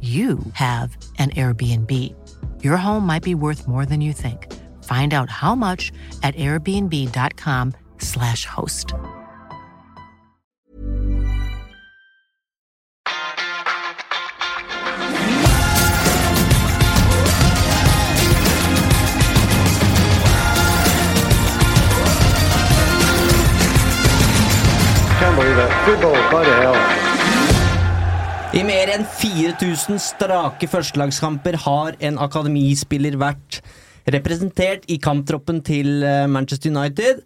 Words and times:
you 0.00 0.38
have 0.52 0.96
an 1.18 1.30
Airbnb. 1.30 2.14
Your 2.62 2.76
home 2.76 3.04
might 3.04 3.24
be 3.24 3.34
worth 3.34 3.66
more 3.66 3.84
than 3.84 4.00
you 4.00 4.12
think. 4.12 4.54
Find 4.84 5.12
out 5.12 5.28
how 5.28 5.56
much 5.56 5.90
at 6.22 6.36
airbnb.com/slash 6.36 8.44
host. 8.44 8.94
Can't 25.18 25.34
believe 25.34 25.58
it. 25.58 25.70
Football, 25.84 26.14
the 26.44 26.54
hell. 26.62 27.07
I 28.56 28.62
mer 28.64 28.88
enn 28.88 29.02
4000 29.04 29.98
strake 30.00 30.68
førstelagskamper 30.72 31.58
har 31.66 31.98
en 32.00 32.16
akademispiller 32.16 33.18
vært 33.20 33.58
representert 34.08 34.86
i 34.88 34.96
kamptroppen 35.04 35.60
til 35.66 36.00
eh, 36.00 36.24
Manchester 36.24 36.72
United. 36.72 37.20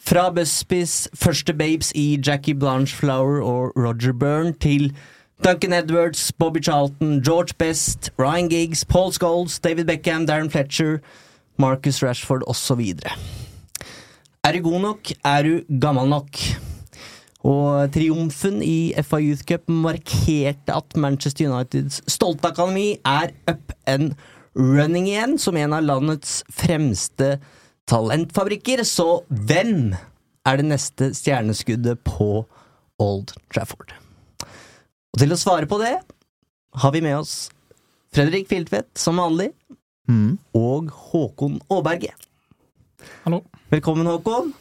Fra 0.00 0.30
Busbys 0.32 1.10
første 1.12 1.52
babes 1.52 1.92
i 1.92 2.16
Jackie 2.16 2.56
Blanchflower 2.56 3.44
og 3.44 3.76
Roger 3.76 4.16
Byrne 4.16 4.56
til 4.64 4.94
Duncan 5.44 5.76
Edwards, 5.76 6.32
Bobby 6.32 6.64
Charlton, 6.64 7.20
George 7.20 7.52
Best, 7.58 8.08
Ryan 8.18 8.48
Giggs, 8.48 8.86
Paul 8.88 9.12
Scholes, 9.12 9.60
David 9.60 9.84
Beckham, 9.92 10.26
Darren 10.26 10.50
Fletcher, 10.50 11.02
Marcus 11.58 12.02
Rashford 12.02 12.48
osv. 12.48 12.80
Er 14.42 14.52
du 14.52 14.62
god 14.64 14.80
nok, 14.80 15.12
er 15.24 15.42
du 15.42 15.78
gammel 15.80 16.08
nok. 16.08 16.40
Og 17.48 17.90
triumfen 17.94 18.60
i 18.62 18.92
FA 19.02 19.18
Youth 19.22 19.42
Cup 19.48 19.66
markerte 19.70 20.74
at 20.76 20.96
Manchester 20.96 21.50
Uniteds 21.50 22.02
stolte 22.10 22.52
akademi 22.52 22.94
er 23.02 23.32
up 23.50 23.74
and 23.90 24.14
running 24.54 25.08
igjen 25.10 25.38
som 25.42 25.58
en 25.58 25.74
av 25.74 25.82
landets 25.82 26.42
fremste 26.52 27.36
talentfabrikker. 27.90 28.84
Så 28.86 29.24
hvem 29.26 29.92
er 30.46 30.60
det 30.60 30.68
neste 30.68 31.10
stjerneskuddet 31.18 32.04
på 32.06 32.44
Old 33.02 33.34
Trafford? 33.50 33.90
Og 35.12 35.20
til 35.20 35.34
å 35.34 35.40
svare 35.40 35.68
på 35.68 35.80
det 35.82 35.96
har 36.82 36.94
vi 36.94 37.02
med 37.04 37.18
oss 37.18 37.50
Fredrik 38.12 38.46
Filtvedt 38.48 38.94
som 39.00 39.18
vanlig, 39.20 39.50
og 40.56 40.90
Håkon 41.10 41.60
Aaberge. 41.72 42.12
Hallo. 43.24 43.42
Velkommen, 43.72 44.06
Håkon. 44.06 44.52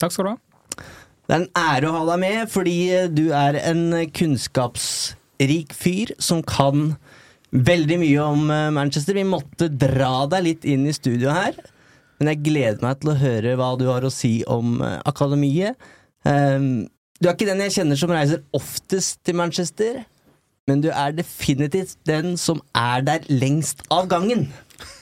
Takk 0.00 0.12
skal 0.12 0.28
du 0.28 0.30
ha. 0.34 0.47
Det 1.28 1.36
er 1.36 1.42
en 1.42 1.50
ære 1.60 1.88
å 1.90 1.96
ha 1.98 2.04
deg 2.08 2.20
med, 2.22 2.38
fordi 2.48 2.74
du 3.12 3.26
er 3.36 3.58
en 3.68 3.82
kunnskapsrik 4.16 5.74
fyr 5.76 6.14
som 6.24 6.40
kan 6.40 6.94
veldig 7.52 7.98
mye 8.00 8.22
om 8.24 8.46
eh, 8.52 8.68
Manchester. 8.72 9.16
Vi 9.16 9.26
måtte 9.28 9.68
dra 9.68 10.24
deg 10.32 10.46
litt 10.46 10.64
inn 10.68 10.86
i 10.88 10.94
studio 10.96 11.34
her, 11.36 11.56
men 12.18 12.32
jeg 12.32 12.44
gleder 12.46 12.80
meg 12.84 13.02
til 13.02 13.12
å 13.12 13.18
høre 13.20 13.56
hva 13.60 13.74
du 13.80 13.84
har 13.90 14.04
å 14.08 14.12
si 14.12 14.38
om 14.48 14.78
eh, 14.80 14.96
akademiet. 15.08 15.76
Ehm, 16.28 16.86
Du 17.18 17.26
er 17.26 17.34
ikke 17.34 17.48
den 17.48 17.60
jeg 17.64 17.72
kjenner 17.74 17.98
som 17.98 18.12
reiser 18.14 18.44
oftest 18.54 19.18
til 19.26 19.34
Manchester, 19.34 20.04
men 20.70 20.80
du 20.84 20.88
er 20.92 21.12
definitivt 21.16 21.96
den 22.06 22.36
som 22.38 22.60
er 22.76 23.02
der 23.02 23.24
lengst 23.28 23.82
av 23.90 24.06
gangen. 24.08 24.46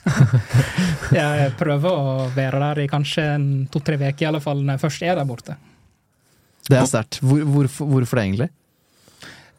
Jeg 1.12 1.50
prøver 1.58 1.90
å 1.92 2.28
være 2.32 2.60
der 2.62 2.80
i 2.84 2.88
kanskje 2.88 3.26
to-tre 3.74 3.98
uker, 3.98 4.22
i 4.22 4.28
alle 4.30 4.40
fall 4.40 4.62
når 4.62 4.78
jeg 4.78 4.82
først 4.86 5.02
er 5.04 5.18
der 5.18 5.28
borte. 5.28 5.56
Det 6.68 6.78
er 6.80 6.86
sterkt. 6.90 7.20
Hvor, 7.22 7.42
hvorfor, 7.46 7.86
hvorfor 7.86 8.18
det, 8.18 8.24
egentlig? 8.26 8.48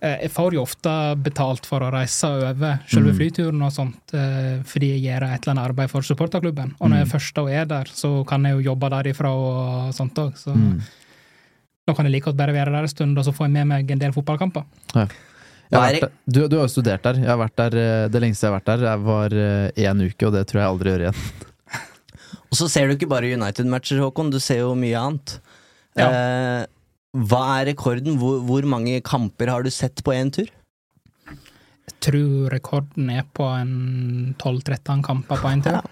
Eh, 0.02 0.18
Jeg 0.24 0.32
får 0.32 0.54
jo 0.54 0.62
ofte 0.62 0.92
betalt 1.24 1.66
for 1.66 1.80
å 1.82 1.92
reise 1.92 2.28
over 2.30 2.80
selve 2.88 3.14
Mm. 3.14 3.18
flyturen 3.18 3.64
og 3.66 3.72
sånt, 3.74 4.14
eh, 4.14 4.60
fordi 4.64 4.92
jeg 4.94 5.02
gjør 5.08 5.24
et 5.34 5.42
eller 5.48 5.54
annet 5.56 5.70
arbeid 5.72 5.90
for 5.90 6.02
supporterklubben. 6.02 6.76
Og 6.80 6.90
når 6.90 6.98
jeg 7.00 7.08
Mm. 7.08 7.12
først 7.16 7.34
da 7.34 7.46
er 7.62 7.66
der, 7.66 7.86
så 7.86 8.26
kan 8.28 8.44
jeg 8.44 8.54
jo 8.64 8.72
jobbe 8.76 8.90
derifra 8.92 9.32
og 9.34 9.94
sånt 9.94 10.14
òg. 10.16 10.34
Så 10.38 10.54
Mm. 10.56 10.82
da 11.88 11.94
kan 11.94 12.06
jeg 12.06 12.12
like 12.12 12.26
godt 12.26 12.38
bare 12.38 12.54
være 12.54 12.72
der 12.72 12.82
en 12.82 12.88
stund, 12.88 13.18
og 13.18 13.26
så 13.26 13.32
får 13.34 13.46
jeg 13.46 13.52
med 13.54 13.68
meg 13.68 13.92
en 13.92 14.00
del 14.00 14.12
fotballkamper. 14.12 14.64
Jeg 14.94 15.08
har 15.82 15.90
er 15.90 15.94
vært 15.94 16.02
der. 16.02 16.12
Du, 16.30 16.48
du 16.48 16.56
har 16.58 16.68
jo 16.68 16.82
studert 16.82 17.02
der. 17.04 17.14
Jeg 17.14 17.28
har 17.28 17.38
vært 17.38 17.56
der, 17.56 17.78
eh, 17.78 18.08
Det 18.08 18.22
lengste 18.22 18.42
jeg 18.44 18.52
har 18.52 18.60
vært 18.60 18.66
der, 18.66 18.86
jeg 18.86 19.00
var 19.00 19.30
én 19.76 20.02
uke, 20.12 20.28
og 20.28 20.34
det 20.34 20.48
tror 20.48 20.62
jeg 20.62 20.70
aldri 20.70 20.90
gjør 20.92 21.02
igjen. 21.12 21.16
Og 22.52 22.56
så 22.56 22.70
ser 22.70 22.88
du 22.88 22.96
ikke 22.96 23.10
bare 23.10 23.34
United-matcher, 23.34 24.00
Håkon, 24.00 24.30
du 24.32 24.40
ser 24.40 24.60
jo 24.60 24.76
mye 24.76 24.96
annet. 24.96 25.40
Ja. 25.98 26.08
Eh, 26.62 26.66
hva 27.18 27.44
er 27.60 27.72
rekorden? 27.72 28.18
Hvor, 28.22 28.40
hvor 28.46 28.68
mange 28.70 29.00
kamper 29.06 29.50
har 29.52 29.66
du 29.66 29.72
sett 29.74 30.04
på 30.06 30.14
én 30.14 30.30
tur? 30.34 30.50
Jeg 31.88 31.96
tror 32.04 32.52
rekorden 32.54 33.10
er 33.10 33.26
på 33.34 33.48
en 33.58 34.36
12-13 34.38 35.04
kamper 35.06 35.44
på 35.44 35.54
en 35.54 35.64
tur. 35.66 35.80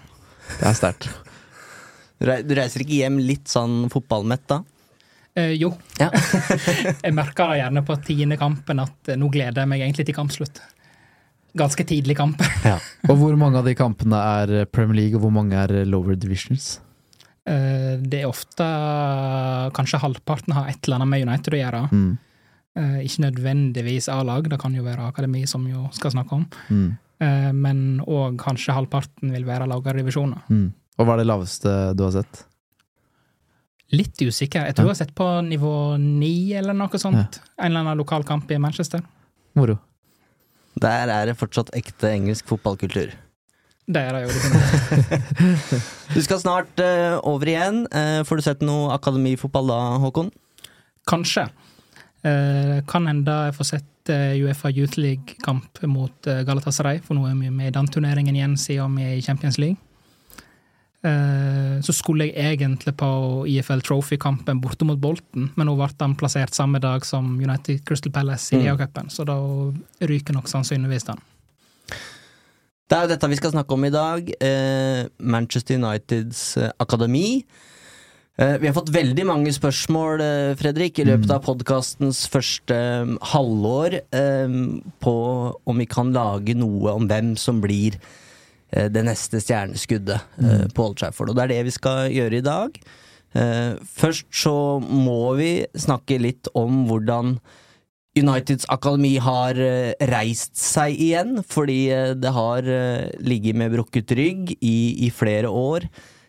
Ja. 0.46 0.60
Det 0.60 0.66
er 0.68 0.76
sterkt. 0.78 1.08
Du 2.22 2.52
reiser 2.54 2.84
ikke 2.84 3.00
hjem 3.00 3.16
litt 3.18 3.50
sånn 3.50 3.88
fotballmett 3.90 4.44
da? 4.46 4.60
Eh, 5.34 5.56
jo. 5.58 5.72
Ja. 5.98 6.12
jeg 7.04 7.16
merker 7.16 7.50
det 7.50 7.58
gjerne 7.64 7.82
på 7.82 7.96
tiende 8.06 8.38
kampen 8.38 8.84
at 8.84 9.10
eh, 9.10 9.18
nå 9.18 9.26
gleder 9.34 9.64
jeg 9.64 9.72
meg 9.72 9.82
egentlig 9.82 10.06
til 10.06 10.14
kampslutt. 10.14 10.62
Ganske 11.58 11.82
tidlig 11.88 12.14
kamp. 12.14 12.44
Og 13.08 13.18
hvor 13.18 13.34
mange 13.40 13.58
av 13.58 13.66
de 13.66 13.74
kampene 13.74 14.22
er 14.38 14.70
Premier 14.70 15.00
League, 15.00 15.18
og 15.18 15.26
hvor 15.26 15.34
mange 15.34 15.58
er 15.58 15.82
lower 15.88 16.14
divisions? 16.14 16.76
Eh, 17.46 17.94
det 18.02 18.24
er 18.24 18.30
ofte 18.30 18.66
Kanskje 19.76 20.00
halvparten 20.02 20.54
har 20.56 20.70
et 20.70 20.80
eller 20.86 20.98
annet 20.98 21.12
med 21.12 21.26
United 21.28 21.54
å 21.54 21.60
gjøre. 21.60 21.82
Mm. 21.92 22.08
Eh, 22.76 22.98
ikke 23.06 23.24
nødvendigvis 23.28 24.10
A-lag, 24.12 24.48
det 24.50 24.58
kan 24.60 24.74
jo 24.74 24.84
være 24.84 25.06
akademi, 25.08 25.46
som 25.48 25.64
jo 25.70 25.86
skal 25.96 26.12
snakke 26.16 26.40
om. 26.40 26.44
Mm. 26.68 26.88
Eh, 27.22 27.52
men 27.56 27.78
òg 28.02 28.36
kanskje 28.42 28.74
halvparten 28.76 29.32
vil 29.32 29.46
være 29.48 29.68
lavere 29.70 30.02
divisjoner. 30.02 30.44
Mm. 30.50 30.68
Og 30.96 31.06
hva 31.06 31.16
er 31.16 31.22
det 31.22 31.30
laveste 31.30 31.72
du 31.96 32.04
har 32.06 32.14
sett? 32.18 32.44
Litt 33.94 34.18
usikker. 34.18 34.66
Jeg 34.66 34.74
tror 34.74 34.88
jeg 34.88 34.96
har 34.96 35.02
sett 35.04 35.14
på 35.16 35.26
nivå 35.46 35.72
ni 36.02 36.52
eller 36.58 36.74
noe 36.74 36.98
sånt. 36.98 37.38
En 37.54 37.70
eller 37.70 37.84
annen 37.84 38.00
lokal 38.00 38.26
kamp 38.26 38.50
i 38.50 38.58
Manchester. 38.58 39.04
Moro. 39.56 39.78
Der 40.82 41.08
er 41.12 41.30
det 41.30 41.38
fortsatt 41.38 41.70
ekte 41.78 42.10
engelsk 42.10 42.48
fotballkultur. 42.50 43.14
Det 43.86 44.02
er 44.02 44.16
det 44.16 44.22
jo. 44.26 44.30
Du 46.16 46.22
skal 46.24 46.40
snart 46.42 46.80
uh, 46.82 47.18
over 47.26 47.50
igjen. 47.50 47.84
Uh, 47.92 48.22
får 48.26 48.40
du 48.40 48.46
sett 48.46 48.64
noe 48.66 48.90
akademifotball 48.96 49.70
da, 49.70 49.78
Håkon? 50.02 50.32
Kanskje. 51.06 51.46
Uh, 52.26 52.82
kan 52.90 53.06
hende 53.06 53.34
jeg 53.46 53.56
får 53.58 53.70
sett 53.74 53.92
Uefa 54.06 54.70
Youth 54.70 55.00
League-kamp 55.02 55.80
mot 55.90 56.28
Galatasaray, 56.46 57.00
for 57.02 57.18
nå 57.18 57.24
er 57.26 57.34
vi 57.40 57.50
med 57.50 57.72
i 57.72 57.74
den 57.74 57.88
turneringen 57.90 58.36
igjen 58.38 58.54
siden 58.54 58.94
vi 58.94 59.02
er 59.02 59.16
i 59.16 59.24
Champions 59.24 59.58
League. 59.58 59.82
Så 61.82 61.90
skulle 61.90 62.28
jeg 62.28 62.54
egentlig 62.54 62.94
på 62.98 63.08
IFL 63.50 63.82
Trophy-kampen 63.82 64.60
borte 64.62 64.86
mot 64.86 65.02
Bolten, 65.02 65.48
men 65.58 65.66
nå 65.66 65.74
ble 65.74 65.90
han 65.98 66.14
plassert 66.18 66.54
samme 66.54 66.78
dag 66.82 67.02
som 67.06 67.34
United 67.34 67.82
Crystal 67.86 68.14
Palace 68.14 68.54
i 68.54 68.60
Mm. 68.60 68.62
Lia-cupen, 68.62 69.10
så 69.10 69.26
da 69.26 69.40
ryker 70.06 70.38
nok 70.38 70.46
sannsynligvis 70.54 71.10
den. 71.10 71.18
Det 72.86 72.94
er 72.94 73.06
jo 73.06 73.10
dette 73.10 73.28
vi 73.32 73.38
skal 73.38 73.50
snakke 73.50 73.74
om 73.74 73.84
i 73.88 73.90
dag. 73.90 74.28
Eh, 74.38 75.06
Manchester 75.18 75.74
Uniteds 75.80 76.42
eh, 76.60 76.68
akademi. 76.78 77.40
Eh, 78.38 78.58
vi 78.62 78.68
har 78.68 78.76
fått 78.76 78.92
veldig 78.94 79.24
mange 79.26 79.50
spørsmål, 79.54 80.22
eh, 80.22 80.52
Fredrik, 80.60 81.00
i 81.02 81.06
løpet 81.08 81.32
av 81.34 81.42
podkastens 81.42 82.20
første 82.30 82.76
eh, 82.76 83.16
halvår 83.32 83.98
eh, 84.14 84.54
på 85.02 85.16
om 85.66 85.82
vi 85.82 85.88
kan 85.90 86.14
lage 86.14 86.54
noe 86.54 86.94
om 86.94 87.10
hvem 87.10 87.34
som 87.40 87.58
blir 87.64 87.98
det 88.76 89.02
neste 89.06 89.38
stjerneskuddet 89.40 90.40
eh, 90.42 90.64
på 90.74 90.88
Old 90.88 90.96
Trafford. 90.98 91.30
Og 91.30 91.36
det 91.38 91.44
er 91.44 91.52
det 91.54 91.60
vi 91.68 91.74
skal 91.74 92.10
gjøre 92.12 92.40
i 92.40 92.44
dag. 92.44 92.80
Eh, 93.38 93.78
først 93.98 94.26
så 94.34 94.54
må 94.82 95.36
vi 95.38 95.50
snakke 95.78 96.18
litt 96.20 96.50
om 96.58 96.84
hvordan 96.88 97.36
Uniteds 98.16 98.64
akademi 98.72 99.16
har 99.20 99.58
eh, 99.60 99.92
reist 100.08 100.56
seg 100.56 100.96
igjen, 100.96 101.42
fordi 101.44 101.80
eh, 101.92 102.12
det 102.16 102.32
har 102.32 102.64
eh, 102.64 103.10
ligget 103.20 103.58
med 103.60 103.74
brukket 103.74 104.14
rygg 104.16 104.54
i, 104.56 104.78
i 105.04 105.10
flere 105.12 105.50
år. 105.52 105.84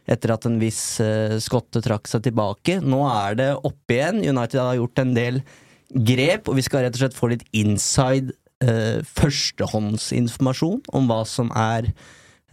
Etter 0.08 0.32
at 0.36 0.48
en 0.48 0.60
viss 0.60 1.02
skotte 1.44 1.82
trakk 1.84 2.08
seg 2.08 2.24
tilbake. 2.30 2.78
Nå 2.80 3.02
er 3.12 3.34
det 3.36 3.48
oppe 3.68 3.98
igjen. 3.98 4.22
United 4.24 4.62
har 4.62 4.78
gjort 4.78 5.02
en 5.04 5.12
del 5.18 5.42
grep, 5.92 6.48
og 6.48 6.56
vi 6.56 6.64
skal 6.64 6.86
rett 6.86 6.96
og 6.96 7.02
slett 7.02 7.18
få 7.18 7.32
litt 7.34 7.44
inside 7.52 8.32
eh, 8.64 9.04
førstehåndsinformasjon 9.04 10.86
om 10.96 11.12
hva 11.12 11.22
som 11.28 11.52
er 11.56 11.90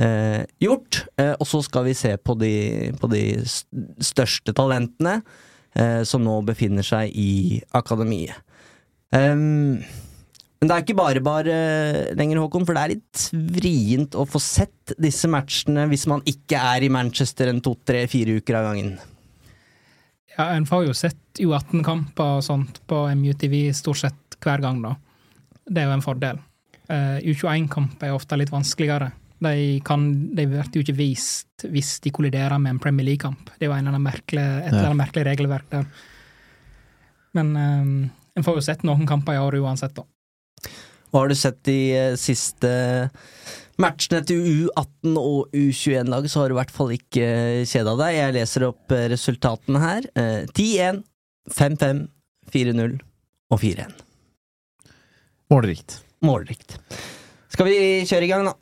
eh, 0.03 0.43
gjort. 0.63 1.05
Eh, 1.15 1.35
og 1.39 1.47
så 1.47 1.63
skal 1.67 1.87
vi 1.89 1.95
se 1.99 2.15
på 2.19 2.35
de, 2.43 2.55
på 2.99 3.11
de 3.13 3.25
største 3.47 4.55
talentene 4.55 5.21
som 6.07 6.23
nå 6.23 6.37
befinner 6.47 6.87
seg 6.87 7.11
i 7.19 7.57
akademiet. 7.75 8.37
Ehm, 9.15 9.83
men 10.65 10.71
det 10.71 10.75
er 10.75 10.85
ikke 10.85 10.97
bare 10.97 11.21
bare 11.25 11.57
lenger, 12.17 12.41
Håkon, 12.41 12.65
for 12.67 12.77
det 12.77 12.83
er 12.83 12.93
litt 12.95 13.25
vrient 13.59 14.17
å 14.17 14.25
få 14.29 14.41
sett 14.41 14.95
disse 14.97 15.29
matchene 15.31 15.85
hvis 15.91 16.07
man 16.11 16.25
ikke 16.31 16.57
er 16.57 16.87
i 16.87 16.93
Manchester 16.93 17.51
en 17.51 17.61
to, 17.65 17.75
tre, 17.85 18.07
fire 18.11 18.39
uker 18.41 18.59
av 18.59 18.71
gangen. 18.71 18.95
Ja, 20.35 20.49
En 20.57 20.67
får 20.67 20.89
jo 20.89 20.95
sett 20.97 21.43
U18-kamper 21.43 22.39
og 22.39 22.47
sånt 22.47 22.81
på 22.91 23.05
MUTV 23.15 23.59
stort 23.77 24.01
sett 24.03 24.39
hver 24.43 24.65
gang, 24.65 24.81
da. 24.83 24.95
Det 25.65 25.83
er 25.83 25.91
jo 25.91 25.99
en 25.99 26.05
fordel. 26.05 26.41
Eh, 26.89 27.21
U21-kamp 27.31 28.03
er 28.03 28.17
ofte 28.17 28.41
litt 28.41 28.53
vanskeligere. 28.53 29.13
De, 29.45 29.79
kan, 29.85 30.09
de 30.35 30.49
blir 30.49 30.73
jo 30.73 30.83
ikke 30.83 30.97
vist 30.97 31.65
hvis 31.69 31.99
de 32.05 32.13
kolliderer 32.15 32.57
med 32.61 32.75
en 32.75 32.83
Premier 32.83 33.07
League-kamp. 33.13 33.53
Det 33.53 33.67
er 33.67 33.71
jo 33.71 33.77
en 33.77 33.85
eller 33.85 33.99
annen 33.99 34.09
merkelig, 34.09 34.45
et 34.65 34.73
eller 34.73 34.91
annet 34.91 35.03
merkelig 35.05 35.29
regelverk 35.29 35.71
der. 35.77 35.89
Men 37.37 37.57
eh, 37.61 37.95
en 38.35 38.47
får 38.47 38.59
jo 38.59 38.67
sett 38.67 38.85
noen 38.87 39.07
kamper 39.09 39.37
i 39.37 39.43
år 39.43 39.59
uansett, 39.63 39.95
da. 39.97 40.05
Hva 41.15 41.23
har 41.23 41.31
du 41.31 41.37
sett 41.39 41.61
de 41.69 41.79
eh, 41.95 42.17
siste 42.19 42.71
matchene 43.79 44.23
til 44.27 44.43
U18 44.43 45.15
og 45.19 45.55
U21-lag, 45.55 46.27
så 46.31 46.43
har 46.43 46.51
du 46.51 46.57
i 46.57 46.59
hvert 46.59 46.75
fall 46.75 46.95
ikke 46.97 47.29
kjeda 47.71 47.95
deg. 48.01 48.17
Jeg 48.19 48.37
leser 48.39 48.67
opp 48.71 48.95
eh, 48.95 49.07
resultatene 49.13 49.83
her. 49.83 50.09
Eh, 50.19 50.41
10-1, 50.51 51.05
5-5, 51.55 52.03
4-0 52.55 52.99
og 53.55 53.63
4-1. 53.63 53.95
Målrikt. 55.55 56.01
Målrikt. 56.25 56.79
Skal 57.53 57.71
vi 57.71 57.79
kjøre 58.09 58.27
i 58.27 58.33
gang, 58.33 58.49
da? 58.49 58.57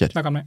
Kjør. 0.00 0.16
Da 0.16 0.24
kan 0.24 0.40
vi. 0.40 0.46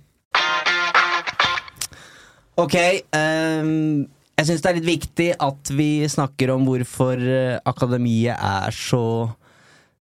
Ok, 2.64 2.76
ehm, 3.18 4.06
jeg 4.40 4.50
syns 4.50 4.64
det 4.64 4.72
er 4.72 4.78
litt 4.80 4.90
viktig 4.90 5.30
at 5.46 5.72
vi 5.78 5.90
snakker 6.10 6.54
om 6.56 6.66
hvorfor 6.68 7.22
eh, 7.22 7.60
akademiet 7.70 8.34
er 8.34 8.74
så 8.74 9.06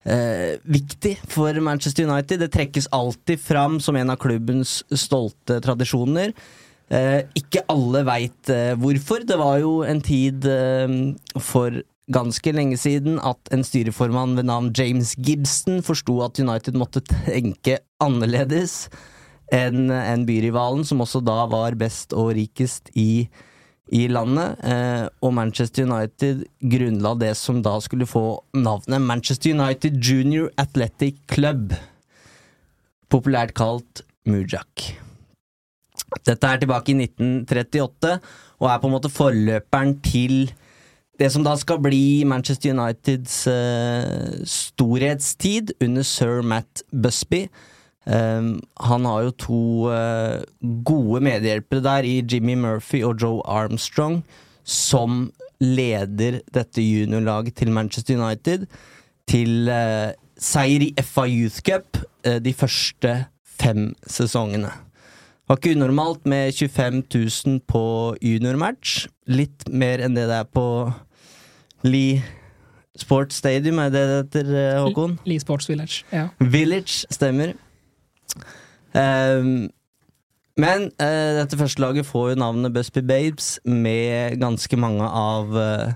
eh, 0.06 0.56
viktig 0.62 1.16
for 1.30 1.56
Manchester 1.64 2.06
United. 2.06 2.44
Det 2.44 2.52
trekkes 2.54 2.90
alltid 2.94 3.42
fram 3.42 3.80
som 3.82 3.98
en 3.98 4.14
av 4.14 4.20
klubbens 4.22 4.80
stolte 4.94 5.58
tradisjoner. 5.64 6.34
Eh, 6.90 7.20
ikke 7.38 7.64
alle 7.70 8.04
veit 8.06 8.50
eh, 8.54 8.74
hvorfor. 8.78 9.26
Det 9.26 9.38
var 9.38 9.60
jo 9.62 9.80
en 9.86 10.02
tid 10.02 10.46
eh, 10.46 10.96
for 11.42 11.82
ganske 12.10 12.54
lenge 12.54 12.78
siden 12.80 13.20
at 13.22 13.52
en 13.54 13.62
styreformann 13.66 14.34
ved 14.38 14.48
navn 14.48 14.72
James 14.74 15.12
Gibson 15.18 15.78
forsto 15.86 16.16
at 16.24 16.40
United 16.42 16.78
måtte 16.78 17.02
tenke 17.06 17.78
annerledes 18.02 18.88
enn 19.54 19.90
en 19.90 20.24
byrivalen, 20.26 20.82
som 20.86 21.02
også 21.02 21.22
da 21.26 21.44
var 21.50 21.74
best 21.78 22.14
og 22.14 22.32
rikest 22.38 22.90
i, 22.98 23.26
i 23.90 24.06
landet. 24.10 24.60
Eh, 24.64 25.06
og 25.22 25.34
Manchester 25.34 25.86
United 25.88 26.44
grunnla 26.72 27.14
det 27.18 27.34
som 27.38 27.60
da 27.64 27.76
skulle 27.82 28.08
få 28.08 28.40
navnet 28.54 29.02
Manchester 29.02 29.54
United 29.54 29.98
Junior 29.98 30.50
Athletic 30.60 31.18
Club. 31.30 31.74
Populært 33.10 33.54
kalt 33.58 34.04
Mujak. 34.30 34.92
Dette 36.26 36.46
er 36.46 36.58
tilbake 36.58 36.92
i 36.92 36.98
1938, 37.04 38.16
og 38.60 38.68
er 38.68 38.80
på 38.80 38.88
en 38.88 38.94
måte 38.94 39.12
forløperen 39.12 39.96
til 40.04 40.50
det 41.20 41.28
som 41.32 41.44
da 41.44 41.52
skal 41.60 41.80
bli 41.84 42.24
Manchester 42.24 42.72
Uniteds 42.72 43.42
eh, 43.50 44.40
storhetstid 44.48 45.74
under 45.84 46.06
sir 46.06 46.40
Matt 46.42 46.82
Busby. 46.90 47.44
Um, 48.10 48.56
han 48.80 49.04
har 49.06 49.22
jo 49.22 49.34
to 49.38 49.58
uh, 49.92 50.40
gode 50.82 51.20
medhjelpere 51.22 51.82
der 51.84 52.06
i 52.08 52.16
Jimmy 52.26 52.56
Murphy 52.58 53.04
og 53.06 53.20
Joe 53.22 53.42
Armstrong, 53.46 54.24
som 54.66 55.28
leder 55.62 56.40
dette 56.50 56.82
juniorlaget 56.82 57.54
til 57.60 57.70
Manchester 57.70 58.18
United 58.18 58.66
til 59.30 59.70
uh, 59.70 60.10
seier 60.40 60.88
i 60.88 60.90
FA 61.06 61.28
Youth 61.28 61.62
Cup 61.62 62.00
uh, 62.26 62.40
de 62.42 62.54
første 62.54 63.14
fem 63.46 63.92
sesongene. 64.06 64.72
Det 64.74 65.54
var 65.54 65.62
ikke 65.62 65.76
unormalt 65.78 66.26
med 66.26 66.52
25 66.52 67.02
000 67.14 67.62
på 67.68 67.84
juniormatch. 68.22 69.06
Litt 69.30 69.68
mer 69.70 70.02
enn 70.02 70.18
det 70.18 70.26
det 70.30 70.42
er 70.42 70.50
på 70.50 70.66
Lee 71.86 72.22
Sports 72.98 73.38
Stadium, 73.38 73.78
er 73.78 73.90
det 73.94 74.02
det 74.02 74.20
heter, 74.44 74.54
Håkon? 74.82 75.18
Lee 75.26 75.42
Sports 75.42 75.70
Village. 75.70 76.02
Ja. 76.10 76.28
Village 76.38 77.06
stemmer. 77.10 77.54
Ehm, 78.96 79.70
men 80.60 80.88
eh, 81.00 81.32
dette 81.38 81.58
første 81.58 81.82
laget 81.82 82.08
får 82.08 82.32
jo 82.32 82.40
navnet 82.42 82.74
Busby 82.74 83.02
Babes 83.06 83.58
med 83.64 84.40
ganske 84.40 84.76
mange 84.80 85.06
av 85.06 85.56
eh, 85.56 85.92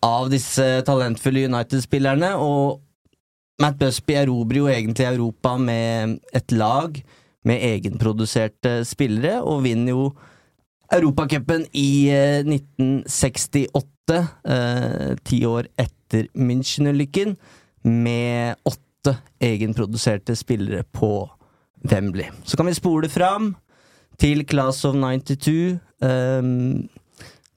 Av 0.00 0.30
disse 0.32 0.64
talentfulle 0.88 1.44
United-spillerne. 1.50 2.32
Og 2.40 2.80
Matt 3.60 3.76
Busby 3.76 4.14
erobrer 4.16 4.62
jo 4.62 4.68
egentlig 4.72 5.04
Europa 5.04 5.58
med 5.60 6.16
et 6.32 6.52
lag 6.56 6.96
med 7.44 7.60
egenproduserte 7.64 8.80
spillere, 8.88 9.42
og 9.44 9.64
vinner 9.64 9.92
jo 9.92 10.06
Europacupen 10.92 11.66
i 11.76 12.08
eh, 12.08 12.40
1968, 12.48 14.16
eh, 14.56 15.12
ti 15.24 15.42
år 15.44 15.68
etter 15.78 16.30
München-ulykken, 16.32 17.36
med 17.84 18.56
åtte 18.64 19.18
egenproduserte 19.40 20.34
spillere 20.36 20.82
på 20.96 21.28
Wembley. 21.88 22.28
Så 22.44 22.56
kan 22.56 22.68
vi 22.68 22.76
spole 22.76 23.08
fram 23.08 23.54
til 24.20 24.44
Class 24.48 24.84
of 24.84 24.94
92. 24.94 25.78
Um, 26.00 26.88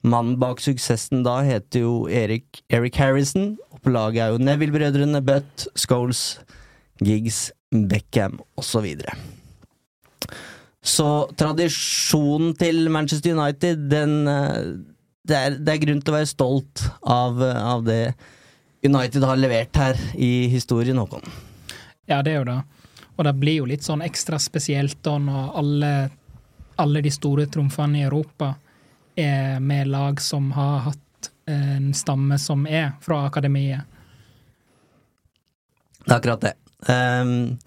Mannen 0.04 0.36
bak 0.40 0.60
suksessen 0.60 1.22
da 1.24 1.38
heter 1.44 1.80
jo 1.80 1.92
Erik, 2.12 2.60
Eric 2.68 2.98
Harrison, 3.00 3.54
og 3.72 3.80
på 3.84 3.92
laget 3.92 4.20
er 4.20 4.34
jo 4.34 4.42
Neville-brødrene 4.42 5.22
Butt, 5.24 5.64
Scholes, 5.76 6.40
Giggs, 7.00 7.52
Beckham 7.72 8.40
osv. 8.56 8.90
Så 9.00 9.16
så 10.84 11.08
tradisjonen 11.32 12.52
til 12.60 12.90
Manchester 12.92 13.32
United, 13.32 13.88
den 13.88 14.28
eh, 14.28 14.74
det 15.24 15.36
er, 15.36 15.54
det 15.56 15.72
er 15.72 15.80
grunn 15.80 16.02
til 16.04 16.12
å 16.12 16.18
være 16.18 16.28
stolt 16.28 16.82
av, 17.00 17.40
av 17.40 17.84
det 17.86 18.12
United 18.84 19.24
har 19.24 19.40
levert 19.40 19.80
her 19.80 20.00
i 20.20 20.50
historien, 20.52 21.00
Håkon. 21.00 21.24
Ja, 22.04 22.20
det 22.20 22.34
er 22.34 22.42
jo 22.42 22.48
det. 22.50 22.58
Og 23.16 23.24
det 23.24 23.34
blir 23.38 23.60
jo 23.60 23.70
litt 23.70 23.86
sånn 23.86 24.02
ekstra 24.04 24.40
spesielt 24.42 24.98
da 25.06 25.16
når 25.22 25.50
alle, 25.60 25.92
alle 26.82 27.02
de 27.04 27.12
store 27.14 27.46
trumfene 27.46 28.00
i 28.00 28.06
Europa 28.08 28.54
er 29.14 29.60
med 29.62 29.90
lag 29.92 30.20
som 30.22 30.50
har 30.56 30.88
hatt 30.88 31.30
en 31.50 31.92
stamme 31.94 32.38
som 32.40 32.64
er 32.66 32.94
fra 33.04 33.24
akademiet. 33.28 33.84
Det 36.04 36.10
er 36.10 36.18
akkurat 36.18 36.42
det. 36.44 36.54
Um, 36.88 37.60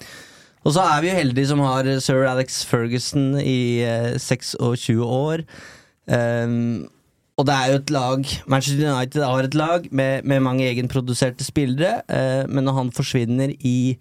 og 0.68 0.76
så 0.76 0.84
er 0.84 1.02
vi 1.02 1.10
jo 1.10 1.18
heldige 1.18 1.50
som 1.50 1.64
har 1.64 1.88
sir 2.04 2.28
Alex 2.28 2.60
Ferguson 2.68 3.38
i 3.40 3.86
uh, 3.88 4.18
26 4.20 5.00
år. 5.02 5.46
Um, 6.06 6.88
og 7.38 7.46
det 7.48 7.54
er 7.54 7.70
jo 7.70 7.80
et 7.80 7.92
lag 7.94 8.30
Manchester 8.50 8.88
United 8.90 9.24
har 9.24 9.46
et 9.46 9.58
lag 9.58 9.88
med, 9.92 10.24
med 10.26 10.42
mange 10.42 10.66
egenproduserte 10.68 11.46
spillere, 11.46 12.02
uh, 12.10 12.44
men 12.50 12.66
når 12.68 12.80
han 12.82 12.94
forsvinner 12.96 13.54
i 13.60 13.98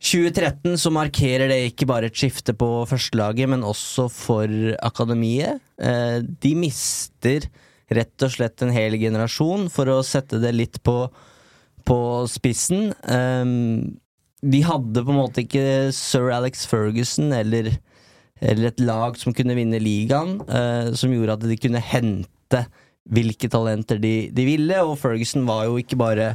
2013, 0.00 0.78
så 0.80 0.92
markerer 0.92 1.50
det 1.50 1.58
ikke 1.68 1.88
bare 1.90 2.08
et 2.08 2.16
skifte 2.16 2.54
på 2.56 2.68
førstelaget, 2.88 3.50
men 3.52 3.66
også 3.66 4.06
for 4.08 4.48
akademiet. 4.80 5.60
Eh, 5.76 6.22
de 6.24 6.54
mister 6.56 7.44
rett 7.92 8.24
og 8.24 8.32
slett 8.32 8.62
en 8.64 8.72
hel 8.72 8.96
generasjon, 9.00 9.68
for 9.72 9.90
å 9.92 10.00
sette 10.06 10.40
det 10.40 10.54
litt 10.56 10.78
på, 10.86 11.02
på 11.84 11.98
spissen. 12.32 12.94
Um, 13.04 13.98
de 14.40 14.62
hadde 14.64 15.04
på 15.04 15.12
en 15.12 15.20
måte 15.20 15.44
ikke 15.44 15.90
sir 15.92 16.30
Alex 16.32 16.64
Ferguson 16.70 17.34
eller, 17.36 17.74
eller 18.40 18.70
et 18.70 18.80
lag 18.80 19.18
som 19.20 19.34
kunne 19.36 19.56
vinne 19.58 19.82
ligaen, 19.82 20.38
eh, 20.48 20.94
som 20.96 21.12
gjorde 21.12 21.36
at 21.36 21.44
de 21.44 21.58
kunne 21.60 21.82
hente 21.84 22.64
hvilke 23.10 23.50
talenter 23.52 24.00
de, 24.00 24.14
de 24.32 24.46
ville, 24.46 24.80
og 24.86 24.96
Ferguson 25.00 25.44
var 25.48 25.66
jo 25.68 25.76
ikke 25.80 25.98
bare 26.00 26.32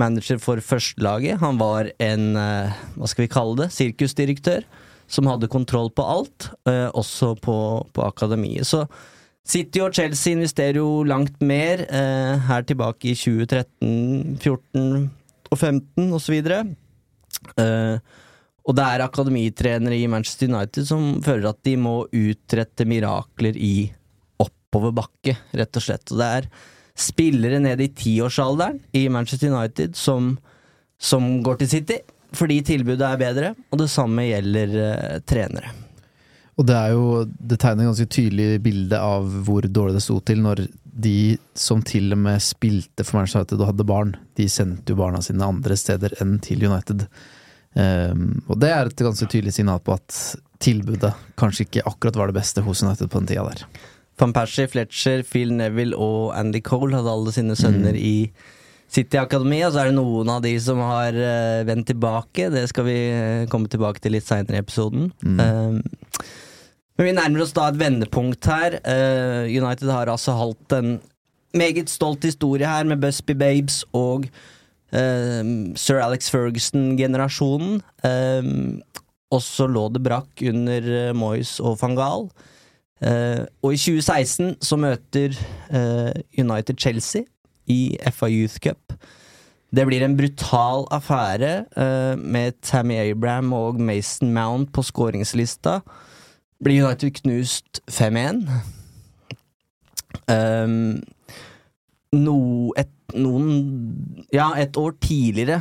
manager 0.00 0.40
for 0.42 0.60
førstelaget, 0.64 1.38
han 1.42 1.58
var 1.60 1.90
en, 2.02 2.36
eh, 2.36 2.74
hva 2.96 3.10
skal 3.10 3.26
vi 3.26 3.32
kalle 3.32 3.56
det, 3.62 3.72
sirkusdirektør, 3.74 4.64
som 5.06 5.28
hadde 5.28 5.50
kontroll 5.52 5.90
på 5.94 6.02
alt, 6.02 6.48
eh, 6.66 6.88
også 6.90 7.34
på, 7.40 7.56
på 7.92 8.06
akademiet. 8.06 8.66
Så 8.66 8.86
City 9.44 9.82
og 9.84 9.92
Chelsea 9.92 10.32
investerer 10.32 10.80
jo 10.80 11.04
langt 11.04 11.42
mer. 11.44 11.84
Eh, 11.84 12.38
her 12.48 12.64
tilbake 12.64 13.10
i 13.12 13.16
2013-14 13.18 15.10
og 15.52 15.58
15 15.58 16.12
osv. 16.16 16.38
Uh, 17.58 17.98
og 18.64 18.76
det 18.78 18.84
er 18.84 19.02
akademitrenere 19.04 19.98
i 19.98 20.08
Manchester 20.08 20.48
United 20.48 20.86
som 20.88 21.18
føler 21.24 21.50
at 21.50 21.60
de 21.66 21.74
må 21.76 21.96
utrette 22.08 22.86
mirakler 22.88 23.58
i 23.60 23.90
oppoverbakke, 24.40 25.36
rett 25.52 25.76
og 25.76 25.84
slett. 25.84 26.08
Og 26.14 26.22
det 26.22 26.30
er 26.38 26.48
spillere 26.98 27.58
ned 27.58 27.80
i 27.80 27.88
tiårsalderen 27.88 28.78
i 28.92 29.08
Manchester 29.08 29.50
United 29.50 29.96
som, 29.98 30.36
som 31.00 31.42
går 31.42 31.62
til 31.62 31.72
City 31.78 32.00
fordi 32.34 32.60
tilbudet 32.66 33.06
er 33.06 33.18
bedre, 33.20 33.50
og 33.70 33.78
det 33.78 33.90
samme 33.92 34.24
gjelder 34.26 34.72
uh, 34.74 35.18
trenere. 35.22 35.70
Og 36.54 36.66
det 36.66 36.74
er 36.74 36.92
jo 36.94 37.04
Det 37.24 37.58
tegner 37.58 37.84
et 37.84 37.90
ganske 37.90 38.10
tydelig 38.10 38.62
bilde 38.62 38.98
av 38.98 39.26
hvor 39.46 39.66
dårlig 39.66 39.96
det 39.96 40.02
sto 40.04 40.20
til 40.22 40.42
når 40.42 40.64
de 40.94 41.36
som 41.58 41.80
til 41.82 42.14
og 42.14 42.20
med 42.22 42.42
spilte 42.42 43.02
for 43.02 43.18
Manchester 43.18 43.42
United 43.42 43.62
og 43.62 43.70
hadde 43.72 43.86
barn, 43.88 44.12
de 44.38 44.46
sendte 44.50 44.94
jo 44.94 45.00
barna 45.00 45.22
sine 45.24 45.46
andre 45.46 45.78
steder 45.78 46.14
enn 46.22 46.36
til 46.42 46.62
United. 46.62 47.08
Um, 47.74 48.44
og 48.46 48.60
det 48.62 48.70
er 48.70 48.86
et 48.86 49.02
ganske 49.02 49.26
tydelig 49.26 49.56
signal 49.56 49.82
på 49.82 49.96
at 49.96 50.20
tilbudet 50.62 51.10
kanskje 51.40 51.66
ikke 51.66 51.82
akkurat 51.90 52.20
var 52.20 52.30
det 52.30 52.38
beste 52.38 52.62
hos 52.62 52.84
United 52.86 53.10
på 53.10 53.18
den 53.18 53.32
tida 53.32 53.42
der. 53.48 53.64
Van 54.20 54.32
Persie, 54.34 54.68
Fletcher, 54.70 55.24
Phil 55.26 55.52
Neville 55.56 55.96
og 55.98 56.34
Andy 56.38 56.60
Cole 56.62 56.94
hadde 56.94 57.10
alle 57.10 57.32
sine 57.34 57.56
sønner 57.58 57.96
mm. 57.96 58.04
i 58.04 58.16
City 58.94 59.18
Akademi, 59.18 59.58
og 59.66 59.72
så 59.74 59.82
er 59.82 59.90
det 59.90 59.96
noen 59.96 60.30
av 60.30 60.42
de 60.44 60.52
som 60.62 60.78
har 60.84 61.16
uh, 61.18 61.66
vendt 61.66 61.88
tilbake. 61.90 62.46
Det 62.52 62.62
skal 62.70 62.86
vi 62.86 62.98
uh, 63.10 63.46
komme 63.50 63.70
tilbake 63.70 64.02
til 64.02 64.14
litt 64.14 64.26
seinere 64.28 64.60
i 64.60 64.62
episoden. 64.62 65.08
Mm. 65.24 65.40
Uh, 65.40 66.22
men 66.94 67.08
vi 67.08 67.16
nærmer 67.16 67.42
oss 67.42 67.54
da 67.56 67.66
et 67.72 67.80
vendepunkt 67.80 68.46
her. 68.46 68.76
United 69.50 69.88
har 69.90 70.06
altså 70.12 70.36
holdt 70.38 70.76
en 70.76 70.92
meget 71.58 71.90
stolt 71.90 72.22
historie 72.22 72.68
her 72.70 72.86
med 72.86 73.02
Busby 73.02 73.34
Babes 73.34 73.80
og 73.90 74.28
sir 74.94 75.98
Alex 75.98 76.30
Ferguson-generasjonen. 76.30 77.80
og 79.34 79.42
så 79.42 79.66
lå 79.66 79.88
det 79.90 80.04
brakk 80.06 80.44
under 80.52 80.86
Moyes 81.18 81.56
og 81.58 81.80
van 81.82 81.98
Gaal. 81.98 82.28
Og 83.02 83.74
i 83.74 83.76
2016 83.76 84.54
så 84.62 84.76
møter 84.80 85.34
United 86.38 86.78
Chelsea 86.78 87.22
i 87.66 87.96
FA 88.12 88.28
Youth 88.30 88.60
Cup. 88.62 88.94
Det 89.74 89.86
blir 89.88 90.04
en 90.04 90.16
brutal 90.16 90.84
affære 90.94 91.64
uh, 91.76 92.18
med 92.18 92.52
Tammy 92.62 92.94
Abraham 92.94 93.52
og 93.52 93.80
Mason 93.80 94.32
Mount 94.32 94.72
på 94.72 94.82
skåringslista. 94.82 95.80
Blir 96.64 96.84
United 96.86 97.10
knust 97.10 97.80
5-1. 97.90 98.44
Um, 100.30 101.02
no, 102.12 102.70
et, 102.78 102.92
noen 103.14 104.26
Ja, 104.32 104.52
et 104.56 104.76
år 104.76 104.94
tidligere 105.02 105.60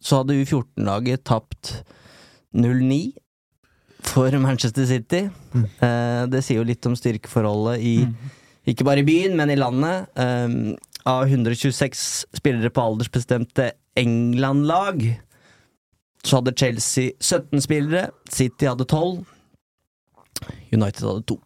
så 0.00 0.22
hadde 0.22 0.40
U14-laget 0.42 1.20
tapt 1.28 1.84
0-9 2.56 3.19
for 4.06 4.34
Manchester 4.38 4.86
City. 4.86 5.28
Mm. 5.54 5.64
Eh, 5.64 6.22
det 6.32 6.44
sier 6.44 6.60
jo 6.60 6.68
litt 6.68 6.86
om 6.88 6.96
styrkeforholdet 6.98 7.82
i 7.84 7.96
mm. 8.06 8.14
ikke 8.72 8.86
bare 8.86 9.02
i 9.02 9.08
byen, 9.08 9.36
men 9.38 9.52
i 9.52 9.58
landet. 9.58 10.10
Um, 10.14 10.76
av 11.08 11.24
126 11.24 12.26
spillere 12.36 12.70
på 12.70 12.82
aldersbestemte 12.84 13.70
England-lag 13.98 15.04
så 16.24 16.36
hadde 16.36 16.52
Chelsea 16.56 17.14
17 17.20 17.62
spillere, 17.64 18.10
City 18.28 18.68
hadde 18.68 18.84
12, 18.84 19.22
United 20.72 21.06
hadde 21.06 21.24
2. 21.32 21.38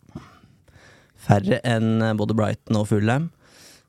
Færre 1.25 1.61
enn 1.64 2.02
eh, 2.02 2.16
både 2.18 2.37
Brighton 2.37 2.80
og 2.80 2.88
Fulham. 2.90 3.30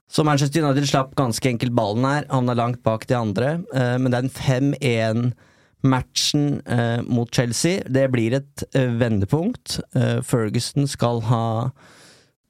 Så 0.05 0.23
Manchester 0.23 0.61
United 0.61 0.85
slapp 0.87 1.15
ganske 1.17 1.49
enkelt 1.49 1.73
ballen 1.75 2.05
her, 2.05 2.27
havna 2.29 2.53
langt 2.55 2.83
bak 2.85 3.07
de 3.09 3.17
andre, 3.17 3.57
uh, 3.73 3.97
men 3.97 4.13
det 4.13 4.21
er 4.21 4.27
en 4.27 4.35
5-1 4.37 5.25
matchen 5.85 6.61
eh, 6.65 7.01
mot 7.05 7.29
Chelsea. 7.33 7.83
Det 7.87 8.07
blir 8.13 8.37
et 8.39 8.65
eh, 8.73 8.89
vendepunkt. 8.99 9.79
Eh, 9.95 10.21
Ferguson 10.25 10.89
skal 10.89 11.23
ha 11.29 11.45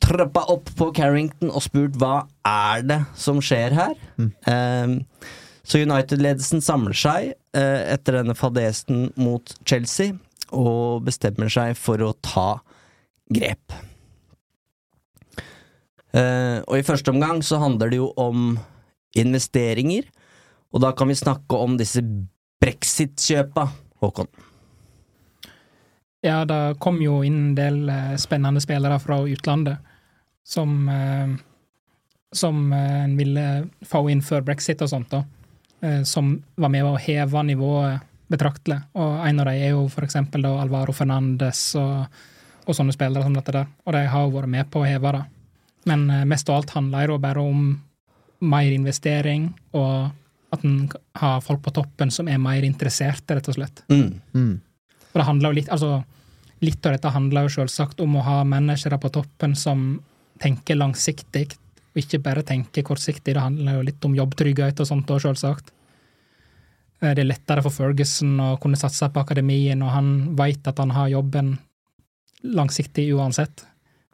trappa 0.03 0.43
opp 0.51 0.69
på 0.77 0.89
Carrington 0.95 1.49
og 1.49 1.63
spurt 1.65 1.95
hva 2.01 2.25
er 2.45 2.83
det 2.85 3.01
som 3.19 3.41
skjer 3.43 3.75
her? 3.75 3.95
Mm. 4.19 4.31
Eh, 4.51 5.31
så 5.65 5.81
United-ledelsen 5.81 6.61
samler 6.61 6.97
seg 6.97 7.33
eh, 7.57 7.81
etter 7.95 8.19
denne 8.19 8.35
fadesen 8.37 9.09
mot 9.17 9.55
Chelsea 9.65 10.13
og 10.53 11.07
bestemmer 11.07 11.49
seg 11.49 11.73
for 11.79 12.03
å 12.05 12.13
ta 12.21 12.49
grep. 13.33 13.73
Eh, 16.15 16.61
og 16.61 16.77
i 16.77 16.85
første 16.85 17.11
omgang 17.11 17.41
så 17.43 17.59
handler 17.59 17.91
det 17.91 17.99
jo 17.99 18.11
om 18.21 18.55
investeringer, 19.17 20.05
og 20.75 20.83
da 20.83 20.91
kan 20.95 21.09
vi 21.09 21.17
snakke 21.17 21.57
om 21.57 21.79
disse 21.79 22.03
brexit-kjøpa, 22.62 23.67
Håkon. 24.01 24.27
Ja, 26.25 26.45
det 26.45 26.77
kom 26.79 26.97
jo 27.03 27.19
inn 27.25 27.38
en 27.38 27.57
del 27.57 27.89
eh, 27.89 28.15
spennende 28.17 28.62
spillere 28.63 28.97
fra 29.00 29.19
utlandet 29.29 29.91
som 30.45 30.89
eh, 30.89 31.35
som 32.35 32.74
eh, 32.74 33.03
en 33.03 33.13
ville 33.17 33.43
få 33.85 34.07
inn 34.09 34.24
før 34.25 34.41
brexit 34.47 34.81
og 34.81 34.89
sånt, 34.89 35.13
da. 35.13 35.24
Som 36.07 36.31
var 36.57 36.71
med 36.74 36.88
å 36.88 36.95
heve 36.97 37.41
nivået 37.45 38.01
betraktelig. 38.31 38.79
Og 38.97 39.19
en 39.27 39.41
av 39.43 39.45
dem 39.51 39.59
er 39.62 39.74
jo 39.75 39.83
for 39.91 40.07
eksempel 40.07 40.41
da 40.41 40.55
Alvaro 40.57 40.95
Fernandes 40.95 41.59
og, 41.77 42.07
og 42.65 42.74
sånne 42.74 42.95
spillere 42.95 43.21
som 43.21 43.35
dette 43.35 43.53
der. 43.53 43.67
Og 43.85 43.93
de 43.93 44.01
har 44.09 44.24
jo 44.24 44.31
vært 44.33 44.50
med 44.55 44.71
på 44.74 44.81
å 44.81 44.88
heve 44.88 45.12
det. 45.13 45.21
Men 45.91 46.07
mest 46.31 46.50
av 46.50 46.57
alt 46.57 46.74
handler 46.74 47.12
det 47.12 47.19
bare 47.27 47.43
om 47.43 47.67
mer 48.41 48.71
investering, 48.71 49.51
og 49.77 50.09
at 50.55 50.65
en 50.67 50.89
har 51.21 51.43
folk 51.45 51.62
på 51.65 51.74
toppen 51.75 52.12
som 52.13 52.29
er 52.31 52.41
mer 52.41 52.65
interesserte, 52.67 53.38
rett 53.38 53.50
og 53.51 53.57
slett. 53.57 53.83
Mm. 53.91 54.21
Mm. 54.33 54.53
Og 55.12 55.21
det 55.21 55.27
handler 55.29 55.51
jo 55.51 55.62
litt 55.62 55.71
altså 55.74 56.03
Litt 56.63 56.85
av 56.88 56.93
dette 56.95 57.09
handler 57.12 57.45
jo 57.45 57.51
selvsagt 57.51 58.00
om 58.01 58.13
å 58.15 58.21
ha 58.24 58.35
managere 58.47 58.95
på 58.97 59.09
toppen 59.13 59.51
som 59.59 59.81
tenker 60.41 60.77
langsiktig, 60.79 61.50
og 61.91 62.00
ikke 62.00 62.21
bare 62.24 62.45
tenker 62.47 62.85
kortsiktig. 62.88 63.33
Det 63.35 63.43
handler 63.43 63.75
jo 63.75 63.83
litt 63.89 64.07
om 64.07 64.15
jobbtrygghet 64.15 64.79
og 64.79 64.88
sånt 64.88 65.12
òg, 65.12 65.19
selvsagt. 65.21 65.74
Eh, 67.01 67.12
det 67.12 67.25
er 67.25 67.29
lettere 67.29 67.63
for 67.65 67.75
Ferguson 67.75 68.39
å 68.39 68.50
kunne 68.63 68.79
satse 68.79 69.12
på 69.12 69.21
akademien, 69.21 69.83
og 69.83 69.93
han 69.93 70.12
veit 70.39 70.67
at 70.67 70.79
han 70.81 70.95
har 70.95 71.12
jobben 71.12 71.57
langsiktig 72.55 73.09
uansett. 73.15 73.65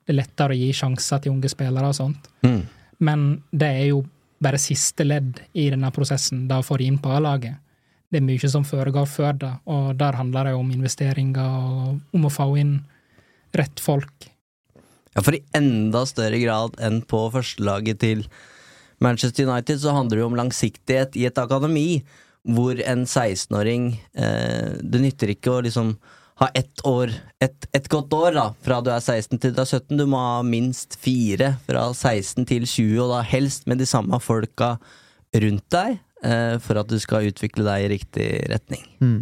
Det 0.02 0.16
er 0.16 0.22
lettere 0.24 0.56
å 0.56 0.60
gi 0.60 0.72
sjanser 0.76 1.22
til 1.22 1.36
unge 1.36 1.52
spillere 1.52 1.94
og 1.94 1.98
sånt. 1.98 2.30
Mm. 2.46 2.62
Men 3.06 3.28
det 3.52 3.70
er 3.70 3.88
jo 3.92 4.04
bare 4.42 4.60
siste 4.62 5.06
ledd 5.06 5.40
i 5.54 5.70
denne 5.70 5.92
prosessen, 5.94 6.48
da 6.50 6.60
å 6.62 6.66
få 6.66 6.80
det 6.82 6.90
inn 6.90 7.00
på 7.02 7.14
A-laget. 7.14 7.60
Det 8.12 8.20
er 8.20 8.26
mye 8.28 8.50
som 8.52 8.66
foregår 8.68 9.08
før 9.08 9.38
det, 9.40 9.54
og 9.72 9.94
der 10.00 10.18
handler 10.20 10.50
det 10.50 10.58
om 10.58 10.72
investeringer 10.74 11.56
og 11.62 12.18
om 12.18 12.28
å 12.28 12.34
få 12.34 12.50
inn 12.60 12.80
rett 13.56 13.80
folk 13.84 14.32
ja, 15.12 15.22
for 15.24 15.36
i 15.36 15.44
enda 15.58 16.06
større 16.08 16.40
grad 16.42 16.78
enn 16.84 17.02
på 17.08 17.26
førstelaget 17.34 18.02
til 18.04 18.26
Manchester 19.04 19.48
United, 19.50 19.82
så 19.82 19.96
handler 19.96 20.18
det 20.18 20.24
jo 20.24 20.30
om 20.30 20.38
langsiktighet 20.40 21.18
i 21.20 21.26
et 21.28 21.42
akademi, 21.42 22.04
hvor 22.42 22.80
en 22.90 23.04
16-åring 23.06 23.92
eh, 24.18 24.78
Det 24.82 25.02
nytter 25.02 25.34
ikke 25.34 25.52
å 25.54 25.62
liksom 25.62 25.92
ha 26.42 26.50
ett 26.58 26.82
år, 26.88 27.12
et, 27.44 27.68
et, 27.70 27.88
godt 27.92 28.14
år 28.18 28.34
da, 28.34 28.46
fra 28.66 28.80
du 28.82 28.90
er 28.94 29.02
16 29.02 29.38
til 29.42 29.54
du 29.54 29.62
er 29.62 29.70
17. 29.70 30.00
Du 30.00 30.08
må 30.10 30.22
ha 30.22 30.40
minst 30.46 30.98
fire 31.02 31.54
fra 31.68 31.86
16 31.94 32.48
til 32.50 32.66
20, 32.66 32.96
og 33.04 33.14
da 33.14 33.22
helst 33.30 33.68
med 33.70 33.82
de 33.82 33.90
samme 33.90 34.18
folka 34.24 34.74
rundt 35.44 35.68
deg, 35.74 36.00
eh, 36.26 36.56
for 36.64 36.82
at 36.82 36.90
du 36.90 36.98
skal 37.02 37.30
utvikle 37.30 37.68
deg 37.68 37.86
i 37.86 37.92
riktig 37.94 38.28
retning. 38.52 38.84
Mm. 39.04 39.22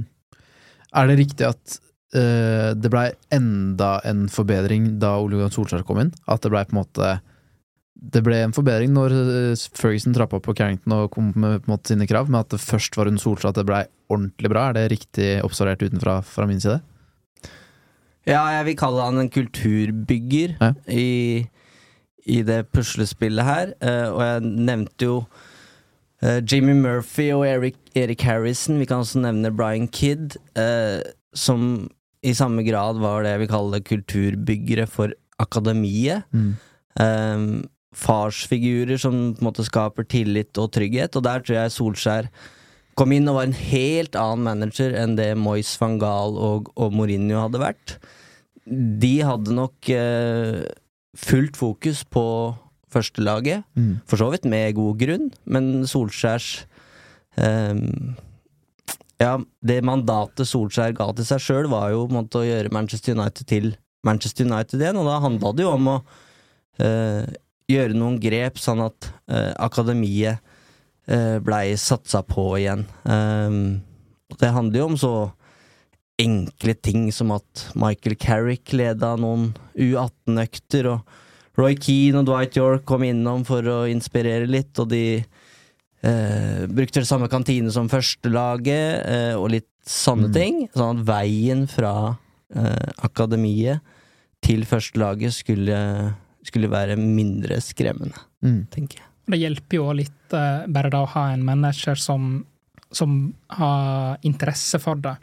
Er 0.95 1.09
det 1.09 1.19
riktig 1.19 1.49
at 1.49 1.79
uh, 2.15 2.71
det 2.73 2.89
blei 2.89 3.09
enda 3.35 3.97
en 4.07 4.27
forbedring 4.31 4.95
da 5.01 5.17
Ole 5.21 5.37
Gunnar 5.37 5.53
Solskjær 5.53 5.85
kom 5.85 6.01
inn. 6.01 6.13
At 6.25 6.45
det 6.45 6.53
blei 6.53 6.63
på 6.65 6.73
en 6.73 6.81
måte 6.81 7.17
Det 7.99 8.21
ble 8.23 8.37
en 8.45 8.55
forbedring 8.55 8.93
når 8.95 9.13
eh, 9.19 9.63
Ferguson 9.75 10.13
trappa 10.15 10.37
opp 10.37 10.45
på 10.47 10.53
Carrington 10.55 10.93
og 10.95 11.09
kom 11.11 11.33
med 11.35 11.59
på 11.59 11.67
en 11.67 11.73
måte 11.73 11.91
sine 11.91 12.07
krav, 12.07 12.29
men 12.31 12.39
at 12.39 12.53
det 12.53 12.61
først 12.63 12.95
var 12.95 13.11
under 13.11 13.19
Solskjær 13.19 13.51
at 13.51 13.59
det 13.59 13.67
blei 13.67 13.81
ordentlig 14.07 14.51
bra. 14.53 14.69
Er 14.69 14.77
det 14.77 14.85
riktig 14.93 15.27
observert 15.43 15.83
utenfra 15.83 16.21
fra 16.23 16.47
min 16.47 16.63
side? 16.63 16.79
Ja, 18.29 18.43
jeg 18.53 18.65
vil 18.69 18.79
kalle 18.79 19.05
han 19.07 19.21
en 19.21 19.31
kulturbygger 19.33 20.55
ja. 20.59 20.73
i, 20.93 21.45
i 22.29 22.41
det 22.45 22.63
puslespillet 22.73 23.47
her. 23.47 23.71
Uh, 23.81 24.09
og 24.13 24.21
jeg 24.25 24.51
nevnte 24.69 25.09
jo 25.09 25.15
uh, 25.23 26.39
Jimmy 26.43 26.75
Murphy 26.77 27.31
og 27.35 27.47
Eric, 27.47 27.79
Eric, 27.97 28.25
Harrison. 28.27 28.79
Vi 28.79 28.87
kan 28.89 29.01
også 29.03 29.23
nevne 29.23 29.53
Brian 29.55 29.89
Kidd. 29.89 30.37
Uh, 30.57 31.01
som 31.33 31.89
i 32.25 32.35
samme 32.35 32.63
grad 32.67 32.99
var 32.99 33.23
det 33.23 33.33
jeg 33.33 33.43
vil 33.43 33.51
kalle 33.51 33.81
kulturbyggere 33.85 34.87
for 34.91 35.15
akademiet. 35.39 36.27
Mm. 36.35 36.55
Um, 36.99 37.51
farsfigurer 37.95 38.99
som 39.01 39.33
på 39.33 39.41
en 39.41 39.47
måte 39.49 39.65
skaper 39.65 40.05
tillit 40.09 40.57
og 40.61 40.71
trygghet, 40.75 41.15
og 41.17 41.25
der 41.25 41.41
tror 41.41 41.57
jeg 41.57 41.73
Solskjær 41.73 42.29
kom 42.99 43.13
inn 43.15 43.29
og 43.31 43.39
var 43.39 43.47
en 43.47 43.55
helt 43.55 44.17
annen 44.19 44.45
manager 44.45 44.93
enn 44.99 45.15
det 45.17 45.31
Moyes 45.39 45.71
van 45.79 45.97
Gaal 46.01 46.35
og, 46.35 46.69
og 46.75 46.95
Mourinho 46.95 47.45
hadde 47.45 47.61
vært. 47.61 47.95
De 48.69 49.13
hadde 49.25 49.55
nok 49.55 49.89
eh, 49.93 50.63
fullt 51.17 51.57
fokus 51.57 52.03
på 52.05 52.23
førstelaget, 52.89 53.65
mm. 53.77 53.91
for 54.09 54.21
så 54.21 54.29
vidt 54.33 54.47
med 54.49 54.77
god 54.77 54.97
grunn, 55.01 55.27
men 55.45 55.69
Solskjærs 55.89 56.49
eh, 57.37 57.75
Ja, 59.19 59.33
det 59.65 59.81
mandatet 59.83 60.47
Solskjær 60.47 60.95
ga 60.97 61.09
til 61.17 61.27
seg 61.27 61.43
sjøl, 61.43 61.69
var 61.71 61.91
jo 61.93 62.07
måte 62.13 62.41
å 62.41 62.47
gjøre 62.47 62.73
Manchester 62.73 63.17
United 63.17 63.49
til 63.49 63.73
Manchester 64.07 64.47
United 64.47 64.79
igjen, 64.79 64.97
og 65.01 65.09
da 65.09 65.19
handla 65.21 65.51
det 65.53 65.65
jo 65.65 65.73
om 65.75 65.89
å 65.91 65.97
eh, 66.79 67.25
gjøre 67.69 67.97
noen 67.97 68.17
grep 68.21 68.57
sånn 68.61 68.81
at 68.85 69.11
eh, 69.29 69.51
akademiet 69.61 70.39
uh, 71.09 71.37
blei 71.43 71.75
satsa 71.77 72.21
på 72.25 72.45
igjen. 72.59 72.85
Um, 73.03 73.81
det 74.39 74.53
handler 74.53 74.81
jo 74.81 74.87
om 74.91 74.97
så 74.99 75.13
enkle 76.19 76.73
ting 76.83 77.07
som 77.15 77.31
at 77.35 77.69
Michael 77.79 78.15
Carrick 78.19 78.73
leda 78.75 79.13
noen 79.19 79.53
U18-økter, 79.79 80.89
og 80.91 81.59
Roy 81.59 81.75
Keane 81.79 82.21
og 82.21 82.27
Dwight 82.29 82.55
York 82.59 82.85
kom 82.87 83.03
innom 83.07 83.45
for 83.47 83.63
å 83.67 83.79
inspirere 83.89 84.47
litt, 84.47 84.77
og 84.79 84.89
de 84.93 85.03
eh, 85.19 86.65
brukte 86.71 87.01
det 87.01 87.09
samme 87.09 87.27
kantine 87.31 87.71
som 87.75 87.89
førstelaget, 87.91 89.05
eh, 89.05 89.33
og 89.35 89.49
litt 89.55 89.67
sånne 89.89 90.29
Mm. 90.29 90.33
ting. 90.33 90.69
Sånn 90.75 90.99
at 90.99 91.05
veien 91.05 91.67
fra 91.67 92.17
eh, 92.55 92.91
akademiet 93.03 93.81
til 94.41 94.63
førstelaget 94.65 95.33
skulle, 95.35 96.15
skulle 96.43 96.69
være 96.71 96.95
mindre 96.97 97.59
skremmende, 97.61 98.15
Mm. 98.43 98.67
tenker 98.71 98.97
jeg. 98.99 99.05
Det 99.29 99.39
hjelper 99.39 99.75
jo 99.77 99.91
litt 99.93 100.33
eh, 100.33 100.65
bare 100.67 100.89
da 100.89 101.03
å 101.03 101.09
ha 101.09 101.27
en 101.33 101.43
manager 101.45 101.95
som, 101.95 102.45
som 102.91 103.33
har 103.49 104.17
interesse 104.23 104.79
for 104.81 104.95
det. 104.95 105.17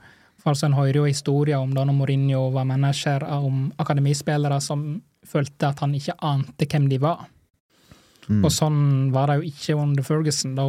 Altså, 0.46 0.68
En 0.68 0.76
hører 0.78 1.00
jo 1.00 1.06
historier 1.08 1.58
om 1.58 1.72
da 1.74 1.84
når 1.84 1.96
Mourinho 1.96 2.50
var 2.54 2.66
manager, 2.68 3.24
om 3.26 3.72
akademispillere 3.82 4.60
som 4.62 5.00
følte 5.26 5.72
at 5.72 5.80
han 5.82 5.94
ikke 5.98 6.14
ante 6.22 6.68
hvem 6.70 6.86
de 6.90 7.00
var. 7.02 7.26
Mm. 8.28 8.44
Og 8.44 8.52
sånn 8.54 8.78
var 9.14 9.30
det 9.30 9.40
jo 9.40 9.50
ikke 9.50 9.76
under 9.82 10.06
Ferguson. 10.06 10.54
da 10.58 10.66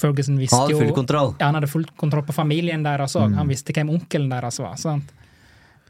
Ferguson 0.00 0.38
visste 0.40 0.58
hadde 0.58 0.74
jo 0.74 0.80
full 0.82 0.96
kontroll. 0.96 1.34
ja, 1.38 1.46
han 1.46 1.58
hadde 1.58 1.70
full 1.70 1.84
kontroll 2.00 2.24
på 2.26 2.36
familien 2.36 2.82
deres 2.84 3.14
òg. 3.16 3.30
Mm. 3.30 3.36
Han 3.42 3.52
visste 3.52 3.76
hvem 3.76 3.92
onkelen 3.94 4.32
deres 4.32 4.58
var. 4.62 4.76
sant? 4.80 5.12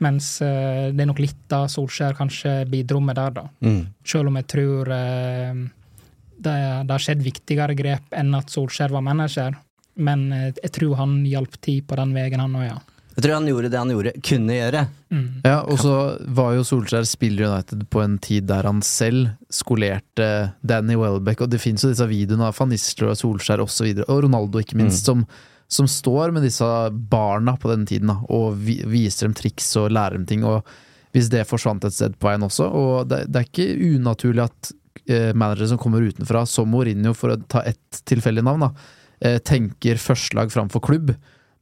Mens 0.02 0.34
uh, 0.42 0.90
det 0.90 1.04
er 1.04 1.08
nok 1.08 1.22
litt 1.22 1.44
da 1.50 1.64
Solskjær 1.70 2.16
kanskje 2.18 2.64
bidro 2.70 3.00
med 3.00 3.18
der, 3.18 3.36
da. 3.36 3.46
Mm. 3.64 3.82
Selv 4.04 4.30
om 4.30 4.38
jeg 4.40 4.48
tror 4.50 4.90
uh, 4.90 5.62
det, 6.34 6.56
det 6.84 6.90
har 6.96 7.04
skjedd 7.06 7.22
viktigere 7.24 7.78
grep 7.78 8.18
enn 8.18 8.34
at 8.36 8.50
Solskjær 8.52 8.94
var 8.94 9.06
manager. 9.06 9.54
Men 9.94 10.26
eh, 10.32 10.50
jeg 10.62 10.74
tror 10.78 10.98
han 11.02 11.22
hjalp 11.28 11.60
til 11.62 11.84
på 11.86 11.98
den 12.00 12.14
veien, 12.16 12.42
han 12.42 12.58
òg, 12.58 12.66
ja. 12.66 12.80
Jeg 13.14 13.22
tror 13.22 13.36
han 13.36 13.46
gjorde 13.46 13.68
det 13.70 13.78
han 13.78 13.90
gjorde, 13.92 14.12
kunne 14.26 14.54
gjøre. 14.56 14.80
Mm. 15.14 15.26
Ja, 15.46 15.58
og 15.70 15.78
så 15.78 15.94
var 16.34 16.56
jo 16.56 16.64
Solskjær 16.66 17.04
spiller 17.06 17.46
United 17.52 17.84
på 17.92 18.00
en 18.02 18.16
tid 18.22 18.48
der 18.48 18.66
han 18.66 18.80
selv 18.82 19.36
skolerte 19.54 20.30
Danny 20.66 20.96
Welbeck, 20.98 21.44
og 21.44 21.52
det 21.52 21.60
fins 21.62 21.84
jo 21.84 21.92
disse 21.92 22.08
videoene 22.10 22.48
av 22.48 22.56
van 22.58 22.72
Nistelrooy 22.74 23.14
og 23.14 23.20
Solskjær 23.20 23.62
osv., 23.62 23.92
og, 23.92 24.08
og 24.08 24.24
Ronaldo 24.26 24.62
ikke 24.62 24.80
minst, 24.80 25.06
som, 25.06 25.22
som 25.70 25.86
står 25.90 26.34
med 26.34 26.42
disse 26.46 26.66
barna 26.90 27.54
på 27.60 27.70
den 27.70 27.86
tiden 27.86 28.10
da, 28.10 28.18
og 28.34 28.58
vi, 28.66 28.80
viser 28.90 29.28
dem 29.28 29.38
triks 29.38 29.70
og 29.78 29.94
lærer 29.94 30.18
dem 30.18 30.26
ting. 30.26 30.42
og 30.42 30.66
Hvis 31.14 31.30
det 31.30 31.46
forsvant 31.46 31.86
et 31.86 31.94
sted 31.94 32.18
på 32.18 32.32
veien 32.32 32.42
også, 32.42 32.66
og 32.66 33.12
det, 33.12 33.28
det 33.30 33.44
er 33.44 33.46
ikke 33.46 33.94
unaturlig 33.94 34.48
at 34.48 34.74
eh, 35.06 35.30
managere 35.30 35.70
som 35.70 35.78
kommer 35.78 36.02
utenfra, 36.02 36.42
som 36.50 36.66
Mourinho, 36.74 37.14
for 37.14 37.36
å 37.36 37.38
ta 37.46 37.62
ett 37.62 38.02
tilfeldig 38.10 38.42
navn, 38.42 38.66
da, 38.66 38.74
tenker 39.44 40.00
førstelag 40.00 40.52
framfor 40.52 40.82
klubb. 40.84 41.14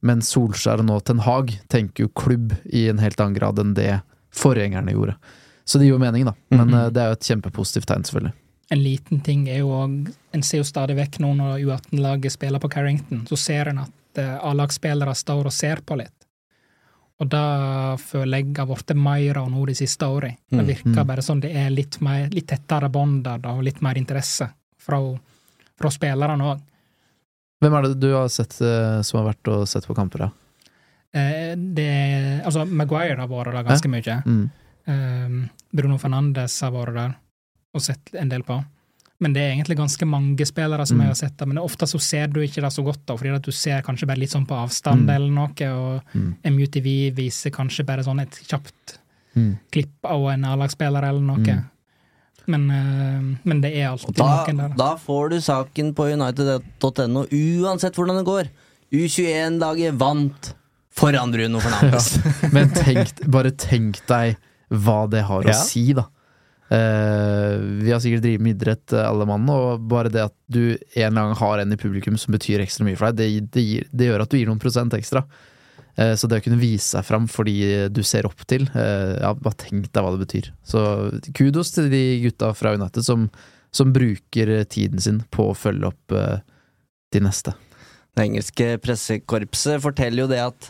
Men 0.03 0.21
Solskjær 0.25 0.81
og 0.83 0.89
nå 0.89 0.99
Ten 1.07 1.21
Hag 1.23 1.53
tenker 1.71 2.05
jo 2.05 2.11
klubb 2.19 2.51
i 2.65 2.89
en 2.91 2.99
helt 2.99 3.21
annen 3.23 3.37
grad 3.37 3.61
enn 3.61 3.75
det 3.77 4.01
forgjengerne 4.35 4.91
gjorde. 4.91 5.15
Så 5.63 5.79
det 5.79 5.87
gir 5.87 5.95
jo 5.95 6.01
mening, 6.01 6.25
da. 6.27 6.33
Men 6.49 6.67
mm 6.67 6.73
-hmm. 6.73 6.89
det 6.89 7.01
er 7.01 7.05
jo 7.05 7.11
et 7.11 7.29
kjempepositivt 7.29 7.87
tegn, 7.87 8.03
selvfølgelig. 8.03 8.33
En 8.69 8.83
liten 8.83 9.19
ting 9.19 9.47
er 9.49 9.57
jo 9.57 9.67
òg 9.67 10.11
En 10.31 10.43
ser 10.43 10.57
jo 10.57 10.63
stadig 10.63 10.95
vekk 10.95 11.19
nå 11.19 11.33
når 11.33 11.59
U18-laget 11.59 12.31
spiller 12.31 12.59
på 12.59 12.69
Carrington, 12.69 13.27
så 13.27 13.37
ser 13.37 13.67
en 13.69 13.77
at 13.77 14.17
eh, 14.17 14.37
A-lagsspillere 14.41 15.15
står 15.15 15.45
og 15.45 15.53
ser 15.53 15.81
på 15.85 15.95
litt. 15.95 16.23
Og 17.19 17.27
da 17.29 17.95
føler 18.01 18.37
jeg 18.37 18.55
har 18.57 18.65
blitt 18.65 18.95
mer 18.97 19.37
av 19.37 19.51
nå 19.51 19.65
de 19.65 19.75
siste 19.75 20.05
årene. 20.05 20.37
Det 20.49 20.57
Mm, 20.57 20.67
virker 20.67 20.89
mm. 21.03 21.07
bare 21.07 21.21
som 21.21 21.39
det 21.39 21.51
er 21.55 21.69
litt, 21.69 22.01
mer, 22.01 22.29
litt 22.29 22.47
tettere 22.47 22.89
bånd 22.89 23.23
der, 23.23 23.39
og 23.45 23.63
litt 23.63 23.81
mer 23.81 23.97
interesse 23.97 24.49
fra, 24.79 24.99
fra 25.77 25.89
spillerne 25.89 26.43
òg. 26.43 26.59
Hvem 27.63 27.77
er 27.79 27.87
det 27.87 27.99
du 28.03 28.09
har 28.13 28.27
sett 28.33 28.57
eh, 28.61 29.01
som 29.07 29.21
har 29.21 29.29
vært 29.33 29.51
og 29.53 29.63
sett 29.71 29.87
på 29.87 29.95
kamper, 29.97 30.27
da? 30.27 30.29
Eh, 31.13 31.53
det 31.55 32.41
Altså, 32.43 32.65
Maguire 32.67 33.17
har 33.21 33.29
vært 33.31 33.53
der 33.53 33.63
ganske 33.67 33.89
mye. 33.91 34.19
Mm. 34.25 34.45
Um, 34.85 35.49
Bruno 35.73 35.97
Fernandes 36.01 36.59
har 36.65 36.73
vært 36.75 36.95
der 36.97 37.13
og 37.73 37.81
sett 37.81 38.11
en 38.19 38.29
del 38.29 38.43
på. 38.45 38.57
Men 39.23 39.31
det 39.33 39.41
er 39.45 39.53
egentlig 39.55 39.77
ganske 39.79 40.05
mange 40.09 40.43
spillere 40.45 40.85
som 40.85 40.97
Mm. 40.97 41.01
jeg 41.05 41.07
har 41.07 41.15
sett 41.15 41.37
der. 41.37 41.45
Men 41.47 41.57
ofte 41.63 41.87
så 41.87 41.99
ser 42.01 42.27
du 42.27 42.41
ikke 42.41 42.61
det 42.61 42.71
så 42.73 42.83
godt, 42.83 43.05
da, 43.05 43.15
fordi 43.15 43.33
at 43.35 43.41
du 43.43 43.51
ser 43.51 43.81
kanskje 43.81 44.07
bare 44.07 44.19
litt 44.19 44.29
sånn 44.31 44.45
på 44.45 44.57
avstand 44.57 45.05
Mm. 45.05 45.15
eller 45.15 45.31
noe, 45.31 45.71
og 45.71 46.01
Mm. 46.13 46.35
MUTV 46.43 47.11
viser 47.15 47.49
kanskje 47.51 47.85
bare 47.85 48.03
sånn 48.03 48.21
et 48.21 48.31
kjapt 48.47 48.97
Mm. 49.35 49.57
klipp 49.71 50.03
av 50.03 50.27
en 50.29 50.43
A-lagsspiller 50.45 51.03
eller 51.07 51.21
noe. 51.21 51.63
Men, 52.45 52.65
eh, 52.71 53.37
men 53.47 53.61
det 53.63 53.71
er 53.79 53.91
alltid 53.93 54.17
da, 54.19 54.43
noen 54.47 54.57
der. 54.59 54.73
da 54.79 54.89
får 54.99 55.29
du 55.31 55.37
saken 55.41 55.93
på 55.95 56.09
united.no 56.11 57.23
uansett 57.31 57.95
hvordan 57.95 58.19
det 58.19 58.25
går. 58.27 58.49
U21-laget 58.93 59.95
vant 59.97 60.49
foran 60.93 61.31
Bruno 61.33 61.59
Fernandes. 61.63 62.17
Men 62.53 62.69
tenk, 62.75 63.23
bare 63.33 63.49
tenk 63.57 63.97
deg 64.09 64.35
hva 64.69 64.99
det 65.09 65.23
har 65.25 65.47
å 65.47 65.49
Ja. 65.49 65.55
si, 65.57 65.87
da. 65.97 66.03
Uh, 66.73 67.57
vi 67.83 67.91
har 67.91 67.99
sikkert 68.01 68.23
drevet 68.23 68.41
med 68.41 68.55
idrett, 68.55 68.93
eh, 68.93 69.05
alle 69.05 69.25
mann, 69.29 69.43
og 69.49 69.81
bare 69.89 70.09
det 70.09 70.23
at 70.25 70.33
du 70.49 70.75
en 70.97 71.17
gang 71.19 71.33
har 71.37 71.61
en 71.61 71.73
i 71.73 71.77
publikum 71.77 72.15
som 72.17 72.33
betyr 72.33 72.63
ekstra 72.63 72.85
mye 72.87 72.97
for 72.97 73.11
deg, 73.11 73.19
det, 73.19 73.51
det, 73.53 73.65
gir, 73.67 73.89
det 73.93 74.07
gjør 74.09 74.23
at 74.25 74.31
du 74.31 74.37
gir 74.39 74.49
noen 74.49 74.61
prosent 74.61 74.93
ekstra. 74.97 75.21
Eh, 75.95 76.15
så 76.17 76.27
det 76.27 76.41
å 76.41 76.45
kunne 76.47 76.61
vise 76.61 76.95
seg 76.95 77.05
fram 77.05 77.27
fordi 77.29 77.57
du 77.93 78.01
ser 78.05 78.25
opp 78.29 78.45
til, 78.49 78.65
eh, 78.73 79.13
ja, 79.21 79.33
bare 79.37 79.59
tenk 79.61 79.91
deg 79.91 80.05
hva 80.05 80.13
det 80.15 80.23
betyr. 80.25 80.49
Så 80.65 80.81
kudos 81.37 81.73
til 81.75 81.91
de 81.93 82.03
gutta 82.25 82.53
fra 82.57 82.73
United 82.77 83.05
som, 83.05 83.27
som 83.73 83.93
bruker 83.93 84.55
tiden 84.65 85.03
sin 85.03 85.21
på 85.33 85.51
å 85.51 85.57
følge 85.57 85.91
opp 85.93 86.17
eh, 86.17 86.41
de 87.13 87.21
neste. 87.21 87.53
Det 88.13 88.27
engelske 88.27 88.75
pressekorpset 88.81 89.81
forteller 89.81 90.23
jo 90.23 90.29
det 90.29 90.41
at 90.43 90.67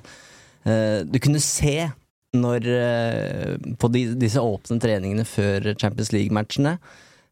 uh, 0.64 1.04
du 1.04 1.18
kunne 1.20 1.42
se 1.44 1.90
når 2.34 2.66
uh, 2.72 3.74
På 3.78 3.90
de, 3.92 4.06
disse 4.16 4.40
åpne 4.40 4.80
treningene 4.82 5.26
før 5.28 5.68
Champions 5.76 6.14
League-matchene 6.16 6.78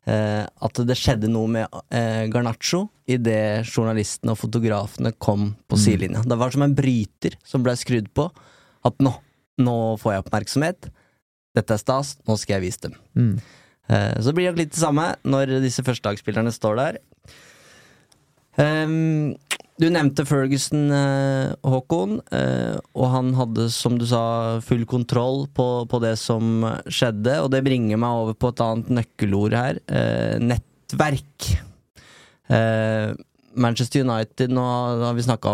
at 0.08 0.80
det 0.88 0.96
skjedde 0.98 1.30
noe 1.30 1.48
med 1.48 1.68
eh, 1.94 2.26
Garnaccio 2.34 2.88
idet 3.08 3.68
journalistene 3.70 4.32
og 4.34 4.40
fotografene 4.42 5.12
kom 5.22 5.52
på 5.70 5.78
Mm. 5.78 5.82
sidelinja. 5.84 6.24
Det 6.26 6.38
var 6.42 6.50
som 6.52 6.64
en 6.66 6.74
bryter 6.76 7.36
som 7.46 7.62
ble 7.64 7.76
skrudd 7.78 8.08
på. 8.14 8.26
At 8.84 8.98
nå, 8.98 9.14
nå 9.62 9.76
får 10.02 10.14
jeg 10.16 10.24
oppmerksomhet. 10.26 10.90
Dette 11.54 11.74
er 11.76 11.78
stas, 11.84 12.16
nå 12.28 12.38
skal 12.40 12.56
jeg 12.58 12.66
vise 12.72 12.82
dem. 12.88 12.96
Mm. 13.16 13.40
Eh, 13.90 14.22
Så 14.24 14.34
blir 14.34 14.50
det 14.52 14.58
litt 14.58 14.72
det 14.74 14.82
samme 14.82 15.16
når 15.24 15.60
disse 15.62 15.84
førstedagsspillerne 15.84 16.52
står 16.56 16.76
der. 16.82 16.98
Ehm, 18.58 19.36
du 19.82 19.88
nevnte 19.90 20.28
Ferguson, 20.30 20.92
eh, 20.94 21.54
Håkon, 21.66 22.20
eh, 22.32 22.78
og 22.94 23.08
han 23.10 23.32
hadde, 23.34 23.66
som 23.74 23.98
du 23.98 24.06
sa, 24.06 24.60
full 24.62 24.84
kontroll 24.86 25.48
på, 25.58 25.66
på 25.90 26.00
det 26.04 26.14
som 26.22 26.62
skjedde. 26.86 27.40
Og 27.42 27.50
det 27.54 27.64
bringer 27.66 27.98
meg 28.02 28.20
over 28.22 28.38
på 28.38 28.52
et 28.52 28.62
annet 28.62 28.92
nøkkelord 29.00 29.58
her. 29.58 29.82
eh, 29.90 30.38
nettverk. 30.42 31.50
Manchester 32.52 34.04
United, 34.04 34.52
nå 34.52 34.64
har 35.06 35.16
vi 35.16 35.24
snakka 35.24 35.54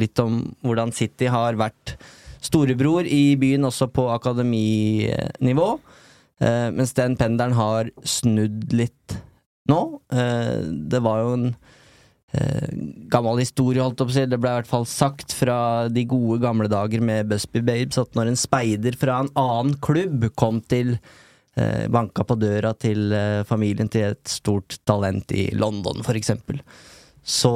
litt 0.00 0.20
om 0.22 0.38
hvordan 0.64 0.92
City 0.96 1.28
har 1.28 1.58
vært 1.60 1.92
storebror 2.40 3.04
i 3.04 3.36
byen, 3.36 3.66
også 3.68 3.90
på 3.92 4.06
akademinivå. 4.14 5.66
Mens 6.72 6.96
den 6.96 7.18
pendelen 7.20 7.52
har 7.52 7.90
snudd 8.00 8.72
litt 8.72 9.18
nå. 9.68 9.82
Det 10.08 11.02
var 11.04 11.20
jo 11.20 11.34
en 11.36 11.46
gammel 13.12 13.42
historie, 13.42 13.82
holdt 13.82 13.98
på 14.00 14.06
å 14.08 14.14
si. 14.14 14.24
Det 14.28 14.38
ble 14.40 14.52
i 14.52 14.60
hvert 14.60 14.70
fall 14.70 14.86
sagt 14.88 15.34
fra 15.36 15.88
de 15.92 16.06
gode 16.08 16.40
gamle 16.44 16.68
dager 16.72 17.02
med 17.04 17.28
Busby 17.28 17.60
Babes 17.64 18.00
at 18.00 18.16
når 18.16 18.30
en 18.30 18.40
speider 18.40 18.96
fra 18.96 19.18
en 19.20 19.32
annen 19.38 19.74
klubb 19.84 20.30
kom 20.38 20.62
til 20.64 20.94
eh, 20.96 21.84
Banka 21.92 22.24
på 22.24 22.38
døra 22.40 22.72
til 22.72 23.12
eh, 23.12 23.42
familien 23.48 23.90
til 23.92 24.14
et 24.14 24.32
stort 24.32 24.78
talent 24.88 25.34
i 25.36 25.50
London, 25.56 26.00
eksempel, 26.14 26.62
så 27.22 27.52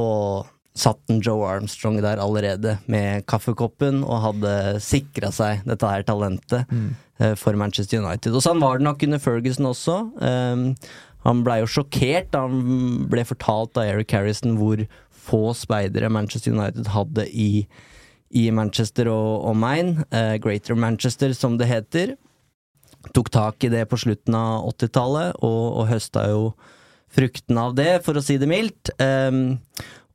satt 0.77 1.01
en 1.09 1.23
Joe 1.25 1.47
Armstrong 1.49 2.03
der 2.05 2.21
allerede 2.21 2.77
med 2.91 3.25
kaffekoppen 3.31 4.03
og 4.05 4.23
hadde 4.27 4.53
sikra 4.85 5.33
seg 5.33 5.65
dette 5.65 5.89
her 5.89 6.05
talentet 6.07 6.69
eh, 6.69 7.33
for 7.41 7.57
Manchester 7.57 8.03
United. 8.05 8.37
Og 8.37 8.45
sånn 8.45 8.61
var 8.61 8.79
det 8.79 8.87
nok 8.91 9.07
under 9.09 9.23
Ferguson 9.23 9.71
også. 9.73 9.97
Um, 10.21 10.69
han 11.27 11.43
blei 11.47 11.59
jo 11.63 11.71
sjokkert 11.79 12.31
da 12.35 12.45
han 12.47 13.07
ble 13.11 13.25
fortalt 13.27 13.79
av 13.81 13.89
Eric 13.91 14.15
Harrison 14.15 14.57
hvor 14.61 14.85
få 15.27 15.51
speidere 15.59 16.11
Manchester 16.13 16.55
United 16.55 16.93
hadde 16.95 17.27
i, 17.27 17.67
i 18.31 18.47
Manchester 18.55 19.11
og 19.11 19.49
omegn. 19.51 19.97
Uh, 20.15 20.37
Greater 20.43 20.79
Manchester, 20.79 21.35
som 21.35 21.59
det 21.59 21.71
heter. 21.71 22.15
Tok 23.15 23.31
tak 23.35 23.67
i 23.67 23.71
det 23.73 23.85
på 23.91 23.99
slutten 23.99 24.37
av 24.39 24.69
80-tallet, 24.73 25.41
og, 25.47 25.63
og 25.81 25.91
høsta 25.91 26.29
jo 26.31 26.43
fruktene 27.17 27.69
av 27.69 27.77
det, 27.79 27.91
for 28.07 28.19
å 28.19 28.25
si 28.25 28.39
det 28.39 28.49
mildt. 28.51 28.93
Um, 29.03 29.59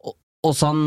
og, 0.04 0.16
og 0.48 0.56
sånn 0.58 0.84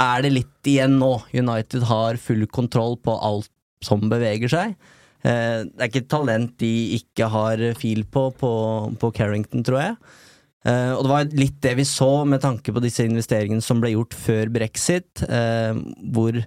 er 0.00 0.24
det 0.24 0.32
litt 0.32 0.68
igjen 0.68 0.98
nå. 1.00 1.12
United 1.36 1.84
har 1.90 2.20
full 2.20 2.46
kontroll 2.52 2.96
på 3.00 3.16
alt 3.16 3.50
som 3.84 4.08
beveger 4.12 4.52
seg. 4.52 4.76
Eh, 5.20 5.66
det 5.66 5.78
er 5.80 5.90
ikke 5.90 6.04
et 6.04 6.12
talent 6.12 6.56
de 6.62 6.72
ikke 6.96 7.28
har 7.32 7.62
fil 7.78 8.06
på 8.08 8.30
på, 8.40 8.52
på 9.00 9.12
Carrington, 9.16 9.64
tror 9.66 9.82
jeg. 9.82 9.96
Eh, 10.68 10.92
og 10.92 11.04
det 11.04 11.12
var 11.12 11.36
litt 11.40 11.60
det 11.64 11.76
vi 11.78 11.86
så 11.88 12.24
med 12.28 12.42
tanke 12.44 12.72
på 12.72 12.82
disse 12.84 13.06
investeringene 13.08 13.64
som 13.64 13.80
ble 13.80 13.94
gjort 13.94 14.16
før 14.16 14.52
brexit, 14.52 15.24
eh, 15.28 15.76
hvor 16.12 16.42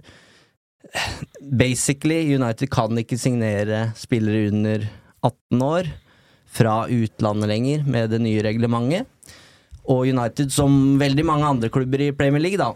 basically 1.40 2.20
United 2.36 2.70
kan 2.70 2.94
ikke 3.00 3.18
signere 3.18 3.88
spillere 3.98 4.50
under 4.52 4.86
18 5.24 5.64
år 5.66 5.88
fra 6.54 6.84
utlandet 6.86 7.50
lenger 7.50 7.88
med 7.88 8.12
det 8.14 8.20
nye 8.22 8.44
reglementet. 8.46 9.08
Og 9.90 10.06
United, 10.08 10.52
som 10.54 10.94
veldig 11.00 11.24
mange 11.28 11.48
andre 11.48 11.68
klubber 11.72 12.00
i 12.00 12.12
Premier 12.16 12.40
League, 12.40 12.60
da, 12.60 12.70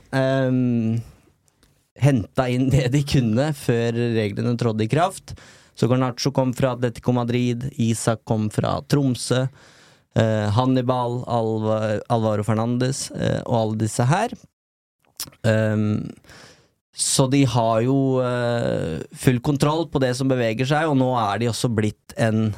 um, 0.50 0.98
henta 1.98 2.48
inn 2.52 2.66
det 2.72 2.90
de 2.92 3.00
kunne 3.08 3.46
før 3.56 3.96
reglene 4.18 4.56
trådte 4.60 4.84
i 4.84 4.90
kraft. 4.92 5.32
Så 5.78 5.86
Garnaccio 5.86 6.32
kom 6.34 6.50
fra 6.58 6.72
Atletico 6.74 7.14
Madrid, 7.14 7.68
Isak 7.78 8.24
kom 8.26 8.48
fra 8.50 8.80
Tromsø. 8.90 9.44
Eh, 10.18 10.48
Hannibal, 10.56 11.20
Alva, 11.30 11.78
Alvaro 12.10 12.42
Fernandes 12.42 13.08
eh, 13.14 13.38
og 13.44 13.54
alle 13.60 13.80
disse 13.84 14.06
her. 14.10 14.34
Um, 15.46 16.08
så 16.98 17.28
de 17.30 17.44
har 17.46 17.82
jo 17.84 18.18
uh, 18.18 18.98
full 19.14 19.38
kontroll 19.44 19.84
på 19.90 20.00
det 20.02 20.16
som 20.18 20.30
beveger 20.30 20.66
seg, 20.66 20.88
og 20.90 20.98
nå 20.98 21.12
er 21.20 21.38
de 21.38 21.50
også 21.50 21.70
blitt 21.70 22.14
en 22.18 22.48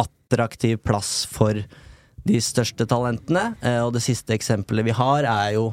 attraktiv 0.00 0.78
plass 0.80 1.26
for 1.28 1.60
de 2.24 2.40
største 2.40 2.86
talentene. 2.88 3.52
Eh, 3.60 3.80
og 3.84 3.92
det 3.96 4.04
siste 4.06 4.32
eksempelet 4.32 4.88
vi 4.88 4.96
har, 4.96 5.28
er 5.28 5.58
jo 5.58 5.66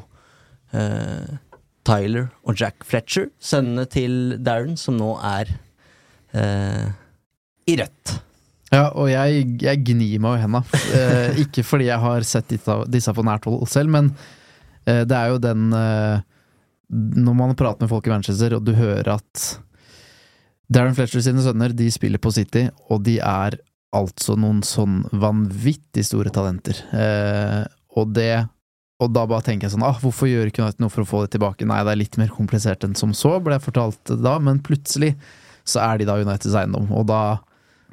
eh, 0.76 1.38
Tyler 1.86 2.28
og 2.44 2.60
Jack 2.60 2.84
Fletcher, 2.84 3.30
sønnene 3.40 3.86
til 3.88 4.36
Darren, 4.44 4.76
som 4.76 4.98
nå 5.00 5.14
er 5.24 5.54
eh, 6.36 6.90
i 7.70 7.76
rødt. 7.80 8.16
Ja, 8.70 8.84
og 8.94 9.08
jeg, 9.10 9.46
jeg 9.64 9.82
gnir 9.86 10.20
meg 10.22 10.38
i 10.38 10.42
henda. 10.44 10.60
Eh, 10.94 11.40
ikke 11.44 11.64
fordi 11.66 11.88
jeg 11.88 12.02
har 12.02 12.26
sett 12.26 12.52
disse 12.90 13.14
på 13.14 13.24
nært 13.26 13.48
hold 13.50 13.66
selv, 13.70 13.90
men 13.90 14.12
eh, 14.86 15.02
det 15.02 15.16
er 15.16 15.32
jo 15.32 15.40
den 15.42 15.72
eh, 15.74 16.22
Når 16.90 17.34
man 17.38 17.56
prater 17.58 17.82
med 17.82 17.90
folk 17.90 18.06
i 18.06 18.14
Manchester, 18.14 18.54
og 18.56 18.64
du 18.66 18.72
hører 18.78 19.16
at 19.16 19.48
Darren 20.70 20.94
Fletcher 20.94 21.22
sine 21.24 21.42
sønner 21.42 21.74
de 21.74 21.88
spiller 21.90 22.22
på 22.22 22.30
City, 22.34 22.68
og 22.90 23.02
de 23.06 23.18
er 23.18 23.58
altså 23.96 24.36
noen 24.38 24.62
sånn 24.62 25.02
vanvittig 25.10 26.04
store 26.06 26.30
talenter. 26.30 26.78
Eh, 26.94 27.62
og 27.98 28.14
det 28.14 28.46
Og 29.00 29.08
da 29.10 29.22
bare 29.24 29.42
tenker 29.42 29.64
jeg 29.64 29.72
sånn 29.72 29.82
ah, 29.86 29.96
hvorfor 29.96 30.28
gjør 30.28 30.50
ikke 30.50 30.60
United 30.62 30.82
noe 30.84 30.92
for 30.92 31.02
å 31.02 31.08
få 31.08 31.22
det 31.24 31.32
tilbake? 31.34 31.66
Nei, 31.66 31.80
det 31.82 31.94
er 31.94 31.98
litt 32.02 32.18
mer 32.20 32.30
komplisert 32.30 32.84
enn 32.84 32.94
som 32.94 33.14
så, 33.16 33.38
ble 33.40 33.56
jeg 33.56 33.64
fortalt 33.64 34.12
da, 34.20 34.34
men 34.38 34.60
plutselig 34.62 35.14
så 35.70 35.84
er 35.84 36.00
de 36.00 36.08
da 36.08 36.18
Uniteds 36.20 36.56
eiendom, 36.58 36.90
og 36.92 37.06
da 37.10 37.22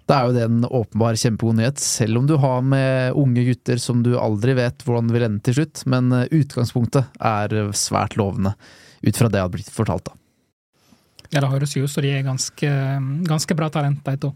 da 0.07 0.21
er 0.21 0.29
jo 0.29 0.35
det 0.37 0.43
en 0.47 0.61
åpenbar 0.63 1.17
kjempegod 1.19 1.57
nyhet, 1.57 1.81
selv 1.83 2.21
om 2.21 2.27
du 2.29 2.37
har 2.39 2.61
med 2.63 3.17
unge 3.19 3.43
gutter 3.49 3.79
som 3.83 3.99
du 4.05 4.13
aldri 4.15 4.53
vet 4.55 4.85
hvordan 4.87 5.11
vil 5.11 5.25
ende 5.27 5.43
til 5.43 5.57
slutt, 5.57 5.81
men 5.91 6.13
eh, 6.15 6.29
utgangspunktet 6.31 7.09
er 7.19 7.55
svært 7.75 8.15
lovende, 8.19 8.53
ut 9.03 9.19
fra 9.19 9.27
det 9.27 9.41
jeg 9.41 9.49
har 9.49 9.51
blitt 9.51 9.73
fortalt, 9.73 10.07
da. 10.07 10.15
Ja, 11.33 11.41
det 11.41 11.49
høres 11.51 11.75
jo 11.75 11.83
ut 11.83 11.91
som 11.91 12.05
de 12.05 12.13
er 12.15 12.23
ganske, 12.23 12.69
ganske 13.27 13.57
bra 13.59 13.67
talent, 13.73 13.99
de 14.05 14.15
to. 14.23 14.31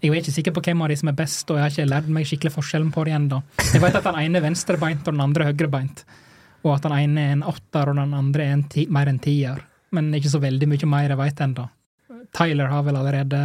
Jeg 0.00 0.12
er 0.12 0.20
ikke 0.20 0.36
sikker 0.36 0.54
på 0.56 0.62
hvem 0.68 0.84
av 0.84 0.92
de 0.92 1.00
som 1.00 1.10
er 1.12 1.16
best, 1.16 1.48
og 1.48 1.56
jeg 1.56 1.64
har 1.64 1.72
ikke 1.72 1.88
lært 1.88 2.12
meg 2.12 2.28
skikkelig 2.28 2.52
forskjellen 2.58 2.92
på 2.92 3.04
de 3.08 3.16
ennå. 3.16 3.40
Jeg 3.72 3.80
vet 3.80 3.96
at 3.96 4.04
den 4.04 4.20
ene 4.20 4.40
er 4.40 4.44
venstrebeint 4.44 5.08
og 5.08 5.16
den 5.16 5.24
andre 5.24 5.48
høyrebeint, 5.48 6.04
og 6.60 6.74
at 6.76 6.84
den 6.84 6.96
ene 6.98 7.24
er 7.24 7.34
en 7.38 7.48
åtter 7.48 7.88
og 7.88 7.96
den 7.96 8.16
andre 8.16 8.46
er 8.46 8.56
en 8.58 8.68
ti, 8.68 8.84
mer 8.92 9.08
en 9.08 9.20
tier. 9.20 9.64
Men 9.96 10.12
ikke 10.16 10.32
så 10.32 10.40
veldig 10.44 10.68
mye 10.68 10.88
mer 10.92 11.08
jeg 11.08 11.20
vet 11.24 11.44
ennå. 11.48 11.66
Tyler 12.36 12.70
har 12.70 12.84
vel 12.86 12.98
allerede 13.00 13.38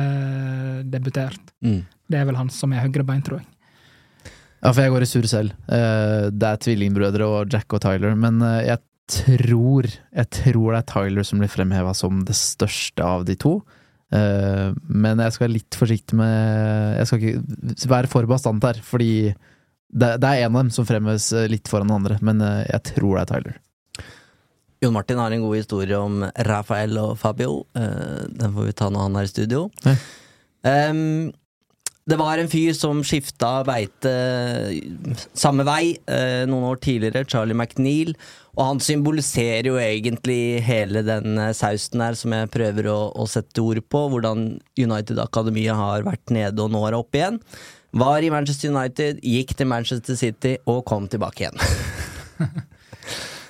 debutert. 0.92 1.54
Mm. 1.66 1.84
Det 2.12 2.20
er 2.20 2.28
vel 2.30 2.38
han 2.38 2.52
som 2.54 2.74
er 2.74 2.86
høyrebeint, 2.86 3.26
tror 3.28 3.42
jeg. 3.42 3.48
Ja, 4.62 4.72
for 4.72 4.82
jeg 4.82 4.94
går 4.94 5.06
i 5.06 5.10
surr 5.10 5.30
selv. 5.30 5.56
Eh, 5.70 6.28
det 6.34 6.50
er 6.50 6.62
tvillingbrødre 6.62 7.30
og 7.30 7.54
Jack 7.54 7.74
og 7.78 7.84
Tyler, 7.86 8.16
men 8.18 8.42
eh, 8.42 8.68
jeg 8.72 8.82
tror 9.06 9.86
Jeg 9.86 10.30
tror 10.34 10.72
det 10.74 10.80
er 10.80 10.88
Tyler 10.90 11.26
som 11.28 11.38
blir 11.38 11.52
fremheva 11.54 11.92
som 11.94 12.24
det 12.26 12.34
største 12.34 13.06
av 13.06 13.26
de 13.28 13.36
to. 13.38 13.60
Eh, 14.14 14.72
men 14.90 15.22
jeg 15.22 15.36
skal 15.36 15.46
være 15.46 15.58
litt 15.58 15.78
forsiktig 15.78 16.18
med 16.18 16.98
Jeg 17.00 17.10
skal 17.10 17.22
ikke 17.22 17.92
være 17.92 18.10
for 18.10 18.30
bastant 18.30 18.66
her, 18.66 18.80
fordi 18.86 19.34
det, 19.96 20.10
er 20.20 20.46
en 20.46 20.56
av 20.56 20.66
dem 20.66 20.72
som 20.74 20.88
fremheves 20.88 21.30
eh, 21.34 21.48
litt 21.52 21.70
foran 21.72 21.90
den 21.90 22.00
andre, 22.00 22.18
men 22.26 22.42
eh, 22.44 22.66
jeg 22.68 22.96
tror 22.96 23.16
det 23.16 23.24
er 23.24 23.32
Tyler. 23.32 23.62
Jon 24.84 24.94
Martin 24.96 25.22
har 25.22 25.32
en 25.32 25.46
god 25.46 25.56
historie 25.58 25.98
om 25.98 26.26
Rafael 26.48 26.98
og 27.02 27.16
Fabio. 27.22 27.64
Den 27.74 28.54
får 28.54 28.70
vi 28.70 28.76
ta 28.76 28.92
når 28.92 29.08
han 29.08 29.18
er 29.20 29.28
i 29.28 29.32
studio. 29.32 29.66
Ja. 29.86 29.96
Um, 30.90 31.34
det 32.06 32.18
var 32.22 32.38
en 32.38 32.50
fyr 32.50 32.74
som 32.78 33.00
skifta 33.06 33.64
beite 33.66 34.12
samme 35.34 35.66
vei 35.66 35.96
noen 36.46 36.68
år 36.70 36.82
tidligere, 36.84 37.26
Charlie 37.26 37.58
McNeil. 37.58 38.14
Og 38.56 38.64
han 38.70 38.82
symboliserer 38.84 39.68
jo 39.68 39.80
egentlig 39.82 40.62
hele 40.64 41.04
den 41.06 41.40
eh, 41.42 41.54
sausen 41.56 42.04
her 42.04 42.16
som 42.16 42.36
jeg 42.36 42.52
prøver 42.54 42.88
å, 42.92 43.00
å 43.12 43.28
sette 43.28 43.64
ord 43.64 43.82
på. 43.92 44.06
Hvordan 44.14 44.46
United 44.80 45.20
Akademiet 45.24 45.76
har 45.76 46.06
vært 46.08 46.32
nede 46.34 46.64
og 46.64 46.72
nå 46.72 46.86
er 46.88 46.96
oppe 46.98 47.20
igjen. 47.20 47.42
Var 47.96 48.28
i 48.28 48.32
Manchester 48.32 48.72
United, 48.72 49.20
gikk 49.24 49.54
til 49.60 49.70
Manchester 49.72 50.18
City 50.20 50.56
og 50.72 50.84
kom 50.88 51.10
tilbake 51.12 51.46
igjen. 51.46 51.60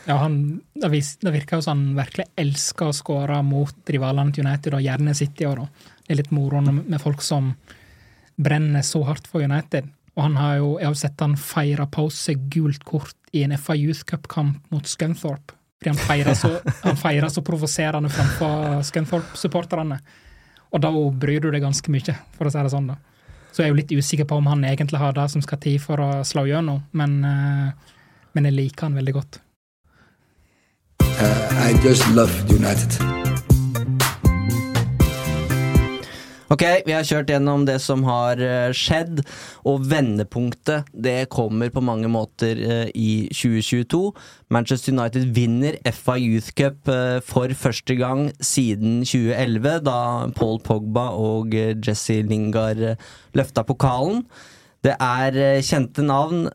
ja, 0.05 0.19
han, 0.21 0.61
det, 0.73 0.89
virker 1.33 1.57
jo 1.57 1.65
som 1.65 1.79
han 1.79 1.97
virkelig 1.97 2.27
elsker 2.37 2.91
å 2.91 2.95
skåre 2.95 3.39
mot 3.45 3.89
rivalene 3.89 4.33
til 4.35 4.45
United, 4.45 4.77
og 4.77 4.85
gjerne 4.85 5.15
City 5.17 5.47
òg, 5.49 5.65
Det 6.05 6.13
er 6.13 6.19
litt 6.21 6.33
moro 6.35 6.61
med 6.61 6.99
folk 7.01 7.23
som 7.25 7.55
brenner 8.35 8.83
så 8.85 9.01
hardt 9.07 9.27
for 9.27 9.41
United. 9.41 9.87
Og 10.15 10.23
han 10.23 10.35
har 10.39 10.57
jo, 10.59 10.67
jeg 10.79 10.87
har 10.87 10.99
sett 10.99 11.23
han 11.23 11.35
feire 11.39 11.87
på 11.91 12.05
seg 12.13 12.45
gult 12.53 12.83
kort 12.87 13.15
i 13.35 13.43
en 13.43 13.55
FA 13.57 13.75
Youth 13.75 14.05
Cup-kamp 14.07 14.61
mot 14.71 14.85
Scunthorpe. 14.87 15.57
Fordi 15.79 15.91
han 15.91 15.99
feirer 15.99 16.37
så, 16.37 16.51
han 16.85 16.99
feirer 16.99 17.31
så 17.33 17.43
provoserende 17.43 18.11
framfor 18.13 18.85
Scunthorpe-supporterne. 18.87 19.99
Og 20.71 20.81
da 20.83 20.91
bryr 20.93 21.43
du 21.43 21.49
deg 21.51 21.65
ganske 21.65 21.91
mye, 21.91 22.15
for 22.37 22.47
å 22.47 22.53
si 22.53 22.61
det 22.61 22.71
sånn. 22.71 22.93
da. 22.93 22.99
Så 23.51 23.63
jeg 23.63 23.69
er 23.69 23.73
jo 23.73 23.79
litt 23.81 23.95
usikker 23.95 24.27
på 24.29 24.37
om 24.39 24.47
han 24.51 24.63
egentlig 24.67 24.99
har 24.99 25.15
det 25.15 25.27
som 25.31 25.43
skal 25.43 25.59
til 25.63 25.79
for 25.79 26.01
å 26.03 26.09
slå 26.27 26.45
gjennom, 26.49 26.81
men, 26.99 27.17
uh, 27.23 27.99
men 28.35 28.49
jeg 28.49 28.55
liker 28.55 28.89
han 28.89 28.97
veldig 28.99 29.13
godt. 29.15 29.39
Uh, 31.17 31.69
I 31.69 31.73
just 31.81 32.03
love 32.11 32.31
United. 32.51 32.91
Ok, 36.51 36.61
vi 36.85 36.93
har 36.93 37.05
kjørt 37.07 37.31
gjennom 37.31 37.63
det 37.65 37.79
som 37.81 38.03
har 38.05 38.39
eh, 38.43 38.69
skjedd, 38.75 39.23
og 39.65 39.87
vendepunktet 39.89 40.91
det 40.91 41.29
kommer 41.33 41.71
på 41.73 41.81
mange 41.81 42.07
måter 42.11 42.59
eh, 42.61 42.91
i 42.93 43.25
2022. 43.33 44.01
Manchester 44.53 44.93
United 44.93 45.31
vinner 45.33 45.79
FA 45.89 46.19
Youth 46.21 46.53
Cup 46.53 46.91
eh, 46.91 47.17
for 47.25 47.49
første 47.57 47.97
gang 47.97 48.27
siden 48.37 49.01
2011, 49.07 49.81
da 49.87 49.97
Paul 50.37 50.61
Pogba 50.61 51.09
og 51.17 51.55
Jesse 51.55 52.21
Lingard 52.27 52.83
løfta 53.33 53.65
pokalen. 53.65 54.25
Det 54.85 54.99
er 55.01 55.63
kjente 55.65 56.05
navn 56.05 56.45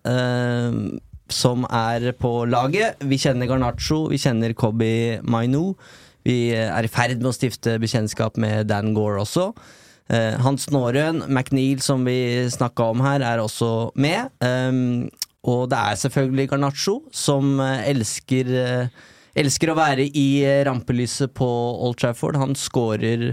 som 1.35 1.67
er 1.67 2.11
på 2.19 2.45
laget. 2.51 3.01
Vi 3.03 3.19
kjenner 3.21 3.49
Garnaccio, 3.51 4.07
vi 4.11 4.19
kjenner 4.21 4.55
Kobi 4.59 5.19
Mainu. 5.23 5.75
Vi 6.27 6.53
er 6.53 6.85
i 6.85 6.91
ferd 6.91 7.21
med 7.21 7.31
å 7.31 7.37
stifte 7.37 7.79
bekjentskap 7.81 8.37
med 8.41 8.69
Dan 8.71 8.93
Gore 8.97 9.23
også. 9.23 9.51
Uh, 10.11 10.35
Hans 10.43 10.67
Nårøen, 10.75 11.23
McNeil, 11.31 11.79
som 11.85 12.03
vi 12.05 12.43
snakka 12.51 12.91
om 12.91 13.03
her, 13.05 13.23
er 13.23 13.41
også 13.41 13.93
med. 13.95 14.33
Um, 14.43 15.07
og 15.47 15.71
det 15.71 15.79
er 15.79 16.01
selvfølgelig 16.03 16.49
Garnaccio, 16.51 16.97
som 17.15 17.61
uh, 17.63 17.79
elsker, 17.87 18.51
uh, 18.51 19.15
elsker 19.39 19.71
å 19.71 19.79
være 19.79 20.09
i 20.11 20.43
rampelyset 20.67 21.33
på 21.39 21.47
Old 21.47 22.01
Trafford. 22.03 22.41
Han 22.43 22.59
skårer 22.59 23.31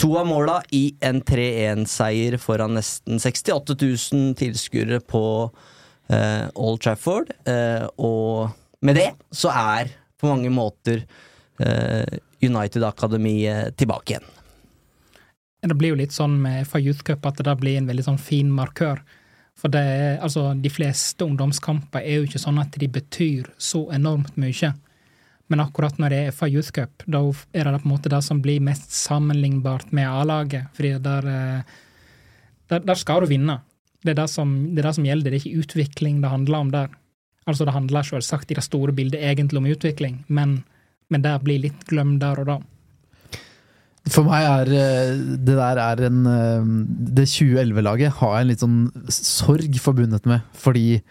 to 0.00 0.14
av 0.16 0.30
måla 0.30 0.60
i 0.72 0.94
en 1.04 1.18
3-1-seier 1.26 2.38
foran 2.40 2.78
nesten 2.78 3.20
68 3.20 3.76
000 3.82 4.38
tilskuere 4.38 5.02
på 5.04 5.24
Old 6.10 6.80
Trafford. 6.82 7.30
og 7.98 8.50
med 8.82 8.96
det 8.98 9.10
så 9.30 9.52
er 9.54 9.92
på 10.18 10.26
mange 10.26 10.50
måter 10.50 11.04
United 12.42 12.82
Akademiet 12.88 13.76
tilbake 13.78 14.16
igjen. 14.16 14.26
Det 15.60 15.76
blir 15.76 15.92
jo 15.92 16.00
litt 16.00 16.14
sånn 16.16 16.38
med 16.40 16.64
FA 16.66 16.80
Youth 16.80 17.04
Cup 17.04 17.26
at 17.28 17.42
det 17.44 17.56
blir 17.60 17.78
en 17.78 17.88
veldig 17.90 18.06
sånn 18.06 18.20
fin 18.20 18.50
markør. 18.50 19.02
For 19.60 19.72
det 19.72 19.80
er, 19.80 20.14
altså, 20.24 20.50
de 20.56 20.72
fleste 20.72 21.26
ungdomskamper 21.26 22.00
er 22.00 22.20
jo 22.20 22.28
ikke 22.28 22.40
sånn 22.40 22.60
at 22.62 22.78
de 22.80 22.88
betyr 22.88 23.50
så 23.60 23.84
enormt 23.92 24.38
mye. 24.40 24.72
Men 25.50 25.64
akkurat 25.64 25.98
når 26.00 26.14
det 26.14 26.20
er 26.22 26.34
FA 26.36 26.48
Youth 26.48 26.72
Cup, 26.72 27.04
da 27.10 27.20
er 27.52 27.68
det 27.68 27.82
på 27.82 27.88
en 27.88 27.92
måte 27.92 28.12
det 28.12 28.22
som 28.24 28.40
blir 28.40 28.62
mest 28.64 28.94
sammenlignbart 28.94 29.90
med 29.96 30.08
A-laget. 30.08 30.70
Fordi 30.76 30.94
der, 31.04 31.28
eh, 31.28 31.74
der, 32.72 32.86
der, 32.86 32.94
skal 32.94 33.20
du 33.20 33.28
vinne. 33.34 33.58
Det 34.00 34.14
er 34.14 34.18
det, 34.22 34.28
som, 34.32 34.52
det 34.72 34.82
er 34.82 34.88
det 34.88 34.96
som 34.96 35.06
gjelder. 35.06 35.30
Det 35.30 35.38
er 35.38 35.44
ikke 35.44 35.64
utvikling 35.64 36.20
det 36.22 36.32
handler 36.32 36.58
om 36.58 36.72
der. 36.72 36.92
Altså, 37.48 37.66
det 37.66 37.74
handler 37.74 38.06
selvsagt 38.06 38.52
i 38.52 38.58
det 38.58 38.64
store 38.64 38.94
bildet 38.96 39.22
egentlig 39.24 39.60
om 39.60 39.68
utvikling, 39.68 40.20
men, 40.28 40.60
men 41.10 41.24
det 41.24 41.32
blir 41.44 41.62
litt 41.62 41.88
glemt 41.90 42.20
der 42.22 42.42
og 42.42 42.52
da. 42.52 42.60
For 44.10 44.24
meg 44.24 44.46
er 44.48 44.70
eh, 44.74 45.16
det 45.44 45.56
der 45.58 45.78
er 45.82 46.00
en 46.08 46.20
eh, 46.24 46.68
Det 47.20 47.26
2011-laget 47.28 48.14
har 48.16 48.36
jeg 48.36 48.46
en 48.46 48.48
litt 48.48 48.62
sånn 48.64 48.78
sorg 49.12 49.76
forbundet 49.82 50.24
med, 50.30 50.46
fordi 50.56 51.02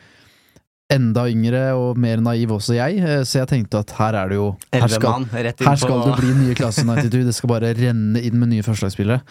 enda 0.89 1.27
yngre 1.29 1.61
og 1.77 1.99
mer 2.01 2.17
naiv 2.25 2.55
også 2.55 2.73
jeg, 2.79 2.97
eh, 2.97 3.21
så 3.21 3.43
jeg 3.43 3.51
tenkte 3.51 3.83
at 3.83 3.93
her 3.99 4.17
er 4.23 4.31
det 4.31 4.39
jo 4.39 4.47
Her 4.73 4.89
skal, 4.89 5.27
her 5.29 5.77
skal 5.77 6.01
det 6.07 6.15
bli 6.17 6.33
nye 6.39 6.57
klasse 6.57 6.85
92, 6.87 7.27
det 7.29 7.35
skal 7.37 7.53
bare 7.53 7.75
renne 7.77 8.23
inn 8.25 8.39
med 8.41 8.55
nye 8.55 8.65
førstelagsspillere. 8.65 9.21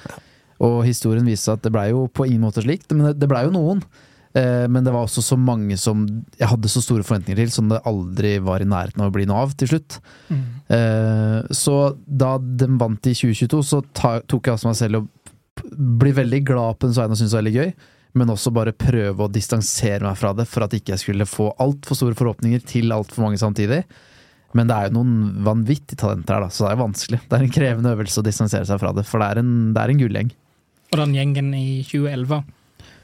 Og 0.64 0.80
historien 0.86 1.26
viste 1.28 1.52
at 1.54 1.62
det 1.62 1.70
blei 1.74 1.90
jo 1.92 2.06
på 2.10 2.26
ingen 2.26 2.42
måte 2.48 2.62
slik, 2.64 2.86
men 2.90 3.12
det, 3.18 3.28
blei 3.30 3.44
jo 3.46 3.52
noen. 3.54 3.82
Eh, 4.34 4.66
Men 4.68 4.84
det 4.84 4.92
var 4.92 5.06
også 5.06 5.22
så 5.24 5.36
mange 5.38 5.76
som 5.78 6.02
jeg 6.38 6.48
hadde 6.50 6.68
så 6.68 6.82
store 6.84 7.02
forventninger 7.06 7.38
til, 7.44 7.50
som 7.54 7.68
det 7.70 7.78
aldri 7.86 8.36
var 8.44 8.60
i 8.60 8.66
nærheten 8.68 9.00
av 9.04 9.08
å 9.12 9.14
bli 9.14 9.24
noe 9.30 9.44
av 9.46 9.54
til 9.56 9.68
slutt. 9.70 10.00
Mm. 10.28 10.42
Så 11.54 11.76
da 12.06 12.34
de 12.38 12.66
vant 12.80 13.06
i 13.08 13.14
2022, 13.16 13.62
så 13.64 13.80
tok 13.94 14.42
jeg 14.50 14.52
altså 14.56 14.68
meg 14.68 14.76
selv 14.80 15.06
p- 15.58 15.70
bli 16.02 16.12
veldig 16.16 16.42
glad 16.50 16.78
på 16.78 16.90
den 16.90 16.98
vegne 16.98 17.14
og 17.16 17.20
synes 17.20 17.32
det 17.32 17.38
var 17.38 17.46
veldig 17.46 17.56
gøy, 17.62 17.72
men 18.18 18.32
også 18.34 18.52
bare 18.56 18.72
prøve 18.76 19.24
å 19.26 19.30
distansere 19.32 20.02
meg 20.04 20.18
fra 20.20 20.32
det, 20.36 20.46
for 20.50 20.64
at 20.66 20.74
ikke 20.76 20.94
jeg 20.96 21.02
skulle 21.06 21.26
få 21.28 21.50
altfor 21.62 21.96
store 21.98 22.18
forhåpninger 22.18 22.62
til 22.68 22.92
altfor 22.94 23.24
mange 23.26 23.38
samtidig. 23.40 23.82
Men 24.56 24.68
det 24.70 24.76
er 24.76 24.88
jo 24.88 24.96
noen 24.98 25.16
vanvittige 25.44 25.98
talenter 26.00 26.34
her, 26.38 26.46
da, 26.46 26.52
så 26.52 26.66
det 26.66 26.70
er 26.74 26.82
vanskelig. 26.82 27.18
Det 27.28 27.36
er 27.36 27.44
en 27.46 27.52
krevende 27.52 27.90
øvelse 27.96 28.20
å 28.22 28.24
distansere 28.26 28.64
seg 28.68 28.80
fra 28.80 28.92
det, 28.96 29.04
for 29.08 29.20
det 29.22 29.28
er 29.34 29.42
en, 29.42 29.50
det 29.76 29.82
er 29.82 29.92
en 29.92 30.00
gullgjeng. 30.04 30.30
Og 30.92 30.98
den 31.02 31.14
gjengen 31.14 31.50
i 31.54 31.82
2011, 31.84 32.42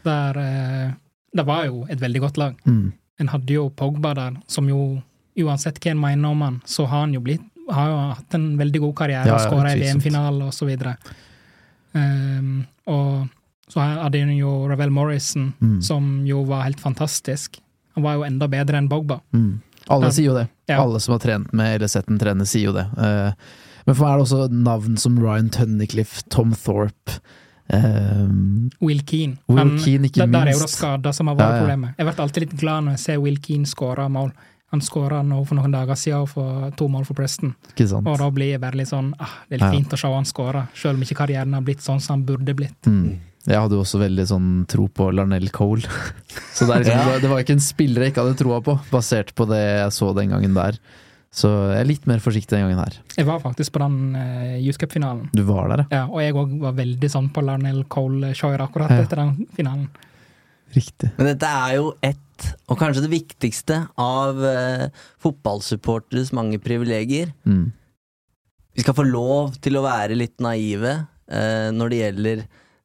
der 0.05 0.39
eh, 0.41 0.93
Det 1.37 1.45
var 1.47 1.65
jo 1.67 1.87
et 1.91 2.01
veldig 2.01 2.21
godt 2.21 2.37
lag. 2.39 2.55
Mm. 2.65 2.93
En 3.21 3.29
hadde 3.29 3.53
jo 3.57 3.69
Pogba 3.71 4.15
der, 4.15 4.37
som 4.47 4.69
jo 4.71 5.01
uansett 5.43 5.81
hva 5.83 5.91
en 5.91 6.01
mener 6.01 6.31
om 6.31 6.43
han, 6.43 6.61
så 6.65 6.87
har 6.87 7.01
han 7.07 7.15
jo 7.15 7.21
blitt 7.21 7.43
har 7.71 7.89
jo 7.89 7.97
hatt 8.13 8.35
en 8.37 8.59
veldig 8.61 8.81
god 8.83 8.95
karriere 8.99 9.27
Ja, 9.27 9.35
og 9.35 9.41
ja, 9.41 9.49
skåra 9.49 9.71
i. 9.73 9.79
VM-finale 9.81 10.45
og 10.45 10.53
så 10.53 10.67
videre. 10.69 10.97
Um, 11.93 12.67
og 12.91 13.29
så 13.73 13.81
hadde 13.81 14.21
hun 14.21 14.35
jo 14.37 14.51
Ravel 14.69 14.91
Morrison, 14.93 15.53
Mm. 15.61 15.81
som 15.83 16.27
jo 16.27 16.43
var 16.45 16.63
helt 16.67 16.81
fantastisk. 16.81 17.61
Han 17.95 18.05
var 18.05 18.15
jo 18.19 18.25
enda 18.25 18.49
bedre 18.49 18.77
enn 18.79 18.89
Pogba. 18.89 19.21
Mm. 19.33 19.63
Alle 19.89 20.11
sier 20.13 20.27
jo 20.27 20.35
det. 20.35 20.49
Ja. 20.69 20.83
Alle 20.83 21.01
som 21.01 21.13
har 21.13 21.21
trent 21.21 21.53
med 21.53 21.75
eller 21.77 21.89
sett 21.89 22.09
en 22.09 22.19
trene, 22.19 22.45
sier 22.47 22.69
jo 22.69 22.73
det. 22.73 22.85
Uh, 22.99 23.33
men 23.87 23.95
for 23.95 24.05
meg 24.05 24.13
er 24.13 24.17
det 24.19 24.27
også 24.27 24.49
navn 24.53 24.97
som 25.01 25.19
Ryan 25.19 25.49
Tunnicliffe, 25.51 26.23
Tom 26.29 26.53
Thorpe 26.53 27.19
eh, 27.71 28.27
Will 28.81 29.03
Keane. 29.07 29.39
Will 29.49 29.59
Han- 29.59 29.79
Keane, 29.79 30.05
ikke 30.09 30.21
der, 30.25 30.27
der 30.27 30.47
er 30.49 30.53
jo 30.53 30.61
det 30.61 30.71
skader 30.71 31.13
som 31.15 31.27
har 31.29 31.37
vært 31.37 31.49
Ja, 31.49 31.55
ja. 31.55 31.61
problemet. 31.63 31.95
Jeg 31.99 32.07
blir 32.07 32.21
alltid 32.25 32.41
litt 32.47 32.57
glad 32.61 32.85
når 32.85 32.91
jeg 32.93 32.99
ser 33.01 33.21
Will 33.21 33.39
Keane 33.39 33.65
skåre 33.67 34.09
mål. 34.11 34.33
Han 34.75 34.81
skåra 34.81 35.23
nå 35.25 35.47
for 35.47 35.55
noen 35.55 35.71
dager 35.71 35.95
siden 35.95 36.27
for 36.29 36.71
to 36.77 36.89
mål 36.89 37.05
for 37.07 37.15
Preston. 37.15 37.55
Ikke 37.77 37.87
sant? 37.89 38.07
Og 38.09 38.19
da 38.19 38.29
blir 38.31 38.51
jeg 38.57 38.61
bare 38.61 38.75
litt 38.75 38.89
sånn 38.89 39.13
ah, 39.21 39.31
Det 39.49 39.61
er 39.61 39.65
litt 39.65 39.73
Ja. 39.73 39.79
fint 39.81 39.93
å 39.95 39.99
se 39.99 40.09
han 40.09 40.25
skåre, 40.25 40.69
selv 40.75 40.95
om 40.97 41.03
ikke 41.03 41.15
karrieren 41.27 41.53
har 41.55 41.63
blitt 41.63 41.79
sånn 41.81 42.01
som 42.01 42.17
han 42.21 42.25
burde 42.27 42.55
blitt. 42.57 42.83
Mm. 42.87 43.19
Jeg 43.47 43.57
hadde 43.61 43.73
jo 43.77 43.83
også 43.83 44.01
veldig 44.01 44.27
sånn 44.27 44.67
tro 44.67 44.89
på 44.89 45.13
Larnell 45.15 45.51
Cole. 45.53 45.83
Så 46.55 46.67
det, 46.67 46.75
er 46.75 46.79
liksom, 46.81 47.13
Ja. 47.13 47.19
det 47.21 47.29
var 47.31 47.39
ikke 47.45 47.51
en 47.53 47.61
spiller 47.61 48.03
jeg 48.03 48.15
ikke 48.15 48.25
hadde 48.25 48.39
troa 48.39 48.61
på, 48.63 48.81
basert 48.91 49.35
på 49.35 49.47
det 49.47 49.61
jeg 49.61 49.91
så 49.93 50.15
den 50.17 50.31
gangen 50.31 50.55
der. 50.55 50.79
Så 51.35 51.49
jeg 51.73 51.81
er 51.83 51.89
litt 51.89 52.05
mer 52.07 52.21
forsiktig 52.23 52.55
den 52.55 52.63
gangen 52.69 52.79
her. 52.79 52.97
Jeg 53.19 53.27
var 53.27 53.41
faktisk 53.43 53.73
på 53.75 53.81
den 53.83 54.15
uh, 54.15 54.55
US 54.69 54.79
Cup-finalen. 54.79 55.29
Du 55.35 55.43
var 55.49 55.67
der, 55.73 55.81
ja. 55.83 55.87
Ja, 55.97 56.03
og 56.07 56.21
jeg 56.23 56.37
òg 56.39 56.53
var 56.63 56.77
veldig 56.79 57.11
sånn 57.11 57.31
på 57.35 57.43
Larnell 57.43 57.81
Cole-Shoyer 57.91 58.63
akkurat 58.63 58.93
Ja. 58.95 59.01
etter 59.03 59.19
den 59.25 59.33
finalen. 59.57 59.89
Riktig. 60.75 61.11
Men 61.19 61.33
dette 61.33 61.51
er 61.51 61.75
jo 61.81 61.89
ett, 62.07 62.47
og 62.71 62.79
kanskje 62.79 63.03
det 63.05 63.11
viktigste, 63.17 63.81
av 63.99 64.39
uh, 64.39 64.87
fotballsupporteres 65.23 66.33
mange 66.35 66.59
privilegier. 66.63 67.33
Mm. 67.47 67.73
Vi 68.75 68.83
skal 68.83 68.97
få 68.99 69.05
lov 69.07 69.59
til 69.63 69.77
å 69.79 69.85
være 69.85 70.17
litt 70.19 70.39
naive 70.43 70.95
uh, 71.03 71.69
når 71.75 71.91
det 71.93 72.01
gjelder 72.05 72.45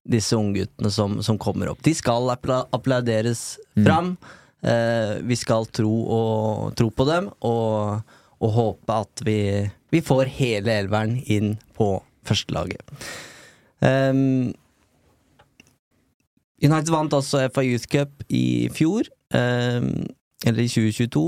disse 0.09 0.37
ungguttene 0.37 0.89
som, 0.93 1.19
som 1.25 1.37
kommer 1.41 1.69
opp. 1.71 1.81
De 1.85 1.93
skal 1.97 2.29
appla 2.33 2.63
applauderes 2.73 3.57
Mm. 3.79 3.85
fram. 3.85 4.07
Uh, 4.65 5.21
vi 5.23 5.35
skal 5.39 5.63
tro, 5.71 5.91
og, 6.11 6.73
tro 6.75 6.89
på 6.91 7.05
dem 7.07 7.29
og, 7.47 8.01
og 8.39 8.55
håpe 8.55 8.99
at 9.05 9.23
vi, 9.27 9.39
vi 9.91 10.01
får 10.05 10.31
hele 10.39 10.77
elveren 10.83 11.17
inn 11.27 11.57
på 11.77 11.97
førstelaget. 12.27 12.83
Um, 13.79 14.51
United 16.59 16.91
vant 16.91 17.15
altså 17.15 17.45
FA 17.53 17.63
Youth 17.63 17.87
Cup 17.91 18.23
i 18.27 18.69
fjor, 18.75 19.07
um, 19.31 20.07
eller 20.45 20.63
i 20.65 20.71
2022. 20.71 21.25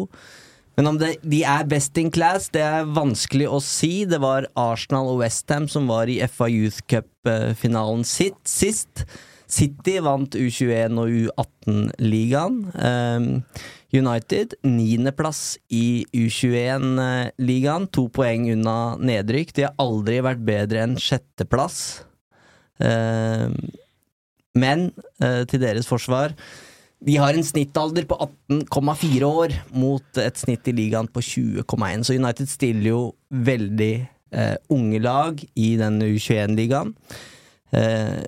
Men 0.79 0.87
om 0.87 0.97
det, 0.99 1.17
de 1.27 1.41
er 1.43 1.67
best 1.69 1.97
in 1.99 2.11
class, 2.13 2.47
det 2.53 2.63
er 2.63 2.87
vanskelig 2.95 3.49
å 3.51 3.59
si. 3.63 4.05
Det 4.07 4.21
var 4.23 4.47
Arsenal 4.59 5.11
og 5.11 5.19
Westham 5.21 5.67
som 5.71 5.89
var 5.91 6.09
i 6.11 6.21
FA 6.31 6.47
Youth 6.51 6.83
Cup-finalen 6.91 8.05
sitt 8.07 8.39
sist. 8.47 9.03
City 9.51 9.97
vant 10.03 10.35
U21 10.39 10.95
og 11.01 11.11
U18-ligaen. 11.11 12.61
Um, 12.71 13.29
United 13.91 14.55
niendeplass 14.63 15.57
i 15.73 16.05
U21-ligaen, 16.15 17.89
to 17.91 18.07
poeng 18.13 18.47
unna 18.53 18.95
nedrykk. 19.01 19.53
De 19.57 19.67
har 19.67 19.77
aldri 19.81 20.21
vært 20.23 20.43
bedre 20.47 20.85
enn 20.85 20.97
sjetteplass. 21.01 22.05
Um, 22.81 23.55
men 24.57 24.89
eh, 25.23 25.43
til 25.47 25.61
deres 25.63 25.87
forsvar 25.87 26.33
de 27.01 27.15
har 27.17 27.33
en 27.33 27.45
snittalder 27.45 28.05
på 28.05 28.17
18,4 28.51 29.25
år 29.25 29.53
mot 29.73 30.19
et 30.21 30.37
snitt 30.37 30.67
i 30.69 30.73
ligaen 30.77 31.07
på 31.09 31.23
20,1, 31.25 32.03
så 32.05 32.13
United 32.13 32.49
stiller 32.49 32.91
jo 32.91 32.99
veldig 33.33 33.93
eh, 34.37 34.57
unge 34.69 34.99
lag 35.01 35.41
i 35.57 35.71
den 35.81 35.97
U21-ligaen. 36.05 36.93
Eh, 37.73 38.21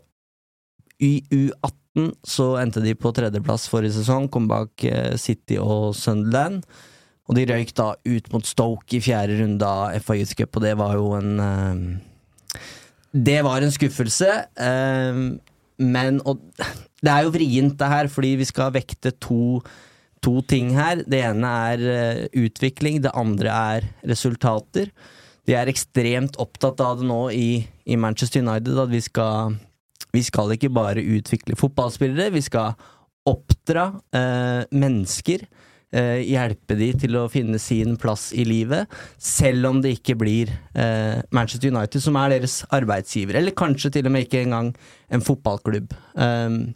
I 1.06 1.14
U18 1.30 1.83
så 2.26 2.48
endte 2.58 2.82
de 2.82 2.96
på 2.98 3.12
tredjeplass 3.14 3.68
forrige 3.70 4.00
sesong, 4.00 4.26
kom 4.32 4.48
bak 4.50 4.84
eh, 4.88 5.14
City 5.22 5.60
og 5.62 5.94
Sunderland. 5.98 6.64
Og 7.30 7.38
de 7.38 7.46
røyk 7.48 7.72
da 7.78 7.94
ut 7.96 8.32
mot 8.34 8.48
Stoke 8.48 8.98
i 8.98 9.02
fjerde 9.04 9.38
runde 9.40 9.68
av 9.68 9.94
FA 10.04 10.18
Youth 10.18 10.36
Cup, 10.40 10.58
og 10.58 10.66
det 10.66 10.74
var 10.80 10.98
jo 10.98 11.14
en 11.16 11.32
eh, 11.40 12.60
Det 13.14 13.40
var 13.46 13.62
en 13.62 13.74
skuffelse. 13.74 14.32
Eh, 14.58 15.22
men 15.84 16.22
og, 16.26 16.42
det 17.04 17.12
er 17.14 17.26
jo 17.26 17.34
vrient, 17.36 17.78
det 17.80 17.92
her, 17.94 18.10
fordi 18.12 18.36
vi 18.42 18.48
skal 18.50 18.74
vekte 18.74 19.14
to, 19.22 19.62
to 20.24 20.42
ting 20.50 20.74
her. 20.74 21.04
Det 21.06 21.22
ene 21.22 21.52
er 21.70 22.30
utvikling, 22.34 23.04
det 23.04 23.14
andre 23.14 23.54
er 23.78 23.88
resultater. 24.08 24.90
De 25.46 25.56
er 25.60 25.70
ekstremt 25.70 26.40
opptatt 26.40 26.82
av 26.82 27.02
det 27.02 27.08
nå 27.10 27.22
i, 27.36 27.66
i 27.86 28.00
Manchester 28.00 28.42
United, 28.42 28.78
at 28.80 28.92
vi 28.92 29.02
skal, 29.04 29.58
vi 30.14 30.24
skal 30.26 30.54
ikke 30.54 30.72
bare 30.74 31.04
utvikle 31.18 31.58
fotballspillere, 31.60 32.34
vi 32.34 32.44
skal 32.46 32.74
oppdra 33.30 33.90
eh, 34.14 34.64
mennesker. 34.76 35.46
eh, 35.94 36.24
hjelpe 36.26 36.76
de 36.78 36.90
til 37.04 37.18
å 37.20 37.28
finne 37.30 37.60
sin 37.62 37.98
plass 38.02 38.32
i 38.34 38.46
livet, 38.48 38.90
selv 39.22 39.70
om 39.70 39.82
det 39.82 39.92
ikke 40.00 40.16
blir 40.18 40.52
eh, 40.74 41.22
Manchester 41.32 41.70
United 41.70 42.02
som 42.02 42.18
er 42.18 42.34
deres 42.34 42.64
arbeidsgiver, 42.74 43.38
eller 43.38 43.54
kanskje 43.58 43.94
til 43.94 44.10
og 44.10 44.16
med 44.16 44.26
ikke 44.26 44.42
engang 44.42 44.72
en 45.14 45.22
fotballklubb. 45.22 45.94
Um, 46.18 46.74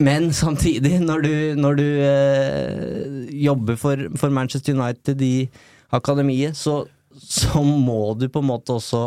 men 0.00 0.30
samtidig, 0.32 0.94
når 1.02 1.26
du, 1.26 1.34
når 1.60 1.74
du 1.76 1.88
eh, 2.06 3.34
jobber 3.44 3.76
for, 3.76 4.06
for 4.16 4.32
Manchester 4.32 4.78
United 4.78 5.20
i 5.20 5.50
akademiet, 5.92 6.56
så, 6.56 6.84
så 7.12 7.62
må 7.66 8.14
du 8.14 8.30
på 8.30 8.40
en 8.40 8.48
måte 8.48 8.78
også 8.78 9.02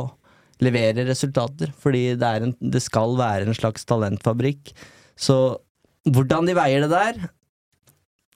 levere 0.64 1.06
resultater, 1.08 1.72
fordi 1.80 2.16
det, 2.20 2.30
er 2.30 2.48
en, 2.48 2.56
det 2.60 2.82
skal 2.84 3.16
være 3.20 3.48
en 3.48 3.58
slags 3.58 3.86
talentfabrikk. 3.90 4.74
Så 5.16 5.38
hvordan 6.10 6.50
de 6.50 6.56
veier 6.58 6.84
det 6.84 6.92
der, 6.92 7.30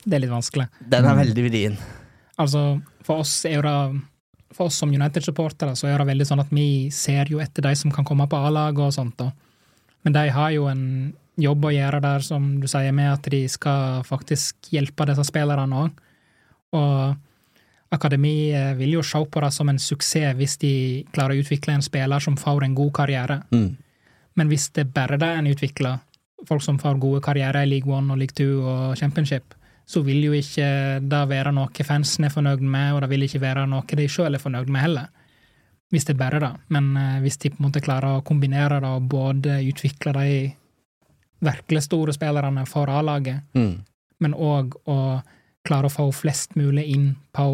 Det 0.07 0.15
er 0.15 0.23
litt 0.23 0.31
vanskelig. 0.31 0.67
den 0.87 1.05
er 1.09 1.17
veldig 1.17 1.43
vrien. 1.49 1.77
Altså, 2.39 2.79
for 3.03 3.23
oss 3.25 3.39
er 3.49 3.57
jo 3.57 3.65
det 3.65 3.77
For 4.55 4.69
oss 4.69 4.77
som 4.79 4.89
United-supportere 4.93 5.75
så 5.75 5.89
er 5.89 5.97
det 5.99 6.07
veldig 6.07 6.25
sånn 6.25 6.39
at 6.39 6.51
vi 6.55 6.87
ser 6.93 7.27
jo 7.29 7.41
etter 7.43 7.65
de 7.65 7.73
som 7.75 7.91
kan 7.91 8.05
komme 8.07 8.29
på 8.31 8.37
A-laget 8.39 8.79
og 8.79 8.93
sånt, 8.95 9.17
da. 9.19 9.31
Men 10.05 10.15
de 10.15 10.23
har 10.31 10.53
jo 10.55 10.69
en 10.71 11.13
jobb 11.37 11.65
å 11.67 11.73
gjøre 11.75 11.99
der, 12.01 12.23
som 12.25 12.45
du 12.61 12.67
sier, 12.71 12.93
med 12.95 13.11
at 13.11 13.27
de 13.29 13.43
skal 13.51 14.05
faktisk 14.07 14.69
hjelpe 14.71 15.05
disse 15.09 15.25
spillerne 15.27 15.81
òg. 15.83 15.99
Og 16.79 17.17
akademi 17.91 18.51
eh, 18.51 18.73
vil 18.77 18.97
jo 18.97 19.03
se 19.05 19.19
på 19.31 19.41
det 19.43 19.51
som 19.55 19.69
en 19.69 19.79
suksess 19.79 20.35
hvis 20.35 20.57
de 20.61 20.71
klarer 21.15 21.37
å 21.37 21.43
utvikle 21.43 21.73
en 21.77 21.85
spiller 21.85 22.19
som 22.23 22.35
får 22.37 22.63
en 22.67 22.75
god 22.75 22.91
karriere. 22.93 23.41
Mm. 23.51 23.77
Men 24.37 24.47
hvis 24.51 24.69
det 24.75 24.85
er 24.85 24.91
bare 24.93 25.17
det 25.17 25.29
en 25.37 25.47
utvikler, 25.47 25.99
folk 26.47 26.61
som 26.61 26.77
får 26.79 26.99
gode 27.01 27.21
karrierer 27.25 27.63
i 27.65 27.69
League 27.71 27.89
One 27.91 28.13
og 28.13 28.19
League 28.21 28.35
Two 28.37 28.61
og 28.61 28.97
Championship, 28.99 29.55
så 29.87 30.01
vil 30.03 30.19
jo 30.27 30.33
ikke 30.35 30.67
det 30.99 31.21
være 31.29 31.53
noe 31.55 31.85
fansen 31.87 32.27
er 32.27 32.33
fornøyd 32.33 32.59
med, 32.61 32.91
og 32.93 33.01
det 33.01 33.09
vil 33.09 33.23
ikke 33.23 33.39
være 33.41 33.63
noe 33.71 33.87
de 33.97 34.07
sjøl 34.11 34.35
er 34.35 34.43
fornøyd 34.43 34.67
med 34.69 34.83
heller. 34.83 35.07
Hvis 35.89 36.03
det 36.03 36.17
er 36.17 36.19
bare 36.19 36.39
det. 36.43 36.51
Men 36.75 36.89
eh, 36.99 37.19
hvis 37.23 37.37
de 37.39 37.49
på 37.53 37.61
en 37.61 37.69
måte 37.69 37.81
klarer 37.81 38.17
å 38.17 38.23
kombinere 38.27 38.81
det 38.83 38.89
og 38.91 39.07
både 39.09 39.61
utvikle 39.71 40.11
de 40.19 40.31
virkelig 41.39 41.83
store 41.85 42.13
spillerne 42.13 42.65
for 42.67 42.89
A-laget, 42.89 43.41
Mm. 43.55 43.83
men 44.19 44.33
òg 44.33 44.73
å 44.87 45.21
klarer 45.67 45.89
å 45.89 45.93
få 45.93 46.07
flest 46.15 46.55
mulig 46.57 46.85
inn 46.95 47.09
på 47.35 47.47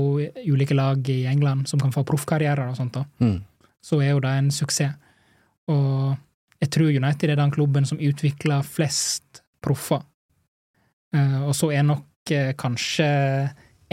ulike 0.47 0.76
lag 0.78 1.10
i 1.10 1.23
England 1.30 1.67
som 1.71 1.82
kan 1.82 1.91
få 1.95 2.06
proffkarrierer 2.08 2.69
og 2.69 2.78
sånt, 2.80 2.93
da, 2.93 3.06
Mm. 3.19 3.41
så 3.84 4.02
er 4.02 4.12
jo 4.13 4.19
det 4.23 4.30
en 4.38 4.52
suksess. 4.52 4.93
Og 5.67 6.17
jeg 6.62 6.69
tror 6.71 6.95
United 6.95 7.30
er 7.30 7.36
den 7.39 7.52
klubben 7.52 7.86
som 7.86 7.97
utvikler 7.99 8.63
flest 8.63 9.41
proffer. 9.63 10.02
Eh, 11.13 11.41
og 11.43 11.54
så 11.56 11.71
er 11.73 11.84
nok 11.84 12.32
eh, 12.32 12.54
kanskje 12.54 13.08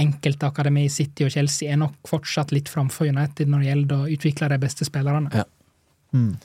enkelte 0.01 0.47
akademi, 0.49 0.89
City 0.89 1.25
og 1.27 1.31
Chelsea, 1.35 1.71
er 1.73 1.77
nok 1.77 1.97
fortsatt 2.09 2.53
litt 2.53 2.69
framfor 2.73 3.09
United 3.11 3.49
når 3.51 3.61
det 3.61 3.69
gjelder 3.69 3.97
å 3.97 4.11
utvikle 4.15 4.49
de 4.49 4.59
beste 4.63 4.87
spillerne. 4.89 5.31
Ja. 5.35 5.45
Mm. 6.15 6.37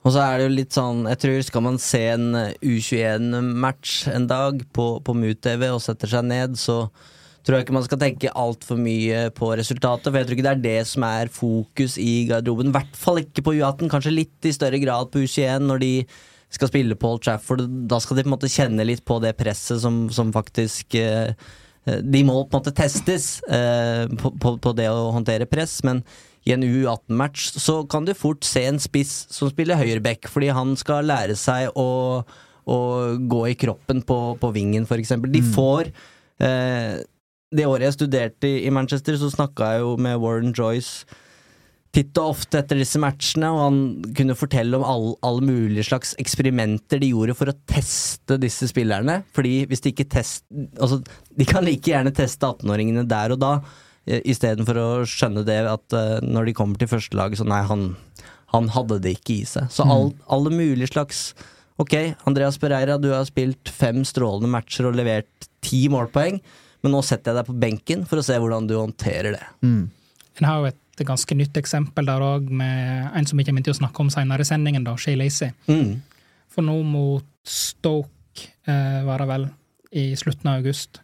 Og 0.00 0.14
så 0.14 0.22
er 0.24 0.38
det 0.38 0.46
jo 0.46 0.52
litt 0.54 0.76
sånn 0.76 1.04
Jeg 1.10 1.20
tror 1.20 1.42
skal 1.44 1.64
man 1.66 1.78
se 1.82 2.00
en 2.14 2.28
U21-match 2.64 4.06
en 4.14 4.28
dag 4.30 4.62
på, 4.72 4.86
på 5.04 5.16
MUT-TV 5.16 5.66
og 5.68 5.82
setter 5.84 6.08
seg 6.08 6.28
ned, 6.30 6.56
så 6.60 6.86
tror 7.44 7.56
jeg 7.56 7.66
ikke 7.66 7.76
man 7.76 7.86
skal 7.86 8.00
tenke 8.00 8.32
altfor 8.36 8.80
mye 8.80 9.26
på 9.36 9.52
resultatet. 9.58 10.08
For 10.08 10.18
jeg 10.20 10.28
tror 10.28 10.36
ikke 10.36 10.46
det 10.46 10.52
er 10.54 10.64
det 10.64 10.80
som 10.88 11.06
er 11.08 11.32
fokus 11.32 11.96
i 12.00 12.26
garderoben. 12.28 12.72
I 12.72 12.76
hvert 12.76 12.98
fall 13.00 13.22
ikke 13.22 13.44
på 13.44 13.54
U18, 13.58 13.88
kanskje 13.92 14.12
litt 14.14 14.48
i 14.48 14.54
større 14.56 14.80
grad 14.82 15.12
på 15.12 15.24
U21 15.24 15.68
når 15.68 15.82
de 15.84 15.94
skal 16.50 16.70
spille 16.70 16.98
på 16.98 17.14
Old 17.14 17.24
Trafford. 17.24 17.64
Da 17.88 18.00
skal 18.02 18.18
de 18.18 18.26
på 18.26 18.30
en 18.30 18.36
måte 18.36 18.52
kjenne 18.52 18.86
litt 18.86 19.04
på 19.08 19.20
det 19.24 19.36
presset 19.38 19.80
som, 19.84 20.02
som 20.12 20.32
faktisk 20.34 20.96
eh, 20.98 21.32
De 21.84 22.24
må 22.26 22.42
på 22.42 22.56
en 22.56 22.60
måte 22.60 22.74
testes 22.76 23.38
eh, 23.48 24.04
på, 24.20 24.34
på, 24.36 24.56
på 24.60 24.74
det 24.76 24.90
å 24.92 25.10
håndtere 25.14 25.48
press, 25.48 25.78
men 25.86 26.02
i 26.48 26.54
en 26.54 26.64
U18-match 26.64 27.50
så 27.60 27.82
kan 27.90 28.06
du 28.08 28.14
fort 28.16 28.46
se 28.48 28.62
en 28.68 28.78
spiss 28.80 29.26
som 29.34 29.50
spiller 29.52 29.76
høyreback, 29.80 30.28
fordi 30.32 30.48
han 30.56 30.72
skal 30.80 31.04
lære 31.10 31.36
seg 31.36 31.68
å, 31.76 31.88
å 32.64 32.78
gå 33.28 33.40
i 33.50 33.56
kroppen 33.60 34.00
på, 34.08 34.20
på 34.40 34.52
vingen, 34.56 34.86
f.eks. 34.88 35.12
De 35.28 35.42
får 35.52 35.90
eh, 36.40 37.00
Det 37.52 37.66
året 37.66 37.90
jeg 37.90 37.98
studerte 37.98 38.48
i, 38.48 38.62
i 38.64 38.72
Manchester, 38.72 39.18
så 39.20 39.28
snakka 39.34 39.74
jeg 39.74 39.82
jo 39.84 39.96
med 40.00 40.20
Warren 40.22 40.54
Joyce 40.56 41.04
titt 41.90 42.14
og 42.22 42.36
ofte 42.36 42.60
etter 42.60 42.78
disse 42.78 43.00
matchene, 43.02 43.48
og 43.50 43.60
han 43.64 43.78
kunne 44.14 44.36
fortelle 44.38 44.78
om 44.78 44.84
all- 44.86 45.16
alle 45.26 45.42
mulige 45.42 45.88
slags 45.88 46.12
eksperimenter 46.22 47.00
de 47.02 47.08
gjorde 47.10 47.34
for 47.34 47.50
å 47.50 47.54
teste 47.66 48.36
disse 48.38 48.68
spillerne. 48.70 49.16
Fordi 49.34 49.64
hvis 49.66 49.82
de 49.82 49.90
ikke 49.90 50.06
test... 50.12 50.44
Altså, 50.78 51.00
de 51.34 51.46
kan 51.50 51.66
like 51.66 51.90
gjerne 51.90 52.12
teste 52.14 52.46
18-åringene 52.46 53.02
der 53.10 53.34
og 53.34 53.40
da, 53.42 53.50
istedenfor 54.06 54.78
å 54.80 54.88
skjønne 55.08 55.44
det 55.46 55.60
at 55.68 55.96
eh, 55.96 56.18
når 56.24 56.50
de 56.50 56.56
kommer 56.56 56.80
til 56.80 56.90
førstelaget, 56.90 57.40
så 57.40 57.46
nei, 57.48 57.60
han, 57.68 57.90
han 58.54 58.70
hadde 58.74 59.00
det 59.04 59.16
ikke 59.18 59.40
i 59.40 59.48
seg. 59.48 59.70
Så 59.72 59.86
all, 59.86 60.12
alle 60.32 60.52
mulige 60.54 60.92
slags 60.92 61.30
Ok, 61.80 61.94
Andreas 62.28 62.58
Pereira, 62.60 62.98
du 63.00 63.06
har 63.08 63.24
spilt 63.24 63.70
fem 63.72 64.02
strålende 64.04 64.50
matcher 64.52 64.90
og 64.90 64.98
levert 64.98 65.46
ti 65.64 65.86
målpoeng, 65.88 66.36
men 66.84 66.92
nå 66.92 67.00
setter 67.00 67.32
jeg 67.32 67.38
deg 67.38 67.48
på 67.48 67.56
benken 67.62 68.02
for 68.08 68.20
å 68.20 68.24
se 68.26 68.36
hvordan 68.36 68.66
du 68.68 68.74
håndterer 68.76 69.32
det. 69.32 69.46
Mm. 69.64 69.86
En 70.40 70.48
har 70.48 70.58
jo 70.60 70.68
et 70.68 71.04
ganske 71.08 71.36
nytt 71.40 71.56
eksempel 71.56 72.04
der 72.04 72.20
òg, 72.20 72.50
med 72.52 73.08
en 73.16 73.28
som 73.28 73.40
vi 73.40 73.46
kommer 73.48 73.64
til 73.64 73.72
å 73.72 73.78
snakke 73.80 74.04
om 74.04 74.12
senere 74.12 74.44
i 74.44 74.50
sendingen, 74.50 74.84
da, 74.84 74.92
Shay 75.00 75.16
Lacey. 75.16 75.54
Mm. 75.72 76.02
For 76.52 76.66
nå 76.66 76.76
mot 76.84 77.24
Stoke, 77.48 78.50
eh, 78.68 79.00
var 79.06 79.24
det 79.24 79.30
vel, 79.32 79.48
i 79.96 80.10
slutten 80.20 80.52
av 80.52 80.60
august, 80.60 81.00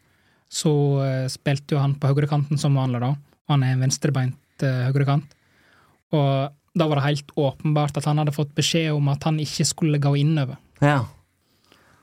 så 0.53 0.73
eh, 1.05 1.25
spilte 1.33 1.77
jo 1.77 1.83
han 1.83 1.97
på 1.99 2.11
høyrekanten 2.11 2.61
som 2.61 2.77
vanlig, 2.79 3.03
da. 3.03 3.15
Han 3.51 3.65
er 3.65 3.75
en 3.75 3.83
venstrebeint 3.87 4.65
eh, 4.67 4.87
høyrekant. 4.89 5.35
Og 6.15 6.55
da 6.77 6.87
var 6.87 7.01
det 7.01 7.07
helt 7.07 7.35
åpenbart 7.41 7.99
at 7.99 8.07
han 8.09 8.21
hadde 8.21 8.35
fått 8.37 8.55
beskjed 8.57 8.93
om 8.95 9.09
at 9.13 9.25
han 9.27 9.41
ikke 9.43 9.67
skulle 9.67 10.01
gå 10.03 10.13
innover. 10.21 10.59
Ja. 10.85 11.01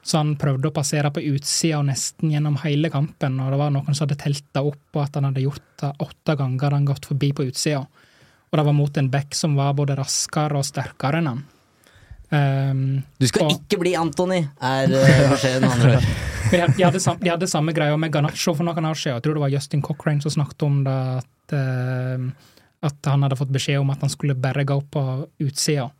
Så 0.03 0.19
han 0.19 0.33
prøvde 0.39 0.67
å 0.67 0.75
passere 0.75 1.13
på 1.15 1.23
utsida 1.29 1.79
og 1.79 1.87
nesten 1.87 2.33
gjennom 2.33 2.57
hele 2.65 2.89
kampen, 2.91 3.37
og 3.39 3.53
det 3.53 3.59
var 3.61 3.71
noen 3.71 3.95
som 3.95 4.03
hadde 4.03 4.19
telta 4.19 4.65
opp 4.67 4.97
og 4.97 5.03
at 5.05 5.15
han 5.19 5.29
hadde 5.29 5.45
gjort 5.45 5.69
det 5.79 5.91
åtte 6.03 6.35
ganger 6.39 6.75
han 6.75 6.87
gått 6.89 7.07
forbi 7.07 7.31
på 7.35 7.45
utsida. 7.47 7.85
Og 8.51 8.59
det 8.59 8.65
var 8.67 8.75
mot 8.75 8.97
en 8.99 9.09
back 9.13 9.37
som 9.37 9.55
var 9.57 9.77
både 9.77 9.95
raskere 9.97 10.59
og 10.59 10.67
sterkere 10.67 11.21
enn 11.21 11.31
han. 11.31 11.45
Ehm, 12.33 13.03
Du 13.19 13.27
skal 13.29 13.45
og- 13.45 13.51
ikke 13.59 13.79
bli 13.83 13.93
Antony, 13.95 14.41
er 14.61 14.83
eh, 14.89 15.29
beskjeden 15.31 15.69
han 15.69 15.81
har. 15.81 16.01
De, 16.51 16.57
de, 16.77 16.83
hadde 16.83 16.99
sam, 17.01 17.17
de 17.21 17.29
hadde 17.29 17.47
samme 17.49 17.73
greia 17.73 17.95
med 17.97 18.11
Ganacho 18.11 18.53
for 18.57 18.63
noen 18.67 18.85
år 18.89 18.97
siden. 18.97 19.15
Jeg 19.19 19.23
tror 19.25 19.33
det 19.37 19.43
var 19.45 19.53
Justin 19.53 19.81
Cochrane 19.85 20.21
som 20.21 20.31
snakket 20.33 20.63
om 20.65 20.83
det, 20.83 20.95
at, 21.23 21.53
uh, 21.53 22.31
at 22.89 23.09
han 23.09 23.23
hadde 23.25 23.37
fått 23.39 23.53
beskjed 23.53 23.79
om 23.81 23.89
at 23.93 24.01
han 24.01 24.09
skulle 24.11 24.35
bare 24.35 24.65
gå 24.65 24.79
på 24.91 25.03
utsida. 25.45 25.91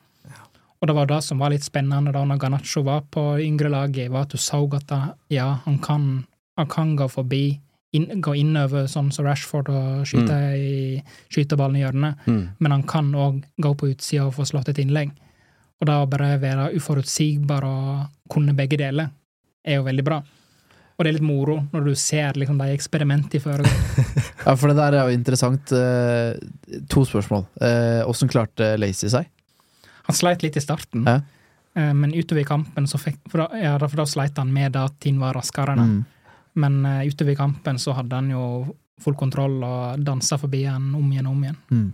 Og 0.84 0.88
det 0.90 0.96
var 0.98 1.06
det 1.08 1.22
som 1.24 1.40
var 1.40 1.50
litt 1.54 1.64
spennende 1.64 2.12
da 2.12 2.26
når 2.28 2.42
Ganacho 2.42 2.84
var 2.84 3.06
på 3.10 3.22
yngre 3.40 3.70
laget, 3.72 4.10
var 4.12 4.26
at 4.28 4.34
du 4.34 4.38
så 4.38 4.60
at 4.76 4.86
da, 4.90 5.14
ja, 5.32 5.60
han 5.66 5.78
kan, 5.80 6.26
han 6.58 6.68
kan 6.68 6.96
gå 7.00 7.08
forbi, 7.10 7.60
inn, 7.96 8.10
gå 8.22 8.34
innover 8.36 8.84
sånn 8.92 9.12
som 9.14 9.24
Rashford 9.26 9.70
og 9.72 10.04
skyte, 10.10 10.38
i, 10.60 11.02
skyte 11.32 11.56
ballen 11.56 11.78
i 11.80 11.86
hjørnet, 11.86 12.16
Mm. 12.28 12.50
men 12.60 12.72
han 12.72 12.84
kan 12.84 13.12
òg 13.16 13.44
gå 13.62 13.74
på 13.78 13.94
utsida 13.96 14.26
og 14.28 14.34
få 14.36 14.44
slått 14.50 14.70
et 14.70 14.78
innlegg. 14.84 15.12
Og 15.82 15.88
da 15.90 15.98
bare 16.08 16.38
være 16.40 16.70
uforutsigbar 16.78 17.66
og 17.68 18.06
kunne 18.32 18.54
begge 18.56 18.78
deler, 18.80 19.10
er 19.66 19.80
jo 19.80 19.86
veldig 19.88 20.06
bra. 20.06 20.22
Og 20.94 21.02
det 21.04 21.10
er 21.10 21.16
litt 21.18 21.26
moro 21.26 21.56
når 21.74 21.88
du 21.88 21.94
ser 21.98 22.38
liksom, 22.38 22.60
de 22.62 22.74
eksperimentene 22.76 23.42
foregå. 23.44 23.72
Ja, 24.44 24.58
for 24.60 24.68
det 24.68 24.76
der 24.76 24.96
er 25.00 25.08
jo 25.08 25.16
interessant. 25.16 25.72
Eh, 25.72 26.34
to 26.92 27.06
spørsmål. 27.08 27.46
Eh, 27.64 28.02
Åssen 28.12 28.28
klarte 28.28 28.74
Lacey 28.76 29.08
seg? 29.08 29.30
Han 30.10 30.18
sleit 30.18 30.44
litt 30.44 30.58
i 30.60 30.64
starten, 30.64 31.06
Ja. 31.08 31.22
eh, 31.80 31.94
men 31.96 32.12
utover 32.12 32.42
i 32.42 32.48
kampen 32.48 32.84
så 32.92 33.00
fikk 33.00 33.22
For 33.32 33.40
da, 33.46 33.46
ja, 33.56 33.78
for 33.80 34.02
da 34.02 34.06
sleit 34.06 34.36
han 34.38 34.52
med 34.54 34.76
at 34.76 34.98
ting 35.00 35.18
var 35.22 35.34
raskere. 35.40 35.78
Mm. 35.80 36.02
Men 36.60 36.86
eh, 36.86 37.08
utover 37.08 37.32
i 37.32 37.40
kampen 37.40 37.80
så 37.80 37.96
hadde 37.96 38.20
han 38.20 38.30
jo 38.36 38.44
full 39.02 39.16
kontroll 39.16 39.64
og 39.64 40.04
dansa 40.04 40.38
forbi 40.38 40.66
han 40.68 40.92
om 40.96 41.08
igjen 41.12 41.26
og 41.32 41.38
om 41.38 41.44
igjen. 41.48 41.58
Mm. 41.72 41.88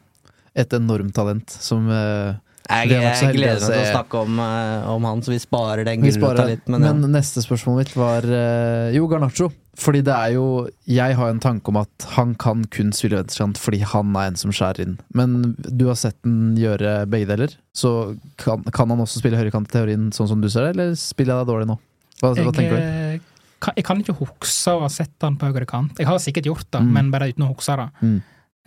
Et 0.65 0.73
enormt 0.73 1.13
talent 1.15 1.53
som 1.53 1.85
eh, 1.93 2.33
Jeg, 2.69 2.89
jeg 2.91 3.33
gleder 3.33 3.61
meg 3.63 3.71
til 3.71 3.79
å 3.81 3.93
snakke 3.95 4.19
om, 4.21 4.39
eh, 4.43 4.89
om 4.93 5.05
han, 5.07 5.21
så 5.25 5.31
vi 5.31 5.39
sparer 5.41 5.87
den 5.87 6.03
Vi 6.05 6.11
gulrota 6.13 6.43
litt. 6.45 6.67
Men, 6.69 6.83
Men, 6.85 7.07
neste 7.15 7.41
spørsmål 7.41 7.79
mitt 7.81 7.93
var 7.97 8.27
eh, 8.27 8.91
Jo, 8.93 9.07
Garnaccio. 9.09 9.47
Fordi 9.79 10.01
det 10.03 10.11
er 10.11 10.33
jo 10.35 10.67
Jeg 10.91 11.15
har 11.15 11.29
en 11.31 11.39
tanke 11.39 11.71
om 11.71 11.77
at 11.79 12.05
han 12.17 12.33
kan 12.35 12.65
kun 12.69 12.91
spille 12.93 13.21
venstrekant 13.21 13.57
fordi 13.57 13.79
han 13.87 14.11
er 14.19 14.27
en 14.33 14.37
som 14.41 14.51
skjærer 14.53 14.83
inn. 14.85 14.97
Men 15.15 15.55
du 15.57 15.87
har 15.87 15.95
sett 15.97 16.17
den 16.27 16.53
gjøre 16.59 17.07
begge 17.09 17.29
deler. 17.31 17.55
Så 17.73 18.15
kan, 18.37 18.61
kan 18.75 18.91
han 18.91 18.99
også 19.01 19.21
spille 19.23 19.39
høyrekant 19.39 19.71
i 19.71 19.77
teorien, 19.77 20.09
sånn 20.13 20.27
som 20.29 20.41
du 20.43 20.49
ser 20.51 20.67
det, 20.67 20.75
eller 20.75 20.93
spiller 20.99 21.37
jeg 21.39 21.45
deg 21.47 21.53
dårlig 21.53 21.69
nå? 21.71 21.79
Hva, 22.19 22.33
hva 22.35 22.51
tenker 22.53 22.75
du? 22.75 22.83
eh, 22.83 23.19
kan, 23.63 23.73
jeg 23.79 23.85
kan 23.87 24.03
ikke 24.03 24.17
huske 24.19 24.75
å 24.75 24.83
ha 24.83 24.91
sett 24.91 25.15
han 25.23 25.39
på 25.39 25.47
høyre 25.49 25.65
kant. 25.67 25.97
Jeg 25.99 26.07
har 26.11 26.19
sikkert 26.21 26.45
gjort 26.51 26.67
det, 26.69 26.83
Mm. 26.83 26.91
men 26.95 27.09
bare 27.15 27.31
uten 27.31 27.47
å 27.47 27.53
huske 27.55 27.75
det. 27.79 27.89
Mm. 28.03 28.19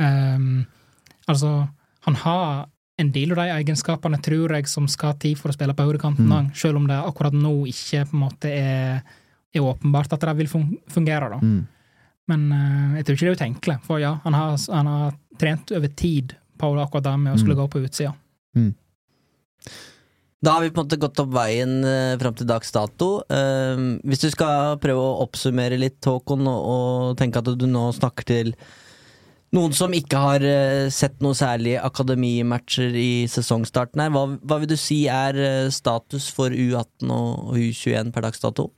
Um, 0.02 0.66
altså, 1.28 1.52
han 2.08 2.14
har 2.24 2.66
en 2.98 3.10
del 3.12 3.32
av 3.32 3.36
de 3.40 3.50
egenskapene, 3.56 4.18
tror 4.22 4.52
jeg, 4.52 4.66
som 4.68 4.86
skal 4.88 5.14
til 5.18 5.34
for 5.36 5.48
å 5.50 5.54
spille 5.56 5.74
på 5.74 5.86
høyrekanten 5.88 6.28
Mm. 6.28 6.50
selv 6.54 6.76
om 6.76 6.86
det 6.86 6.98
akkurat 6.98 7.32
nå 7.32 7.64
ikke 7.66 8.04
på 8.10 8.14
en 8.16 8.20
måte 8.28 8.50
er, 8.52 9.02
er 9.54 9.60
åpenbart 9.60 10.12
at 10.12 10.20
det 10.20 10.36
vil 10.36 10.48
fungere. 10.88 11.30
da. 11.30 11.38
Mm. 11.42 11.66
Men 12.28 12.52
uh, 12.52 12.96
jeg 12.96 13.04
tror 13.04 13.14
ikke 13.16 13.26
det 13.26 13.32
er 13.32 13.40
utenkelig, 13.40 13.78
for 13.84 13.98
ja, 13.98 14.20
han 14.24 14.34
har, 14.34 14.56
han 14.70 14.86
har 14.86 15.14
trent 15.38 15.72
over 15.72 15.88
tid 15.88 16.36
på 16.58 16.74
akkurat 16.78 17.04
det 17.04 17.18
med 17.18 17.34
å 17.34 17.38
skulle 17.40 17.54
Mm. 17.56 17.62
gå 17.64 17.68
på 17.70 17.82
utsida. 17.86 18.14
Da 20.42 20.56
har 20.56 20.60
vi 20.64 20.70
på 20.74 20.80
en 20.80 20.86
måte 20.88 20.98
gått 20.98 21.20
opp 21.22 21.30
veien 21.36 21.84
uh, 21.86 22.18
fram 22.18 22.34
til 22.34 22.48
dags 22.50 22.72
dato. 22.74 23.22
Eh, 23.30 23.78
hvis 24.02 24.24
du 24.24 24.30
skal 24.32 24.74
prøve 24.82 24.98
å 24.98 25.20
oppsummere 25.22 25.78
litt, 25.78 26.00
Håkon, 26.02 26.42
og, 26.50 26.64
og 26.66 27.16
tenke 27.20 27.38
at 27.38 27.46
du 27.58 27.66
nå 27.70 27.84
snakker 27.94 28.26
til 28.26 28.50
noen 29.56 29.74
som 29.76 29.92
ikke 29.94 30.20
har 30.20 30.44
eh, 30.46 30.90
sett 30.92 31.18
noe 31.24 31.36
særlig 31.36 31.76
akademimatcher 31.80 32.94
i 32.96 33.24
sesongstarten 33.30 34.00
her, 34.00 34.12
hva, 34.14 34.24
hva 34.40 34.60
vil 34.62 34.70
du 34.72 34.78
si 34.80 35.04
er 35.12 35.36
eh, 35.36 35.72
status 35.72 36.30
for 36.32 36.54
U18 36.54 37.10
og, 37.12 37.50
og 37.52 37.58
U21 37.60 38.12
per 38.14 38.26
dags 38.28 38.40
dato? 38.42 38.70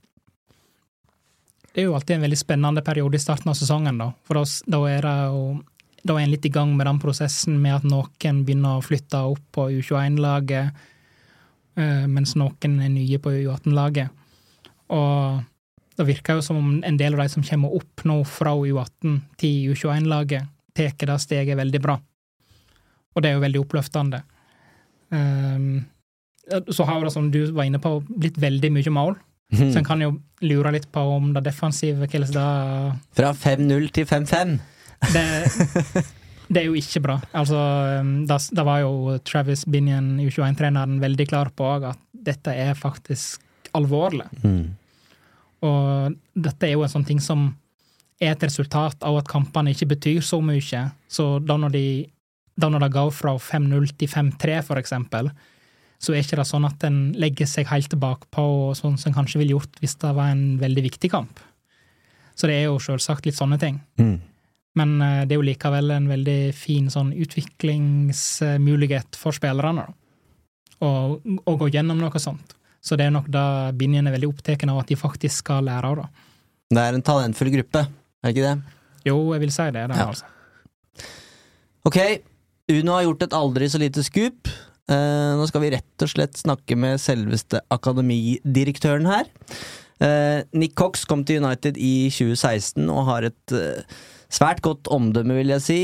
Det 1.75 1.83
er 1.83 1.89
jo 1.89 1.95
alltid 1.95 2.17
en 2.17 2.27
veldig 2.27 2.39
spennende 2.39 2.83
periode 2.87 3.19
i 3.19 3.23
starten 3.23 3.51
av 3.51 3.57
sesongen, 3.59 3.97
da. 3.99 4.11
For 4.27 4.39
da, 4.39 4.81
er 4.87 5.03
det 5.03 5.15
jo 5.27 5.41
da 6.07 6.15
er 6.15 6.23
en 6.23 6.31
litt 6.31 6.45
i 6.47 6.53
gang 6.53 6.75
med 6.77 6.87
den 6.87 7.01
prosessen 7.03 7.57
med 7.59 7.79
at 7.79 7.87
noen 7.89 8.43
begynner 8.47 8.77
å 8.77 8.85
flytte 8.85 9.19
opp 9.31 9.41
på 9.55 9.67
U21-laget, 9.79 10.85
eh, 11.79 12.05
mens 12.07 12.35
noen 12.39 12.79
er 12.79 12.93
nye 12.93 13.19
på 13.19 13.33
U18-laget. 13.41 14.23
Og 14.95 15.43
det 15.95 16.07
virker 16.07 16.37
jo 16.37 16.45
som 16.45 16.59
om 16.59 16.71
en 16.83 16.99
del 16.99 17.15
av 17.15 17.23
de 17.23 17.31
som 17.33 17.43
kommer 17.47 17.75
opp 17.75 18.03
nå 18.07 18.19
fra 18.27 18.53
U18 18.55 19.19
til 19.41 19.73
U21-laget, 19.73 20.51
tar 20.75 21.09
det 21.09 21.19
steget 21.23 21.57
veldig 21.57 21.81
bra. 21.83 21.97
Og 23.15 23.23
det 23.23 23.31
er 23.31 23.37
jo 23.37 23.43
veldig 23.45 23.61
oppløftende. 23.63 24.21
Um, 25.09 25.85
så 26.45 26.85
har 26.85 27.01
det, 27.01 27.13
som 27.13 27.31
du 27.31 27.45
var 27.55 27.65
inne 27.65 27.81
på, 27.81 27.97
blitt 28.09 28.37
veldig 28.41 28.71
mye 28.75 28.93
mål. 28.93 29.15
Så 29.55 29.77
en 29.79 29.85
kan 29.85 30.01
jo 30.01 30.11
lure 30.41 30.71
litt 30.73 30.87
på 30.93 31.01
om 31.15 31.29
det 31.35 31.45
defensive 31.45 32.07
hvordan 32.09 32.31
det 32.33 32.45
Fra 33.17 33.31
5-0 33.31 33.89
til 33.93 34.07
5-5. 34.09 34.55
det, 35.13 35.25
det 36.49 36.61
er 36.61 36.65
jo 36.65 36.77
ikke 36.79 37.01
bra. 37.05 37.19
Altså, 37.37 37.59
det, 38.27 38.39
det 38.57 38.65
var 38.65 38.81
jo 38.83 39.17
Travis 39.25 39.65
Binion, 39.69 40.15
U21-treneren, 40.23 40.97
veldig 41.03 41.27
klar 41.29 41.51
på 41.55 41.69
at 41.77 42.01
dette 42.25 42.55
er 42.57 42.73
faktisk 42.77 43.41
alvorlig. 43.77 44.27
Mm. 44.41 44.73
Og 45.65 46.17
dette 46.33 46.67
er 46.67 46.75
jo 46.75 46.85
en 46.85 46.91
sånn 46.91 47.07
ting 47.07 47.21
som 47.23 47.51
er 48.21 48.33
et 48.33 48.45
resultat 48.47 49.03
av 49.05 49.19
at 49.19 49.29
kampene 49.29 49.73
ikke 49.73 49.89
betyr 49.95 50.21
så 50.23 50.39
mye. 50.43 50.85
Så 51.11 51.27
da 51.43 51.57
når, 51.59 51.75
de, 51.75 51.87
da 52.55 52.69
når 52.71 52.85
det 52.85 52.93
går 52.95 53.11
fra 53.15 53.35
5-0 53.41 53.91
til 53.99 54.11
5-3, 54.11 54.61
for 54.67 54.81
eksempel, 54.81 55.31
så 55.99 56.13
er 56.13 56.23
ikke 56.23 56.39
det 56.39 56.47
sånn 56.47 56.67
at 56.67 56.83
en 56.87 56.99
legger 57.19 57.49
seg 57.49 57.69
helt 57.71 57.95
bakpå, 57.99 58.45
sånn 58.77 58.97
som 58.99 59.11
en 59.11 59.19
kanskje 59.19 59.41
ville 59.41 59.55
gjort 59.55 59.81
hvis 59.81 59.97
det 60.01 60.13
var 60.15 60.33
en 60.33 60.47
veldig 60.61 60.85
viktig 60.89 61.11
kamp. 61.11 61.39
Så 62.35 62.49
det 62.51 62.59
er 62.59 62.67
jo 62.67 62.81
selvsagt 62.83 63.27
litt 63.27 63.37
sånne 63.37 63.59
ting. 63.59 63.79
Mm. 63.99 64.17
Men 64.75 65.01
eh, 65.01 65.21
det 65.23 65.35
er 65.35 65.39
jo 65.39 65.47
likevel 65.47 65.93
en 65.95 66.09
veldig 66.11 66.39
fin 66.55 66.89
sånn 66.91 67.13
utviklingsmulighet 67.15 69.19
for 69.19 69.35
spillerne. 69.35 69.87
Å 70.83 71.53
gå 71.57 71.69
gjennom 71.71 72.01
noe 72.01 72.19
sånt. 72.19 72.57
Så 72.83 72.97
det 72.99 73.07
er 73.07 73.13
nok 73.15 73.29
da 73.31 73.71
Binjen 73.73 74.05
er 74.05 74.13
veldig 74.13 74.29
opptatt 74.29 74.65
av 74.67 74.81
at 74.81 74.91
de 74.91 74.97
faktisk 74.99 75.45
skal 75.45 75.65
lære 75.65 75.89
av. 75.89 76.03
det. 76.03 76.09
Det 76.75 76.83
er 76.83 76.97
en 76.97 77.05
talentfull 77.05 77.49
gruppe, 77.53 77.85
er 78.25 78.31
det 78.31 78.35
ikke 78.35 78.47
det? 78.49 78.77
Jo, 79.05 79.19
jeg 79.35 79.43
vil 79.43 79.51
si 79.53 79.65
det. 79.69 79.83
det 79.91 79.97
Ja. 79.99 80.07
altså. 80.09 80.25
Ok, 81.85 81.97
Uno 82.73 82.95
har 82.97 83.03
gjort 83.05 83.23
et 83.27 83.35
aldri 83.37 83.69
så 83.69 83.77
lite 83.77 84.01
skup. 84.03 84.49
Uh, 84.89 85.33
nå 85.37 85.45
skal 85.49 85.63
vi 85.63 85.71
rett 85.73 86.03
og 86.05 86.09
slett 86.09 86.37
snakke 86.37 86.77
med 86.77 87.01
selveste 87.01 87.61
akademidirektøren 87.73 89.05
her. 89.09 89.29
Uh, 90.01 90.41
Nick 90.53 90.75
Cox 90.77 91.05
kom 91.09 91.23
til 91.25 91.41
United 91.41 91.77
i 91.77 92.09
2016 92.09 92.89
og 92.89 93.05
har 93.07 93.25
et 93.29 93.53
uh, 93.53 93.81
svært 94.33 94.63
godt 94.65 94.89
omdømme, 94.93 95.37
vil 95.37 95.53
jeg 95.53 95.61
si, 95.61 95.79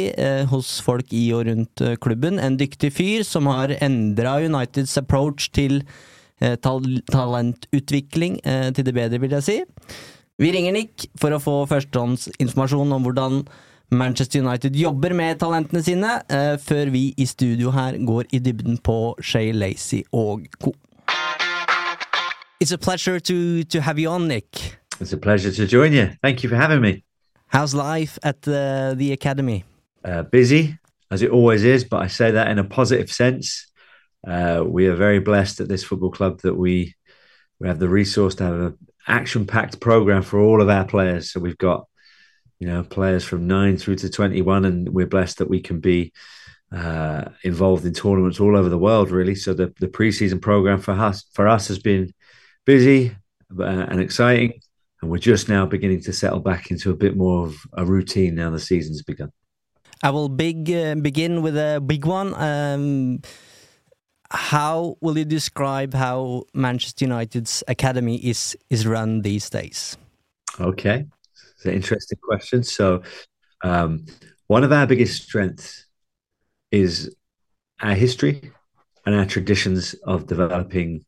hos 0.50 0.74
folk 0.84 1.14
i 1.14 1.28
og 1.38 1.46
rundt 1.48 1.84
klubben. 2.02 2.40
En 2.42 2.58
dyktig 2.60 2.90
fyr 2.98 3.22
som 3.24 3.46
har 3.48 3.72
endra 3.78 4.40
Uniteds 4.42 4.98
approach 4.98 5.52
til 5.54 5.84
tal 6.42 6.98
talentutvikling 7.14 8.40
til 8.76 8.88
det 8.88 8.96
bedre, 8.98 9.22
vil 9.22 9.38
jeg 9.38 9.46
si. 9.46 9.58
Vi 10.42 10.50
ringer 10.50 10.74
Nick 10.74 11.04
for 11.22 11.36
å 11.36 11.38
få 11.38 11.52
førstehåndsinformasjon 11.70 12.94
om 12.96 13.04
hvordan 13.06 13.44
Manchester 13.94 14.42
United 14.42 14.74
jobber 14.74 15.14
med 15.14 15.38
talentene 15.38 15.84
sine, 15.86 16.16
eh, 16.34 16.56
før 16.58 16.90
vi 16.90 17.14
i 17.14 17.28
studio 17.30 17.70
her 17.70 18.00
går 18.02 18.26
i 18.34 18.40
dybden 18.40 18.80
på 18.82 19.14
Shay 19.22 19.52
Lacey 19.54 20.02
og 20.12 20.48
co. 20.58 20.74
It's 22.60 22.74
a 22.74 22.78
pleasure 22.78 23.20
to, 23.20 23.64
to 23.66 23.82
have 23.82 24.00
you 24.00 24.10
on, 24.10 24.28
Nick. 24.28 24.80
It's 25.00 25.14
a 25.14 25.18
pleasure 25.18 25.52
to 25.52 25.68
join 25.68 25.94
you. 25.94 26.10
Thank 26.24 26.44
you 26.44 26.50
for 26.50 26.56
having 26.56 26.82
me. 26.82 27.04
How's 27.54 27.76
life 27.76 28.18
at 28.24 28.42
the, 28.42 28.96
the 28.98 29.12
academy? 29.12 29.64
Uh, 30.04 30.24
busy, 30.24 30.80
as 31.12 31.22
it 31.22 31.30
always 31.30 31.64
is, 31.64 31.84
but 31.84 32.02
I 32.02 32.08
say 32.08 32.32
that 32.32 32.48
in 32.48 32.58
a 32.58 32.64
positive 32.64 33.12
sense. 33.12 33.68
Uh, 34.28 34.64
we 34.66 34.88
are 34.88 34.96
very 34.96 35.20
blessed 35.20 35.60
at 35.60 35.68
this 35.68 35.84
football 35.84 36.10
club 36.10 36.42
that 36.42 36.56
we 36.56 36.96
we 37.60 37.68
have 37.68 37.78
the 37.78 37.90
resource 37.90 38.34
to 38.36 38.44
have 38.44 38.74
an 39.08 39.16
action-packed 39.16 39.80
program 39.80 40.22
for 40.22 40.40
all 40.40 40.62
of 40.62 40.70
our 40.70 40.86
players. 40.86 41.32
So 41.32 41.40
we've 41.40 41.58
got 41.58 41.88
you 42.60 42.68
know 42.68 42.84
players 42.84 43.24
from 43.24 43.48
nine 43.48 43.78
through 43.78 43.96
to 43.98 44.10
twenty-one, 44.10 44.66
and 44.66 44.90
we're 44.90 45.08
blessed 45.08 45.40
that 45.40 45.50
we 45.50 45.62
can 45.62 45.80
be 45.80 46.14
uh, 46.72 47.26
involved 47.44 47.86
in 47.86 47.94
tournaments 47.94 48.40
all 48.40 48.58
over 48.58 48.70
the 48.70 48.78
world. 48.78 49.12
Really, 49.12 49.36
so 49.36 49.54
the 49.54 49.74
the 49.80 49.88
pre-season 49.88 50.40
program 50.40 50.80
for 50.80 50.94
us 50.94 51.26
for 51.34 51.48
us 51.48 51.68
has 51.68 51.80
been 51.80 52.14
busy 52.66 53.16
uh, 53.60 53.64
and 53.64 54.00
exciting. 54.00 54.62
And 55.02 55.10
we're 55.10 55.18
just 55.18 55.50
now 55.50 55.66
beginning 55.66 56.02
to 56.04 56.14
settle 56.14 56.40
back 56.40 56.70
into 56.70 56.92
a 56.92 56.96
bit 56.96 57.18
more 57.18 57.48
of 57.48 57.56
a 57.74 57.84
routine 57.84 58.36
now 58.36 58.52
the 58.52 58.60
season's 58.60 59.02
begun. 59.02 59.32
I 60.04 60.12
will 60.12 60.30
big 60.30 60.72
uh, 60.72 60.96
begin 60.96 61.42
with 61.42 61.58
a 61.58 61.82
big 61.84 62.06
one. 62.06 62.34
Um, 62.36 63.22
how 64.32 64.98
will 65.02 65.18
you 65.18 65.26
describe 65.26 65.94
how 65.94 66.44
Manchester 66.54 67.06
United's 67.06 67.64
academy 67.68 68.16
is 68.16 68.58
is 68.70 68.88
run 68.88 69.22
these 69.22 69.50
days? 69.50 69.98
Okay, 70.60 71.06
it's 71.56 71.66
an 71.66 71.74
interesting 71.74 72.18
question. 72.24 72.64
So, 72.64 73.04
um, 73.64 74.06
one 74.48 74.64
of 74.64 74.72
our 74.72 74.88
biggest 74.88 75.24
strengths 75.24 75.86
is 76.72 77.14
our 77.82 77.94
history 77.94 78.52
and 79.06 79.16
our 79.16 79.26
traditions 79.26 79.96
of 80.06 80.28
developing 80.28 81.04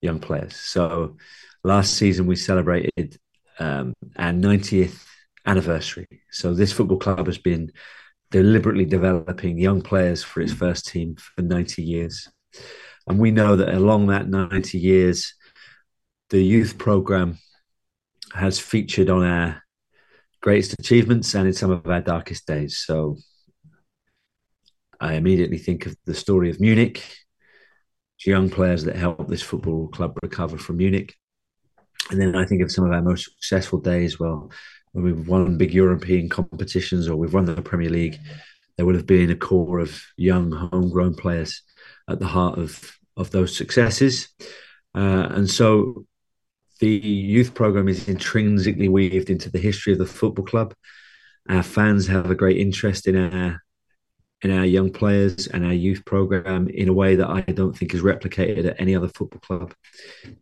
young 0.00 0.18
players. 0.18 0.56
So, 0.56 1.16
last 1.62 1.94
season 1.94 2.26
we 2.26 2.36
celebrated 2.36 3.18
um, 3.60 3.94
our 4.16 4.32
90th 4.32 5.04
anniversary. 5.46 6.08
So, 6.32 6.54
this 6.54 6.72
football 6.72 6.98
club 6.98 7.26
has 7.26 7.38
been 7.38 7.70
deliberately 8.30 8.84
developing 8.84 9.58
young 9.58 9.80
players 9.80 10.24
for 10.24 10.40
its 10.40 10.52
first 10.52 10.86
team 10.86 11.16
for 11.16 11.42
90 11.42 11.82
years. 11.82 12.28
And 13.06 13.18
we 13.18 13.30
know 13.30 13.56
that 13.56 13.74
along 13.74 14.08
that 14.08 14.28
90 14.28 14.78
years, 14.78 15.34
the 16.30 16.42
youth 16.42 16.76
program 16.78 17.38
has 18.34 18.58
featured 18.58 19.08
on 19.08 19.24
our 19.24 19.62
greatest 20.42 20.74
achievements 20.78 21.34
and 21.34 21.46
in 21.46 21.54
some 21.54 21.70
of 21.70 21.86
our 21.86 22.00
darkest 22.00 22.46
days. 22.46 22.78
So 22.78 23.16
I 25.00 25.14
immediately 25.14 25.58
think 25.58 25.86
of 25.86 25.96
the 26.04 26.14
story 26.14 26.50
of 26.50 26.60
Munich, 26.60 27.02
young 28.26 28.50
players 28.50 28.84
that 28.84 28.96
helped 28.96 29.28
this 29.28 29.42
football 29.42 29.88
club 29.88 30.18
recover 30.22 30.58
from 30.58 30.78
Munich. 30.78 31.14
And 32.10 32.20
then 32.20 32.34
I 32.34 32.44
think 32.44 32.62
of 32.62 32.72
some 32.72 32.84
of 32.84 32.92
our 32.92 33.02
most 33.02 33.24
successful 33.24 33.80
days. 33.80 34.18
Well, 34.18 34.50
when 34.92 35.04
we've 35.04 35.28
won 35.28 35.56
big 35.56 35.72
European 35.72 36.28
competitions 36.28 37.08
or 37.08 37.16
we've 37.16 37.34
won 37.34 37.44
the 37.44 37.60
Premier 37.62 37.90
League, 37.90 38.18
there 38.76 38.86
would 38.86 38.94
have 38.94 39.06
been 39.06 39.30
a 39.30 39.36
core 39.36 39.78
of 39.78 40.02
young 40.16 40.50
homegrown 40.50 41.14
players 41.14 41.62
at 42.08 42.18
the 42.18 42.26
heart 42.26 42.58
of 42.58 42.98
of 43.16 43.30
those 43.30 43.56
successes. 43.56 44.28
Uh, 44.94 45.28
and 45.30 45.50
so 45.50 46.06
the 46.80 46.88
youth 46.88 47.54
program 47.54 47.88
is 47.88 48.08
intrinsically 48.08 48.88
weaved 48.88 49.30
into 49.30 49.50
the 49.50 49.58
history 49.58 49.92
of 49.92 49.98
the 49.98 50.06
football 50.06 50.44
club. 50.44 50.74
Our 51.48 51.62
fans 51.62 52.06
have 52.06 52.30
a 52.30 52.36
great 52.36 52.58
interest 52.58 53.08
in 53.08 53.16
our 53.16 53.62
in 54.42 54.52
our 54.52 54.64
young 54.64 54.92
players 54.92 55.48
and 55.48 55.64
our 55.64 55.72
youth 55.72 56.04
program 56.04 56.68
in 56.68 56.88
a 56.88 56.92
way 56.92 57.16
that 57.16 57.28
I 57.28 57.40
don't 57.40 57.76
think 57.76 57.92
is 57.92 58.02
replicated 58.02 58.66
at 58.66 58.80
any 58.80 58.94
other 58.94 59.08
football 59.08 59.40
club 59.40 59.74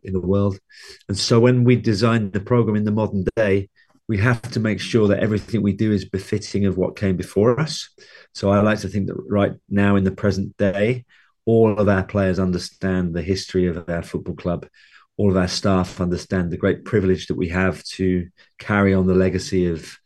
in 0.03 0.13
the 0.13 0.21
world. 0.21 0.59
And 1.07 1.17
so 1.17 1.39
when 1.39 1.63
we 1.63 1.77
design 1.77 2.29
the 2.29 2.39
program 2.39 2.75
in 2.75 2.83
the 2.83 2.91
modern 2.91 3.25
day, 3.35 3.69
we 4.07 4.19
have 4.19 4.41
to 4.51 4.59
make 4.59 4.79
sure 4.79 5.07
that 5.07 5.19
everything 5.19 5.63
we 5.63 5.73
do 5.73 5.91
is 5.91 6.05
befitting 6.05 6.65
of 6.65 6.77
what 6.77 6.95
came 6.95 7.17
before 7.17 7.59
us. 7.59 7.89
So 8.35 8.49
I 8.49 8.61
like 8.61 8.79
to 8.81 8.87
think 8.87 9.07
that 9.07 9.17
right 9.27 9.53
now 9.67 9.95
in 9.95 10.03
the 10.03 10.11
present 10.11 10.55
day, 10.57 11.05
all 11.47 11.79
of 11.79 11.87
our 11.87 12.03
players 12.03 12.39
understand 12.39 13.15
the 13.15 13.21
history 13.21 13.67
of 13.67 13.89
our 13.89 14.03
football 14.03 14.35
club. 14.35 14.67
All 15.15 15.31
of 15.31 15.37
our 15.37 15.47
staff 15.47 16.01
understand 16.01 16.51
the 16.51 16.57
great 16.57 16.83
privilege 16.83 17.27
that 17.27 17.37
we 17.37 17.47
have 17.47 17.83
to 17.85 18.27
carry 18.59 18.93
on 18.93 19.07
the 19.07 19.15
legacy 19.15 19.71
of 19.71 19.97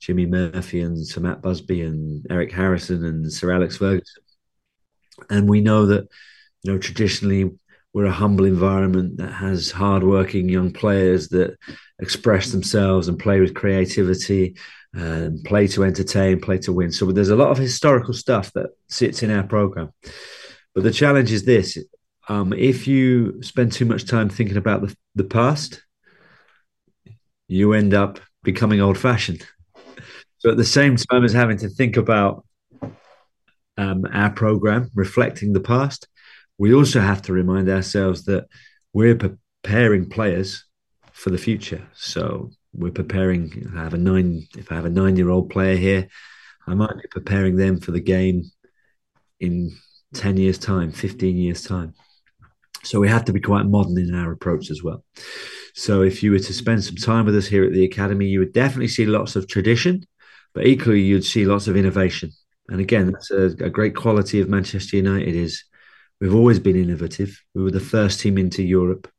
Jimmy 0.00 0.24
Murphy 0.24 0.80
and 0.80 1.04
Sir 1.04 1.20
Matt 1.20 1.42
Busby 1.42 1.82
and 1.82 2.24
Eric 2.30 2.52
Harrison 2.52 3.04
and 3.04 3.30
Sir 3.30 3.52
Alex 3.52 3.76
Ferguson. 3.76 4.22
And 5.28 5.48
we 5.48 5.60
know 5.60 5.86
that, 5.86 6.06
you 6.62 6.72
know, 6.72 6.78
traditionally 6.78 7.50
we're 7.92 8.06
a 8.06 8.12
humble 8.12 8.44
environment 8.44 9.16
that 9.16 9.32
has 9.32 9.72
hardworking 9.72 10.48
young 10.48 10.72
players 10.72 11.28
that 11.30 11.56
express 11.98 12.52
themselves 12.52 13.08
and 13.08 13.18
play 13.18 13.40
with 13.40 13.54
creativity 13.54 14.56
and 14.92 15.42
play 15.44 15.66
to 15.68 15.82
entertain, 15.82 16.40
play 16.40 16.58
to 16.58 16.72
win. 16.72 16.92
So 16.92 17.10
there's 17.10 17.30
a 17.30 17.36
lot 17.36 17.50
of 17.50 17.58
historical 17.58 18.14
stuff 18.14 18.52
that 18.52 18.70
sits 18.88 19.24
in 19.24 19.30
our 19.30 19.42
program. 19.42 19.92
But 20.74 20.82
the 20.82 20.90
challenge 20.90 21.32
is 21.32 21.44
this: 21.44 21.78
um, 22.28 22.52
if 22.52 22.86
you 22.86 23.42
spend 23.42 23.72
too 23.72 23.84
much 23.84 24.06
time 24.06 24.28
thinking 24.28 24.56
about 24.56 24.82
the, 24.82 24.96
the 25.14 25.24
past, 25.24 25.82
you 27.48 27.72
end 27.72 27.94
up 27.94 28.20
becoming 28.42 28.80
old-fashioned. 28.80 29.46
So 30.38 30.50
at 30.50 30.58
the 30.58 30.64
same 30.64 30.96
time 30.96 31.24
as 31.24 31.32
having 31.32 31.56
to 31.56 31.70
think 31.70 31.96
about 31.96 32.44
um, 33.78 34.04
our 34.12 34.28
program 34.28 34.90
reflecting 34.94 35.54
the 35.54 35.60
past, 35.60 36.06
we 36.58 36.74
also 36.74 37.00
have 37.00 37.22
to 37.22 37.32
remind 37.32 37.70
ourselves 37.70 38.26
that 38.26 38.44
we're 38.92 39.16
preparing 39.16 40.10
players 40.10 40.66
for 41.12 41.30
the 41.30 41.38
future. 41.38 41.82
So 41.94 42.50
we're 42.74 42.92
preparing. 42.92 43.72
I 43.74 43.84
have 43.84 43.94
a 43.94 43.98
nine. 43.98 44.46
If 44.56 44.70
I 44.70 44.74
have 44.74 44.84
a 44.84 44.90
nine-year-old 44.90 45.48
player 45.48 45.76
here, 45.76 46.08
I 46.66 46.74
might 46.74 46.94
be 46.94 47.08
preparing 47.10 47.56
them 47.56 47.80
for 47.80 47.92
the 47.92 48.00
game 48.00 48.42
in 49.40 49.74
10 50.14 50.36
years' 50.36 50.58
time, 50.58 50.92
15 50.92 51.36
years' 51.36 51.62
time. 51.62 51.94
So 52.82 53.00
we 53.00 53.08
have 53.08 53.24
to 53.26 53.32
be 53.32 53.40
quite 53.40 53.66
modern 53.66 53.98
in 53.98 54.14
our 54.14 54.32
approach 54.32 54.70
as 54.70 54.82
well. 54.82 55.04
So 55.74 56.02
if 56.02 56.22
you 56.22 56.30
were 56.30 56.38
to 56.38 56.52
spend 56.52 56.84
some 56.84 56.96
time 56.96 57.24
with 57.24 57.36
us 57.36 57.46
here 57.46 57.64
at 57.64 57.72
the 57.72 57.84
Academy, 57.84 58.26
you 58.26 58.38
would 58.38 58.52
definitely 58.52 58.88
see 58.88 59.06
lots 59.06 59.36
of 59.36 59.48
tradition, 59.48 60.06
but 60.52 60.66
equally 60.66 61.00
you'd 61.00 61.24
see 61.24 61.44
lots 61.44 61.66
of 61.66 61.76
innovation. 61.76 62.30
And 62.68 62.80
again, 62.80 63.12
that's 63.12 63.30
a, 63.30 63.46
a 63.64 63.70
great 63.70 63.96
quality 63.96 64.40
of 64.40 64.48
Manchester 64.48 64.96
United 64.96 65.34
is 65.34 65.64
we've 66.20 66.34
always 66.34 66.58
been 66.58 66.76
innovative. 66.76 67.38
We 67.54 67.62
were 67.62 67.70
the 67.70 67.80
first 67.80 68.20
team 68.20 68.38
into 68.38 68.62
Europe. 68.62 69.10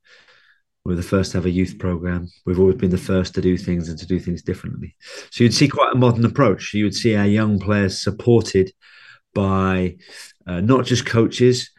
We 0.85 0.93
were 0.93 1.01
the 1.01 1.07
first 1.07 1.31
to 1.31 1.37
have 1.37 1.45
a 1.45 1.51
youth 1.51 1.77
program. 1.79 2.29
We've 2.45 2.59
always 2.59 2.77
been 2.77 2.91
the 2.91 2.97
first 2.97 3.33
to 3.35 3.41
do 3.41 3.57
things 3.57 3.89
and 3.89 3.97
to 3.97 4.05
do 4.05 4.19
things 4.19 4.43
differently. 4.43 4.95
So 5.31 5.43
you'd 5.43 5.53
see 5.53 5.67
quite 5.67 5.93
a 5.93 5.97
modern 5.97 6.25
approach. 6.25 6.73
You 6.73 6.85
would 6.85 6.95
see 6.95 7.15
our 7.15 7.25
young 7.25 7.59
players 7.59 8.01
supported 8.01 8.71
by 9.33 9.97
uh, 10.47 10.61
not 10.61 10.85
just 10.85 11.05
coaches, 11.05 11.71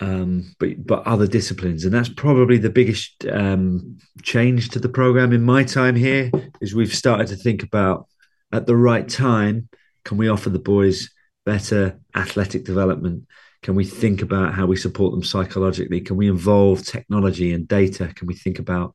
um, 0.00 0.54
but 0.58 0.84
but 0.84 1.06
other 1.06 1.26
disciplines, 1.26 1.84
and 1.84 1.94
that's 1.94 2.08
probably 2.08 2.58
the 2.58 2.70
biggest 2.70 3.24
um, 3.26 3.98
change 4.22 4.70
to 4.70 4.78
the 4.78 4.88
program 4.88 5.32
in 5.32 5.42
my 5.42 5.64
time 5.64 5.94
here. 5.94 6.30
Is 6.60 6.74
we've 6.74 6.94
started 6.94 7.28
to 7.28 7.36
think 7.36 7.62
about 7.62 8.08
at 8.52 8.66
the 8.66 8.76
right 8.76 9.08
time, 9.08 9.68
can 10.04 10.16
we 10.18 10.28
offer 10.28 10.50
the 10.50 10.58
boys 10.58 11.10
better 11.44 11.98
athletic 12.14 12.64
development? 12.64 13.26
Can 13.62 13.74
we 13.74 13.84
think 13.84 14.22
about 14.22 14.54
how 14.54 14.66
we 14.66 14.76
support 14.76 15.12
them 15.12 15.22
psychologically? 15.22 16.00
Can 16.00 16.16
we 16.16 16.28
involve 16.28 16.84
technology 16.84 17.52
and 17.52 17.68
data? 17.68 18.12
Can 18.14 18.26
we 18.26 18.34
think 18.34 18.58
about 18.58 18.94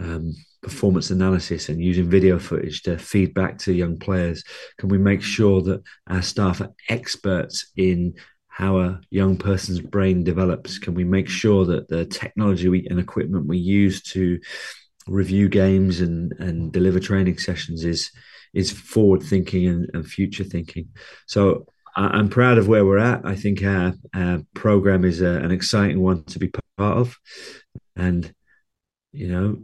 um, 0.00 0.34
performance 0.62 1.10
analysis 1.10 1.68
and 1.68 1.82
using 1.82 2.08
video 2.08 2.38
footage 2.38 2.82
to 2.82 2.98
feed 2.98 3.34
back 3.34 3.58
to 3.58 3.72
young 3.72 3.98
players? 3.98 4.44
Can 4.78 4.88
we 4.88 4.98
make 4.98 5.22
sure 5.22 5.62
that 5.62 5.82
our 6.08 6.22
staff 6.22 6.60
are 6.60 6.72
experts 6.88 7.70
in 7.76 8.14
how 8.48 8.78
a 8.78 9.00
young 9.10 9.36
person's 9.36 9.80
brain 9.80 10.24
develops? 10.24 10.78
Can 10.78 10.94
we 10.94 11.04
make 11.04 11.28
sure 11.28 11.64
that 11.66 11.88
the 11.88 12.06
technology 12.06 12.68
we, 12.68 12.86
and 12.88 12.98
equipment 12.98 13.46
we 13.46 13.58
use 13.58 14.02
to 14.02 14.40
review 15.06 15.48
games 15.48 16.00
and, 16.00 16.32
and 16.38 16.72
deliver 16.72 17.00
training 17.00 17.38
sessions 17.38 17.84
is 17.84 18.10
is 18.54 18.72
forward 18.72 19.22
thinking 19.22 19.68
and, 19.68 19.90
and 19.94 20.06
future 20.06 20.42
thinking? 20.42 20.88
So 21.26 21.66
I, 21.94 22.18
am 22.18 22.28
proud 22.28 22.58
of 22.58 22.66
where 22.66 22.84
we're 22.84 22.98
at. 22.98 23.24
I 23.24 23.36
think 23.36 23.62
our, 23.62 23.92
our 24.14 24.40
program 24.54 25.04
is 25.04 25.20
a, 25.20 25.36
an 25.36 25.50
exciting 25.50 26.00
one 26.00 26.24
to 26.24 26.38
be 26.38 26.50
part 26.76 26.98
of, 26.98 27.16
and 27.94 28.32
you 29.12 29.28
know, 29.28 29.58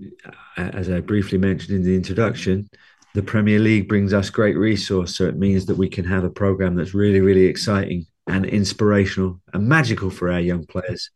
as 0.56 0.90
I 0.90 1.00
briefly 1.00 1.38
mentioned 1.38 1.76
in 1.76 1.84
the 1.84 1.94
introduction, 1.94 2.68
the 3.14 3.22
Premier 3.22 3.58
League 3.58 3.88
brings 3.88 4.12
us 4.12 4.30
great 4.30 4.56
resource. 4.56 5.16
So 5.16 5.24
it 5.24 5.36
means 5.36 5.66
that 5.66 5.76
we 5.76 5.88
can 5.88 6.04
have 6.04 6.24
a 6.24 6.30
program 6.30 6.74
that's 6.74 6.94
really, 6.94 7.20
really 7.20 7.44
exciting 7.44 8.06
and 8.26 8.46
inspirational 8.46 9.40
and 9.52 9.68
magical 9.68 10.10
for 10.10 10.32
our 10.32 10.40
young 10.40 10.64
players, 10.66 11.10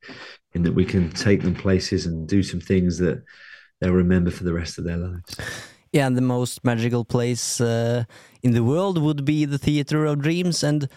in 0.52 0.62
that 0.62 0.74
we 0.74 0.84
can 0.84 1.10
take 1.10 1.42
them 1.42 1.54
places 1.54 2.06
and 2.06 2.28
do 2.28 2.42
some 2.42 2.60
things 2.60 2.98
that 2.98 3.22
they'll 3.80 3.92
remember 3.92 4.30
for 4.30 4.44
the 4.44 4.52
rest 4.52 4.78
of 4.78 4.84
their 4.84 4.98
lives. 4.98 5.36
Yeah, 5.92 6.06
and 6.06 6.16
the 6.16 6.22
most 6.22 6.64
magical 6.64 7.04
place 7.04 7.60
uh, 7.60 8.04
in 8.42 8.52
the 8.52 8.62
world 8.62 8.98
would 8.98 9.24
be 9.24 9.46
the 9.46 9.58
Theatre 9.58 10.04
of 10.04 10.20
Dreams. 10.20 10.62
And 10.62 10.88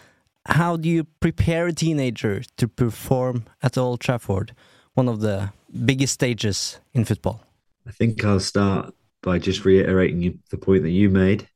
how 0.47 0.75
do 0.75 0.89
you 0.89 1.05
prepare 1.21 1.67
a 1.67 1.73
teenager 1.73 2.43
to 2.57 2.67
perform 2.67 3.45
at 3.63 3.77
Old 3.77 4.01
Trafford, 4.01 4.53
one 4.93 5.07
of 5.07 5.21
the 5.21 5.51
biggest 5.72 6.13
stages 6.13 6.80
in 6.93 7.05
football? 7.05 7.43
I 7.88 7.91
think 7.91 8.24
I'll 8.24 8.39
start 8.39 8.93
by 9.24 9.39
just 9.39 9.65
reiterating 9.65 10.39
the 10.49 10.57
point 10.57 10.84
that 10.84 10.89
you 10.91 11.09
made. 11.09 11.47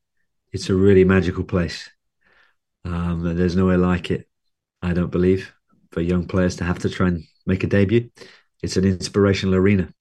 It's 0.51 0.69
a 0.69 0.75
really 0.75 1.03
magical 1.03 1.43
place. 1.43 1.89
Um, 2.83 3.35
there's 3.35 3.55
nowhere 3.55 3.77
like 3.77 4.11
it, 4.11 4.27
I 4.81 4.93
don't 4.93 5.11
believe, 5.11 5.53
for 5.91 6.01
young 6.01 6.27
players 6.27 6.55
to 6.57 6.63
have 6.63 6.79
to 6.79 6.89
try 6.89 7.07
and 7.07 7.23
make 7.45 7.63
a 7.63 7.67
debut. 7.67 8.09
It's 8.61 8.77
an 8.77 8.85
inspirational 8.85 9.55
arena, 9.55 9.93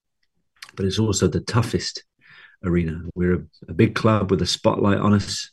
but 0.76 0.86
it's 0.86 0.98
also 0.98 1.26
the 1.26 1.40
toughest 1.40 2.04
arena. 2.62 3.02
We're 3.14 3.34
a, 3.34 3.44
a 3.68 3.74
big 3.74 3.94
club 3.94 4.30
with 4.30 4.42
a 4.42 4.46
spotlight 4.46 4.98
on 4.98 5.14
us. 5.14 5.50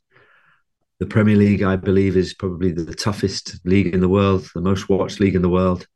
The 0.99 1.07
Premier 1.07 1.36
League, 1.36 1.64
I 1.64 1.78
believe, 1.78 2.16
is 2.16 2.34
probably 2.34 2.72
the, 2.72 2.84
the 2.84 2.93
toughest 2.93 3.59
league 3.66 3.93
in 3.93 4.01
the 4.01 4.09
world, 4.09 4.49
the 4.53 4.62
most 4.62 4.88
watched 4.88 5.20
league 5.20 5.36
in 5.36 5.41
the 5.41 5.49
world 5.49 5.88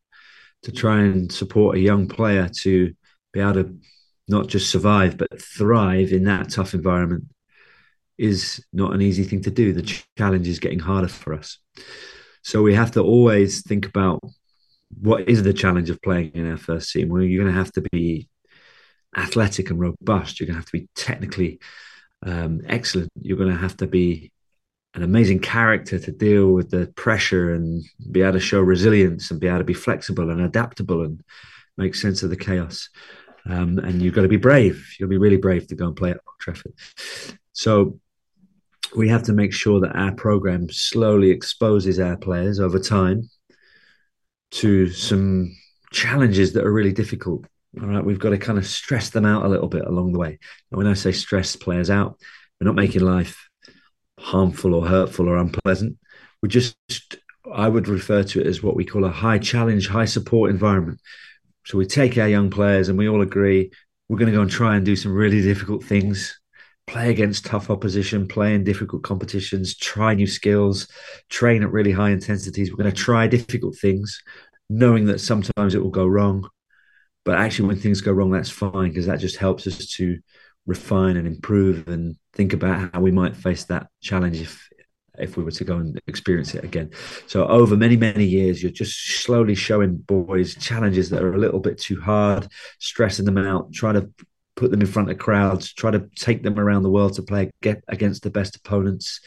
to 0.65 0.71
try 0.71 1.01
and 1.01 1.31
support 1.31 1.77
a 1.77 1.79
young 1.79 2.07
player 2.07 2.49
to 2.49 2.91
be 3.31 3.39
able 3.39 3.53
to 3.53 3.77
not 4.27 4.47
just 4.47 4.71
survive 4.71 5.15
but 5.15 5.39
thrive 5.39 6.11
in 6.11 6.23
that 6.23 6.49
tough 6.49 6.73
environment 6.73 7.25
is 8.17 8.65
not 8.73 8.93
an 8.93 9.01
easy 9.01 9.23
thing 9.23 9.41
to 9.43 9.51
do. 9.51 9.73
The 9.73 10.03
challenge 10.17 10.47
is 10.47 10.59
getting 10.59 10.79
harder 10.79 11.07
for 11.07 11.33
us. 11.33 11.59
So 12.41 12.63
we 12.63 12.73
have 12.73 12.91
to 12.91 13.01
always 13.01 13.61
think 13.61 13.85
about 13.85 14.19
what 14.99 15.29
is 15.29 15.43
the 15.43 15.53
challenge 15.53 15.91
of 15.91 16.01
playing 16.01 16.31
in 16.33 16.49
our 16.49 16.57
first 16.57 16.91
team. 16.91 17.09
Well, 17.09 17.21
you're 17.21 17.43
going 17.43 17.53
to 17.53 17.59
have 17.59 17.71
to 17.73 17.81
be 17.91 18.27
athletic 19.15 19.69
and 19.69 19.79
robust. 19.79 20.39
You're 20.39 20.47
going 20.47 20.55
to 20.55 20.61
have 20.61 20.71
to 20.71 20.79
be 20.79 20.87
technically 20.95 21.59
um, 22.25 22.61
excellent. 22.67 23.11
You're 23.21 23.37
going 23.37 23.51
to 23.51 23.57
have 23.57 23.77
to 23.77 23.87
be 23.87 24.31
an 24.95 25.03
amazing 25.03 25.39
character 25.39 25.99
to 25.99 26.11
deal 26.11 26.47
with 26.53 26.71
the 26.71 26.87
pressure 26.95 27.53
and 27.53 27.83
be 28.11 28.21
able 28.21 28.33
to 28.33 28.39
show 28.39 28.61
resilience 28.61 29.29
and 29.29 29.41
be 29.41 29.47
able 29.47 29.59
to 29.59 29.65
be 29.65 29.73
flexible 29.73 30.29
and 30.29 30.41
adaptable 30.41 31.03
and 31.03 31.21
make 31.77 31.95
sense 31.95 32.23
of 32.23 32.29
the 32.29 32.37
chaos. 32.37 32.89
Um, 33.47 33.77
and 33.77 34.01
you've 34.01 34.15
got 34.15 34.21
to 34.21 34.29
be 34.29 34.37
brave. 34.37 34.87
You'll 34.97 35.09
be 35.09 35.17
really 35.17 35.37
brave 35.37 35.67
to 35.67 35.75
go 35.75 35.87
and 35.87 35.95
play 35.95 36.11
at 36.11 36.21
Old 36.25 36.39
Trafford. 36.39 36.73
So 37.51 37.99
we 38.95 39.09
have 39.09 39.23
to 39.23 39.33
make 39.33 39.53
sure 39.53 39.81
that 39.81 39.95
our 39.95 40.13
program 40.13 40.69
slowly 40.69 41.29
exposes 41.29 41.99
our 41.99 42.15
players 42.15 42.61
over 42.61 42.79
time 42.79 43.29
to 44.51 44.89
some 44.89 45.53
challenges 45.91 46.53
that 46.53 46.65
are 46.65 46.71
really 46.71 46.93
difficult. 46.93 47.45
All 47.81 47.87
right, 47.87 48.03
we've 48.03 48.19
got 48.19 48.29
to 48.29 48.37
kind 48.37 48.57
of 48.57 48.65
stress 48.65 49.09
them 49.09 49.25
out 49.25 49.43
a 49.43 49.49
little 49.49 49.67
bit 49.67 49.85
along 49.85 50.13
the 50.13 50.19
way. 50.19 50.39
And 50.71 50.77
when 50.77 50.87
I 50.87 50.93
say 50.93 51.11
stress 51.11 51.57
players 51.57 51.89
out, 51.89 52.17
we're 52.59 52.65
not 52.65 52.75
making 52.75 53.01
life 53.01 53.49
harmful 54.19 54.73
or 54.73 54.87
hurtful 54.87 55.29
or 55.29 55.37
unpleasant. 55.37 55.97
We 56.41 56.49
just, 56.49 56.75
I 57.51 57.67
would 57.67 57.87
refer 57.87 58.23
to 58.23 58.41
it 58.41 58.47
as 58.47 58.63
what 58.63 58.75
we 58.75 58.85
call 58.85 59.05
a 59.05 59.09
high 59.09 59.39
challenge, 59.39 59.87
high 59.87 60.05
support 60.05 60.51
environment. 60.51 60.99
So 61.65 61.77
we 61.77 61.85
take 61.85 62.17
our 62.17 62.27
young 62.27 62.49
players 62.49 62.89
and 62.89 62.97
we 62.97 63.09
all 63.09 63.21
agree 63.21 63.71
we're 64.07 64.17
going 64.17 64.31
to 64.31 64.37
go 64.37 64.41
and 64.41 64.51
try 64.51 64.75
and 64.75 64.85
do 64.85 64.95
some 64.95 65.13
really 65.13 65.41
difficult 65.41 65.83
things, 65.83 66.39
play 66.85 67.09
against 67.09 67.45
tough 67.45 67.69
opposition, 67.69 68.27
play 68.27 68.53
in 68.53 68.63
difficult 68.63 69.03
competitions, 69.03 69.75
try 69.75 70.13
new 70.13 70.27
skills, 70.27 70.87
train 71.29 71.63
at 71.63 71.71
really 71.71 71.91
high 71.91 72.11
intensities. 72.11 72.69
We're 72.69 72.83
going 72.83 72.93
to 72.93 73.01
try 73.01 73.27
difficult 73.27 73.75
things, 73.77 74.21
knowing 74.69 75.05
that 75.05 75.21
sometimes 75.21 75.73
it 75.73 75.81
will 75.81 75.89
go 75.89 76.05
wrong. 76.05 76.47
But 77.23 77.39
actually, 77.39 77.69
when 77.69 77.79
things 77.79 78.01
go 78.01 78.11
wrong, 78.11 78.29
that's 78.29 78.51
fine 78.51 78.89
because 78.89 79.07
that 79.07 79.19
just 79.19 79.37
helps 79.37 79.65
us 79.65 79.87
to 79.95 80.19
refine 80.65 81.17
and 81.17 81.27
improve 81.27 81.87
and 81.87 82.15
think 82.33 82.53
about 82.53 82.91
how 82.93 83.01
we 83.01 83.11
might 83.11 83.35
face 83.35 83.65
that 83.65 83.87
challenge 84.01 84.41
if 84.41 84.69
if 85.17 85.37
we 85.37 85.43
were 85.43 85.51
to 85.51 85.63
go 85.63 85.77
and 85.77 86.01
experience 86.07 86.53
it 86.55 86.63
again. 86.65 86.91
So 87.27 87.47
over 87.47 87.77
many 87.77 87.95
many 87.95 88.25
years, 88.25 88.61
you're 88.61 88.71
just 88.71 89.23
slowly 89.23 89.55
showing 89.55 89.97
boys 89.97 90.55
challenges 90.55 91.09
that 91.09 91.23
are 91.23 91.33
a 91.33 91.39
little 91.39 91.59
bit 91.59 91.77
too 91.77 92.01
hard, 92.01 92.47
stressing 92.79 93.25
them 93.25 93.37
out, 93.37 93.71
trying 93.73 93.95
to 93.95 94.09
put 94.55 94.71
them 94.71 94.81
in 94.81 94.87
front 94.87 95.11
of 95.11 95.17
crowds, 95.17 95.73
try 95.73 95.91
to 95.91 96.09
take 96.15 96.41
them 96.41 96.57
around 96.57 96.83
the 96.83 96.89
world 96.89 97.13
to 97.13 97.21
play 97.21 97.51
get 97.61 97.83
against 97.89 98.23
the 98.23 98.29
best 98.29 98.55
opponents, 98.55 99.19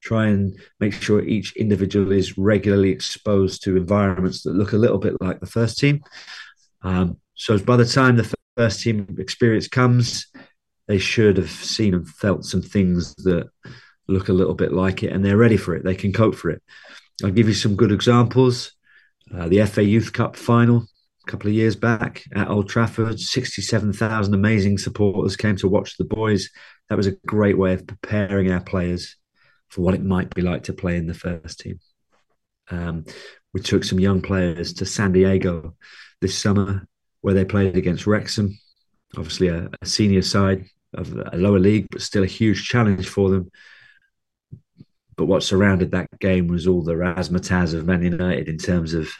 try 0.00 0.26
and 0.26 0.58
make 0.80 0.92
sure 0.92 1.22
each 1.22 1.56
individual 1.56 2.12
is 2.12 2.36
regularly 2.36 2.90
exposed 2.90 3.62
to 3.62 3.76
environments 3.76 4.42
that 4.42 4.54
look 4.54 4.72
a 4.72 4.78
little 4.78 4.98
bit 4.98 5.20
like 5.20 5.40
the 5.40 5.46
first 5.46 5.78
team. 5.78 6.02
Um, 6.82 7.18
so 7.34 7.58
by 7.58 7.76
the 7.76 7.84
time 7.84 8.16
the 8.16 8.34
first 8.56 8.80
team 8.80 9.16
experience 9.18 9.68
comes, 9.68 10.26
they 10.88 10.98
should 10.98 11.36
have 11.36 11.50
seen 11.50 11.94
and 11.94 12.08
felt 12.08 12.44
some 12.44 12.62
things 12.62 13.14
that 13.16 13.48
look 14.08 14.28
a 14.28 14.32
little 14.32 14.54
bit 14.54 14.72
like 14.72 15.02
it 15.02 15.12
and 15.12 15.24
they're 15.24 15.36
ready 15.36 15.56
for 15.56 15.74
it. 15.74 15.84
They 15.84 15.94
can 15.94 16.12
cope 16.12 16.34
for 16.34 16.50
it. 16.50 16.62
I'll 17.22 17.30
give 17.30 17.48
you 17.48 17.54
some 17.54 17.76
good 17.76 17.92
examples. 17.92 18.72
Uh, 19.32 19.48
the 19.48 19.64
FA 19.66 19.84
Youth 19.84 20.12
Cup 20.12 20.36
final 20.36 20.86
a 21.26 21.30
couple 21.30 21.48
of 21.48 21.54
years 21.54 21.76
back 21.76 22.24
at 22.34 22.48
Old 22.48 22.68
Trafford, 22.68 23.20
67,000 23.20 24.34
amazing 24.34 24.78
supporters 24.78 25.36
came 25.36 25.56
to 25.56 25.68
watch 25.68 25.96
the 25.96 26.04
boys. 26.04 26.50
That 26.88 26.96
was 26.96 27.06
a 27.06 27.16
great 27.26 27.56
way 27.56 27.74
of 27.74 27.86
preparing 27.86 28.50
our 28.50 28.60
players 28.60 29.16
for 29.68 29.82
what 29.82 29.94
it 29.94 30.02
might 30.02 30.34
be 30.34 30.42
like 30.42 30.64
to 30.64 30.72
play 30.72 30.96
in 30.96 31.06
the 31.06 31.14
first 31.14 31.60
team. 31.60 31.78
Um, 32.70 33.04
we 33.54 33.60
took 33.60 33.84
some 33.84 34.00
young 34.00 34.20
players 34.20 34.74
to 34.74 34.86
San 34.86 35.12
Diego 35.12 35.76
this 36.20 36.36
summer 36.36 36.86
where 37.20 37.34
they 37.34 37.44
played 37.44 37.76
against 37.76 38.06
Wrexham 38.06 38.58
obviously 39.16 39.48
a, 39.48 39.68
a 39.80 39.86
senior 39.86 40.22
side 40.22 40.66
of 40.94 41.12
a 41.12 41.36
lower 41.36 41.58
league, 41.58 41.86
but 41.90 42.02
still 42.02 42.22
a 42.22 42.26
huge 42.26 42.68
challenge 42.68 43.08
for 43.08 43.30
them. 43.30 43.50
But 45.16 45.26
what 45.26 45.42
surrounded 45.42 45.90
that 45.92 46.08
game 46.20 46.48
was 46.48 46.66
all 46.66 46.82
the 46.82 46.94
razzmatazz 46.94 47.74
of 47.74 47.86
Man 47.86 48.02
United 48.02 48.48
in 48.48 48.58
terms 48.58 48.94
of 48.94 49.10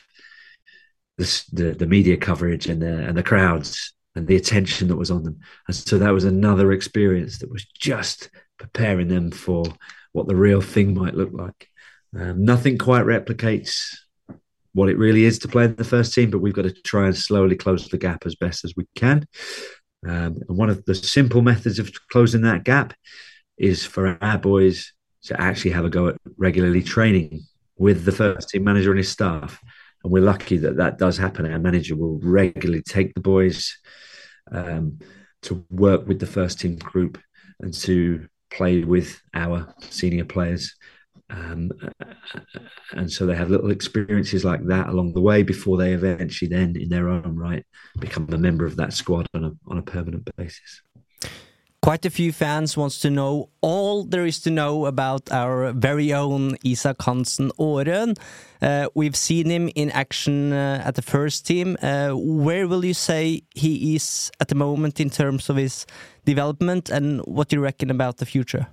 the, 1.18 1.44
the, 1.52 1.72
the 1.72 1.86
media 1.86 2.16
coverage 2.16 2.66
and 2.66 2.80
the 2.80 3.06
and 3.06 3.16
the 3.16 3.22
crowds 3.22 3.94
and 4.14 4.26
the 4.26 4.36
attention 4.36 4.88
that 4.88 4.96
was 4.96 5.10
on 5.10 5.22
them. 5.22 5.40
And 5.66 5.76
so 5.76 5.98
that 5.98 6.10
was 6.10 6.24
another 6.24 6.72
experience 6.72 7.38
that 7.38 7.50
was 7.50 7.64
just 7.78 8.30
preparing 8.58 9.08
them 9.08 9.30
for 9.30 9.64
what 10.12 10.28
the 10.28 10.36
real 10.36 10.60
thing 10.60 10.94
might 10.94 11.14
look 11.14 11.32
like. 11.32 11.68
Um, 12.14 12.44
nothing 12.44 12.76
quite 12.76 13.04
replicates 13.04 13.96
what 14.74 14.88
it 14.88 14.98
really 14.98 15.24
is 15.24 15.38
to 15.40 15.48
play 15.48 15.64
in 15.64 15.76
the 15.76 15.84
first 15.84 16.14
team, 16.14 16.30
but 16.30 16.40
we've 16.40 16.54
got 16.54 16.62
to 16.62 16.72
try 16.72 17.06
and 17.06 17.16
slowly 17.16 17.56
close 17.56 17.88
the 17.88 17.98
gap 17.98 18.24
as 18.26 18.34
best 18.34 18.64
as 18.64 18.74
we 18.76 18.86
can. 18.96 19.26
Um, 20.06 20.36
one 20.46 20.70
of 20.70 20.84
the 20.84 20.94
simple 20.94 21.42
methods 21.42 21.78
of 21.78 21.92
closing 22.08 22.42
that 22.42 22.64
gap 22.64 22.94
is 23.56 23.84
for 23.84 24.18
our 24.20 24.38
boys 24.38 24.92
to 25.24 25.40
actually 25.40 25.70
have 25.70 25.84
a 25.84 25.90
go 25.90 26.08
at 26.08 26.16
regularly 26.36 26.82
training 26.82 27.42
with 27.76 28.04
the 28.04 28.12
first 28.12 28.48
team 28.48 28.64
manager 28.64 28.90
and 28.90 28.98
his 28.98 29.10
staff. 29.10 29.60
And 30.02 30.12
we're 30.12 30.22
lucky 30.22 30.56
that 30.58 30.76
that 30.78 30.98
does 30.98 31.16
happen. 31.16 31.50
Our 31.50 31.58
manager 31.58 31.94
will 31.94 32.18
regularly 32.22 32.82
take 32.82 33.14
the 33.14 33.20
boys 33.20 33.76
um, 34.50 34.98
to 35.42 35.64
work 35.70 36.06
with 36.06 36.18
the 36.18 36.26
first 36.26 36.60
team 36.60 36.76
group 36.76 37.18
and 37.60 37.72
to 37.74 38.26
play 38.50 38.82
with 38.82 39.20
our 39.34 39.74
senior 39.90 40.24
players. 40.24 40.74
Um, 41.32 41.70
and 42.92 43.10
so 43.10 43.24
they 43.24 43.34
have 43.34 43.50
little 43.50 43.70
experiences 43.70 44.44
like 44.44 44.64
that 44.66 44.88
along 44.88 45.14
the 45.14 45.20
way 45.20 45.42
before 45.42 45.78
they 45.78 45.92
eventually 45.92 46.48
then, 46.48 46.76
in 46.76 46.90
their 46.90 47.08
own 47.08 47.36
right, 47.36 47.64
become 47.98 48.28
a 48.32 48.38
member 48.38 48.66
of 48.66 48.76
that 48.76 48.92
squad 48.92 49.26
on 49.34 49.44
a 49.44 49.52
on 49.66 49.78
a 49.78 49.82
permanent 49.82 50.28
basis. 50.36 50.82
Quite 51.80 52.06
a 52.06 52.10
few 52.10 52.30
fans 52.32 52.76
wants 52.76 53.00
to 53.00 53.10
know 53.10 53.48
all 53.60 54.04
there 54.04 54.24
is 54.24 54.38
to 54.40 54.50
know 54.50 54.86
about 54.86 55.32
our 55.32 55.72
very 55.72 56.12
own 56.12 56.56
Isak 56.64 57.02
Hansen 57.02 57.50
Åren. 57.58 58.16
Uh, 58.60 58.86
we've 58.94 59.16
seen 59.16 59.50
him 59.50 59.68
in 59.74 59.90
action 59.90 60.52
uh, 60.52 60.80
at 60.84 60.94
the 60.94 61.02
first 61.02 61.44
team. 61.44 61.76
Uh, 61.82 62.10
where 62.10 62.68
will 62.68 62.84
you 62.84 62.94
say 62.94 63.42
he 63.54 63.96
is 63.96 64.30
at 64.38 64.46
the 64.46 64.54
moment 64.54 65.00
in 65.00 65.10
terms 65.10 65.50
of 65.50 65.56
his 65.56 65.84
development, 66.24 66.88
and 66.88 67.20
what 67.22 67.48
do 67.48 67.56
you 67.56 67.62
reckon 67.62 67.90
about 67.90 68.18
the 68.18 68.26
future? 68.26 68.68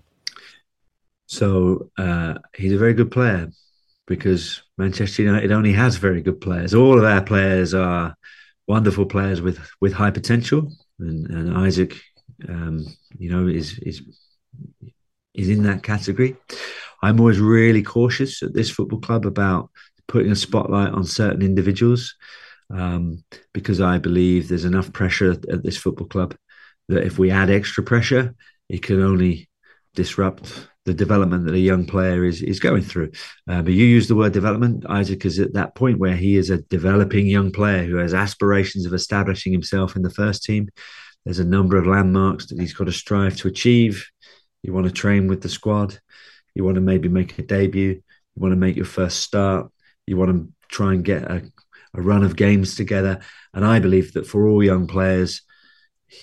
So 1.30 1.92
uh, 1.96 2.40
he's 2.56 2.74
a 2.74 2.78
very 2.78 2.96
good 2.96 3.12
player 3.12 3.50
because 4.08 4.64
Manchester 4.80 5.22
United 5.22 5.52
only 5.52 5.74
has 5.74 5.96
very 5.96 6.24
good 6.24 6.42
players. 6.42 6.74
All 6.74 6.98
of 6.98 7.04
our 7.04 7.22
players 7.22 7.76
are 7.76 8.16
wonderful 8.68 9.06
players 9.06 9.40
with 9.40 9.60
with 9.80 9.94
high 9.94 10.10
potential, 10.10 10.72
and, 10.98 11.28
and 11.30 11.68
Isak, 11.68 11.94
um, 12.48 12.84
you 13.20 13.30
know, 13.30 13.48
is 13.48 13.78
is 13.84 14.02
is 15.36 15.50
in 15.50 15.62
that 15.64 15.84
category. 15.84 16.36
I'm 17.04 17.20
always 17.20 17.40
really 17.40 17.84
cautious 17.84 18.42
at 18.42 18.56
this 18.56 18.72
football 18.72 19.00
club 19.00 19.28
about 19.28 19.70
putting 20.08 20.32
a 20.32 20.36
spotlight 20.36 20.94
on 20.94 21.04
certain 21.04 21.44
individuals 21.44 22.16
um, 22.74 23.24
because 23.54 23.82
I 23.82 24.00
believe 24.00 24.48
there's 24.48 24.66
enough 24.66 24.92
pressure 24.94 25.32
at 25.32 25.62
this 25.64 25.78
football 25.78 26.08
club 26.08 26.36
that 26.88 27.06
if 27.06 27.20
we 27.20 27.30
add 27.30 27.52
extra 27.52 27.84
pressure, 27.84 28.34
it 28.68 28.82
can 28.82 29.00
only 29.00 29.48
disrupt 29.94 30.69
the 30.90 30.96
development 30.96 31.46
that 31.46 31.54
a 31.54 31.60
young 31.60 31.86
player 31.86 32.26
is 32.26 32.42
is 32.42 32.60
going 32.60 32.82
through. 32.82 33.12
Uh, 33.48 33.62
but 33.62 33.74
you 33.74 33.86
use 33.86 34.08
the 34.08 34.16
word 34.16 34.34
development. 34.34 34.86
Isaac 34.90 35.24
is 35.24 35.38
at 35.40 35.54
that 35.54 35.76
point 35.76 36.00
where 36.00 36.16
he 36.16 36.36
is 36.36 36.50
a 36.50 36.64
developing 36.64 37.28
young 37.28 37.52
player 37.52 37.84
who 37.84 37.98
has 37.98 38.14
aspirations 38.16 38.88
of 38.88 38.94
establishing 38.94 39.54
himself 39.54 39.96
in 39.96 40.02
the 40.02 40.10
first 40.22 40.44
team. 40.44 40.68
There's 41.26 41.38
a 41.38 41.54
number 41.58 41.78
of 41.78 41.86
landmarks 41.86 42.48
that 42.48 42.60
he's 42.60 42.74
got 42.74 42.86
to 42.86 42.92
strive 42.92 43.36
to 43.38 43.48
achieve. 43.48 44.10
You 44.64 44.74
want 44.74 44.88
to 44.88 44.92
train 44.92 45.28
with 45.28 45.42
the 45.42 45.50
squad. 45.50 46.00
You 46.56 46.64
want 46.64 46.76
to 46.76 46.82
maybe 46.82 47.08
make 47.08 47.38
a 47.38 47.44
debut. 47.44 48.02
You 48.36 48.42
want 48.42 48.54
to 48.54 48.64
make 48.66 48.76
your 48.76 48.86
first 48.86 49.20
start. 49.20 49.72
You 50.08 50.18
want 50.18 50.32
to 50.32 50.52
try 50.70 50.94
and 50.94 51.06
get 51.06 51.24
a, 51.24 51.44
a 51.94 52.02
run 52.02 52.24
of 52.24 52.36
games 52.36 52.76
together. 52.76 53.20
And 53.54 53.64
I 53.64 53.78
believe 53.80 54.14
that 54.14 54.26
for 54.26 54.48
all 54.48 54.64
young 54.64 54.88
players, 54.88 55.44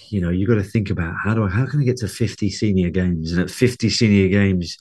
you 0.09 0.20
know, 0.20 0.30
you 0.30 0.47
got 0.47 0.55
to 0.55 0.62
think 0.62 0.91
about 0.91 1.14
how 1.22 1.34
do 1.34 1.45
I, 1.45 1.49
how 1.49 1.66
can 1.66 1.80
I 1.80 1.84
get 1.84 1.99
to 1.99 2.09
50 2.09 2.51
senior 2.51 2.91
games? 2.91 3.32
And 3.32 3.41
at 3.41 3.51
50 3.51 3.89
senior 3.91 4.28
games, 4.28 4.78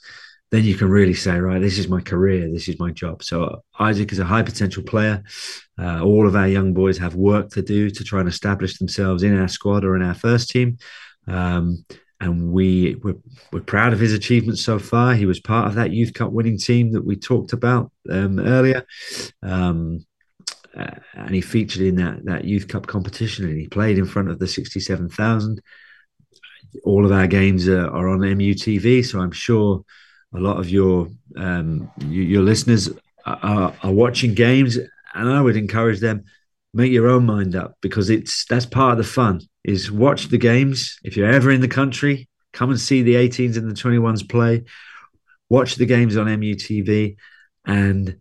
then 0.51 0.63
you 0.63 0.75
can 0.75 0.89
really 0.89 1.13
say, 1.13 1.37
right, 1.39 1.61
this 1.61 1.77
is 1.77 1.87
my 1.87 2.01
career, 2.01 2.49
this 2.51 2.67
is 2.67 2.79
my 2.79 2.91
job. 2.91 3.23
So 3.23 3.63
Isaac 3.79 4.11
is 4.11 4.19
a 4.19 4.25
high 4.25 4.43
potential 4.43 4.83
player. 4.83 5.23
Uh, 5.79 6.03
all 6.03 6.27
of 6.27 6.35
our 6.35 6.47
young 6.47 6.73
boys 6.73 6.97
have 6.99 7.15
work 7.15 7.49
to 7.51 7.61
do 7.61 7.89
to 7.89 8.03
try 8.03 8.19
and 8.19 8.29
establish 8.29 8.77
themselves 8.77 9.23
in 9.23 9.37
our 9.37 9.47
squad 9.47 9.83
or 9.83 9.95
in 9.95 10.03
our 10.03 10.13
first 10.13 10.49
team. 10.49 10.77
Um, 11.27 11.85
and 12.21 12.51
we 12.51 12.95
we're, 13.03 13.17
we're, 13.51 13.59
proud 13.61 13.91
of 13.91 13.99
his 13.99 14.13
achievements 14.13 14.63
so 14.63 14.79
far. 14.79 15.15
He 15.15 15.25
was 15.25 15.39
part 15.39 15.67
of 15.67 15.75
that 15.75 15.91
Youth 15.91 16.13
Cup 16.13 16.31
winning 16.31 16.57
team 16.57 16.93
that 16.93 17.05
we 17.05 17.17
talked 17.17 17.51
about 17.51 17.91
um, 18.09 18.39
earlier. 18.39 18.85
Um, 19.43 20.05
uh, 20.75 20.95
and 21.13 21.33
he 21.33 21.41
featured 21.41 21.81
in 21.81 21.95
that 21.95 22.23
that 22.25 22.45
youth 22.45 22.67
cup 22.67 22.87
competition 22.87 23.45
and 23.45 23.59
he 23.59 23.67
played 23.67 23.97
in 23.97 24.05
front 24.05 24.29
of 24.29 24.39
the 24.39 24.47
67,000 24.47 25.61
all 26.83 27.05
of 27.05 27.11
our 27.11 27.27
games 27.27 27.67
are, 27.67 27.87
are, 27.87 28.09
on 28.09 28.19
MUTV 28.19 29.05
so 29.05 29.19
I'm 29.19 29.31
sure 29.31 29.83
a 30.33 30.39
lot 30.39 30.59
of 30.59 30.69
your 30.69 31.07
um, 31.37 31.89
your 31.99 32.41
listeners 32.41 32.89
are, 33.25 33.73
are, 33.81 33.91
watching 33.91 34.33
games 34.33 34.77
and 34.77 35.29
I 35.29 35.41
would 35.41 35.55
encourage 35.55 35.99
them 35.99 36.25
make 36.73 36.91
your 36.91 37.07
own 37.07 37.25
mind 37.25 37.55
up 37.55 37.75
because 37.81 38.09
it's 38.09 38.45
that's 38.45 38.65
part 38.65 38.93
of 38.93 38.97
the 38.97 39.03
fun 39.09 39.41
is 39.63 39.91
watch 39.91 40.27
the 40.27 40.37
games. 40.37 40.99
If 41.03 41.17
you're 41.17 41.31
ever 41.31 41.49
in 41.49 41.61
the 41.61 41.67
country 41.67 42.27
come 42.55 42.71
and 42.71 42.79
see 42.79 43.03
the 43.03 43.15
18s 43.15 43.57
and 43.57 43.69
the 43.69 43.75
21s 43.75 44.27
play. 44.27 44.63
Watch 45.49 45.75
the 45.75 45.85
games 45.85 46.17
on 46.17 46.25
MUTV 46.25 47.17
and 47.65 48.19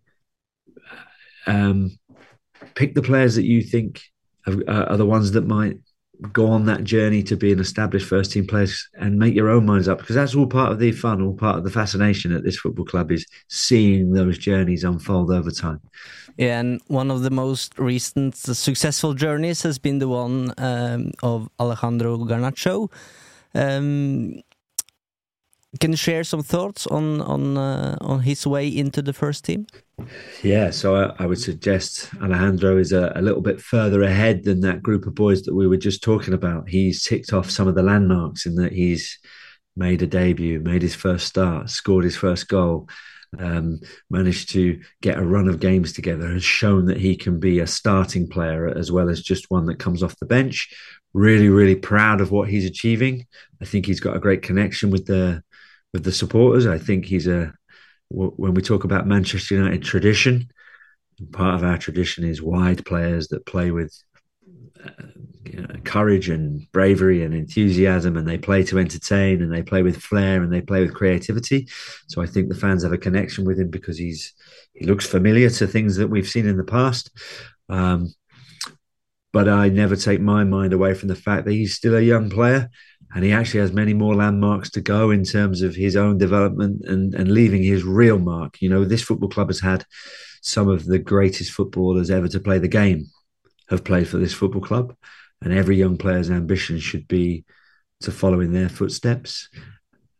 um, 1.47 1.97
pick 2.75 2.93
the 2.93 3.01
players 3.01 3.35
that 3.35 3.45
you 3.45 3.61
think 3.61 4.01
are, 4.47 4.53
uh, 4.67 4.85
are 4.85 4.97
the 4.97 5.05
ones 5.05 5.31
that 5.31 5.47
might 5.47 5.77
go 6.31 6.47
on 6.47 6.65
that 6.65 6.83
journey 6.83 7.21
to 7.23 7.35
be 7.35 7.51
an 7.51 7.59
established 7.59 8.07
first 8.07 8.31
team 8.31 8.47
players 8.47 8.87
and 8.95 9.19
make 9.19 9.33
your 9.33 9.49
own 9.49 9.65
minds 9.65 9.87
up 9.87 9.99
because 9.99 10.15
that's 10.15 10.35
all 10.35 10.47
part 10.47 10.71
of 10.71 10.79
the 10.79 10.91
fun, 10.91 11.21
all 11.21 11.33
part 11.33 11.57
of 11.57 11.63
the 11.63 11.69
fascination 11.69 12.31
at 12.31 12.43
this 12.43 12.57
football 12.57 12.85
club 12.85 13.11
is 13.11 13.25
seeing 13.49 14.13
those 14.13 14.37
journeys 14.37 14.83
unfold 14.83 15.31
over 15.31 15.51
time. 15.51 15.81
Yeah, 16.37 16.59
and 16.59 16.81
one 16.87 17.11
of 17.11 17.21
the 17.21 17.29
most 17.29 17.77
recent 17.77 18.35
successful 18.35 19.13
journeys 19.13 19.61
has 19.63 19.79
been 19.79 19.99
the 19.99 20.07
one 20.07 20.53
um, 20.57 21.11
of 21.23 21.49
Alejandro 21.59 22.17
Garnacho. 22.19 22.91
Um, 23.53 24.41
can 25.79 25.91
you 25.91 25.97
share 25.97 26.23
some 26.23 26.43
thoughts 26.43 26.87
on 26.87 27.21
on 27.21 27.57
uh, 27.57 27.97
on 28.01 28.21
his 28.21 28.45
way 28.47 28.67
into 28.67 29.01
the 29.01 29.13
first 29.13 29.45
team? 29.45 29.67
Yeah, 30.43 30.71
so 30.71 30.95
I, 30.95 31.23
I 31.23 31.25
would 31.25 31.39
suggest 31.39 32.09
Alejandro 32.21 32.77
is 32.77 32.91
a, 32.91 33.13
a, 33.15 33.21
little 33.21 33.41
bit 33.41 33.61
further 33.61 34.03
ahead 34.03 34.43
than 34.43 34.59
that 34.61 34.83
group 34.83 35.07
of 35.07 35.15
boys 35.15 35.43
that 35.43 35.55
we 35.55 35.67
were 35.67 35.77
just 35.77 36.03
talking 36.03 36.33
about. 36.33 36.67
He's 36.67 37.03
ticked 37.03 37.31
off 37.31 37.49
some 37.49 37.67
of 37.67 37.75
the 37.75 37.83
landmarks 37.83 38.45
in 38.45 38.55
that 38.55 38.73
he's 38.73 39.17
made 39.77 40.01
a 40.01 40.07
debut, 40.07 40.59
made 40.59 40.81
his 40.81 40.95
first 40.95 41.27
start, 41.27 41.69
scored 41.69 42.03
his 42.03 42.17
first 42.17 42.49
goal, 42.49 42.89
um, 43.39 43.79
managed 44.09 44.49
to 44.51 44.81
get 45.01 45.17
a 45.17 45.25
run 45.25 45.47
of 45.47 45.61
games 45.61 45.93
together, 45.93 46.27
has 46.27 46.43
shown 46.43 46.85
that 46.85 46.97
he 46.97 47.15
can 47.15 47.39
be 47.39 47.59
a 47.59 47.67
starting 47.67 48.27
player 48.27 48.67
as 48.67 48.91
well 48.91 49.09
as 49.09 49.21
just 49.21 49.49
one 49.49 49.65
that 49.65 49.79
comes 49.79 50.03
off 50.03 50.19
the 50.19 50.25
bench. 50.25 50.73
Really, 51.13 51.47
really 51.47 51.75
proud 51.75 52.19
of 52.19 52.31
what 52.31 52.49
he's 52.49 52.65
achieving. 52.65 53.25
I 53.61 53.65
think 53.65 53.85
he's 53.85 54.01
got 54.01 54.17
a 54.17 54.21
great 54.21 54.41
connection 54.41 54.89
with 54.89 55.05
the 55.05 55.41
with 55.93 56.03
the 56.03 56.11
supporters. 56.11 56.67
I 56.67 56.77
think 56.77 57.05
he's 57.05 57.27
a 57.27 57.53
when 58.09 58.53
we 58.53 58.61
talk 58.61 58.83
about 58.83 59.07
Manchester 59.07 59.55
United 59.55 59.83
tradition, 59.83 60.49
part 61.31 61.55
of 61.55 61.63
our 61.63 61.77
tradition 61.77 62.23
is 62.23 62.41
wide 62.41 62.85
players 62.85 63.29
that 63.29 63.45
play 63.45 63.71
with 63.71 63.93
uh, 64.83 64.89
you 65.45 65.61
know, 65.61 65.75
courage 65.83 66.29
and 66.29 66.69
bravery 66.71 67.23
and 67.23 67.33
enthusiasm, 67.33 68.17
and 68.17 68.27
they 68.27 68.37
play 68.37 68.63
to 68.63 68.79
entertain, 68.79 69.41
and 69.41 69.51
they 69.51 69.63
play 69.63 69.81
with 69.81 70.01
flair, 70.01 70.43
and 70.43 70.51
they 70.51 70.61
play 70.61 70.81
with 70.81 70.93
creativity. 70.93 71.67
So 72.07 72.21
I 72.21 72.25
think 72.25 72.49
the 72.49 72.55
fans 72.55 72.83
have 72.83 72.93
a 72.93 72.97
connection 72.97 73.45
with 73.45 73.59
him 73.59 73.69
because 73.69 73.97
he's 73.97 74.33
he 74.73 74.85
looks 74.85 75.05
familiar 75.05 75.49
to 75.49 75.67
things 75.67 75.95
that 75.97 76.09
we've 76.09 76.27
seen 76.27 76.47
in 76.47 76.57
the 76.57 76.63
past. 76.63 77.11
Um, 77.69 78.13
but 79.31 79.49
I 79.49 79.69
never 79.69 79.95
take 79.95 80.21
my 80.21 80.43
mind 80.43 80.73
away 80.73 80.93
from 80.93 81.09
the 81.09 81.15
fact 81.15 81.45
that 81.45 81.51
he's 81.51 81.75
still 81.75 81.95
a 81.95 82.01
young 82.01 82.29
player 82.29 82.69
and 83.15 83.23
he 83.23 83.31
actually 83.31 83.61
has 83.61 83.71
many 83.71 83.93
more 83.93 84.13
landmarks 84.13 84.69
to 84.71 84.81
go 84.81 85.09
in 85.09 85.23
terms 85.23 85.61
of 85.61 85.73
his 85.73 85.95
own 85.95 86.17
development 86.17 86.83
and, 86.85 87.15
and 87.15 87.31
leaving 87.31 87.63
his 87.63 87.83
real 87.83 88.19
mark. 88.19 88.61
You 88.61 88.69
know, 88.69 88.83
this 88.83 89.01
football 89.01 89.29
club 89.29 89.47
has 89.47 89.61
had 89.61 89.85
some 90.41 90.67
of 90.67 90.85
the 90.85 90.99
greatest 90.99 91.51
footballers 91.53 92.11
ever 92.11 92.27
to 92.27 92.39
play 92.41 92.59
the 92.59 92.67
game 92.67 93.05
have 93.69 93.83
played 93.85 94.07
for 94.07 94.17
this 94.17 94.33
football 94.33 94.61
club, 94.61 94.95
and 95.41 95.53
every 95.53 95.77
young 95.77 95.97
player's 95.97 96.29
ambition 96.29 96.77
should 96.77 97.07
be 97.07 97.45
to 98.01 98.11
follow 98.11 98.41
in 98.41 98.53
their 98.53 98.69
footsteps. 98.69 99.49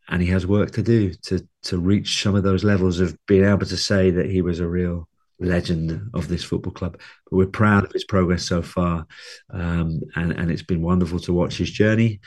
And 0.07 0.21
he 0.21 0.29
has 0.29 0.47
work 0.47 0.71
to 0.71 0.81
do 0.81 1.13
to 1.23 1.47
to 1.63 1.79
reach 1.79 2.23
some 2.23 2.35
of 2.35 2.43
those 2.43 2.63
levels 2.63 2.99
of 2.99 3.17
being 3.25 3.43
able 3.43 3.65
to 3.65 3.77
say 3.77 4.11
that 4.11 4.29
he 4.29 4.41
was 4.41 4.59
a 4.59 4.67
real 4.67 5.07
legend 5.39 6.09
of 6.13 6.27
this 6.27 6.43
football 6.43 6.71
club. 6.71 6.99
But 7.25 7.37
we're 7.37 7.47
proud 7.47 7.83
of 7.83 7.91
his 7.91 8.05
progress 8.05 8.45
so 8.45 8.61
far, 8.61 9.05
um, 9.49 9.99
and 10.15 10.31
and 10.31 10.49
it's 10.49 10.63
been 10.63 10.81
wonderful 10.81 11.19
to 11.19 11.33
watch 11.33 11.57
his 11.57 11.71
journey. 11.71 12.19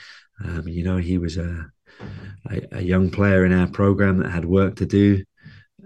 Um, 0.43 0.67
you 0.67 0.83
know, 0.83 0.97
he 0.97 1.17
was 1.17 1.37
a, 1.37 1.69
a, 2.49 2.61
a, 2.71 2.81
young 2.81 3.09
player 3.09 3.45
in 3.45 3.51
our 3.51 3.67
program 3.67 4.17
that 4.17 4.29
had 4.29 4.45
work 4.45 4.75
to 4.77 4.85
do 4.85 5.23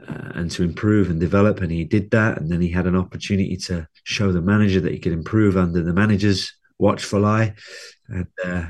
uh, 0.07 0.31
and 0.35 0.51
to 0.51 0.63
improve 0.63 1.09
and 1.09 1.19
develop, 1.19 1.61
and 1.61 1.71
he 1.71 1.83
did 1.83 2.11
that. 2.11 2.39
And 2.39 2.51
then 2.51 2.61
he 2.61 2.69
had 2.69 2.87
an 2.87 2.95
opportunity 2.95 3.57
to 3.57 3.87
show 4.03 4.31
the 4.31 4.41
manager 4.41 4.79
that 4.81 4.91
he 4.91 4.99
could 4.99 5.13
improve 5.13 5.57
under 5.57 5.81
the 5.81 5.93
manager's 5.93 6.53
watchful 6.77 7.25
eye. 7.25 7.55
And 8.09 8.27
uh, 8.43 8.65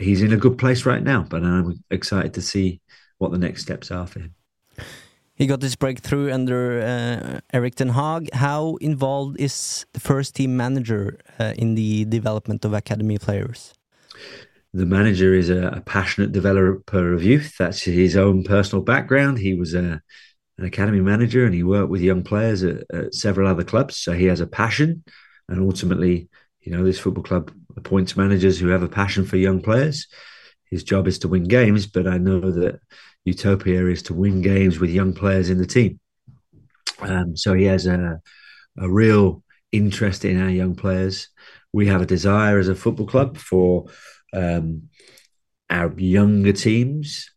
he's 0.00 0.22
in 0.22 0.32
a 0.32 0.36
good 0.36 0.58
place 0.58 0.86
right 0.86 1.02
now. 1.02 1.26
But 1.28 1.44
I'm 1.44 1.82
excited 1.90 2.34
to 2.34 2.42
see 2.42 2.80
what 3.18 3.30
the 3.30 3.38
next 3.38 3.62
steps 3.62 3.90
are 3.90 4.06
for 4.06 4.20
him. 4.20 4.34
He 5.34 5.46
got 5.46 5.60
this 5.60 5.76
breakthrough 5.76 6.30
under 6.32 6.80
uh, 6.80 7.40
Erik 7.52 7.74
Ten 7.74 7.90
Hag. 7.90 8.32
How 8.32 8.76
involved 8.80 9.40
is 9.40 9.86
the 9.92 10.00
first 10.00 10.36
team 10.36 10.56
manager 10.56 11.18
uh, 11.38 11.54
in 11.56 11.74
the 11.74 12.04
development 12.04 12.64
of 12.64 12.74
academy 12.74 13.18
players? 13.18 13.74
The 14.74 14.86
manager 14.86 15.34
is 15.34 15.50
a, 15.50 15.68
a, 15.68 15.80
passionate 15.82 16.32
developer 16.32 17.12
of 17.12 17.22
youth. 17.22 17.56
That's 17.58 17.82
his 17.82 18.16
own 18.16 18.42
personal 18.42 18.82
background. 18.82 19.38
He 19.38 19.54
was 19.54 19.74
a, 19.74 20.00
an 20.58 20.64
academy 20.64 21.00
manager 21.00 21.44
and 21.44 21.54
he 21.54 21.62
worked 21.62 21.90
with 21.90 22.00
young 22.00 22.22
players 22.22 22.62
at, 22.62 22.84
at, 22.92 23.14
several 23.14 23.48
other 23.48 23.64
clubs. 23.64 23.98
So 23.98 24.12
he 24.12 24.26
has 24.26 24.40
a 24.40 24.46
passion. 24.46 25.04
And 25.48 25.60
ultimately, 25.60 26.28
you 26.62 26.72
know, 26.72 26.84
this 26.84 26.98
football 26.98 27.24
club 27.24 27.50
appoints 27.76 28.16
managers 28.16 28.58
who 28.58 28.68
have 28.68 28.82
a 28.82 28.88
passion 28.88 29.26
for 29.26 29.36
young 29.36 29.60
players. 29.60 30.06
his 30.70 30.84
job 30.84 31.06
is 31.06 31.18
to 31.18 31.28
win 31.28 31.44
games, 31.44 31.86
but 31.86 32.06
I 32.06 32.16
know 32.16 32.50
that 32.50 32.80
utopia 33.24 33.86
is 33.86 34.02
to 34.04 34.14
win 34.14 34.40
games 34.40 34.78
with 34.78 34.90
young 34.90 35.12
players 35.12 35.50
in 35.50 35.58
the 35.58 35.66
team. 35.66 36.00
Um, 37.00 37.36
so 37.36 37.52
he 37.52 37.64
has 37.64 37.86
a, 37.86 38.20
a 38.78 38.88
real 38.88 39.42
interest 39.70 40.24
in 40.24 40.40
our 40.40 40.48
young 40.48 40.74
players. 40.76 41.28
We 41.72 41.88
have 41.88 42.00
a 42.00 42.06
desire 42.06 42.58
as 42.58 42.68
a 42.68 42.74
football 42.74 43.06
club 43.06 43.36
for 43.36 43.86
um, 44.32 44.88
our 45.70 45.92
younger 45.98 46.52
teams 46.52 47.30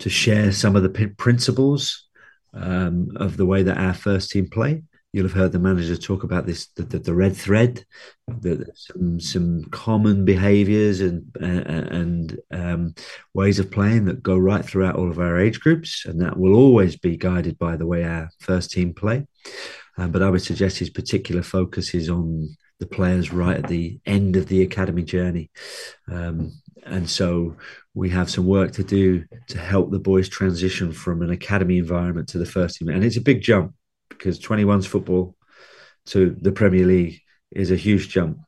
to 0.00 0.10
share 0.10 0.52
some 0.52 0.76
of 0.76 0.82
the 0.82 0.88
p- 0.88 1.06
principles 1.06 2.08
um, 2.54 3.08
of 3.16 3.36
the 3.36 3.46
way 3.46 3.62
that 3.62 3.78
our 3.78 3.94
first 3.94 4.30
team 4.30 4.48
play. 4.48 4.82
You'll 5.12 5.26
have 5.26 5.36
heard 5.36 5.52
the 5.52 5.58
manager 5.58 5.96
talk 5.96 6.24
about 6.24 6.46
this 6.46 6.68
the, 6.68 6.84
the, 6.84 6.98
the 6.98 7.14
red 7.14 7.36
thread, 7.36 7.84
the, 8.26 8.66
some 8.74 9.20
some 9.20 9.64
common 9.64 10.24
behaviours 10.24 11.02
and 11.02 11.24
uh, 11.40 11.44
and 11.44 12.38
um, 12.50 12.94
ways 13.34 13.58
of 13.58 13.70
playing 13.70 14.06
that 14.06 14.22
go 14.22 14.38
right 14.38 14.64
throughout 14.64 14.96
all 14.96 15.10
of 15.10 15.18
our 15.18 15.38
age 15.38 15.60
groups, 15.60 16.06
and 16.06 16.22
that 16.22 16.38
will 16.38 16.54
always 16.54 16.96
be 16.96 17.18
guided 17.18 17.58
by 17.58 17.76
the 17.76 17.86
way 17.86 18.04
our 18.04 18.30
first 18.40 18.70
team 18.70 18.94
play. 18.94 19.26
Um, 19.98 20.12
but 20.12 20.22
I 20.22 20.30
would 20.30 20.40
suggest 20.40 20.78
his 20.78 20.88
particular 20.88 21.42
focus 21.42 21.92
is 21.92 22.08
on 22.08 22.56
the 22.82 22.86
players 22.88 23.32
right 23.32 23.58
at 23.58 23.68
the 23.68 24.00
end 24.06 24.34
of 24.34 24.48
the 24.48 24.60
academy 24.60 25.04
journey. 25.04 25.52
Um, 26.10 26.50
and 26.84 27.08
so 27.08 27.56
we 27.94 28.10
have 28.10 28.28
some 28.28 28.44
work 28.44 28.72
to 28.72 28.82
do 28.82 29.24
to 29.50 29.58
help 29.58 29.92
the 29.92 30.00
boys 30.00 30.28
transition 30.28 30.92
from 30.92 31.22
an 31.22 31.30
academy 31.30 31.78
environment 31.78 32.28
to 32.30 32.38
the 32.38 32.44
first 32.44 32.78
team. 32.78 32.88
And 32.88 33.04
it's 33.04 33.16
a 33.16 33.20
big 33.20 33.40
jump 33.40 33.72
because 34.08 34.40
21's 34.40 34.88
football 34.88 35.36
to 36.06 36.36
the 36.40 36.50
Premier 36.50 36.84
League 36.84 37.20
is 37.52 37.70
a 37.70 37.76
huge 37.76 38.08
jump. 38.08 38.38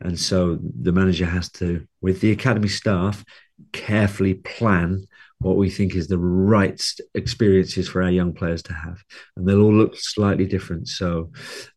And 0.00 0.18
so 0.18 0.58
the 0.60 0.90
manager 0.90 1.26
has 1.26 1.48
to, 1.52 1.86
with 2.00 2.20
the 2.20 2.32
academy 2.32 2.68
staff, 2.68 3.24
carefully 3.72 4.34
plan 4.34 5.06
what 5.38 5.56
we 5.56 5.70
think 5.70 5.94
is 5.94 6.08
the 6.08 6.18
right 6.18 6.82
experiences 7.14 7.88
for 7.88 8.02
our 8.02 8.10
young 8.10 8.32
players 8.32 8.64
to 8.64 8.72
have. 8.72 8.98
And 9.36 9.46
they'll 9.46 9.62
all 9.62 9.72
look 9.72 9.94
slightly 9.96 10.46
different. 10.46 10.88
So 10.88 11.30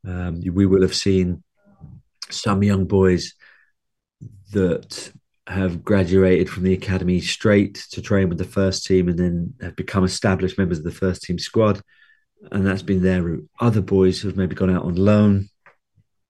um, 0.08 0.42
we 0.52 0.66
will 0.66 0.82
have 0.82 0.96
seen 0.96 1.44
some 2.32 2.64
young 2.64 2.86
boys 2.86 3.34
that 4.52 5.12
have 5.48 5.84
graduated 5.84 6.50
from 6.50 6.64
the 6.64 6.74
academy 6.74 7.20
straight 7.20 7.76
to 7.92 8.02
train 8.02 8.30
with 8.30 8.38
the 8.38 8.44
first 8.44 8.86
team 8.86 9.10
and 9.10 9.18
then 9.18 9.54
have 9.62 9.76
become 9.76 10.04
established 10.04 10.58
members 10.58 10.78
of 10.78 10.84
the 10.84 10.92
first 10.92 11.24
team 11.24 11.40
squad 11.40 11.82
and 12.52 12.66
that's 12.66 12.82
been 12.82 13.02
their 13.02 13.22
route. 13.22 13.50
Other 13.60 13.82
boys 13.82 14.22
have 14.22 14.38
maybe 14.38 14.56
gone 14.56 14.70
out 14.70 14.86
on 14.86 14.96
loan 14.96 15.50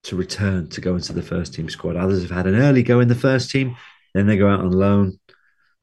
to 0.03 0.15
return 0.15 0.69
to 0.69 0.81
go 0.81 0.95
into 0.95 1.13
the 1.13 1.21
first 1.21 1.53
team 1.53 1.69
squad. 1.69 1.95
Others 1.95 2.23
have 2.23 2.31
had 2.31 2.47
an 2.47 2.55
early 2.55 2.83
go 2.83 2.99
in 2.99 3.07
the 3.07 3.15
first 3.15 3.51
team, 3.51 3.75
then 4.13 4.27
they 4.27 4.37
go 4.37 4.49
out 4.49 4.61
on 4.61 4.71
loan 4.71 5.19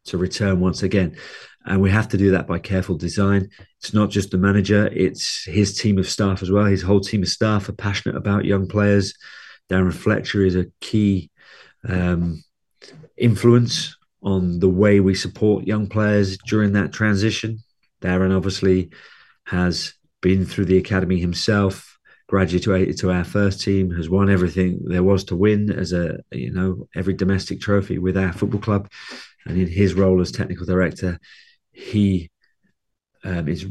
to 0.06 0.18
return 0.18 0.60
once 0.60 0.82
again. 0.82 1.16
And 1.64 1.82
we 1.82 1.90
have 1.90 2.08
to 2.08 2.16
do 2.16 2.30
that 2.30 2.46
by 2.46 2.58
careful 2.60 2.96
design. 2.96 3.50
It's 3.80 3.92
not 3.92 4.10
just 4.10 4.30
the 4.30 4.38
manager, 4.38 4.86
it's 4.92 5.44
his 5.44 5.76
team 5.76 5.98
of 5.98 6.08
staff 6.08 6.42
as 6.42 6.50
well. 6.50 6.64
His 6.64 6.82
whole 6.82 7.00
team 7.00 7.22
of 7.22 7.28
staff 7.28 7.68
are 7.68 7.72
passionate 7.72 8.16
about 8.16 8.44
young 8.44 8.68
players. 8.68 9.14
Darren 9.70 9.92
Fletcher 9.92 10.44
is 10.44 10.56
a 10.56 10.66
key 10.80 11.30
um, 11.88 12.42
influence 13.16 13.96
on 14.22 14.58
the 14.58 14.68
way 14.68 15.00
we 15.00 15.14
support 15.14 15.66
young 15.66 15.86
players 15.86 16.36
during 16.46 16.72
that 16.72 16.92
transition. 16.92 17.58
Darren 18.00 18.36
obviously 18.36 18.90
has 19.44 19.94
been 20.20 20.44
through 20.44 20.64
the 20.64 20.78
academy 20.78 21.20
himself, 21.20 21.98
graduated 22.28 22.98
to 22.98 23.12
our 23.12 23.24
first 23.24 23.60
team, 23.60 23.90
has 23.92 24.10
won 24.10 24.28
everything 24.28 24.80
there 24.84 25.02
was 25.02 25.24
to 25.24 25.36
win 25.36 25.70
as 25.70 25.92
a 25.92 26.18
you 26.32 26.52
know 26.52 26.88
every 26.94 27.14
domestic 27.14 27.60
trophy 27.60 27.98
with 27.98 28.16
our 28.16 28.32
football 28.32 28.60
club, 28.60 28.90
and 29.44 29.58
in 29.58 29.68
his 29.68 29.94
role 29.94 30.20
as 30.20 30.32
technical 30.32 30.66
director, 30.66 31.18
he 31.72 32.30
um, 33.24 33.48
is 33.48 33.66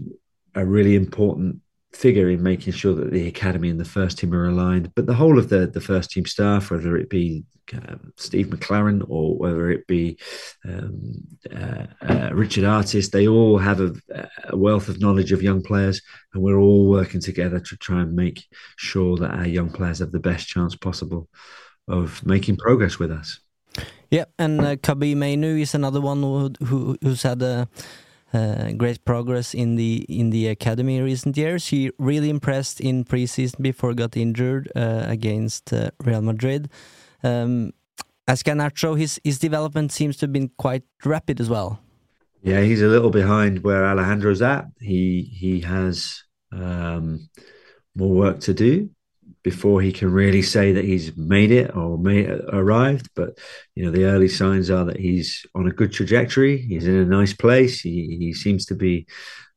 a 0.54 0.66
really 0.66 0.96
important 0.96 1.62
figure 1.96 2.30
in 2.30 2.44
making 2.44 2.74
sure 2.74 2.94
that 2.94 3.12
the 3.12 3.28
academy 3.28 3.70
and 3.70 3.80
the 3.80 3.86
first 3.86 4.18
team 4.18 4.34
are 4.34 4.48
aligned. 4.48 4.94
But 4.96 5.06
the 5.06 5.14
whole 5.14 5.40
of 5.40 5.50
the 5.50 5.68
the 5.68 5.82
first 5.82 6.12
team 6.12 6.26
staff, 6.26 6.70
whether 6.70 6.96
it 6.98 7.10
be 7.10 7.46
um, 7.74 8.14
Steve 8.18 8.48
McLaren 8.48 9.04
or 9.08 9.38
whether 9.38 9.72
it 9.72 9.88
be 9.88 10.18
um, 10.66 11.14
uh, 11.52 11.86
uh, 12.02 12.30
Richard 12.34 12.64
Artist, 12.64 13.12
they 13.12 13.28
all 13.28 13.58
have 13.58 13.82
a, 13.82 13.94
a, 14.50 14.58
wealth 14.58 14.88
of 14.90 15.00
knowledge 15.00 15.32
of 15.32 15.42
young 15.42 15.64
players, 15.64 16.02
and 16.34 16.44
we're 16.44 16.60
all 16.60 16.88
working 16.88 17.22
together 17.22 17.60
to 17.60 17.78
try 17.78 18.02
and 18.02 18.16
make 18.16 18.46
sure 18.76 19.18
that 19.18 19.32
our 19.32 19.48
young 19.48 19.72
players 19.72 20.00
have 20.00 20.12
the 20.12 20.20
best 20.20 20.48
chance 20.48 20.76
possible 20.76 21.28
of 21.88 22.26
making 22.26 22.58
progress 22.58 23.00
with 23.00 23.12
us. 23.12 23.40
Yeah, 24.12 24.26
and 24.38 24.62
uh, 24.62 24.76
Kabi 24.76 25.16
Mainu 25.16 25.60
is 25.60 25.74
another 25.74 26.02
one 26.02 26.22
who, 26.22 26.52
who 26.66 26.98
who's 27.02 27.24
had 27.24 27.42
a 27.42 27.68
uh, 28.36 28.72
great 28.74 29.06
progress 29.06 29.54
in 29.54 29.76
the 29.76 30.06
in 30.10 30.30
the 30.30 30.48
academy 30.48 30.98
in 30.98 31.04
recent 31.04 31.38
years. 31.38 31.68
He 31.68 31.92
really 31.98 32.30
impressed 32.30 32.82
in 32.82 33.06
preseason 33.06 33.62
before 33.62 33.94
got 33.94 34.18
injured 34.18 34.72
uh, 34.76 35.04
against 35.08 35.72
uh, 35.72 35.92
Real 36.04 36.22
Madrid. 36.22 36.70
Um, 37.24 37.72
as 38.28 38.44
Garnacho, 38.44 38.98
his 38.98 39.20
his 39.24 39.40
development 39.40 39.92
seems 39.92 40.18
to 40.18 40.24
have 40.26 40.34
been 40.34 40.52
quite 40.58 40.84
rapid 41.06 41.40
as 41.40 41.50
well. 41.50 41.80
Yeah, 42.42 42.62
he's 42.62 42.82
a 42.82 42.88
little 42.88 43.10
behind 43.10 43.64
where 43.64 43.86
Alejandro's 43.86 44.42
at. 44.42 44.66
He 44.80 45.22
he 45.22 45.62
has 45.62 46.24
um, 46.52 47.30
more 47.96 48.14
work 48.14 48.40
to 48.42 48.54
do 48.54 48.90
before 49.46 49.80
he 49.80 49.92
can 49.92 50.12
really 50.12 50.42
say 50.42 50.72
that 50.72 50.84
he's 50.84 51.16
made 51.16 51.52
it 51.52 51.76
or 51.76 52.00
arrived. 52.52 53.08
But 53.16 53.38
you 53.76 53.86
know, 53.86 53.92
the 53.92 54.06
early 54.06 54.28
signs 54.28 54.72
are 54.72 54.86
that 54.86 55.00
he's 55.00 55.46
on 55.54 55.68
a 55.68 55.72
good 55.72 55.94
trajectory. 55.94 56.58
He's 56.58 56.88
in 56.88 56.96
a 56.96 57.06
nice 57.06 57.32
place. 57.32 57.80
He 57.80 58.18
he 58.20 58.34
seems 58.34 58.66
to 58.66 58.76
be 58.76 59.06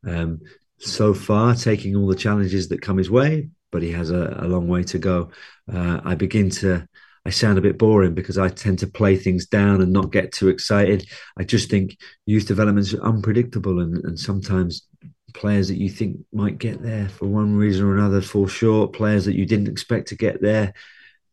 um, 0.07 0.41
so 0.77 1.15
far 1.15 1.55
taking 1.55 1.97
all 1.97 2.07
the 2.07 2.15
challenges 2.15 2.69
that 2.69 2.83
come 2.83 2.99
his 2.99 3.11
way, 3.11 3.49
but 3.73 3.81
he 3.81 3.91
has 3.93 4.11
a, 4.11 4.37
a 4.43 4.47
long 4.47 4.69
way 4.69 4.83
to 4.85 4.99
go. 4.99 5.31
Uh, 5.73 6.01
I 6.05 6.15
begin 6.15 6.51
to. 6.61 6.87
I 7.25 7.31
sound 7.31 7.59
a 7.59 7.63
bit 7.63 7.79
boring 7.79 8.15
because 8.15 8.39
I 8.39 8.49
tend 8.49 8.79
to 8.81 8.87
play 8.87 9.17
things 9.17 9.47
down 9.47 9.81
and 9.83 9.93
not 9.93 10.13
get 10.13 10.33
too 10.33 10.49
excited. 10.49 11.07
I 11.39 11.45
just 11.45 11.71
think 11.71 11.97
youth 12.27 12.47
development 12.47 12.87
is 12.87 12.95
unpredictable, 12.95 13.81
and, 13.81 14.05
and 14.05 14.19
sometimes 14.19 14.87
players 15.35 15.69
that 15.69 15.79
you 15.79 15.89
think 15.89 16.19
might 16.33 16.59
get 16.59 16.83
there 16.83 17.09
for 17.09 17.27
one 17.27 17.57
reason 17.57 17.85
or 17.85 17.97
another 17.97 18.21
fall 18.21 18.47
short, 18.47 18.93
players 18.93 19.25
that 19.25 19.37
you 19.37 19.47
didn't 19.47 19.69
expect 19.69 20.09
to 20.09 20.17
get 20.17 20.41
there, 20.41 20.73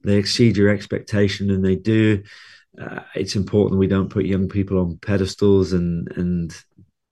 they 0.03 0.17
exceed 0.17 0.57
your 0.57 0.69
expectation 0.69 1.49
and 1.51 1.63
they 1.63 1.75
do. 1.75 2.23
Uh, 2.79 3.01
it's 3.15 3.35
important 3.35 3.79
we 3.79 3.87
don't 3.87 4.09
put 4.09 4.25
young 4.25 4.49
people 4.49 4.79
on 4.79 4.97
pedestals 4.97 5.73
and 5.73 6.11
and 6.17 6.55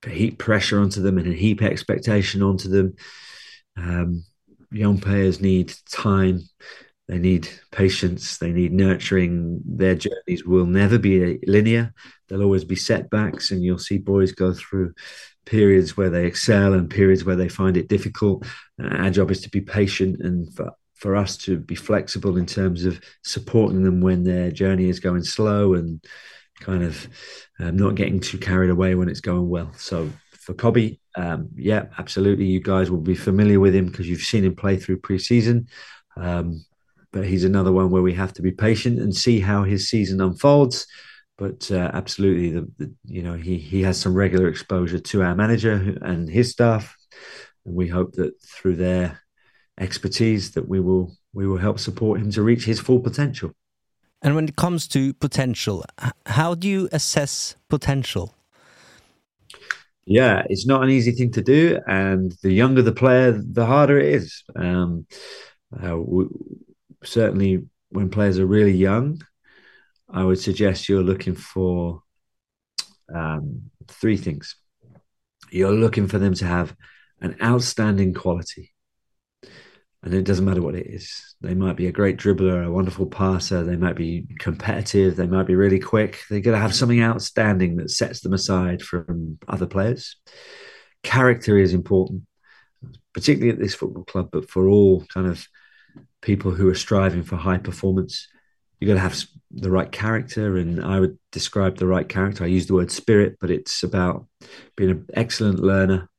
heap 0.06 0.38
pressure 0.38 0.80
onto 0.80 1.02
them 1.02 1.18
and 1.18 1.34
heap 1.34 1.62
expectation 1.62 2.42
onto 2.42 2.68
them. 2.70 2.96
Um, 3.78 4.26
young 4.72 5.00
players 5.00 5.40
need 5.40 5.74
time, 5.90 6.42
they 7.08 7.20
need 7.20 7.48
patience, 7.72 8.38
they 8.38 8.52
need 8.52 8.74
nurturing. 8.74 9.62
Their 9.66 9.96
journeys 9.96 10.46
will 10.46 10.66
never 10.66 10.98
be 10.98 11.40
linear. 11.48 11.94
There'll 12.28 12.44
always 12.44 12.66
be 12.66 12.76
setbacks, 12.76 13.52
and 13.52 13.64
you'll 13.64 13.80
see 13.80 13.98
boys 13.98 14.32
go 14.32 14.54
through 14.54 14.94
periods 15.46 15.98
where 15.98 16.10
they 16.10 16.26
excel 16.26 16.74
and 16.74 16.90
periods 16.90 17.24
where 17.24 17.36
they 17.36 17.50
find 17.50 17.78
it 17.78 17.88
difficult. 17.88 18.46
Uh, 18.82 18.88
our 18.88 19.10
job 19.10 19.32
is 19.32 19.42
to 19.42 19.50
be 19.50 19.62
patient 19.62 20.20
and 20.22 20.54
for, 20.54 20.72
for 20.96 21.16
us 21.16 21.38
to 21.38 21.58
be 21.60 21.76
flexible 21.76 22.38
in 22.38 22.46
terms 22.46 22.86
of 22.86 23.02
supporting 23.24 23.84
them 23.84 24.02
when 24.02 24.24
their 24.24 24.52
journey 24.52 24.90
is 24.90 25.00
going 25.00 25.24
slow 25.24 25.74
and 25.74 26.04
kind 26.60 26.84
of 26.84 27.08
um, 27.60 27.76
not 27.76 27.96
getting 27.96 28.20
too 28.20 28.38
carried 28.38 28.70
away 28.70 28.96
when 28.96 29.10
it's 29.10 29.20
going 29.20 29.50
well. 29.50 29.72
So 29.78 30.10
for 30.32 30.54
Kobbie, 30.54 31.00
um, 31.16 31.50
yeah, 31.56 31.86
absolutely. 31.98 32.46
You 32.46 32.62
guys 32.62 32.90
will 32.90 33.02
be 33.02 33.16
familiar 33.16 33.60
with 33.60 33.76
him 33.76 33.88
because 33.88 34.08
you've 34.08 34.22
seen 34.22 34.46
him 34.46 34.56
play 34.56 34.78
through 34.78 35.02
preseason. 35.02 35.68
Um, 36.16 36.66
but 37.12 37.26
he's 37.26 37.44
another 37.44 37.72
one 37.72 37.92
where 37.92 38.02
we 38.02 38.14
have 38.14 38.34
to 38.34 38.42
be 38.42 38.52
patient 38.52 39.00
and 39.00 39.16
see 39.16 39.40
how 39.40 39.64
his 39.64 39.90
season 39.90 40.20
unfolds 40.20 40.88
but 41.44 41.70
uh, 41.72 41.92
absolutely, 41.94 42.52
the, 42.52 42.72
the, 42.78 42.94
you 43.04 43.22
know 43.22 43.34
he 43.34 43.58
he 43.58 43.82
has 43.82 44.00
some 44.00 44.14
regular 44.14 44.48
exposure 44.48 45.00
to 45.00 45.24
our 45.24 45.36
manager 45.36 45.74
and 46.02 46.30
his 46.30 46.52
staff, 46.52 46.96
and 47.66 47.76
we 47.76 47.90
hope 47.90 48.14
that 48.14 48.32
through 48.42 48.78
their 48.78 49.20
expertise 49.78 50.52
that 50.52 50.70
we 50.70 50.80
will 50.80 51.12
we 51.34 51.46
will 51.46 51.58
help 51.58 51.80
support 51.80 52.22
him 52.22 52.32
to 52.32 52.42
reach 52.42 52.64
his 52.64 52.80
full 52.80 53.02
potential. 53.02 53.52
And 54.22 54.36
when 54.36 54.48
it 54.48 54.56
comes 54.56 54.88
to 54.96 55.14
potential, 55.16 55.84
how 56.28 56.56
do 56.56 56.70
you 56.70 56.88
assess 56.94 57.58
potential? 57.68 58.34
Yeah, 60.06 60.44
it's 60.50 60.66
not 60.66 60.82
an 60.84 60.92
easy 60.92 61.12
thing 61.12 61.32
to 61.32 61.42
do, 61.42 61.78
and 61.88 62.32
the 62.42 62.54
younger 62.54 62.82
the 62.82 62.94
player, 62.94 63.34
the 63.34 63.66
harder 63.66 64.00
it 64.00 64.14
is. 64.16 64.44
Um, 64.56 65.08
uh, 65.76 65.98
we, 65.98 66.26
certainly, 67.04 67.66
when 67.90 68.10
players 68.10 68.40
are 68.40 68.46
really 68.46 68.78
young, 68.90 69.22
I 70.14 70.24
would 70.24 70.40
suggest 70.40 70.88
you're 70.88 71.02
looking 71.04 71.34
for 71.34 72.04
um, 73.14 73.72
three 73.88 74.16
things. 74.16 74.56
You're 75.50 75.72
looking 75.72 76.08
for 76.08 76.20
them 76.20 76.36
to 76.36 76.46
have 76.46 76.76
an 77.20 77.36
outstanding 77.42 78.14
quality. 78.14 78.72
and 80.04 80.14
it 80.14 80.24
doesn't 80.24 80.46
matter 80.46 80.62
what 80.62 80.76
it 80.76 80.86
is. 80.88 81.36
They 81.42 81.56
might 81.56 81.78
be 81.78 81.88
a 81.88 81.92
great 81.92 82.18
dribbler, 82.18 82.66
a 82.66 82.72
wonderful 82.72 83.08
passer, 83.08 83.64
they 83.64 83.76
might 83.76 83.96
be 83.96 84.28
competitive, 84.38 85.16
they 85.16 85.28
might 85.28 85.48
be 85.48 85.56
really 85.56 85.80
quick. 85.80 86.20
They're 86.30 86.42
going 86.42 86.56
to 86.56 86.62
have 86.62 86.76
something 86.76 87.02
outstanding 87.02 87.78
that 87.78 87.90
sets 87.90 88.20
them 88.22 88.34
aside 88.34 88.82
from 88.84 89.40
other 89.48 89.66
players. 89.66 90.18
Character 91.02 91.58
is 91.58 91.74
important, 91.74 92.24
particularly 93.14 93.52
at 93.52 93.60
this 93.60 93.76
football 93.76 94.04
club, 94.04 94.30
but 94.32 94.50
for 94.50 94.68
all 94.68 95.06
kind 95.06 95.28
of 95.28 95.48
people 96.22 96.52
who 96.52 96.70
are 96.70 96.76
striving 96.76 97.24
for 97.24 97.36
high 97.36 97.58
performance. 97.58 98.28
You've 98.80 98.90
got 98.90 98.96
to 98.96 99.00
have 99.00 99.16
the 99.54 99.70
right 99.70 99.92
character, 99.92 100.58
and 100.58 100.84
I 100.84 101.00
would 101.00 101.18
describe 101.32 101.78
the 101.78 101.88
right 101.88 102.08
character. 102.08 102.44
I 102.44 102.48
use 102.48 102.68
the 102.68 102.74
word 102.74 102.92
spirit, 102.92 103.38
but 103.40 103.52
it's 103.52 103.84
about 103.84 104.26
being 104.76 104.90
an 104.92 105.06
excellent 105.14 105.60
learner, 105.60 106.10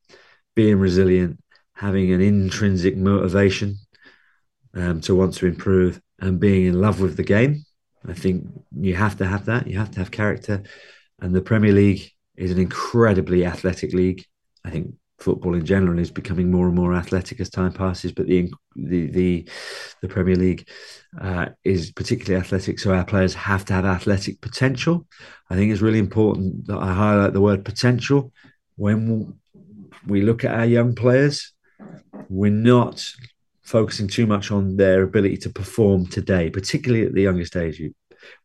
being 0.55 0.79
resilient, 0.79 1.39
having 1.73 2.11
an 2.11 2.21
intrinsic 2.21 2.95
motivation 2.95 3.75
um, 4.73 5.01
to 5.01 5.15
want 5.15 5.33
to 5.35 5.47
improve 5.47 6.01
and 6.19 6.39
being 6.39 6.65
in 6.65 6.79
love 6.79 7.01
with 7.01 7.17
the 7.17 7.23
game. 7.23 7.63
I 8.07 8.13
think 8.13 8.47
you 8.71 8.95
have 8.95 9.17
to 9.17 9.25
have 9.25 9.45
that. 9.45 9.67
You 9.67 9.77
have 9.79 9.91
to 9.91 9.99
have 9.99 10.11
character. 10.11 10.63
And 11.21 11.33
the 11.33 11.41
Premier 11.41 11.73
League 11.73 12.09
is 12.37 12.51
an 12.51 12.59
incredibly 12.59 13.45
athletic 13.45 13.93
league. 13.93 14.23
I 14.63 14.69
think 14.69 14.95
football 15.19 15.55
in 15.55 15.65
general 15.65 15.99
is 15.99 16.11
becoming 16.11 16.51
more 16.51 16.67
and 16.67 16.75
more 16.75 16.93
athletic 16.93 17.39
as 17.39 17.49
time 17.49 17.73
passes, 17.73 18.11
but 18.11 18.27
the 18.27 18.51
the 18.75 19.07
the, 19.07 19.49
the 20.01 20.07
Premier 20.07 20.35
League 20.35 20.67
uh, 21.19 21.47
is 21.63 21.91
particularly 21.91 22.43
athletic. 22.43 22.79
So 22.79 22.93
our 22.93 23.05
players 23.05 23.33
have 23.33 23.65
to 23.65 23.73
have 23.73 23.85
athletic 23.85 24.41
potential. 24.41 25.07
I 25.49 25.55
think 25.55 25.71
it's 25.71 25.81
really 25.81 25.99
important 25.99 26.67
that 26.67 26.77
I 26.77 26.93
highlight 26.93 27.33
the 27.33 27.41
word 27.41 27.65
potential 27.65 28.31
when 28.75 29.37
we 30.05 30.21
look 30.21 30.43
at 30.43 30.53
our 30.53 30.65
young 30.65 30.93
players 30.95 31.53
we're 32.29 32.51
not 32.51 33.03
focusing 33.63 34.07
too 34.07 34.27
much 34.27 34.51
on 34.51 34.77
their 34.77 35.03
ability 35.03 35.37
to 35.37 35.49
perform 35.49 36.05
today, 36.05 36.49
particularly 36.49 37.05
at 37.05 37.13
the 37.13 37.21
youngest 37.21 37.55
age. 37.55 37.81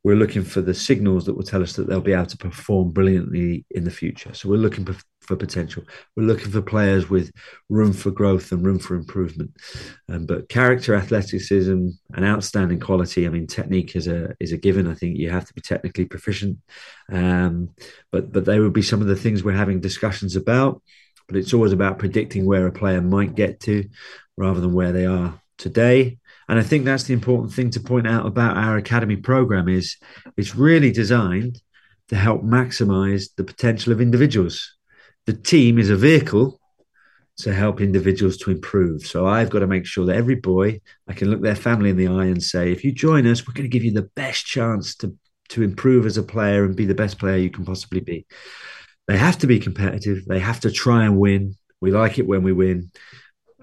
We're 0.04 0.16
looking 0.16 0.44
for 0.44 0.60
the 0.60 0.74
signals 0.74 1.24
that 1.24 1.34
will 1.34 1.42
tell 1.42 1.62
us 1.62 1.74
that 1.74 1.88
they'll 1.88 2.00
be 2.00 2.12
able 2.12 2.26
to 2.26 2.36
perform 2.36 2.90
brilliantly 2.90 3.64
in 3.70 3.84
the 3.84 3.90
future. 3.90 4.34
So 4.34 4.48
we're 4.48 4.56
looking 4.56 4.84
for, 4.84 4.96
potential. 5.36 5.84
We're 6.16 6.24
looking 6.24 6.50
for 6.50 6.60
players 6.60 7.08
with 7.08 7.30
room 7.68 7.92
for 7.92 8.10
growth 8.10 8.50
and 8.50 8.66
room 8.66 8.80
for 8.80 8.96
improvement. 8.96 9.52
Um, 10.08 10.26
but 10.26 10.48
character, 10.48 10.96
athleticism, 10.96 11.90
and 12.22 12.30
outstanding 12.30 12.80
quality. 12.80 13.26
I 13.26 13.30
mean, 13.30 13.46
technique 13.46 13.96
is 13.96 14.06
a 14.06 14.34
is 14.38 14.52
a 14.52 14.56
given. 14.56 14.86
I 14.86 14.94
think 14.94 15.16
you 15.16 15.30
have 15.30 15.46
to 15.46 15.54
be 15.54 15.60
technically 15.60 16.04
proficient. 16.04 16.58
Um, 17.10 17.70
but 18.12 18.32
but 18.32 18.44
they 18.44 18.60
would 18.60 18.72
be 18.72 18.82
some 18.82 19.00
of 19.00 19.08
the 19.08 19.16
things 19.16 19.42
we're 19.42 19.52
having 19.52 19.80
discussions 19.80 20.36
about 20.36 20.82
but 21.30 21.38
it's 21.38 21.54
always 21.54 21.72
about 21.72 22.00
predicting 22.00 22.44
where 22.44 22.66
a 22.66 22.72
player 22.72 23.00
might 23.00 23.36
get 23.36 23.60
to 23.60 23.88
rather 24.36 24.60
than 24.60 24.72
where 24.72 24.90
they 24.90 25.06
are 25.06 25.40
today. 25.58 26.18
And 26.48 26.58
I 26.58 26.62
think 26.62 26.84
that's 26.84 27.04
the 27.04 27.14
important 27.14 27.52
thing 27.52 27.70
to 27.70 27.80
point 27.80 28.08
out 28.08 28.26
about 28.26 28.56
our 28.56 28.76
academy 28.76 29.14
program 29.14 29.68
is 29.68 29.96
it's 30.36 30.56
really 30.56 30.90
designed 30.90 31.62
to 32.08 32.16
help 32.16 32.42
maximize 32.42 33.28
the 33.36 33.44
potential 33.44 33.92
of 33.92 34.00
individuals. 34.00 34.76
The 35.26 35.34
team 35.34 35.78
is 35.78 35.88
a 35.88 35.96
vehicle 35.96 36.59
to 37.42 37.54
help 37.54 37.80
individuals 37.80 38.36
to 38.38 38.50
improve. 38.50 39.02
So 39.02 39.26
I've 39.26 39.50
got 39.50 39.60
to 39.60 39.66
make 39.66 39.86
sure 39.86 40.06
that 40.06 40.16
every 40.16 40.36
boy, 40.36 40.80
I 41.08 41.12
can 41.12 41.30
look 41.30 41.42
their 41.42 41.56
family 41.56 41.90
in 41.90 41.96
the 41.96 42.08
eye 42.08 42.26
and 42.26 42.42
say, 42.42 42.72
if 42.72 42.84
you 42.84 42.92
join 42.92 43.26
us, 43.26 43.46
we're 43.46 43.54
going 43.54 43.68
to 43.68 43.76
give 43.76 43.84
you 43.84 43.92
the 43.92 44.10
best 44.14 44.46
chance 44.46 44.94
to 44.96 45.14
to 45.50 45.62
improve 45.62 46.06
as 46.06 46.16
a 46.16 46.22
player 46.22 46.64
and 46.64 46.76
be 46.76 46.86
the 46.86 46.94
best 46.94 47.18
player 47.18 47.36
you 47.36 47.50
can 47.50 47.64
possibly 47.64 48.00
be. 48.00 48.24
They 49.08 49.18
have 49.18 49.38
to 49.38 49.46
be 49.46 49.58
competitive. 49.58 50.24
They 50.24 50.38
have 50.38 50.60
to 50.60 50.70
try 50.70 51.04
and 51.04 51.18
win. 51.18 51.56
We 51.80 51.90
like 51.90 52.18
it 52.18 52.26
when 52.26 52.42
we 52.44 52.52
win. 52.52 52.92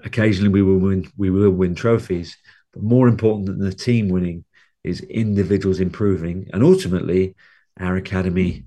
Occasionally, 0.04 0.50
we 0.50 0.62
will 0.62 0.80
win. 0.80 1.10
We 1.18 1.30
will 1.30 1.52
win 1.52 1.76
trophies. 1.76 2.36
But 2.74 2.84
more 2.84 3.08
important 3.08 3.48
than 3.48 3.60
the 3.60 3.74
team 3.74 4.10
winning 4.10 4.44
is 4.84 5.02
individuals 5.02 5.80
improving, 5.80 6.50
and 6.54 6.64
ultimately, 6.64 7.36
our 7.80 7.96
academy 7.96 8.66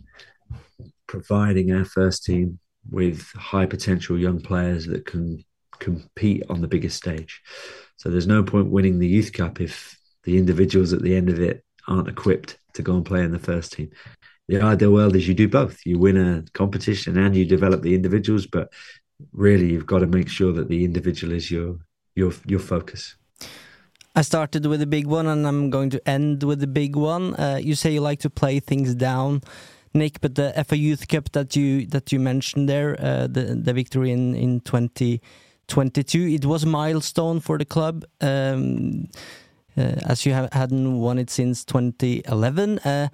providing 1.06 1.72
our 1.72 1.84
first 1.84 2.24
team 2.24 2.59
with 2.88 3.26
high 3.32 3.66
potential 3.66 4.18
young 4.18 4.40
players 4.40 4.86
that 4.86 5.06
can 5.06 5.44
compete 5.78 6.42
on 6.48 6.60
the 6.60 6.68
biggest 6.68 6.96
stage. 6.96 7.40
So 7.96 8.10
there's 8.10 8.26
no 8.26 8.42
point 8.42 8.70
winning 8.70 8.98
the 8.98 9.08
youth 9.08 9.32
cup 9.32 9.60
if 9.60 9.98
the 10.24 10.38
individuals 10.38 10.92
at 10.92 11.02
the 11.02 11.16
end 11.16 11.28
of 11.28 11.40
it 11.40 11.64
aren't 11.88 12.08
equipped 12.08 12.58
to 12.74 12.82
go 12.82 12.94
and 12.94 13.04
play 13.04 13.22
in 13.22 13.32
the 13.32 13.38
first 13.38 13.72
team 13.72 13.90
the 14.50 14.60
ideal 14.60 14.92
world 14.92 15.14
is 15.14 15.28
you 15.28 15.34
do 15.34 15.48
both. 15.48 15.78
You 15.86 15.98
win 15.98 16.16
a 16.16 16.42
competition 16.54 17.16
and 17.16 17.36
you 17.36 17.44
develop 17.44 17.82
the 17.82 17.94
individuals, 17.94 18.46
but 18.46 18.72
really 19.32 19.70
you've 19.70 19.86
got 19.86 20.00
to 20.00 20.08
make 20.08 20.28
sure 20.28 20.52
that 20.52 20.68
the 20.68 20.84
individual 20.84 21.32
is 21.32 21.50
your 21.50 21.78
your 22.16 22.32
your 22.46 22.58
focus. 22.58 23.14
I 24.16 24.22
started 24.22 24.66
with 24.66 24.82
a 24.82 24.88
big 24.88 25.06
one, 25.06 25.28
and 25.28 25.46
I'm 25.46 25.70
going 25.70 25.90
to 25.90 26.08
end 26.08 26.42
with 26.42 26.60
a 26.64 26.66
big 26.66 26.96
one. 26.96 27.34
Uh, 27.36 27.60
you 27.62 27.76
say 27.76 27.92
you 27.92 28.00
like 28.00 28.18
to 28.20 28.30
play 28.30 28.58
things 28.58 28.96
down, 28.96 29.42
Nick, 29.92 30.20
but 30.20 30.34
the 30.34 30.52
FA 30.66 30.76
Youth 30.76 31.08
Cup 31.08 31.32
that 31.32 31.56
you 31.56 31.86
that 31.86 32.12
you 32.12 32.20
mentioned 32.20 32.68
there, 32.68 32.96
uh, 33.00 33.26
the 33.26 33.60
the 33.62 33.72
victory 33.72 34.10
in 34.12 34.34
in 34.34 34.60
2022, 34.60 36.28
it 36.28 36.44
was 36.44 36.62
a 36.62 36.66
milestone 36.66 37.40
for 37.40 37.58
the 37.58 37.64
club. 37.64 38.04
Um, 38.20 39.08
uh, 39.76 39.96
as 40.06 40.26
you 40.26 40.32
have, 40.32 40.52
hadn't 40.52 40.98
won 40.98 41.18
it 41.18 41.30
since 41.30 41.64
2011. 41.64 42.78
Uh, 42.80 43.08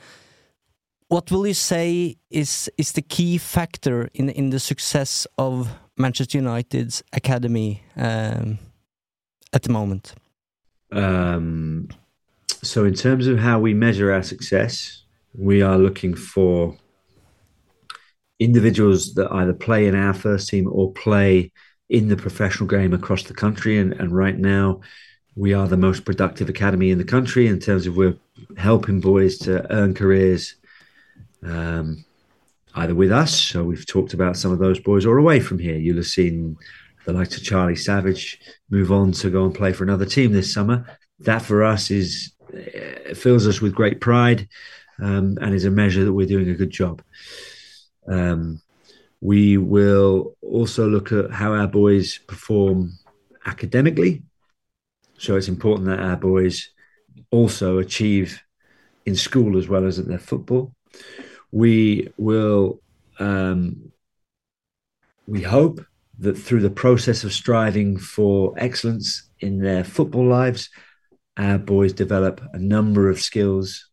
what 1.09 1.31
will 1.31 1.47
you 1.47 1.55
say 1.55 2.17
is 2.31 2.71
is 2.77 2.93
the 2.93 3.03
key 3.03 3.39
factor 3.39 4.09
in 4.15 4.29
in 4.31 4.51
the 4.51 4.61
success 4.61 5.27
of 5.39 5.69
Manchester 5.97 6.39
United's 6.39 7.03
academy 7.13 7.83
um, 7.97 8.59
at 9.53 9.63
the 9.63 9.71
moment? 9.71 10.15
Um, 10.93 11.89
so, 12.63 12.85
in 12.85 12.95
terms 12.95 13.27
of 13.27 13.39
how 13.39 13.59
we 13.59 13.75
measure 13.75 14.13
our 14.13 14.23
success, 14.23 15.06
we 15.39 15.63
are 15.63 15.79
looking 15.79 16.15
for 16.15 16.77
individuals 18.39 19.15
that 19.15 19.31
either 19.33 19.53
play 19.53 19.87
in 19.87 19.95
our 19.95 20.13
first 20.15 20.49
team 20.49 20.69
or 20.71 20.93
play 20.93 21.53
in 21.89 22.09
the 22.09 22.17
professional 22.17 22.69
game 22.69 22.93
across 22.93 23.23
the 23.25 23.35
country. 23.35 23.79
And, 23.79 23.93
and 23.95 24.13
right 24.13 24.37
now, 24.37 24.81
we 25.35 25.55
are 25.55 25.69
the 25.69 25.77
most 25.77 26.05
productive 26.05 26.49
academy 26.49 26.91
in 26.91 26.99
the 26.99 27.05
country 27.05 27.47
in 27.47 27.59
terms 27.59 27.87
of 27.87 27.97
we're 27.97 28.17
helping 28.57 29.01
boys 29.01 29.39
to 29.39 29.71
earn 29.73 29.95
careers 29.95 30.57
um, 31.45 32.05
either 32.75 32.95
with 32.95 33.13
us, 33.13 33.35
so 33.35 33.65
we've 33.65 33.87
talked 33.87 34.15
about 34.15 34.37
some 34.37 34.53
of 34.53 34.59
those 34.59 34.79
boys, 34.79 35.07
or 35.07 35.19
away 35.19 35.41
from 35.41 35.59
here. 35.59 35.77
You'll 35.77 35.97
have 35.97 36.07
seen 36.07 36.57
the 37.05 37.13
likes 37.13 37.37
of 37.37 37.43
Charlie 37.43 37.77
Savage 37.77 38.39
move 38.69 38.93
on 38.93 39.13
to 39.13 39.31
go 39.31 39.45
and 39.45 39.55
play 39.55 39.73
for 39.73 39.85
another 39.85 40.05
team 40.05 40.33
this 40.33 40.53
summer. 40.53 40.99
That 41.21 41.43
for 41.43 41.65
us 41.65 41.91
is 41.91 42.33
fills 43.15 43.47
us 43.47 43.61
with 43.61 43.75
great 43.75 44.01
pride 44.01 44.49
um, 45.01 45.39
and 45.41 45.55
is 45.55 45.65
a 45.65 45.71
measure 45.71 46.05
that 46.05 46.13
we're 46.13 46.27
doing 46.27 46.49
a 46.49 46.55
good 46.55 46.71
job. 46.71 47.03
Um, 48.09 48.61
we 49.21 49.57
will 49.57 50.37
also 50.43 50.89
look 50.89 51.13
at 51.13 51.31
how 51.31 51.53
our 51.53 51.67
boys 51.67 52.19
perform 52.19 52.93
academically. 53.47 54.23
So 55.19 55.37
it's 55.37 55.49
important 55.49 55.89
that 55.89 56.01
our 56.01 56.17
boys 56.17 56.71
also 57.31 57.79
achieve 57.79 58.43
in 59.07 59.17
school 59.17 59.57
as 59.57 59.69
well 59.69 59.87
as 59.87 59.99
at 59.99 60.07
their 60.07 60.19
football 60.19 60.73
we 61.53 62.13
will 62.19 62.81
um, 63.19 63.93
we 65.27 65.43
hope 65.43 65.81
that 66.19 66.37
through 66.37 66.61
the 66.61 66.71
process 66.71 67.25
of 67.25 67.33
striving 67.33 67.99
for 67.99 68.55
excellence 68.57 69.31
in 69.41 69.59
their 69.59 69.85
football 69.85 70.27
lives, 70.27 70.69
our 71.37 71.59
boys 71.59 71.93
develop 71.93 72.41
a 72.53 72.59
number 72.59 73.09
of 73.09 73.21
skills 73.21 73.86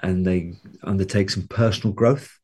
and 0.00 0.26
they 0.26 0.54
undertake 0.82 1.30
some 1.30 1.46
personal 1.48 1.92
growth, 1.92 2.38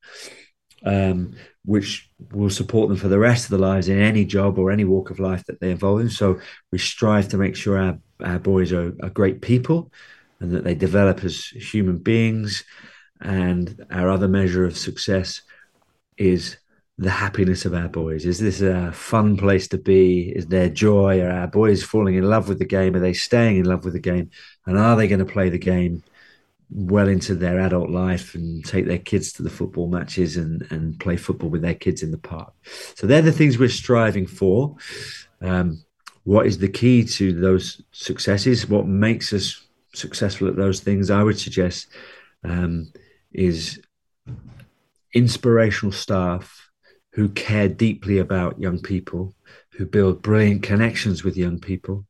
um, 0.84 1.34
which 1.64 2.10
will 2.32 2.50
support 2.50 2.88
them 2.88 2.98
for 2.98 3.08
the 3.08 3.18
rest 3.18 3.44
of 3.44 3.50
their 3.50 3.58
lives 3.58 3.88
in 3.88 4.00
any 4.00 4.24
job 4.24 4.58
or 4.58 4.70
any 4.70 4.84
walk 4.84 5.10
of 5.10 5.20
life 5.20 5.44
that 5.46 5.60
they 5.60 5.70
involve 5.70 6.00
in. 6.00 6.10
So 6.10 6.40
we 6.72 6.78
strive 6.78 7.28
to 7.28 7.36
make 7.36 7.56
sure 7.56 7.78
our, 7.78 7.98
our 8.22 8.38
boys 8.38 8.72
are, 8.72 8.92
are 9.02 9.10
great 9.10 9.40
people 9.40 9.90
and 10.40 10.52
that 10.52 10.64
they 10.64 10.74
develop 10.74 11.24
as 11.24 11.46
human 11.46 11.98
beings 11.98 12.64
and 13.20 13.86
our 13.90 14.10
other 14.10 14.28
measure 14.28 14.64
of 14.64 14.76
success 14.76 15.40
is 16.16 16.56
the 16.98 17.10
happiness 17.10 17.64
of 17.64 17.74
our 17.74 17.88
boys. 17.88 18.24
Is 18.24 18.38
this 18.38 18.60
a 18.60 18.92
fun 18.92 19.36
place 19.36 19.66
to 19.68 19.78
be? 19.78 20.32
Is 20.34 20.46
there 20.46 20.68
joy? 20.68 21.20
Are 21.22 21.30
our 21.30 21.48
boys 21.48 21.82
falling 21.82 22.14
in 22.14 22.24
love 22.24 22.48
with 22.48 22.58
the 22.58 22.64
game? 22.64 22.94
Are 22.94 23.00
they 23.00 23.14
staying 23.14 23.56
in 23.56 23.64
love 23.64 23.84
with 23.84 23.94
the 23.94 24.00
game? 24.00 24.30
And 24.66 24.78
are 24.78 24.96
they 24.96 25.08
going 25.08 25.24
to 25.24 25.32
play 25.32 25.48
the 25.48 25.58
game 25.58 26.04
well 26.70 27.08
into 27.08 27.34
their 27.34 27.60
adult 27.60 27.90
life 27.90 28.34
and 28.34 28.64
take 28.64 28.86
their 28.86 28.98
kids 28.98 29.32
to 29.32 29.42
the 29.42 29.50
football 29.50 29.88
matches 29.88 30.36
and, 30.36 30.66
and 30.70 30.98
play 30.98 31.16
football 31.16 31.50
with 31.50 31.62
their 31.62 31.74
kids 31.74 32.02
in 32.02 32.10
the 32.10 32.18
park? 32.18 32.52
So 32.94 33.06
they're 33.06 33.22
the 33.22 33.32
things 33.32 33.58
we're 33.58 33.68
striving 33.68 34.26
for. 34.26 34.76
Um, 35.40 35.84
what 36.24 36.46
is 36.46 36.58
the 36.58 36.68
key 36.68 37.04
to 37.04 37.32
those 37.32 37.82
successes? 37.92 38.68
What 38.68 38.86
makes 38.86 39.32
us 39.32 39.62
successful 39.94 40.48
at 40.48 40.56
those 40.56 40.80
things? 40.80 41.10
I 41.10 41.22
would 41.22 41.38
suggest 41.38 41.88
um, 42.42 42.92
is 43.32 43.80
inspirational 45.12 45.92
staff 45.92 46.70
who 47.12 47.28
care 47.28 47.68
deeply 47.68 48.18
about 48.18 48.58
young 48.58 48.80
people, 48.80 49.34
who 49.70 49.86
build 49.86 50.22
brilliant 50.22 50.62
connections 50.62 51.22
with 51.22 51.36
young 51.36 51.60
people, 51.60 52.04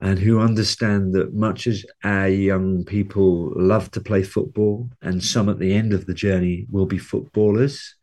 and 0.00 0.18
who 0.18 0.40
understand 0.40 1.12
that 1.12 1.34
much 1.34 1.66
as 1.66 1.84
our 2.04 2.28
young 2.28 2.84
people 2.84 3.52
love 3.54 3.90
to 3.90 4.00
play 4.00 4.22
football, 4.22 4.90
and 5.02 5.22
some 5.22 5.48
at 5.48 5.58
the 5.58 5.74
end 5.74 5.92
of 5.92 6.06
the 6.06 6.14
journey 6.14 6.66
will 6.70 6.86
be 6.86 6.98
footballers, 6.98 7.94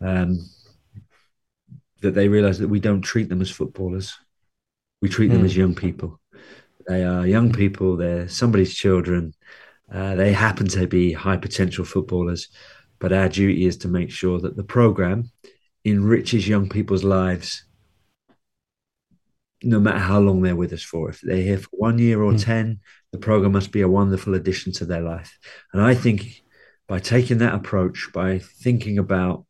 um, 0.00 0.38
that 2.00 2.14
they 2.14 2.28
realize 2.28 2.58
that 2.58 2.68
we 2.68 2.80
don't 2.80 3.02
treat 3.02 3.28
them 3.28 3.40
as 3.42 3.50
footballers. 3.50 4.16
We 5.02 5.08
treat 5.08 5.28
them 5.28 5.42
Mm. 5.42 5.46
as 5.46 5.56
young 5.56 5.74
people. 5.74 6.20
They 6.86 7.04
are 7.04 7.26
young 7.26 7.52
people, 7.52 7.96
they're 7.96 8.28
somebody's 8.28 8.74
children. 8.74 9.34
Uh, 9.92 10.14
they 10.14 10.32
happen 10.32 10.68
to 10.68 10.86
be 10.86 11.12
high 11.12 11.36
potential 11.36 11.84
footballers, 11.84 12.48
but 13.00 13.12
our 13.12 13.28
duty 13.28 13.66
is 13.66 13.76
to 13.78 13.88
make 13.88 14.10
sure 14.10 14.38
that 14.40 14.56
the 14.56 14.64
program 14.64 15.30
enriches 15.84 16.46
young 16.46 16.68
people's 16.68 17.04
lives 17.04 17.64
no 19.62 19.78
matter 19.80 19.98
how 19.98 20.18
long 20.20 20.42
they're 20.42 20.56
with 20.56 20.72
us 20.72 20.82
for. 20.82 21.10
If 21.10 21.20
they're 21.20 21.36
here 21.36 21.58
for 21.58 21.68
one 21.72 21.98
year 21.98 22.22
or 22.22 22.32
Mm. 22.32 22.42
10, 22.42 22.80
the 23.12 23.18
program 23.18 23.52
must 23.52 23.72
be 23.72 23.82
a 23.82 23.88
wonderful 23.88 24.34
addition 24.34 24.72
to 24.74 24.84
their 24.84 25.02
life. 25.02 25.38
And 25.72 25.82
I 25.82 25.94
think 25.94 26.42
by 26.88 26.98
taking 26.98 27.38
that 27.38 27.54
approach, 27.54 28.08
by 28.12 28.38
thinking 28.38 28.98
about 28.98 29.44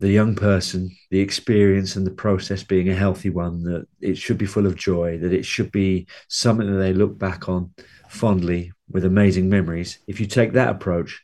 the 0.00 0.10
young 0.10 0.34
person, 0.34 0.96
the 1.10 1.20
experience 1.20 1.96
and 1.96 2.06
the 2.06 2.12
process 2.12 2.62
being 2.62 2.88
a 2.88 2.94
healthy 2.94 3.30
one, 3.30 3.64
that 3.64 3.86
it 4.00 4.16
should 4.16 4.38
be 4.38 4.46
full 4.46 4.66
of 4.66 4.76
joy, 4.76 5.18
that 5.18 5.32
it 5.32 5.44
should 5.44 5.72
be 5.72 6.06
something 6.28 6.70
that 6.70 6.78
they 6.78 6.92
look 6.92 7.18
back 7.18 7.48
on 7.48 7.72
fondly 8.08 8.72
with 8.90 9.04
amazing 9.04 9.48
memories. 9.48 9.98
If 10.06 10.20
you 10.20 10.26
take 10.26 10.52
that 10.52 10.70
approach, 10.70 11.20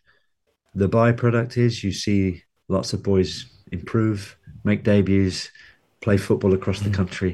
the 0.75 0.89
byproduct 0.89 1.57
is 1.57 1.85
you 1.85 1.93
see 1.93 2.43
lots 2.69 2.93
of 2.93 3.03
boys 3.03 3.47
improve, 3.71 4.37
make 4.65 4.83
debuts, 4.83 5.51
play 6.05 6.19
football 6.19 6.55
across 6.55 6.81
the 6.81 6.97
country, 7.01 7.33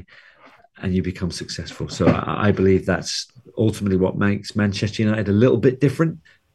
and 0.80 0.94
you 0.94 1.02
become 1.02 1.32
successful. 1.42 1.88
So 1.88 2.06
I, 2.06 2.48
I 2.48 2.50
believe 2.52 2.82
that's 2.86 3.26
ultimately 3.66 3.98
what 3.98 4.16
makes 4.16 4.56
Manchester 4.56 5.02
United 5.02 5.28
a 5.28 5.40
little 5.44 5.60
bit 5.66 5.80
different. 5.80 6.14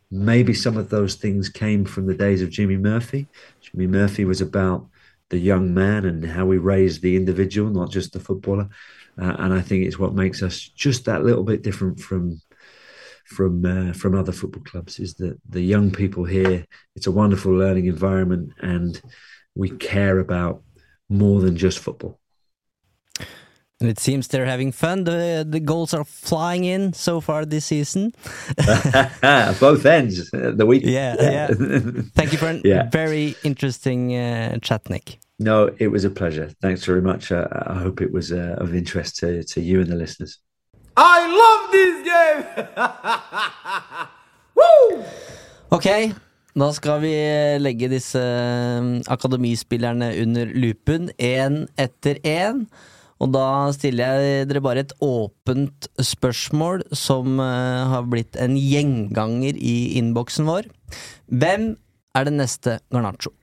Maybe 0.09 0.53
some 0.53 0.77
of 0.77 0.89
those 0.89 1.15
things 1.15 1.49
came 1.49 1.83
from 1.85 2.07
the 2.07 2.19
days 2.25 2.41
of 2.41 2.49
Jimmy 2.49 2.77
Murphy. 2.77 3.27
Jimmy 3.65 3.87
Murphy 3.87 4.23
was 4.25 4.41
about 4.41 4.87
the 5.29 5.37
young 5.37 5.73
man 5.73 6.05
and 6.05 6.23
how 6.25 6.45
we 6.45 6.57
raise 6.57 6.99
the 6.99 7.15
individual, 7.15 7.69
not 7.69 7.91
just 7.91 8.13
the 8.13 8.19
footballer. 8.19 8.69
Uh, 9.21 9.35
and 9.39 9.53
I 9.53 9.61
think 9.61 9.85
it's 9.85 9.99
what 9.99 10.13
makes 10.13 10.41
us 10.41 10.59
just 10.85 11.05
that 11.05 11.23
little 11.23 11.43
bit 11.43 11.63
different 11.63 11.99
from 11.99 12.41
from 13.25 13.65
uh, 13.65 13.93
from 13.93 14.15
other 14.15 14.31
football 14.31 14.63
clubs. 14.63 14.99
Is 14.99 15.15
that 15.15 15.35
the 15.49 15.61
young 15.73 15.91
people 15.91 16.25
here? 16.25 16.65
It's 16.95 17.07
a 17.07 17.17
wonderful 17.21 17.53
learning 17.53 17.87
environment, 17.87 18.53
and 18.59 19.01
we 19.55 19.69
care 19.69 20.19
about 20.19 20.61
more 21.09 21.41
than 21.41 21.55
just 21.55 21.79
football. 21.79 22.19
And 23.81 23.89
it 23.89 23.99
seems 23.99 24.27
they're 24.29 24.45
having 24.45 24.71
fun. 24.71 25.03
The 25.03 25.45
the 25.49 25.59
goals 25.59 25.93
are 25.93 26.05
flying 26.05 26.63
in 26.63 26.93
so 26.93 27.19
far 27.21 27.45
this 27.45 27.65
season. 27.65 28.13
Both 29.59 29.85
ends. 29.85 30.33
uh, 30.33 30.51
The 30.55 30.65
week. 30.65 30.83
Yeah, 30.85 31.15
yeah. 31.21 31.47
Thank 32.15 32.31
you 32.31 32.37
for 32.37 32.47
a 32.49 32.61
Yeah. 32.63 32.89
very 32.91 33.35
interesting 33.43 34.13
uh, 34.15 34.59
chat, 34.61 34.89
Nick. 34.89 35.19
No, 35.39 35.69
it 35.79 35.91
was 35.91 36.05
a 36.05 36.09
pleasure. 36.09 36.49
Thanks 36.61 36.85
very 36.85 37.01
much. 37.01 37.31
Uh, 37.31 37.47
I 37.51 37.73
hope 37.83 38.01
it 38.01 38.13
was 38.13 38.31
uh, 38.31 38.55
of 38.61 38.73
interest 38.73 39.17
to, 39.19 39.43
to 39.43 39.59
you 39.61 39.81
and 39.81 39.91
the 39.91 39.95
listeners. 39.97 40.39
I 40.95 41.27
love 41.27 41.71
this 41.71 41.95
game! 42.07 42.67
Woo! 44.55 45.03
Ok, 45.71 46.13
da 46.55 46.69
skal 46.71 47.01
vi 47.03 47.13
legge 47.59 47.89
disse 47.91 48.19
eh, 48.19 48.91
akademispillerne 49.11 50.13
under 50.23 50.51
lupen, 50.55 51.09
én 51.19 51.65
etter 51.75 52.21
én. 52.23 52.65
Og 53.19 53.31
da 53.31 53.71
stiller 53.75 54.19
jeg 54.19 54.47
dere 54.49 54.63
bare 54.63 54.83
et 54.83 54.93
åpent 55.03 55.87
spørsmål 55.99 56.83
som 56.95 57.39
eh, 57.43 57.81
har 57.91 58.07
blitt 58.11 58.39
en 58.39 58.55
gjenganger 58.59 59.59
i 59.59 59.97
innboksen 59.99 60.47
vår. 60.47 60.69
Hvem 61.27 61.73
er 62.15 62.27
det 62.27 62.35
neste 62.35 62.79
Garnaccio? 62.93 63.33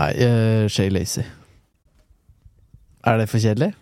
Nei, 0.00 0.10
uh, 0.16 0.66
Shay 0.70 0.90
Lacy. 0.92 1.22
Er 3.06 3.18
det 3.20 3.28
for 3.30 3.42
kjedelig? 3.42 3.72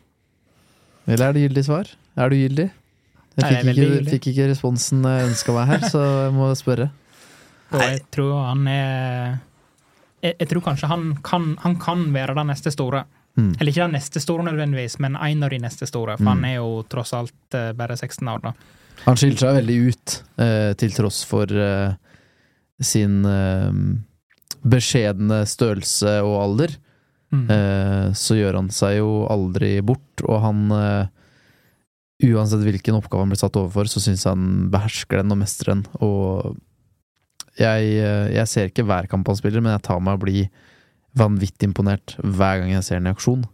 Eller 1.09 1.29
er 1.29 1.37
det 1.37 1.45
gyldig 1.47 1.65
svar? 1.67 1.91
Er 2.17 2.31
du 2.31 2.37
gyldig? 2.39 2.69
Jeg 3.39 3.61
fikk, 3.65 3.77
ikke, 3.79 4.11
fikk 4.11 4.27
ikke 4.33 4.49
responsen 4.51 5.05
jeg 5.07 5.29
ønska 5.31 5.55
meg 5.55 5.69
her, 5.71 5.85
så 5.93 6.01
jeg 6.27 6.33
må 6.37 6.49
spørre. 6.59 6.89
Og 7.73 7.83
jeg 7.85 8.01
tror 8.15 8.33
han 8.49 8.67
er 8.73 9.39
jeg, 10.25 10.35
jeg 10.41 10.49
tror 10.51 10.65
kanskje 10.65 10.89
han 10.91 11.05
kan, 11.23 11.53
han 11.63 11.77
kan 11.79 12.09
være 12.15 12.35
den 12.35 12.49
neste 12.51 12.73
store. 12.75 13.05
Mm. 13.39 13.53
Eller 13.61 13.71
ikke 13.71 13.85
den 13.85 13.95
neste 13.95 14.21
store 14.25 14.43
nødvendigvis, 14.49 14.97
men 14.99 15.15
en 15.15 15.45
av 15.47 15.53
de 15.55 15.61
neste 15.63 15.87
store. 15.87 16.17
For 16.19 16.25
Mm. 16.27 16.33
han 16.33 16.45
er 16.49 16.55
jo 16.57 16.83
tross 16.91 17.13
alt 17.15 17.55
eh, 17.55 17.71
bare 17.79 17.95
16 17.97 18.27
år, 18.33 18.41
da. 18.43 18.53
Han 19.05 19.17
skiller 19.21 19.39
seg 19.39 19.59
veldig 19.61 19.77
ut, 19.93 20.17
eh, 20.43 20.73
til 20.81 20.91
tross 20.97 21.21
for 21.29 21.47
eh, 21.47 21.93
sin 22.83 23.21
eh, 23.25 23.71
beskjedne 24.67 25.45
størrelse 25.47 26.17
og 26.27 26.35
alder. 26.43 26.75
Mm. 27.31 27.45
Eh, 27.53 28.07
så 28.17 28.35
gjør 28.41 28.59
han 28.63 28.71
seg 28.75 28.97
jo 28.99 29.13
aldri 29.31 29.77
bort, 29.87 30.25
og 30.27 30.41
han 30.43 30.65
eh, 30.75 31.07
Uansett 32.19 32.65
hvilken 32.67 32.97
oppgave 32.99 33.23
han 33.23 33.31
blir 33.31 33.39
satt 33.39 33.57
overfor, 33.59 33.87
så 33.87 34.03
syns 34.03 34.25
han 34.27 34.67
behersker 34.73 35.21
den 35.21 35.35
og 35.35 35.39
mestrer 35.39 35.77
den. 35.77 35.85
Og 36.03 36.57
jeg, 37.59 37.93
eh, 37.99 38.33
jeg 38.35 38.51
ser 38.51 38.71
ikke 38.71 38.87
hver 38.87 39.07
kamp 39.11 39.29
han 39.31 39.39
spiller, 39.39 39.63
men 39.63 39.77
jeg 39.77 39.85
tar 39.87 40.03
meg 40.03 40.19
og 40.19 40.25
blir 40.27 40.49
vanvittig 41.19 41.71
imponert 41.71 42.17
hver 42.23 42.63
gang 42.63 42.75
jeg 42.75 42.87
ser 42.87 42.99
den 42.99 43.11
i 43.11 43.15
aksjon. 43.15 43.47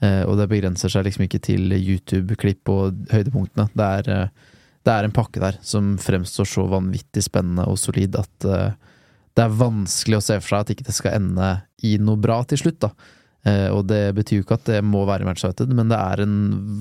Eh, 0.00 0.22
og 0.24 0.38
det 0.40 0.48
begrenser 0.48 0.92
seg 0.92 1.04
liksom 1.04 1.26
ikke 1.26 1.42
til 1.44 1.76
YouTube-klipp 1.76 2.72
og 2.72 3.04
høydepunktene. 3.12 3.68
Det 3.76 3.90
er, 4.00 4.10
eh, 4.16 4.56
det 4.88 4.96
er 4.96 5.04
en 5.04 5.16
pakke 5.16 5.40
der 5.40 5.60
som 5.60 5.98
fremstår 6.00 6.48
så 6.48 6.64
vanvittig 6.72 7.26
spennende 7.28 7.68
og 7.68 7.76
solid 7.76 8.16
at 8.16 8.48
det 9.36 9.44
er 9.44 9.58
vanskelig 9.60 10.16
å 10.16 10.24
se 10.24 10.38
for 10.40 10.48
seg 10.48 10.62
at 10.64 10.70
ikke 10.72 10.86
det 10.88 10.94
skal 10.96 11.18
ende 11.18 11.48
i 11.84 11.98
noe 12.00 12.16
bra 12.16 12.40
til 12.48 12.62
slutt, 12.62 12.80
da. 12.80 12.90
Eh, 13.44 13.68
og 13.72 13.86
det 13.88 14.14
betyr 14.14 14.40
jo 14.40 14.44
ikke 14.44 14.58
at 14.58 14.64
det 14.68 14.80
må 14.84 15.06
være 15.08 15.24
Manchester 15.24 15.48
United, 15.64 15.74
men 15.76 15.88
det 15.88 15.96
er 15.98 16.20
en 16.26 16.34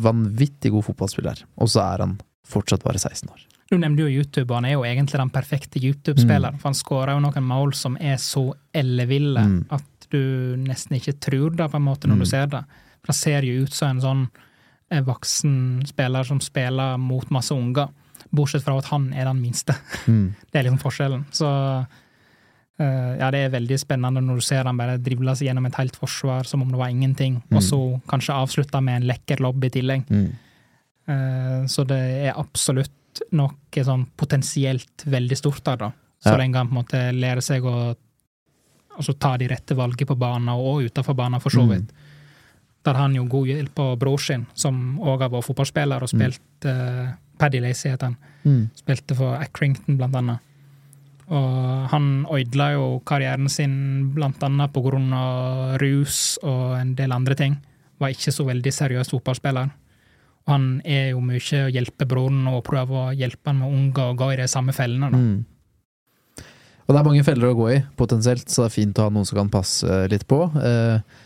vanvittig 0.03 0.71
god 0.73 0.83
fotballspiller. 0.89 1.43
Og 1.57 1.69
så 1.71 1.83
er 1.93 2.03
han 2.03 2.17
fortsatt 2.49 2.83
bare 2.83 2.99
16 2.99 3.29
år. 3.31 3.45
Du 3.69 3.77
nevnte 3.77 4.01
jo 4.01 4.09
YouTube, 4.09 4.51
han 4.55 4.65
er 4.65 4.73
jo 4.73 4.81
egentlig 4.83 5.19
den 5.21 5.29
perfekte 5.29 5.79
YouTube-spilleren. 5.79 6.57
For 6.59 6.71
han 6.71 6.77
skårer 6.79 7.13
jo 7.13 7.21
noen 7.21 7.45
mål 7.45 7.73
som 7.77 7.95
er 8.01 8.17
så 8.17 8.47
elleville 8.73 9.39
Mm. 9.45 9.65
at 9.69 10.07
du 10.09 10.55
nesten 10.57 10.97
ikke 10.97 11.13
tror 11.21 11.55
det, 11.55 11.69
på 11.71 11.77
en 11.77 11.85
måte, 11.85 12.07
når 12.09 12.15
Mm. 12.15 12.19
du 12.19 12.25
ser 12.25 12.47
det. 12.47 12.63
For 13.05 13.13
han 13.13 13.13
ser 13.13 13.41
jo 13.45 13.63
ut 13.63 13.71
som 13.73 13.89
en 13.89 14.01
sånn 14.01 14.29
eh, 14.91 15.01
voksen 15.05 15.85
spiller 15.85 16.23
som 16.25 16.39
spiller 16.41 16.97
mot 16.97 17.29
masse 17.29 17.51
unger. 17.53 17.89
Bortsett 18.33 18.63
fra 18.63 18.75
at 18.79 18.85
han 18.85 19.13
er 19.13 19.25
den 19.25 19.39
minste. 19.41 19.75
Mm. 20.07 20.33
Det 20.51 20.59
er 20.59 20.63
liksom 20.63 20.79
forskjellen. 20.81 21.25
Så 21.31 21.85
ja, 22.79 23.29
det 23.31 23.39
er 23.45 23.49
veldig 23.51 23.77
spennende 23.79 24.21
når 24.23 24.35
du 24.39 24.41
ser 24.41 24.63
han 24.63 24.77
bare 24.79 24.97
drivle 25.03 25.33
seg 25.35 25.49
gjennom 25.49 25.65
et 25.67 25.75
helt 25.75 25.95
forsvar 25.99 26.45
som 26.47 26.61
om 26.63 26.69
det 26.71 26.77
var 26.79 26.87
ingenting, 26.93 27.41
og 27.51 27.61
så 27.65 27.79
kanskje 28.07 28.37
avslutte 28.39 28.81
med 28.81 29.01
en 29.01 29.07
lekker 29.09 29.41
lobb 29.43 29.63
i 29.67 29.69
tillegg. 29.69 30.05
Mm. 30.09 30.29
Eh, 31.09 31.65
Så 31.67 31.83
det 31.87 31.99
er 32.29 32.33
absolutt 32.39 32.91
noe 33.35 33.51
sånn 33.83 34.05
potensielt 34.15 35.03
veldig 35.05 35.37
stort 35.37 35.63
der, 35.65 35.75
da. 35.77 35.91
Så 36.23 36.31
Ja. 36.31 36.37
den 36.37 36.51
gang 36.51 36.67
på 36.67 36.71
en 36.77 36.83
måte 36.83 37.01
lære 37.13 37.41
seg 37.41 37.63
å 37.63 37.95
altså, 38.97 39.13
ta 39.19 39.37
de 39.37 39.47
rette 39.47 39.75
valgene 39.75 40.07
på 40.07 40.17
banen, 40.17 40.49
og 40.49 40.83
utafor 40.83 41.15
banen, 41.15 41.39
for 41.41 41.49
så 41.49 41.61
Mm. 41.65 41.69
vidt. 41.69 41.91
Der 42.85 42.93
har 42.93 43.01
han 43.01 43.15
jo 43.15 43.25
god 43.25 43.47
hjelp 43.47 43.79
av 43.79 43.99
bror 43.99 44.17
sin, 44.19 44.45
som 44.53 44.99
òg 44.99 45.19
har 45.21 45.29
vært 45.29 45.43
fotballspiller 45.45 46.01
og 46.01 46.07
spilt 46.09 46.39
uh, 46.65 47.11
Paddy 47.37 47.59
Lacey, 47.59 47.91
heter 47.91 48.03
han. 48.07 48.17
Mm. 48.45 48.69
Spilte 48.75 49.15
for 49.15 49.35
Accrington, 49.35 49.97
blant 49.97 50.15
annet. 50.15 50.39
Og 51.29 51.89
han 51.91 52.25
ødela 52.33 52.71
jo 52.73 52.85
karrieren 53.05 53.49
sin 53.53 53.75
grunn 54.15 55.13
av 55.13 55.77
rus 55.81 56.39
og 56.41 56.79
en 56.79 56.95
del 56.97 57.13
andre 57.13 57.37
ting. 57.37 57.59
Var 58.01 58.15
ikke 58.15 58.33
så 58.33 58.47
veldig 58.47 58.73
seriøs 58.73 59.13
fotballspiller. 59.13 59.69
Og 60.47 60.53
han 60.55 60.67
er 60.87 61.11
jo 61.11 61.21
mye 61.21 61.63
å 61.67 61.69
hjelpe 61.69 62.07
broren 62.09 62.47
og 62.49 62.63
prøve 62.65 62.97
å 62.97 63.13
hjelpe 63.13 63.51
han 63.51 63.61
med 63.61 63.69
unge 63.69 64.09
og 64.09 64.17
gå 64.17 64.33
i 64.33 64.41
de 64.41 64.49
samme 64.49 64.73
fellene. 64.73 65.11
da. 65.13 65.17
Mm. 65.21 66.45
Og 66.89 66.95
det 66.95 66.99
er 66.99 67.05
mange 67.05 67.25
feller 67.27 67.51
å 67.51 67.57
gå 67.57 67.65
i, 67.69 67.81
potensielt, 67.99 68.49
så 68.49 68.63
det 68.63 68.71
er 68.71 68.77
fint 68.79 68.97
å 68.97 69.05
ha 69.05 69.13
noen 69.13 69.27
som 69.29 69.37
kan 69.37 69.51
passe 69.53 69.97
litt 70.09 70.25
på. 70.25 70.41
Eh, 70.57 71.19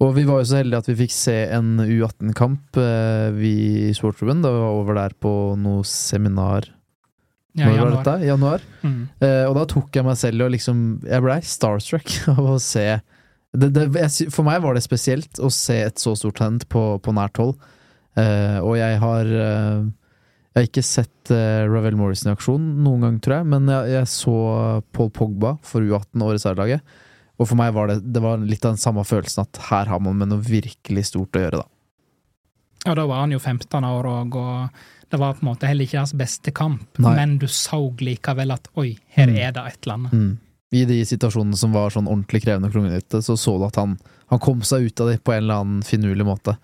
og 0.00 0.14
vi 0.16 0.24
var 0.24 0.40
jo 0.40 0.46
så 0.48 0.62
heldige 0.62 0.80
at 0.80 0.88
vi 0.88 0.96
fikk 1.02 1.12
se 1.12 1.34
en 1.52 1.74
U18-kamp, 1.84 2.78
eh, 2.80 3.26
vi 3.36 3.52
i 3.90 3.92
Sportsklubben. 3.92 4.40
Da 4.40 4.54
vi 4.54 4.62
var 4.62 4.78
over 4.78 4.96
der 4.96 5.12
på 5.20 5.32
noe 5.60 5.84
seminar 5.84 6.70
Ja, 7.58 7.66
Når 7.66 7.80
var 7.80 7.94
dette? 7.96 8.26
Januar. 8.28 8.64
Mm. 8.84 9.00
Uh, 9.18 9.44
og 9.48 9.56
da 9.58 9.64
tok 9.72 9.96
jeg 9.96 10.06
meg 10.06 10.18
selv 10.20 10.44
og 10.46 10.52
liksom 10.54 10.82
Jeg 11.02 11.24
blei 11.24 11.40
starstruck 11.42 12.12
av 12.34 12.52
å 12.52 12.58
se 12.62 12.84
det, 13.50 13.68
det, 13.74 13.88
jeg, 13.98 14.30
For 14.30 14.46
meg 14.46 14.60
var 14.62 14.76
det 14.76 14.84
spesielt 14.84 15.40
å 15.42 15.50
se 15.50 15.80
et 15.88 15.98
så 15.98 16.14
stort 16.18 16.38
talent 16.38 16.68
på, 16.70 16.84
på 17.02 17.14
nært 17.16 17.40
hold. 17.42 17.56
Uh, 18.14 18.58
og 18.62 18.76
jeg 18.78 19.00
har 19.02 19.26
uh, 19.26 19.82
Jeg 19.82 20.58
har 20.60 20.68
ikke 20.68 20.86
sett 20.86 21.30
Ravel 21.30 21.98
Morrison 21.98 22.30
i 22.30 22.34
aksjon 22.34 22.62
noen 22.84 23.06
gang, 23.06 23.18
tror 23.22 23.36
jeg, 23.40 23.48
men 23.52 23.68
jeg, 23.70 23.90
jeg 23.94 24.10
så 24.10 24.36
Paul 24.94 25.12
Pogba 25.14 25.52
for 25.66 25.82
U18 25.82 26.24
og 26.26 26.32
reservelaget. 26.34 26.96
Og 27.40 27.46
for 27.48 27.56
meg 27.56 27.70
var 27.76 27.86
det, 27.88 28.00
det 28.02 28.22
var 28.24 28.42
litt 28.42 28.64
av 28.66 28.74
den 28.74 28.82
samme 28.82 29.04
følelsen 29.06 29.46
at 29.46 29.60
her 29.70 29.88
har 29.92 30.02
man 30.02 30.18
med 30.18 30.32
noe 30.32 30.42
virkelig 30.42 31.06
stort 31.12 31.38
å 31.38 31.44
gjøre, 31.44 31.62
da. 31.62 31.70
Ja, 32.88 32.96
da 32.96 33.04
var 33.06 33.22
han 33.22 33.32
jo 33.34 33.38
15 33.38 33.86
år 33.86 34.08
òg, 34.08 34.36
og 34.40 34.82
det 35.10 35.18
var 35.18 35.34
på 35.34 35.42
en 35.42 35.48
måte 35.54 35.66
heller 35.66 35.84
ikke 35.86 35.98
hans 35.98 36.12
beste 36.14 36.52
kamp, 36.54 36.86
Nei. 36.98 37.14
men 37.16 37.38
du 37.38 37.46
så 37.46 37.80
likevel 37.98 38.52
at 38.54 38.68
oi, 38.76 38.96
her 39.16 39.26
Mm. 39.26 39.36
er 39.36 39.52
det 39.52 39.64
et 39.66 39.78
eller 39.86 39.94
annet. 39.94 40.12
Mm. 40.12 40.38
I 40.72 40.84
de 40.86 41.00
situasjonene 41.04 41.56
som 41.58 41.72
var 41.72 41.90
sånn 41.90 42.06
ordentlig 42.06 42.44
krevende 42.44 42.66
og 42.68 42.72
klungnete, 42.76 43.18
så 43.26 43.34
så 43.36 43.58
du 43.58 43.64
at 43.66 43.74
han, 43.76 43.98
han 44.30 44.38
kom 44.38 44.60
seg 44.62 44.86
ut 44.86 45.00
av 45.00 45.08
det 45.08 45.24
på 45.24 45.32
en 45.34 45.42
eller 45.42 45.54
annen 45.64 45.82
finurlig 45.82 46.24
måte. 46.24 46.56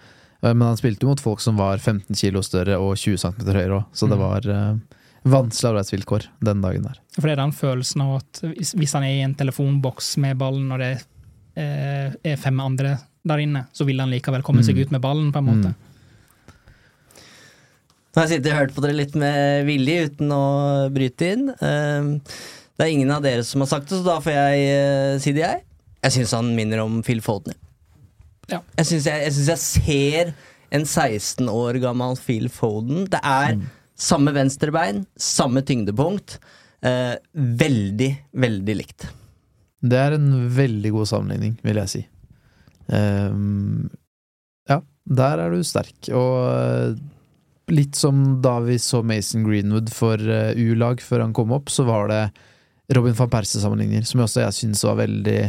Eh, 0.42 0.52
Men 0.54 0.68
han 0.68 0.76
spilte 0.76 1.02
jo 1.02 1.08
mot 1.08 1.20
folk 1.20 1.40
som 1.40 1.56
var 1.56 1.78
15 1.78 2.14
kilo 2.14 2.40
større 2.42 2.78
og 2.78 2.94
20 2.96 3.16
cm 3.18 3.46
høyere 3.52 3.80
òg, 3.80 3.84
så 3.92 4.08
det 4.08 4.16
Mm. 4.16 4.22
var 4.22 4.46
eh, 4.48 4.76
vanskelige 5.24 5.72
arbeidsvilkår 5.74 6.26
den 6.44 6.60
dagen 6.62 6.82
der. 6.84 6.98
For 7.18 7.22
det 7.22 7.32
er 7.32 7.42
den 7.42 7.52
følelsen 7.52 8.00
av 8.02 8.16
at 8.20 8.40
hvis, 8.54 8.92
han 8.92 9.02
er 9.02 9.08
i 9.16 9.22
en 9.24 9.34
telefonboks 9.34 10.16
med 10.18 10.38
ballen, 10.38 10.70
og 10.70 10.78
det 10.78 11.02
eh, 11.56 12.12
er 12.24 12.36
fem 12.36 12.60
andre 12.60 12.98
der 13.26 13.38
inne, 13.42 13.66
så 13.72 13.84
vil 13.84 13.98
han 13.98 14.10
likevel 14.10 14.42
komme 14.42 14.62
seg 14.62 14.76
Mm. 14.76 14.82
ut 14.82 14.90
med 14.92 15.00
ballen, 15.02 15.32
på 15.32 15.38
en 15.38 15.44
måte. 15.46 15.74
Mm. 15.74 15.74
Nå 18.16 18.22
har 18.22 18.30
jeg 18.30 18.38
sittet 18.38 18.54
og 18.54 18.60
hørt 18.62 18.70
på 18.72 18.80
dere 18.80 18.96
litt 18.96 19.16
med 19.20 19.66
vilje 19.68 20.06
uten 20.08 20.30
å 20.32 20.44
bryte 20.88 21.26
inn. 21.34 21.50
Ehm, 21.60 22.14
Det 22.76 22.84
er 22.84 22.92
ingen 22.92 23.10
av 23.12 23.20
dere 23.24 23.44
som 23.44 23.60
har 23.60 23.68
sagt 23.68 23.90
det, 23.90 23.98
så 23.98 24.04
da 24.04 24.14
får 24.24 24.32
jeg 24.32 24.62
eh, 24.72 25.18
si 25.20 25.32
det, 25.36 25.42
jeg. 25.44 25.60
Jeg 26.04 26.14
syns 26.14 26.32
han 26.36 26.48
minner 26.56 26.80
om 26.80 27.02
Phil 27.04 27.20
Foden. 27.24 27.52
Ja. 28.48 28.62
Jeg 28.78 28.88
syns 28.88 29.06
jeg, 29.08 29.20
jeg, 29.26 29.44
jeg 29.48 29.60
ser 29.60 30.32
en 30.72 30.84
16 30.84 31.48
år 31.52 31.76
gammel 31.80 32.16
Phil 32.20 32.48
Foden. 32.52 33.04
Det 33.12 33.20
er 33.20 33.58
samme 33.96 34.32
venstrebein, 34.36 35.02
samme 35.20 35.60
tyngdepunkt. 35.68 36.38
Eh, 36.84 37.16
veldig, 37.34 38.10
veldig 38.32 38.76
likt. 38.80 39.08
Det 39.84 40.00
er 40.00 40.16
en 40.16 40.30
veldig 40.56 40.94
god 40.94 41.10
sammenligning, 41.12 41.58
vil 41.64 41.82
jeg 41.82 41.92
si. 41.92 42.02
Um, 42.88 43.90
ja, 44.70 44.80
der 45.04 45.44
er 45.44 45.52
du 45.52 45.60
sterk. 45.66 45.96
Og 46.16 46.32
eh, 46.48 46.96
litt 47.72 47.96
som 47.98 48.40
da 48.42 48.58
vi 48.62 48.78
så 48.78 49.02
Mason 49.02 49.44
Greenwood 49.46 49.90
for 49.94 50.20
eh, 50.20 50.52
U-lag 50.68 51.00
før 51.02 51.24
han 51.24 51.32
kom 51.36 51.52
opp, 51.56 51.70
så 51.72 51.86
var 51.88 52.08
det 52.12 52.20
Robin 52.94 53.16
van 53.18 53.30
Persie-sammenligninger, 53.32 54.04
som 54.06 54.22
også 54.22 54.44
jeg 54.44 54.54
syns 54.60 54.84
var 54.86 55.00
veldig 55.00 55.40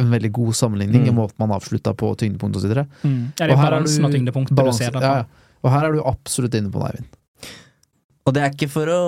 en 0.00 0.08
veldig 0.12 0.30
god 0.32 0.54
sammenligning, 0.56 1.02
Mm. 1.04 1.08
i 1.08 1.16
måten 1.16 1.36
man 1.38 1.50
avslutta 1.52 1.92
på 1.96 2.14
tyngdepunkt 2.16 2.56
osv. 2.56 2.72
Mm. 3.04 3.32
Ja, 3.38 3.46
det 3.46 3.50
er 3.52 3.56
balansen 3.60 4.04
og 4.04 4.12
tyngdepunktet 4.14 4.56
du 4.56 4.72
ser 4.72 4.90
det 4.90 5.00
på. 5.00 5.02
Ja, 5.04 5.16
ja. 5.20 5.24
Og 5.62 5.70
her 5.70 5.84
er 5.88 5.92
du 5.92 6.00
absolutt 6.08 6.54
inne 6.56 6.70
på 6.72 6.80
det, 6.80 6.94
Eivind. 6.94 7.18
Og 8.24 8.34
det 8.34 8.42
er 8.42 8.54
ikke 8.54 8.70
for 8.70 8.86
å 8.86 9.00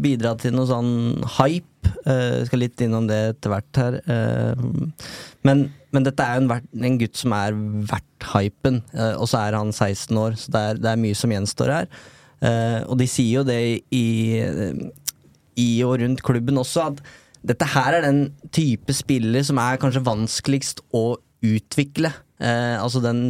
bidra 0.00 0.32
til 0.38 0.54
noe 0.54 0.64
sånn 0.68 1.24
hype, 1.38 1.90
uh, 2.06 2.44
skal 2.46 2.62
litt 2.62 2.80
innom 2.80 3.08
det 3.10 3.18
etter 3.34 3.50
hvert 3.50 3.80
her. 3.82 3.98
uh, 4.06 4.54
men, 5.44 5.66
men 5.94 6.06
dette 6.06 6.24
er 6.24 6.38
jo 6.38 6.46
en, 6.46 6.68
en 6.86 6.98
gutt 7.00 7.18
som 7.18 7.34
er 7.34 7.56
verdt 7.90 8.28
hypen, 8.32 8.80
eh, 8.94 9.14
og 9.16 9.26
så 9.30 9.44
er 9.44 9.58
han 9.58 9.72
16 9.72 10.20
år, 10.20 10.38
så 10.38 10.54
det 10.54 10.62
er, 10.68 10.80
det 10.84 10.92
er 10.92 11.02
mye 11.02 11.18
som 11.18 11.34
gjenstår 11.34 11.72
her. 11.74 11.90
Eh, 12.40 12.78
og 12.86 12.96
de 13.00 13.08
sier 13.10 13.40
jo 13.40 13.46
det 13.46 13.60
i, 13.94 14.06
i 15.60 15.70
og 15.86 15.98
rundt 16.02 16.22
klubben 16.26 16.60
også, 16.60 16.90
at 16.92 17.02
dette 17.50 17.68
her 17.72 17.96
er 17.96 18.04
den 18.04 18.22
type 18.52 18.94
spiller 18.96 19.44
som 19.46 19.60
er 19.62 19.80
kanskje 19.80 20.04
vanskeligst 20.04 20.84
å 20.96 21.04
utvikle. 21.46 22.12
Eh, 22.40 22.76
altså 22.80 23.02
den 23.04 23.22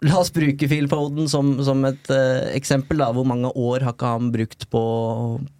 La 0.00 0.16
oss 0.16 0.30
bruke 0.32 0.64
Phil 0.64 0.86
Foden 0.88 1.26
som, 1.28 1.52
som 1.64 1.82
et 1.84 2.08
uh, 2.08 2.48
eksempel. 2.56 3.02
da 3.02 3.10
Hvor 3.12 3.26
mange 3.28 3.50
år 3.52 3.84
har 3.84 3.92
ikke 3.92 4.12
han 4.14 4.30
brukt 4.32 4.64
på, 4.72 4.82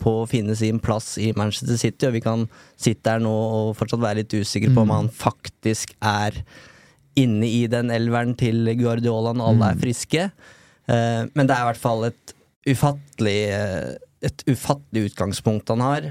på 0.01 0.14
å 0.22 0.28
finne 0.30 0.57
sin 0.57 0.80
plass 0.80 1.12
i 1.20 1.28
Manchester 1.36 1.76
City? 1.80 2.09
Og 2.09 2.16
vi 2.16 2.22
kan 2.24 2.47
sitte 2.80 3.12
her 3.12 3.20
nå 3.20 3.30
og 3.30 3.74
fortsatt 3.76 4.01
være 4.01 4.22
litt 4.22 4.38
usikre 4.38 4.72
på 4.72 4.86
om 4.86 4.95
han 4.97 5.12
faktisk 5.12 5.93
er 6.01 6.41
inne 7.20 7.45
i 7.45 7.66
den 7.68 7.93
elveren 7.93 8.32
til 8.38 8.72
Guardiola 8.80 9.34
når 9.36 9.53
alle 9.53 9.72
er 9.74 9.82
friske. 9.84 10.28
Uh, 10.88 11.28
men 11.34 11.45
det 11.45 11.57
er 11.57 11.61
i 11.61 11.70
hvert 11.72 11.84
fall 11.84 12.09
et 12.09 12.36
ufattelig 12.70 13.41
uh, 13.57 13.99
Et 14.20 14.43
ufattelig 14.53 15.09
utgangspunkt 15.09 15.70
han 15.72 15.80
har, 15.80 16.11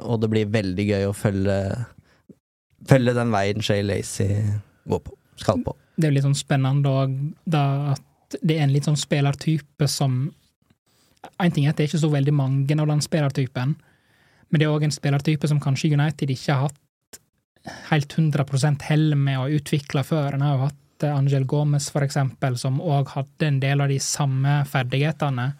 og 0.00 0.22
det 0.22 0.30
blir 0.32 0.48
veldig 0.48 0.86
gøy 0.94 1.04
å 1.10 1.12
følge 1.12 1.58
Følge 2.88 3.12
den 3.12 3.34
veien 3.34 3.60
Shay 3.60 3.84
Lacey 3.84 4.40
går 4.88 5.04
på. 5.04 5.12
Skal 5.36 5.60
på. 5.60 5.79
Det 6.00 6.08
er 6.08 6.12
jo 6.12 6.16
litt 6.16 6.26
sånn 6.26 6.38
spennende 6.38 6.92
at 7.92 8.36
det 8.40 8.56
er 8.56 8.64
en 8.64 8.72
litt 8.72 8.86
sånn 8.88 8.98
spillertype 8.98 9.88
som 9.90 10.28
En 11.36 11.52
ting 11.52 11.66
er 11.66 11.74
at 11.74 11.76
det 11.76 11.84
er 11.84 11.90
ikke 11.90 12.00
så 12.00 12.08
veldig 12.08 12.32
mange 12.32 12.76
av 12.80 12.86
den 12.88 13.02
spillertypen, 13.04 13.74
men 14.48 14.60
det 14.60 14.64
er 14.64 14.72
òg 14.72 14.86
en 14.86 14.94
spillertype 14.94 15.48
som 15.50 15.58
kanskje 15.60 15.90
United 15.92 16.30
ikke 16.32 16.54
har 16.56 16.70
hatt 16.70 17.18
helt 17.90 18.14
100 18.16 18.78
hell 18.88 19.14
med 19.20 19.38
å 19.38 19.48
utvikle 19.58 20.00
før. 20.06 20.34
En 20.34 20.44
har 20.44 20.54
jo 20.54 20.62
hatt 20.64 21.04
eh, 21.04 21.12
Angel 21.12 21.44
Gomez, 21.44 21.90
for 21.92 22.06
eksempel, 22.06 22.56
som 22.56 22.80
òg 22.80 23.12
hadde 23.12 23.50
en 23.50 23.60
del 23.60 23.84
av 23.84 23.92
de 23.92 23.98
samme 24.00 24.62
ferdighetene, 24.70 25.50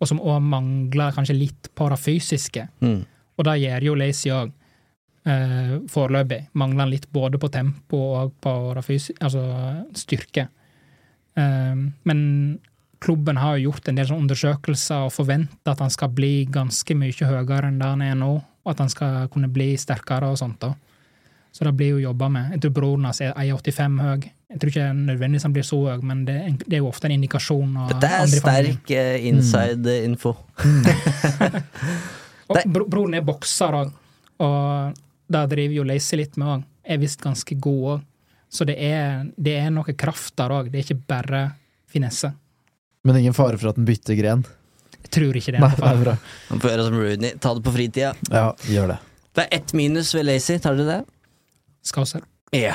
og 0.00 0.08
som 0.08 0.22
òg 0.22 0.40
mangler 0.48 1.12
kanskje 1.12 1.36
litt 1.36 1.70
på 1.76 1.90
det 1.92 2.00
fysiske. 2.00 2.66
Mm. 2.80 3.02
Og 3.36 3.48
det 3.48 3.58
gjør 3.60 3.90
jo 3.90 3.98
Lacey 4.00 4.32
òg, 4.32 4.54
eh, 5.26 5.76
foreløpig. 5.90 6.46
Mangler 6.54 6.84
han 6.86 6.90
litt 6.94 7.08
både 7.12 7.38
på 7.38 7.48
tempo 7.52 8.00
og 8.22 8.32
på 8.40 8.54
altså 8.76 9.44
styrke. 9.94 10.48
Eh, 11.36 11.74
men 12.04 12.58
klubben 13.00 13.36
har 13.40 13.56
jo 13.56 13.70
gjort 13.70 13.88
en 13.88 13.96
del 13.96 14.12
undersøkelser 14.12 15.06
og 15.08 15.12
forventer 15.14 15.72
at 15.72 15.80
han 15.80 15.90
skal 15.90 16.08
bli 16.12 16.44
ganske 16.52 16.94
mye 16.94 17.12
høyere 17.30 17.68
enn 17.70 17.78
det 17.80 17.86
han 17.88 18.02
er 18.04 18.14
nå, 18.20 18.34
og 18.64 18.72
at 18.74 18.82
han 18.84 18.90
skal 18.92 19.28
kunne 19.32 19.48
bli 19.48 19.72
sterkere 19.80 20.28
og 20.30 20.38
sånt. 20.38 20.60
da. 20.60 20.74
Så 21.52 21.64
det 21.66 21.72
blir 21.74 21.96
jo 21.96 22.02
jobba 22.10 22.28
med. 22.30 22.52
Jeg 22.54 22.60
tror 22.62 22.70
broren 22.76 23.04
hans 23.08 23.20
er 23.24 23.32
1,85 23.34 23.96
høy. 24.04 24.28
Jeg 24.50 24.58
tror 24.60 24.70
ikke 24.70 24.84
nødvendigvis 24.94 25.42
han 25.46 25.52
blir 25.54 25.64
så 25.66 25.78
høy, 25.88 26.02
men 26.06 26.24
det, 26.26 26.34
er 26.36 26.46
en- 26.46 26.58
det 26.66 26.76
er 26.76 26.78
jo 26.82 26.88
ofte 26.90 27.06
en 27.08 27.14
indikasjon. 27.16 27.76
av 27.76 27.88
Dette 27.90 28.06
er 28.06 28.26
sterk 28.26 28.90
uh, 28.90 29.26
inside 29.26 29.96
info. 30.04 30.34
Mm. 30.62 30.84
Bro, 32.70 32.84
broren 32.90 33.14
er 33.14 33.22
bokser 33.26 33.76
òg, 33.78 33.92
og 34.42 34.96
det 35.30 35.46
driver 35.52 35.78
jo 35.78 35.86
Lacey 35.86 36.18
litt 36.20 36.38
med 36.40 36.52
òg. 36.54 36.62
Er 36.90 37.02
visst 37.02 37.20
ganske 37.22 37.56
god 37.62 37.82
òg. 37.94 38.06
Så 38.50 38.66
det 38.66 38.76
er, 38.82 39.28
det 39.38 39.54
er 39.60 39.68
noe 39.70 39.94
kraft 39.94 40.34
der 40.40 40.54
òg. 40.56 40.70
Det 40.72 40.80
er 40.80 40.88
ikke 40.88 41.04
bare 41.12 41.42
finesse. 41.90 42.32
Men 43.06 43.20
ingen 43.20 43.36
fare 43.36 43.58
for 43.60 43.70
at 43.70 43.78
den 43.78 43.86
bytter 43.88 44.18
gren. 44.18 44.42
Jeg 45.00 45.12
tror 45.14 45.38
ikke 45.38 45.54
det. 45.54 45.62
Nei, 45.62 45.70
det 45.76 45.86
er 45.86 46.02
bra. 46.02 46.16
Man 46.50 46.62
får 46.62 46.72
gjøre 46.72 46.88
som 46.88 46.98
Rooney, 46.98 47.38
ta 47.40 47.54
det 47.56 47.62
på 47.66 47.76
fritida. 47.76 48.10
Ja, 48.28 48.50
gjør 48.68 48.92
det. 48.92 48.98
Det 49.38 49.46
er 49.46 49.56
ett 49.60 49.72
minus 49.78 50.10
ved 50.16 50.26
Lazy, 50.26 50.58
tar 50.58 50.76
dere 50.78 50.98
det? 50.98 51.44
Skauser. 51.86 52.26
Ja. 52.54 52.74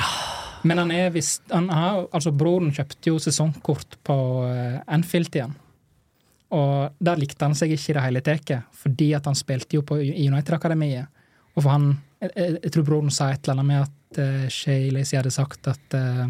Men 0.66 0.80
han 0.80 0.90
er 0.90 1.12
visst 1.14 1.44
han 1.52 1.68
har, 1.70 2.06
Altså, 2.16 2.32
broren 2.34 2.72
kjøpte 2.74 3.12
jo 3.12 3.20
sesongkort 3.22 3.98
på 4.06 4.16
uh, 4.48 4.80
Anfield 4.88 5.36
igjen. 5.36 5.54
Og 6.56 6.96
der 7.02 7.20
likte 7.20 7.44
han 7.44 7.56
seg 7.58 7.74
ikke 7.74 7.92
i 7.92 7.96
det 7.98 8.06
hele 8.06 8.24
tatt, 8.24 8.52
fordi 8.74 9.12
at 9.18 9.26
han 9.28 9.36
spilte 9.38 9.78
jo 9.78 9.84
på 9.86 9.98
United-akademiet. 10.00 11.12
Og 11.56 11.62
for 11.62 11.72
han 11.74 11.88
jeg, 12.34 12.58
jeg, 12.62 12.72
tror 12.74 12.86
broren 12.88 13.14
sa 13.14 13.30
et 13.32 13.42
eller 13.44 13.56
annet 13.56 13.70
med 13.70 13.86
at 13.86 14.20
uh, 14.20 14.48
Shay 14.52 14.90
Lacey 14.94 15.18
hadde 15.18 15.34
sagt 15.34 15.68
at 15.70 15.96
uh, 15.96 16.26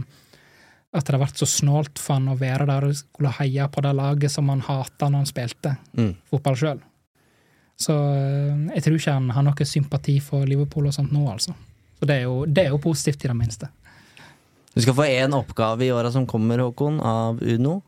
at 0.97 1.05
det 1.05 1.13
hadde 1.13 1.25
vært 1.25 1.41
så 1.41 1.49
snålt 1.51 2.01
for 2.01 2.17
han 2.17 2.31
å 2.33 2.39
være 2.41 2.67
der 2.69 2.87
og 2.89 2.97
skulle 2.97 3.33
heie 3.39 3.67
på 3.73 3.83
det 3.85 3.93
laget 3.99 4.33
som 4.33 4.49
han 4.53 4.65
hata 4.65 5.11
når 5.11 5.25
han 5.25 5.33
spilte 5.33 5.77
Mm. 5.97 6.15
fotball 6.31 6.57
sjøl. 6.57 6.81
Så 7.77 7.93
eh, 7.93 8.77
jeg 8.77 8.85
tror 8.85 8.97
ikke 8.97 9.17
han 9.19 9.31
har 9.31 9.45
noe 9.45 9.67
sympati 9.69 10.19
for 10.25 10.47
Liverpool 10.49 10.89
og 10.89 10.95
sånt 10.97 11.13
nå, 11.13 11.27
altså. 11.29 11.53
Så 11.99 12.09
det 12.09 12.17
er 12.21 12.25
jo, 12.25 12.45
det 12.47 12.65
er 12.65 12.73
jo 12.73 12.81
positivt, 12.81 13.25
i 13.25 13.29
det 13.29 13.37
minste. 13.37 13.69
Du 14.75 14.81
skal 14.81 14.97
få 14.97 15.05
én 15.09 15.33
oppgave 15.37 15.85
i 15.85 15.93
åra 15.93 16.11
som 16.13 16.27
kommer, 16.29 16.61
Håkon, 16.65 17.01
av 17.01 17.41
Uno. 17.41 17.83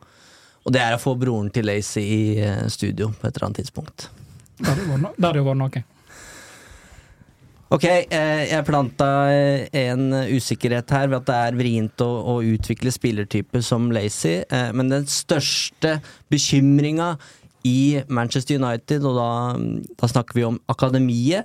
Og 0.65 0.73
det 0.73 0.81
er 0.81 0.97
å 0.97 1.01
få 1.01 1.15
broren 1.17 1.51
til 1.53 1.69
Lacey 1.69 2.05
i 2.05 2.23
eh, 2.41 2.67
studio 2.69 3.11
på 3.13 3.29
et 3.29 3.37
eller 3.37 3.49
annet 3.49 3.63
tidspunkt. 3.63 4.09
Det 4.59 4.69
hadde 4.69 5.41
jo 5.41 5.49
vært 5.49 5.61
noe. 5.61 5.85
Ok, 7.69 7.85
eh, 7.85 8.47
jeg 8.49 8.65
planta 8.65 9.07
en 9.77 10.07
usikkerhet 10.33 10.89
her 10.95 11.11
ved 11.11 11.19
at 11.19 11.27
det 11.29 11.35
er 11.37 11.57
vrient 11.59 12.01
å, 12.01 12.09
å 12.33 12.37
utvikle 12.41 12.89
spillertyper 12.95 13.61
som 13.65 13.91
Lazy, 13.93 14.39
eh, 14.41 14.71
men 14.73 14.89
den 14.89 15.05
største 15.05 15.99
bekymringa 16.33 17.11
i 17.69 18.01
Manchester 18.09 18.57
United, 18.57 19.05
og 19.05 19.19
da, 19.21 19.29
da 20.01 20.09
snakker 20.09 20.39
vi 20.39 20.47
om 20.49 20.57
akademiet, 20.73 21.45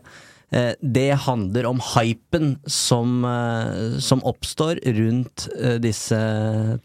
eh, 0.56 0.72
det 0.80 1.10
handler 1.26 1.68
om 1.68 1.84
hypen 1.91 2.54
som, 2.72 3.28
som 4.00 4.24
oppstår 4.24 4.80
rundt 4.95 5.50
disse 5.84 6.24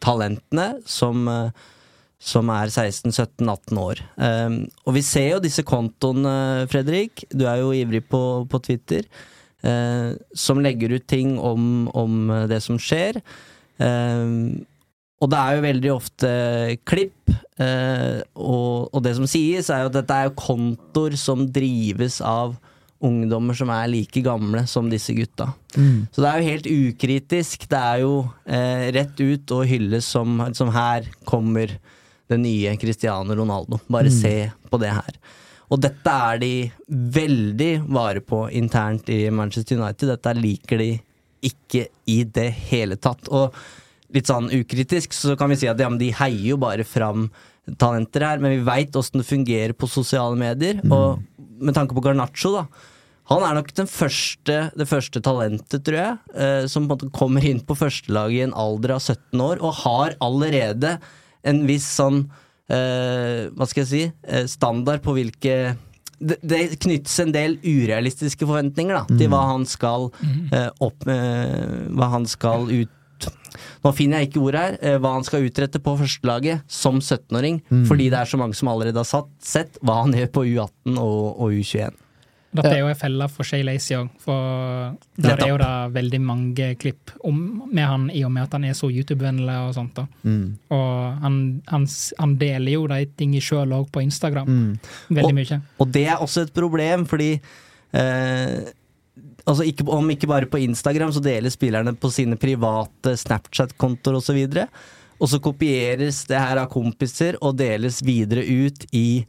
talentene 0.03 0.73
som 0.83 1.31
som 2.19 2.51
er 2.51 2.71
16-17-18 2.73 3.79
år. 3.83 4.01
Um, 4.19 4.61
og 4.85 4.97
vi 4.97 5.05
ser 5.07 5.29
jo 5.37 5.43
disse 5.43 5.63
kontoene, 5.67 6.67
Fredrik, 6.71 7.23
du 7.31 7.47
er 7.47 7.63
jo 7.63 7.75
ivrig 7.77 8.03
på, 8.11 8.23
på 8.51 8.63
Twitter, 8.65 9.07
uh, 9.67 10.19
som 10.35 10.63
legger 10.63 10.97
ut 10.97 11.07
ting 11.07 11.37
om, 11.39 11.87
om 11.95 12.35
det 12.51 12.59
som 12.65 12.81
skjer. 12.83 13.23
Um, 13.79 14.67
og 15.19 15.31
det 15.33 15.39
er 15.39 15.57
jo 15.57 15.65
veldig 15.65 15.91
ofte 15.91 16.31
klipp, 16.87 17.31
eh, 17.59 18.21
og, 18.39 18.89
og 18.95 19.03
det 19.03 19.17
som 19.19 19.27
sies, 19.27 19.67
er 19.71 19.83
jo 19.83 19.91
at 19.91 19.97
dette 19.97 20.15
er 20.15 20.29
jo 20.29 20.39
kontoer 20.39 21.17
som 21.19 21.43
drives 21.51 22.21
av 22.23 22.55
ungdommer 23.03 23.55
som 23.59 23.71
er 23.75 23.91
like 23.91 24.23
gamle 24.23 24.65
som 24.71 24.87
disse 24.91 25.15
gutta. 25.15 25.51
Så 26.15 26.23
det 26.23 26.31
er 26.31 26.39
jo 26.39 26.49
helt 26.53 26.71
ukritisk. 26.71 27.67
Det 27.71 27.79
er 27.79 28.03
jo 28.05 28.15
eh, 28.47 28.89
rett 28.95 29.19
ut 29.19 29.55
og 29.55 29.67
hylles 29.71 30.07
som, 30.07 30.41
som 30.55 30.71
her 30.75 31.07
kommer 31.27 31.75
det 32.29 32.39
nye 32.43 32.77
Cristiano 32.81 33.37
Ronaldo. 33.37 33.81
Bare 33.89 34.13
se 34.13 34.51
på 34.71 34.81
det 34.81 34.93
her. 34.95 35.19
Og 35.69 35.81
dette 35.85 36.15
er 36.31 36.41
de 36.41 36.53
veldig 36.89 37.73
vare 37.93 38.23
på 38.25 38.47
internt 38.57 39.11
i 39.13 39.27
Manchester 39.31 39.81
United. 39.81 40.15
Dette 40.15 40.35
liker 40.39 40.81
de 40.81 40.91
ikke 41.45 41.87
i 42.09 42.23
det 42.25 42.49
hele 42.71 42.97
tatt. 42.97 43.29
Og 43.29 43.55
litt 44.15 44.31
sånn 44.31 44.49
ukritisk 44.55 45.13
så 45.17 45.37
kan 45.39 45.53
vi 45.53 45.59
si 45.61 45.69
at 45.69 45.81
ja, 45.81 45.91
de 45.93 46.13
heier 46.17 46.55
jo 46.55 46.61
bare 46.61 46.87
fram 46.89 47.29
talenter 47.81 48.25
her, 48.25 48.41
men 48.41 48.55
vi 48.55 48.65
veit 48.65 48.97
åssen 48.97 49.21
det 49.21 49.29
fungerer 49.29 49.75
på 49.77 49.91
sosiale 49.91 50.39
medier. 50.41 50.81
Og 50.89 51.21
med 51.61 51.77
tanke 51.77 51.97
på 51.97 52.05
Garnaccio, 52.05 52.55
da. 52.57 52.95
Han 53.29 53.45
er 53.45 53.59
nok 53.59 53.75
den 53.77 53.89
første, 53.93 54.57
det 54.73 54.87
første 54.89 55.21
talentet, 55.21 55.83
tror 55.85 55.99
jeg, 55.99 56.13
eh, 56.33 56.65
som 56.65 56.87
på 56.87 56.95
en 56.95 56.95
måte 56.95 57.13
kommer 57.13 57.45
inn 57.45 57.61
på 57.61 57.77
førstelaget 57.77 58.39
i 58.39 58.45
en 58.47 58.55
alder 58.57 58.95
av 58.95 59.03
17 59.05 59.43
år, 59.45 59.61
og 59.61 59.83
har 59.83 60.17
allerede 60.25 60.95
en 61.45 61.67
viss 61.69 61.87
sånn 61.99 62.25
eh, 62.71 63.49
Hva 63.55 63.67
skal 63.69 63.85
jeg 63.85 63.91
si 63.93 64.03
eh, 64.27 64.47
standard 64.51 65.03
på 65.05 65.15
hvilke 65.17 65.77
det, 66.19 66.35
det 66.43 66.61
knyttes 66.83 67.15
en 67.23 67.31
del 67.31 67.53
urealistiske 67.63 68.43
forventninger 68.49 68.97
da, 68.97 69.05
til 69.21 69.29
hva 69.31 69.45
han 69.53 69.67
skal 69.71 70.09
eh, 70.51 70.71
opp 70.83 71.07
eh, 71.07 71.87
Hva 71.95 72.09
han 72.17 72.27
skal 72.27 72.67
ut 72.73 72.91
Nå 73.83 73.91
finner 73.97 74.21
jeg 74.21 74.29
ikke 74.33 74.43
ordet 74.47 74.61
her. 74.65 74.75
eh, 74.83 74.99
hva 75.03 75.13
han 75.17 75.25
skal 75.27 75.47
utrette 75.47 75.79
på 75.83 75.95
førstelaget 75.99 76.61
som 76.71 76.99
17-åring. 77.01 77.61
Fordi 77.89 78.09
det 78.13 78.19
er 78.21 78.29
så 78.31 78.39
mange 78.39 78.55
som 78.55 78.69
allerede 78.71 78.99
har 79.01 79.09
satt, 79.09 79.31
sett 79.43 79.79
hva 79.83 80.03
han 80.05 80.13
gjør 80.15 80.29
på 80.35 80.45
U18 80.47 80.99
og, 80.99 81.41
og 81.41 81.55
U21. 81.57 81.97
Dette 82.59 82.73
er 82.75 82.83
jo 82.83 82.91
en 82.91 82.99
felle 82.99 83.29
for 83.33 83.47
Shay 83.49 83.63
Lacey 83.67 83.97
òg, 83.99 84.09
for 84.23 84.97
der 85.17 85.43
er 85.45 85.53
jo 85.53 85.59
det 85.63 85.73
veldig 85.95 86.21
mange 86.25 86.71
klipp 86.81 87.13
om, 87.27 87.39
med 87.71 87.85
han 87.87 88.09
i 88.11 88.25
og 88.27 88.33
med 88.35 88.49
at 88.49 88.57
han 88.59 88.67
er 88.69 88.77
så 88.79 88.91
YouTube-vennlig 88.91 89.57
og 89.67 89.77
sånt. 89.77 89.99
da. 89.99 90.07
Og 90.75 91.23
han, 91.25 91.39
han, 91.71 91.87
han 92.19 92.35
deler 92.41 92.75
jo 92.75 92.87
de 92.91 93.05
tingene 93.19 93.45
sjøl 93.45 93.77
òg 93.79 93.89
på 93.95 94.03
Instagram. 94.05 94.51
Veldig 95.09 95.37
mye. 95.39 95.61
Og 95.79 95.95
det 95.95 96.05
er 96.11 96.25
også 96.25 96.47
et 96.47 96.55
problem, 96.57 97.07
fordi 97.09 97.31
eh, 97.39 98.69
altså 99.49 99.67
ikke, 99.69 99.87
Om 99.89 100.11
ikke 100.15 100.31
bare 100.31 100.51
på 100.51 100.61
Instagram, 100.65 101.13
så 101.15 101.23
deler 101.25 101.53
spillerne 101.53 101.95
på 101.97 102.11
sine 102.13 102.37
private 102.41 103.17
Snapchat-kontoer 103.23 104.21
osv. 104.21 104.41
Og, 104.45 104.81
og 105.19 105.33
så 105.33 105.41
kopieres 105.43 106.25
det 106.31 106.39
her 106.39 106.61
av 106.63 106.71
kompiser 106.73 107.39
og 107.43 107.57
deles 107.59 108.03
videre 108.07 108.45
ut 108.45 108.85
i, 108.93 109.25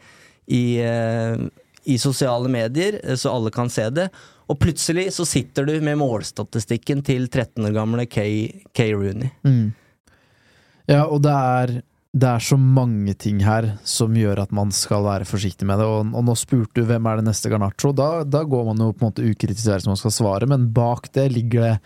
i, 0.47 0.63
eh, 0.83 1.47
i 1.89 1.97
sosiale 2.01 2.51
medier, 2.51 2.99
eh, 3.03 3.17
så 3.19 3.33
alle 3.33 3.51
kan 3.53 3.71
se 3.73 3.87
det. 3.93 4.09
Og 4.49 4.57
plutselig 4.61 5.09
så 5.13 5.25
sitter 5.29 5.67
du 5.67 5.75
med 5.85 5.99
målstatistikken 6.01 7.03
til 7.05 7.27
13 7.29 7.67
år 7.69 7.75
gamle 7.75 8.07
Kay, 8.09 8.63
Kay 8.73 8.95
Rooney. 8.97 9.29
Ja, 10.89 11.03
og 11.05 11.21
det 11.21 11.35
er, 11.35 11.73
det 12.17 12.29
er 12.31 12.41
så 12.41 12.57
mange 12.57 13.13
ting 13.13 13.43
her 13.45 13.75
som 13.85 14.17
gjør 14.17 14.41
at 14.41 14.55
man 14.55 14.73
skal 14.73 15.05
være 15.05 15.29
forsiktig 15.29 15.67
med 15.69 15.81
det. 15.81 15.85
Og, 15.85 16.15
og 16.17 16.25
nå 16.25 16.37
spurte 16.39 16.81
du 16.81 16.89
hvem 16.89 17.11
er 17.11 17.21
det 17.21 17.27
neste 17.29 17.51
Garnaccio. 17.53 17.93
Da, 17.93 18.09
da 18.25 18.41
går 18.41 18.71
man 18.71 18.81
jo 18.81 18.89
på 18.95 19.05
en 19.05 19.11
måte 19.11 19.29
ukritisk 19.29 19.69
som 19.69 19.93
man 19.93 20.01
skal 20.01 20.17
svare, 20.17 20.49
men 20.49 20.71
bak 20.73 21.11
det 21.13 21.29
ligger 21.35 21.67
det 21.67 21.77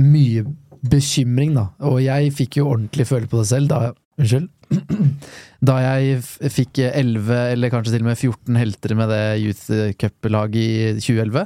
mye 0.00 0.46
bekymring, 0.80 1.52
da. 1.58 1.66
Og 1.84 2.00
jeg 2.00 2.32
fikk 2.32 2.62
jo 2.62 2.70
ordentlig 2.72 3.04
føle 3.10 3.28
på 3.28 3.42
det 3.42 3.50
selv 3.50 3.68
da 3.68 3.90
Unnskyld. 4.20 4.50
Da 5.60 5.74
jeg 5.82 6.20
fikk 6.54 6.78
11, 6.86 7.28
eller 7.52 7.68
kanskje 7.72 7.92
til 7.92 8.04
og 8.04 8.06
med 8.08 8.16
14 8.16 8.56
helter 8.56 8.94
med 8.96 9.10
det 9.12 9.24
Youth 9.42 9.90
Cup-laget 10.00 10.56
i 10.56 11.02
2011. 11.02 11.42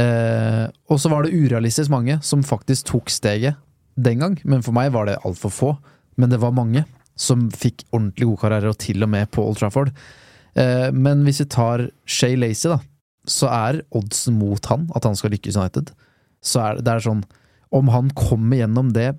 Eh, 0.00 0.62
og 0.88 1.00
så 1.00 1.10
var 1.12 1.26
det 1.26 1.36
urealistisk 1.36 1.92
mange 1.92 2.16
som 2.24 2.44
faktisk 2.44 2.88
tok 2.94 3.12
steget 3.12 3.60
den 3.96 4.20
gang, 4.24 4.38
men 4.44 4.64
for 4.64 4.76
meg 4.76 4.92
var 4.94 5.08
det 5.08 5.18
altfor 5.24 5.52
få. 5.52 5.70
Men 6.16 6.32
det 6.32 6.40
var 6.40 6.56
mange 6.56 6.86
som 7.16 7.46
fikk 7.52 7.84
ordentlig 7.90 8.28
god 8.30 8.40
karriere, 8.44 8.72
og 8.72 8.80
til 8.80 9.04
og 9.04 9.12
med 9.12 9.28
på 9.32 9.44
Old 9.44 9.60
Trafford. 9.60 9.92
Eh, 10.56 10.88
men 10.96 11.24
hvis 11.26 11.42
vi 11.44 11.48
tar 11.52 11.86
Shay 12.08 12.36
Lacey, 12.40 12.72
da, 12.72 12.80
så 13.28 13.50
er 13.52 13.82
oddsen 13.96 14.36
mot 14.40 14.72
han, 14.72 14.88
at 14.96 15.04
han 15.04 15.16
skal 15.18 15.32
lykkes 15.34 15.56
i 15.56 15.60
United. 15.60 15.92
Så 16.44 16.62
er 16.62 16.78
det, 16.78 16.86
det 16.86 16.92
er 16.92 17.02
sånn 17.02 17.24
Om 17.74 17.88
han 17.90 18.10
kommer 18.14 18.60
gjennom 18.60 18.92
det 18.94 19.16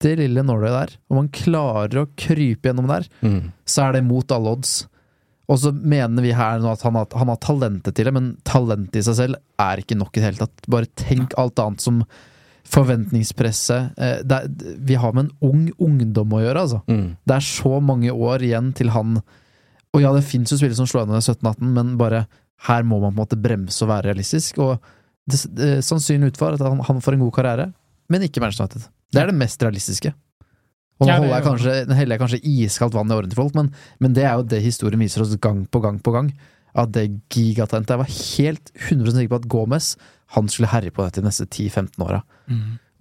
bitte 0.00 0.16
lille 0.20 0.42
nåløyet 0.44 0.74
der, 0.74 0.96
og 1.08 1.16
man 1.16 1.28
klarer 1.32 2.02
å 2.02 2.08
krype 2.18 2.68
gjennom 2.68 2.88
der, 2.90 3.06
så 3.64 3.86
er 3.86 3.92
det 3.96 4.04
mot 4.04 4.30
alle 4.32 4.50
odds. 4.56 4.72
Og 5.48 5.58
så 5.60 5.72
mener 5.72 6.22
vi 6.24 6.32
her 6.32 6.58
nå 6.60 6.70
at 6.72 6.82
han 6.82 6.94
har, 6.96 7.06
han 7.12 7.28
har 7.28 7.36
talentet 7.36 7.94
til 7.94 8.04
det, 8.08 8.12
men 8.16 8.36
talentet 8.44 8.96
i 8.96 9.02
seg 9.04 9.16
selv 9.18 9.36
er 9.60 9.76
ikke 9.82 9.96
nok 9.96 10.16
i 10.16 10.20
det 10.20 10.24
hele 10.30 10.40
tatt. 10.46 10.68
Bare 10.72 10.88
tenk 10.96 11.34
alt 11.40 11.58
annet 11.60 11.80
som 11.84 12.02
forventningspresset 12.64 13.98
eh, 14.00 14.20
er, 14.24 14.46
Vi 14.88 14.96
har 14.96 15.12
med 15.12 15.26
en 15.26 15.34
ung 15.44 15.66
ungdom 15.78 16.32
å 16.32 16.40
gjøre, 16.40 16.62
altså. 16.64 16.80
Det 16.88 17.34
er 17.36 17.44
så 17.44 17.80
mange 17.84 18.10
år 18.12 18.42
igjen 18.46 18.72
til 18.76 18.88
han 18.94 19.18
Og 19.94 20.00
ja, 20.02 20.12
det 20.16 20.24
fins 20.24 20.50
jo 20.50 20.56
spillere 20.58 20.78
som 20.78 20.88
slår 20.88 21.04
gjennom 21.04 21.20
i 21.20 21.28
17-18, 21.28 21.74
men 21.76 21.94
bare 22.00 22.24
her 22.66 22.82
må 22.82 22.98
man 23.02 23.12
på 23.12 23.18
en 23.20 23.20
måte 23.26 23.36
bremse 23.38 23.84
og 23.84 23.90
være 23.92 24.08
realistisk. 24.08 24.58
Og 24.64 24.78
det, 25.28 25.38
det 25.54 25.70
sannsynlig 25.84 26.32
utfall 26.32 26.54
er 26.56 26.58
at 26.58 26.66
han, 26.66 26.80
han 26.88 27.00
får 27.04 27.14
en 27.18 27.22
god 27.26 27.34
karriere, 27.36 27.68
men 28.10 28.24
ikke 28.26 28.40
Manchester 28.42 28.64
United. 28.64 28.88
Det 29.14 29.22
er 29.22 29.28
det 29.32 29.38
mest 29.38 29.62
realistiske. 29.64 30.10
Og 31.02 31.08
nå 31.08 31.10
er 31.10 31.18
holder 31.18 31.34
jeg 31.34 31.44
kanskje, 31.48 31.72
heller 31.98 32.14
jeg 32.14 32.22
kanskje 32.22 32.46
iskaldt 32.46 32.94
vann 32.94 33.10
i 33.10 33.16
årene 33.16 33.30
til 33.32 33.40
folk, 33.40 33.54
men, 33.58 33.66
men 34.02 34.10
det 34.14 34.24
er 34.28 34.34
jo 34.38 34.44
det 34.52 34.60
historien 34.62 35.02
viser 35.02 35.24
oss 35.24 35.34
gang 35.42 35.60
på 35.66 35.78
gang 35.82 35.96
på 36.02 36.10
gang. 36.14 36.28
At 36.74 36.90
det 36.94 37.04
gigatalentet 37.30 37.94
Jeg 37.94 38.00
var 38.00 38.10
helt 38.10 38.66
100 38.74 39.12
sikker 39.14 39.30
på 39.30 39.40
at 39.42 39.50
Gomez 39.50 39.86
han 40.34 40.48
skulle 40.50 40.72
herje 40.72 40.90
på 40.94 41.04
dette 41.04 41.20
de 41.22 41.28
neste 41.28 41.46
10-15 41.46 42.02
åra. 42.02 42.20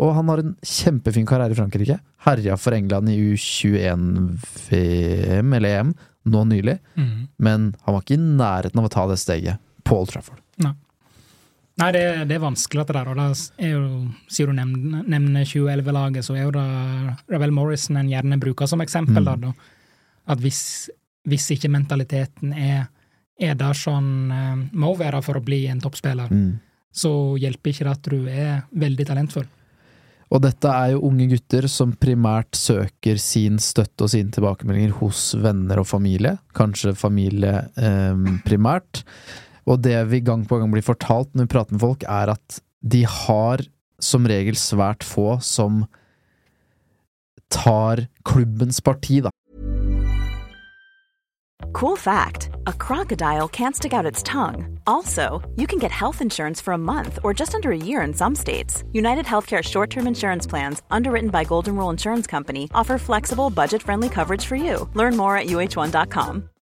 Og 0.04 0.10
han 0.18 0.28
har 0.30 0.38
en 0.42 0.56
kjempefin 0.66 1.28
karriere 1.30 1.54
i 1.56 1.58
Frankrike. 1.58 1.98
Herja 2.26 2.54
for 2.60 2.72
England 2.78 3.06
i 3.10 3.22
U21-VM 3.34 5.50
eller 5.58 5.70
EM 5.80 5.90
nå 6.34 6.42
nylig. 6.50 6.78
Mm. 7.00 7.20
Men 7.38 7.60
han 7.86 7.94
var 7.96 8.02
ikke 8.04 8.20
i 8.20 8.24
nærheten 8.24 8.80
av 8.80 8.86
å 8.90 8.94
ta 8.94 9.04
det 9.10 9.20
steget 9.22 9.56
på 9.88 9.94
Old 10.02 10.10
Trafford. 10.14 10.40
Nei, 11.82 11.90
det, 11.96 12.04
det 12.30 12.36
er 12.38 12.44
vanskelig, 12.44 12.84
dette 12.84 12.96
der. 13.00 13.08
Og 13.10 13.18
da 13.18 13.30
er 13.58 13.72
jo, 13.72 13.86
siden 14.30 14.54
du 14.54 14.62
nevner, 14.62 15.06
nevner 15.16 15.48
2011-laget, 15.50 16.28
så 16.28 16.36
er 16.38 16.46
jo 16.46 16.52
da 16.54 16.66
Ravel 17.34 17.56
Morrison 17.56 17.98
en 17.98 18.12
gjerne 18.12 18.38
bruker 18.42 18.70
som 18.70 18.84
eksempel. 18.84 19.26
Da, 19.26 19.34
da. 19.42 19.54
At 20.30 20.44
hvis, 20.44 20.62
hvis 21.30 21.50
ikke 21.56 21.72
mentaliteten 21.74 22.54
er, 22.54 22.86
er 23.42 23.58
der 23.58 23.74
sånn 23.78 24.30
må 24.78 24.94
være 25.00 25.24
for 25.26 25.40
å 25.40 25.44
bli 25.46 25.64
en 25.72 25.82
toppspiller, 25.82 26.30
så 26.94 27.12
hjelper 27.42 27.74
ikke 27.74 27.88
det 27.88 27.96
at 27.98 28.10
du 28.14 28.30
er 28.30 28.64
veldig 28.86 29.10
talentfull. 29.10 29.50
Og 30.34 30.42
dette 30.42 30.70
er 30.70 30.94
jo 30.96 31.04
unge 31.10 31.28
gutter 31.30 31.68
som 31.70 31.92
primært 32.00 32.58
søker 32.58 33.20
sin 33.22 33.60
støtte 33.62 34.06
og 34.06 34.14
sine 34.14 34.34
tilbakemeldinger 34.34 34.96
hos 34.98 35.34
venner 35.38 35.82
og 35.84 35.90
familie. 35.90 36.38
Kanskje 36.58 36.96
familie 36.98 37.68
eh, 37.78 38.24
primært. 38.46 39.04
Og 39.70 39.84
det 39.84 39.98
vi 40.12 40.20
gang 40.24 40.44
på 40.48 40.60
gang 40.60 40.72
blir 40.74 40.86
fortalt 40.86 41.32
når 41.34 41.48
vi 41.48 41.54
prater 41.56 41.78
med 41.78 41.84
folk, 41.84 42.04
er 42.04 42.34
at 42.36 42.60
de 42.84 43.06
har 43.08 43.64
som 44.04 44.26
regel 44.28 44.58
svært 44.60 45.06
få 45.08 45.38
som 45.44 45.86
tar 47.54 48.08
klubbens 48.28 48.82
parti, 48.84 49.22
da. 49.22 49.32
Cool 51.72 51.96
fact 51.96 52.50
a 52.68 52.74
crocodile 52.74 53.48
can't 53.48 53.76
stick 53.76 53.94
out 53.94 54.06
its 54.06 54.22
tongue. 54.24 54.80
Also, 54.86 55.42
you 55.56 55.66
can 55.66 55.80
get 55.80 55.92
health 55.92 56.22
insurance 56.22 56.62
for 56.62 56.74
a 56.74 56.78
month 56.78 57.20
or 57.24 57.34
just 57.34 57.56
under 57.56 57.72
a 57.72 57.78
year 57.78 58.02
in 58.02 58.14
some 58.14 58.36
states. 58.36 58.84
United 58.92 59.26
Healthcare 59.26 59.64
short 59.64 59.90
term 59.90 60.08
insurance 60.08 60.46
plans, 60.46 60.82
underwritten 60.92 61.30
by 61.30 61.44
Golden 61.44 61.76
Rule 61.76 61.90
Insurance 61.90 62.28
Company, 62.28 62.70
offer 62.74 62.98
flexible, 62.98 63.50
budget 63.50 63.82
friendly 63.82 64.10
coverage 64.10 64.46
for 64.46 64.56
you. 64.56 64.90
Learn 64.94 65.16
more 65.16 65.38
at 65.38 65.48
uh1.com. 65.48 66.53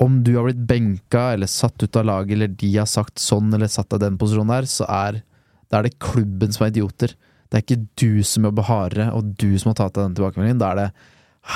om 0.00 0.20
du 0.24 0.32
har 0.36 0.46
blitt 0.48 0.62
benka 0.68 1.30
eller 1.34 1.50
satt 1.50 1.82
ut 1.82 1.96
av 1.96 2.06
laget, 2.08 2.32
eller 2.36 2.52
de 2.62 2.70
har 2.78 2.88
sagt 2.88 3.20
sånn 3.20 3.52
eller 3.52 3.68
satt 3.68 3.92
i 3.92 4.00
den 4.00 4.16
posisjonen 4.20 4.54
der, 4.54 4.68
så 4.70 4.86
er, 4.88 5.20
er 5.76 5.84
det 5.84 5.98
klubben 6.00 6.54
som 6.56 6.64
er 6.64 6.72
idioter. 6.72 7.12
Det 7.50 7.58
er 7.58 7.64
ikke 7.66 7.88
du 8.00 8.22
som 8.24 8.46
jobber 8.48 8.68
hardere, 8.70 9.10
og 9.12 9.34
du 9.40 9.50
som 9.60 9.72
har 9.72 9.80
tatt 9.82 9.98
deg 9.98 10.06
den 10.06 10.16
tilbakemeldingen. 10.16 10.62
Da 10.62 10.70
er 10.70 10.80
det 10.80 10.88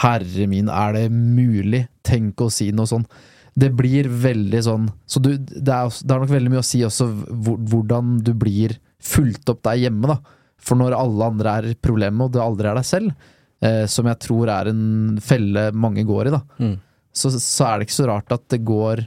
herre 0.02 0.48
min, 0.50 0.68
er 0.68 0.96
det 0.96 1.06
mulig? 1.14 1.86
Tenk 2.04 2.44
å 2.44 2.50
si 2.52 2.68
noe 2.74 2.90
sånn. 2.90 3.06
Det 3.54 3.70
blir 3.78 4.08
veldig 4.10 4.60
sånn 4.66 4.88
Så 5.06 5.20
du, 5.22 5.28
det, 5.38 5.70
er, 5.70 5.86
det 5.86 6.10
har 6.10 6.24
nok 6.24 6.32
veldig 6.32 6.50
mye 6.50 6.62
å 6.64 6.66
si 6.66 6.80
også 6.82 7.06
hvordan 7.38 8.16
du 8.26 8.32
blir 8.34 8.74
fulgt 8.98 9.52
opp 9.52 9.62
der 9.64 9.78
hjemme, 9.86 10.10
da. 10.10 10.18
For 10.64 10.80
når 10.80 10.96
alle 10.98 11.28
andre 11.30 11.60
er 11.60 11.76
problemet, 11.80 12.26
og 12.26 12.34
det 12.34 12.42
aldri 12.42 12.68
er 12.68 12.80
deg 12.80 12.88
selv, 12.88 13.30
eh, 13.64 13.84
som 13.88 14.08
jeg 14.10 14.20
tror 14.26 14.50
er 14.52 14.72
en 14.72 14.82
felle 15.22 15.70
mange 15.76 16.04
går 16.08 16.28
i, 16.28 16.34
da. 16.34 16.42
Mm 16.60 16.74
så, 17.14 17.30
så, 17.32 17.66
er 17.68 17.78
det 17.78 17.88
ikke 17.88 18.00
så 18.02 18.08
rart 18.10 18.34
at 18.34 18.46
det 18.52 18.64
går 18.66 19.04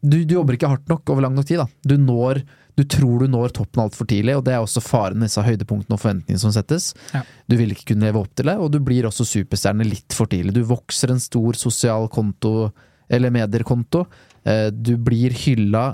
du, 0.00 0.22
du, 0.22 0.36
jobber 0.36 0.54
ikke 0.54 0.70
hardt 0.70 0.90
nok 0.90 1.10
over 1.10 1.24
lang 1.24 1.34
nok 1.34 1.46
tid. 1.48 1.58
da. 1.58 1.66
Du, 1.82 1.96
når, 1.98 2.42
du 2.78 2.84
tror 2.86 3.24
du 3.24 3.30
når 3.30 3.50
toppen 3.56 3.82
altfor 3.82 4.06
tidlig, 4.06 4.36
og 4.38 4.44
det 4.46 4.54
er 4.54 4.62
også 4.62 4.82
faren 4.84 5.18
med 5.18 5.26
disse 5.26 5.42
høydepunktene 5.42 5.96
og 5.96 6.02
forventningene 6.02 6.42
som 6.42 6.54
settes. 6.54 6.92
Ja. 7.10 7.24
Du 7.50 7.56
vil 7.58 7.74
ikke 7.74 7.88
kunne 7.92 8.06
leve 8.06 8.22
opp 8.22 8.30
til 8.38 8.46
det, 8.46 8.54
og 8.62 8.70
du 8.74 8.78
blir 8.84 9.08
også 9.08 9.26
superstjerne 9.26 9.86
litt 9.88 10.14
for 10.14 10.30
tidlig. 10.30 10.54
Du 10.54 10.62
vokser 10.70 11.10
en 11.10 11.22
stor 11.22 11.58
sosial 11.58 12.06
konto, 12.14 12.70
eller 13.10 13.34
medierkonto. 13.34 14.04
Eh, 14.46 14.68
du 14.70 14.94
blir 15.02 15.34
hylla 15.34 15.88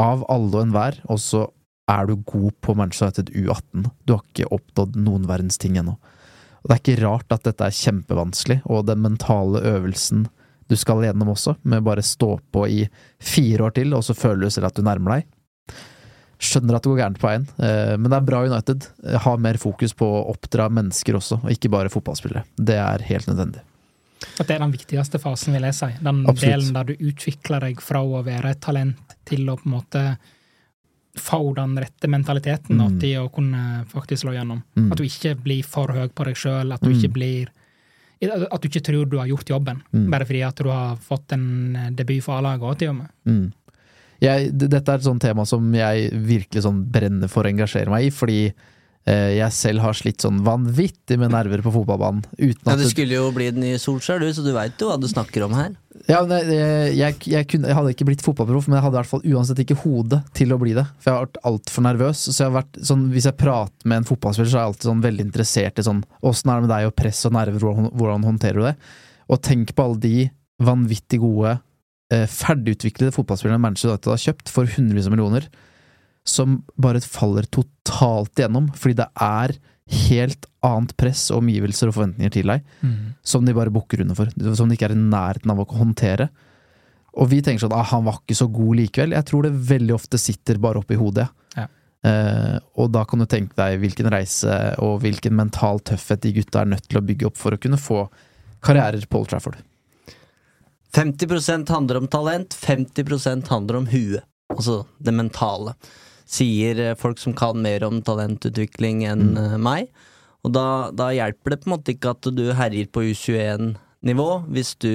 av 0.00 0.26
alle 0.32 0.52
og 0.52 0.66
enhver, 0.66 1.00
og 1.08 1.20
så 1.22 1.46
er 1.90 2.06
du 2.06 2.20
god 2.28 2.52
på 2.62 2.74
Manchester 2.76 3.24
United 3.24 3.32
U18. 3.40 3.88
Du 4.04 4.14
har 4.14 4.24
ikke 4.26 4.52
oppnådd 4.54 4.98
noen 5.00 5.24
verdens 5.30 5.58
ting 5.60 5.78
ennå. 5.80 5.96
Og 6.60 6.68
Det 6.68 6.76
er 6.76 6.82
ikke 6.82 7.06
rart 7.06 7.32
at 7.32 7.46
dette 7.48 7.64
er 7.64 7.78
kjempevanskelig, 7.78 8.60
og 8.68 8.84
den 8.90 9.00
mentale 9.06 9.62
øvelsen 9.64 10.26
du 10.70 10.76
skal 10.78 11.02
gjennom 11.04 11.32
også, 11.34 11.56
med 11.66 11.84
bare 11.86 12.04
stå 12.06 12.36
på 12.54 12.64
i 12.70 12.84
fire 13.18 13.66
år 13.66 13.76
til, 13.80 13.94
og 13.96 14.04
så 14.06 14.16
føler 14.16 14.46
du 14.46 14.54
selv 14.54 14.70
at 14.70 14.78
du 14.78 14.86
nærmer 14.86 15.18
deg. 15.18 15.76
Skjønner 16.40 16.78
at 16.78 16.84
det 16.86 16.92
går 16.92 17.00
gærent 17.02 17.20
på 17.20 17.28
veien, 17.28 17.48
eh, 17.60 17.96
men 17.98 18.08
det 18.08 18.16
er 18.16 18.28
bra 18.28 18.44
United. 18.46 18.86
Ha 19.26 19.34
mer 19.36 19.58
fokus 19.60 19.92
på 19.96 20.06
å 20.06 20.22
oppdra 20.32 20.70
mennesker 20.72 21.18
også, 21.18 21.42
og 21.42 21.52
ikke 21.52 21.72
bare 21.74 21.92
fotballspillere. 21.92 22.46
Det 22.56 22.78
er 22.80 23.04
helt 23.10 23.28
nødvendig. 23.28 23.66
At 24.40 24.48
det 24.48 24.56
er 24.56 24.62
den 24.62 24.72
viktigste 24.72 25.20
fasen, 25.20 25.54
vil 25.56 25.66
jeg 25.68 25.76
si. 25.76 25.88
Den 26.00 26.24
Absolutt. 26.28 26.44
delen 26.46 26.74
der 26.76 26.88
du 26.88 27.06
utvikler 27.10 27.66
deg 27.66 27.80
fra 27.84 28.02
å 28.04 28.22
være 28.24 28.54
et 28.54 28.60
talent 28.62 29.16
til 29.28 29.48
å 29.48 29.56
på 29.60 29.68
en 29.68 29.74
måte 29.74 30.04
få 31.18 31.40
den 31.56 31.74
rette 31.80 32.08
mentaliteten 32.08 32.78
mm. 32.78 32.98
til 33.02 33.24
å 33.24 33.30
kunne 33.34 33.84
faktisk 33.90 34.24
slå 34.24 34.36
gjennom. 34.36 34.60
Mm. 34.78 34.90
At 34.92 35.00
du 35.00 35.06
ikke 35.08 35.34
blir 35.40 35.66
for 35.66 35.92
høy 35.92 36.06
på 36.08 36.26
deg 36.28 36.38
sjøl, 36.38 36.72
at 36.72 36.84
du 36.84 36.92
mm. 36.92 36.96
ikke 36.96 37.12
blir 37.16 37.50
at 38.20 38.60
du 38.60 38.68
ikke 38.68 38.82
tror 38.84 39.06
du 39.08 39.16
har 39.20 39.30
gjort 39.30 39.50
jobben, 39.54 39.80
mm. 39.92 40.10
bare 40.12 40.26
fordi 40.28 40.42
at 40.44 40.60
du 40.60 40.68
har 40.68 40.98
fått 41.00 41.32
en 41.36 41.76
eh, 41.76 41.92
debut 41.96 42.20
for 42.24 42.36
A-laget 42.36 42.82
til 42.82 42.92
og 42.92 42.98
med. 42.98 43.14
Mm. 43.24 43.46
Jeg, 44.20 44.50
dette 44.52 44.84
er 44.84 45.00
et 45.00 45.06
sånt 45.06 45.22
tema 45.24 45.46
som 45.48 45.70
jeg 45.72 46.10
virkelig 46.12 46.66
sånn 46.66 46.82
brenner 46.92 47.30
for 47.32 47.46
å 47.46 47.52
engasjere 47.54 47.92
meg 47.92 48.10
i, 48.10 48.12
fordi 48.12 48.40
jeg 49.08 49.52
selv 49.56 49.80
har 49.82 49.96
slitt 49.96 50.20
sånn 50.22 50.42
vanvittig 50.44 51.16
med 51.18 51.32
nerver 51.32 51.62
på 51.64 51.72
fotballbanen. 51.72 52.20
ja, 52.36 52.74
Du 52.76 52.84
skulle 52.86 53.16
jo 53.16 53.30
bli 53.34 53.46
den 53.50 53.64
nye 53.64 53.78
Solskjær, 53.80 54.20
du, 54.20 54.28
så 54.36 54.44
du 54.44 54.52
veit 54.54 54.76
jo 54.78 54.90
hva 54.90 54.98
du 55.00 55.08
snakker 55.08 55.46
om 55.46 55.54
her. 55.56 55.72
Ja, 56.06 56.20
men 56.22 56.36
jeg, 56.52 56.92
jeg, 56.98 57.16
jeg, 57.32 57.46
kunne, 57.50 57.70
jeg 57.70 57.78
hadde 57.78 57.94
ikke 57.94 58.06
blitt 58.10 58.22
fotballproff, 58.24 58.68
men 58.68 58.76
jeg 58.78 58.84
hadde 58.84 58.98
i 58.98 59.00
hvert 59.00 59.10
fall 59.10 59.24
uansett 59.32 59.62
ikke 59.64 59.78
hodet 59.82 60.20
til 60.36 60.52
å 60.54 60.58
bli 60.60 60.76
det. 60.76 60.84
For 61.00 61.10
jeg 61.10 61.16
har 61.16 61.24
vært 61.26 61.40
altfor 61.50 61.86
nervøs. 61.88 62.26
Så 62.28 62.36
jeg 62.36 62.50
har 62.50 62.58
vært 62.60 62.80
sånn, 62.90 63.06
Hvis 63.14 63.26
jeg 63.30 63.38
prater 63.40 63.88
med 63.90 64.02
en 64.02 64.08
fotballspiller, 64.10 64.50
så 64.52 64.58
er 64.58 64.62
jeg 64.62 64.72
alltid 64.74 64.90
sånn 64.90 65.02
veldig 65.08 65.26
interessert 65.26 65.80
i 65.80 65.86
sånn 65.88 66.04
Åssen 66.30 66.52
er 66.52 66.60
det 66.60 66.68
med 66.68 66.72
deg 66.74 66.90
og 66.90 66.94
press 67.00 67.24
og 67.26 67.34
nerver, 67.36 67.64
hvordan, 67.64 67.90
hvordan 67.96 68.28
håndterer 68.28 68.60
du 68.60 68.68
det? 68.68 68.76
Og 69.30 69.42
tenk 69.46 69.74
på 69.74 69.88
alle 69.88 70.00
de 70.04 70.14
vanvittig 70.60 71.20
gode, 71.22 71.56
eh, 72.12 72.26
ferdigutviklede 72.28 73.16
fotballspillerne 73.16 73.62
Manchester 73.64 73.94
United 73.94 74.12
har 74.12 74.24
kjøpt 74.28 74.52
for 74.52 74.70
hundrevis 74.76 75.08
av 75.08 75.16
millioner 75.16 75.48
som 76.26 76.60
bare 76.80 77.00
faller 77.00 77.46
totalt 77.52 78.38
igjennom, 78.38 78.68
fordi 78.76 78.98
det 79.00 79.08
er 79.24 79.56
helt 79.90 80.46
annet 80.62 80.92
press 81.00 81.24
og 81.32 81.40
omgivelser 81.40 81.90
og 81.90 81.96
forventninger 81.96 82.32
til 82.34 82.52
deg 82.52 82.62
mm. 82.84 82.98
som 83.26 83.46
de 83.46 83.54
bare 83.56 83.72
bukker 83.74 84.04
under 84.04 84.18
for, 84.18 84.30
som 84.54 84.70
de 84.70 84.76
ikke 84.76 84.90
er 84.90 84.94
i 84.94 85.00
nærheten 85.00 85.50
av 85.50 85.62
å 85.62 85.66
håndtere. 85.72 86.28
Og 87.18 87.30
vi 87.32 87.40
tenker 87.42 87.64
sånn 87.64 87.74
ah, 87.74 87.86
han 87.90 88.06
var 88.06 88.20
ikke 88.20 88.38
så 88.38 88.46
god 88.52 88.78
likevel. 88.78 89.16
Jeg 89.16 89.26
tror 89.26 89.46
det 89.46 89.56
veldig 89.70 89.96
ofte 89.96 90.20
sitter 90.20 90.60
bare 90.62 90.82
oppi 90.82 90.98
hodet. 91.00 91.26
Ja. 91.56 91.66
Eh, 92.06 92.58
og 92.78 92.92
da 92.94 93.02
kan 93.08 93.20
du 93.20 93.26
tenke 93.28 93.56
deg 93.58 93.80
hvilken 93.82 94.10
reise 94.14 94.60
og 94.84 95.00
hvilken 95.02 95.34
mental 95.36 95.82
tøffhet 95.90 96.22
de 96.22 96.36
gutta 96.38 96.62
er 96.62 96.70
nødt 96.76 96.86
til 96.86 97.00
å 97.00 97.04
bygge 97.08 97.26
opp 97.32 97.40
for 97.40 97.56
å 97.56 97.60
kunne 97.60 97.80
få 97.80 98.04
karrierer 98.62 99.08
på 99.10 99.24
Old 99.24 99.32
Trafford. 99.32 99.58
50% 100.94 101.70
handler 101.70 102.00
om 102.00 102.06
talent, 102.10 102.54
50% 102.54 103.50
handler 103.50 103.80
om 103.80 103.90
huet. 103.90 104.26
Altså 104.50 104.84
det 104.98 105.14
mentale 105.14 105.76
sier 106.30 106.80
eh, 106.80 106.96
folk 106.98 107.20
som 107.20 107.34
kan 107.36 107.60
mer 107.62 107.84
om 107.86 108.00
talentutvikling 108.06 109.04
enn 109.08 109.28
mm. 109.34 109.44
Eh, 109.44 109.58
meg. 109.60 109.92
Og 110.46 110.54
da, 110.56 110.66
da, 110.96 111.10
hjelper 111.12 111.52
det 111.52 111.62
på 111.62 111.68
en 111.68 111.76
måte 111.76 111.94
ikke 111.94 112.14
at 112.14 112.32
du 112.32 112.46
herjer 112.56 112.88
på 112.88 113.04
U21-nivå, 113.10 114.28
hvis 114.54 114.72
du 114.80 114.92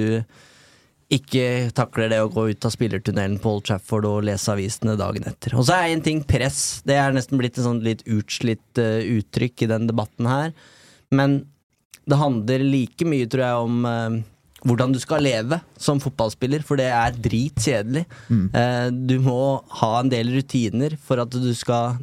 ikke 1.12 1.70
takler 1.76 2.10
det 2.10 2.18
å 2.18 2.30
gå 2.32 2.48
ut 2.50 2.66
av 2.66 2.72
spillertunnelen 2.74 3.36
på 3.38 3.52
Old 3.54 3.66
Trafford 3.68 4.08
og 4.08 4.24
lese 4.26 4.50
avisene 4.50 4.96
dagen 4.98 5.28
etter. 5.30 5.54
Og 5.54 5.68
så 5.68 5.76
er 5.76 5.92
en 5.92 6.02
ting 6.02 6.24
press. 6.26 6.80
Det 6.82 6.96
er 6.98 7.14
nesten 7.14 7.38
blitt 7.38 7.60
et 7.60 7.66
sånn 7.66 7.78
litt 7.84 8.02
utslitt 8.10 8.80
uh, 8.82 8.98
uttrykk 8.98 9.62
i 9.62 9.68
den 9.70 9.86
debatten 9.86 10.26
her. 10.26 10.50
Men 11.14 11.44
det 12.10 12.18
handler 12.18 12.66
like 12.66 13.06
mye, 13.06 13.28
tror 13.30 13.44
jeg, 13.44 13.68
om 13.68 13.86
uh, 13.86 14.18
hvordan 14.64 14.94
du 14.94 15.00
skal 15.02 15.24
leve 15.26 15.58
som 15.78 16.00
fotballspiller, 16.00 16.64
for 16.64 16.80
det 16.80 16.88
er 16.88 17.18
dritkjedelig. 17.20 18.06
Mm. 18.30 18.46
Eh, 18.56 18.86
du 19.10 19.18
må 19.24 19.40
ha 19.82 19.92
en 20.00 20.12
del 20.12 20.32
rutiner 20.36 20.96
for 21.02 21.20
at 21.22 21.34
du 21.34 21.52
skal 21.56 21.98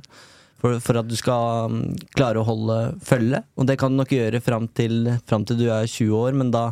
for, 0.64 0.80
for 0.80 1.02
at 1.02 1.10
du 1.10 1.16
skal 1.20 1.74
um, 1.74 1.80
klare 2.16 2.40
å 2.40 2.48
holde 2.48 2.78
følge, 3.04 3.42
og 3.60 3.68
det 3.68 3.76
kan 3.82 3.92
du 3.92 4.00
nok 4.00 4.14
gjøre 4.16 4.40
fram 4.44 4.70
til, 4.72 5.10
fram 5.28 5.44
til 5.44 5.60
du 5.60 5.66
er 5.68 5.90
20 5.90 6.14
år, 6.16 6.38
men 6.40 6.54
da, 6.54 6.70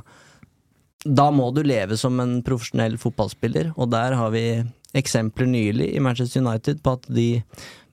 da 1.03 1.28
må 1.36 1.49
du 1.52 1.60
leve 1.66 1.98
som 1.99 2.22
en 2.24 2.38
profesjonell 2.45 2.95
fotballspiller, 3.02 3.74
og 3.76 3.91
der 3.91 4.16
har 4.16 4.32
vi 4.32 4.45
eksempler 4.95 5.48
nylig 5.48 5.90
i 5.91 5.99
Manchester 6.03 6.40
United 6.40 6.80
på 6.84 6.95
at 6.95 7.12
de, 7.12 7.28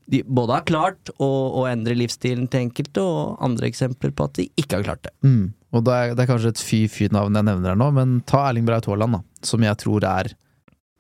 de 0.09 0.23
både 0.25 0.57
har 0.57 0.67
klart 0.69 1.11
å, 1.19 1.29
å, 1.29 1.67
endre 1.69 1.97
livsstilen 1.99 2.49
til 2.49 2.67
enkelte, 2.67 3.05
og 3.05 3.39
andre 3.45 3.69
eksempler 3.69 4.15
på 4.17 4.29
at 4.29 4.39
de 4.41 4.49
ikke 4.57 4.79
har 4.79 4.87
klart 4.87 5.05
det. 5.05 5.13
Mm. 5.27 5.55
Og 5.77 5.85
det 5.85 5.95
er, 5.95 6.13
det 6.17 6.25
er 6.25 6.31
kanskje 6.31 6.53
et 6.55 6.63
fy-fy-navn 6.65 7.37
jeg 7.37 7.49
nevner 7.51 7.75
her 7.75 7.81
nå, 7.81 7.91
men 7.97 8.21
ta 8.29 8.47
Erling 8.49 8.69
Braut 8.69 8.89
Haaland, 8.89 9.19
da. 9.19 9.25
Som 9.45 9.67
jeg 9.67 9.77
tror 9.83 10.07
er 10.09 10.33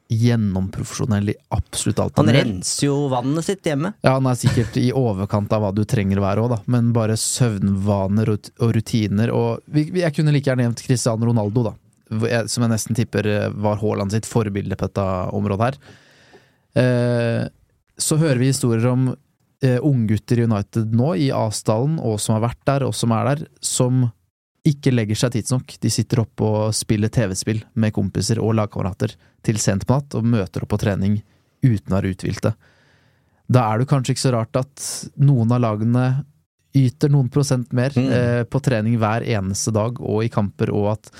gjennomprofesjonell 0.08 1.32
i 1.32 1.34
absolutt 1.52 1.98
alt 2.00 2.20
han, 2.20 2.30
renser 2.32 2.86
jo 2.86 2.94
vannet 3.12 3.44
sitt 3.44 3.66
hjemme. 3.68 3.92
Ja, 4.04 4.14
han 4.16 4.28
er 4.28 4.38
sikkert 4.40 4.76
i 4.80 4.86
overkant 4.96 5.52
av 5.52 5.64
hva 5.64 5.72
du 5.76 5.82
trenger 5.88 6.20
å 6.20 6.24
være 6.24 6.44
òg, 6.44 6.54
da. 6.54 6.60
Men 6.72 6.94
bare 6.96 7.16
søvnvaner 7.20 8.32
og 8.32 8.72
rutiner 8.76 9.32
og 9.34 9.68
Jeg 9.72 10.14
kunne 10.16 10.32
like 10.32 10.48
gjerne 10.48 10.64
nevnt 10.64 10.84
Cristiano 10.84 11.28
Ronaldo, 11.28 11.68
da. 11.68 11.74
som 12.48 12.64
jeg 12.64 12.72
nesten 12.72 12.96
tipper 12.96 13.28
eh, 13.28 13.48
var 13.52 13.80
Haaland 13.82 14.14
sitt 14.14 14.28
forbilde 14.28 14.76
på 14.76 14.88
dette 14.88 15.06
området 15.36 15.68
her. 15.68 15.80
Eh, 16.78 17.48
så 17.98 18.16
hører 18.20 18.38
vi 18.38 18.52
historier 18.52 18.86
om 18.90 19.08
eh, 19.64 19.78
unggutter 19.82 20.38
i 20.38 20.46
United 20.46 20.94
nå, 20.94 21.14
i 21.18 21.30
Asdalen, 21.34 21.98
og 21.98 22.20
som 22.22 22.36
har 22.36 22.44
vært 22.48 22.60
der, 22.68 22.86
og 22.86 22.94
som 22.94 23.12
er 23.16 23.32
der, 23.32 23.44
som 23.64 24.06
ikke 24.68 24.92
legger 24.92 25.16
seg 25.16 25.32
tidsnok. 25.34 25.76
De 25.80 25.90
sitter 25.90 26.20
oppe 26.22 26.44
og 26.44 26.74
spiller 26.76 27.10
TV-spill 27.14 27.62
med 27.80 27.94
kompiser 27.96 28.40
og 28.42 28.54
lagkamerater 28.58 29.14
til 29.46 29.58
sent 29.62 29.86
på 29.88 29.96
natt, 29.96 30.14
og 30.18 30.26
møter 30.28 30.64
opp 30.66 30.72
på 30.74 30.80
trening 30.82 31.20
uten 31.64 31.90
å 31.92 31.96
være 31.98 32.12
uthvilte. 32.14 32.52
Da 33.48 33.62
er 33.72 33.80
det 33.80 33.88
kanskje 33.88 34.12
ikke 34.14 34.26
så 34.26 34.34
rart 34.34 34.58
at 34.60 34.88
noen 35.24 35.54
av 35.56 35.62
lagene 35.64 36.04
yter 36.76 37.08
noen 37.10 37.30
prosent 37.32 37.72
mer 37.72 37.90
Mm. 37.96 38.10
eh, 38.12 38.42
på 38.44 38.60
trening 38.62 38.98
hver 39.00 39.24
eneste 39.24 39.72
dag 39.72 39.98
og 40.00 40.22
i 40.22 40.28
kamper, 40.28 40.70
og 40.70 40.92
at 40.92 41.10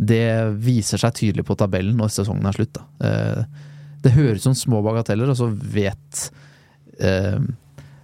det 0.00 0.56
viser 0.58 0.98
seg 0.98 1.12
tydelig 1.14 1.44
på 1.46 1.54
tabellen 1.60 1.94
når 1.96 2.10
sesongen 2.10 2.46
er 2.48 2.56
slutt. 2.56 2.72
Da. 2.72 2.82
Eh, 3.06 3.44
det 4.04 4.14
høres 4.14 4.42
ut 4.42 4.48
som 4.50 4.56
små 4.58 4.82
bagateller, 4.84 5.30
og 5.32 5.38
så 5.38 5.48
vet 5.50 6.24
eh, 7.00 7.38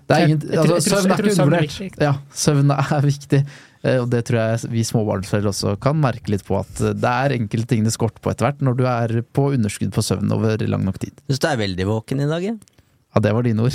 Det 0.08 0.16
er 0.16 0.26
ingen 0.26 0.40
altså, 0.58 0.78
Søvn 0.88 1.12
er 1.12 1.20
ikke 1.20 1.26
er 1.28 1.34
undervurdert. 1.36 2.00
Ja, 2.02 2.14
søvn 2.34 2.72
er 2.74 3.04
viktig. 3.12 3.42
Eh, 3.84 4.00
Og 4.02 4.08
det 4.12 4.24
tror 4.28 4.40
jeg 4.42 4.70
vi 4.72 4.82
småbarnsforeldre 4.88 5.52
også 5.54 5.76
kan 5.80 6.00
merke 6.00 6.32
litt 6.34 6.44
på, 6.48 6.58
at 6.60 6.82
det 7.00 7.12
er 7.14 7.36
enkelte 7.36 7.70
ting 7.74 7.86
det 7.86 7.94
skorter 7.94 8.20
på 8.24 8.32
etter 8.32 8.48
hvert, 8.48 8.64
når 8.66 8.76
du 8.80 8.84
er 8.90 9.14
på 9.36 9.50
underskudd 9.54 9.92
på 9.94 10.04
søvn 10.04 10.32
over 10.36 10.60
lang 10.68 10.84
nok 10.88 10.98
tid. 11.04 11.14
Syns 11.30 11.40
du 11.44 11.48
er 11.52 11.60
veldig 11.62 11.86
våken 11.88 12.24
i 12.26 12.28
dag, 12.32 12.48
ja? 12.50 12.56
Ja, 13.10 13.20
det 13.20 13.32
var 13.34 13.42
dine 13.42 13.64
ord. 13.66 13.74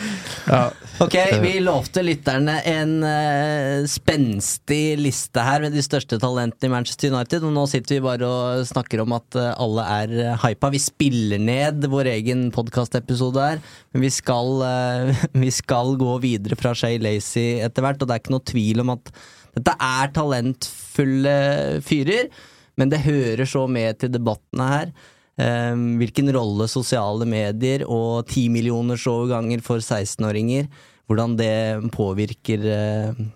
ja. 0.52 0.64
Ok, 1.00 1.14
vi 1.40 1.54
lovte 1.60 2.02
lytterne 2.04 2.58
en 2.68 2.92
uh, 3.04 3.86
spenstig 3.88 4.98
liste 5.00 5.40
her 5.44 5.62
med 5.64 5.72
de 5.76 5.84
største 5.84 6.18
talentene 6.20 6.68
i 6.68 6.72
Manchester 6.72 7.12
United, 7.12 7.44
og 7.44 7.54
nå 7.56 7.64
sitter 7.72 7.96
vi 7.96 8.04
bare 8.04 8.28
og 8.28 8.66
snakker 8.68 9.00
om 9.04 9.14
at 9.16 9.36
uh, 9.36 9.50
alle 9.60 9.86
er 9.96 10.14
eh, 10.26 10.44
hypa. 10.44 10.70
Vi 10.72 10.80
spiller 10.80 11.40
ned 11.40 11.88
vår 11.92 12.12
egen 12.18 12.46
podkastepisode 12.52 13.48
her, 13.48 13.64
men 13.92 14.04
vi 14.04 14.12
skal, 14.12 14.52
uh, 14.60 15.24
vi 15.44 15.52
skal 15.52 15.96
gå 16.00 16.18
videre 16.24 16.60
fra 16.60 16.76
Shay 16.76 17.00
Lacy 17.00 17.62
etter 17.64 17.84
hvert, 17.84 18.00
og 18.00 18.08
det 18.08 18.16
er 18.16 18.24
ikke 18.24 18.36
noe 18.36 18.48
tvil 18.52 18.84
om 18.84 18.96
at 18.96 19.12
dette 19.56 19.76
er 19.80 20.16
talentfulle 20.16 21.36
fyrer, 21.84 22.28
men 22.76 22.92
det 22.92 23.06
hører 23.08 23.48
så 23.48 23.64
med 23.72 24.02
til 24.02 24.12
debattene 24.12 24.68
her. 24.68 24.96
Eh, 25.36 25.74
hvilken 26.00 26.32
rolle 26.32 26.68
sosiale 26.68 27.26
medier 27.28 27.84
og 27.84 28.24
timillionersoverganger 28.30 28.52
millioners 28.56 29.06
overganger 29.12 29.64
for 29.66 29.84
16-åringer 29.84 30.70
Hvordan 31.06 31.36
det 31.38 31.90
påvirker 31.94 32.64
eh, 32.66 33.26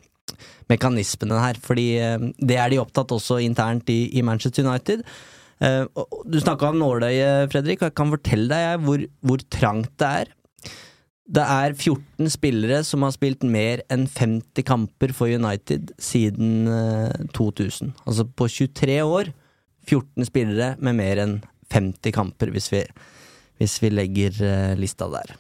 mekanismene 0.70 1.39
her. 1.43 1.59
Fordi 1.62 1.86
eh, 2.02 2.31
det 2.39 2.59
er 2.59 2.72
de 2.72 2.81
opptatt 2.82 3.12
også 3.14 3.40
internt 3.44 3.90
i, 3.93 4.09
i 4.18 4.24
Manchester 4.27 4.66
United. 4.66 5.05
Eh, 5.60 5.85
og 5.94 6.24
du 6.31 6.40
snakka 6.40 6.70
om 6.70 6.81
nåløyet, 6.81 7.51
Fredrik, 7.52 7.82
og 7.82 7.90
jeg 7.90 7.97
kan 8.01 8.12
fortelle 8.14 8.51
deg 8.51 8.85
hvor, 8.86 9.06
hvor 9.27 9.44
trangt 9.52 9.93
det 10.01 10.12
er. 10.22 10.32
Det 11.31 11.44
er 11.47 11.77
14 11.77 12.32
spillere 12.32 12.81
som 12.86 13.05
har 13.06 13.14
spilt 13.14 13.44
mer 13.47 13.85
enn 13.93 14.09
50 14.10 14.66
kamper 14.66 15.12
for 15.14 15.31
United 15.31 15.93
siden 16.02 16.66
eh, 16.66 17.28
2000. 17.36 17.94
Altså 18.02 18.27
på 18.27 18.51
23 18.51 18.98
år 19.05 19.31
14 19.86 20.27
spillere 20.27 20.74
med 20.82 20.98
mer 20.98 21.22
enn 21.22 21.39
50 21.70 22.14
kamper, 22.14 22.51
hvis 22.55 22.72
vi, 22.72 22.82
hvis 23.60 23.78
vi 23.82 23.92
legger 23.94 24.42
eh, 24.47 24.74
lista 24.78 25.09
der. 25.12 25.36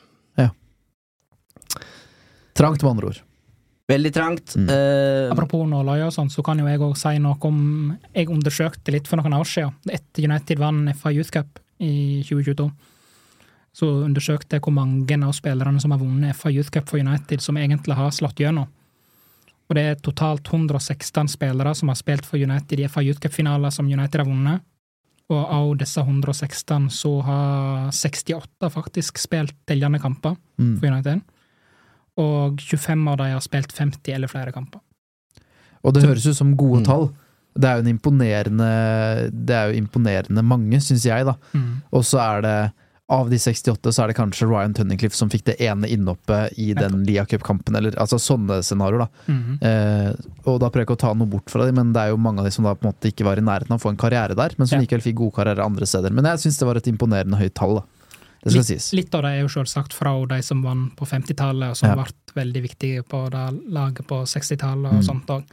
Trangt, 2.60 2.82
med 2.82 2.90
andre 2.90 3.06
ord. 3.06 3.20
Veldig 3.88 4.12
trangt. 4.14 4.54
Mm. 4.56 4.68
Uh, 4.68 5.32
Apropos 5.32 5.64
nåløye 5.66 6.06
og 6.06 6.14
sånn, 6.14 6.30
så 6.30 6.44
kan 6.46 6.60
jo 6.60 6.68
jeg 6.68 6.82
òg 6.84 6.94
si 6.98 7.16
noe 7.22 7.38
om 7.48 7.60
Jeg 8.14 8.30
undersøkte 8.30 8.92
litt 8.94 9.08
for 9.10 9.18
noen 9.18 9.34
år 9.38 9.48
siden, 9.48 9.74
etter 9.90 10.28
United 10.28 10.60
vant 10.60 10.92
FA 10.98 11.12
Youth 11.14 11.32
Cup 11.34 11.58
i 11.80 12.20
2022. 12.28 12.68
Så 13.80 13.88
undersøkte 14.04 14.58
jeg 14.58 14.66
hvor 14.66 14.74
mange 14.74 15.16
av 15.24 15.32
spillerne 15.34 15.80
som 15.82 15.94
har 15.94 16.02
vunnet 16.02 16.36
FA 16.36 16.52
Youth 16.52 16.70
Cup 16.74 16.90
for 16.90 17.00
United, 17.02 17.42
som 17.42 17.58
egentlig 17.58 17.96
har 17.98 18.12
slått 18.14 18.42
gjennom. 18.42 18.68
Og 19.70 19.76
det 19.78 19.84
er 19.86 20.00
totalt 20.02 20.48
116 20.50 21.30
spillere 21.30 21.72
som 21.78 21.90
har 21.90 21.98
spilt 21.98 22.26
for 22.26 22.42
United 22.42 22.82
i 22.82 22.88
FA 22.90 23.04
Youth 23.06 23.22
Cup-finaler 23.22 23.70
som 23.74 23.86
United 23.86 24.22
har 24.22 24.26
vunnet. 24.26 24.66
Og 25.30 25.44
av 25.54 25.68
disse 25.78 26.02
116 26.02 26.88
så 26.90 27.12
har 27.22 27.90
68 27.94 28.70
faktisk 28.74 29.18
spilt 29.22 29.54
tellende 29.66 30.00
kamper 30.02 30.36
Mm. 30.58 30.78
for 30.80 30.86
United. 30.90 31.20
Og 32.18 32.58
25 32.60 33.08
av 33.08 33.16
dem 33.20 33.32
har 33.32 33.40
spilt 33.40 33.72
50 33.72 34.12
eller 34.14 34.28
flere 34.28 34.52
kamper. 34.52 34.80
Og 35.84 35.94
det 35.94 36.02
høres 36.04 36.26
ut 36.26 36.36
som 36.36 36.56
gode 36.56 36.80
Mm. 36.80 36.84
tall. 36.84 37.06
Det 37.56 37.64
er 37.64 37.74
jo 37.76 37.82
en 37.88 37.98
imponerende 37.98 39.30
Det 39.46 39.50
er 39.56 39.70
jo 39.72 39.80
imponerende 39.80 40.42
mange, 40.44 40.78
syns 40.80 41.04
jeg, 41.06 41.24
da. 41.24 41.34
Mm. 41.54 41.82
Og 41.92 42.02
så 42.04 42.18
er 42.18 42.40
det 42.42 42.72
av 43.10 43.28
de 43.30 43.36
68 43.42 43.90
så 43.92 44.04
er 44.04 44.12
det 44.12 44.16
kanskje 44.16 44.46
Ryan 44.48 44.72
Tunnicliffe 44.78 45.16
som 45.18 45.28
fikk 45.32 45.42
det 45.48 45.56
ene 45.66 45.88
innhoppet 45.90 46.54
i 46.62 46.68
den 46.78 47.00
Lia 47.08 47.24
Cup-kampen, 47.26 47.74
eller 47.76 47.96
altså 47.98 48.20
sånne 48.22 48.60
scenarioer, 48.62 48.98
da. 49.02 49.08
-hmm. 49.26 49.58
Eh, 49.62 50.14
og 50.46 50.60
da 50.60 50.70
prøver 50.70 50.84
jeg 50.84 50.86
ikke 50.86 50.98
å 50.98 51.04
ta 51.08 51.12
noe 51.14 51.26
bort 51.26 51.50
fra 51.50 51.64
dem, 51.66 51.74
men 51.74 51.92
det 51.92 52.00
er 52.00 52.08
jo 52.10 52.16
mange 52.16 52.38
av 52.38 52.44
de 52.46 52.50
som 52.54 52.64
da 52.64 52.74
på 52.74 52.86
en 52.86 52.92
måte 52.92 53.08
ikke 53.10 53.24
var 53.24 53.36
i 53.36 53.40
nærheten 53.42 53.72
av 53.74 53.80
å 53.80 53.82
få 53.82 53.90
en 53.90 53.96
karriere 53.96 54.34
der, 54.36 54.50
men 54.58 54.66
som 54.66 54.78
Ja. 54.78 54.84
likevel 54.86 55.02
fikk 55.02 55.14
gode 55.16 55.34
karrierer 55.34 55.64
andre 55.64 55.86
steder. 55.86 56.10
Men 56.12 56.24
jeg 56.24 56.38
syns 56.38 56.58
det 56.58 56.66
var 56.66 56.76
et 56.76 56.86
imponerende 56.86 57.36
høyt 57.36 57.54
tall, 57.54 57.74
da. 57.76 57.82
Det 58.42 58.52
skal 58.52 58.58
litt, 58.60 58.66
sies. 58.66 58.92
litt 58.94 59.14
av 59.14 59.22
det 59.22 59.30
er 59.36 59.40
jo 59.42 59.48
selvsagt 59.48 59.92
fra 59.92 60.26
de 60.26 60.40
som 60.42 60.62
vant 60.62 60.96
på 60.96 61.04
50-tallet, 61.04 61.70
og 61.70 61.76
som 61.76 61.88
Ja. 61.90 61.94
ble 61.96 62.42
veldig 62.44 62.62
viktige 62.62 63.02
på 63.02 63.28
det 63.30 63.70
laget 63.70 64.06
på 64.06 64.22
60-tallet 64.24 64.86
og 64.86 65.02
Mm. 65.02 65.04
sånt 65.04 65.26
òg. 65.26 65.44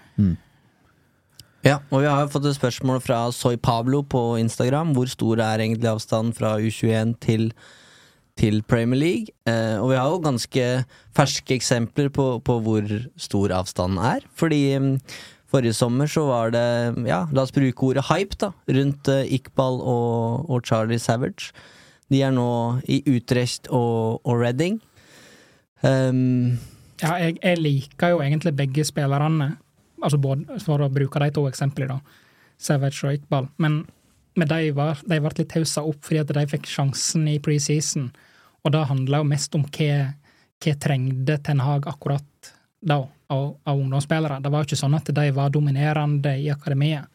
Ja, 1.67 1.81
og 1.91 1.99
vi 1.99 2.07
har 2.07 2.21
jo 2.23 2.29
fått 2.31 2.45
et 2.47 2.55
spørsmål 2.55 3.01
fra 3.03 3.17
Soy 3.35 3.57
Pablo 3.59 3.99
på 4.07 4.21
Instagram. 4.39 4.93
Hvor 4.95 5.09
stor 5.11 5.41
er 5.43 5.59
egentlig 5.59 5.89
avstanden 5.89 6.31
fra 6.35 6.53
U21 6.63 7.17
til, 7.19 7.49
til 8.39 8.61
Premier 8.71 9.01
League? 9.01 9.33
Eh, 9.49 9.75
og 9.75 9.89
vi 9.91 9.97
har 9.99 10.07
jo 10.07 10.21
ganske 10.23 10.67
ferske 11.17 11.57
eksempler 11.57 12.07
på, 12.13 12.27
på 12.39 12.55
hvor 12.63 12.87
stor 13.19 13.51
avstanden 13.57 13.99
er. 13.99 14.23
Fordi 14.39 14.61
mm, 14.79 14.93
forrige 15.51 15.75
sommer 15.75 16.07
så 16.07 16.23
var 16.29 16.55
det, 16.55 16.63
ja, 17.09 17.25
la 17.35 17.43
oss 17.43 17.51
bruke 17.51 17.89
ordet 17.89 18.05
hype, 18.13 18.39
da, 18.39 18.53
rundt 18.79 19.11
eh, 19.11 19.35
Iqbal 19.35 19.81
og, 19.83 20.47
og 20.47 20.63
Charlie 20.63 21.03
Savage. 21.03 21.51
De 22.07 22.23
er 22.23 22.31
nå 22.31 22.47
i 22.87 23.01
Utrecht 23.11 23.67
og, 23.67 24.21
og 24.23 24.39
Reading. 24.39 24.79
Um, 25.83 26.55
Ja, 26.97 27.13
jeg, 27.21 27.35
jeg 27.43 27.59
liker 27.61 28.15
jo 28.15 28.21
egentlig 28.25 28.55
begge 28.57 28.83
spillerne, 28.87 29.51
altså 30.01 30.19
både, 30.21 30.59
for 30.63 30.83
å 30.83 30.91
bruke 30.93 31.21
de 31.23 31.29
to 31.35 31.45
eksemplene, 31.49 31.97
da. 31.97 32.23
Savage 32.57 33.05
og 33.05 33.17
Iqbal. 33.17 33.49
Men, 33.61 33.81
men 34.37 34.49
de, 34.49 34.71
var, 34.77 35.01
de 35.05 35.19
ble 35.21 35.33
litt 35.37 35.57
haussa 35.57 35.83
opp 35.85 35.99
fordi 36.05 36.23
at 36.23 36.33
de 36.33 36.45
fikk 36.49 36.69
sjansen 36.69 37.27
i 37.29 37.37
preseason, 37.43 38.09
og 38.65 38.73
det 38.73 38.87
handla 38.89 39.21
jo 39.21 39.29
mest 39.29 39.53
om 39.55 39.65
hva, 39.67 39.91
hva 40.63 40.73
trengte 40.81 41.37
Ten 41.45 41.61
Hag 41.63 41.87
akkurat 41.89 42.53
da, 42.81 43.03
av, 43.33 43.45
av 43.63 43.77
ungdomsspillere. 43.77 44.39
Det 44.43 44.51
var 44.53 44.63
jo 44.63 44.71
ikke 44.71 44.79
sånn 44.81 44.97
at 44.97 45.11
de 45.19 45.27
var 45.35 45.53
dominerende 45.53 46.33
i 46.41 46.49
akademiet. 46.53 47.05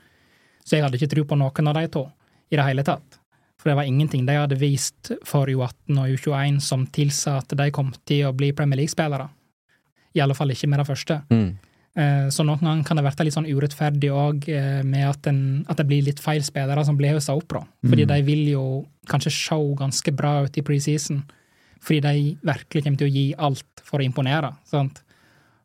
Så 0.62 0.76
jeg 0.76 0.86
hadde 0.86 0.98
ikke 0.98 1.10
tro 1.10 1.26
på 1.26 1.38
noen 1.38 1.68
av 1.72 1.76
de 1.78 1.88
to 1.90 2.06
i 2.52 2.59
det 2.59 2.66
hele 2.66 2.84
tatt. 2.86 3.18
For 3.60 3.70
det 3.70 3.78
var 3.78 3.86
ingenting 3.86 4.24
de 4.26 4.34
hadde 4.34 4.59
vist 4.59 5.12
for 5.26 5.50
U18 5.50 5.98
og 6.02 6.14
U21 6.16 6.59
som 6.62 6.86
tilsa 6.90 7.38
at 7.42 7.54
de 7.59 7.68
kom 7.74 7.92
til 8.09 8.26
å 8.26 8.34
bli 8.34 8.50
Premier 8.56 8.80
League-spillere. 8.82 9.28
I 10.18 10.22
alle 10.22 10.34
fall 10.36 10.50
ikke 10.54 10.68
med 10.70 10.82
det 10.82 10.88
første. 10.88 11.20
mm. 11.30 11.52
Eh, 11.94 12.28
Så 12.32 12.44
noen 12.44 12.59
ganger 12.64 12.85
kan 12.89 12.97
det 12.97 13.05
være 13.05 13.24
litt 13.27 13.35
sånn 13.35 13.48
urettferdig 13.51 14.09
òg, 14.10 14.47
med 14.85 15.09
at, 15.09 15.27
en, 15.28 15.64
at 15.69 15.77
det 15.77 15.86
blir 15.86 16.02
litt 16.06 16.20
feil 16.20 16.40
spillere 16.43 16.85
som 16.85 16.97
blir 16.97 17.12
haussa 17.12 17.35
opp, 17.36 17.48
da. 17.48 17.64
Fordi 17.85 18.06
Mm. 18.06 18.09
de 18.09 18.23
vil 18.23 18.44
jo 18.55 18.86
kanskje 19.06 19.31
se 19.32 19.59
ganske 19.77 20.16
bra 20.16 20.43
ut 20.44 20.56
i 20.56 20.62
preseason. 20.62 21.23
Fordi 21.82 22.01
de 22.01 22.36
virkelig 22.43 22.85
kommer 22.85 22.98
til 22.98 23.09
å 23.09 23.12
gi 23.12 23.35
alt 23.36 23.64
for 23.82 23.98
å 24.01 24.05
imponere. 24.05 24.55
sant? 24.64 25.02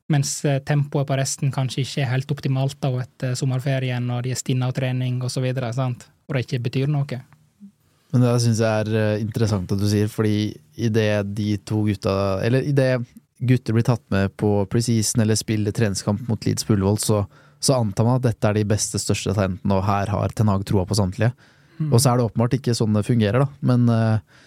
Mens 0.10 0.44
eh, 0.46 0.60
tempoet 0.60 1.06
på 1.08 1.16
resten 1.18 1.52
kanskje 1.52 1.84
ikke 1.84 2.02
er 2.02 2.12
helt 2.14 2.32
optimalt 2.32 2.78
da 2.82 2.90
etter 3.00 3.34
sommerferien, 3.36 4.10
og 4.10 4.24
de 4.24 4.32
er 4.32 4.36
stinne 4.40 4.64
av 4.64 4.74
trening 4.74 5.22
osv., 5.22 5.44
sant? 5.74 6.08
og 6.28 6.36
det 6.36 6.46
ikke 6.48 6.64
betyr 6.64 6.88
noe. 6.88 7.22
Men 8.14 8.22
det 8.22 8.42
syns 8.42 8.60
jeg 8.60 8.88
er 8.88 8.96
eh, 8.96 9.22
interessant 9.22 9.72
at 9.72 9.80
du 9.80 9.86
sier, 9.88 10.08
fordi 10.08 10.56
idet 10.78 11.36
de 11.36 11.58
to 11.58 11.84
gutta 11.86 12.42
Eller 12.44 12.62
idet 12.64 13.02
gutter 13.38 13.76
blir 13.76 13.86
tatt 13.86 14.04
med 14.14 14.34
på 14.40 14.66
preseason 14.72 15.22
eller 15.22 15.38
spiller 15.38 15.76
treningskamp 15.76 16.28
mot 16.30 16.46
Leeds 16.46 16.66
på 16.66 16.74
Ullevål, 16.74 16.98
så, 17.02 17.22
så 17.60 17.78
antar 17.78 18.08
man 18.08 18.20
at 18.20 18.26
dette 18.26 18.50
er 18.50 18.58
de 18.58 18.66
beste, 18.68 19.00
største 19.02 19.36
talentene, 19.36 19.78
og 19.78 19.86
her 19.88 20.12
har 20.14 20.34
Ten 20.36 20.52
Hag 20.52 20.66
troa 20.68 20.86
på 20.88 20.98
samtlige. 20.98 21.34
Mm. 21.78 21.92
Og 21.92 22.02
så 22.02 22.12
er 22.12 22.18
det 22.18 22.28
åpenbart 22.28 22.58
ikke 22.58 22.76
sånn 22.78 22.98
det 22.98 23.06
fungerer, 23.06 23.46
da. 23.46 23.50
Men, 23.70 23.86
eh, 23.94 24.44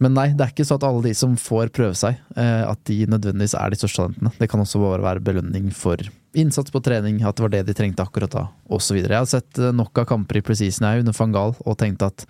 men 0.00 0.16
nei, 0.16 0.28
det 0.36 0.44
er 0.44 0.52
ikke 0.52 0.66
sånn 0.68 0.80
at 0.80 0.86
alle 0.88 1.04
de 1.08 1.14
som 1.16 1.36
får 1.40 1.72
prøve 1.76 1.96
seg, 1.96 2.20
eh, 2.36 2.62
at 2.68 2.80
de 2.88 3.02
nødvendigvis 3.08 3.56
er 3.56 3.72
de 3.72 3.80
største 3.80 4.02
talentene. 4.02 4.34
Det 4.38 4.50
kan 4.52 4.62
også 4.64 4.82
bare 4.82 5.04
være 5.04 5.24
belønning 5.24 5.72
for 5.76 6.00
innsats 6.36 6.72
på 6.72 6.82
trening, 6.84 7.22
at 7.24 7.36
det 7.36 7.46
var 7.46 7.54
det 7.56 7.64
de 7.68 7.76
trengte 7.76 8.04
akkurat 8.04 8.32
da, 8.36 8.46
osv. 8.70 9.00
Jeg 9.00 9.16
har 9.16 9.28
sett 9.28 9.58
eh, 9.58 9.72
nok 9.74 10.04
av 10.04 10.08
kamper 10.12 10.40
i 10.40 10.44
preseason 10.44 10.88
jeg 10.88 11.04
under 11.04 11.16
van 11.16 11.36
Gahl 11.36 11.56
og 11.64 11.78
tenkt 11.80 12.04
at 12.06 12.28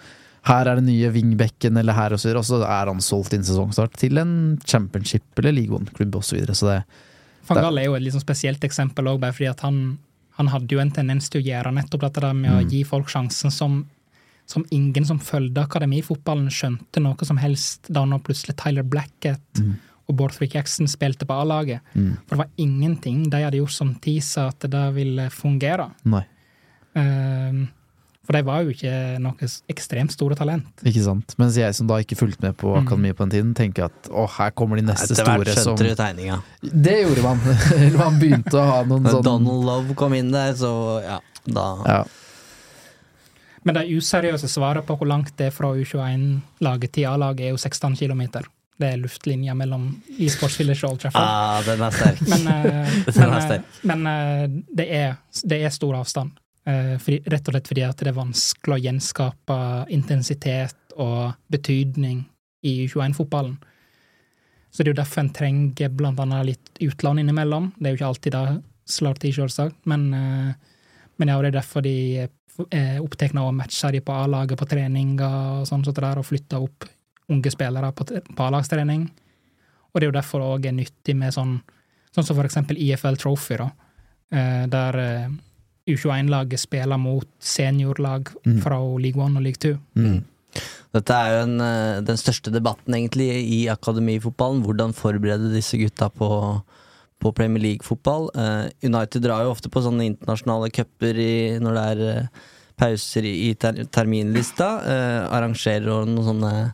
her 0.48 0.66
er 0.66 0.74
det 0.80 0.84
nye 0.86 1.10
wingbacken, 1.12 1.76
eller 1.76 1.92
her, 1.92 2.12
og 2.12 2.18
så 2.20 2.28
videre, 2.28 2.38
og 2.38 2.44
så 2.48 2.62
er 2.64 2.86
han 2.88 3.00
solgt 3.04 3.32
innen 3.36 3.44
sesongstart 3.44 3.92
til 4.00 4.16
en 4.18 4.58
championship 4.64 5.22
eller 5.38 5.52
league 5.52 5.76
one-klubb 5.76 6.14
osv. 6.16 6.38
Så, 6.48 6.54
så 6.54 6.66
det 6.70 6.84
Van 7.48 7.58
Gaal 7.62 7.78
er 7.78 7.84
jo 7.90 7.94
et 7.98 8.12
sånn 8.14 8.22
spesielt 8.24 8.64
eksempel 8.64 9.04
òg, 9.10 9.20
bare 9.20 9.32
fordi 9.36 9.50
at 9.50 9.60
han 9.66 9.98
han 10.40 10.48
hadde 10.48 10.72
jo 10.72 10.78
en 10.80 10.90
tendens 10.90 11.26
til 11.28 11.42
å 11.42 11.44
gjøre 11.44 11.72
nettopp 11.76 12.00
dette 12.06 12.20
der 12.24 12.32
med 12.32 12.50
å 12.50 12.60
Mm. 12.62 12.68
gi 12.70 12.82
folk 12.84 13.08
sjansen 13.12 13.50
som, 13.52 13.84
som 14.46 14.64
ingen 14.70 15.04
som 15.04 15.18
fulgte 15.18 15.60
akademifotballen, 15.66 16.48
skjønte 16.48 17.02
noe 17.02 17.26
som 17.28 17.36
helst 17.36 17.90
da 17.92 18.06
nå 18.06 18.16
plutselig 18.24 18.56
Tyler 18.56 18.82
Blackett 18.82 19.60
Mm. 19.60 19.74
og 20.08 20.16
Borthwick 20.16 20.54
Jackson 20.54 20.86
spilte 20.88 21.26
på 21.26 21.34
A-laget. 21.42 21.80
Mm. 21.94 22.16
For 22.26 22.36
det 22.36 22.38
var 22.38 22.48
ingenting 22.56 23.28
de 23.28 23.42
hadde 23.44 23.58
gjort 23.60 23.70
som 23.76 23.94
tisa 23.96 24.46
at 24.48 24.60
det 24.60 24.94
ville 24.94 25.28
fungere. 25.28 25.90
Nei, 26.04 26.24
Ehm, 26.96 27.68
for 28.26 28.36
de 28.36 28.42
var 28.46 28.62
jo 28.62 28.70
ikke 28.74 28.92
noe 29.24 29.48
ekstremt 29.72 30.12
store 30.14 30.36
talent. 30.38 30.68
ikke 30.86 31.02
sant. 31.02 31.34
Mens 31.40 31.56
jeg 31.58 31.74
som 31.74 31.86
da 31.90 31.96
ikke 32.02 32.18
fulgte 32.20 32.42
med 32.44 32.56
på 32.60 32.74
Mm. 32.76 32.84
akademiet 32.86 33.16
på 33.16 33.24
den 33.26 33.30
tiden, 33.34 33.54
tenker 33.58 33.88
at 33.88 34.10
å, 34.12 34.26
her 34.38 34.50
kommer 34.52 34.76
de 34.76 34.84
neste 34.86 35.12
Etter 35.14 35.24
store 35.24 35.54
som 35.56 35.74
skjønte 35.76 35.88
du 35.88 35.94
tegninga. 35.98 36.36
Det 36.62 36.96
gjorde 37.02 37.22
man. 37.24 37.40
Eller 37.74 37.98
man 38.04 38.20
begynte 38.20 38.54
å 38.60 38.66
ha 38.68 38.78
noen 38.84 39.08
sånn 39.10 39.24
Donald 39.24 39.64
Love 39.66 39.94
kom 39.98 40.14
inn 40.14 40.30
der, 40.30 40.52
så 40.54 40.72
ja, 41.02 41.18
da 41.46 41.66
ja. 41.88 42.00
Men 43.62 43.74
det 43.76 43.88
useriøse 43.92 44.48
svaret 44.48 44.86
på 44.88 44.94
hvor 44.96 45.08
langt 45.10 45.34
det 45.36 45.50
er 45.50 45.52
fra 45.52 45.74
U21-laget 45.76 46.92
til 46.96 47.04
A-laget, 47.10 47.46
er 47.48 47.50
jo 47.52 47.58
16 47.60 47.96
km. 47.98 48.22
Det 48.80 48.88
er 48.94 49.00
luftlinja 49.02 49.52
mellom 49.54 49.90
e-sports 50.16 50.56
Village 50.62 50.84
og 50.86 50.94
Old 50.94 51.00
Trafford. 51.02 51.26
ah, 51.28 51.60
Den 51.66 51.82
er 51.84 51.90
sterk. 51.92 52.22
Men, 52.30 52.46
uh, 52.48 52.94
Den 53.04 53.18
men, 53.18 53.26
er 53.26 53.34
eh, 53.36 53.44
sterk. 53.44 53.82
men 53.90 54.06
uh, 54.06 54.62
det, 54.80 54.86
er, 54.96 55.18
det 55.44 55.58
er 55.66 55.74
stor 55.74 55.98
avstand. 55.98 56.30
Eh, 56.68 56.96
rett 57.00 57.46
og 57.48 57.54
slett 57.54 57.68
fordi 57.70 57.84
at 57.86 58.02
det 58.02 58.10
er 58.10 58.18
vanskelig 58.18 58.76
å 58.76 58.84
gjenskape 58.84 59.58
intensitet 59.96 60.96
og 61.00 61.32
betydning 61.48 62.26
i 62.66 62.74
U21-fotballen. 62.84 63.56
Så 64.70 64.82
det 64.82 64.90
er 64.90 64.92
jo 64.92 65.00
derfor 65.00 65.24
en 65.24 65.32
trenger 65.34 65.94
blant 65.96 66.20
annet 66.20 66.50
litt 66.50 66.82
utland 66.84 67.22
innimellom. 67.22 67.72
Det 67.78 67.88
er 67.88 67.94
jo 67.94 68.00
ikke 68.00 68.10
alltid 68.12 68.36
det 68.36 68.44
slår 68.90 69.22
til, 69.22 69.34
selvsagt, 69.40 69.80
men, 69.88 70.06
eh, 70.14 70.52
men 71.16 71.32
ja, 71.32 71.40
det 71.40 71.50
er 71.50 71.58
derfor 71.58 71.84
de 71.86 71.96
er 72.68 73.00
opptatt 73.00 73.32
av 73.38 73.48
å 73.48 73.56
matche 73.56 73.88
de 73.94 74.02
på 74.04 74.12
A-laget 74.12 74.58
på 74.60 74.68
treninger 74.68 75.24
og 75.60 75.68
sånn, 75.68 75.84
sånt 75.86 75.96
der, 75.96 76.20
og 76.20 76.26
flytte 76.28 76.60
opp 76.60 76.84
unge 77.30 77.50
spillere 77.54 77.92
på, 77.96 78.04
på 78.04 78.46
A-lagstrening. 78.46 79.06
Og 79.90 79.96
det 79.96 80.06
er 80.06 80.10
jo 80.10 80.18
derfor 80.18 80.42
det 80.42 80.50
òg 80.50 80.66
er 80.68 80.76
nyttig 80.76 81.16
med 81.16 81.32
sånn, 81.34 81.54
sånn 82.12 82.26
som 82.26 82.36
for 82.36 82.44
eksempel 82.44 82.78
IFL 82.78 83.16
Trophy, 83.16 83.56
da, 83.62 83.70
eh, 84.34 84.66
der 84.70 84.98
eh, 85.00 85.30
U21-laget 85.88 86.60
spiller 86.60 86.98
mot 86.98 87.26
seniorlag 87.40 88.28
Mm. 88.46 88.60
fra 88.62 88.78
League 88.98 89.20
One 89.22 89.36
og 89.38 89.42
League 89.42 89.58
Two. 89.60 89.78
Mm. 89.96 90.24
Dette 90.92 91.10
er 91.14 91.30
jo 91.30 91.42
en, 91.46 91.60
eh, 91.60 92.00
den 92.02 92.16
største 92.16 92.50
debatten 92.50 92.94
egentlig 92.94 93.28
i 93.46 93.66
akademifotballen. 93.70 94.62
Hvordan 94.64 94.92
forberede 94.92 95.52
disse 95.54 95.78
gutta 95.78 96.08
på, 96.10 96.62
på 97.20 97.32
Premier 97.34 97.62
League-fotball. 97.62 98.30
Eh, 98.34 98.70
United 98.82 99.22
drar 99.22 99.44
jo 99.44 99.52
ofte 99.54 99.70
på 99.70 99.82
sånne 99.84 100.06
internasjonale 100.10 100.70
cuper 100.72 101.14
når 101.60 101.74
det 101.78 101.84
er 101.92 102.18
eh, 102.18 102.26
pauser 102.76 103.22
i, 103.28 103.54
ter 103.54 103.84
terminlista. 103.92 104.70
Eh, 104.82 105.28
arrangerer 105.30 106.06
noen 106.08 106.24
sånne 106.26 106.72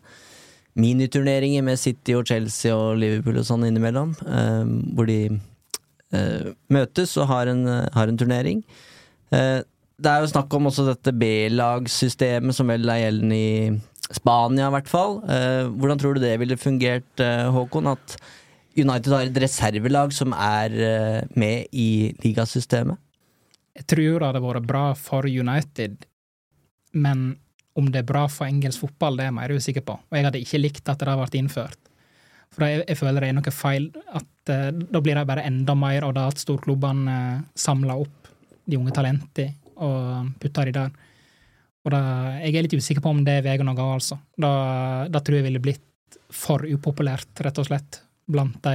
miniturneringer 0.77 1.63
med 1.65 1.79
City 1.81 2.15
og 2.17 2.27
Chelsea 2.29 2.73
og 2.77 2.97
Liverpool 3.01 3.39
og 3.41 3.45
sånn 3.49 3.65
innimellom. 3.69 4.17
eh, 4.27 4.65
hvor 4.97 5.07
de 5.07 5.21
møtes 6.71 7.17
og 7.19 7.27
har 7.29 7.49
en, 7.51 7.65
har 7.67 8.09
en 8.09 8.17
turnering. 8.17 8.61
Eh, 9.35 9.61
det 9.97 10.11
er 10.11 10.23
jo 10.23 10.31
snakk 10.31 10.53
om 10.55 10.69
også 10.69 10.85
dette 10.91 11.15
B-lagssystemet 11.17 12.57
som 12.57 12.69
vel 12.71 12.89
er 12.93 13.07
gjeldende 13.07 13.37
i 13.37 14.11
Spania, 14.15 14.69
i 14.69 14.75
hvert 14.77 14.91
fall. 14.91 15.19
Eh, 15.25 15.71
hvordan 15.73 16.01
tror 16.01 16.17
du 16.17 16.23
det 16.23 16.35
ville 16.43 16.59
fungert, 16.61 17.09
eh, 17.21 17.47
Håkon? 17.51 17.89
At 17.95 18.19
United 18.77 19.13
har 19.13 19.25
et 19.25 19.41
reservelag 19.41 20.13
som 20.13 20.35
er 20.37 21.25
med 21.35 21.67
i 21.73 22.13
ligasystemet? 22.21 23.01
Jeg 23.77 23.87
tror 23.89 24.21
det 24.21 24.27
hadde 24.29 24.45
vært 24.45 24.69
bra 24.69 24.85
for 24.95 25.25
United, 25.25 26.05
men 26.93 27.39
om 27.77 27.89
det 27.93 28.03
er 28.03 28.09
bra 28.09 28.27
for 28.29 28.47
engelsk 28.47 28.85
fotball, 28.85 29.17
det 29.17 29.25
er 29.25 29.31
jeg 29.31 29.37
mer 29.37 29.57
usikker 29.57 29.85
på. 29.85 29.97
Og 29.97 30.17
jeg 30.17 30.25
hadde 30.25 30.41
ikke 30.45 30.61
likt 30.61 30.89
at 30.89 31.01
det 31.01 31.09
hadde 31.09 31.25
vært 31.25 31.41
innført. 31.41 31.81
For 32.53 32.65
jeg, 32.65 32.85
jeg 32.89 32.97
føler 33.01 33.21
det 33.21 33.29
er 33.29 33.37
noe 33.37 33.53
feil 33.53 33.91
at 34.17 34.29
da 34.47 35.01
blir 35.03 35.17
det 35.19 35.27
bare 35.29 35.45
enda 35.45 35.75
mer 35.75 36.05
av 36.07 36.15
det 36.17 36.25
at 36.31 36.41
storklubbene 36.41 37.17
uh, 37.17 37.45
samler 37.59 38.05
opp 38.07 38.16
de 38.67 38.79
unge 38.79 38.95
talentene 38.95 39.55
og 39.77 40.33
putter 40.43 40.71
de 40.71 40.77
der. 40.77 40.95
Og 41.87 41.93
da, 41.95 42.01
jeg 42.43 42.57
er 42.57 42.67
litt 42.67 42.75
usikker 42.75 43.05
på 43.05 43.13
om 43.13 43.21
det 43.27 43.39
er 43.39 43.45
veien 43.47 43.69
å 43.71 43.77
gå, 43.77 43.87
altså. 43.99 44.19
Da, 44.35 44.51
da 45.13 45.21
tror 45.23 45.39
jeg 45.39 45.47
ville 45.47 45.63
blitt 45.63 45.85
for 46.35 46.65
upopulært, 46.67 47.31
rett 47.45 47.61
og 47.63 47.69
slett, 47.69 48.01
blant, 48.27 48.67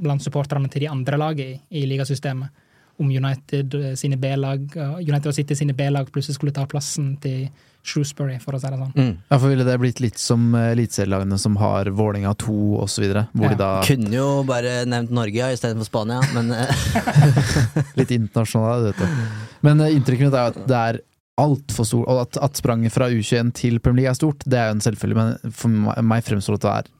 blant 0.00 0.24
supporterne 0.24 0.70
til 0.72 0.86
de 0.86 0.92
andre 0.92 1.18
lagene 1.20 1.58
i, 1.58 1.82
i 1.82 1.84
ligasystemet 1.90 2.64
om 2.98 3.10
United 3.10 3.74
eh, 3.78 3.94
sine 3.94 4.16
B-lag 4.18 4.64
United 4.98 5.34
City 5.34 5.54
sine 5.54 5.74
B-lag 5.76 6.08
plutselig 6.10 6.34
skulle 6.38 6.54
ta 6.54 6.64
plassen 6.66 7.12
til 7.22 7.46
Shrewsbury, 7.86 8.38
for 8.42 8.56
å 8.56 8.60
si 8.60 8.68
det 8.68 8.78
sånn. 8.78 8.92
Mm. 8.96 9.12
Ja, 9.30 9.38
for 9.38 9.48
ville 9.52 9.64
det 9.64 9.76
blitt 9.80 10.00
litt 10.02 10.18
som 10.20 10.48
eh, 10.58 10.72
eliteserielagene 10.74 11.38
som 11.40 11.56
har 11.60 11.88
Vålinga 11.96 12.34
2 12.42 12.56
osv., 12.84 13.04
Ja. 13.08 13.52
da 13.56 13.70
Kunne 13.86 14.12
jo 14.12 14.28
bare 14.48 14.82
nevnt 14.88 15.10
Norge 15.14 15.38
ja, 15.40 15.50
istedenfor 15.54 15.88
Spania, 15.88 16.20
men 16.34 16.52
eh, 16.52 16.88
Litt 18.00 18.10
internasjonale, 18.16 18.90
vet 18.90 18.98
du. 19.04 19.30
Men 19.66 19.80
eh, 19.84 19.94
inntrykket 19.96 20.28
mitt 20.28 20.36
er 20.36 20.52
at 20.52 20.60
det 20.68 20.82
er 20.92 21.00
altfor 21.38 21.86
stort, 21.86 22.08
og 22.10 22.20
at, 22.26 22.38
at 22.42 22.58
spranget 22.58 22.92
fra 22.92 23.06
U21 23.14 23.52
til 23.54 23.78
Premier 23.80 24.02
League 24.02 24.10
er 24.16 24.18
stort, 24.18 24.42
det 24.44 24.58
er 24.58 24.70
jo 24.72 24.76
en 24.78 24.82
selvfølge, 24.84 25.18
men 25.22 25.52
for 25.54 26.02
meg 26.02 26.24
fremstår 26.26 26.58
det 26.58 26.58
at 26.58 26.66
det 26.66 26.72
er 26.74 26.94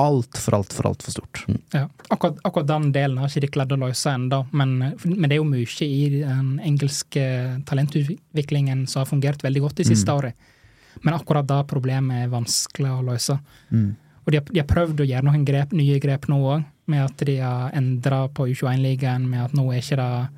altfor, 0.00 0.54
altfor, 0.60 0.86
altfor 0.90 1.14
stort. 1.14 1.42
Ja. 1.74 1.84
Akkurat, 2.10 2.38
akkurat 2.44 2.66
den 2.70 2.90
delen 2.94 3.18
har 3.20 3.28
ikke 3.30 3.44
de 3.44 3.50
klart 3.54 3.72
å 3.74 3.78
løse 3.80 4.10
ennå, 4.16 4.42
men, 4.52 4.76
men 5.04 5.26
det 5.28 5.36
er 5.36 5.40
jo 5.40 5.48
mye 5.48 5.86
i 5.86 6.08
den 6.20 6.54
engelske 6.64 7.24
talentutviklingen 7.94 8.86
som 8.88 9.00
har 9.04 9.10
fungert 9.10 9.42
veldig 9.44 9.60
godt 9.66 9.76
de 9.82 9.84
siste 9.90 10.10
Mm. 10.10 10.16
årene. 10.18 10.34
Men 11.02 11.14
akkurat 11.14 11.46
det 11.46 11.66
problemet 11.70 12.24
er 12.24 12.28
vanskelig 12.32 12.90
å 12.90 13.04
løse. 13.06 13.38
Mm. 13.70 13.96
Og 14.26 14.32
de 14.32 14.36
har, 14.40 14.44
de 14.50 14.58
har 14.60 14.66
prøvd 14.66 15.00
å 15.00 15.06
gjøre 15.08 15.24
noen 15.24 15.44
grep, 15.46 15.72
nye 15.72 15.98
grep 16.02 16.26
nå 16.28 16.40
òg, 16.56 16.64
med 16.90 17.04
at 17.04 17.16
de 17.24 17.36
har 17.38 17.70
endra 17.78 18.28
på 18.28 18.48
U21-ligaen, 18.50 19.28
med 19.30 19.44
at 19.44 19.52
nå 19.54 19.68
er 19.72 19.78
ikke 19.80 19.96
det, 19.96 20.28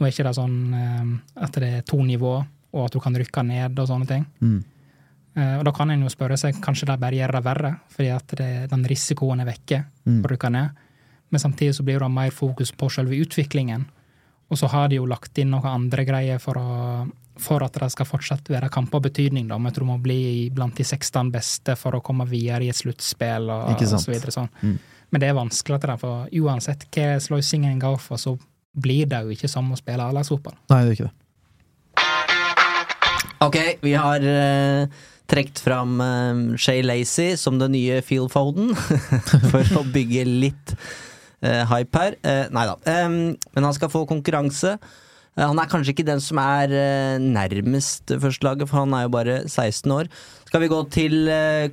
nå 0.00 0.06
er 0.06 0.10
ikke 0.14 0.24
det 0.26 0.34
sånn 0.38 0.56
eh, 0.74 1.44
at 1.44 1.52
det 1.60 1.68
er 1.78 1.82
to 1.86 2.00
nivå, 2.02 2.32
og 2.72 2.84
at 2.86 2.92
du 2.96 3.00
kan 3.00 3.14
rykke 3.14 3.42
ned 3.44 3.78
og 3.78 3.86
sånne 3.90 4.06
ting. 4.08 4.24
Mm. 4.40 4.64
Eh, 5.36 5.56
og 5.58 5.64
da 5.64 5.72
kan 5.72 5.90
en 5.90 6.02
jo 6.02 6.10
spørre 6.10 6.36
seg, 6.40 6.58
kanskje 6.62 6.88
de 6.90 6.96
bare 6.98 7.18
gjør 7.20 7.36
det 7.36 7.44
verre, 7.46 7.72
fordi 7.94 8.10
at 8.14 8.34
det, 8.40 8.50
den 8.72 8.84
risikoen 8.90 9.40
er 9.40 9.50
vekke 9.52 9.84
Mm. 10.06 10.22
ned. 10.50 10.70
Men 11.30 11.40
samtidig 11.40 11.74
så 11.74 11.84
blir 11.84 11.98
det 12.00 12.10
mer 12.10 12.30
fokus 12.30 12.72
på 12.72 12.90
selve 12.90 13.14
utviklingen. 13.14 13.84
Og 14.50 14.58
så 14.58 14.66
har 14.66 14.88
de 14.88 14.96
jo 14.96 15.06
lagt 15.06 15.38
inn 15.38 15.50
noen 15.50 15.66
andre 15.66 16.04
greier 16.04 16.38
for, 16.40 16.54
å, 16.58 17.08
for 17.38 17.62
at 17.62 17.72
det 17.72 17.90
skal 17.92 18.06
fortsatt 18.06 18.48
være 18.50 18.68
kamper 18.68 18.96
av 18.98 19.02
betydning. 19.02 19.46
Da. 19.46 19.56
Men 19.58 19.70
jeg 19.70 19.76
tror 19.78 19.86
du 19.86 19.90
må 19.92 19.98
bli 20.02 20.50
blant 20.50 20.74
de 20.74 20.82
16 20.82 21.30
beste 21.30 21.76
for 21.78 21.94
å 21.94 22.00
komme 22.02 22.26
videre 22.26 22.64
i 22.64 22.68
et 22.72 22.76
sluttspill 22.76 23.46
og, 23.48 23.70
og 23.78 23.86
så 23.86 24.10
videre. 24.10 24.34
Sånn. 24.34 24.50
Mm. 24.62 24.78
Men 25.10 25.20
det 25.20 25.28
er 25.28 25.38
vanskelig, 25.38 25.80
det, 25.80 25.88
er, 25.90 25.96
for 26.02 26.26
uansett 26.42 26.88
hva 26.90 27.06
sløysingen 27.22 27.70
en 27.70 27.78
går 27.78 27.98
for, 28.02 28.18
så 28.18 28.34
blir 28.74 29.06
det 29.06 29.22
jo 29.22 29.30
ikke 29.30 29.48
som 29.50 29.70
å 29.70 29.78
spille 29.78 30.02
A-lagsfotball. 30.02 30.58
Nei, 30.70 30.82
det 30.82 30.90
er 30.90 30.98
ikke 30.98 31.08
det. 31.10 31.16
Ok, 33.40 33.56
vi 33.80 33.94
har 33.96 34.20
uh, 34.20 35.00
trukket 35.30 35.62
fram 35.62 36.00
uh, 36.02 36.56
Shay 36.60 36.82
Lacey 36.84 37.36
som 37.38 37.60
den 37.60 37.74
nye 37.76 38.00
Phil 38.06 38.28
Foden, 38.32 38.72
for 39.52 39.78
å 39.78 39.84
bygge 39.94 40.24
litt 40.26 40.74
uh, 41.44 41.64
hype 41.70 42.02
her. 42.02 42.18
Uh, 42.24 42.46
nei 42.54 42.66
da. 42.68 42.76
Um, 43.04 43.20
men 43.54 43.68
han 43.68 43.76
skal 43.76 43.92
få 43.92 44.04
konkurranse. 44.10 44.76
Uh, 45.38 45.44
han 45.44 45.60
er 45.62 45.70
kanskje 45.70 45.94
ikke 45.94 46.08
den 46.08 46.22
som 46.24 46.40
er 46.42 46.74
nærmest 47.22 48.10
førstelaget, 48.10 48.70
for 48.70 48.82
han 48.82 48.96
er 48.96 49.06
jo 49.06 49.14
bare 49.14 49.36
16 49.46 49.96
år. 49.96 50.10
Skal 50.50 50.64
vi 50.64 50.72
gå 50.72 50.80
til 50.90 51.20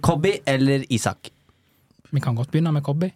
Cobby 0.06 0.38
eller 0.46 0.86
Isak? 0.94 1.32
Vi 2.14 2.22
kan 2.24 2.38
godt 2.38 2.54
begynne 2.54 2.72
med 2.76 2.86
Cobby. 2.86 3.10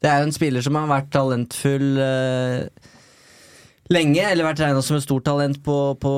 Det 0.00 0.08
er 0.08 0.20
jo 0.20 0.30
en 0.30 0.36
spiller 0.36 0.64
som 0.64 0.76
har 0.78 0.88
vært 0.88 1.10
talentfull 1.12 1.88
lenge, 3.90 4.22
eller 4.22 4.46
vært 4.46 4.60
regna 4.62 4.82
som 4.84 4.96
et 4.96 5.04
stort 5.04 5.24
talent 5.26 5.58
på, 5.66 5.76
på 6.00 6.12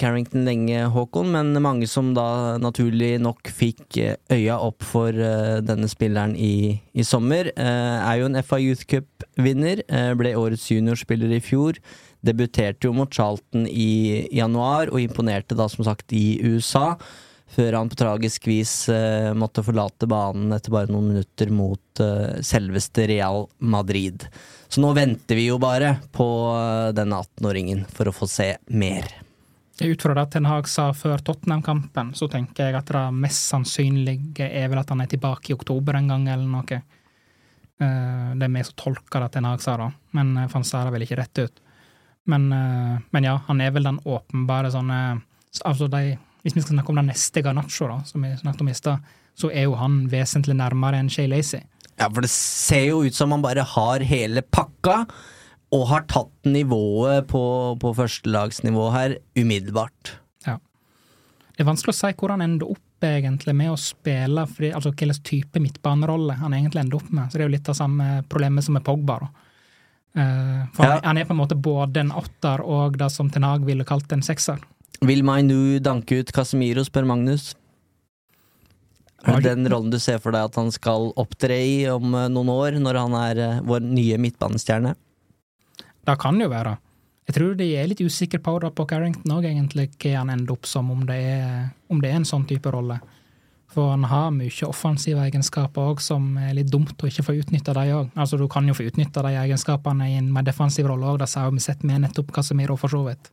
Carrington 0.00 0.46
lenge, 0.46 0.84
Håkon, 0.94 1.32
men 1.34 1.50
mange 1.62 1.88
som 1.90 2.12
da 2.16 2.56
naturlig 2.62 3.16
nok 3.22 3.50
fikk 3.50 3.98
eh, 4.02 4.14
øya 4.32 4.60
opp 4.62 4.86
for 4.86 5.10
uh, 5.10 5.58
denne 5.64 5.90
spilleren 5.90 6.36
i, 6.38 6.78
i 6.94 7.06
sommer, 7.06 7.52
Uh, 7.56 7.98
er 8.02 8.20
jo 8.20 8.26
en 8.28 8.38
FA 8.44 8.58
Youth 8.60 8.84
Cup-vinner, 8.90 9.80
uh, 9.90 10.12
ble 10.18 10.34
årets 10.38 10.66
juniorspiller 10.70 11.32
i 11.34 11.40
fjor. 11.42 11.78
Debuterte 12.26 12.88
jo 12.88 12.94
mot 12.94 13.10
Charlton 13.12 13.66
i 13.70 14.26
januar, 14.34 14.90
og 14.92 15.02
imponerte 15.02 15.56
da 15.58 15.68
som 15.72 15.86
sagt 15.86 16.14
i 16.14 16.38
USA 16.44 16.94
før 17.50 17.76
han 17.78 17.88
på 17.88 17.98
tragisk 18.00 18.48
vis 18.50 18.72
eh, 18.92 19.30
måtte 19.38 19.62
forlate 19.64 20.08
banen 20.10 20.52
etter 20.56 20.72
bare 20.74 20.90
noen 20.90 21.12
minutter 21.12 21.52
mot 21.54 22.02
eh, 22.02 22.40
selveste 22.44 23.06
Real 23.10 23.46
Madrid. 23.58 24.26
Så 24.68 24.82
nå 24.82 24.90
venter 24.96 25.38
vi 25.38 25.46
jo 25.46 25.60
bare 25.62 25.96
på 26.16 26.26
eh, 26.56 26.90
denne 26.96 27.20
18-åringen 27.22 27.84
for 27.94 28.10
å 28.10 28.16
få 28.16 28.28
se 28.30 28.50
mer. 28.66 29.06
Ut 29.76 30.02
fra 30.02 30.14
det 30.16 30.30
Ten 30.32 30.48
Hag 30.48 30.68
sa 30.72 30.88
før 30.96 31.20
Tottenham-kampen, 31.20 32.14
så 32.16 32.28
tenker 32.32 32.70
jeg 32.70 32.78
at 32.78 32.90
det 32.96 33.04
mest 33.12 33.50
sannsynlige 33.52 34.46
er 34.48 34.70
vel 34.72 34.80
at 34.80 34.90
han 34.92 35.04
er 35.04 35.10
tilbake 35.12 35.52
i 35.52 35.56
oktober 35.56 35.98
en 35.98 36.08
gang, 36.08 36.26
eller 36.32 36.48
noe. 36.48 36.78
Eh, 37.78 38.30
Det 38.36 38.48
er 38.48 38.54
vi 38.54 38.64
som 38.64 38.78
tolker 38.80 39.20
det 39.20 39.32
Ten 39.36 39.44
Hag 39.44 39.60
sa, 39.62 39.76
da, 39.76 39.90
men 40.16 40.36
eh, 40.36 40.48
han 40.52 40.64
sa 40.64 40.84
det 40.84 40.94
vel 40.96 41.04
ikke 41.06 41.20
rett 41.20 41.42
ut. 41.44 41.62
Men, 42.26 42.48
eh, 42.52 42.98
men 43.12 43.24
ja, 43.28 43.36
han 43.46 43.60
er 43.60 43.70
vel 43.70 43.86
den 43.86 44.00
åpenbare 44.02 44.72
sånne 44.74 45.22
Altså 45.64 45.86
de, 45.88 46.18
Hvis 46.46 46.54
vi 46.54 46.62
skal 46.62 46.76
snakke 46.76 46.92
om 46.94 47.00
den 47.00 47.08
neste 47.10 47.42
Garnaccio, 47.42 47.88
da, 47.90 48.00
som 48.06 48.22
vi 48.22 48.30
snakket 48.38 48.62
om 48.62 48.68
i 48.70 48.76
stad, 48.78 49.08
så 49.36 49.50
er 49.50 49.66
jo 49.66 49.74
han 49.80 50.04
vesentlig 50.12 50.54
nærmere 50.56 51.00
enn 51.02 51.10
Shay 51.10 51.26
Lacey. 51.28 51.64
Ja, 51.98 52.06
for 52.12 52.22
det 52.22 52.30
ser 52.30 52.84
jo 52.92 53.00
ut 53.02 53.16
som 53.16 53.32
han 53.34 53.42
bare 53.42 53.64
har 53.66 54.04
hele 54.06 54.44
pakka, 54.54 55.00
og 55.74 55.88
har 55.90 56.04
tatt 56.06 56.46
nivået 56.46 57.26
på, 57.26 57.42
på 57.82 57.90
førstelagsnivå 57.98 58.84
her 58.94 59.16
umiddelbart. 59.34 60.12
Ja. 60.46 60.60
Det 61.56 61.64
er 61.64 61.68
vanskelig 61.72 61.96
å 61.96 61.98
si 61.98 62.12
hvor 62.20 62.30
han 62.36 62.44
ender 62.46 62.70
opp 62.76 63.02
egentlig 63.04 63.52
med 63.58 63.72
å 63.74 63.80
spille, 63.80 64.46
fordi, 64.46 64.70
altså 64.78 64.92
hvilken 64.94 65.18
type 65.26 65.60
midtbanerolle 65.60 66.38
han 66.38 66.54
egentlig 66.54 66.84
ender 66.84 67.00
opp 67.00 67.10
med. 67.10 67.26
Så 67.28 67.36
det 67.40 67.44
er 67.44 67.50
jo 67.50 67.56
litt 67.56 67.72
av 67.74 67.76
samme 67.80 68.06
problemet 68.30 68.64
som 68.64 68.78
med 68.78 68.86
Pogba. 68.86 69.18
da. 69.26 69.28
Eh, 70.22 70.62
for 70.72 70.86
Ja. 70.86 70.92
han, 70.94 71.04
han 71.10 71.18
er 71.18 71.26
på 71.28 71.34
en 71.34 71.42
måte 71.42 71.58
både 71.60 72.00
en 72.06 72.14
åtter 72.22 72.62
og 72.64 72.96
det 73.02 73.10
som 73.12 73.28
Ten 73.30 73.44
Hag 73.44 73.66
ville 73.66 73.84
kalt 73.84 74.12
en 74.14 74.22
sekser. 74.24 74.62
Vil 75.04 75.22
Mainu 75.26 75.78
danke 75.84 76.22
ut 76.22 76.32
Casemiro, 76.32 76.84
spør 76.86 77.08
Magnus. 77.08 77.54
Er 79.26 79.40
det 79.42 79.56
den 79.56 79.68
rollen 79.68 79.90
du 79.90 79.98
ser 79.98 80.20
for 80.22 80.34
deg 80.34 80.46
at 80.46 80.56
han 80.58 80.70
skal 80.74 81.10
opptre 81.18 81.56
i 81.58 81.76
om 81.90 82.14
eh, 82.14 82.28
noen 82.30 82.50
år, 82.52 82.78
når 82.82 83.00
han 83.00 83.16
er 83.18 83.42
eh, 83.42 83.62
vår 83.66 83.82
nye 83.82 84.18
midtbanestjerne? 84.22 84.94
Det 86.06 86.16
kan 86.22 86.38
jo 86.40 86.48
være. 86.52 86.76
Jeg 87.26 87.34
tror 87.34 87.56
de 87.58 87.66
er 87.74 87.88
litt 87.90 88.04
usikre 88.06 88.38
på 88.38 88.54
det 88.62 88.70
på 88.78 88.86
Carrington 88.86 89.34
òg, 89.34 89.48
egentlig, 89.48 89.88
hva 89.98 90.12
han 90.20 90.30
ender 90.30 90.54
opp 90.54 90.68
som, 90.70 90.92
om 90.94 91.02
det, 91.08 91.18
er, 91.18 91.70
om 91.90 91.98
det 92.02 92.12
er 92.12 92.20
en 92.20 92.28
sånn 92.28 92.46
type 92.46 92.70
rolle. 92.70 93.00
For 93.74 93.90
han 93.90 94.06
har 94.06 94.30
mye 94.30 94.68
offensive 94.68 95.24
egenskaper 95.26 95.90
òg, 95.90 96.04
som 96.04 96.36
er 96.38 96.54
litt 96.54 96.70
dumt 96.70 96.94
å 97.02 97.10
ikke 97.10 97.26
få 97.26 97.34
utnytta 97.40 97.74
de 97.74 97.88
òg. 97.96 98.12
Altså, 98.14 98.38
du 98.38 98.46
kan 98.52 98.68
jo 98.68 98.76
få 98.78 98.86
utnytta 98.86 99.26
de 99.26 99.34
egenskapene 99.42 100.12
i 100.12 100.20
en 100.20 100.30
mer 100.32 100.46
defensiv 100.46 100.86
rolle 100.86 101.10
òg, 101.10 101.18
det 101.24 101.32
har 101.34 101.50
vi 101.50 101.64
sett 101.64 101.82
med 101.82 102.06
nettopp 102.06 102.30
Casemiro, 102.36 102.78
for 102.78 102.94
så 102.94 103.02
vidt. 103.08 103.32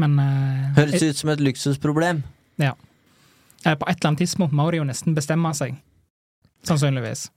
Men 0.00 0.18
uh, 0.18 0.74
Høres 0.78 1.02
ut 1.02 1.20
som 1.22 1.30
et 1.34 1.42
luksusproblem. 1.44 2.24
Ja. 2.60 2.74
Eh, 3.64 3.74
På 3.78 3.88
et 3.88 3.96
eller 3.96 4.12
annet 4.12 4.24
tidspunkt 4.24 4.54
må 4.56 4.68
de 4.70 4.82
jo 4.82 4.88
nesten 4.88 5.16
bestemme 5.16 5.54
seg. 5.56 5.78
Sannsynligvis. 6.66 7.28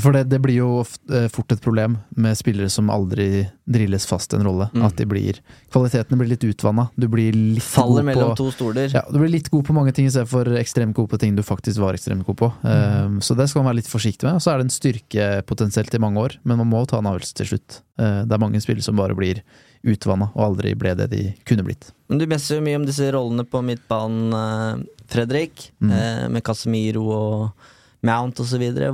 For 0.00 0.14
det, 0.16 0.22
det 0.32 0.38
blir 0.40 0.56
jo 0.56 0.68
eh, 1.12 1.26
fort 1.28 1.52
et 1.52 1.60
problem 1.60 1.98
med 2.16 2.36
spillere 2.38 2.70
som 2.72 2.88
aldri 2.90 3.44
drilles 3.68 4.06
fast 4.08 4.32
en 4.32 4.44
rolle. 4.46 4.70
Mm. 4.72 4.86
At 4.86 4.96
de 4.96 5.04
blir 5.08 5.40
Kvaliteten 5.72 6.16
blir 6.20 6.30
litt 6.30 6.46
utvanna. 6.48 6.86
Du 6.96 7.10
blir 7.12 7.36
litt 7.36 7.66
Faller 7.66 8.00
god 8.00 8.08
mellom 8.08 8.32
på 8.32 8.38
to 8.40 8.46
stoler. 8.54 8.88
ja, 8.94 9.02
Du 9.10 9.18
blir 9.20 9.34
litt 9.34 9.50
god 9.52 9.66
på 9.68 9.76
mange 9.76 9.92
ting 9.92 10.08
istedenfor 10.08 10.54
ekstremt 10.60 10.96
god 10.96 11.10
på 11.12 11.20
ting 11.20 11.36
du 11.36 11.44
faktisk 11.44 11.82
var 11.82 11.98
ekstremt 11.98 12.24
god 12.28 12.40
på. 12.40 12.48
Mm. 12.62 13.18
Um, 13.18 13.20
så 13.20 13.36
det 13.36 13.50
skal 13.50 13.60
man 13.60 13.72
være 13.72 13.82
litt 13.82 13.92
forsiktig 13.92 14.28
med. 14.28 14.40
Og 14.40 14.44
så 14.44 14.54
er 14.54 14.62
det 14.62 14.70
en 14.70 14.78
styrke 14.78 15.28
potensielt 15.48 15.92
i 15.92 16.00
mange 16.00 16.24
år, 16.24 16.38
men 16.42 16.62
man 16.62 16.72
må 16.72 16.86
ta 16.88 17.02
en 17.02 17.12
avgjørelse 17.12 17.36
til 17.42 17.52
slutt. 17.52 17.82
Uh, 18.00 18.24
det 18.24 18.32
er 18.32 18.44
mange 18.46 18.64
spillere 18.64 18.88
som 18.88 18.96
bare 18.96 19.18
blir 19.18 19.44
utvanna 19.82 20.30
og 20.32 20.44
aldri 20.46 20.74
ble 20.78 20.94
det 20.98 21.08
de 21.12 21.22
kunne 21.48 21.64
blitt. 21.66 21.90
Men 22.08 22.20
du 22.20 22.26
messer 22.30 22.58
jo 22.58 22.64
mye 22.64 22.78
om 22.78 22.86
disse 22.86 23.08
rollene 23.14 23.44
på 23.48 23.62
midtbanen, 23.66 24.34
eh, 24.38 25.04
Fredrik. 25.12 25.70
Mm. 25.80 25.92
Eh, 25.92 26.26
med 26.32 26.44
Casemiro 26.46 27.06
og 27.12 27.70
Mount 28.02 28.42
videre. 28.58 28.92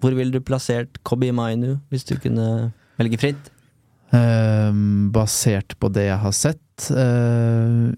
Hvor 0.00 0.16
ville 0.16 0.32
du 0.32 0.40
plassert 0.40 1.02
Kobi 1.04 1.30
Mainu, 1.32 1.78
hvis 1.90 2.04
du 2.08 2.16
kunne 2.20 2.72
velge 2.98 3.18
fritt? 3.20 3.50
Eh, 4.10 4.72
basert 5.14 5.76
på 5.78 5.90
det 5.94 6.08
jeg 6.08 6.18
har 6.18 6.32
sett 6.34 6.90
eh, 6.90 7.90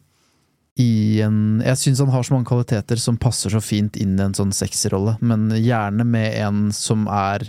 i 0.82 1.20
en 1.24 1.62
Jeg 1.64 1.78
syns 1.80 2.02
han 2.04 2.12
har 2.12 2.24
så 2.26 2.34
mange 2.34 2.50
kvaliteter 2.50 3.00
som 3.00 3.16
passer 3.20 3.52
så 3.52 3.62
fint 3.64 3.96
inn 3.96 4.18
i 4.18 4.24
en 4.24 4.36
sånn 4.36 4.52
sexyrolle, 4.52 5.14
men 5.24 5.48
gjerne 5.56 6.04
med 6.04 6.36
en 6.42 6.66
som 6.76 7.06
er 7.08 7.46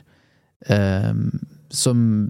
eh, 0.71 1.11
Som 1.75 2.29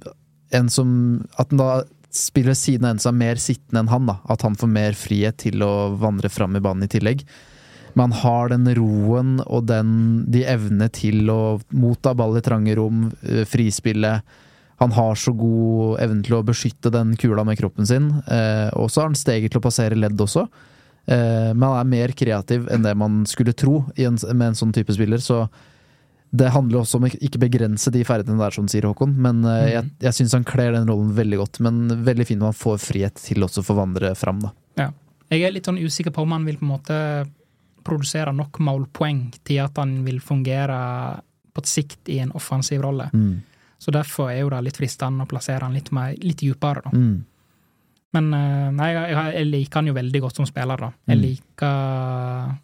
En 0.54 0.70
som 0.74 0.90
At 1.38 1.54
han 1.54 1.62
da 1.62 1.70
spiller 2.14 2.54
siden 2.58 2.86
av 2.86 2.94
en 2.94 3.02
som 3.02 3.16
er 3.16 3.26
mer 3.26 3.42
sittende 3.42 3.84
enn 3.84 3.92
han, 3.92 4.06
da. 4.10 4.20
At 4.30 4.46
han 4.46 4.56
får 4.60 4.70
mer 4.70 4.98
frihet 4.98 5.42
til 5.44 5.64
å 5.66 5.74
vandre 6.00 6.30
fram 6.30 6.56
i 6.56 6.62
banen 6.64 6.86
i 6.86 6.92
tillegg. 6.92 7.26
Men 7.94 8.10
han 8.10 8.20
har 8.24 8.54
den 8.54 8.70
roen 8.78 9.36
og 9.46 9.68
den, 9.70 9.92
de 10.34 10.44
evne 10.50 10.90
til 10.94 11.30
å 11.30 11.42
motta 11.70 12.16
ball 12.18 12.38
i 12.38 12.44
trange 12.46 12.76
rom, 12.78 13.12
eh, 13.22 13.44
frispille. 13.50 14.16
Han 14.82 14.92
har 14.92 15.16
så 15.16 15.34
god 15.38 16.02
evne 16.02 16.26
til 16.26 16.40
å 16.40 16.46
beskytte 16.46 16.92
den 16.94 17.16
kula 17.18 17.46
med 17.46 17.60
kroppen 17.60 17.88
sin. 17.88 18.10
Eh, 18.28 18.70
og 18.74 18.90
så 18.90 19.02
har 19.02 19.12
han 19.12 19.20
steget 19.20 19.54
til 19.54 19.62
å 19.62 19.68
passere 19.68 19.98
ledd 19.98 20.18
også. 20.18 20.48
Eh, 21.06 21.52
men 21.54 21.68
han 21.68 21.80
er 21.82 21.92
mer 21.92 22.16
kreativ 22.18 22.66
enn 22.72 22.86
det 22.86 22.96
man 22.98 23.24
skulle 23.30 23.54
tro 23.54 23.84
en, 23.96 24.18
med 24.34 24.48
en 24.48 24.58
sånn 24.58 24.74
type 24.74 24.94
spiller. 24.96 25.22
Så 25.22 25.46
det 26.34 26.48
handler 26.50 26.80
også 26.82 26.98
om 26.98 27.04
å 27.06 27.10
ikke 27.14 27.38
begrense 27.44 27.92
de 27.94 28.02
ferdighetene 28.08 28.42
der, 28.42 28.56
som 28.56 28.66
sier 28.72 28.88
Håkon. 28.90 29.12
Men 29.22 29.44
uh, 29.46 29.68
jeg, 29.70 29.92
jeg 30.02 30.18
syns 30.18 30.34
han 30.34 30.46
kler 30.50 30.74
den 30.74 30.88
rollen 30.90 31.12
veldig 31.14 31.38
godt. 31.44 31.60
Men 31.62 31.84
veldig 32.08 32.26
fint 32.26 32.42
om 32.42 32.48
han 32.50 32.58
får 32.58 32.80
frihet 32.82 33.22
til 33.22 33.46
også 33.46 33.62
å 33.62 33.68
få 33.68 33.76
vandre 33.78 34.16
fram, 34.18 34.40
da. 34.42 34.50
Ja. 34.82 34.88
Jeg 35.30 35.46
er 35.48 35.54
litt 35.54 35.66
sånn 35.70 35.78
usikker 35.82 36.14
på 36.14 36.26
om 36.26 36.34
han 36.34 36.44
vil 36.46 36.58
på 36.58 36.66
en 36.66 36.72
måte 36.74 36.98
produsere 37.86 38.34
nok 38.34 38.58
målpoeng 38.64 39.28
til 39.46 39.60
at 39.64 39.78
han 39.82 40.00
vil 40.06 40.18
fungere 40.24 40.78
på 41.54 41.62
et 41.62 41.70
sikt 41.70 42.10
i 42.10 42.18
en 42.24 42.34
offensiv 42.38 42.82
rolle. 42.82 43.10
Mm. 43.14 43.42
Så 43.82 43.92
derfor 43.94 44.32
er 44.32 44.40
jo 44.42 44.50
det 44.54 44.62
litt 44.66 44.78
fristende 44.80 45.26
å 45.26 45.30
plassere 45.30 45.66
han 45.68 45.74
litt, 45.78 45.92
mer, 45.94 46.14
litt 46.24 46.42
dypere, 46.42 46.82
da. 46.86 46.94
Mm. 46.98 47.16
Men 48.14 48.28
uh, 48.34 48.68
nei, 48.78 48.90
jeg, 48.94 49.14
jeg, 49.14 49.34
jeg 49.38 49.50
liker 49.50 49.82
han 49.82 49.90
jo 49.90 49.96
veldig 49.98 50.22
godt 50.26 50.42
som 50.42 50.50
spiller, 50.50 50.82
da. 50.88 50.92
Jeg 51.10 51.18
Mm. 51.20 51.24
liker 51.30 52.60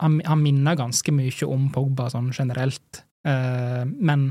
han, 0.00 0.20
han 0.24 0.40
minner 0.40 0.76
ganske 0.80 1.12
mye 1.12 1.46
om 1.48 1.66
Pogba 1.72 2.06
sånn 2.12 2.30
generelt. 2.32 3.02
Eh, 3.24 3.84
men 3.88 4.26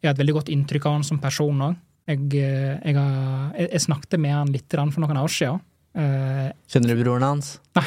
jeg 0.00 0.08
har 0.10 0.14
et 0.14 0.20
veldig 0.22 0.36
godt 0.38 0.50
inntrykk 0.54 0.86
av 0.86 0.92
han 0.98 1.06
som 1.08 1.18
person 1.22 1.62
òg. 1.70 1.76
Jeg, 2.06 2.20
eh, 2.38 2.76
jeg, 2.86 2.94
jeg, 2.94 3.68
jeg 3.72 3.82
snakket 3.82 4.20
med 4.22 4.34
han 4.36 4.52
litt 4.54 4.70
for 4.76 5.02
noen 5.02 5.18
år 5.18 5.32
siden. 5.32 5.60
Eh, 5.96 6.50
Kjenner 6.70 6.92
du 6.94 7.00
broren 7.02 7.24
hans? 7.26 7.56
Nei, 7.74 7.86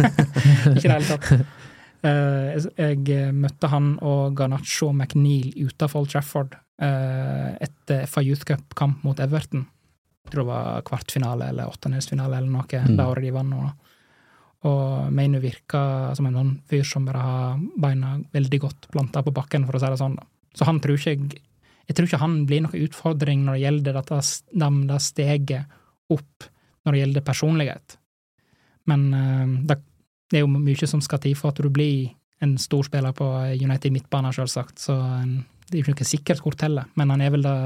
ikke 0.74 0.78
i 0.78 0.86
det 0.86 0.94
hele 0.94 1.08
tatt. 1.10 1.56
Jeg, 2.00 3.34
møtte 3.36 3.68
han 3.68 3.90
og 4.00 4.32
Garnaccio 4.38 4.88
McNeil 4.94 5.50
utenfor 5.66 6.00
Old 6.00 6.08
Trafford 6.14 6.54
etter 6.80 8.06
FA 8.08 8.22
Youth 8.24 8.46
Cup-kamp 8.48 9.02
mot 9.04 9.18
Everton. 9.20 9.66
Jeg 10.24 10.32
tror 10.32 10.46
det 10.46 10.48
var 10.48 10.84
kvartfinale 10.88 11.50
eller 11.52 11.68
åttendelsfinale 11.68 12.38
eller 12.38 12.48
noe, 12.54 12.64
Mm. 12.86 12.96
det 12.96 13.04
året 13.04 13.26
de 13.26 13.30
vant 13.34 13.50
nå. 13.52 13.60
da. 13.66 13.89
Og 14.68 15.12
Mainu 15.16 15.38
virka 15.40 16.12
som 16.16 16.26
en 16.28 16.36
sånn 16.36 16.50
fyr 16.68 16.84
som 16.84 17.06
bare 17.08 17.22
har 17.24 17.60
beina 17.80 18.18
veldig 18.34 18.58
godt 18.60 18.90
planta 18.92 19.22
på 19.24 19.32
bakken, 19.32 19.64
for 19.66 19.78
å 19.78 19.80
si 19.80 19.88
det 19.88 20.00
sånn. 20.00 20.18
da. 20.18 20.26
Så 20.56 20.66
han 20.68 20.80
tror 20.82 20.98
ikke 20.98 21.14
jeg 21.14 21.46
Jeg 21.90 21.96
tror 21.96 22.06
ikke 22.06 22.22
han 22.22 22.34
blir 22.46 22.60
noen 22.62 22.82
utfordring 22.86 23.40
når 23.42 23.56
det 23.56 23.62
gjelder 23.64 23.94
dette, 23.96 24.18
det, 24.86 24.98
steget 25.02 25.64
opp 26.08 26.44
når 26.86 26.92
det 26.92 27.00
gjelder 27.00 27.24
personlighet. 27.26 27.96
Men 28.86 29.00
eh, 29.12 29.54
det, 29.66 29.76
det 30.30 30.38
er 30.38 30.44
jo 30.44 30.52
mye 30.54 30.86
som 30.86 31.00
skal 31.02 31.18
til 31.18 31.34
for 31.34 31.50
at 31.50 31.58
du 31.58 31.66
blir 31.66 32.12
en 32.46 32.56
stor 32.62 32.86
spiller 32.86 33.10
på 33.10 33.26
United 33.58 33.90
midtbane, 33.90 34.30
selvsagt. 34.30 34.78
Så 34.78 34.94
eh, 34.94 35.42
det 35.66 35.74
er 35.74 35.80
jo 35.80 35.88
ikke 35.88 35.96
noe 35.96 36.12
sikkert 36.12 36.44
kort 36.44 36.62
heller, 36.62 36.86
men 36.94 37.10
han 37.10 37.26
er 37.26 37.34
vel 37.34 37.48
det 37.48 37.58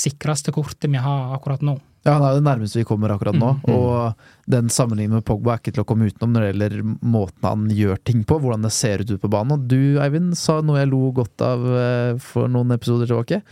sikreste 0.00 0.50
kortet 0.54 0.90
vi 0.90 0.98
har 0.98 1.36
akkurat 1.36 1.62
nå. 1.62 1.76
Ja, 2.06 2.14
han 2.16 2.24
er 2.24 2.38
det 2.38 2.44
nærmeste 2.46 2.80
vi 2.80 2.86
kommer 2.88 3.12
akkurat 3.12 3.36
nå. 3.36 3.54
Mm. 3.60 3.72
Og 3.74 4.50
den 4.50 4.70
sammenligningen 4.72 5.20
med 5.20 5.26
Pogba 5.28 5.54
er 5.54 5.60
ikke 5.60 5.74
til 5.76 5.84
å 5.84 5.88
komme 5.88 6.08
utenom 6.08 6.32
når 6.32 6.44
det 6.44 6.52
gjelder 6.52 6.76
måten 7.04 7.48
han 7.48 7.66
gjør 7.76 7.98
ting 8.08 8.22
på, 8.24 8.38
hvordan 8.40 8.64
det 8.64 8.72
ser 8.72 9.02
ut 9.02 9.10
ute 9.10 9.20
på 9.20 9.32
banen. 9.32 9.58
Og 9.58 9.66
du, 9.68 9.98
Eivind, 10.00 10.32
sa 10.38 10.60
noe 10.64 10.80
jeg 10.80 10.88
lo 10.92 11.10
godt 11.16 11.44
av 11.44 11.66
eh, 11.76 12.14
for 12.24 12.48
noen 12.48 12.72
episoder 12.76 13.10
tilbake. 13.10 13.42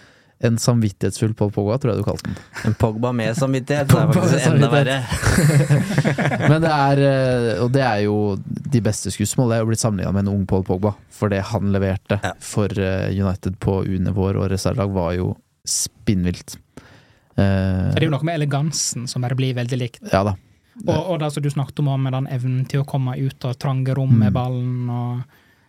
En 0.49 0.55
samvittighetsfull 0.63 1.35
Paul 1.35 1.51
Pogba, 1.53 1.77
tror 1.83 1.93
jeg 1.93 2.01
du 2.01 2.07
kalte 2.07 2.31
den. 2.31 2.39
En 2.71 2.77
Pogba 2.79 3.11
med 3.21 3.37
samvittighet, 3.37 3.91
det 3.91 3.99
er 4.01 4.13
faktisk 4.17 4.47
enda 4.49 4.71
verre. 4.73 4.99
Men 6.53 6.63
det 6.63 6.71
er 6.73 7.03
eh, 7.09 7.49
Og 7.65 7.73
det 7.75 7.83
er 7.85 8.05
jo 8.07 8.15
de 8.47 8.83
beste 8.87 9.13
skussmål. 9.13 9.51
Det 9.51 9.59
er 9.59 9.65
jo 9.65 9.69
blitt 9.73 9.83
sammenligna 9.83 10.15
med 10.15 10.25
en 10.25 10.33
ung 10.37 10.47
Paul 10.49 10.65
Pogba. 10.65 10.95
For 11.13 11.29
det 11.35 11.43
han 11.51 11.75
leverte 11.75 12.21
for 12.41 12.73
eh, 12.81 13.11
United 13.13 13.59
på 13.61 13.83
U-nivåer 13.85 14.41
og 14.41 14.49
reservelag, 14.55 14.95
var 14.95 15.13
jo 15.19 15.35
spinnvilt. 15.69 16.57
Eh, 17.39 17.91
Det 17.95 18.03
er 18.03 18.07
jo 18.09 18.15
noe 18.17 18.27
med 18.27 18.35
elegansen 18.41 19.07
som 19.09 19.23
bare 19.23 19.37
blir 19.39 19.55
veldig 19.55 19.79
likt. 19.79 20.03
ja 20.13 20.25
da. 20.27 20.35
Og, 20.87 20.99
og 21.11 21.17
det 21.19 21.33
som 21.35 21.43
du 21.43 21.49
snakket 21.51 21.81
om, 21.83 21.91
med 22.03 22.13
den 22.15 22.27
evnen 22.31 22.65
til 22.71 22.85
å 22.85 22.87
komme 22.87 23.17
ut 23.19 23.45
av 23.49 23.57
trange 23.59 23.95
rom 23.99 24.13
Mm. 24.15 24.19
med 24.19 24.33
ballen 24.33 24.91
og 24.91 25.23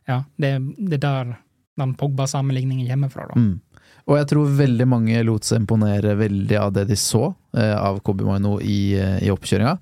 Ja, 0.09 0.23
det, 0.41 0.51
det 0.77 0.97
er 0.97 1.05
der 1.05 1.37
den 1.77 1.93
Pogba-sammenligningen 1.95 2.87
kommer 2.89 3.09
fra, 3.13 3.27
da. 3.29 3.35
Mm. 3.39 3.59
Og 4.09 4.17
jeg 4.17 4.27
tror 4.31 4.47
veldig 4.57 4.87
mange 4.89 5.23
lot 5.23 5.43
seg 5.45 5.59
imponere 5.61 6.15
veldig 6.17 6.57
av 6.57 6.73
det 6.73 6.87
de 6.89 6.95
så 6.97 7.35
eh, 7.55 7.75
av 7.77 7.99
Kobi 8.01 8.25
Maino 8.25 8.55
i, 8.59 8.95
eh, 8.97 9.19
i 9.21 9.29
oppkjøringa. 9.29 9.75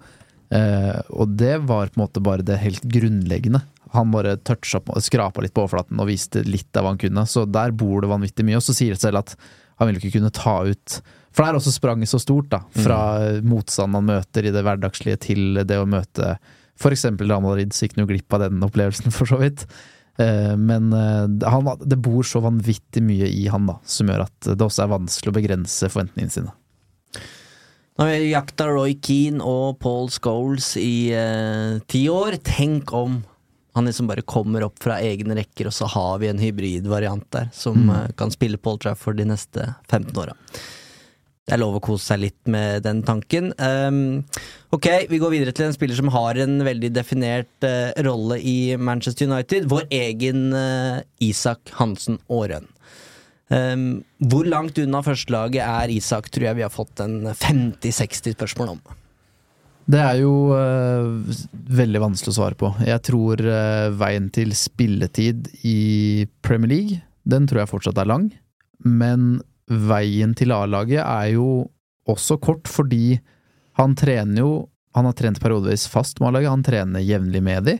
Eh, 0.51 0.99
og 1.15 1.31
det 1.39 1.57
var 1.63 1.87
på 1.87 1.99
en 1.99 2.03
måte 2.05 2.21
bare 2.23 2.43
det 2.43 2.57
helt 2.59 2.83
grunnleggende. 2.83 3.61
Han 3.95 4.11
bare 4.11 4.35
toucha 4.43 4.79
på, 4.83 4.99
skrapa 5.01 5.41
litt 5.43 5.53
på 5.55 5.63
overflaten 5.63 5.99
og 6.03 6.07
viste 6.11 6.43
litt 6.43 6.75
av 6.75 6.83
hva 6.83 6.91
han 6.95 6.99
kunne. 7.01 7.23
Så 7.27 7.45
der 7.49 7.71
bor 7.71 8.01
det 8.03 8.11
vanvittig 8.11 8.43
mye. 8.47 8.59
Og 8.59 8.63
så 8.67 8.75
sier 8.75 8.91
det 8.95 8.99
selv 9.01 9.23
at 9.23 9.35
han 9.79 9.87
vil 9.87 9.99
ikke 10.01 10.17
kunne 10.19 10.31
ta 10.35 10.57
ut 10.67 10.99
For 11.37 11.45
det 11.45 11.51
er 11.53 11.57
også 11.59 11.71
spranget 11.75 12.09
så 12.09 12.17
stort, 12.19 12.47
da. 12.49 12.63
Fra 12.73 12.97
motstanden 13.45 13.99
han 13.99 14.07
møter 14.09 14.47
i 14.49 14.53
det 14.55 14.63
hverdagslige 14.65 15.19
til 15.27 15.59
det 15.69 15.77
å 15.77 15.85
møte 15.85 16.31
f.eks. 16.81 17.03
Real 17.21 17.43
Madrid. 17.45 17.75
Så 17.77 17.85
gikk 17.85 17.93
han 17.99 18.07
jo 18.07 18.09
glipp 18.09 18.33
av 18.33 18.47
den 18.47 18.63
opplevelsen, 18.65 19.13
for 19.17 19.29
så 19.29 19.37
vidt. 19.43 19.67
Eh, 20.17 20.55
Men 20.57 20.89
eh, 20.97 21.49
han, 21.53 21.69
det 21.85 21.99
bor 22.01 22.25
så 22.25 22.41
vanvittig 22.41 23.03
mye 23.05 23.29
i 23.29 23.43
han 23.53 23.69
da, 23.69 23.77
som 23.85 24.09
gjør 24.09 24.25
at 24.25 24.49
det 24.49 24.65
også 24.65 24.87
er 24.87 24.95
vanskelig 24.95 25.29
å 25.29 25.37
begrense 25.37 25.91
forventningene 25.93 26.33
sine. 26.39 26.55
Nå 27.97 28.05
har 28.05 28.11
vi 28.21 28.31
jakta 28.33 28.67
Roy 28.69 28.93
Keane 29.01 29.41
og 29.41 29.79
Paul 29.81 30.09
Scholes 30.13 30.71
i 30.81 31.09
eh, 31.17 31.77
ti 31.89 32.03
år. 32.13 32.39
Tenk 32.45 32.93
om 32.97 33.21
han 33.77 33.85
liksom 33.89 34.09
bare 34.09 34.25
kommer 34.25 34.65
opp 34.65 34.81
fra 34.81 34.97
egne 35.05 35.37
rekker, 35.37 35.69
og 35.69 35.73
så 35.77 35.85
har 35.93 36.17
vi 36.21 36.29
en 36.31 36.41
hybridvariant 36.41 37.25
der 37.33 37.49
som 37.53 37.77
Mm. 37.77 37.93
eh, 37.93 38.11
kan 38.17 38.33
spille 38.33 38.57
Paul 38.57 38.77
Trafford 38.81 39.17
de 39.21 39.25
neste 39.29 39.69
15 39.89 40.17
åra. 40.17 40.33
Det 41.47 41.55
er 41.55 41.61
lov 41.61 41.77
å 41.77 41.83
kose 41.83 42.09
seg 42.09 42.19
litt 42.25 42.49
med 42.51 42.83
den 42.83 42.97
tanken. 43.07 43.53
Um, 43.55 44.25
ok, 44.75 45.07
vi 45.07 45.19
går 45.21 45.31
videre 45.31 45.53
til 45.55 45.69
en 45.69 45.75
spiller 45.75 45.95
som 45.95 46.11
har 46.11 46.35
en 46.43 46.57
veldig 46.67 46.89
definert 46.91 47.63
uh, 47.63 47.95
rolle 48.03 48.41
i 48.43 48.75
Manchester 48.75 49.29
United. 49.31 49.69
Vår 49.71 49.87
egen 49.95 50.49
uh, 50.51 50.99
Isak 51.23 51.71
Hansen 51.79 52.19
Aaren. 52.27 52.67
Um, 53.47 54.03
hvor 54.27 54.43
langt 54.43 54.75
unna 54.83 54.99
førstelaget 55.07 55.63
er 55.63 55.95
Isak, 55.95 56.27
tror 56.35 56.49
jeg 56.49 56.59
vi 56.59 56.67
har 56.67 56.73
fått 56.73 56.99
en 57.05 57.21
50-60 57.31 58.35
spørsmål 58.35 58.75
om. 58.75 58.85
Det 59.87 60.03
er 60.03 60.19
jo 60.19 60.51
uh, 60.51 61.35
veldig 61.79 62.01
vanskelig 62.09 62.35
å 62.35 62.39
svare 62.41 62.59
på. 62.59 62.75
Jeg 62.83 63.07
tror 63.07 63.39
uh, 63.39 63.87
veien 63.95 64.27
til 64.35 64.51
spilletid 64.51 65.47
i 65.63 66.27
Premier 66.43 66.75
League, 66.75 67.03
den 67.23 67.47
tror 67.47 67.63
jeg 67.63 67.71
fortsatt 67.71 68.03
er 68.03 68.11
lang. 68.11 68.33
Men 68.83 69.37
veien 69.67 70.33
til 70.37 70.53
A-laget 70.55 71.01
er 71.03 71.33
jo 71.35 71.67
også 72.07 72.39
kort, 72.39 72.69
fordi 72.71 73.19
han 73.77 73.95
trener 73.97 74.41
jo 74.41 74.51
Han 74.97 75.05
har 75.05 75.13
trent 75.13 75.37
periodevis 75.37 75.83
fast 75.91 76.17
med 76.17 76.31
A-laget, 76.31 76.49
han 76.49 76.63
trener 76.65 77.03
jevnlig 77.05 77.41
med 77.45 77.67
de. 77.67 77.73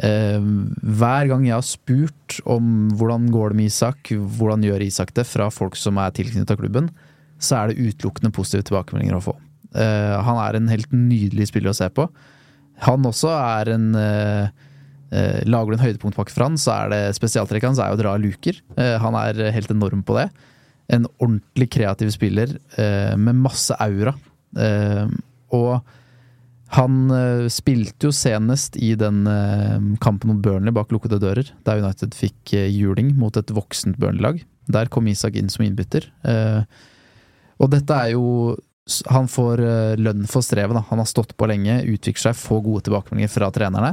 Eh, 0.00 0.40
hver 0.80 1.26
gang 1.28 1.42
jeg 1.44 1.52
har 1.52 1.66
spurt 1.66 2.38
om 2.48 2.88
hvordan 2.96 3.26
går 3.28 3.52
det 3.52 3.58
med 3.58 3.68
Isak, 3.68 4.08
hvordan 4.38 4.64
gjør 4.64 4.84
Isak 4.86 5.12
det, 5.12 5.26
fra 5.28 5.50
folk 5.52 5.76
som 5.76 5.98
er 6.00 6.14
tilknyttet 6.16 6.56
klubben, 6.56 6.88
så 7.36 7.58
er 7.58 7.68
det 7.68 7.90
utelukkende 7.90 8.32
positive 8.32 8.64
tilbakemeldinger 8.70 9.18
å 9.18 9.24
få. 9.26 9.34
Eh, 9.74 10.16
han 10.24 10.40
er 10.40 10.56
en 10.56 10.72
helt 10.72 10.94
nydelig 10.96 11.50
spiller 11.50 11.74
å 11.74 11.76
se 11.76 11.90
på. 11.92 12.08
Han 12.86 13.04
også 13.04 13.34
er 13.36 13.74
en 13.76 13.88
eh, 14.00 14.66
Lager 15.10 15.72
du 15.72 15.74
en 15.74 15.82
høydepunktpakke 15.82 16.30
for 16.30 16.46
han, 16.46 16.54
så 16.54 16.70
er 16.84 16.90
det 16.92 16.98
spesialtrekket 17.16 17.72
hans 17.72 17.80
er 17.82 17.90
å 17.90 17.98
dra 17.98 18.12
luker. 18.14 18.60
Han 18.78 19.16
er 19.18 19.40
helt 19.50 19.72
enorm 19.74 20.04
på 20.06 20.14
det. 20.14 20.28
En 20.90 21.06
ordentlig 21.20 21.70
kreativ 21.76 22.10
spiller 22.14 22.56
eh, 22.80 23.14
med 23.16 23.38
masse 23.38 23.76
aura. 23.78 24.14
Eh, 24.58 25.10
og 25.54 25.80
han 26.76 26.98
eh, 27.10 27.48
spilte 27.50 28.08
jo 28.08 28.14
senest 28.14 28.78
i 28.78 28.92
den 28.98 29.24
eh, 29.26 29.76
kampen 30.02 30.30
mot 30.30 30.42
Burnley 30.42 30.74
bak 30.74 30.92
lukkede 30.94 31.18
dører, 31.22 31.50
der 31.66 31.82
United 31.82 32.14
fikk 32.14 32.54
eh, 32.54 32.68
juling 32.70 33.12
mot 33.18 33.34
et 33.38 33.50
voksent 33.54 33.98
Burnley-lag. 33.98 34.42
Der 34.70 34.90
kom 34.92 35.08
Isak 35.10 35.38
inn 35.38 35.50
som 35.50 35.64
innbytter. 35.66 36.06
Eh, 36.22 36.62
og 37.60 37.72
dette 37.74 37.96
er 37.96 38.14
jo 38.14 38.56
Han 39.12 39.28
får 39.30 39.60
lønn 40.02 40.24
for 40.26 40.42
strevet. 40.42 40.74
Han 40.88 40.98
har 40.98 41.06
stått 41.06 41.36
på 41.38 41.46
lenge, 41.46 41.76
utvikler 41.86 42.24
seg, 42.24 42.38
får 42.40 42.62
gode 42.64 42.80
tilbakemeldinger 42.88 43.30
fra 43.30 43.50
trenerne. 43.54 43.92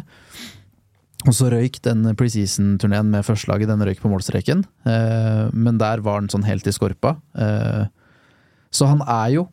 Og 1.26 1.34
så 1.34 1.50
røyk 1.50 1.80
den 1.82 2.06
preseason-turneen 2.18 3.10
med 3.10 3.26
førstelaget, 3.26 3.72
den 3.72 3.84
røyk 3.84 4.02
på 4.04 4.12
målstreken. 4.12 4.64
Eh, 4.86 5.46
men 5.54 5.80
der 5.82 6.04
var 6.06 6.22
han 6.22 6.30
sånn 6.32 6.46
helt 6.46 6.68
i 6.70 6.74
skorpa. 6.76 7.16
Eh, 7.34 7.86
så 8.70 8.90
han 8.92 9.02
er 9.02 9.32
jo 9.40 9.48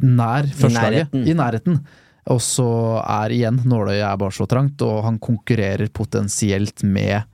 nær 0.00 0.48
førstelaget. 0.48 1.12
I 1.12 1.36
nærheten. 1.36 1.82
Og 2.32 2.40
så 2.44 2.68
er 3.02 3.32
igjen 3.36 3.60
nåløyet 3.68 4.04
er 4.08 4.20
bare 4.20 4.36
så 4.36 4.48
trangt, 4.48 4.80
og 4.84 5.02
han 5.06 5.20
konkurrerer 5.22 5.92
potensielt 5.92 6.84
med 6.86 7.28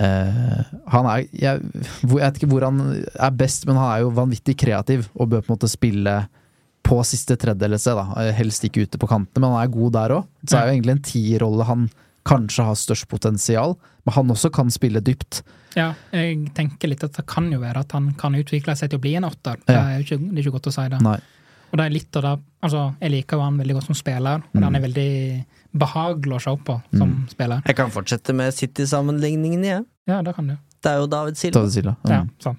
Uh, 0.00 0.62
Han 0.94 1.04
er 1.10 1.26
jeg, 1.34 1.58
jeg 1.60 2.08
vet 2.08 2.38
ikke 2.38 2.48
hvor 2.48 2.64
han 2.64 2.78
er 3.10 3.32
best, 3.36 3.66
men 3.68 3.76
han 3.76 3.90
er 3.90 4.04
jo 4.04 4.12
vanvittig 4.16 4.54
kreativ 4.56 5.08
og 5.12 5.28
bør 5.28 5.42
på 5.42 5.50
en 5.50 5.56
måte 5.58 5.68
spille 5.68 6.14
på 6.86 7.00
siste 7.04 7.36
tredjedel 7.36 7.76
et 7.76 7.82
sted, 7.82 7.98
Helst 8.38 8.64
ikke 8.64 8.86
ute 8.86 9.00
på 9.02 9.10
kantene, 9.10 9.42
men 9.42 9.52
han 9.52 9.66
er 9.66 9.74
god 9.74 9.92
der 9.98 10.14
òg. 10.16 10.30
Så 10.46 10.56
er 10.56 10.70
jo 10.70 10.76
egentlig 10.76 10.94
en 10.94 11.04
tierrolle 11.04 11.66
han 11.68 11.84
kanskje 12.24 12.64
har 12.64 12.74
størst 12.74 13.08
potensial, 13.08 13.76
men 14.06 14.14
han 14.14 14.28
også 14.30 14.50
kan 14.52 14.70
spille 14.70 15.00
dypt. 15.00 15.42
Ja, 15.76 15.92
jeg 16.12 16.52
tenker 16.54 16.88
litt 16.90 17.04
at 17.04 17.12
det 17.14 17.26
kan 17.30 17.50
jo 17.52 17.60
være 17.62 17.80
at 17.84 17.92
han 17.92 18.12
kan 18.18 18.34
utvikle 18.34 18.74
seg 18.76 18.90
til 18.90 18.98
å 18.98 19.02
bli 19.02 19.14
en 19.16 19.24
åtter. 19.24 19.56
Det, 19.66 19.76
er 19.76 20.00
ikke, 20.02 20.18
det 20.18 20.38
er 20.38 20.42
ikke 20.44 20.56
godt 20.58 20.66
å 20.66 20.72
si 20.74 20.88
det. 20.90 21.00
Nei. 21.06 21.18
Og 21.70 21.78
det 21.78 21.84
er 21.86 21.90
litt 21.94 22.16
av 22.18 22.22
det 22.26 22.38
Altså, 22.60 22.80
jeg 23.00 23.10
liker 23.14 23.38
jo 23.38 23.40
han 23.46 23.56
veldig 23.56 23.74
godt 23.78 23.86
som 23.86 23.94
spiller, 23.96 24.42
og 24.44 24.54
Mm. 24.58 24.62
han 24.66 24.74
er 24.76 24.80
veldig 24.84 25.44
behagelig 25.80 26.34
å 26.36 26.40
se 26.42 26.52
på 26.66 26.74
som 26.92 27.08
Mm. 27.08 27.28
spiller. 27.30 27.62
Jeg 27.64 27.76
kan 27.76 27.90
fortsette 27.90 28.34
med 28.34 28.52
City-sammenligningen, 28.52 29.62
jeg. 29.64 29.84
Ja, 30.06 30.20
det 30.22 30.34
kan 30.36 30.46
du. 30.46 30.56
Det 30.82 30.90
er 30.90 30.98
jo 30.98 31.06
David 31.06 31.36
Silva. 31.38 31.54
David 31.60 31.72
Silva. 31.72 31.96
Ja, 32.04 32.20
Mm. 32.22 32.30
sant. 32.38 32.58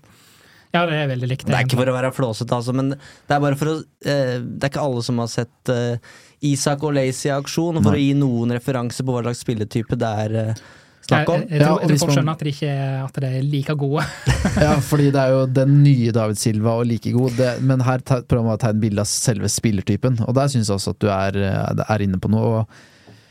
Ja, 0.73 0.85
det 0.85 0.93
er 0.93 1.07
veldig 1.15 1.27
likt. 1.29 1.45
Det 1.45 1.53
er 1.53 1.65
ikke 1.65 1.75
for 1.77 1.85
å 1.85 1.93
være 2.01 2.13
flåsete, 2.15 2.49
altså, 2.55 2.73
men 2.73 2.89
det 2.91 2.97
er 3.29 3.39
bare 3.41 3.55
for 3.55 3.65
å 3.67 3.83
eh, 4.05 4.39
Det 4.39 4.63
er 4.63 4.69
ikke 4.69 4.81
alle 4.81 5.03
som 5.03 5.17
har 5.19 5.27
sett 5.27 5.69
eh, 5.69 5.97
Isak 6.41 6.83
og 6.87 6.95
Lacey 6.97 7.29
i 7.29 7.33
aksjon, 7.35 7.79
for 7.81 7.93
Nei. 7.93 7.97
å 7.99 8.01
gi 8.01 8.13
noen 8.17 8.53
referanse 8.55 9.05
på 9.05 9.13
hva 9.13 9.21
slags 9.27 9.43
spilletype 9.45 9.97
det 9.99 10.11
er 10.25 10.37
eh, 10.41 10.61
snakk 11.05 11.29
om. 11.29 11.43
Jeg, 11.43 11.49
jeg, 11.53 11.61
tror, 11.61 11.81
jeg 11.81 11.91
tror 11.91 12.01
folk 12.01 12.15
skjønner 12.15 12.33
at, 12.33 12.43
det 12.43 12.53
ikke 12.55 12.75
at 13.01 13.19
det 13.23 13.31
er 13.31 13.49
like 13.53 13.75
gode. 13.83 14.05
Ja, 14.65 14.75
fordi 14.85 15.09
det 15.13 15.21
er 15.21 15.35
jo 15.35 15.41
den 15.61 15.75
nye 15.85 16.13
David 16.15 16.41
Silva 16.41 16.77
og 16.81 16.87
like 16.89 17.13
god, 17.15 17.35
det, 17.37 17.51
men 17.65 17.83
her 17.85 18.05
prøver 18.05 18.45
man 18.47 18.57
å 18.57 18.61
tegne 18.61 18.83
bilde 18.85 19.05
av 19.05 19.11
selve 19.11 19.51
spillertypen, 19.51 20.21
og 20.25 20.37
der 20.37 20.53
syns 20.53 20.71
jeg 20.71 20.79
også 20.79 20.95
at 20.95 21.03
du 21.03 21.11
er, 21.13 21.41
eh, 21.51 21.83
er 21.85 22.05
inne 22.07 22.21
på 22.21 22.31
noe. 22.33 22.61
Og, 22.61 23.21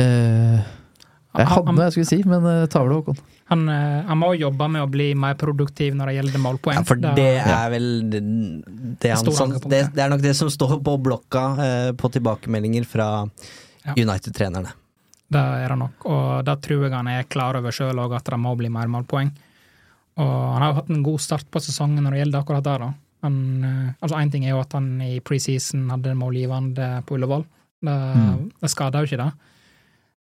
eh, 0.00 0.62
jeg 1.34 1.46
Han- 1.48 1.66
hadde 1.66 1.76
det 1.78 1.84
jeg 1.86 1.92
skulle 1.92 2.10
si, 2.10 2.28
men 2.28 2.44
uh, 2.44 2.66
ta 2.66 2.82
det, 2.84 2.92
Håkon. 2.96 3.16
Han, 3.52 3.68
eh, 3.68 4.02
han 4.08 4.18
må 4.18 4.30
jobbe 4.38 4.68
med 4.70 4.82
å 4.82 4.88
bli 4.90 5.14
mer 5.14 5.34
produktiv 5.40 5.94
når 5.96 6.06
det 6.06 6.14
gjelder 6.18 6.40
målpoeng. 6.40 6.76
Ja, 6.78 6.82
for 6.88 6.96
det 6.96 7.26
er 7.40 7.70
vel 7.72 7.86
det, 8.10 8.20
det, 9.00 9.10
han, 9.12 9.32
som, 9.36 9.50
det, 9.68 9.80
det 9.94 10.02
er 10.04 10.08
nok 10.12 10.22
det 10.24 10.34
som 10.36 10.48
står 10.52 10.78
på 10.84 10.94
blokka 11.02 11.42
uh, 11.58 11.92
på 11.96 12.10
tilbakemeldinger 12.16 12.84
fra 12.88 13.08
Ja. 13.84 13.94
United-trenerne. 13.98 14.70
Det 15.32 15.40
er 15.40 15.68
det 15.72 15.78
nok, 15.80 16.04
og 16.06 16.44
det 16.44 16.54
tror 16.62 16.84
jeg 16.84 16.92
han 16.92 17.08
er 17.08 17.24
klar 17.24 17.56
over 17.58 17.72
sjøl 17.74 17.98
òg, 17.98 18.12
at 18.14 18.24
det 18.30 18.38
må 18.38 18.52
bli 18.56 18.68
mer 18.70 18.86
målpoeng. 18.92 19.30
Og 20.20 20.52
han 20.52 20.60
har 20.62 20.68
jo 20.72 20.76
hatt 20.82 20.90
en 20.92 21.02
god 21.02 21.20
start 21.24 21.46
på 21.50 21.60
sesongen 21.64 22.04
når 22.04 22.12
det 22.14 22.20
gjelder 22.22 22.42
akkurat 22.44 22.66
det. 22.66 22.74
da. 22.84 22.90
Han, 23.24 23.36
eh, 23.64 23.92
altså 24.02 24.18
Én 24.20 24.30
ting 24.30 24.44
er 24.44 24.50
jo 24.52 24.60
at 24.60 24.72
han 24.76 25.00
i 25.00 25.20
preseason 25.24 25.88
hadde 25.90 26.12
målgivende 26.20 26.90
på 27.08 27.16
Ullevål. 27.16 27.44
Det, 27.82 27.96
Mm. 28.14 28.50
det 28.60 28.70
skader 28.70 29.00
jo 29.02 29.08
ikke 29.08 29.24
det. 29.24 29.32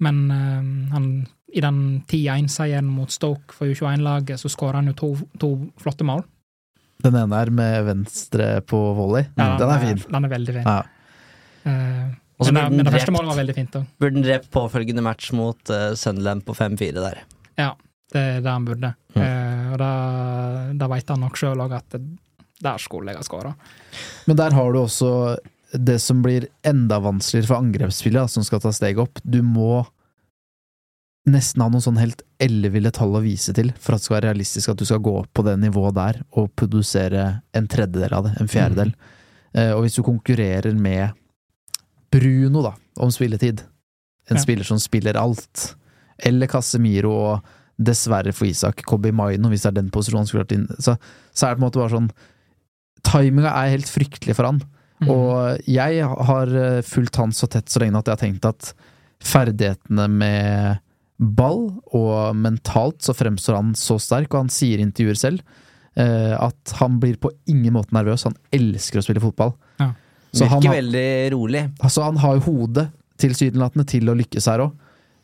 Men 0.05 0.19
uh, 0.31 0.93
han, 0.93 1.07
i 1.53 1.63
den 1.65 1.79
10-1-seieren 2.09 2.89
mot 2.91 3.11
Stoke 3.11 3.55
for 3.57 3.71
U21-laget, 3.71 4.41
så 4.43 4.51
skåra 4.53 4.83
han 4.83 4.91
jo 4.93 4.97
to, 4.99 5.13
to 5.41 5.51
flotte 5.81 6.05
mål. 6.05 6.25
Den 7.05 7.17
ene 7.17 7.41
er 7.41 7.51
med 7.53 7.87
venstre 7.87 8.61
på 8.65 8.79
volley. 8.97 9.27
Ja, 9.37 9.55
den 9.61 9.73
er 9.73 9.83
fin. 9.85 10.05
Den 10.09 10.29
er 10.29 10.33
veldig 10.33 10.55
fin. 10.59 10.69
Ja. 10.69 10.79
Uh, 11.67 12.13
men, 12.45 12.53
den 12.61 12.77
men 12.77 12.85
det 12.85 12.93
første 12.93 13.15
målet 13.15 13.33
var 13.33 13.41
veldig 13.41 13.57
fint 13.57 13.77
òg. 13.81 13.89
Burde 14.01 14.19
den 14.19 14.27
drept 14.27 14.51
påfølgende 14.53 15.05
match 15.05 15.33
mot 15.37 15.73
uh, 15.73 15.95
Sunderland 15.97 16.45
på 16.47 16.55
5-4 16.57 16.93
der. 17.01 17.23
Ja, 17.57 17.73
det 18.13 18.23
er 18.37 18.41
det 18.45 18.53
han 18.53 18.69
burde. 18.69 18.93
Mm. 19.17 19.23
Uh, 19.23 19.73
og 19.73 19.79
da, 19.81 19.91
da 20.77 20.89
veit 20.93 21.13
han 21.13 21.25
nok 21.25 21.41
sjøl 21.41 21.65
òg 21.65 21.77
at 21.79 21.97
det- 21.97 22.07
der 22.65 22.81
skulle 22.81 23.13
jeg 23.13 23.21
ha 23.21 23.25
skåra. 23.27 23.51
Men 24.25 24.37
der 24.39 24.55
har 24.57 24.73
du 24.73 24.79
også 24.81 25.09
det 25.79 25.99
som 26.03 26.23
blir 26.25 26.49
enda 26.67 26.99
vanskeligere 27.03 27.49
for 27.51 27.61
angrepsspillet, 27.63 28.31
som 28.33 28.45
skal 28.47 28.61
ta 28.63 28.73
steget 28.75 29.03
opp. 29.03 29.21
Du 29.25 29.43
må 29.43 29.85
nesten 31.27 31.63
ha 31.65 31.67
noen 31.73 31.83
sånn 31.83 31.99
helt 31.99 32.23
elleville 32.43 32.93
tall 32.95 33.17
å 33.19 33.23
vise 33.25 33.51
til 33.57 33.73
for 33.83 33.97
at 33.97 34.01
det 34.03 34.07
skal 34.07 34.17
være 34.21 34.29
realistisk 34.31 34.71
at 34.71 34.79
du 34.79 34.85
skal 34.87 35.03
gå 35.03 35.15
opp 35.25 35.31
på 35.35 35.43
det 35.47 35.57
nivået 35.59 35.97
der 35.97 36.21
og 36.39 36.53
produsere 36.59 37.25
en 37.57 37.67
tredjedel 37.67 38.15
av 38.15 38.29
det, 38.29 38.35
en 38.41 38.51
fjerdedel. 38.53 38.93
Eh, 39.57 39.73
og 39.75 39.83
hvis 39.87 39.99
du 39.99 40.05
konkurrerer 40.07 40.77
med 40.79 41.17
Bruno, 42.15 42.63
da, 42.63 42.75
om 43.03 43.11
spilletid, 43.11 43.65
en 44.31 44.37
Ja. 44.39 44.43
spiller 44.43 44.65
som 44.65 44.79
spiller 44.79 45.17
alt, 45.19 45.75
eller 46.19 46.47
Casemiro 46.47 47.11
og 47.13 47.43
dessverre 47.79 48.33
for 48.33 48.47
Isak, 48.47 48.83
Kobi 48.87 49.11
Maino, 49.13 49.51
hvis 49.51 49.63
det 49.67 49.73
er 49.75 49.83
den 49.83 49.91
posisjonen 49.91 50.27
skulle 50.27 50.45
vært 50.47 50.55
inn, 50.57 50.67
så, 50.79 50.97
så 51.35 51.47
er 51.47 51.51
det 51.55 51.59
på 51.59 51.65
en 51.65 51.67
måte 51.67 51.83
bare 51.83 51.93
sånn 51.99 52.11
Timinga 53.07 53.51
er 53.53 53.75
helt 53.77 53.87
fryktelig 53.91 54.35
for 54.35 54.49
han. 54.49 54.63
Mm. 55.03 55.11
Og 55.13 55.69
jeg 55.69 56.05
har 56.31 56.53
eh, 56.57 56.83
fulgt 56.87 57.19
han 57.21 57.33
så 57.37 57.49
tett 57.53 57.69
så 57.69 57.83
lenge 57.83 57.99
at 58.01 58.09
jeg 58.09 58.17
har 58.17 58.23
tenkt 58.23 58.47
at 58.49 58.71
ferdighetene 59.27 60.07
med 60.13 60.83
ball 61.17 61.71
og 61.97 62.37
mentalt 62.37 63.01
så 63.05 63.15
fremstår 63.17 63.57
han 63.59 63.71
så 63.79 63.97
sterk, 64.01 64.33
og 64.35 64.45
han 64.47 64.53
sier 64.53 64.81
i 64.81 64.85
intervjuer 64.85 65.17
selv 65.21 65.41
eh, 65.97 66.35
at 66.37 66.75
han 66.81 66.99
blir 67.01 67.17
på 67.21 67.31
ingen 67.49 67.73
måte 67.77 67.95
nervøs. 67.97 68.27
Han 68.29 68.37
elsker 68.57 69.01
å 69.01 69.05
spille 69.07 69.23
fotball. 69.25 69.55
Ja. 69.81 69.91
Så 70.37 70.45
han, 70.51 70.61
Virker 70.61 70.69
har- 70.69 70.81
veldig 70.83 71.09
rolig. 71.33 71.63
altså, 71.81 72.03
han 72.05 72.19
har 72.21 72.37
jo 72.37 72.45
hodet 72.51 72.89
tilsynelatende 73.21 73.87
til 73.89 74.11
å 74.13 74.17
lykkes 74.19 74.49
her 74.53 74.67
òg. 74.67 74.75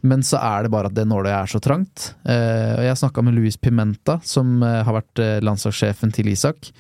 Men 0.03 0.25
så 0.27 0.41
er 0.43 0.65
det 0.65 0.71
bare 0.73 0.89
at 0.91 0.95
det 0.97 1.05
nåløyet 1.07 1.37
er 1.45 1.51
så 1.53 1.61
trangt. 1.63 2.09
Eh, 2.27 2.73
og 2.79 2.85
jeg 2.89 2.99
snakka 2.99 3.23
med 3.23 3.37
Luis 3.37 3.55
Pimenta, 3.61 4.17
som 4.27 4.57
eh, 4.67 4.81
har 4.83 4.97
vært 4.97 5.21
eh, 5.23 5.37
landslagssjefen 5.45 6.11
til 6.17 6.33
Isak. 6.33 6.73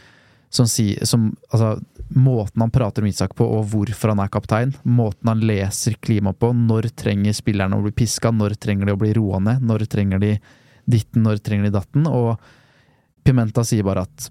Som 0.52 0.68
sier 0.68 1.06
som, 1.08 1.30
altså, 1.50 1.78
Måten 2.12 2.60
han 2.60 2.70
prater 2.70 3.00
om 3.00 3.08
Isak 3.08 3.32
på, 3.38 3.46
og 3.46 3.70
hvorfor 3.72 4.12
han 4.12 4.20
er 4.20 4.28
kaptein. 4.32 4.74
Måten 4.84 5.30
han 5.30 5.40
leser 5.48 5.94
klimaet 6.04 6.36
på. 6.42 6.50
Når 6.52 6.90
trenger 6.98 7.32
spillerne 7.36 7.78
å 7.78 7.84
bli 7.86 7.94
piska? 8.02 8.28
Når 8.36 8.58
trenger 8.60 8.90
de 8.90 8.96
å 8.96 9.00
bli 9.00 9.14
roa 9.16 9.40
ned? 9.40 9.64
Når 9.64 9.86
trenger 9.88 10.20
de 10.20 10.34
ditten? 10.84 11.24
Når 11.24 11.40
trenger 11.40 11.70
de 11.70 11.76
datten? 11.78 12.04
Og 12.10 12.36
Pimenta 13.24 13.64
sier 13.64 13.86
bare 13.86 14.04
at 14.04 14.28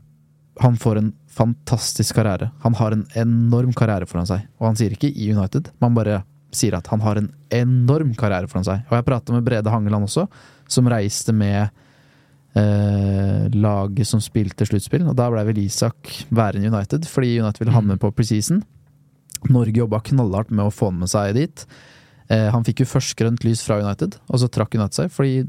han 0.61 0.77
får 0.77 0.99
en 0.99 1.11
fantastisk 1.31 2.19
karriere. 2.19 2.51
Han 2.61 2.75
har 2.77 2.93
en 2.93 3.05
enorm 3.17 3.73
karriere 3.73 4.05
foran 4.05 4.29
seg. 4.29 4.45
Og 4.59 4.69
han 4.69 4.77
sier 4.77 4.93
ikke 4.93 5.09
i 5.09 5.31
United, 5.31 5.71
man 5.81 5.95
bare 5.97 6.21
sier 6.53 6.75
at 6.75 6.89
han 6.91 7.01
har 7.01 7.17
en 7.17 7.29
enorm 7.55 8.11
karriere 8.19 8.49
foran 8.51 8.67
seg. 8.67 8.83
Og 8.89 8.97
jeg 8.97 9.07
prata 9.07 9.33
med 9.33 9.45
Brede 9.47 9.71
Hangeland 9.71 10.09
også, 10.09 10.27
som 10.69 10.89
reiste 10.91 11.33
med 11.33 11.71
eh, 12.57 13.47
laget 13.53 14.07
som 14.07 14.21
spilte 14.23 14.67
sluttspill. 14.67 15.07
Og 15.09 15.17
da 15.17 15.29
ble 15.31 15.43
vel 15.47 15.63
Isak 15.63 16.11
værende 16.29 16.67
i 16.67 16.71
United, 16.71 17.07
fordi 17.09 17.39
United 17.39 17.63
ville 17.63 17.75
ha 17.75 17.83
med 17.85 18.01
på 18.01 18.11
preseason. 18.15 18.61
Norge 19.49 19.79
jobba 19.81 20.01
knallhardt 20.05 20.53
med 20.53 20.67
å 20.67 20.73
få 20.73 20.91
med 20.93 21.09
seg 21.11 21.35
dit. 21.37 21.65
Eh, 22.31 22.49
han 22.53 22.65
fikk 22.67 22.83
jo 22.83 22.91
først 22.93 23.17
grønt 23.19 23.45
lys 23.47 23.63
fra 23.65 23.81
United, 23.81 24.19
og 24.29 24.41
så 24.41 24.49
trakk 24.51 24.77
United 24.77 24.99
seg, 24.99 25.13
fordi 25.13 25.41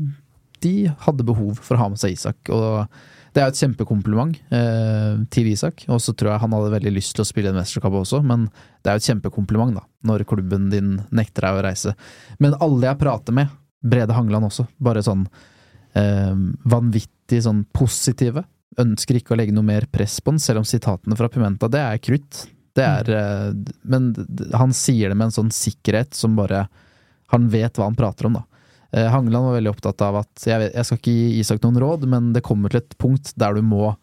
de 0.62 0.76
hadde 1.04 1.26
behov 1.26 1.58
for 1.58 1.76
å 1.76 1.84
ha 1.84 1.90
med 1.92 2.00
seg 2.00 2.16
Isak. 2.16 2.38
Og 2.54 2.86
det 3.32 3.40
er 3.40 3.48
jo 3.48 3.54
et 3.54 3.62
kjempekompliment 3.62 4.36
eh, 4.54 5.22
til 5.32 5.48
Isak, 5.52 5.86
og 5.88 6.02
så 6.04 6.14
tror 6.14 6.34
jeg 6.34 6.42
han 6.44 6.56
hadde 6.56 6.74
veldig 6.74 6.92
lyst 6.94 7.16
til 7.16 7.24
å 7.24 7.28
spille 7.28 7.52
en 7.52 7.58
mesterskap 7.58 7.94
også, 7.96 8.22
men 8.26 8.46
det 8.82 8.90
er 8.90 8.98
jo 8.98 9.02
et 9.02 9.08
kjempekompliment, 9.10 9.78
da, 9.78 9.86
når 10.08 10.26
klubben 10.28 10.68
din 10.72 10.98
nekter 11.14 11.46
deg 11.46 11.58
å 11.58 11.64
reise. 11.68 11.94
Men 12.42 12.58
alle 12.62 12.90
jeg 12.90 13.00
prater 13.02 13.36
med, 13.36 13.52
Brede 13.82 14.14
Hangeland 14.14 14.46
også, 14.46 14.68
bare 14.82 15.02
sånn 15.02 15.24
vanvittig 15.94 17.42
sånn 17.44 17.66
positive. 17.74 18.44
Ønsker 18.80 19.18
ikke 19.18 19.34
å 19.34 19.36
legge 19.36 19.52
noe 19.52 19.66
mer 19.66 19.84
press 19.92 20.20
på 20.24 20.32
den, 20.32 20.40
selv 20.40 20.62
om 20.62 20.68
sitatene 20.68 21.18
fra 21.18 21.28
Pimenta, 21.28 21.68
det 21.68 21.82
er 21.84 22.00
krutt. 22.00 22.46
Det 22.72 22.84
er 22.84 23.10
eh, 23.12 23.50
Men 23.82 24.12
han 24.56 24.72
sier 24.76 25.12
det 25.12 25.18
med 25.18 25.28
en 25.28 25.36
sånn 25.36 25.52
sikkerhet 25.52 26.16
som 26.16 26.38
bare 26.38 26.66
Han 27.32 27.50
vet 27.52 27.76
hva 27.76 27.90
han 27.90 27.98
prater 27.98 28.28
om, 28.28 28.38
da. 28.40 28.46
Eh, 28.92 29.08
Hangeland 29.12 29.48
var 29.48 29.58
veldig 29.58 29.72
opptatt 29.72 30.04
av 30.04 30.22
at 30.22 30.46
jeg, 30.46 30.60
vet, 30.60 30.72
jeg, 30.76 30.88
skal 30.88 31.00
ikke 31.00 31.16
gi 31.16 31.40
Isak 31.40 31.62
noen 31.64 31.80
råd, 31.80 32.08
men 32.12 32.32
det 32.36 32.44
kommer 32.44 32.72
til 32.72 32.82
et 32.82 32.96
punkt 33.00 33.32
der 33.40 33.56
du 33.56 33.62
må 33.64 33.94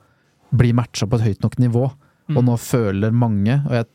bli 0.50 0.72
matcha 0.74 1.06
på 1.06 1.20
et 1.20 1.28
høyt 1.28 1.46
nok 1.46 1.60
nivå. 1.62 1.84
Mm. 2.30 2.40
Og 2.40 2.48
nå 2.48 2.56
føler 2.62 3.14
mange 3.14 3.60
jeg, 3.60 3.90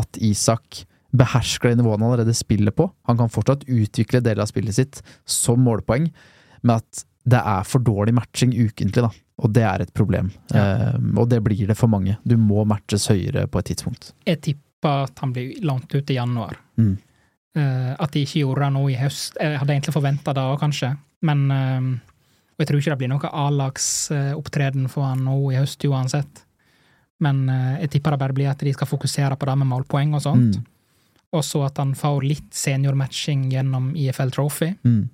at 0.00 0.20
Isak 0.24 0.84
behersker 1.16 1.72
det 1.72 1.80
nivået 1.80 1.98
han 1.98 2.06
allerede 2.08 2.36
spiller 2.36 2.72
på. 2.72 2.86
Han 3.08 3.18
kan 3.20 3.32
fortsatt 3.32 3.66
utvikle 3.68 4.22
deler 4.24 4.44
av 4.44 4.48
spillet 4.48 4.76
sitt 4.76 5.00
som 5.28 5.60
målpoeng, 5.64 6.08
men 6.62 6.76
at 6.76 7.04
det 7.28 7.40
er 7.40 7.66
for 7.68 7.84
dårlig 7.84 8.14
matching 8.16 8.54
ukentlig, 8.56 9.04
da. 9.04 9.10
Og 9.40 9.52
det 9.52 9.64
er 9.64 9.84
et 9.84 9.92
problem. 9.96 10.30
Ja. 10.52 10.64
Eh, 10.94 10.96
og 11.20 11.28
det 11.30 11.40
blir 11.44 11.68
det 11.68 11.76
for 11.78 11.90
mange. 11.92 12.16
Du 12.24 12.36
må 12.40 12.64
matches 12.68 13.08
høyere 13.12 13.46
på 13.48 13.60
et 13.60 13.70
tidspunkt. 13.72 14.12
Jeg 14.28 14.40
tipper 14.44 15.06
at 15.06 15.22
han 15.22 15.32
blir 15.36 15.60
lånt 15.64 15.92
ut 15.94 16.10
i 16.10 16.18
januar. 16.18 16.56
Mm. 16.80 16.98
Uh, 17.58 17.96
at 17.98 18.12
de 18.14 18.20
ikke 18.22 18.44
gjorde 18.44 18.62
det 18.62 18.74
nå 18.76 18.84
i 18.92 18.98
høst. 19.00 19.38
Jeg 19.40 19.58
hadde 19.58 19.74
egentlig 19.74 19.94
forventa 19.96 20.34
det 20.36 20.44
òg, 20.46 20.60
kanskje. 20.60 20.92
Men 21.26 21.40
uh, 21.50 21.88
Og 22.54 22.62
jeg 22.62 22.68
tror 22.68 22.80
ikke 22.80 22.92
det 22.92 23.00
blir 23.00 23.10
noe 23.10 23.30
A-lagsopptreden 23.42 24.86
for 24.92 25.08
han 25.08 25.24
nå 25.26 25.34
i 25.50 25.58
høst 25.58 25.84
uansett. 25.88 26.44
Men 27.20 27.42
uh, 27.50 27.80
jeg 27.82 27.96
tipper 27.96 28.14
det 28.14 28.20
bare 28.22 28.36
blir 28.36 28.52
at 28.52 28.62
de 28.62 28.72
skal 28.76 28.88
fokusere 28.88 29.36
på 29.36 29.48
det 29.48 29.56
med 29.60 29.70
målpoeng 29.72 30.14
og 30.14 30.22
sånt. 30.24 30.60
Mm. 30.60 30.68
Og 31.36 31.44
så 31.46 31.64
at 31.66 31.78
han 31.82 31.96
får 31.98 32.22
litt 32.26 32.54
seniormatching 32.54 33.48
gjennom 33.52 33.90
IFL 33.98 34.32
Trophy. 34.34 34.72
Mm. 34.86 35.08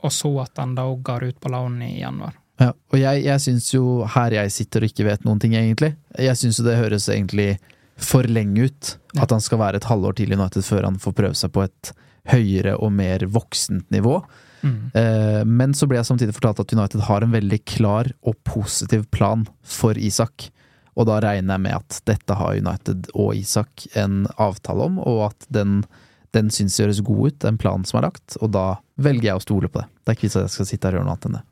Og 0.00 0.12
så 0.14 0.30
at 0.42 0.60
han 0.60 0.76
da 0.78 0.86
går 0.88 1.30
ut 1.30 1.40
på 1.40 1.52
lån 1.52 1.82
i 1.86 1.92
januar. 2.00 2.36
Ja, 2.60 2.72
og 2.74 2.96
jeg, 3.00 3.24
jeg 3.24 3.40
syns 3.40 3.70
jo 3.72 3.84
her 4.14 4.34
jeg 4.36 4.52
sitter 4.52 4.84
og 4.84 4.92
ikke 4.92 5.06
vet 5.08 5.24
noen 5.24 5.40
ting, 5.40 5.54
egentlig. 5.56 5.94
Jeg 6.20 6.36
syns 6.36 6.60
jo 6.60 6.66
det 6.66 6.76
høres 6.80 7.08
egentlig 7.08 7.54
for 8.00 8.28
lenge 8.28 8.68
ut. 8.68 8.94
Ja. 9.14 9.24
At 9.24 9.34
han 9.34 9.42
skal 9.44 9.60
være 9.62 9.80
et 9.80 9.88
halvår 9.88 10.18
til 10.18 10.32
i 10.32 10.38
United 10.38 10.64
før 10.66 10.88
han 10.88 11.00
får 11.00 11.16
prøve 11.16 11.38
seg 11.40 11.52
på 11.56 11.64
et 11.64 11.92
høyere 12.30 12.76
og 12.76 12.92
mer 12.92 13.24
voksent 13.32 13.88
nivå. 13.92 14.18
Mm. 14.60 14.90
Eh, 14.94 15.42
men 15.48 15.74
så 15.76 15.88
ble 15.88 16.00
jeg 16.00 16.08
samtidig 16.10 16.36
fortalt 16.36 16.60
at 16.62 16.74
United 16.76 17.04
har 17.08 17.24
en 17.24 17.32
veldig 17.32 17.60
klar 17.68 18.10
og 18.20 18.36
positiv 18.48 19.06
plan 19.14 19.46
for 19.64 19.98
Isak. 19.98 20.50
Og 20.98 21.06
da 21.08 21.20
regner 21.22 21.56
jeg 21.56 21.64
med 21.64 21.78
at 21.78 22.00
dette 22.10 22.36
har 22.36 22.60
United 22.60 23.08
og 23.14 23.34
Isak 23.38 23.86
en 23.96 24.26
avtale 24.36 24.88
om, 24.90 24.98
og 25.00 25.30
at 25.30 25.48
den, 25.54 25.80
den 26.36 26.50
syns 26.54 26.78
gjøres 26.78 27.02
god 27.06 27.30
ut, 27.30 27.38
den 27.42 27.58
planen 27.60 27.86
som 27.88 28.00
er 28.00 28.08
lagt. 28.08 28.36
Og 28.40 28.52
da 28.54 28.66
velger 29.00 29.32
jeg 29.32 29.40
å 29.40 29.44
stole 29.44 29.70
på 29.70 29.82
det. 29.82 29.88
Det 30.00 30.12
er 30.12 30.18
ikke 30.18 30.28
vits 30.28 30.38
at 30.38 30.46
jeg 30.46 30.56
skal 30.56 30.68
sitte 30.70 30.88
her 30.88 30.96
og 30.96 31.00
gjøre 31.00 31.08
noe 31.08 31.16
annet 31.16 31.28
enn 31.30 31.38
det. 31.40 31.44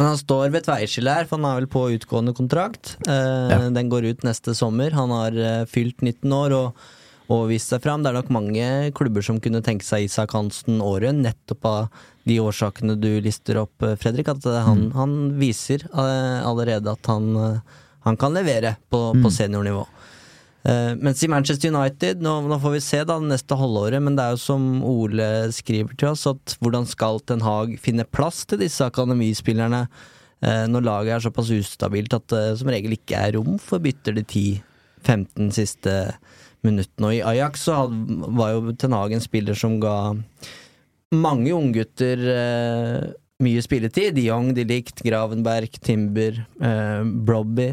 Men 0.00 0.08
han 0.08 0.18
står 0.18 0.48
ved 0.48 0.62
et 0.62 0.70
veiskille 0.72 1.14
her, 1.14 1.28
for 1.28 1.38
han 1.38 1.46
er 1.46 1.60
vel 1.60 1.68
på 1.70 1.84
utgående 1.94 2.32
kontrakt. 2.34 2.96
Eh, 3.06 3.52
ja. 3.52 3.60
Den 3.70 3.90
går 3.92 4.08
ut 4.08 4.24
neste 4.26 4.54
sommer. 4.56 4.94
Han 4.96 5.12
har 5.14 5.36
eh, 5.36 5.64
fylt 5.70 6.00
19 6.02 6.32
år 6.34 6.56
og, 6.56 6.80
og, 7.28 7.44
vist 7.52 7.70
seg 7.70 7.84
fram. 7.84 8.02
Det 8.02 8.10
er 8.10 8.18
nok 8.18 8.32
mange 8.34 8.66
klubber 8.98 9.22
som 9.26 9.38
kunne 9.42 9.62
tenke 9.64 9.86
seg 9.86 10.08
Isak 10.08 10.34
Hansen 10.34 10.80
året, 10.82 11.14
nettopp 11.14 11.68
av 11.68 12.04
de 12.26 12.38
årsakene 12.42 12.96
du 12.98 13.10
lister 13.22 13.60
opp, 13.62 13.76
eh, 13.84 13.98
Fredrik. 14.00 14.32
At 14.32 14.48
eh, 14.48 14.62
han, 14.64 14.88
mm. 14.88 14.92
han 14.96 15.16
viser 15.38 15.86
eh, 15.86 16.38
allerede 16.48 16.96
at 16.96 17.12
han, 17.12 17.30
eh, 17.36 17.80
han 18.08 18.18
kan 18.18 18.34
levere 18.34 18.74
på, 18.90 19.10
mm. 19.12 19.22
på 19.22 19.34
seniornivå. 19.38 19.86
Uh, 20.62 20.94
mens 20.94 21.18
i 21.24 21.28
Manchester 21.30 21.72
United, 21.74 22.20
nå, 22.22 22.36
nå, 22.46 22.56
får 22.62 22.76
vi 22.76 22.80
se 22.84 23.00
da 23.06 23.16
neste 23.18 23.56
halvåret, 23.58 23.98
men 23.98 24.14
det 24.14 24.22
er 24.22 24.34
jo 24.36 24.42
som 24.44 24.66
Ole 24.86 25.26
skriver 25.50 25.96
til 25.98 26.12
oss, 26.12 26.22
at 26.30 26.54
hvordan 26.62 26.86
skal 26.86 27.18
Ten 27.26 27.42
Hag 27.42 27.74
finne 27.82 28.06
plass 28.06 28.44
til 28.46 28.60
disse 28.62 28.86
akademispillerne 28.86 29.80
uh, 29.88 30.66
når 30.70 30.84
laget 30.86 31.16
er 31.16 31.24
såpass 31.24 31.50
ustabilt 31.56 32.14
at 32.14 32.28
det 32.30 32.44
som 32.60 32.70
regel 32.70 32.94
ikke 32.94 33.18
er 33.18 33.34
rom 33.38 33.56
for 33.58 33.82
bytter 33.82 34.14
de 34.20 34.22
10-15 34.22 35.50
siste 35.56 35.96
minuttene. 36.62 37.08
Og 37.08 37.16
i 37.16 37.24
Ajax 37.32 37.66
så 37.66 37.80
var 38.38 38.52
jo 38.54 38.76
Ten 38.78 38.94
Hag 38.94 39.16
en 39.16 39.24
spiller 39.24 39.58
som 39.58 39.80
ga 39.82 39.96
mange 41.12 41.50
unggutter 41.50 42.22
mye 43.42 43.64
spilletid. 43.66 44.14
De 44.14 44.28
Jong, 44.28 44.52
De 44.54 44.62
Licht, 44.64 45.02
Gravenberg, 45.02 45.74
Timber, 45.82 46.38
Brobby. 47.26 47.72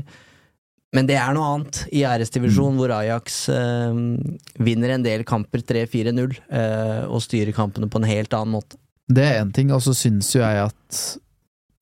Men 0.96 1.06
det 1.06 1.20
er 1.22 1.34
noe 1.38 1.48
annet 1.54 1.84
i 1.94 2.02
æresdivisjon, 2.08 2.74
mm. 2.74 2.80
hvor 2.82 2.94
Ajax 2.96 3.40
eh, 3.54 4.00
vinner 4.66 4.96
en 4.96 5.06
del 5.06 5.24
kamper 5.28 5.62
3-4-0 5.62 6.40
eh, 6.50 7.04
og 7.06 7.22
styrer 7.22 7.54
kampene 7.54 7.90
på 7.92 8.02
en 8.02 8.10
helt 8.10 8.34
annen 8.34 8.56
måte. 8.58 8.80
Det 9.10 9.26
er 9.26 9.42
én 9.44 9.54
ting, 9.54 9.74
og 9.74 9.84
så 9.86 9.94
syns 9.98 10.32
jo 10.36 10.42
jeg 10.42 10.70
at 10.70 11.02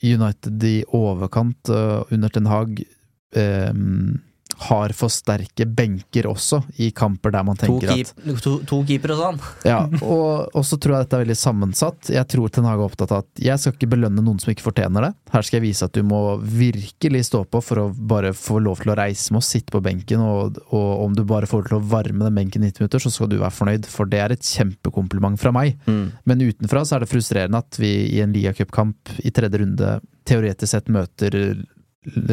United 0.03 0.63
i 0.67 0.77
overkant 0.95 1.71
uh, 1.73 2.03
under 2.13 2.31
Ten 2.31 2.47
Hag 2.47 2.83
um, 3.35 4.19
har 4.57 4.93
for 4.97 5.13
sterke 5.13 5.67
benker 5.69 6.27
også, 6.31 6.61
i 6.81 6.89
kamper 6.95 7.33
der 7.35 7.45
man 7.45 7.57
tenker 7.59 7.91
to 7.91 7.97
keep, 7.97 8.09
at 8.25 8.43
To, 8.43 8.53
to 8.65 8.79
keepere 8.87 9.15
og 9.15 9.21
sånn. 9.21 9.39
ja, 9.67 9.79
og, 10.01 10.49
og, 10.53 10.63
så 10.65 10.79
tror 10.81 10.95
jeg 10.95 11.05
dette 11.05 11.19
er 11.19 11.23
veldig 11.25 11.37
sammensatt. 11.37 12.11
Jeg 12.13 12.29
tror 12.31 12.53
Ten 12.53 12.67
Hag 12.69 12.81
er 12.81 12.87
opptatt 12.87 13.13
av 13.13 13.25
at 13.25 13.43
jeg 13.43 13.61
skal 13.61 13.75
ikke 13.75 13.91
belønne 13.93 14.23
noen 14.23 14.41
som 14.41 14.53
ikke 14.53 14.65
fortjener 14.65 15.07
det. 15.07 15.11
Her 15.33 15.45
skal 15.45 15.59
jeg 15.59 15.67
vise 15.67 15.87
at 15.87 15.95
du 15.97 16.01
må 16.07 16.21
virkelig 16.41 17.23
stå 17.29 17.43
på 17.45 17.61
for 17.63 17.83
å 17.83 17.87
bare 17.93 18.33
få 18.37 18.61
lov 18.63 18.81
til 18.81 18.93
å 18.93 18.97
reise 18.97 19.33
med 19.33 19.43
og 19.43 19.47
sitte 19.47 19.73
på 19.73 19.83
benken, 19.85 20.23
og, 20.23 20.59
og 20.71 21.05
om 21.05 21.15
du 21.17 21.23
bare 21.27 21.49
får 21.49 21.69
til 21.69 21.79
å 21.79 21.83
varme 21.93 22.25
den 22.25 22.41
benken 22.41 22.65
i 22.65 22.71
90 22.71 22.83
minutter, 22.83 23.03
så 23.03 23.13
skal 23.13 23.31
du 23.31 23.39
være 23.39 23.55
fornøyd, 23.59 23.89
for 23.91 24.09
det 24.09 24.23
er 24.23 24.35
et 24.35 24.51
kjempekompliment 24.57 25.39
fra 25.41 25.53
meg. 25.55 25.77
Mm. 25.85 26.03
Men 26.29 26.45
utenfra 26.47 26.85
så 26.85 26.97
er 26.97 27.05
det 27.05 27.11
frustrerende 27.13 27.61
at 27.61 27.79
vi 27.81 27.93
i 28.17 28.21
en 28.23 28.33
ligacupkamp 28.33 29.17
i 29.21 29.33
tredje 29.33 29.61
runde 29.61 29.97
teoretisk 30.27 30.73
sett 30.73 30.89
møter 30.91 31.37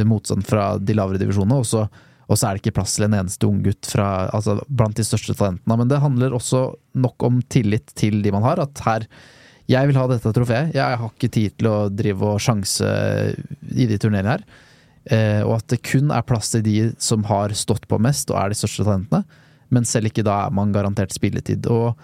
motstand 0.07 0.47
fra 0.47 0.75
de 0.79 0.95
lavere 0.97 1.21
divisjonene, 1.21 1.59
og 1.61 1.67
så 1.67 1.87
og 2.25 2.39
så 2.39 2.49
er 2.49 2.57
det 2.57 2.65
ikke 2.65 2.79
plass 2.79 2.97
til 2.97 3.07
en 3.07 3.17
eneste 3.19 3.49
unggutt 3.49 3.91
altså 4.01 4.57
blant 4.69 4.97
de 4.97 5.05
største 5.07 5.37
talentene. 5.37 5.77
Men 5.81 5.91
det 5.91 6.01
handler 6.01 6.37
også 6.37 6.67
nok 6.97 7.27
om 7.27 7.41
tillit 7.53 7.93
til 7.99 8.23
de 8.25 8.33
man 8.33 8.47
har. 8.47 8.63
At 8.63 8.81
her 8.87 9.09
Jeg 9.69 9.89
vil 9.89 9.97
ha 9.97 10.07
dette 10.09 10.33
trofeet. 10.37 10.75
Jeg 10.77 10.99
har 11.01 11.11
ikke 11.11 11.33
tid 11.33 11.55
til 11.59 11.69
å 11.71 11.89
drive 11.89 12.35
og 12.35 12.41
sjanse 12.41 12.85
i 13.73 13.87
de 13.89 13.97
turneringene 13.97 14.35
her. 14.35 14.43
Eh, 15.05 15.41
og 15.45 15.59
at 15.59 15.69
det 15.73 15.83
kun 15.85 16.13
er 16.13 16.25
plass 16.25 16.53
til 16.53 16.65
de 16.65 16.77
som 17.01 17.25
har 17.29 17.53
stått 17.57 17.89
på 17.89 18.01
mest 18.01 18.33
og 18.33 18.41
er 18.41 18.53
de 18.53 18.59
største 18.61 18.85
talentene. 18.85 19.25
Men 19.73 19.89
selv 19.89 20.09
ikke 20.09 20.25
da 20.25 20.47
er 20.47 20.53
man 20.57 20.73
garantert 20.73 21.13
spilletid. 21.17 21.65
Og 21.73 21.97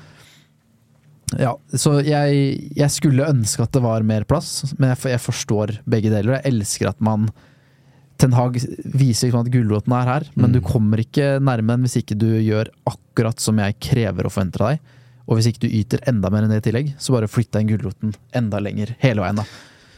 ja, 1.39 1.53
så 1.77 1.99
jeg, 2.05 2.71
jeg 2.77 2.93
skulle 2.93 3.29
ønske 3.29 3.63
at 3.65 3.73
det 3.77 3.85
var 3.85 4.05
mer 4.05 4.25
plass, 4.29 4.73
men 4.79 4.91
jeg, 4.95 5.13
jeg 5.13 5.23
forstår 5.23 5.77
begge 5.89 6.11
deler. 6.13 6.39
Jeg 6.39 6.55
elsker 6.55 6.91
at 6.91 7.01
man 7.05 7.29
Ten 8.21 8.35
Hag 8.37 8.59
viser 8.61 9.29
liksom 9.29 9.45
at 9.45 9.51
gulroten 9.53 9.95
er 9.97 10.09
her, 10.09 10.27
men 10.37 10.51
mm. 10.51 10.57
du 10.57 10.61
kommer 10.65 11.01
ikke 11.01 11.39
nærme 11.41 11.77
den 11.77 11.87
hvis 11.87 12.01
ikke 12.03 12.19
du 12.21 12.29
gjør 12.37 12.69
akkurat 12.91 13.41
som 13.41 13.61
jeg 13.63 13.79
krever 13.81 14.29
og 14.29 14.35
forventer 14.35 14.65
av 14.65 14.75
deg. 14.75 14.97
Og 15.31 15.39
hvis 15.39 15.51
ikke 15.51 15.65
du 15.65 15.75
yter 15.81 16.03
enda 16.11 16.31
mer 16.33 16.45
enn 16.45 16.53
det 16.53 16.61
i 16.63 16.67
tillegg, 16.69 16.95
så 16.99 17.15
bare 17.15 17.31
flytt 17.31 17.53
den 17.55 17.69
gulroten 17.71 18.15
enda 18.37 18.61
lenger 18.63 18.97
hele 19.03 19.23
veien, 19.23 19.41
da. 19.41 19.47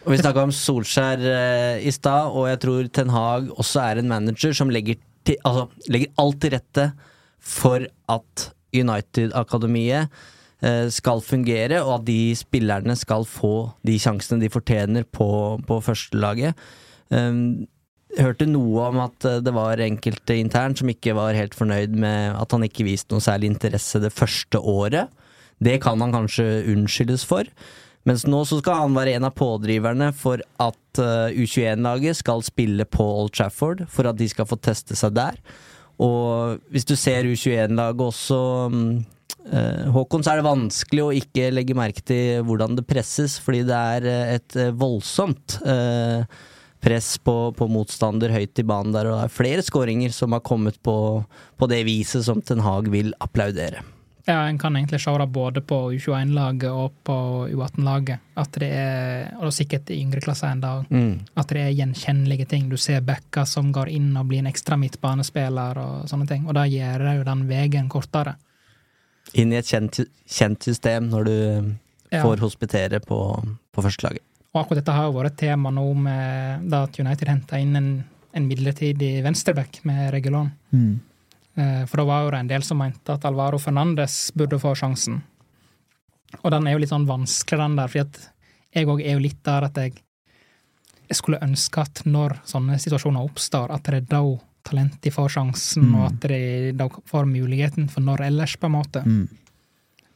Og 0.03 0.11
Vi 0.13 0.19
snakka 0.19 0.43
om 0.43 0.53
Solskjær 0.55 1.23
eh, 1.31 1.87
i 1.87 1.93
stad, 1.95 2.35
og 2.35 2.49
jeg 2.51 2.61
tror 2.65 2.91
Ten 2.91 3.13
Hag 3.15 3.53
også 3.55 3.85
er 3.85 4.01
en 4.01 4.11
manager 4.11 4.55
som 4.59 4.71
legger, 4.75 4.99
til, 5.27 5.39
altså, 5.47 5.69
legger 5.95 6.15
alt 6.19 6.41
til 6.43 6.55
rette 6.57 6.87
for 7.43 7.87
at 8.11 8.47
United-akademiet 8.75 10.11
eh, 10.63 10.89
skal 10.91 11.23
fungere, 11.25 11.83
og 11.85 12.01
at 12.01 12.09
de 12.09 12.35
spillerne 12.39 12.97
skal 12.99 13.27
få 13.29 13.55
de 13.87 13.99
sjansene 14.03 14.43
de 14.43 14.51
fortjener 14.53 15.07
på, 15.07 15.29
på 15.69 15.79
førstelaget. 15.87 16.59
Um, 17.13 17.69
hørte 18.19 18.49
noe 18.49 18.89
om 18.91 19.01
at 19.05 19.29
eh, 19.29 19.41
det 19.45 19.55
var 19.57 19.81
enkelte 19.83 20.37
internt 20.41 20.83
som 20.83 20.91
ikke 20.93 21.17
var 21.17 21.39
helt 21.39 21.57
fornøyd 21.57 21.95
med 21.97 22.37
at 22.37 22.53
han 22.55 22.67
ikke 22.67 22.87
viste 22.89 23.15
noe 23.15 23.25
særlig 23.25 23.53
interesse 23.53 24.03
det 24.03 24.13
første 24.15 24.61
året. 24.61 25.13
Det 25.63 25.79
kan 25.85 26.01
han 26.03 26.15
kanskje 26.15 26.65
unnskyldes 26.73 27.25
for, 27.29 27.47
Mens 28.09 28.25
nå 28.27 28.41
så 28.49 28.59
skal 28.59 28.81
han 28.81 28.97
være 28.97 29.15
en 29.15 29.29
av 29.29 29.35
pådriverne 29.39 30.09
for 30.19 30.43
at 30.63 30.99
eh, 30.99 31.37
U21-laget 31.39 32.19
skal 32.19 32.43
spille 32.43 32.87
på 32.91 33.05
Old 33.07 33.31
Trafford, 33.37 33.85
for 33.91 34.11
at 34.11 34.19
de 34.19 34.27
skal 34.31 34.49
få 34.51 34.59
teste 34.59 34.99
seg 34.99 35.15
der. 35.15 35.39
Og 36.03 36.59
hvis 36.75 36.89
du 36.89 36.97
ser 36.99 37.29
U21-laget 37.31 38.03
også 38.03 38.41
mm, 38.75 38.89
eh, 39.55 39.85
Håkon, 39.95 40.27
så 40.27 40.33
er 40.33 40.41
det 40.41 40.49
vanskelig 40.49 41.05
å 41.05 41.13
ikke 41.15 41.53
legge 41.55 41.79
merke 41.79 42.03
til 42.03 42.43
hvordan 42.49 42.75
det 42.81 42.89
presses, 42.91 43.39
fordi 43.39 43.63
det 43.71 43.79
er 43.79 44.09
et 44.41 44.59
voldsomt 44.75 45.61
press 46.83 47.15
på, 47.23 47.53
på 47.55 47.69
motstander 47.71 48.33
høyt 48.35 48.59
i 48.59 48.65
banen 48.67 48.93
der, 48.95 49.07
og 49.07 49.21
det 49.21 49.25
er 49.31 49.35
flere 49.37 49.63
skåringer 49.63 50.13
som 50.15 50.35
har 50.35 50.43
kommet 50.45 50.81
på, 50.83 50.97
på 51.57 51.69
det 51.71 51.85
viset 51.87 52.25
som 52.27 52.43
Ten 52.43 52.63
Hag 52.65 52.91
vil 52.91 53.13
applaudere. 53.23 53.85
Ja, 54.27 54.45
en 54.47 54.59
kan 54.59 54.77
egentlig 54.79 55.01
se 55.03 55.11
det 55.19 55.25
både 55.35 55.61
på 55.67 55.77
U21-laget 55.97 56.71
og 56.71 56.93
på 57.07 57.15
U18-laget. 57.51 58.21
At 58.39 58.55
det 58.63 58.69
er, 58.71 59.33
og 59.35 59.49
det 59.49 59.51
er 59.51 59.57
sikkert 59.57 59.91
i 59.91 59.97
yngre 59.99 60.21
klasser 60.23 60.53
ennå, 60.55 60.85
Mm. 60.91 61.25
at 61.35 61.49
det 61.51 61.59
er 61.65 61.73
gjenkjennelige 61.75 62.47
ting. 62.49 62.69
Du 62.71 62.77
ser 62.79 63.01
backer 63.03 63.45
som 63.51 63.73
går 63.75 63.91
inn 63.91 64.13
og 64.17 64.29
blir 64.31 64.39
en 64.39 64.47
ekstra 64.53 64.79
midtbanespiller 64.79 65.79
og 65.83 66.09
sånne 66.11 66.29
ting. 66.31 66.47
Og 66.47 66.55
da 66.55 66.67
gjør 66.71 67.03
det 67.03 67.17
jo 67.19 67.25
den 67.33 67.43
veien 67.51 67.89
kortere. 67.91 68.37
Inn 69.35 69.53
i 69.53 69.57
et 69.59 69.67
kjent, 69.67 69.99
kjent 70.29 70.63
system 70.71 71.11
når 71.11 71.25
du 71.25 71.37
Ja. 72.13 72.23
får 72.23 72.39
hospitere 72.45 73.01
på, 73.01 73.19
på 73.73 73.83
førstelaget. 73.83 74.21
Og 74.53 74.61
akkurat 74.63 74.83
dette 74.83 74.93
har 74.97 75.07
jo 75.09 75.15
vært 75.17 75.33
et 75.33 75.41
tema 75.47 75.71
nå 75.73 75.85
med 75.97 76.67
da 76.71 76.83
at 76.85 76.99
United 77.01 77.29
henta 77.29 77.59
inn 77.63 77.77
en, 77.79 77.91
en 78.37 78.47
midlertidig 78.49 79.23
venstreback 79.25 79.81
med 79.89 80.11
Regulon. 80.13 80.51
Mm. 80.73 81.01
Eh, 81.57 81.83
For 81.89 82.03
da 82.03 82.05
var 82.09 82.25
jo 82.27 82.31
det 82.35 82.41
en 82.43 82.51
del 82.53 82.63
som 82.67 82.79
mente 82.83 83.13
at 83.15 83.25
Alvaro 83.29 83.59
Fernandes 83.59 84.31
burde 84.37 84.59
få 84.61 84.75
sjansen. 84.77 85.23
Og 86.43 86.51
den 86.53 86.67
er 86.69 86.73
jo 86.77 86.83
litt 86.83 86.93
sånn 86.93 87.09
vanskelig, 87.09 87.59
den 87.61 87.77
der, 87.77 87.89
fordi 87.93 88.05
at 88.07 88.21
jeg 88.73 88.89
òg 88.89 89.03
er 89.05 89.17
jo 89.19 89.25
litt 89.25 89.43
der 89.45 89.69
at 89.69 89.77
jeg 89.77 89.99
Jeg 91.13 91.17
skulle 91.19 91.43
ønske 91.45 91.81
at 91.83 92.01
når 92.09 92.39
sånne 92.49 92.79
situasjoner 92.81 93.21
oppstår, 93.27 93.69
at 93.75 93.83
det 93.85 93.99
er 93.99 94.05
da 94.09 94.21
talentet 94.65 95.13
får 95.13 95.29
sjansen, 95.35 95.83
Mm. 95.91 95.95
og 95.99 96.05
at 96.07 96.21
de 96.31 96.73
da 96.73 96.87
får 96.89 97.27
muligheten 97.29 97.91
for 97.91 98.01
når 98.01 98.23
ellers, 98.31 98.55
på 98.57 98.65
en 98.71 98.73
måte. 98.73 99.03
Mm. 99.05 99.29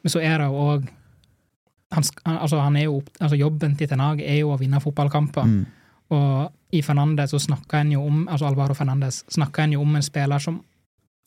Men 0.03 0.09
så 0.15 0.23
er 0.23 0.39
det 0.39 0.47
jo 0.47 0.63
òg 0.71 0.87
han, 1.93 2.03
altså 2.25 2.59
han 2.61 2.77
er 2.77 2.85
jo, 2.89 3.03
altså 3.21 3.37
Jobben 3.39 3.77
til 3.79 3.89
Ten 3.89 4.01
Hag 4.01 4.21
er 4.21 4.41
jo 4.41 4.51
å 4.55 4.59
vinne 4.59 4.81
fotballkamper. 4.83 5.45
Mm. 5.47 5.67
Og 6.11 6.53
i 6.75 6.81
Fernandes 6.83 7.31
så 7.31 7.39
snakker 7.39 7.79
en 7.81 7.93
jo 7.93 8.03
om 8.07 8.25
altså 8.29 8.47
Alvaro 8.49 8.75
Fernandes 8.75 9.25
snakker 9.31 9.63
en 9.65 9.73
jo 9.77 9.81
om 9.83 9.97
en 9.97 10.03
spiller 10.03 10.39
som 10.43 10.61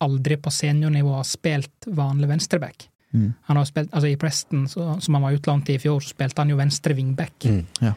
aldri 0.01 0.37
på 0.39 0.51
seniornivå 0.51 1.13
har 1.15 1.23
spilt 1.27 1.87
vanlig 1.87 2.27
venstreback. 2.29 2.87
Mm. 3.13 3.33
Han 3.49 3.57
har 3.57 3.65
spilt, 3.65 3.89
altså 3.93 4.07
I 4.11 4.15
Preston, 4.21 4.67
så, 4.69 4.93
som 5.01 5.13
han 5.17 5.23
var 5.23 5.31
utlånt 5.35 5.69
i 5.69 5.75
i 5.75 5.79
fjor, 5.81 5.99
så 6.03 6.09
spilte 6.13 6.39
han 6.43 6.49
jo 6.53 6.59
venstre 6.59 6.93
wingback. 6.95 7.45
Mm. 7.49 7.65
Ja. 7.81 7.93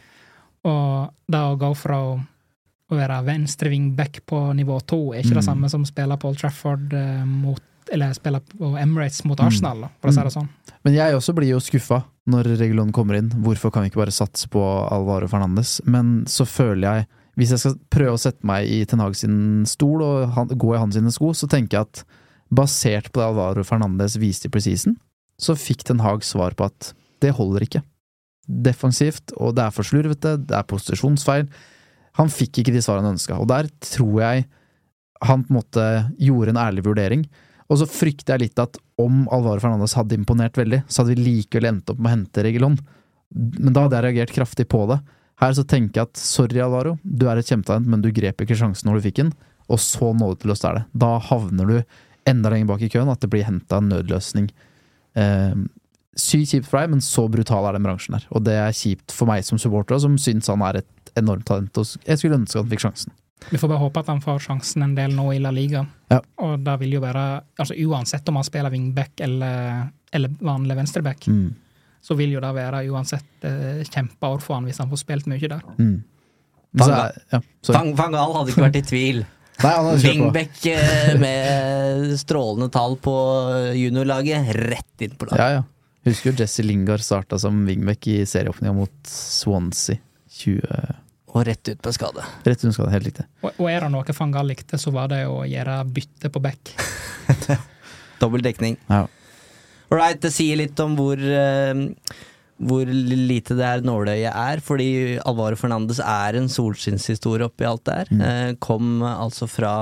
Og 0.65 1.13
da 1.31 1.43
å 1.53 1.59
gå 1.59 1.73
fra 1.79 1.99
å, 2.13 2.15
å 2.91 2.97
være 2.99 3.19
venstre 3.27 3.71
wingback 3.73 4.23
på 4.27 4.41
nivå 4.57 4.79
to 4.87 5.13
er 5.13 5.21
ikke 5.23 5.35
det 5.37 5.43
Mm. 5.43 5.51
samme 5.51 5.69
som 5.71 5.85
spiller 5.85 6.17
på 6.17 6.29
Old 6.31 6.39
Trafford 6.39 6.93
eh, 6.95 7.25
mot 7.27 7.61
Eller 7.93 8.13
spiller 8.15 8.41
på 8.41 8.77
Emirates 8.79 9.25
mot 9.27 9.37
Mm. 9.39 9.47
Arsenal, 9.47 9.81
for 10.01 10.09
å 10.09 10.13
si 10.13 10.19
Mm. 10.21 10.25
det 10.25 10.33
sånn. 10.33 10.49
Men 10.85 10.95
jeg 10.95 11.15
også 11.15 11.35
blir 11.35 11.49
jo 11.49 11.59
skuffa 11.61 12.05
når 12.31 12.53
Regulon 12.61 12.93
kommer 12.95 13.19
inn. 13.19 13.33
Hvorfor 13.43 13.73
kan 13.73 13.83
vi 13.83 13.91
ikke 13.91 14.03
bare 14.05 14.15
satse 14.15 14.49
på 14.53 14.63
Alvaro 14.63 15.29
Fernandes? 15.31 15.81
Men 15.89 16.23
så 16.31 16.47
føler 16.47 16.85
jeg, 16.87 17.09
hvis 17.39 17.55
jeg 17.55 17.63
skal 17.63 17.79
prøve 17.93 18.17
å 18.17 18.21
sette 18.21 18.47
meg 18.47 18.69
i 18.69 18.83
Ten 18.89 19.03
Hag 19.03 19.17
sin 19.19 19.65
stol 19.69 20.05
og 20.05 20.35
han, 20.37 20.53
gå 20.53 20.75
i 20.75 20.81
hans 20.81 20.99
sine 20.99 21.13
sko, 21.15 21.33
så 21.35 21.49
tenker 21.51 21.79
jeg 21.79 21.89
at 21.89 22.03
basert 22.53 23.09
på 23.11 23.23
det 23.23 23.29
Alvaro 23.31 23.65
Fernandes 23.67 24.19
viste 24.21 24.51
i 24.51 24.53
preseason, 24.53 24.99
så 25.41 25.57
fikk 25.59 25.87
Ten 25.89 26.03
Hag 26.05 26.27
svar 26.27 26.55
på 26.59 26.69
at 26.69 26.93
det 27.25 27.33
holder 27.39 27.67
ikke. 27.67 27.83
Defensivt, 28.47 29.33
og 29.39 29.57
det 29.57 29.65
er 29.65 29.75
for 29.75 29.87
slurvete, 29.87 30.37
det 30.45 30.59
er 30.59 30.67
posisjonsfeil. 30.69 31.47
Han 32.21 32.31
fikk 32.31 32.61
ikke 32.61 32.75
de 32.75 32.83
svarene 32.85 33.09
han 33.09 33.17
ønska, 33.17 33.39
og 33.41 33.49
der 33.51 33.71
tror 33.87 34.19
jeg 34.21 34.47
han 35.23 35.45
på 35.47 35.55
en 35.55 35.59
måte 35.61 35.87
gjorde 36.21 36.53
en 36.53 36.61
ærlig 36.61 36.85
vurdering. 36.85 37.25
Og 37.71 37.79
så 37.81 37.89
frykter 37.89 38.35
jeg 38.35 38.49
litt 38.49 38.61
at 38.61 38.77
om 39.03 39.25
Alvaro 39.35 39.63
Fernandes 39.63 39.97
hadde 39.99 40.17
imponert 40.19 40.59
veldig, 40.59 40.83
så 40.89 41.03
hadde 41.03 41.17
vi 41.17 41.27
likevel 41.27 41.69
endt 41.71 41.93
opp 41.93 42.01
med 42.01 42.11
å 42.11 42.15
hente 42.17 42.45
Regulon. 42.47 42.79
Men 43.33 43.75
da 43.75 43.87
hadde 43.87 43.99
jeg 43.99 44.07
reagert 44.09 44.35
kraftig 44.37 44.69
på 44.71 44.85
det. 44.91 45.01
Her 45.43 45.55
så 45.57 45.65
tenker 45.67 46.03
jeg 46.03 46.11
at 46.11 46.21
sorry, 46.21 46.61
Alvaro, 46.63 46.97
du 47.03 47.27
er 47.31 47.41
et 47.41 47.49
kjempetalent, 47.49 47.89
men 47.89 48.03
du 48.05 48.11
grep 48.15 48.45
ikke 48.45 48.59
sjansen 48.59 48.89
når 48.89 48.99
du 49.01 49.07
fikk 49.09 49.21
den, 49.23 49.35
og 49.73 49.81
så 49.83 50.13
nådeløst 50.17 50.67
er 50.69 50.81
det. 50.81 50.83
Da 51.05 51.15
havner 51.31 51.71
du 51.71 51.79
enda 52.29 52.53
lenger 52.53 52.71
bak 52.71 52.83
i 52.85 52.91
køen, 52.93 53.11
at 53.11 53.23
det 53.23 53.31
blir 53.33 53.47
henta 53.47 53.81
en 53.81 53.89
nødløsning. 53.91 54.51
Eh, 55.19 55.55
Sykt 56.13 56.51
kjipt 56.51 56.67
for 56.69 56.77
deg, 56.77 56.91
men 56.93 57.01
så 57.01 57.23
brutal 57.33 57.65
er 57.65 57.73
den 57.73 57.87
bransjen 57.87 58.19
her. 58.19 58.27
Og 58.37 58.43
det 58.45 58.53
er 58.61 58.75
kjipt 58.77 59.15
for 59.17 59.31
meg 59.31 59.47
som 59.47 59.57
supporter, 59.61 59.97
som 60.03 60.19
syns 60.21 60.51
han 60.53 60.61
er 60.67 60.83
et 60.83 61.13
enormt 61.17 61.47
talent, 61.49 61.79
og 61.81 62.05
jeg 62.05 62.21
skulle 62.21 62.37
ønske 62.37 62.61
han 62.61 62.69
fikk 62.69 62.83
sjansen. 62.85 63.15
Vi 63.51 63.59
får 63.59 63.69
bare 63.69 63.79
håpe 63.83 64.01
at 64.01 64.07
han 64.13 64.21
får 64.21 64.39
sjansen 64.47 64.83
en 64.83 64.95
del 64.95 65.15
nå 65.17 65.27
i 65.35 65.39
La 65.43 65.51
Liga. 65.51 65.87
Ja. 66.13 66.21
Og 66.45 66.61
det 66.65 66.79
vil 66.81 66.93
jo 66.97 67.01
være 67.03 67.25
altså 67.59 67.75
Uansett 67.87 68.29
om 68.29 68.37
han 68.41 68.45
spiller 68.45 68.71
wingback 68.73 69.21
eller, 69.21 69.89
eller 70.13 70.29
vanlig 70.41 70.77
venstreback, 70.77 71.27
Mm. 71.29 71.55
så 72.03 72.15
vil 72.19 72.33
jo 72.35 72.41
det 72.41 72.55
være 72.55 72.85
uansett 72.91 73.45
eh, 73.45 73.83
kjempeår 73.87 74.41
for 74.43 74.55
han 74.59 74.65
hvis 74.67 74.79
han 74.83 74.89
får 74.91 75.03
spilt 75.05 75.27
mye 75.31 75.49
der. 75.49 75.63
Mm. 75.79 76.03
Men 76.73 76.83
så 76.83 77.73
Fanga- 77.75 78.09
er- 78.09 78.19
ja, 78.19 78.33
hadde 78.39 78.51
ikke 78.55 78.65
vært 78.69 78.77
i 78.81 78.83
tvil. 78.89 79.25
Nei. 79.63 79.75
Wingback 80.03 80.65
eh, 80.67 81.13
med 81.21 82.17
strålende 82.19 82.71
tall 82.73 82.97
på 82.97 83.13
juniorlaget, 83.77 84.49
rett 84.57 85.05
inn 85.07 85.15
på 85.21 85.29
laget. 85.31 85.39
Ja, 85.39 85.61
ja. 85.61 85.63
Husker 86.09 86.33
jo 86.33 86.39
Jesse 86.43 86.65
Lingard 86.67 87.05
starta 87.05 87.39
som 87.39 87.61
wingback 87.69 88.07
i 88.11 88.25
serieåpninga 88.27 88.73
mot 88.75 88.91
Swansea. 89.07 90.01
20 90.33 90.97
Og 91.33 91.47
rett 91.49 91.69
ut 91.69 91.81
på 91.81 91.93
skade. 91.97 92.25
Rett 92.45 92.61
ut 92.61 92.69
på 92.69 92.75
skade, 92.77 92.93
helt 92.93 93.09
riktig. 93.09 93.25
Og, 93.41 93.51
og 93.57 93.71
er 93.73 93.87
det 93.87 93.93
noe 93.95 94.17
van 94.19 94.35
likte, 94.47 94.81
så 94.81 94.93
var 94.93 95.09
det 95.13 95.25
å 95.31 95.43
gjøre 95.49 95.79
bytte 95.89 96.33
på 96.33 96.43
back. 96.45 96.75
Dobbel 98.23 98.45
dekning. 98.45 98.77
Ja. 98.91 99.07
All 99.93 99.99
right, 100.01 100.21
det 100.21 100.33
sier 100.33 100.57
litt 100.61 100.79
om 100.81 100.95
hvor 100.97 101.21
uh, 101.21 101.73
hvor 102.63 102.87
lite 102.87 103.57
det 103.59 103.67
er 103.67 103.85
nåløyet 103.87 104.31
er, 104.31 104.63
fordi 104.63 105.19
Alvaro 105.27 105.59
Fernandes 105.59 105.99
er 106.03 106.39
en 106.39 106.51
solskinnshistorie 106.53 107.49
oppi 107.49 107.67
alt 107.67 107.85
der. 107.89 108.11
Mm. 108.13 108.23
Eh, 108.23 108.51
kom 108.63 109.03
altså 109.03 109.49
fra 109.51 109.75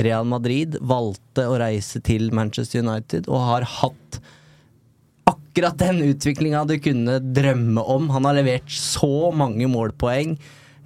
Real 0.00 0.28
Madrid, 0.28 0.76
valgte 0.80 1.46
å 1.48 1.56
reise 1.60 2.02
til 2.04 2.28
Manchester 2.36 2.84
United 2.84 3.28
og 3.30 3.46
har 3.48 3.66
hatt 3.80 4.20
akkurat 5.30 5.78
den 5.80 6.02
utviklinga 6.10 6.64
du 6.68 6.76
kunne 6.82 7.18
drømme 7.20 7.82
om. 7.82 8.08
Han 8.14 8.28
har 8.28 8.38
levert 8.38 8.70
så 8.72 9.30
mange 9.34 9.68
målpoeng 9.70 10.36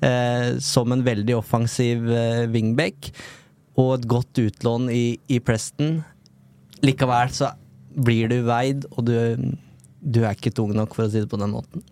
eh, 0.05 0.49
som 0.65 0.93
en 0.95 1.05
veldig 1.07 1.37
offensiv 1.39 2.07
eh, 2.13 2.45
wingback, 2.53 3.11
og 3.81 3.97
et 3.97 4.07
godt 4.11 4.39
utlån 4.45 4.89
i, 4.95 5.05
i 5.33 5.41
Preston. 5.43 5.99
Likevel 6.85 7.33
så 7.35 7.51
blir 7.95 8.31
du 8.31 8.41
veid, 8.47 8.87
og 8.95 9.07
du, 9.09 9.17
du 10.01 10.23
er 10.23 10.37
ikke 10.37 10.55
tung 10.55 10.75
nok, 10.77 10.95
for 10.95 11.07
å 11.07 11.11
si 11.11 11.23
det 11.25 11.31
på 11.31 11.41
den 11.41 11.55
måten. 11.55 11.83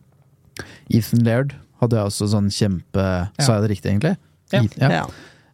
Ethan 0.93 1.25
Laird 1.27 1.57
hadde 1.83 1.99
jeg 1.99 2.11
også 2.13 2.27
sånn 2.31 2.49
kjempe 2.53 3.05
Sa 3.41 3.57
jeg 3.57 3.65
det 3.65 3.71
riktig, 3.73 3.93
egentlig? 3.95 4.17
Ja. 4.53 4.61
ja. 4.79 4.91
Ja. 5.01 5.05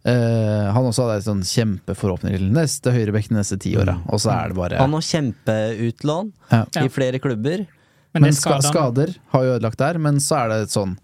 Uh, 0.08 0.68
han 0.72 0.86
også 0.88 1.04
hadde 1.04 1.24
sånn 1.26 1.40
kjempeforhåpninger 1.44 2.40
til 2.40 2.52
neste 2.54 2.92
høyrebekk 2.94 3.28
de 3.32 3.36
neste 3.36 3.58
ti 3.60 3.74
åra, 3.76 3.98
og 4.08 4.20
så 4.22 4.30
er 4.32 4.52
det 4.52 4.56
bare 4.56 4.78
Han 4.80 4.94
har 4.94 5.04
kjempeutlån 5.04 6.30
Ja. 6.52 6.60
Ja. 6.76 6.84
i 6.84 6.92
flere 6.92 7.20
klubber. 7.22 7.64
Men, 8.14 8.24
Men 8.24 8.36
skader 8.36 8.70
skader 8.70 9.12
har 9.34 9.44
jo 9.44 9.56
ødelagt 9.58 9.80
der, 9.82 9.98
men 10.00 10.20
så 10.22 10.38
er 10.42 10.52
det 10.54 10.72
sånn 10.72 10.94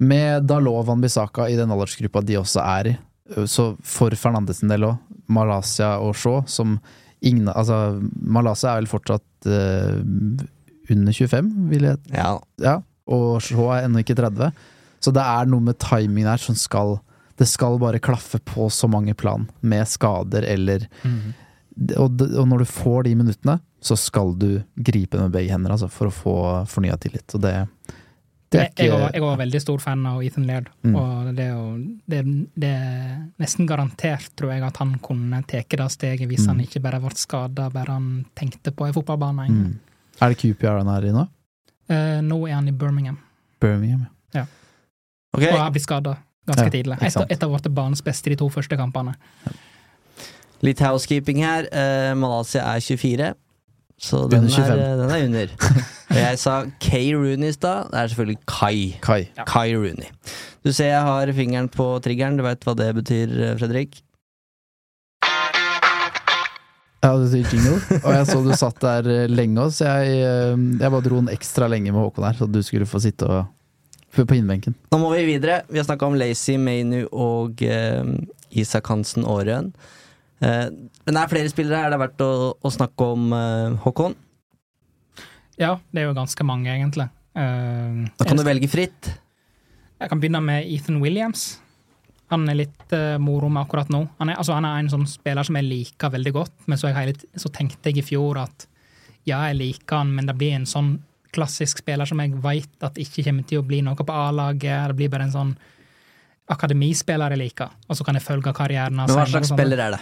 Med 0.00 0.46
Dalot 0.48 0.86
Van 0.88 1.02
Bissaka 1.02 1.48
i 1.50 1.58
den 1.58 1.72
aldersgruppa 1.74 2.22
de 2.24 2.38
også 2.40 2.62
er 2.64 2.92
i, 2.92 2.96
så 3.46 3.74
for 3.86 4.14
Fernandes 4.18 4.62
sin 4.62 4.72
del 4.72 4.88
òg, 4.88 4.96
Malaysia 5.30 5.92
og 6.02 6.16
Shaw, 6.18 6.40
som 6.50 6.78
ingen 7.20 7.50
Altså, 7.52 8.00
Malaysia 8.16 8.72
er 8.72 8.80
vel 8.80 8.90
fortsatt 8.90 9.46
uh, 9.46 10.00
under 10.90 11.12
25, 11.14 11.52
vil 11.70 11.86
jeg 11.90 12.00
Ja. 12.16 12.32
Ja, 12.62 12.80
og 13.10 13.42
Shaw 13.44 13.70
er 13.74 13.86
ennå 13.86 14.02
ikke 14.02 14.16
30. 14.18 14.50
Så 15.00 15.12
det 15.14 15.22
er 15.22 15.48
noe 15.48 15.64
med 15.64 15.78
timingen 15.80 16.28
her 16.28 16.40
som 16.40 16.56
skal 16.58 16.98
Det 17.40 17.48
skal 17.48 17.78
bare 17.80 18.02
klaffe 18.02 18.40
på 18.44 18.68
så 18.68 18.88
mange 18.90 19.14
plan, 19.14 19.46
med 19.60 19.88
skader 19.88 20.44
eller 20.44 20.82
mm. 21.02 21.30
og, 21.96 22.20
og 22.36 22.48
når 22.50 22.58
du 22.58 22.68
får 22.68 23.06
de 23.06 23.14
minuttene, 23.16 23.54
så 23.80 23.96
skal 23.96 24.34
du 24.36 24.60
gripe 24.76 25.16
med 25.16 25.32
begge 25.32 25.54
hender 25.54 25.72
altså, 25.72 25.88
for 25.88 26.10
å 26.10 26.12
få 26.12 26.34
fornya 26.68 26.98
tillit. 27.00 27.24
Og 27.32 27.40
det, 27.40 27.54
det 28.50 28.60
er 28.60 28.64
Jeg, 28.64 28.72
jeg, 28.86 28.90
var, 28.92 29.10
jeg 29.14 29.22
var 29.22 29.36
veldig 29.38 29.60
stor 29.62 29.78
fan 29.78 30.06
av 30.10 30.22
Ethan 30.26 30.46
Laird, 30.46 30.68
Mm. 30.82 30.94
og 30.96 31.34
det 31.36 31.44
er, 31.44 31.50
jo, 31.54 31.66
det, 32.10 32.20
det 32.58 32.70
er 32.70 33.18
nesten 33.38 33.66
garantert, 33.68 34.30
tror 34.36 34.50
jeg, 34.52 34.62
at 34.66 34.76
han 34.82 34.96
kunne 34.98 35.42
tatt 35.46 35.68
det 35.70 35.90
steget 35.92 36.26
hvis 36.28 36.46
Mm. 36.46 36.48
han 36.48 36.60
ikke 36.66 36.82
bare 36.82 37.00
ble 37.00 37.10
skada, 37.14 37.68
bare 37.70 37.92
han 37.94 38.24
tenkte 38.34 38.72
på 38.72 38.86
en 38.86 38.92
fotballbane. 38.92 39.48
mm. 39.48 39.78
Er 40.20 40.28
det 40.34 40.38
QPR 40.42 40.78
han 40.82 40.88
er 40.88 41.06
i 41.08 41.12
nå? 41.12 41.28
Eh, 41.88 42.20
nå 42.22 42.46
er 42.48 42.54
han 42.54 42.68
i 42.68 42.72
Birmingham, 42.72 43.18
Birmingham, 43.60 44.06
ja. 44.34 44.44
Okay. 45.32 45.52
og 45.52 45.58
har 45.58 45.70
blitt 45.70 45.82
skada 45.86 46.16
ganske 46.46 46.64
Ja, 46.64 46.70
tidlig. 46.70 46.98
Et, 47.02 47.16
et 47.30 47.42
av 47.42 47.50
våre 47.50 47.70
banens 47.70 48.02
beste 48.02 48.30
de 48.30 48.36
to 48.36 48.48
første 48.50 48.76
kampene. 48.76 49.14
Litt 50.62 50.78
housekeeping 50.80 51.38
her. 51.44 51.68
Uh, 51.72 52.14
Malaysia 52.18 52.60
er 52.74 52.80
24. 52.80 53.34
Så 54.00 54.22
den 54.32 54.46
er, 54.48 54.76
den 54.96 55.10
er 55.12 55.24
under. 55.26 55.50
Jeg 56.22 56.38
sa 56.40 56.62
K. 56.80 57.00
Rooney 57.12 57.50
i 57.50 57.56
stad. 57.56 57.90
Det 57.92 57.98
er 58.00 58.12
selvfølgelig 58.12 58.38
Kai. 58.48 58.76
Kai. 59.04 59.22
Kai 59.46 59.74
Rooney. 59.76 60.08
Du 60.64 60.72
ser 60.72 60.90
jeg 60.90 61.02
har 61.04 61.32
fingeren 61.36 61.68
på 61.72 61.84
triggeren. 62.04 62.38
Du 62.40 62.44
veit 62.44 62.64
hva 62.64 62.74
det 62.76 62.88
betyr, 62.96 63.34
eh, 63.44 63.52
Fredrik? 63.60 64.00
Ja, 67.00 67.14
det 67.16 67.30
sier 67.32 67.46
jingle. 67.48 67.78
Og 68.02 68.10
jeg 68.12 68.26
så 68.28 68.40
du 68.44 68.50
satt 68.60 68.80
der 68.84 69.06
eh, 69.08 69.30
lenge 69.30 69.62
òg, 69.62 69.72
så 69.72 69.88
jeg, 69.88 70.18
eh, 70.20 70.66
jeg 70.82 70.92
bare 70.96 71.04
dro 71.06 71.20
den 71.22 71.32
ekstra 71.32 71.68
lenge 71.72 71.94
med 71.94 72.00
Håkon 72.00 72.26
her, 72.28 72.36
så 72.36 72.48
du 72.48 72.60
skulle 72.64 72.88
få 72.88 73.00
sitte 73.04 73.28
og 73.28 73.48
på 74.16 74.36
innbenken. 74.36 74.74
Nå 74.90 74.98
må 74.98 75.12
vi 75.14 75.22
videre. 75.28 75.62
Vi 75.70 75.78
har 75.78 75.86
snakka 75.86 76.08
om 76.08 76.16
Lacey 76.18 76.58
Mainu 76.60 77.04
og 77.12 77.62
eh, 77.62 78.04
Isak 78.58 78.90
Hansen 78.90 79.24
Aarøen. 79.24 79.70
Eh, 80.40 80.66
men 81.04 81.16
det 81.16 81.22
er 81.22 81.32
flere 81.32 81.52
spillere. 81.52 81.86
Er 81.86 81.94
det 81.94 82.00
verdt 82.00 82.24
å, 82.24 82.32
å 82.56 82.72
snakke 82.72 83.08
om 83.14 83.32
eh, 83.36 83.78
Håkon? 83.84 84.16
Ja, 85.60 85.74
det 85.92 86.02
er 86.02 86.08
jo 86.08 86.16
ganske 86.16 86.46
mange, 86.48 86.72
egentlig. 86.72 87.10
Uh, 87.36 88.08
Da 88.18 88.26
kan 88.26 88.38
du 88.38 88.44
velge 88.46 88.68
fritt. 88.72 89.10
Jeg 90.00 90.08
kan 90.08 90.20
begynne 90.22 90.40
med 90.42 90.64
Ethan 90.64 91.02
Williams. 91.02 91.60
Han 92.32 92.48
er 92.48 92.62
litt 92.62 92.94
uh, 92.96 93.18
moro 93.20 93.50
med 93.52 93.66
akkurat 93.66 93.90
nå. 93.92 94.00
Han 94.22 94.32
er, 94.32 94.38
altså, 94.40 94.56
han 94.56 94.64
er 94.64 94.80
en 94.80 94.88
sånn 94.92 95.04
spiller 95.10 95.44
som 95.46 95.58
jeg 95.58 95.68
liker 95.68 96.14
veldig 96.14 96.32
godt, 96.32 96.56
men 96.70 96.80
så, 96.80 96.88
jeg 96.94 97.18
så 97.38 97.52
tenkte 97.52 97.92
jeg 97.92 98.00
i 98.00 98.06
fjor 98.06 98.40
at 98.40 98.64
ja, 99.28 99.42
jeg 99.50 99.58
liker 99.58 100.00
han, 100.00 100.14
men 100.16 100.30
det 100.30 100.38
blir 100.40 100.56
en 100.56 100.68
sånn 100.68 100.94
klassisk 101.30 101.82
spiller 101.84 102.08
som 102.08 102.22
jeg 102.22 102.40
veit 102.42 102.86
at 102.86 102.96
ikke 102.98 103.22
kommer 103.28 103.46
til 103.46 103.60
å 103.60 103.66
bli 103.66 103.82
noe 103.86 103.98
på 103.98 104.16
A-laget. 104.16 104.88
Det 104.90 104.96
blir 104.98 105.12
bare 105.12 105.28
en 105.28 105.34
sånn 105.34 105.52
akademispiller 106.50 107.36
jeg 107.36 107.42
liker, 107.44 107.76
og 107.86 107.98
så 107.98 108.06
kan 108.06 108.16
jeg 108.16 108.24
følge 108.24 108.54
karrieren 108.56 108.98
hans. 108.98 109.12
Men 109.12 109.20
hva 109.20 109.28
slags 109.28 109.52
sånn. 109.52 109.60
spiller 109.60 109.84
er 109.84 109.98
det? 109.98 110.00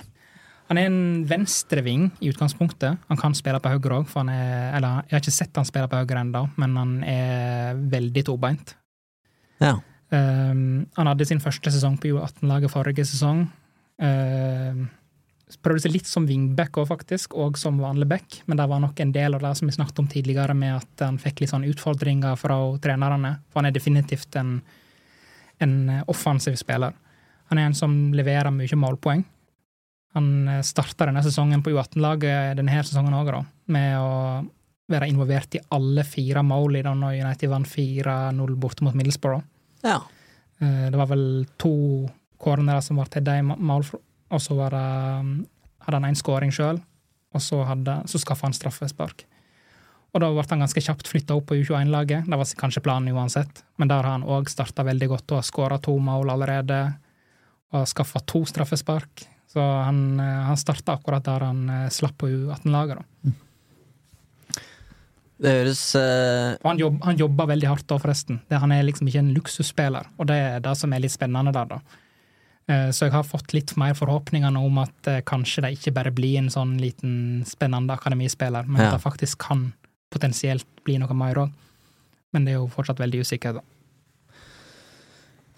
Han 0.69 0.77
er 0.77 0.89
en 0.91 1.25
venstreving 1.29 2.11
i 2.21 2.29
utgangspunktet. 2.29 2.99
Han 3.09 3.21
kan 3.21 3.37
spille 3.37 3.61
på 3.65 3.71
høyre 3.73 4.03
òg, 4.03 4.11
eller 4.21 5.07
jeg 5.09 5.17
har 5.17 5.23
ikke 5.23 5.33
sett 5.33 5.57
han 5.57 5.69
spille 5.69 5.89
på 5.89 6.01
høyre 6.03 6.21
ennå, 6.21 6.43
men 6.61 6.77
han 6.77 6.93
er 7.09 7.81
veldig 7.95 8.27
tobeint. 8.29 8.75
Ja. 9.63 9.79
Um, 10.13 10.85
han 10.97 11.09
hadde 11.11 11.27
sin 11.29 11.41
første 11.41 11.73
sesong 11.73 11.97
på 12.01 12.13
U18-laget 12.13 12.73
forrige 12.73 13.07
sesong. 13.09 13.47
Uh, 14.01 14.85
prøvde 15.65 15.87
seg 15.87 15.95
litt 15.95 16.11
som 16.11 16.29
wingback 16.29 16.77
òg, 16.77 16.91
faktisk, 16.91 17.33
og 17.41 17.57
som 17.61 17.81
vanlig 17.81 18.11
back, 18.11 18.43
men 18.45 18.61
det 18.61 18.69
var 18.69 18.85
nok 18.85 19.01
en 19.01 19.17
del 19.17 19.39
av 19.39 19.47
det 19.47 19.55
som 19.57 19.71
vi 19.71 19.77
snakket 19.79 20.05
om 20.05 20.11
tidligere, 20.13 20.53
med 20.53 20.83
at 20.83 21.07
han 21.07 21.17
fikk 21.23 21.41
litt 21.41 21.55
sånn 21.55 21.65
utfordringer 21.71 22.37
fra 22.37 22.61
trenerne. 22.85 23.39
For 23.49 23.63
han 23.63 23.71
er 23.71 23.77
definitivt 23.77 24.37
en, 24.37 24.59
en 25.65 25.75
offensiv 26.05 26.61
spiller. 26.61 26.93
Han 27.49 27.57
er 27.57 27.71
en 27.71 27.77
som 27.77 27.97
leverer 28.13 28.53
mye 28.53 28.77
målpoeng. 28.77 29.25
Han 30.17 30.29
starta 30.65 31.07
denne 31.09 31.23
sesongen 31.23 31.63
på 31.63 31.75
U18-laget 31.75 32.57
denne 32.57 32.85
sesongen 32.85 33.17
òg, 33.19 33.33
med 33.69 33.99
å 34.01 34.13
være 34.89 35.09
involvert 35.11 35.59
i 35.59 35.63
alle 35.75 36.05
fire 36.07 36.43
mål 36.47 36.79
i 36.79 36.85
da 36.85 36.95
når 36.97 37.19
United 37.21 37.53
vant 37.53 37.69
4-0 37.69 38.55
borte 38.61 38.87
mot 38.87 38.97
Middlesbrough. 38.97 39.45
Ja. 39.85 40.01
Eh, 40.61 40.91
Det 40.91 40.97
var 40.97 41.07
vel 41.07 41.47
to 41.59 42.09
cornerer 42.39 42.81
som 42.81 42.97
var 42.97 43.11
til 43.13 43.25
de 43.25 43.43
mål, 43.43 43.85
og 44.31 44.41
så 44.41 44.55
var 44.57 44.71
det, 44.71 45.21
um, 45.21 45.47
hadde 45.85 46.01
han 46.01 46.11
én 46.11 46.19
skåring 46.19 46.53
sjøl, 46.55 46.81
og 47.35 47.43
så, 47.43 47.65
hadde, 47.67 48.03
så 48.07 48.19
skaffa 48.19 48.47
han 48.47 48.57
straffespark. 48.57 49.25
Og 50.15 50.23
da 50.23 50.31
ble 50.33 50.45
han 50.49 50.63
ganske 50.65 50.81
kjapt 50.81 51.09
flytta 51.11 51.37
opp 51.37 51.51
på 51.51 51.59
U21-laget. 51.61 52.25
Det 52.25 52.39
var 52.41 52.53
kanskje 52.57 52.83
planen 52.85 53.13
uansett, 53.13 53.63
men 53.77 53.91
der 53.91 54.01
har 54.01 54.15
han 54.17 54.25
òg 54.25 54.49
starta 54.49 54.87
veldig 54.87 55.09
godt 55.09 55.33
og 55.33 55.43
har 55.43 55.49
skåra 55.49 55.79
to 55.83 55.99
mål 56.01 56.33
allerede. 56.33 56.79
Og 57.73 57.83
har 57.83 57.91
skaffa 57.91 58.23
to 58.25 58.47
straffespark. 58.49 59.27
Så 59.49 59.61
han, 59.65 60.21
eh, 60.21 60.41
han 60.49 60.59
starta 60.61 60.99
akkurat 60.99 61.25
der 61.25 61.47
han 61.49 61.63
eh, 61.73 61.87
slapp 61.93 62.19
på 62.21 62.29
U18-laget. 62.29 62.99
da. 63.01 63.33
Det 65.39 65.53
høres 65.55 65.81
uh... 65.95 66.59
Og 66.59 66.67
han, 66.73 66.81
jobb, 66.83 66.99
han 67.07 67.21
jobber 67.21 67.47
veldig 67.53 67.69
hardt 67.71 67.87
da, 67.89 67.99
forresten. 68.03 68.41
Det, 68.51 68.59
han 68.59 68.75
er 68.75 68.83
liksom 68.89 69.09
ikke 69.09 69.23
en 69.23 69.33
luksusspiller, 69.37 70.09
og 70.19 70.27
det 70.31 70.39
er 70.49 70.65
det 70.65 70.75
som 70.81 70.93
er 70.93 71.05
litt 71.05 71.15
spennende 71.15 71.55
der, 71.55 71.77
da. 71.77 71.79
Uh, 72.69 72.89
Så 72.93 73.07
jeg 73.07 73.15
har 73.15 73.25
fått 73.25 73.55
litt 73.55 73.73
mer 73.81 73.95
forhåpninger 73.97 74.51
nå 74.53 74.65
om 74.67 74.83
at 74.83 75.09
uh, 75.09 75.21
kanskje 75.25 75.65
det 75.65 75.73
ikke 75.79 75.95
bare 75.97 76.13
blir 76.13 76.41
en 76.43 76.51
sånn 76.53 76.75
liten 76.83 77.47
spennende 77.49 77.95
akademispiller, 77.95 78.67
men 78.67 78.83
Ja. 78.83 78.91
at 78.91 78.99
det 78.99 79.07
faktisk 79.07 79.39
kan 79.47 79.71
potensielt 80.13 80.67
bli 80.85 80.99
noe 80.99 81.15
mer 81.17 81.45
òg. 81.47 81.55
Men 82.35 82.45
det 82.45 82.53
er 82.53 82.59
jo 82.59 82.69
fortsatt 82.69 83.01
veldig 83.01 83.23
usikkert, 83.25 83.63
da. 83.63 83.78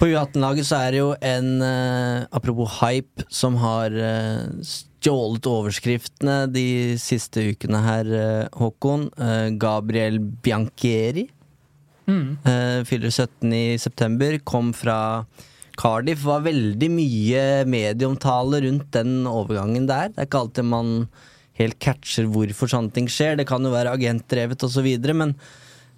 På 0.00 0.08
U18-laget 0.08 0.64
så 0.64 0.78
er 0.80 0.94
det 0.94 1.00
jo 1.02 1.10
en 1.20 1.48
uh, 1.60 2.24
Apropos 2.32 2.78
hype, 2.80 3.26
som 3.28 3.58
har 3.60 3.92
uh, 3.92 4.48
stjålet 4.64 5.44
overskriftene 5.50 6.36
de 6.48 6.96
siste 7.00 7.44
ukene 7.52 7.82
her, 7.84 8.08
uh, 8.08 8.46
Håkon. 8.56 9.10
Gabriel 9.60 10.16
Bianchieri. 10.20 11.28
Mm. 12.10 12.40
fyller 12.88 13.12
17 13.12 13.52
i 13.54 13.78
september. 13.78 14.34
Kom 14.42 14.72
fra 14.74 15.26
Cardiff. 15.78 16.24
Var 16.26 16.48
veldig 16.48 16.88
mye 16.90 17.42
medieomtale 17.70 18.64
rundt 18.64 18.88
den 18.96 19.28
overgangen 19.30 19.86
der. 19.86 20.10
Det 20.10 20.24
er 20.24 20.30
ikke 20.30 20.40
alltid 20.40 20.66
man 20.72 20.94
helt 21.60 21.78
catcher 21.78 22.26
hvorfor 22.32 22.72
sånne 22.72 22.90
ting 22.96 23.06
skjer. 23.06 23.36
Det 23.38 23.46
kan 23.46 23.62
jo 23.62 23.74
være 23.76 23.92
agentdrevet 23.94 24.64
osv., 24.66 24.88
men 25.12 25.36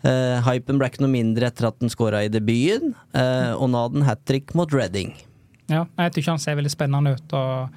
eh, 0.08 0.38
hypen 0.46 0.80
ble 0.80 0.90
ikke 0.90 1.04
noe 1.04 1.12
mindre 1.12 1.48
etter 1.50 1.68
at 1.68 1.78
den 1.82 1.92
skåra 1.92 2.24
i 2.24 2.30
debuten. 2.32 2.94
uh, 3.16 3.54
og 3.54 3.70
nå 3.70 3.84
hadde 3.84 4.00
han 4.00 4.08
hat 4.08 4.24
trick 4.28 4.54
mot 4.58 4.72
Reading. 4.74 5.14
Ja, 5.70 5.86
jeg 5.98 6.18
syns 6.18 6.34
han 6.34 6.42
ser 6.42 6.58
veldig 6.58 6.72
spennende 6.72 7.14
ut. 7.16 7.34
og 7.38 7.72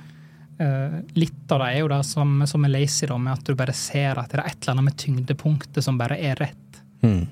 uh, 0.62 1.00
Litt 1.16 1.54
av 1.54 1.64
det 1.64 1.72
er 1.72 1.80
jo 1.84 1.94
det 1.94 2.02
som, 2.08 2.36
som 2.50 2.68
er 2.68 2.76
lazy, 2.76 3.08
da, 3.10 3.18
med 3.22 3.38
at 3.38 3.48
du 3.48 3.56
bare 3.58 3.76
ser 3.78 4.20
at 4.20 4.34
det 4.34 4.42
er 4.42 4.52
et 4.52 4.60
eller 4.62 4.76
annet 4.76 4.90
med 4.90 5.00
tyngdepunktet 5.06 5.86
som 5.86 6.00
bare 6.02 6.20
er 6.20 6.38
rett. 6.42 6.82
Mm. 7.06 7.24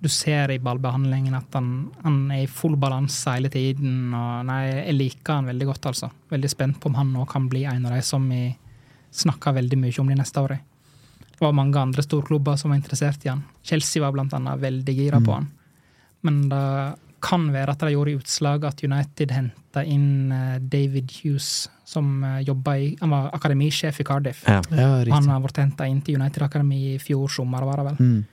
Du 0.00 0.08
ser 0.08 0.50
i 0.54 0.60
ballbehandlingen 0.62 1.34
at 1.36 1.58
han, 1.58 1.90
han 2.00 2.22
er 2.32 2.46
i 2.46 2.48
full 2.48 2.78
balanse 2.80 3.34
hele 3.34 3.50
tiden. 3.52 4.14
og 4.16 4.46
nei, 4.48 4.62
Jeg 4.86 4.96
liker 4.96 5.36
han 5.36 5.50
veldig 5.50 5.68
godt, 5.68 5.90
altså. 5.92 6.08
Veldig 6.32 6.50
spent 6.50 6.80
på 6.80 6.88
om 6.88 6.96
han 6.96 7.12
nå 7.12 7.26
kan 7.28 7.50
bli 7.52 7.66
en 7.68 7.84
av 7.84 7.92
de 7.92 8.00
som 8.06 8.24
vi 8.30 8.46
snakker 9.10 9.58
veldig 9.58 9.76
mye 9.82 10.00
om 10.00 10.08
de 10.08 10.16
neste 10.16 10.40
årene. 10.40 10.69
Det 11.40 11.46
var 11.46 11.52
mange 11.56 11.80
andre 11.80 12.02
storklubber 12.04 12.56
som 12.60 12.70
var 12.70 12.76
interessert 12.76 13.24
i 13.24 13.30
han. 13.32 13.42
Chelsea 13.64 14.02
var 14.02 14.12
blant 14.12 14.34
annet 14.36 14.60
veldig 14.60 14.94
gira 14.98 15.20
på 15.24 15.32
han. 15.32 15.46
Men 16.22 16.48
det 16.50 16.96
kan 17.24 17.46
være 17.52 17.72
at 17.72 17.78
det 17.80 17.92
gjorde 17.94 18.18
utslag 18.18 18.64
at 18.64 18.82
United 18.84 19.30
henta 19.32 19.82
inn 19.84 20.32
eh, 20.32 20.58
David 20.60 21.10
Hughes, 21.22 21.68
som 21.84 22.22
eh, 22.24 22.40
jobba 22.44 22.74
i 22.76 22.96
Han 23.00 23.10
var 23.10 23.30
akademisjef 23.36 24.00
i 24.00 24.04
Cardiff. 24.04 24.42
Ja. 24.48 24.60
Ja, 24.70 25.04
Han 25.14 25.28
har 25.28 25.40
blitt 25.40 25.56
henta 25.56 25.86
inn 25.88 26.00
til 26.04 26.16
United 26.20 26.42
Akademi 26.42 26.94
i 26.94 26.98
fjor 26.98 27.28
sommer, 27.32 27.64
var 27.64 27.76
det 27.80 27.84
vel. 27.90 27.96
Mm. 28.00 28.24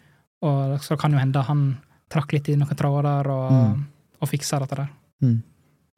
Og 0.44 0.80
så 0.84 0.98
kan 1.00 1.12
jo 1.16 1.20
hende 1.20 1.42
han 1.48 1.78
trakk 2.12 2.32
litt 2.34 2.50
i 2.50 2.56
noen 2.56 2.76
tråder 2.76 3.28
og, 3.28 3.52
Mm. 3.52 3.86
og 4.22 4.30
fiksa 4.30 4.60
dette 4.60 4.76
der. 4.76 4.90
Mm. 5.24 5.42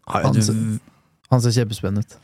Han 0.07 0.33
ser- 0.41 0.79
Han 1.31 1.41
ser 1.41 1.51
kjempespennende 1.51 2.05
ut. 2.05 2.17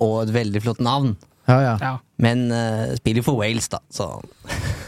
og 0.00 0.22
et 0.28 0.34
veldig 0.34 0.62
flott 0.62 0.80
navn. 0.80 1.16
Ja, 1.48 1.60
ja. 1.62 1.76
Ja. 1.80 1.98
Men 2.20 2.50
uh, 2.52 2.94
spiller 2.98 3.24
for 3.24 3.38
Wales, 3.40 3.68
da, 3.72 3.80
så 3.88 4.12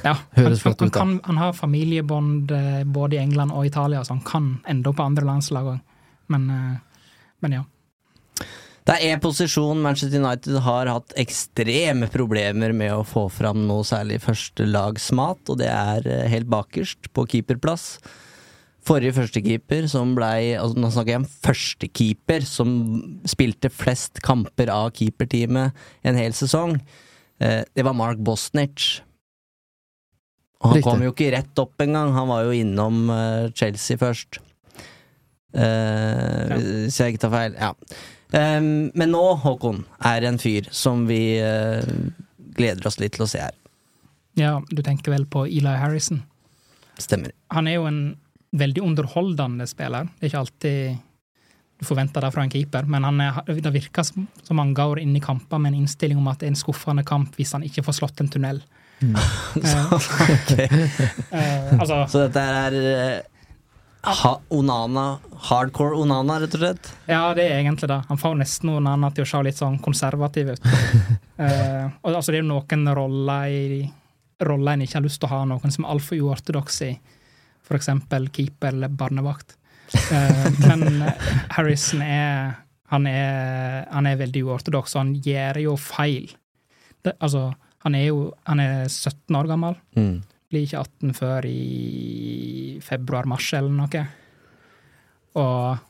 ja. 0.05 0.17
Høres 0.37 0.63
flott 0.65 0.83
ut, 0.83 0.91
da. 0.91 0.99
kan, 0.99 1.19
han 1.25 1.39
har 1.41 1.53
familiebånd 1.57 2.51
eh, 2.53 2.81
både 2.85 3.17
i 3.17 3.21
England 3.23 3.55
og 3.55 3.69
Italia, 3.69 4.03
så 4.05 4.17
han 4.17 4.25
kan 4.27 4.49
ende 4.69 4.91
opp 4.91 4.99
på 4.99 5.07
andre 5.07 5.25
landslag 5.29 5.71
òg. 5.77 5.79
Men, 6.33 6.49
uh, 6.51 7.15
men 7.45 7.55
ja. 7.57 7.63
Det 8.83 8.97
er 9.07 9.21
posisjon 9.23 9.79
Manchester 9.81 10.19
United 10.19 10.59
har 10.65 10.91
hatt 10.91 11.15
ekstreme 11.23 12.09
problemer 12.11 12.75
med 12.75 12.97
å 12.97 13.05
få 13.07 13.29
fram 13.31 13.63
noe 13.69 13.87
særlig 13.87 14.19
førstelagsmat, 14.25 15.53
og 15.55 15.61
det 15.63 15.71
er 15.71 16.09
helt 16.33 16.51
bakerst, 16.51 17.13
på 17.15 17.25
keeperplass. 17.31 17.95
Forrige 18.83 19.15
førstekeeper 19.15 19.87
som 19.91 20.17
blei 20.17 20.57
altså 20.59 20.81
Nå 20.83 20.91
snakker 20.91 21.15
jeg 21.15 21.23
om 21.23 21.29
førstekeeper 21.47 22.47
som 22.49 22.75
spilte 23.31 23.71
flest 23.71 24.19
kamper 24.27 24.73
av 24.75 24.91
keeperteamet 24.99 25.79
en 26.03 26.19
hel 26.19 26.35
sesong. 26.35 26.81
Eh, 27.43 27.63
det 27.75 27.85
var 27.87 27.97
Mark 27.99 28.21
Bosnich. 28.23 29.01
Og 30.63 30.71
han 30.71 30.79
Riktig. 30.79 30.87
kom 30.91 31.03
jo 31.03 31.11
ikke 31.11 31.33
rett 31.35 31.59
opp 31.59 31.83
engang, 31.83 32.13
han 32.15 32.29
var 32.31 32.45
jo 32.47 32.55
innom 32.55 33.09
eh, 33.11 33.51
Chelsea 33.59 33.99
først. 33.99 34.39
Eh, 35.53 36.53
Hvis 36.87 37.01
jeg 37.01 37.15
ikke 37.15 37.25
tar 37.27 37.35
feil. 37.35 37.57
Ja. 37.59 37.73
Um, 38.33 38.89
men 38.97 39.11
nå, 39.13 39.21
Håkon, 39.43 39.83
er 40.09 40.25
en 40.25 40.39
fyr 40.41 40.65
som 40.73 41.03
vi 41.05 41.37
uh, 41.45 41.83
gleder 42.57 42.87
oss 42.89 42.97
litt 43.03 43.13
til 43.19 43.27
å 43.27 43.29
se 43.29 43.43
her. 43.43 43.53
ja, 44.41 44.55
du 44.71 44.81
tenker 44.81 45.13
vel 45.13 45.27
på 45.29 45.43
Eli 45.45 45.75
Harrison. 45.77 46.23
Stemmer. 46.97 47.35
Han 47.53 47.69
er 47.69 47.77
jo 47.77 47.85
en 47.91 48.01
veldig 48.57 48.87
underholdende 48.87 49.67
spiller. 49.69 50.09
Det 50.17 50.25
er 50.25 50.31
ikke 50.31 50.41
alltid 50.47 50.97
du 51.83 51.87
forventer 51.87 52.23
det 52.23 52.31
fra 52.31 52.45
en 52.47 52.53
keeper, 52.53 52.87
men 52.87 53.03
han 53.03 53.21
er, 53.25 53.43
det 53.51 53.75
virker 53.75 54.07
som 54.07 54.29
som 54.47 54.61
han 54.63 54.71
går 54.75 55.01
inn 55.03 55.17
i 55.19 55.23
kamper 55.23 55.59
med 55.59 55.73
en 55.73 55.83
innstilling 55.83 56.21
om 56.21 56.29
at 56.31 56.39
det 56.39 56.47
er 56.47 56.55
en 56.55 56.61
skuffende 56.61 57.03
kamp 57.07 57.35
hvis 57.39 57.55
han 57.57 57.67
ikke 57.67 57.83
får 57.83 57.99
slått 57.99 58.23
en 58.23 58.31
tunnel. 58.31 58.63
Eh, 59.03 59.09
eh, 61.35 61.73
altså, 61.79 62.05
Så 62.07 62.27
dette 62.29 62.43
er 62.43 62.77
eh, 62.79 63.17
ha, 64.03 64.33
Onana, 64.55 65.07
hardcore 65.49 65.99
Onana, 65.99 66.39
rett 66.43 66.55
og 66.55 66.63
slett? 66.63 66.93
ja, 67.11 67.23
det 67.35 67.49
er 67.49 67.61
egentlig 67.61 67.91
det. 67.91 68.01
Han 68.09 68.19
får 68.19 68.39
nesten 68.39 68.77
Onana 68.77 69.11
til 69.15 69.27
å 69.27 69.31
se 69.33 69.43
litt 69.47 69.59
sånn 69.59 69.81
konservativ 69.83 70.55
ut. 70.55 70.71
uh, 71.39 71.91
og 72.03 72.15
altså, 72.15 72.31
det 72.31 72.41
er 72.41 72.43
jo 72.43 72.51
noen 72.53 72.95
roller 72.95 73.51
i 73.51 73.91
roller 74.43 74.75
en 74.75 74.83
ikke 74.83 74.99
har 74.99 75.07
lyst 75.07 75.21
til 75.23 75.31
å 75.31 75.35
ha, 75.37 75.43
noen 75.47 75.75
som 75.75 75.87
er 75.87 75.95
altfor 75.95 76.19
uortodokse 76.19 76.89
i, 76.91 76.95
eksempel 77.73 78.27
keeper 78.35 78.75
eller 78.75 78.91
barnevakt. 78.93 79.55
Eh, 79.95 80.47
men 80.67 81.03
Harrison 81.55 82.03
er 82.05 82.59
han, 82.93 83.07
er 83.09 83.87
han 83.89 84.09
er 84.09 84.21
veldig 84.21 84.45
uortodoks, 84.47 84.97
og 84.97 85.05
han 85.05 85.15
gjør 85.25 85.63
jo 85.65 85.77
feil. 85.81 86.33
Det, 87.03 87.15
altså, 87.19 87.49
han 87.85 87.97
er 87.99 88.07
jo 88.11 88.27
han 88.49 88.61
er 88.63 88.85
17 88.89 89.39
år 89.39 89.49
gammel. 89.51 89.79
Mm. 89.97 90.21
Blir 90.53 90.67
ikke 90.67 90.83
18 90.85 91.17
før 91.17 91.49
i 91.49 92.79
februar-mars 92.85 93.49
eller 93.57 93.73
noe. 93.73 94.05
Og 95.41 95.81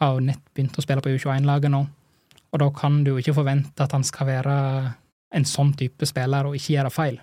har 0.00 0.12
jo 0.14 0.26
nett 0.28 0.42
begynt 0.54 0.76
å 0.78 0.84
spille 0.84 1.02
på 1.02 1.14
U21-laget 1.16 1.72
nå. 1.72 1.82
Og 2.52 2.62
da 2.62 2.68
kan 2.76 3.00
du 3.04 3.14
jo 3.14 3.20
ikke 3.20 3.36
forvente 3.36 3.82
at 3.82 3.94
han 3.96 4.04
skal 4.06 4.28
være 4.30 4.56
en 5.36 5.48
sånn 5.48 5.72
type 5.76 6.06
spiller 6.08 6.46
og 6.48 6.56
ikke 6.56 6.76
gjøre 6.76 6.92
feil. 6.94 7.18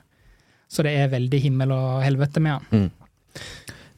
Så 0.70 0.84
det 0.86 0.95
er 0.98 1.12
veldig 1.14 1.40
himmel 1.45 1.74
og 1.76 2.02
helvete 2.04 2.41
med 2.44 2.58
han. 2.58 2.84
Mm. 2.90 2.90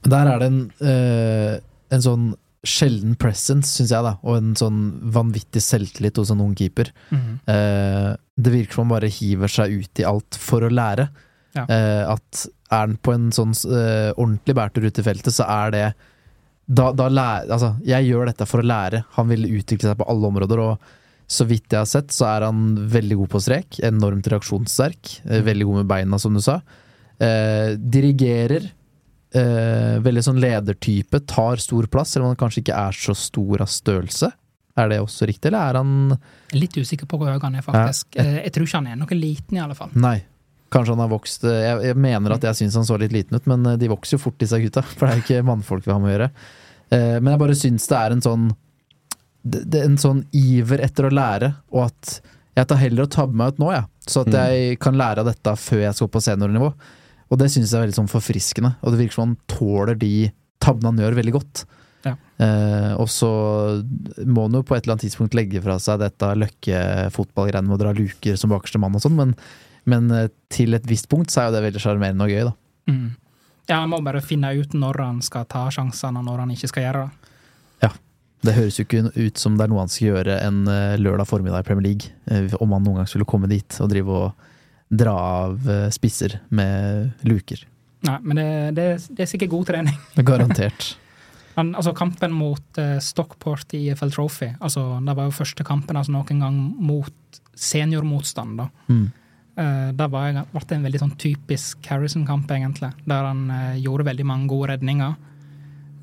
Der 0.05 0.29
er 0.29 0.41
det 0.41 0.47
en, 0.51 0.59
eh, 0.85 1.57
en 1.93 2.03
sånn 2.03 2.25
sjelden 2.65 3.13
presence, 3.21 3.69
syns 3.75 3.91
jeg, 3.93 4.01
da, 4.01 4.15
og 4.25 4.39
en 4.39 4.55
sånn 4.57 4.79
vanvittig 5.13 5.61
selvtillit 5.61 6.17
hos 6.17 6.31
en 6.33 6.41
ung 6.41 6.55
keeper. 6.57 6.89
Mhm. 7.13 7.37
Eh, 7.51 8.15
det 8.35 8.51
virker 8.51 8.73
som 8.73 8.87
han 8.87 8.95
bare 8.97 9.11
hiver 9.13 9.51
seg 9.51 9.71
ut 9.71 10.01
i 10.01 10.07
alt 10.07 10.39
for 10.41 10.65
å 10.65 10.73
lære. 10.73 11.07
Ja. 11.55 11.63
Eh, 11.69 12.03
at 12.15 12.47
er 12.73 12.81
han 12.81 12.97
på 12.97 13.13
en 13.13 13.29
sånn 13.31 13.53
eh, 13.69 14.11
ordentlig 14.17 14.55
bærtur 14.57 14.87
ute 14.89 15.03
i 15.03 15.05
feltet, 15.05 15.31
så 15.31 15.45
er 15.47 15.71
det 15.71 15.85
da, 16.65 16.89
da 16.97 17.07
lærer, 17.11 17.51
altså, 17.53 17.75
jeg 17.85 18.09
gjør 18.09 18.31
dette 18.31 18.47
for 18.49 18.61
å 18.61 18.65
lære. 18.65 19.03
Han 19.19 19.29
vil 19.29 19.45
utvikle 19.45 19.91
seg 19.91 19.99
på 19.99 20.07
alle 20.09 20.31
områder, 20.31 20.61
og 20.63 20.95
så 21.29 21.45
vidt 21.49 21.73
jeg 21.73 21.81
har 21.81 21.89
sett, 21.89 22.13
så 22.13 22.27
er 22.29 22.47
han 22.47 22.73
veldig 22.89 23.19
god 23.21 23.31
på 23.33 23.41
strek. 23.45 23.79
Enormt 23.85 24.27
reaksjonssterk. 24.33 25.19
Mm. 25.25 25.37
Veldig 25.45 25.67
god 25.69 25.79
med 25.81 25.91
beina, 25.93 26.19
som 26.21 26.33
du 26.37 26.41
sa. 26.43 26.59
Eh, 27.21 27.77
dirigerer. 27.77 28.67
Eh, 29.35 29.97
veldig 30.05 30.21
sånn 30.23 30.37
ledertype. 30.39 31.19
Tar 31.27 31.59
stor 31.59 31.87
plass, 31.91 32.13
selv 32.15 32.23
om 32.27 32.31
han 32.31 32.37
kanskje 32.39 32.61
ikke 32.63 32.77
er 32.87 32.95
så 32.95 33.15
stor 33.19 33.63
av 33.65 33.67
størrelse. 33.71 34.29
Er 34.79 34.89
det 34.91 34.99
også 34.99 35.27
riktig, 35.27 35.49
eller 35.49 35.69
er 35.71 35.77
han 35.79 36.17
Litt 36.55 36.75
usikker 36.75 37.07
på 37.07 37.17
hvor 37.19 37.31
høy 37.31 37.39
han 37.43 37.55
er, 37.55 37.63
faktisk. 37.63 38.15
Ja. 38.19 38.23
Jeg 38.43 38.51
tror 38.55 38.65
ikke 38.67 38.79
han 38.81 38.87
er 38.91 38.97
noe 38.99 39.15
liten, 39.19 39.57
i 39.57 39.61
alle 39.63 39.75
fall. 39.75 39.91
Nei. 39.95 40.17
Kanskje 40.73 40.95
han 40.95 41.03
har 41.03 41.11
vokst 41.11 41.43
eh, 41.47 41.59
Jeg, 41.61 41.81
jeg 41.91 41.97
mener 42.01 42.33
at 42.35 42.43
jeg 42.43 42.57
syns 42.59 42.75
han 42.79 42.87
så 42.87 42.97
litt 42.99 43.13
liten 43.15 43.37
ut, 43.37 43.45
men 43.51 43.65
eh, 43.71 43.77
de 43.79 43.87
vokser 43.91 44.17
jo 44.17 44.23
fort, 44.25 44.37
disse 44.41 44.59
gutta. 44.63 44.83
For 44.95 45.05
det 45.07 45.11
er 45.13 45.19
jo 45.19 45.25
ikke 45.27 45.47
mannfolk 45.51 45.85
vi 45.87 45.93
har 45.93 45.99
med 46.03 46.09
å 46.11 46.15
gjøre. 46.15 46.29
Eh, 46.95 47.17
Men 47.19 47.31
jeg 47.35 47.41
bare 47.43 47.57
syns 47.59 47.87
det 47.91 47.99
er 47.99 48.15
en 48.15 48.23
sånn 48.25 48.47
det, 49.45 49.61
det 49.69 49.79
er 49.83 49.89
En 49.91 49.97
sånn 50.01 50.23
iver 50.35 50.81
etter 50.85 51.05
å 51.07 51.13
lære, 51.13 51.51
og 51.75 51.87
at 51.91 52.15
jeg 52.55 52.67
tar 52.71 52.79
heller 52.79 53.03
å 53.05 53.11
tabbe 53.11 53.35
meg 53.35 53.51
ut 53.53 53.57
nå, 53.59 53.71
jeg. 53.75 53.83
Så 54.07 54.21
at 54.23 54.29
Mm. 54.31 54.35
jeg 54.39 54.79
kan 54.79 54.95
lære 54.95 55.19
av 55.21 55.27
dette 55.27 55.55
før 55.59 55.81
jeg 55.83 55.93
skal 55.97 56.07
opp 56.07 56.13
på 56.15 56.21
seniornivå. 56.23 56.69
Og 57.31 57.39
det 57.41 57.49
syns 57.51 57.71
jeg 57.71 57.79
er 57.79 57.85
veldig 57.87 57.97
sånn 57.97 58.11
forfriskende. 58.11 58.75
Og 58.83 58.93
det 58.93 59.01
virker 59.01 59.17
som 59.17 59.27
han 59.27 59.39
tåler 59.51 59.97
de 59.99 60.29
tabbene 60.63 60.91
han 60.91 61.01
gjør, 61.03 61.17
veldig 61.19 61.35
godt. 61.35 61.65
Ja. 62.05 62.13
Eh, 62.45 62.91
og 63.01 63.09
så 63.09 63.29
må 64.29 64.45
han 64.45 64.59
jo 64.59 64.63
på 64.65 64.75
et 64.77 64.85
eller 64.85 64.95
annet 64.95 65.07
tidspunkt 65.07 65.37
legge 65.37 65.61
fra 65.65 65.79
seg 65.81 66.03
dette 66.03 66.31
løkkefotballgreiene 66.43 67.69
med 67.69 67.79
å 67.79 67.81
dra 67.81 67.93
luker 67.97 68.37
som 68.37 68.53
bakerste 68.53 68.81
mann 68.81 68.97
og 68.97 69.01
sånn, 69.01 69.17
men, 69.17 69.33
men 69.89 70.11
eh, 70.13 70.29
til 70.53 70.77
et 70.77 70.85
visst 70.89 71.09
punkt 71.09 71.33
så 71.33 71.41
er 71.41 71.49
jo 71.49 71.57
det 71.57 71.63
veldig 71.65 71.81
sjarmerende 71.81 72.27
og 72.27 72.33
gøy, 72.35 72.43
da. 72.51 72.55
Mm. 72.93 73.07
Ja, 73.65 73.79
han 73.79 73.89
må 73.89 73.97
bare 74.05 74.21
finne 74.21 74.53
ut 74.53 74.77
når 74.77 75.01
han 75.01 75.23
skal 75.25 75.47
ta 75.49 75.65
sjansene, 75.73 76.21
og 76.21 76.27
når 76.29 76.43
han 76.43 76.53
ikke 76.53 76.69
skal 76.69 76.85
gjøre 76.85 77.07
det. 77.07 77.25
Det 78.45 78.53
høres 78.53 78.77
jo 78.77 78.85
ikke 78.85 79.07
ut 79.15 79.39
som 79.41 79.55
det 79.57 79.65
er 79.65 79.71
noe 79.71 79.83
han 79.83 79.91
skal 79.91 80.11
gjøre 80.11 80.37
en 80.43 80.65
eh, 80.69 80.97
lørdag 81.01 81.29
formiddag 81.29 81.63
i 81.63 81.67
Premier 81.67 81.87
League, 81.87 82.11
eh, 82.29 82.53
om 82.61 82.75
han 82.75 82.83
noen 82.85 83.01
gang 83.01 83.09
skulle 83.09 83.27
komme 83.29 83.49
dit 83.49 83.79
og 83.81 83.89
drive 83.91 84.19
og 84.19 84.44
dra 84.97 85.15
av 85.15 85.69
eh, 85.69 85.87
spisser 85.93 86.39
med 86.55 87.25
luker. 87.27 87.65
Nei, 88.05 88.19
men 88.21 88.37
det, 88.39 88.49
det, 88.77 88.85
det 89.17 89.25
er 89.25 89.31
sikkert 89.31 89.53
god 89.53 89.67
trening. 89.71 89.97
Garantert. 90.29 90.93
men, 91.55 91.73
altså 91.75 91.95
Kampen 91.97 92.35
mot 92.35 92.79
uh, 92.81 92.97
Stockport 93.01 93.73
i 93.77 93.87
EFL 93.89 94.13
Trophy, 94.13 94.51
altså 94.59 94.87
det 95.01 95.15
var 95.17 95.29
jo 95.29 95.37
første 95.37 95.65
kampen 95.65 95.97
altså, 95.97 96.13
noen 96.13 96.41
gang 96.43 96.59
mot 96.75 97.39
seniormotstand. 97.55 98.59
da. 98.61 98.69
Mm. 98.91 99.05
Uh, 99.55 99.89
det 99.95 100.09
ble 100.11 100.25
en 100.35 100.87
veldig 100.89 101.01
sånn 101.01 101.15
typisk 101.21 101.85
Harrison-kamp, 101.87 102.49
egentlig. 102.51 102.91
Der 103.07 103.29
han 103.29 103.47
uh, 103.49 103.77
gjorde 103.79 104.09
veldig 104.09 104.27
mange 104.27 104.51
gode 104.51 104.73
redninger. 104.73 105.15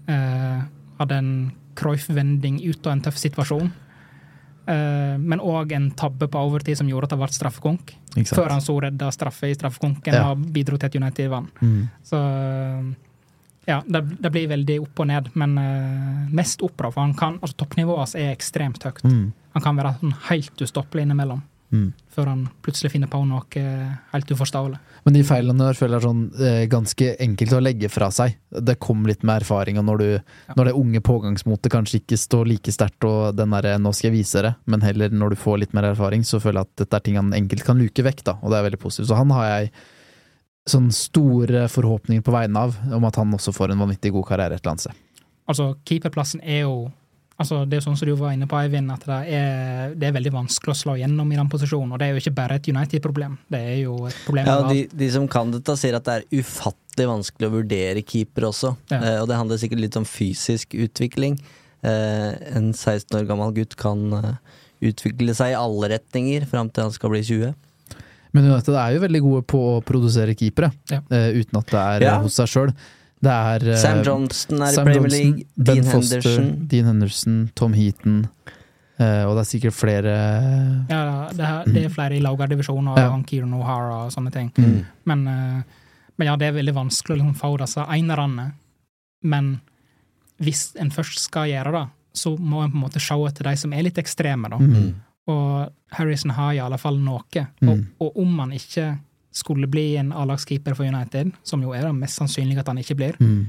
Uh, 0.08 0.64
hadde 0.98 1.18
en 1.20 1.34
Cruyff-vending 1.78 2.60
ut 2.64 2.86
av 2.86 2.96
en 2.96 3.04
tøff 3.04 3.20
situasjon. 3.20 3.70
Eh, 4.66 5.18
men 5.18 5.40
òg 5.42 5.72
en 5.74 5.90
tabbe 5.98 6.28
på 6.30 6.38
overtid 6.38 6.78
som 6.78 6.88
gjorde 6.90 7.08
at 7.08 7.14
det 7.14 7.18
ble 7.18 7.28
straffekonk. 7.34 7.94
Før 8.28 8.52
han 8.54 8.62
så 8.62 8.76
redda 8.84 9.08
straffe 9.14 9.50
i 9.50 9.56
straffekonken 9.56 10.14
Ja. 10.14 10.30
og 10.30 10.44
bidro 10.54 10.76
til 10.78 10.86
at 10.86 10.94
United 10.96 11.30
vant. 11.32 11.62
Mm. 11.62 11.88
Så 12.06 12.20
ja, 13.66 13.82
det, 13.86 14.02
det 14.20 14.30
blir 14.34 14.48
veldig 14.50 14.80
opp 14.82 15.00
og 15.04 15.06
ned, 15.06 15.30
men 15.38 15.54
uh, 15.58 16.28
mest 16.34 16.62
opp, 16.66 16.76
da. 16.78 16.90
For 16.90 17.00
han 17.00 17.14
kan, 17.14 17.38
altså 17.42 17.56
toppnivået 17.62 18.02
hans 18.02 18.14
er 18.18 18.32
ekstremt 18.32 18.82
høyt. 18.82 19.02
Mm. 19.06 19.32
Han 19.54 19.62
kan 19.62 19.78
være 19.78 19.94
sånn 20.00 20.14
helt 20.30 20.64
ustoppelig 20.66 21.06
innimellom. 21.06 21.42
Mm. 21.72 21.92
Før 22.12 22.28
han 22.28 22.40
plutselig 22.60 22.90
finner 22.92 23.08
på 23.08 23.22
noe 23.24 23.44
eh, 23.56 23.92
helt 24.12 24.32
uforståelig. 24.34 24.80
Men 25.06 25.14
de 25.16 25.22
feilene 25.24 25.64
der 25.64 25.78
føler 25.78 25.96
jeg 25.96 26.02
er 26.02 26.06
sånn 26.06 26.24
eh, 26.36 26.64
ganske 26.70 27.08
enkelt 27.24 27.54
å 27.56 27.62
legge 27.64 27.88
fra 27.92 28.10
seg. 28.12 28.36
Det 28.52 28.76
kommer 28.82 29.10
litt 29.10 29.24
med 29.24 29.40
erfaring, 29.40 29.80
og 29.80 29.86
når, 29.88 30.02
du, 30.02 30.34
når 30.58 30.68
det 30.68 30.76
unge 30.82 31.02
pågangsmotet 31.08 31.72
kanskje 31.72 32.02
ikke 32.02 32.20
står 32.20 32.52
like 32.52 32.74
sterkt 32.76 33.08
og 33.08 33.38
den 33.38 33.56
derre 33.56 33.78
'nå 33.80 33.94
skal 33.96 34.10
jeg 34.10 34.18
vise 34.18 34.38
dere', 34.38 34.54
men 34.68 34.84
heller 34.84 35.16
når 35.16 35.32
du 35.32 35.40
får 35.40 35.64
litt 35.64 35.74
mer 35.74 35.88
erfaring, 35.94 36.22
så 36.28 36.42
føler 36.44 36.60
jeg 36.60 36.68
at 36.68 36.84
dette 36.84 37.00
er 37.00 37.06
ting 37.08 37.16
han 37.16 37.32
enkelt 37.32 37.64
kan 37.64 37.80
luke 37.80 38.04
vekk, 38.04 38.24
da, 38.28 38.36
og 38.42 38.52
det 38.52 38.60
er 38.60 38.68
veldig 38.68 38.82
positivt. 38.84 39.08
Så 39.08 39.18
han 39.18 39.32
har 39.32 39.48
jeg 39.48 39.72
sånn 40.68 40.92
store 40.94 41.66
forhåpninger 41.72 42.22
på 42.22 42.34
vegne 42.34 42.68
av, 42.68 42.76
om 42.92 43.08
at 43.08 43.16
han 43.18 43.32
også 43.34 43.54
får 43.56 43.72
en 43.72 43.82
vanvittig 43.82 44.12
god 44.14 44.28
karriere 44.28 44.60
et 44.60 44.62
eller 44.62 44.76
annet 44.76 44.84
sted. 44.84 45.00
Altså, 45.50 45.72
keeperplassen 45.88 46.44
er 46.44 46.66
jo 46.68 46.76
altså 47.42 47.62
Det 47.68 47.76
er 47.76 47.80
jo 47.82 47.86
sånn 47.90 47.98
som 48.00 48.08
du 48.08 48.14
var 48.18 48.32
inne 48.36 48.46
på, 48.48 48.56
Eivind, 48.58 48.90
at 48.94 49.04
det 49.06 49.18
er, 49.36 49.94
det 49.98 50.08
er 50.08 50.14
veldig 50.16 50.32
vanskelig 50.34 50.72
å 50.74 50.78
slå 50.78 50.94
gjennom 51.00 51.32
i 51.32 51.38
den 51.38 51.50
posisjonen. 51.52 51.92
Og 51.92 51.98
det 52.00 52.06
er 52.08 52.14
jo 52.16 52.22
ikke 52.22 52.34
bare 52.38 52.56
et 52.60 52.68
United-problem, 52.72 53.34
det 53.52 53.60
er 53.72 53.80
jo 53.82 53.96
et 54.08 54.20
problem 54.26 54.46
Ja, 54.46 54.56
de, 54.70 54.86
de 55.02 55.10
som 55.14 55.26
kan 55.28 55.50
dette, 55.54 55.76
sier 55.80 55.98
at 55.98 56.06
det 56.08 56.14
er 56.22 56.40
ufattelig 56.42 57.08
vanskelig 57.10 57.48
å 57.50 57.54
vurdere 57.58 58.02
keeper 58.06 58.48
også. 58.48 58.74
Ja. 58.92 59.00
Eh, 59.02 59.18
og 59.22 59.28
det 59.30 59.36
handler 59.40 59.60
sikkert 59.60 59.82
litt 59.84 59.98
om 60.00 60.06
fysisk 60.08 60.74
utvikling. 60.74 61.38
Eh, 61.82 62.30
en 62.56 62.72
16 62.72 63.18
år 63.20 63.26
gammel 63.26 63.52
gutt 63.56 63.74
kan 63.80 64.06
eh, 64.20 64.32
utvikle 64.92 65.34
seg 65.34 65.52
i 65.52 65.58
alle 65.58 65.88
retninger 65.96 66.46
fram 66.50 66.70
til 66.70 66.86
han 66.88 66.94
skal 66.94 67.10
bli 67.14 67.22
20. 67.26 67.54
Men 68.32 68.46
United 68.48 68.74
er 68.80 68.94
jo 68.94 69.00
veldig 69.02 69.20
gode 69.26 69.42
på 69.50 69.58
å 69.74 69.80
produsere 69.84 70.32
keepere, 70.38 70.70
Ja. 70.88 71.02
eh, 71.12 71.34
uten 71.42 71.58
at 71.58 71.66
det 71.74 71.80
er 71.82 72.04
Ja. 72.06 72.18
hos 72.22 72.38
seg 72.38 72.48
sjøl. 72.48 72.70
Det 73.22 73.32
er 73.32 73.68
uh, 73.70 73.76
Sam 73.78 74.02
Johnston 74.06 74.64
er 74.66 74.74
Sam 74.74 74.88
i 74.88 74.90
Premier 74.90 75.06
Johnson, 75.06 75.18
League. 75.18 75.46
Ben 75.56 75.78
Dean 75.78 75.90
Foster, 75.90 76.24
Henderson. 76.26 76.68
Dean 76.72 76.90
Henderson, 76.90 77.38
Tom 77.58 77.78
Heaton, 77.78 78.26
Uh, 79.00 79.24
og 79.24 79.34
det 79.34 79.40
er 79.40 79.48
sikkert 79.48 79.74
flere 79.74 80.10
Ja, 80.90 81.28
det 81.32 81.44
er, 81.46 81.62
det 81.64 81.84
er 81.86 81.92
flere 81.92 82.16
i 82.18 82.20
lavere 82.22 82.52
divisjon, 82.52 82.90
og 82.92 82.98
ja. 83.00 83.08
Kieran 83.26 83.54
O'Hara 83.56 84.02
og 84.04 84.12
sånne 84.14 84.30
ting. 84.34 84.50
Mm. 84.52 84.82
Men, 85.08 85.22
uh, 85.26 86.02
men 86.20 86.28
ja, 86.28 86.34
det 86.38 86.50
er 86.50 86.58
veldig 86.58 86.74
vanskelig 86.76 87.16
å 87.16 87.20
liksom 87.22 87.38
få 87.40 87.54
disse 87.62 87.86
enerne. 87.96 88.50
Men 89.32 89.54
hvis 90.42 90.74
en 90.80 90.92
først 90.92 91.22
skal 91.24 91.48
gjøre 91.50 91.72
det, 91.78 91.86
så 92.20 92.34
må 92.36 92.62
en 92.62 92.74
på 92.74 92.78
en 92.78 92.84
måte 92.84 93.00
se 93.02 93.16
etter 93.26 93.48
de 93.48 93.56
som 93.62 93.72
er 93.72 93.86
litt 93.86 93.98
ekstreme, 94.02 94.52
da. 94.52 94.60
Mm. 94.60 94.92
Og 95.32 95.96
Harrison 95.96 96.34
har 96.36 96.52
i 96.52 96.60
alle 96.60 96.78
fall 96.82 97.00
noe. 97.00 97.46
Mm. 97.62 97.72
Og, 97.72 97.82
og 98.04 98.22
om 98.22 98.38
han 98.44 98.54
ikke 98.56 98.90
skulle 99.32 99.66
bli 99.70 99.96
en 99.96 100.12
A-lagskeeper 100.12 100.74
for 100.76 100.84
United, 100.84 101.32
som 101.42 101.62
jo 101.64 101.72
er 101.72 101.82
det 101.88 101.94
mest 101.96 102.20
sannsynlig 102.20 102.58
at 102.60 102.68
han 102.68 102.78
ikke 102.78 102.96
blir, 102.98 103.16
Mm. 103.20 103.48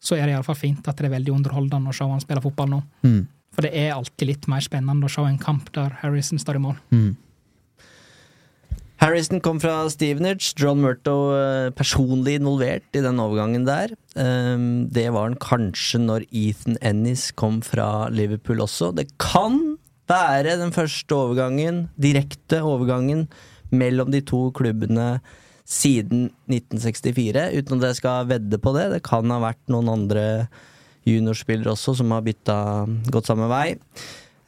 så 0.00 0.16
er 0.16 0.26
det 0.26 0.34
iallfall 0.34 0.56
fint 0.58 0.86
at 0.88 0.96
det 0.96 1.06
er 1.06 1.16
veldig 1.16 1.32
underholdende 1.36 1.90
å 1.90 1.94
se 1.94 2.04
han 2.04 2.20
spille 2.20 2.42
fotball 2.42 2.68
nå. 2.68 2.82
Mm. 3.04 3.26
For 3.52 3.62
det 3.62 3.72
er 3.74 3.92
alltid 3.94 4.26
litt 4.28 4.46
mer 4.48 4.60
spennende 4.60 5.06
å 5.06 5.10
se 5.10 5.22
en 5.26 5.38
kamp 5.38 5.72
der 5.72 5.90
Harrison 6.02 6.38
står 6.38 6.56
i 6.56 6.64
mål. 6.66 6.76
Mm. 6.92 7.16
Harrison 9.00 9.40
kom 9.40 9.58
fra 9.62 9.88
Stevenage. 9.88 10.52
John 10.60 10.82
Murto 10.84 11.32
eh, 11.32 11.70
personlig 11.72 12.34
involvert 12.36 12.84
i 12.92 13.00
den 13.00 13.20
overgangen 13.22 13.64
der. 13.64 13.94
Um, 14.14 14.88
det 14.92 15.06
var 15.14 15.30
han 15.30 15.38
kanskje 15.40 16.02
når 16.02 16.26
Ethan 16.36 16.76
Ennis 16.84 17.30
kom 17.32 17.62
fra 17.64 18.10
Liverpool 18.12 18.60
også. 18.60 18.90
Det 18.98 19.06
kan 19.22 19.78
være 20.10 20.58
den 20.60 20.74
første 20.74 21.16
overgangen, 21.16 21.86
direkte 21.96 22.60
overgangen, 22.66 23.28
mellom 23.72 24.10
de 24.12 24.20
to 24.26 24.48
klubbene 24.56 25.20
siden 25.70 26.30
1964, 26.50 27.50
uten 27.54 27.78
at 27.78 27.90
jeg 27.90 28.00
skal 28.00 28.26
vedde 28.30 28.58
på 28.58 28.72
det. 28.74 28.88
Det 28.96 29.02
kan 29.06 29.30
ha 29.30 29.38
vært 29.42 29.60
noen 29.70 29.90
andre 29.92 30.24
juniorspillere 31.08 31.72
også 31.72 31.94
som 32.00 32.10
har 32.14 32.24
bytta 32.26 32.56
gått 33.12 33.30
samme 33.30 33.46
vei. 33.50 33.68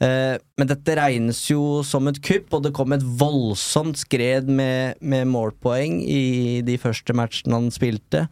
Eh, 0.02 0.34
Men 0.58 0.70
dette 0.70 0.96
regnes 0.98 1.44
jo 1.50 1.82
som 1.86 2.08
et 2.10 2.18
kupp, 2.24 2.50
og 2.54 2.64
det 2.66 2.74
kom 2.74 2.92
et 2.92 3.04
voldsomt 3.04 4.00
skred 4.02 4.50
med, 4.50 4.98
med 5.00 5.30
målpoeng 5.30 6.00
i 6.02 6.60
de 6.66 6.76
første 6.82 7.14
matchene 7.14 7.54
han 7.60 7.70
spilte. 7.74 8.26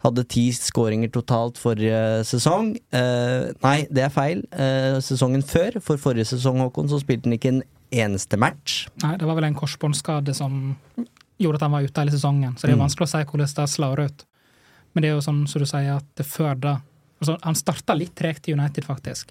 Hadde 0.00 0.24
ti 0.32 0.46
skåringer 0.56 1.10
totalt 1.12 1.58
forrige 1.60 2.22
sesong. 2.24 2.72
Eh, 2.94 3.50
nei, 3.60 3.78
det 3.90 4.06
er 4.06 4.14
feil. 4.14 4.46
Eh, 4.54 4.96
sesongen 5.04 5.42
før, 5.44 5.76
for 5.84 6.00
forrige 6.00 6.30
sesong, 6.30 6.62
Håkon, 6.62 6.88
så 6.88 7.02
spilte 7.02 7.28
han 7.28 7.36
ikke 7.36 7.52
en 7.56 7.62
eneste 7.92 8.36
match. 8.38 8.86
Nei, 9.02 9.16
det 9.16 9.26
var 9.26 9.34
vel 9.38 9.44
en 9.44 9.54
korsbåndskade 9.58 10.34
som 10.34 10.76
gjorde 11.40 11.56
at 11.56 11.60
han 11.66 11.72
var 11.72 11.82
ute 11.86 12.00
hele 12.02 12.12
sesongen. 12.14 12.54
Så 12.56 12.66
det 12.66 12.70
er 12.70 12.76
jo 12.76 12.82
Mm. 12.82 12.86
vanskelig 12.88 13.06
å 13.08 13.10
si 13.10 13.24
hvordan 13.24 13.54
det 13.54 13.68
slår 13.70 13.98
ut. 14.04 14.24
Men 14.94 15.02
det 15.02 15.08
er 15.10 15.14
jo 15.14 15.20
sånn 15.20 15.48
som 15.48 15.58
du 15.60 15.66
sier, 15.66 15.96
at 15.96 16.04
det 16.16 16.26
før 16.26 16.54
da 16.60 16.80
altså, 17.20 17.38
Han 17.42 17.54
starta 17.54 17.94
litt 17.96 18.14
tregt 18.14 18.48
i 18.48 18.52
United, 18.52 18.84
faktisk. 18.84 19.26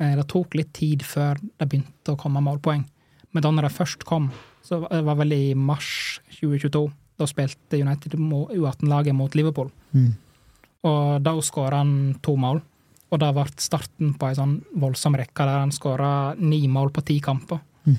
Eh, 0.00 0.16
Det 0.16 0.26
tok 0.28 0.54
litt 0.54 0.72
tid 0.72 1.00
før 1.02 1.38
det 1.58 1.68
begynte 1.68 2.06
å 2.14 2.18
komme 2.18 2.40
målpoeng. 2.42 2.84
Men 3.32 3.42
da 3.42 3.50
når 3.50 3.62
det 3.68 3.72
først 3.78 4.04
kom, 4.04 4.30
så 4.64 4.80
var- 4.80 4.88
det 4.90 5.04
var 5.04 5.14
vel 5.16 5.32
i 5.32 5.54
mars 5.54 6.20
2022, 6.40 6.92
da 7.18 7.24
spilte 7.26 7.78
United 7.80 8.12
U18-laget 8.12 9.14
mot 9.14 9.32
Liverpool. 9.34 9.70
Mm. 9.94 10.14
Og 10.84 11.22
da 11.22 11.32
skåra 11.40 11.76
han 11.78 12.18
to 12.22 12.36
mål. 12.36 12.62
Og 13.12 13.18
det 13.18 13.34
ble 13.34 13.44
starten 13.56 14.14
på 14.18 14.28
ei 14.28 14.34
sånn 14.34 14.62
voldsom 14.76 15.14
rekke 15.16 15.34
der 15.44 15.58
han 15.58 15.70
skåra 15.70 16.38
ni 16.38 16.66
mål 16.68 16.90
på 16.90 17.04
ti 17.04 17.20
kamper. 17.20 17.60
Mm. 17.86 17.98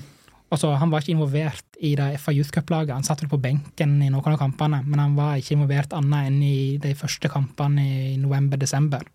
Altså, 0.52 0.74
han 0.76 0.90
var 0.92 1.00
ikke 1.00 1.14
involvert 1.14 1.78
i 1.80 1.94
det 1.96 2.10
FA 2.20 2.34
Youth 2.36 2.52
Cup-laget. 2.52 2.92
Han 2.92 3.06
satt 3.06 3.22
vel 3.24 3.30
på 3.32 3.40
benken 3.40 3.94
i 4.04 4.10
noen 4.12 4.34
av 4.34 4.40
kampene, 4.40 4.82
men 4.84 5.00
han 5.00 5.14
var 5.16 5.38
ikke 5.40 5.56
involvert 5.56 5.94
annet 5.96 6.28
enn 6.28 6.42
i 6.44 6.56
de 6.82 6.92
første 6.98 7.30
kampene 7.32 7.86
i 7.86 8.18
november-desember. 8.20 9.06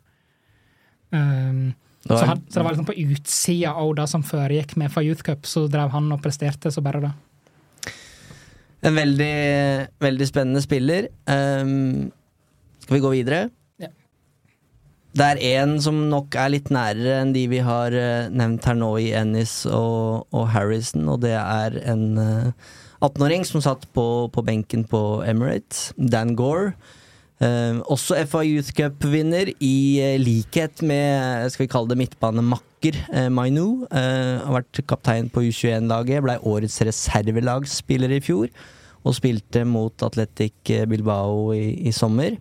Um, 1.14 1.76
så, 2.08 2.18
han, 2.26 2.42
så 2.50 2.58
det 2.58 2.66
var 2.66 2.74
liksom 2.74 2.90
på 2.90 2.98
utsida 3.04 3.76
av 3.78 3.94
det 4.00 4.08
som 4.10 4.26
foregikk 4.26 4.74
med 4.82 4.90
FA 4.92 5.04
Youth 5.06 5.26
Cup, 5.28 5.46
så 5.46 5.68
drev 5.70 5.94
han 5.94 6.10
og 6.16 6.24
presterte 6.24 6.74
så 6.74 6.82
bare 6.86 7.04
det. 7.06 7.14
En 8.88 8.98
veldig, 8.98 9.38
veldig 10.02 10.28
spennende 10.30 10.64
spiller. 10.64 11.12
Um, 11.30 12.10
skal 12.82 12.98
vi 12.98 13.04
gå 13.04 13.14
videre? 13.14 13.48
Det 15.18 15.26
er 15.26 15.40
en 15.62 15.78
som 15.82 15.96
nok 16.12 16.36
er 16.38 16.52
litt 16.54 16.68
nærere 16.74 17.22
enn 17.24 17.32
de 17.34 17.48
vi 17.50 17.62
har 17.66 17.96
eh, 17.96 18.28
nevnt 18.30 18.68
her 18.70 18.76
nå 18.78 18.92
i 19.02 19.08
Ennis 19.18 19.64
og, 19.66 20.28
og 20.36 20.52
Harrison, 20.54 21.08
og 21.10 21.24
det 21.24 21.34
er 21.40 21.80
en 21.90 22.04
eh, 22.22 22.68
18-åring 23.02 23.46
som 23.48 23.64
satt 23.64 23.88
på, 23.98 24.06
på 24.34 24.44
benken 24.46 24.86
på 24.90 25.02
Emirates, 25.26 25.90
Dan 25.98 26.36
Gore. 26.38 26.76
Eh, 27.42 27.82
også 27.90 28.20
FA 28.30 28.44
Youth 28.46 28.76
Cup-vinner, 28.78 29.50
i 29.58 29.78
eh, 30.04 30.20
likhet 30.22 30.86
med 30.86 31.50
skal 31.54 31.66
vi 31.66 31.72
kalle 31.74 31.94
det 31.94 32.00
midtbanemakker 32.04 33.02
eh, 33.10 33.30
Mainu. 33.34 33.88
Eh, 33.90 34.38
har 34.44 34.60
vært 34.60 34.86
kaptein 34.90 35.34
på 35.34 35.48
U21-laget, 35.50 36.22
blei 36.28 36.38
årets 36.46 36.78
reservelagsspiller 36.86 38.20
i 38.20 38.22
fjor. 38.22 38.54
Og 39.08 39.16
spilte 39.16 39.62
mot 39.66 40.04
Atletic 40.04 40.76
Bilbao 40.92 41.54
i, 41.56 41.72
i 41.88 41.94
sommer. 41.96 42.36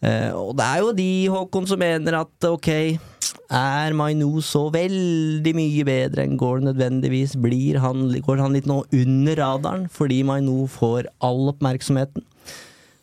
Eh, 0.00 0.30
og 0.32 0.54
det 0.56 0.66
er 0.66 0.80
jo 0.80 0.92
de, 0.96 1.10
Håkon, 1.32 1.66
som 1.68 1.80
mener 1.80 2.16
at 2.22 2.48
ok, 2.48 2.70
er 3.50 3.96
Mainu 3.98 4.38
så 4.46 4.68
veldig 4.72 5.52
mye 5.58 5.84
bedre 5.86 6.24
enn 6.24 6.38
Gaul 6.40 6.62
nødvendigvis? 6.64 7.34
Blir 7.42 7.80
han, 7.82 8.06
går 8.22 8.40
han 8.40 8.54
litt 8.56 8.68
nå 8.70 8.82
under 8.86 9.40
radaren 9.40 9.88
fordi 9.92 10.22
Mainu 10.26 10.64
får 10.70 11.10
all 11.26 11.50
oppmerksomheten? 11.52 12.24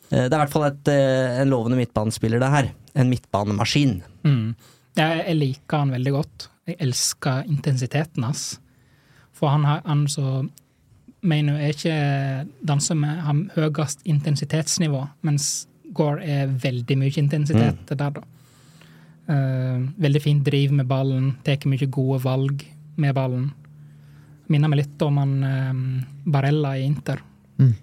Uh, 0.07 0.23
Det 0.23 0.31
er 0.31 0.37
i 0.37 0.41
hvert 0.45 0.53
fall 0.53 0.69
et, 0.69 0.87
uh, 0.87 1.41
en 1.43 1.51
lovende 1.51 1.79
midtbanespiller, 1.81 2.39
det 2.39 2.53
her. 2.53 2.71
En 2.95 3.11
midtbanemaskin. 3.11 3.99
Mm. 4.23 4.55
Jeg, 4.97 5.25
jeg 5.27 5.37
liker 5.37 5.83
han 5.83 5.91
veldig 5.97 6.13
godt. 6.15 6.47
Jeg 6.67 6.79
elsker 6.87 7.43
intensiteten 7.51 8.23
hans. 8.23 8.45
For 9.35 9.51
han, 9.51 9.67
har, 9.67 9.83
han 9.85 10.07
så 10.09 10.47
mener 11.27 11.59
er 11.59 11.75
ikke 11.75 11.97
den 12.71 12.81
som 12.81 13.03
har 13.03 13.43
høyest 13.55 14.01
intensitetsnivå, 14.07 15.03
mens 15.27 15.67
Gore 15.97 16.23
er 16.23 16.47
veldig 16.63 16.97
mye 17.01 17.17
intensitet 17.21 17.93
der, 17.93 18.11
da. 18.19 18.23
Uh, 19.27 19.81
veldig 19.99 20.21
fint 20.23 20.43
driv 20.47 20.71
med 20.77 20.87
ballen, 20.87 21.33
tar 21.43 21.65
mye 21.67 21.87
gode 21.91 22.21
valg 22.23 22.61
med 22.97 23.15
ballen. 23.17 23.49
Minner 24.47 24.71
meg 24.71 24.79
litt 24.85 25.01
om 25.03 25.17
han 25.19 25.31
eh, 25.43 25.79
Barella 26.31 26.69
i 26.79 26.85
Inter. 26.87 27.19
Mm. 27.59 27.73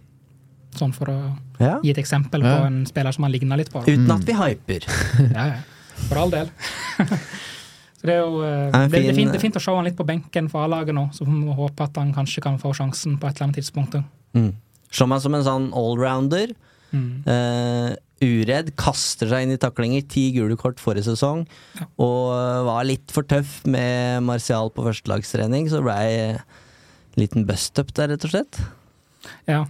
Sånn 0.74 0.94
for 0.96 1.10
å 1.12 1.16
Ja. 1.60 1.74
gi 1.84 1.90
et 1.92 1.98
eksempel 2.00 2.40
på 2.42 2.54
en 2.66 2.78
spiller 2.88 3.12
som 3.12 3.26
han 3.26 3.32
ligner 3.34 3.60
litt 3.60 3.68
på. 3.70 3.82
Uten 3.84 4.10
at 4.10 4.24
vi 4.24 4.32
hyper. 4.38 4.86
Ja, 5.36 5.44
ja. 5.52 5.58
For 6.08 6.18
all 6.22 6.32
del. 6.32 6.48
så 8.00 8.08
det 8.08 8.14
er 8.16 8.22
jo 8.24 8.40
uh, 8.40 8.48
Ja, 8.72 8.80
en 8.80 8.90
det, 8.90 9.02
det, 9.02 9.10
er 9.10 9.12
fin- 9.12 9.18
fint, 9.20 9.32
det 9.34 9.38
er 9.38 9.44
fint 9.44 9.60
å 9.60 9.62
se 9.62 9.74
han 9.76 9.84
litt 9.86 9.98
på 10.00 10.06
benken 10.08 10.48
for 10.50 10.64
A-laget 10.64 10.96
nå, 10.96 11.04
så 11.14 11.28
vi 11.28 11.36
må 11.36 11.52
håpe 11.54 11.84
at 11.86 12.00
han 12.00 12.10
kanskje 12.16 12.42
kan 12.48 12.56
få 12.58 12.72
sjansen 12.74 13.18
på 13.20 13.28
et 13.28 13.36
eller 13.36 13.50
annet 13.50 13.60
tidspunkt. 13.60 14.00
Mm. 14.34 14.50
Så 14.90 15.06
meg 15.10 15.20
som 15.22 15.36
en 15.36 15.44
sånn 15.46 15.68
allrounder. 15.76 16.56
Mm. 16.94 17.26
Eh, 17.28 17.90
uredd, 18.24 18.70
kaster 18.80 19.28
seg 19.30 19.44
inn 19.44 19.54
i 19.56 19.60
taklinger. 19.60 20.06
Ti 20.08 20.28
gule 20.36 20.56
kort 20.60 20.80
forrige 20.82 21.10
sesong. 21.10 21.44
Ja. 21.80 21.88
Og 22.06 22.32
eh, 22.36 22.62
var 22.70 22.88
litt 22.88 23.14
for 23.14 23.26
tøff 23.28 23.60
med 23.68 24.24
Martial 24.26 24.72
på 24.74 24.86
førstelagstrening, 24.86 25.68
så 25.72 25.82
blei 25.84 26.38
liten 27.18 27.46
bust-up 27.46 27.92
der, 27.94 28.14
rett 28.14 28.26
og 28.26 28.32
slett. 28.32 28.60
Ja. 29.50 29.64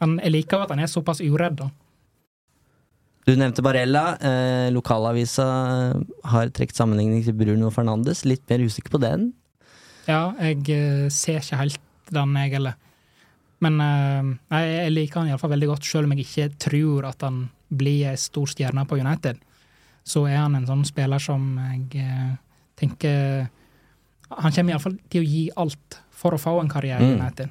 Han, 0.00 0.18
jeg 0.22 0.34
liker 0.34 0.64
at 0.64 0.72
han 0.74 0.82
er 0.82 0.90
såpass 0.90 1.22
uredd, 1.24 1.60
da. 1.62 1.70
Du 3.24 3.32
nevnte 3.40 3.64
Barella. 3.64 4.18
Eh, 4.20 4.68
lokalavisa 4.74 5.46
har 6.28 6.50
trukket 6.52 6.76
sammenligning 6.76 7.22
til 7.24 7.36
Bruno 7.38 7.70
Fernandes. 7.72 8.24
Litt 8.28 8.44
mer 8.50 8.64
usikker 8.66 8.92
på 8.92 9.00
den. 9.00 9.30
Ja, 10.04 10.34
jeg 10.42 10.66
eh, 10.74 11.06
ser 11.08 11.40
ikke 11.40 11.62
helt 11.62 11.80
den, 12.12 12.34
jeg 12.36 12.52
heller. 12.58 12.76
Men 13.62 13.80
uh, 13.80 14.30
jeg 14.60 14.92
liker 14.92 15.20
han 15.20 15.28
iallfall 15.30 15.52
veldig 15.54 15.68
godt, 15.70 15.84
selv 15.84 16.08
om 16.08 16.14
jeg 16.14 16.26
ikke 16.26 16.48
tror 16.66 17.06
at 17.08 17.22
han 17.22 17.44
blir 17.74 18.10
ei 18.10 18.16
stor 18.20 18.46
stjerne 18.50 18.84
på 18.86 18.98
United. 19.00 19.38
Så 20.04 20.26
er 20.28 20.36
han 20.42 20.54
en 20.58 20.66
sånn 20.68 20.84
spiller 20.84 21.22
som 21.22 21.54
jeg 21.58 22.02
uh, 22.04 22.34
tenker 22.76 23.46
Han 24.34 24.52
kommer 24.52 24.74
iallfall 24.74 24.96
til 25.12 25.22
å 25.22 25.28
gi 25.28 25.44
alt 25.56 26.00
for 26.10 26.34
å 26.34 26.40
få 26.40 26.58
en 26.60 26.68
karriere 26.72 27.04
i 27.04 27.12
Mm. 27.14 27.20
United. 27.20 27.48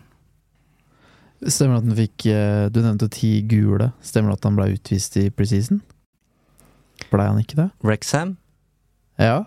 Stemmer 1.43 1.75
det 1.75 1.81
at 1.81 1.87
han 1.89 1.97
fikk 1.97 2.25
eh, 2.31 2.69
Du 2.71 2.79
nevnte 2.81 3.09
ti 3.11 3.41
gule. 3.47 3.91
Stemmer 4.01 4.31
det 4.31 4.37
at 4.39 4.45
han 4.47 4.55
ble 4.55 4.69
utvist 4.77 5.17
i 5.19 5.29
preseason? 5.29 5.81
Blei 7.11 7.25
han 7.27 7.39
ikke 7.41 7.57
det? 7.59 7.69
Rexham? 7.83 8.37
Ja. 9.19 9.45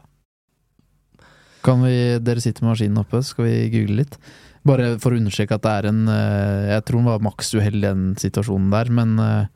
Kan 1.65 1.83
vi 1.83 2.19
Dere 2.23 2.41
sitter 2.45 2.63
med 2.65 2.75
maskinen 2.75 3.01
oppe, 3.03 3.23
skal 3.25 3.49
vi 3.49 3.55
google 3.73 4.03
litt? 4.03 4.19
Bare 4.67 4.89
for 5.03 5.15
å 5.15 5.21
understreke 5.21 5.55
at 5.59 5.63
det 5.67 5.75
er 5.81 5.89
en 5.93 6.01
eh, 6.11 6.73
Jeg 6.75 6.87
tror 6.89 7.03
han 7.03 7.11
var 7.13 7.23
maks 7.29 7.53
uheldig 7.55 7.85
i 7.85 7.87
den 7.87 8.09
situasjonen 8.19 8.73
der, 8.73 8.91
men 8.91 9.15
Da 9.21 9.47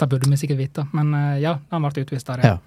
Det 0.00 0.08
burde 0.10 0.30
vi 0.32 0.40
sikkert 0.40 0.58
vite, 0.64 0.86
men 0.96 1.14
eh, 1.14 1.38
ja, 1.44 1.58
han 1.70 1.86
ble 1.86 2.04
utvist 2.06 2.26
der, 2.32 2.42
Ja. 2.46 2.56
ja. 2.56 2.58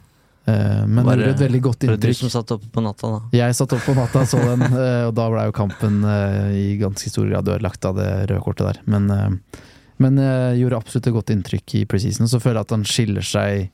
Men 0.45 1.05
Var 1.07 1.15
det 1.15 1.23
gjorde 1.23 1.35
et 1.38 1.43
veldig 1.45 1.61
godt 1.64 1.84
Var 1.88 1.95
det 1.97 2.10
du 2.11 2.18
som 2.19 2.31
satt 2.34 2.49
oppe 2.51 2.68
på 2.76 2.81
natta, 2.84 3.11
da? 3.14 3.19
Jeg 3.31 3.55
satt 3.55 3.76
opp 3.77 3.85
på 3.88 3.93
natta 3.95 4.23
og 4.26 4.27
så 4.27 4.41
den, 4.43 4.65
eh, 4.85 5.03
og 5.07 5.14
da 5.15 5.27
ble 5.31 5.45
jo 5.47 5.53
kampen 5.55 6.01
eh, 6.03 6.49
i 6.60 6.65
ganske 6.81 7.11
stor 7.14 7.30
grad 7.31 7.47
ødelagt 7.47 7.85
av 7.88 7.95
det 7.95 8.10
røde 8.27 8.41
kortet 8.43 8.68
der. 8.73 8.81
Men, 8.91 9.07
eh, 9.11 9.61
men 10.03 10.19
eh, 10.19 10.57
gjorde 10.60 10.81
absolutt 10.81 11.07
et 11.07 11.15
godt 11.15 11.31
inntrykk 11.31 11.77
i 11.80 11.85
preseason. 11.88 12.27
Så 12.27 12.41
føler 12.43 12.60
jeg 12.60 12.68
at 12.68 12.76
han 12.76 12.84
skiller 12.84 13.23
seg 13.23 13.69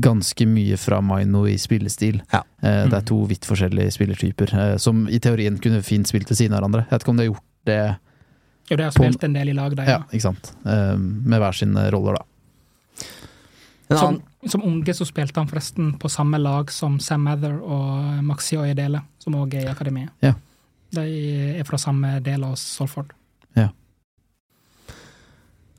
ganske 0.00 0.46
mye 0.48 0.76
fra 0.80 1.00
Maino 1.04 1.44
i 1.46 1.56
spillestil. 1.60 2.22
Ja. 2.32 2.42
Mm. 2.62 2.90
Det 2.90 2.92
Mm. 2.92 2.94
er 2.98 3.00
to 3.04 3.26
vidt 3.26 3.44
forskjellige 3.44 3.92
spillertyper, 3.92 4.54
eh, 4.54 4.76
som 4.78 5.06
i 5.08 5.18
teorien 5.18 5.58
kunne 5.60 5.82
fint 5.82 6.06
spilt 6.06 6.28
ved 6.30 6.36
siden 6.38 6.52
av 6.54 6.60
hverandre. 6.62 6.86
Jeg 6.88 6.90
vet 6.90 7.02
ikke 7.02 7.08
om 7.10 7.16
de 7.16 7.26
har 7.26 7.32
gjort 7.34 7.42
det 7.66 7.96
Jo, 8.70 8.76
de 8.76 8.82
har 8.84 8.90
På 8.92 9.04
en- 9.04 9.12
spilt 9.12 9.24
en 9.24 9.32
del 9.34 9.48
i 9.48 9.52
lag, 9.52 9.74
de. 9.76 9.82
ja, 9.82 9.90
Ja. 9.90 9.98
ikke 10.12 10.22
sant? 10.22 10.52
Eh, 10.64 10.96
Med 10.96 11.40
hver 11.40 11.52
sine 11.52 11.90
roller, 11.90 12.14
da. 12.14 12.24
En 13.90 13.98
Som, 13.98 14.22
som 14.46 14.62
unge 14.62 14.94
så 14.94 15.04
spilte 15.04 15.36
han 15.36 15.48
forresten 15.48 15.98
på 15.98 16.08
samme 16.08 16.38
lag 16.40 16.70
som 16.70 16.98
Sam 17.00 17.24
Mather 17.24 17.60
og 17.60 18.22
Maxi 18.24 18.56
Oyedele, 18.56 19.02
som 19.18 19.34
òg 19.34 19.52
er 19.54 19.66
i 19.66 19.74
akademiet. 19.74 20.10
Ja. 20.22 20.32
De 20.92 21.58
er 21.58 21.64
fra 21.64 21.76
samme 21.76 22.22
del 22.22 22.44
av 22.44 22.54
Solford. 22.56 23.10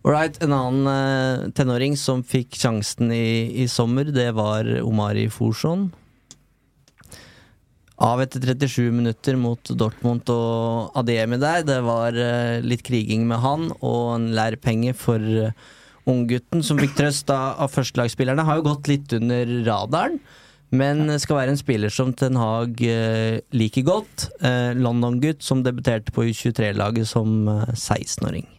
Alright, 0.04 0.36
en 0.44 0.52
annen 0.52 0.88
eh, 0.92 1.50
tenåring 1.56 1.94
som 1.96 2.26
fikk 2.28 2.58
sjansen 2.60 3.12
i, 3.16 3.64
i 3.64 3.68
sommer, 3.72 4.10
det 4.12 4.34
var 4.36 4.68
Omari 4.84 5.30
Forsson. 5.32 5.86
Av 8.04 8.20
etter 8.20 8.44
37 8.44 8.90
minutter 8.92 9.38
mot 9.40 9.72
Dortmund 9.80 10.28
og 10.34 10.98
Adiemi 11.00 11.40
der. 11.40 11.64
Det 11.64 11.80
var 11.86 12.18
eh, 12.20 12.60
litt 12.66 12.84
kriging 12.84 13.24
med 13.30 13.40
han, 13.46 13.70
og 13.80 14.18
en 14.18 14.28
lærpenge 14.36 14.92
for 14.98 15.24
uh, 15.24 15.54
unggutten 16.10 16.64
som 16.68 16.82
fikk 16.82 16.98
trøst 16.98 17.32
av, 17.32 17.62
av 17.64 17.72
førstelagsspillerne. 17.72 18.44
Har 18.44 18.60
jo 18.60 18.68
gått 18.68 18.90
litt 18.92 19.16
under 19.16 19.54
radaren, 19.70 20.20
men 20.74 21.16
skal 21.22 21.40
være 21.40 21.54
en 21.54 21.62
spiller 21.62 21.94
som 21.94 22.12
Ten 22.18 22.36
Hag 22.42 22.82
eh, 22.84 23.40
liker 23.56 23.88
godt. 23.88 24.28
Eh, 24.42 24.74
London-gutt 24.76 25.46
som 25.46 25.64
debuterte 25.64 26.12
på 26.12 26.26
U23-laget 26.32 27.08
som 27.08 27.48
eh, 27.48 27.72
16-åring. 27.72 28.50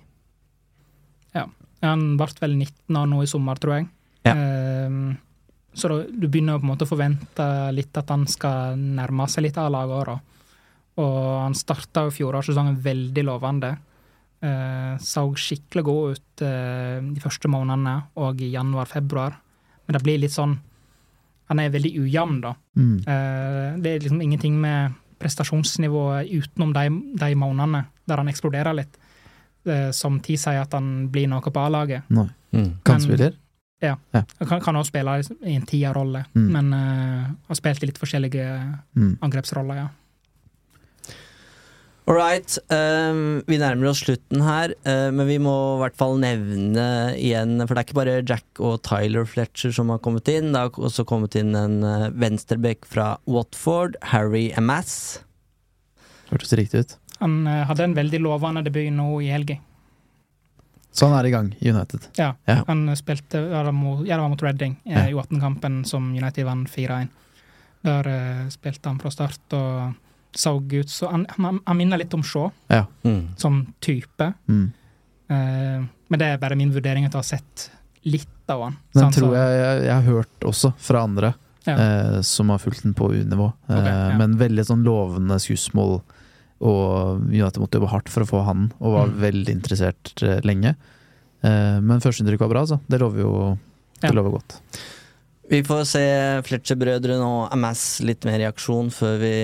Han 1.85 2.15
ble 2.19 2.29
vel 2.41 2.57
19 2.57 2.99
år 3.01 3.09
nå 3.11 3.23
i 3.25 3.31
sommer, 3.31 3.61
tror 3.61 3.79
jeg. 3.79 3.89
Ja. 4.25 4.35
Um, 4.89 5.15
så 5.75 5.91
da, 5.91 6.03
du 6.07 6.29
begynner 6.29 6.61
på 6.61 6.67
en 6.67 6.71
måte 6.71 6.87
å 6.87 6.91
forvente 6.91 7.47
litt 7.75 7.97
at 7.99 8.13
han 8.15 8.29
skal 8.31 8.79
nærme 8.79 9.27
seg 9.31 9.49
litt 9.49 9.59
av 9.61 9.73
lagåra. 9.75 10.15
Og 11.03 11.17
han 11.43 11.57
starta 11.59 12.07
jo 12.07 12.15
fjorårssesongen 12.15 12.79
veldig 12.83 13.25
lovende. 13.27 13.75
Uh, 14.45 14.95
så 15.03 15.25
skikkelig 15.41 15.85
god 15.87 16.17
ut 16.17 16.45
uh, 16.45 17.01
de 17.01 17.23
første 17.23 17.51
månedene, 17.51 17.97
og 18.21 18.43
i 18.45 18.53
januar-februar. 18.55 19.39
Men 19.85 19.97
det 19.97 20.05
blir 20.05 20.23
litt 20.23 20.33
sånn 20.33 20.55
Han 21.53 21.59
er 21.61 21.73
veldig 21.75 21.91
ujevn, 22.01 22.39
da. 22.41 22.55
Mm. 22.73 22.93
Uh, 23.05 23.81
det 23.85 23.91
er 23.91 24.05
liksom 24.05 24.23
ingenting 24.25 24.55
med 24.61 24.95
prestasjonsnivået 25.21 26.31
utenom 26.33 26.73
de, 26.73 26.85
de 27.21 27.35
månedene 27.37 27.83
der 28.09 28.21
han 28.21 28.31
eksploderer 28.33 28.77
litt. 28.77 28.97
Eh, 29.67 29.91
som 29.97 30.21
tilsier 30.21 30.61
at 30.63 30.73
han 30.77 31.09
blir 31.13 31.29
noe 31.29 31.41
på 31.41 31.61
A-laget. 31.67 32.03
Nei. 32.11 32.29
Mm. 32.55 32.71
spille? 33.03 33.33
Ja. 33.83 33.97
Ja. 34.15 34.23
Kan, 34.47 34.61
kan 34.63 34.77
også 34.79 34.93
spille 34.95 35.19
i 35.45 35.55
en 35.59 35.67
tierrolle, 35.67 36.25
Mm. 36.35 36.47
men 36.53 36.73
uh, 36.73 37.27
har 37.49 37.59
spilt 37.59 37.83
i 37.83 37.87
litt 37.91 37.99
forskjellige 38.01 38.47
Mm. 38.97 39.19
angrepsroller, 39.21 39.77
ja. 39.77 39.89
All 42.07 42.15
right. 42.17 42.59
Um, 42.69 43.43
vi 43.49 43.57
nærmer 43.57 43.89
oss 43.89 44.03
slutten 44.05 44.43
her, 44.45 44.75
uh, 44.85 45.11
men 45.11 45.27
vi 45.27 45.39
må 45.41 45.55
i 45.77 45.81
hvert 45.81 45.97
fall 45.97 46.19
nevne 46.21 47.15
igjen 47.17 47.57
For 47.65 47.73
det 47.73 47.81
er 47.81 47.87
ikke 47.89 47.97
bare 47.97 48.17
Jack 48.29 48.61
og 48.61 48.83
Tyler 48.85 49.25
Fletcher 49.25 49.73
som 49.73 49.89
har 49.89 49.99
kommet 50.05 50.29
inn. 50.29 50.53
Det 50.53 50.61
har 50.67 50.69
også 50.77 51.07
kommet 51.09 51.35
inn 51.41 51.55
en 51.57 51.79
venstreback 52.13 52.85
fra 52.85 53.15
Watford, 53.25 53.97
Harry 54.13 54.51
Amass. 54.57 55.23
Hørtes 56.29 56.53
riktig 56.61 56.85
ut. 56.85 56.97
Han 57.21 57.47
eh, 57.47 57.65
hadde 57.69 57.85
en 57.85 57.95
veldig 57.95 58.21
lovende 58.21 58.63
debut 58.67 58.91
nå 58.93 59.21
i 59.23 59.31
helga. 59.33 59.59
Så 60.95 61.07
han 61.09 61.17
er 61.19 61.27
i 61.27 61.31
gang 61.35 61.49
i 61.59 61.71
United. 61.71 62.01
Ja. 62.17 62.35
Ja. 62.47 62.61
Han 62.69 62.87
spilte 62.97 63.41
ja, 63.51 63.59
det 63.65 63.73
var 63.73 63.73
mot, 63.75 64.05
ja, 64.07 64.19
mot 64.29 64.43
Reading 64.43 64.77
eh, 64.85 64.93
Ja. 64.95 65.09
i 65.09 65.15
U18-kampen 65.15 65.85
som 65.85 66.13
United 66.15 66.45
vant 66.47 66.71
4-1. 66.71 67.09
Der 67.85 68.07
uh, 68.09 68.49
spilte 68.49 68.89
han 68.89 68.99
fra 69.03 69.11
start 69.13 69.53
og 69.59 69.93
så 70.35 70.55
ut 70.57 70.89
så 70.91 71.11
Han, 71.13 71.27
han, 71.37 71.59
han 71.67 71.77
minner 71.77 71.99
litt 72.01 72.15
om 72.17 72.23
Shaw 72.25 72.47
Ja. 72.73 72.87
Mm. 73.05 73.35
som 73.37 73.59
type. 73.85 74.33
Mm. 74.49 74.71
Uh, 75.31 75.85
men 76.09 76.19
det 76.21 76.27
er 76.31 76.39
bare 76.41 76.57
min 76.57 76.73
vurdering 76.73 77.05
at 77.07 77.13
jeg 77.13 77.19
har 77.19 77.29
sett 77.29 77.67
litt 78.05 78.51
av 78.53 78.63
han. 78.63 78.77
Den 78.95 79.03
Sant, 79.03 79.15
så- 79.15 79.21
tror 79.25 79.37
jeg, 79.37 79.59
jeg 79.61 79.85
jeg 79.85 79.95
har 79.95 80.03
hørt 80.09 80.47
også 80.49 80.73
fra 80.79 81.03
andre 81.03 81.35
Ja. 81.67 81.75
eh, 81.81 82.21
som 82.23 82.51
har 82.53 82.59
fulgt 82.59 82.83
den 82.85 82.93
på 82.95 83.07
U-nivå. 83.15 83.47
Eh, 83.69 83.77
okay, 83.79 83.93
ja. 84.11 84.17
Men 84.19 84.35
veldig 84.39 84.65
sånn 84.69 84.83
lovende 84.85 85.39
skussmål, 85.41 86.03
og 86.65 87.21
United 87.29 87.61
måtte 87.61 87.79
jobbe 87.79 87.91
hardt 87.93 88.09
for 88.13 88.25
å 88.25 88.29
få 88.31 88.43
han, 88.47 88.71
og 88.81 88.95
var 88.97 89.07
Mm. 89.13 89.19
veldig 89.21 89.53
interessert 89.55 90.13
eh, 90.25 90.41
lenge. 90.49 90.75
Eh, 91.45 91.79
men 91.85 92.01
førsteinntrykk 92.01 92.41
var 92.41 92.49
bra, 92.55 92.61
altså. 92.65 92.81
Det 92.89 93.01
lover 93.01 93.21
jo 93.21 93.59
det 94.01 94.09
Ja. 94.11 94.15
lover 94.17 94.33
godt. 94.39 94.61
Vi 95.51 95.61
får 95.63 95.85
se 95.85 96.03
Fletcher-brødrene 96.43 97.21
og 97.23 97.53
MS 97.53 98.01
litt 98.03 98.25
mer 98.25 98.41
i 98.41 98.49
aksjon 98.51 98.89
før 98.91 99.19
vi 99.21 99.35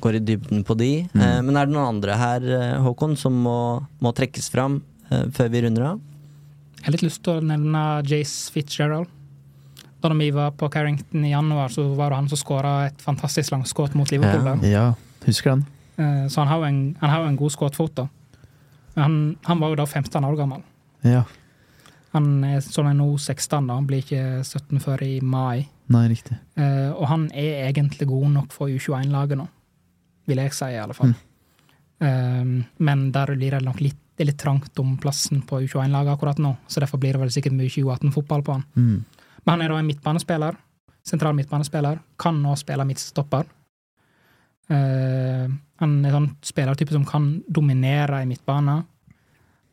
går 0.00 0.14
i 0.14 0.20
dybden 0.22 0.62
på 0.64 0.76
de. 0.78 1.08
Mm. 1.12 1.20
Eh, 1.20 1.40
men 1.42 1.56
er 1.56 1.66
det 1.66 1.74
noen 1.74 1.88
andre 1.96 2.14
her, 2.16 2.40
Håkon, 2.80 3.16
som 3.18 3.32
må, 3.42 3.84
må 4.00 4.14
trekkes 4.14 4.48
fram 4.50 4.82
før 5.10 5.50
vi 5.50 5.62
runder 5.62 5.82
av? 5.94 6.00
Jeg 6.78 6.84
har 6.84 6.92
litt 6.92 7.02
lyst 7.02 7.22
til 7.24 7.40
å 7.40 7.42
nevne 7.42 8.02
Jace 8.06 8.50
Fitzgerald. 8.54 9.08
Da 10.02 10.08
vi 10.14 10.30
var 10.30 10.52
på 10.52 10.68
Carrington 10.70 11.24
i 11.24 11.30
januar, 11.32 11.68
så 11.68 11.82
var 11.96 12.10
det 12.10 12.16
han 12.20 12.28
som 12.28 12.38
skåra 12.38 12.86
et 12.86 12.98
fantastisk 13.02 13.50
langskudd 13.50 13.94
mot 13.98 14.08
Liverpool. 14.12 14.60
Ja. 14.62 14.70
Ja, 14.70 14.94
husker 15.26 15.50
den. 15.56 15.66
Eh, 15.98 16.26
Så 16.28 16.40
han 16.40 16.48
har 16.48 16.58
jo 16.58 16.64
en, 16.68 16.96
han 17.00 17.10
har 17.10 17.22
jo 17.24 17.28
en 17.32 17.36
god 17.40 17.52
skuddfot. 17.54 18.08
Han, 18.96 19.36
han 19.44 19.60
var 19.60 19.72
jo 19.72 19.76
da 19.82 19.86
15 19.86 20.24
år 20.24 20.36
gammel. 20.36 20.62
Ja. 21.04 21.24
Han 22.16 22.44
er 22.48 22.62
sånn 22.64 22.88
nå 22.96 23.10
16, 23.18 23.66
da. 23.68 23.76
Han 23.76 23.86
blir 23.88 24.04
ikke 24.04 24.42
17 24.44 24.80
før 24.80 25.02
i 25.04 25.18
mai. 25.20 25.66
Nei, 25.92 26.06
riktig. 26.10 26.38
Eh, 26.56 26.90
og 26.94 27.06
han 27.10 27.28
er 27.36 27.68
egentlig 27.68 28.08
god 28.08 28.30
nok 28.32 28.52
for 28.56 28.72
U21-laget 28.72 29.38
nå, 29.38 29.46
vil 30.26 30.40
jeg 30.42 30.54
si, 30.56 30.70
i 30.72 30.80
alle 30.80 30.96
fall. 30.96 31.12
Eh, 32.00 32.44
men 32.88 33.06
der 33.12 33.34
blir 33.36 33.56
det 33.58 33.62
nok 33.64 33.82
litt, 33.84 34.00
det 34.16 34.24
er 34.24 34.30
litt 34.30 34.40
trangt 34.40 34.80
om 34.80 34.94
plassen 35.00 35.42
på 35.44 35.60
U21-laget 35.66 36.14
akkurat 36.14 36.40
nå, 36.40 36.54
så 36.66 36.80
derfor 36.80 36.98
blir 37.02 37.12
det 37.16 37.20
vel 37.26 37.34
sikkert 37.34 37.52
mye 37.58 37.68
U18-fotball 37.68 38.46
på 38.46 38.56
han. 38.56 38.64
Mm. 38.74 39.04
Men 39.44 39.52
han 39.52 39.62
er 39.66 39.74
da 39.74 39.78
en 39.82 39.86
midtbanespiller. 39.90 40.56
Sentral 41.06 41.36
midtbanespiller. 41.38 42.00
Kan 42.18 42.40
nå 42.42 42.56
spille 42.58 42.82
midtstopper. 42.88 43.44
Eh, 44.68 45.46
han 45.80 45.92
er 46.04 46.08
en 46.10 46.16
sånn 46.16 46.28
spillertype 46.42 46.94
som 46.94 47.04
kan 47.06 47.28
dominere 47.48 48.22
i 48.22 48.28
midtbanen. 48.30 48.84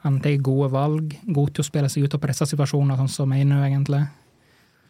Han 0.03 0.20
tar 0.20 0.36
gode 0.44 0.70
valg, 0.74 1.14
god 1.32 1.53
til 1.56 1.64
å 1.64 1.68
spille 1.70 1.90
seg 1.90 2.03
ut 2.03 2.15
av 2.18 2.22
pressa 2.22 2.45
situasjoner, 2.45 2.98
sånn 2.99 3.10
som 3.10 3.32
jeg 3.32 3.48
nå, 3.48 3.61
egentlig. 3.64 4.02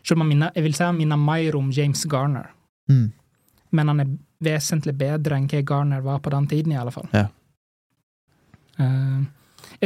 Selv 0.04 0.18
om 0.18 0.26
han 0.26 0.32
minner, 0.34 0.52
jeg 0.56 0.66
vil 0.66 0.74
si 0.76 0.84
han 0.84 0.98
minner 0.98 1.20
mer 1.22 1.56
om 1.60 1.72
James 1.72 2.04
Garner, 2.10 2.50
Mm. 2.90 3.14
men 3.72 3.88
han 3.88 4.00
er 4.02 4.10
vesentlig 4.44 4.98
bedre 4.98 5.38
enn 5.38 5.48
hva 5.48 5.62
Garner 5.64 6.02
var 6.02 6.20
på 6.20 6.30
den 6.34 6.48
tiden, 6.48 6.74
i 6.74 6.76
alle 6.76 6.92
fall. 6.92 7.08
Ja. 7.14 7.28
Uh, 8.80 9.24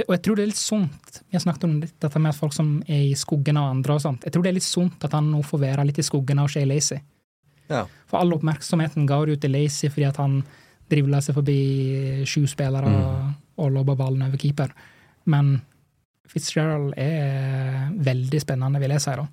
og 0.07 0.13
jeg 0.15 0.21
tror 0.23 0.37
det 0.37 0.43
er 0.43 0.47
litt 0.47 0.55
sunt 0.61 1.17
Vi 1.27 1.35
har 1.35 1.41
snakket 1.43 1.65
om 1.67 1.79
dette 1.81 2.19
med 2.23 2.35
folk 2.37 2.53
som 2.55 2.81
er 2.87 3.09
i 3.09 3.15
skuggen 3.19 3.57
av 3.59 3.73
andre 3.73 3.97
og 3.97 4.01
sånt. 4.01 4.23
Jeg 4.23 4.31
tror 4.31 4.43
det 4.45 4.49
er 4.49 4.57
litt 4.57 4.63
sunt 4.63 5.03
at 5.03 5.11
han 5.11 5.27
nå 5.31 5.41
får 5.43 5.59
være 5.59 5.85
litt 5.89 5.99
i 5.99 6.05
skuggen 6.07 6.39
av 6.39 6.47
Shay 6.47 6.65
Lacy. 6.65 6.95
Ja. 7.71 7.85
For 8.07 8.21
all 8.21 8.35
oppmerksomheten 8.37 9.07
går 9.09 9.33
ut 9.33 9.41
til 9.43 9.53
Lacy 9.55 9.89
fordi 9.91 10.07
at 10.09 10.19
han 10.21 10.41
dribler 10.91 11.23
seg 11.23 11.35
forbi 11.35 11.57
sju 12.27 12.45
spillere 12.47 12.87
og, 12.87 13.33
og 13.59 13.73
lobba 13.75 13.97
ballen 13.99 14.23
over 14.27 14.39
keeper. 14.39 14.71
Men 15.27 15.57
Fitzgerald 16.27 16.93
er 16.99 17.91
veldig 18.03 18.39
spennende, 18.43 18.79
vil 18.83 18.95
jeg 18.95 19.03
si. 19.03 19.15
da. 19.19 19.27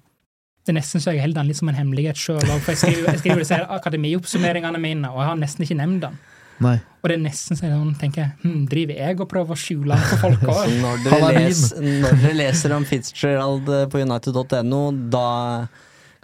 Det 0.65 0.73
er 0.73 0.79
nesten 0.79 1.03
så 1.03 1.13
jeg 1.13 1.21
holder 1.25 1.43
den 1.43 1.51
litt 1.51 1.59
som 1.59 1.69
en 1.69 1.77
hemmelighet 1.77 2.19
sjøl 2.19 2.41
jeg 2.41 2.79
skriver, 2.79 3.09
jeg 3.11 3.21
skriver 3.21 3.43
disse 3.43 3.59
akademioppsummeringene 3.77 4.81
mine, 4.81 5.11
og 5.13 5.21
jeg 5.21 5.29
har 5.29 5.43
nesten 5.43 5.67
ikke 5.67 5.77
nevnt 5.77 6.07
den. 6.07 6.17
Nei. 6.65 6.77
Og 7.03 7.11
det 7.11 7.17
er 7.17 7.23
nesten 7.25 7.59
så 7.59 7.67
jeg 7.67 7.75
sånn 7.75 7.97
tenker 7.99 8.29
hm, 8.45 8.61
Driver 8.71 8.95
jeg 8.95 9.17
og 9.19 9.27
prøver 9.27 9.57
å 9.57 9.59
skjule 9.59 9.97
den 9.97 10.05
for 10.07 10.21
folk 10.23 10.45
òg? 10.55 10.77
når 10.85 11.01
dere, 11.03 11.31
leser, 11.35 11.89
når 12.05 12.21
dere 12.23 12.37
leser 12.39 12.75
om 12.77 12.87
Fitzgerald 12.87 13.73
eh, 13.75 13.83
på 13.91 14.05
united.no, 14.05 14.83
da 15.11 15.25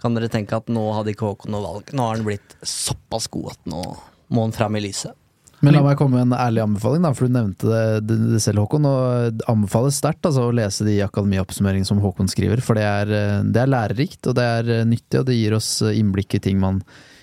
kan 0.01 0.17
dere 0.17 0.31
tenke 0.31 0.57
at 0.57 0.69
nå 0.71 0.83
hadde 0.97 1.13
ikke 1.13 1.29
Håkon 1.29 1.53
noe 1.53 1.65
valg. 1.65 1.91
Nå 1.93 2.07
har 2.07 2.17
han 2.17 2.27
blitt 2.27 2.55
såpass 2.65 3.29
god 3.31 3.53
at 3.53 3.69
nå 3.69 3.83
må 4.31 4.45
han 4.47 4.55
fram 4.55 4.77
i 4.79 4.83
lyset. 4.83 5.17
Men 5.61 5.75
la 5.75 5.83
meg 5.85 5.99
komme 5.99 6.17
med 6.17 6.31
en 6.31 6.39
ærlig 6.41 6.63
anbefaling, 6.63 7.03
da, 7.05 7.11
for 7.13 7.29
du 7.29 7.35
nevnte 7.35 7.69
det, 7.69 8.15
det, 8.17 8.39
selv, 8.41 8.63
Håkon. 8.63 8.87
Og 8.89 9.35
det 9.37 9.45
anbefales 9.51 9.99
sterkt 10.01 10.25
altså, 10.25 10.47
å 10.49 10.55
lese 10.57 10.87
de 10.87 10.97
akademioppsummeringene 11.05 11.85
som 11.85 12.01
Håkon 12.01 12.31
skriver, 12.31 12.63
for 12.65 12.79
det 12.79 12.87
er, 12.87 13.13
eh, 13.13 13.43
det 13.45 13.61
er 13.61 13.69
lærerikt, 13.69 14.25
og 14.25 14.39
det 14.39 14.47
er 14.57 14.73
eh, 14.79 14.87
nyttig, 14.89 15.21
og 15.21 15.29
det 15.29 15.37
gir 15.37 15.53
oss 15.57 15.69
eh, 15.85 15.93
innblikk 15.99 16.39
i 16.39 16.41
ting 16.41 16.57
man 16.61 16.81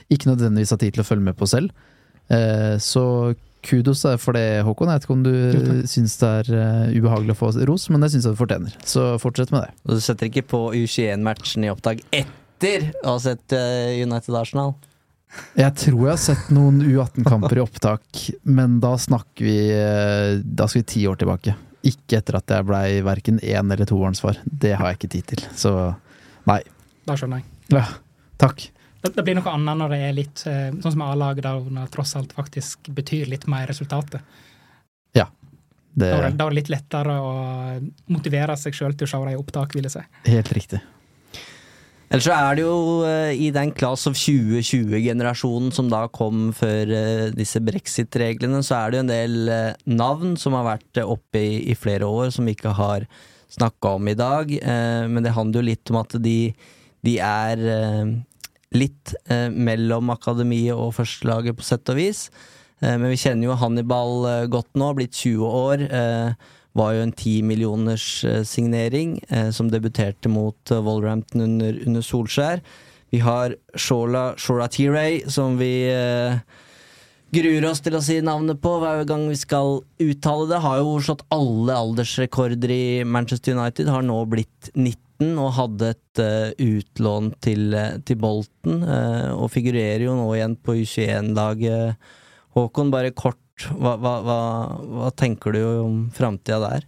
ikke 0.09 0.31
nødvendigvis 0.31 0.73
har 0.73 0.81
tid 0.81 0.95
til 0.95 1.03
å 1.03 1.09
følge 1.09 1.27
med 1.27 1.39
på 1.39 1.51
selv. 1.51 1.75
Eh, 2.31 2.79
så 2.79 3.35
kudos 3.67 4.05
for 4.23 4.39
det, 4.39 4.63
Håkon. 4.63 4.93
Jeg 4.93 5.01
vet 5.01 5.09
ikke 5.09 5.17
om 5.17 5.25
du 5.27 5.35
Jo, 5.35 5.79
syns 5.91 6.15
det 6.21 6.35
er 6.43 6.53
eh, 6.55 6.99
ubehagelig 6.99 7.35
å 7.35 7.41
få 7.43 7.53
ros, 7.67 7.89
men 7.91 8.05
det 8.05 8.13
syns 8.15 8.29
jeg 8.29 8.39
du 8.39 8.43
fortjener. 8.45 8.77
Så 8.87 9.11
fortsett 9.19 9.51
med 9.51 9.67
det. 9.67 9.75
Og 9.89 9.99
du 9.99 10.05
setter 10.05 10.31
ikke 10.31 10.47
på 10.55 10.69
U21-matchen 10.79 11.67
i 11.67 11.73
opptak 11.75 12.07
etter 12.13 12.47
å 12.65 13.13
ha 13.15 13.19
sett 13.23 13.53
eh, 13.57 14.03
United 14.03 14.35
Arsenal? 14.35 14.75
Jeg 15.59 15.75
tror 15.77 16.01
jeg 16.07 16.13
har 16.15 16.21
sett 16.23 16.47
noen 16.57 16.81
U18-kamper 16.83 17.59
i 17.59 17.63
opptak, 17.63 18.23
men 18.49 18.79
da 18.81 18.95
snakker 18.99 19.45
vi 19.45 19.57
eh, 19.77 20.39
Da 20.43 20.65
skal 20.69 20.81
vi 20.83 20.89
ti 20.95 21.03
år 21.11 21.19
tilbake. 21.21 21.55
Ikke 21.87 22.19
etter 22.23 22.39
at 22.41 22.49
jeg 22.51 22.65
blei 22.67 23.03
verken 23.07 23.39
én- 23.45 23.73
eller 23.73 23.87
toårsfar. 23.87 24.41
Det 24.45 24.73
har 24.81 24.89
jeg 24.91 24.99
ikke 24.99 25.13
tid 25.13 25.27
til. 25.35 25.45
Så 25.55 25.75
nei. 26.49 26.63
Da 27.07 27.15
skjønner 27.17 27.43
jeg. 27.43 27.49
Ja, 27.77 27.85
takk. 28.41 28.65
Det, 29.05 29.13
det 29.15 29.23
blir 29.29 29.37
noe 29.39 29.53
annet 29.53 29.79
når 29.79 29.93
det 29.95 30.01
er 30.09 30.17
litt 30.17 30.43
eh, 30.51 30.71
sånn 30.83 30.97
som 30.97 31.05
A-laget, 31.07 31.45
da 31.47 31.55
når 31.61 31.85
det 31.87 31.93
tross 31.95 32.17
alt 32.19 32.33
faktisk 32.35 32.89
betyr 32.97 33.29
litt 33.31 33.47
mer 33.47 33.69
resultatet. 33.71 34.25
Det 35.99 36.07
Da 36.07 36.15
er 36.15 36.23
er 36.23 36.31
det, 36.31 36.37
da 36.39 36.45
er 36.47 36.53
det 36.53 36.59
litt 36.61 36.69
lettere 36.71 37.15
å 37.19 37.31
motivere 38.13 38.55
seg 38.61 38.77
sjøl 38.77 38.93
til 38.95 39.09
å 39.09 39.11
se 39.11 39.19
dem 39.19 39.33
i 39.33 39.39
opptak, 39.39 39.73
vil 39.75 39.89
jeg 39.89 39.97
si. 39.97 40.03
helt 40.31 40.53
riktig. 40.55 40.79
Ellers 42.09 42.25
så 42.25 42.33
er 42.33 42.57
det 42.57 42.63
jo 42.65 42.77
uh, 43.05 43.31
i 43.37 43.51
den 43.53 43.75
Class 43.77 44.07
of 44.09 44.17
2020-generasjonen 44.17 45.73
som 45.77 45.91
da 45.93 46.07
kom 46.09 46.49
før 46.57 46.89
uh, 46.89 47.25
disse 47.37 47.61
brexit-reglene, 47.61 48.63
så 48.65 48.79
er 48.79 48.91
det 48.91 48.99
jo 48.99 49.05
en 49.05 49.11
del 49.13 49.37
uh, 49.53 49.75
navn 49.93 50.33
som 50.41 50.57
har 50.57 50.65
vært 50.71 51.03
oppe 51.05 51.43
i, 51.43 51.59
i 51.69 51.77
flere 51.77 52.09
år, 52.09 52.31
som 52.33 52.49
vi 52.49 52.57
ikke 52.57 52.73
har 52.79 53.05
snakka 53.53 53.97
om 53.99 54.09
i 54.09 54.17
dag. 54.17 54.51
Men 55.09 55.25
det 55.25 55.33
handler 55.33 55.63
jo 55.63 55.69
litt 55.71 55.89
om 55.89 55.97
at 56.03 56.13
de, 56.21 56.53
de 57.01 57.15
er 57.25 57.63
litt 58.77 59.15
mellom 59.57 60.13
akademiet 60.13 60.77
og 60.77 60.93
førstelaget, 60.99 61.57
på 61.57 61.65
sett 61.65 61.89
og 61.89 61.97
vis. 61.97 62.27
Men 62.85 63.09
vi 63.09 63.17
kjenner 63.17 63.49
jo 63.49 63.57
Hannibal 63.57 64.29
godt 64.53 64.77
nå, 64.77 64.91
blitt 64.99 65.17
20 65.17 65.49
år. 65.49 65.87
Eh, 65.89 66.53
var 66.79 66.95
jo 66.95 67.03
en 67.05 67.15
ti 67.17 67.39
millioners 67.43 68.25
eh, 68.25 68.45
eh, 68.47 69.51
som 69.51 69.71
debuterte 69.71 70.31
mot 70.31 70.71
eh, 70.71 70.81
Wolverhampton 70.81 71.45
under, 71.45 71.83
under 71.87 72.05
Solskjær. 72.05 72.63
Vi 73.11 73.19
har 73.25 73.57
Shola 73.75 74.35
Shoratire, 74.37 75.31
som 75.31 75.57
vi 75.59 75.89
eh, 75.91 76.39
gruer 77.35 77.67
oss 77.69 77.83
til 77.85 77.97
å 77.97 78.03
si 78.05 78.19
navnet 78.25 78.61
på 78.63 78.75
hver 78.83 79.05
gang 79.09 79.27
vi 79.31 79.39
skal 79.39 79.81
uttale 80.03 80.49
det. 80.51 80.61
Har 80.65 80.81
jo 80.83 80.99
slått 81.05 81.27
alle 81.35 81.77
aldersrekorder 81.77 82.73
i 82.73 82.85
Manchester 83.05 83.57
United, 83.57 83.91
har 83.93 84.05
nå 84.07 84.21
blitt 84.31 84.71
19 84.75 85.35
og 85.43 85.55
hadde 85.57 85.91
et 85.97 86.23
uh, 86.23 86.51
utlån 86.63 87.33
til, 87.43 87.73
eh, 87.75 87.99
til 88.07 88.21
Bolten. 88.23 88.85
eh, 88.87 89.33
og 89.35 89.51
figurerer 89.51 90.05
jo 90.07 90.15
nå 90.15 90.29
igjen 90.37 90.55
på 90.63 90.77
U21-laget. 90.79 91.97
Håkon, 92.55 92.93
bare 92.95 93.11
kort, 93.11 93.41
hva, 93.75 93.97
hva, 93.99 94.13
hva, 94.25 94.39
hva 94.99 95.11
tenker 95.19 95.53
du 95.57 95.63
om 95.83 95.97
framtida 96.15 96.59
der? 96.63 96.87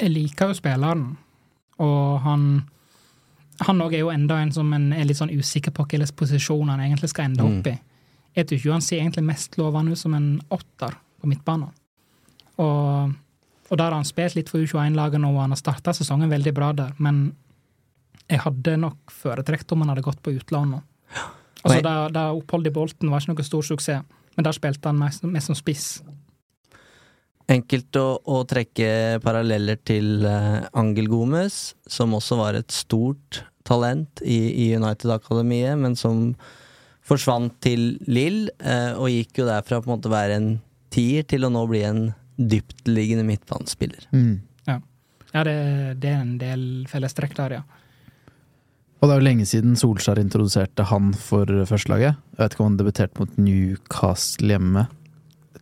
Jeg 0.00 0.12
liker 0.14 0.50
jo 0.52 0.56
spilleren, 0.56 1.16
og 1.80 2.20
han 2.26 2.44
Han 3.60 3.82
òg 3.84 3.92
er 3.92 4.00
jo 4.00 4.08
enda 4.08 4.38
en 4.40 4.52
som 4.52 4.70
en 4.72 4.86
er 4.96 5.04
litt 5.04 5.18
sånn 5.18 5.32
usikker 5.36 5.70
på 5.76 5.84
hvilken 5.84 6.14
posisjon 6.16 6.70
han 6.72 6.80
egentlig 6.80 7.10
skal 7.12 7.26
ende 7.28 7.44
opp 7.44 7.66
i. 7.68 7.74
Jeg 8.32 8.46
tror 8.46 8.56
ikke 8.56 8.72
han 8.72 8.80
ser 8.86 9.02
egentlig 9.02 9.24
mest 9.26 9.58
lovende 9.58 9.92
ut 9.92 10.00
som 10.00 10.14
en 10.16 10.40
åtter 10.48 10.94
på 11.20 11.28
midtbanen. 11.28 11.68
Og 12.56 13.12
Og 13.70 13.76
der 13.78 13.84
har 13.84 13.92
han 13.94 14.04
spilt 14.08 14.34
litt 14.34 14.48
for 14.48 14.58
U21-laget 14.58 15.20
nå, 15.20 15.28
og 15.30 15.42
han 15.44 15.52
har 15.52 15.60
starta 15.60 15.92
sesongen 15.94 16.30
veldig 16.30 16.52
bra 16.56 16.72
der, 16.72 16.94
men 16.98 17.36
jeg 18.28 18.40
hadde 18.42 18.76
nok 18.80 19.12
foretrekt 19.12 19.70
om 19.72 19.80
han 19.84 19.92
hadde 19.92 20.02
gått 20.02 20.22
på 20.22 20.32
utlån 20.34 20.70
nå. 20.72 20.80
Altså, 21.62 21.80
da, 21.84 22.08
da 22.08 22.24
Oppholdet 22.32 22.72
i 22.72 22.74
Bolten 22.74 23.10
var 23.12 23.20
ikke 23.20 23.34
noe 23.34 23.44
stor 23.46 23.62
suksess, 23.62 24.02
men 24.36 24.46
der 24.46 24.56
spilte 24.56 24.90
han 24.90 25.00
mest, 25.00 25.26
mest 25.26 25.50
som 25.50 25.58
spiss. 25.58 25.86
Enkelt 27.50 27.96
å, 27.98 28.20
å 28.22 28.42
trekke 28.46 29.18
paralleller 29.24 29.80
til 29.82 30.26
eh, 30.28 30.60
Angel 30.78 31.10
Gomez, 31.10 31.74
som 31.90 32.14
også 32.14 32.38
var 32.38 32.58
et 32.58 32.70
stort 32.70 33.42
talent 33.66 34.22
i, 34.22 34.68
i 34.68 34.70
United-akademiet, 34.78 35.74
men 35.80 35.96
som 35.98 36.30
forsvant 37.06 37.56
til 37.64 37.96
Lill, 38.06 38.44
eh, 38.62 38.92
og 38.94 39.10
gikk 39.10 39.42
jo 39.42 39.48
derfra 39.50 39.80
på 39.80 39.90
en 39.90 39.96
måte 39.96 40.12
være 40.12 40.38
en 40.38 40.52
tier 40.94 41.26
til 41.26 41.46
å 41.46 41.50
nå 41.50 41.64
bli 41.70 41.82
en 41.86 42.04
dyptliggende 42.38 43.26
midtbanespiller. 43.26 44.06
Mm. 44.14 44.38
Ja, 45.30 45.44
det, 45.46 45.54
det 46.02 46.10
er 46.10 46.22
en 46.24 46.38
del 46.40 46.62
fellestrekk 46.90 47.36
der, 47.38 47.60
ja. 47.60 47.62
Og 49.00 49.08
det 49.08 49.14
er 49.14 49.20
jo 49.20 49.26
lenge 49.30 49.48
siden 49.48 49.76
Solskjær 49.80 50.20
introduserte 50.20 50.84
han 50.90 51.12
for 51.16 51.48
førstelaget. 51.68 52.18
Jeg 52.36 52.42
vet 52.42 52.54
ikke 52.56 52.64
om 52.64 52.70
han 52.70 52.80
debuterte 52.80 53.22
mot 53.22 53.38
Newcastle 53.40 54.52
hjemme. 54.52 54.88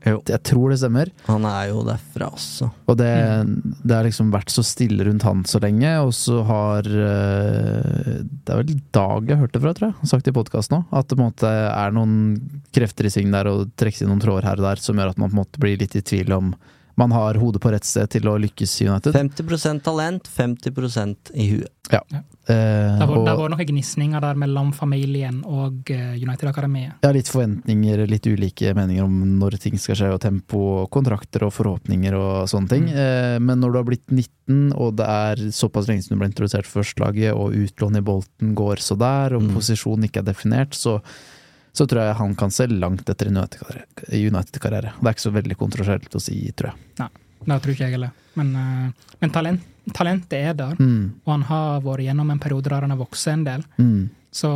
Jo. 0.06 0.20
Jeg 0.31 0.40
tror 0.47 0.70
det 0.70 0.78
stemmer. 0.78 1.10
Han 1.27 1.47
er 1.48 1.70
jo 1.73 1.82
derfra 1.86 2.28
også. 2.31 2.69
Og 2.90 2.98
det, 3.01 3.10
det 3.82 3.94
har 3.94 4.06
liksom 4.06 4.31
vært 4.32 4.52
så 4.52 4.62
stille 4.66 5.06
rundt 5.09 5.27
han 5.27 5.43
så 5.48 5.60
lenge, 5.62 5.90
og 6.05 6.12
så 6.16 6.40
har 6.47 6.86
eh, 6.86 8.23
Det 8.23 8.55
er 8.55 8.60
vel 8.62 8.77
Dag 8.94 9.31
jeg 9.31 9.40
hørte 9.43 9.62
fra, 9.62 9.74
tror 9.74 9.90
jeg, 9.90 10.10
sagt 10.10 10.31
i 10.31 10.35
podkasten 10.35 10.78
òg, 10.81 10.89
at 11.01 11.10
det 11.10 11.19
på 11.19 11.23
en 11.23 11.28
måte 11.28 11.51
er 11.51 11.94
noen 11.94 12.16
krefter 12.74 13.09
i 13.09 13.12
sving 13.12 13.31
der 13.35 13.51
og 13.51 13.69
trekkes 13.78 14.05
inn 14.05 14.12
noen 14.12 14.23
tråder 14.23 14.48
her 14.48 14.60
og 14.60 14.69
der 14.70 14.82
som 14.82 14.98
gjør 14.98 15.12
at 15.12 15.20
man 15.20 15.32
på 15.32 15.36
en 15.36 15.43
måte 15.43 15.62
blir 15.62 15.78
litt 15.81 15.97
i 15.98 16.05
tvil 16.05 16.35
om 16.36 16.52
man 16.99 17.12
har 17.15 17.39
hodet 17.39 17.62
på 17.62 17.70
rett 17.73 17.87
sted 17.87 18.11
til 18.11 18.27
å 18.29 18.35
lykkes 18.43 18.73
i 18.83 18.89
United. 18.91 19.15
50% 19.15 19.85
talent, 19.87 20.27
50% 20.35 21.31
i 21.39 21.47
huet. 21.53 21.70
Ja. 21.89 22.03
Eh, 22.12 22.99
Det 23.01 23.07
var 23.09 23.49
noen 23.49 23.65
gnisninger 23.70 24.20
der 24.20 24.37
mellom 24.37 24.73
familien 24.77 25.39
og 25.49 25.89
eh, 25.95 26.19
United-akademiet. 26.20 26.99
ja, 27.05 27.12
litt 27.16 27.31
forventninger, 27.33 28.03
litt 28.11 28.27
ulike 28.29 28.75
meninger 28.77 29.05
om 29.07 29.39
når 29.39 29.57
ting 29.62 29.79
skal 29.81 29.97
skje, 29.97 30.11
og 30.12 30.20
tempo, 30.20 30.61
og 30.83 30.91
kontrakter 30.93 31.47
og 31.47 31.55
forhåpninger 31.57 32.12
og 32.19 32.49
sånne 32.53 32.69
ting. 32.75 32.91
Eh, 32.93 33.39
men 33.41 33.62
når 33.62 33.73
du 33.73 33.79
har 33.81 33.89
blitt 33.89 34.07
19, 34.12 34.75
og 34.77 34.97
det 35.01 35.07
er 35.09 35.47
såpass 35.55 35.89
lenge 35.89 36.05
siden 36.05 36.19
du 36.19 36.25
ble 36.25 36.29
introdusert 36.33 36.66
for 36.69 36.83
førstelaget, 36.83 37.33
og 37.33 37.57
utlån 37.57 37.97
i 38.03 38.05
Bolten 38.05 38.55
går 38.59 38.85
så 38.85 38.99
der, 39.01 39.37
og 39.39 39.43
Mm. 39.49 39.55
posisjonen 39.57 40.05
ikke 40.11 40.20
er 40.20 40.29
definert, 40.33 40.75
så, 40.77 41.01
så 41.79 41.87
tror 41.87 42.03
jeg 42.09 42.17
han 42.19 42.35
kan 42.39 42.51
se 42.55 42.67
langt 42.73 43.09
etter 43.13 43.31
en 43.31 43.39
United-karriere. 43.39 44.93
Det 44.99 45.07
er 45.07 45.15
ikke 45.17 45.27
så 45.29 45.35
veldig 45.39 45.57
kontroversielt 45.61 46.17
å 46.19 46.23
si, 46.23 46.41
tror 46.59 46.73
jeg. 46.75 47.11
Det 47.49 47.61
tror 47.63 47.73
ikke 47.75 47.87
jeg 47.87 47.95
heller. 47.95 48.11
Men, 48.39 48.49
eh, 48.59 49.13
men 49.23 49.31
talent, 49.35 49.63
talentet 49.95 50.35
er 50.51 50.55
der, 50.59 50.75
Mm, 50.79 51.13
og 51.25 51.31
han 51.33 51.43
har 51.49 51.81
vært 51.87 52.05
gjennom 52.09 52.31
en 52.35 52.39
periode 52.43 52.69
der 52.69 52.81
han 52.85 52.91
har 52.91 52.99
vokst 53.01 53.29
en 53.33 53.45
del. 53.47 53.63
mm. 53.79 54.09
Så 54.31 54.51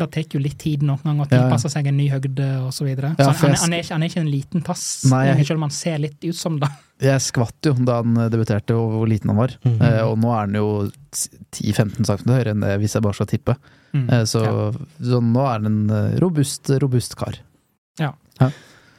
det 0.00 0.08
tar 0.14 0.24
jo 0.32 0.40
litt 0.40 0.56
tid 0.58 0.82
noen 0.86 0.98
ganger 1.04 1.26
å 1.26 1.28
Ja, 1.30 1.36
ja. 1.36 1.42
tilpasse 1.44 1.70
seg 1.70 1.86
en 1.90 1.96
ny 1.98 2.08
høgde 2.08 2.46
og 2.64 2.70
så. 2.72 2.86
Ja, 2.88 3.32
for 3.32 3.48
han, 3.48 3.56
han, 3.60 3.72
er 3.74 3.82
ikke, 3.82 3.92
han 3.92 4.02
er 4.02 4.08
ikke 4.08 4.20
en 4.22 4.30
liten 4.32 4.62
tass, 4.64 5.04
Nei, 5.10 5.26
jeg- 5.26 5.46
selv 5.46 5.58
om 5.60 5.62
han 5.68 5.70
ser 5.76 5.98
litt 5.98 6.24
ut 6.24 6.34
som 6.34 6.58
det. 6.58 6.68
Jeg 7.00 7.20
skvatt 7.20 7.62
jo 7.64 7.72
da 7.84 8.02
han 8.02 8.14
debuterte, 8.30 8.70
og 8.76 8.90
hvor 8.96 9.08
liten 9.08 9.28
han 9.30 9.36
var. 9.36 9.54
Mhm. 9.64 9.80
Eh, 9.82 10.00
og 10.04 10.18
nå 10.18 10.32
er 10.32 10.40
han 10.46 10.52
jo 10.54 10.90
10-15 11.52 12.04
cm 12.04 12.24
høyere 12.32 12.50
enn 12.54 12.60
det, 12.60 12.78
hvis 12.80 12.94
jeg 12.94 13.02
bare 13.02 13.14
skal 13.14 13.26
tippe. 13.26 13.56
Mm. 13.94 14.08
Eh, 14.10 14.24
så, 14.24 14.42
Ja. 14.44 14.72
så 15.02 15.20
nå 15.20 15.44
er 15.46 15.52
han 15.58 15.66
en 15.66 15.90
eh, 15.90 16.18
robust, 16.22 16.70
robust 16.82 17.16
kar. 17.16 17.40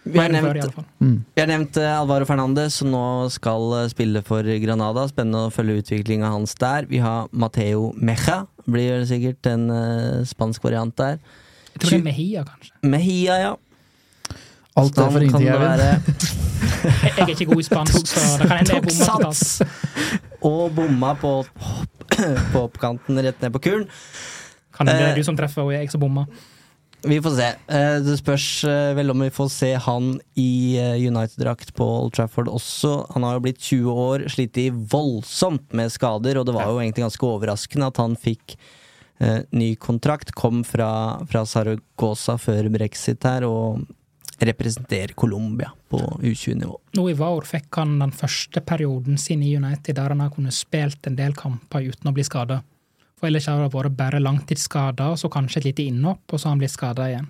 Vi 0.03 0.17
har 0.17 0.31
Mer 0.31 0.33
enn 0.33 0.45
før, 0.47 0.57
i 0.57 0.61
nevnt. 0.63 0.85
Mm. 0.97 1.17
Vi 1.35 1.41
har 1.43 1.49
nevnt 1.51 1.77
eh, 1.77 1.91
Alvaro 1.93 2.25
Fernandes, 2.25 2.79
som 2.81 2.89
nå 2.89 3.29
skal 3.29 3.75
spille 3.91 4.23
for 4.25 4.41
Granada. 4.63 5.03
Spennende 5.11 5.43
å 5.45 5.51
følge 5.53 5.83
utviklinga 5.83 6.31
hans 6.33 6.55
der. 6.57 6.87
Vi 6.89 6.97
har 7.03 7.29
Mateo 7.29 7.91
Meja. 7.93 8.47
Blir 8.65 9.05
sikkert 9.05 9.45
en 9.51 9.67
spansk 10.25 10.65
variant 10.65 10.95
der. 10.97 11.19
Jeg 11.75 11.83
tror 11.83 11.93
det 11.93 11.99
er 11.99 12.07
Mejia, 12.07 12.43
kanskje. 12.49 12.73
Mejia, 12.81 13.37
ja. 13.43 13.53
Alt 14.81 14.97
er 14.97 15.09
for 15.11 15.21
ingenting, 15.21 15.45
det 15.45 15.53
Eivind. 15.53 15.69
være 15.69 16.01
Jeg, 17.17 17.23
er 17.27 17.31
ikke 17.33 17.47
god 17.51 17.61
i 17.61 17.65
spansk, 17.67 18.07
så 18.07 18.21
det 18.39 18.47
kan 18.47 18.57
hende 18.61 18.77
jeg 18.77 18.83
bommer 18.87 19.31
sats! 19.31 19.61
Og 20.47 20.61
bomma 20.73 21.11
på, 21.19 21.31
på 22.53 22.61
oppkanten 22.63 23.19
rett 23.21 23.43
ned 23.43 23.53
på 23.53 23.61
kulen. 23.67 23.89
Kan 24.81 24.89
hende 24.89 25.05
det 25.05 25.11
Eh, 25.11 25.13
er 25.13 25.21
du 25.21 25.27
som 25.29 25.37
treffer, 25.37 25.63
og 25.63 25.71
jeg 25.75 25.93
som 25.93 26.01
bommer. 26.01 26.27
Vi 27.03 27.17
får 27.21 27.33
se. 27.37 27.47
Eh, 27.73 27.99
Det 28.05 28.17
spørs 28.19 28.63
eh, 28.69 28.93
vel 28.97 29.09
om 29.09 29.23
vi 29.23 29.29
får 29.33 29.49
se 29.49 29.71
han 29.73 30.19
i 30.37 30.77
eh, 30.77 30.99
United-drakt 31.01 31.73
på 31.77 31.85
Old 31.85 32.13
Trafford 32.13 32.51
også. 32.51 33.07
Han 33.15 33.25
har 33.25 33.39
jo 33.39 33.45
blitt 33.47 33.61
20 33.61 33.89
år, 33.89 34.27
slitt 34.29 34.57
voldsomt 34.91 35.73
med 35.73 35.89
skader, 35.89 36.37
og 36.37 36.45
det 36.45 36.53
var 36.53 36.69
jo 36.69 36.77
egentlig 36.81 37.07
ganske 37.07 37.25
overraskende 37.25 37.89
at 37.89 37.97
han 37.97 38.13
fikk 38.15 38.53
eh, 39.19 39.41
ny 39.51 39.75
kontrakt. 39.81 40.35
Kom 40.37 40.61
fra, 40.67 40.91
fra 41.25 41.41
Saragosa 41.45 42.37
før 42.37 42.69
brexit 42.69 43.25
her, 43.25 43.47
og 43.49 43.81
representerer 44.41 45.13
Colombia 45.13 45.71
på 45.89 45.99
U20-nivå. 46.21 46.77
Nå 46.97 47.09
i 47.09 47.13
vår 47.17 47.45
fikk 47.45 47.77
han 47.77 47.99
den 48.01 48.13
første 48.13 48.61
perioden 48.65 49.17
sin 49.21 49.43
i 49.45 49.55
United 49.57 49.97
der 49.97 50.13
han 50.13 50.21
har 50.23 50.31
kunnet 50.33 50.53
spilt 50.57 51.05
en 51.09 51.17
del 51.17 51.35
kamper 51.37 51.85
uten 51.91 52.09
å 52.09 52.13
bli 52.15 52.25
skada. 52.25 52.61
For 53.21 53.29
ellers 53.29 53.45
har 53.45 53.61
det 53.61 53.69
vært 53.75 53.93
bare 53.99 54.19
langtidsskader, 54.19 55.13
og 55.13 55.19
så 55.21 55.29
kanskje 55.29 55.61
et 55.61 55.67
lite 55.69 55.83
innhopp, 55.91 56.23
og 56.33 56.39
så 56.41 56.47
har 56.49 56.55
han 56.55 56.63
blitt 56.63 56.73
skada 56.73 57.05
igjen. 57.11 57.27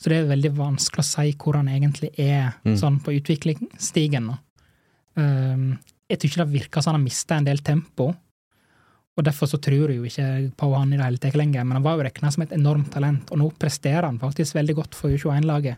Så 0.00 0.08
det 0.08 0.16
er 0.22 0.30
veldig 0.30 0.54
vanskelig 0.56 1.02
å 1.04 1.08
si 1.10 1.34
hvor 1.36 1.58
han 1.60 1.68
egentlig 1.68 2.08
er 2.18 2.54
Mm. 2.64 2.76
sånn 2.80 2.96
på 3.04 3.12
utviklingsstigen. 3.20 4.30
Um, 5.16 5.78
jeg 6.08 6.18
tror 6.18 6.30
ikke 6.30 6.44
det 6.44 6.54
virker 6.54 6.82
som 6.82 6.94
han 6.94 7.00
har 7.02 7.04
mista 7.04 7.36
en 7.36 7.44
del 7.44 7.58
tempo, 7.58 8.14
og 9.18 9.24
derfor 9.26 9.46
så 9.50 9.60
tror 9.60 9.90
jeg 9.90 9.98
jo 9.98 10.04
ikke 10.08 10.52
på 10.56 10.70
han 10.74 10.92
i 10.94 10.96
det 10.96 11.04
hele 11.04 11.18
tatt 11.18 11.36
lenger. 11.36 11.64
Men 11.64 11.76
han 11.76 11.82
var 11.84 11.98
jo 11.98 12.04
regna 12.06 12.30
som 12.32 12.42
et 12.42 12.52
enormt 12.56 12.90
talent, 12.94 13.30
og 13.30 13.38
nå 13.38 13.50
presterer 13.58 14.06
han 14.08 14.18
faktisk 14.18 14.54
veldig 14.56 14.74
godt 14.78 14.94
for 14.96 15.10
U21-laget. 15.10 15.76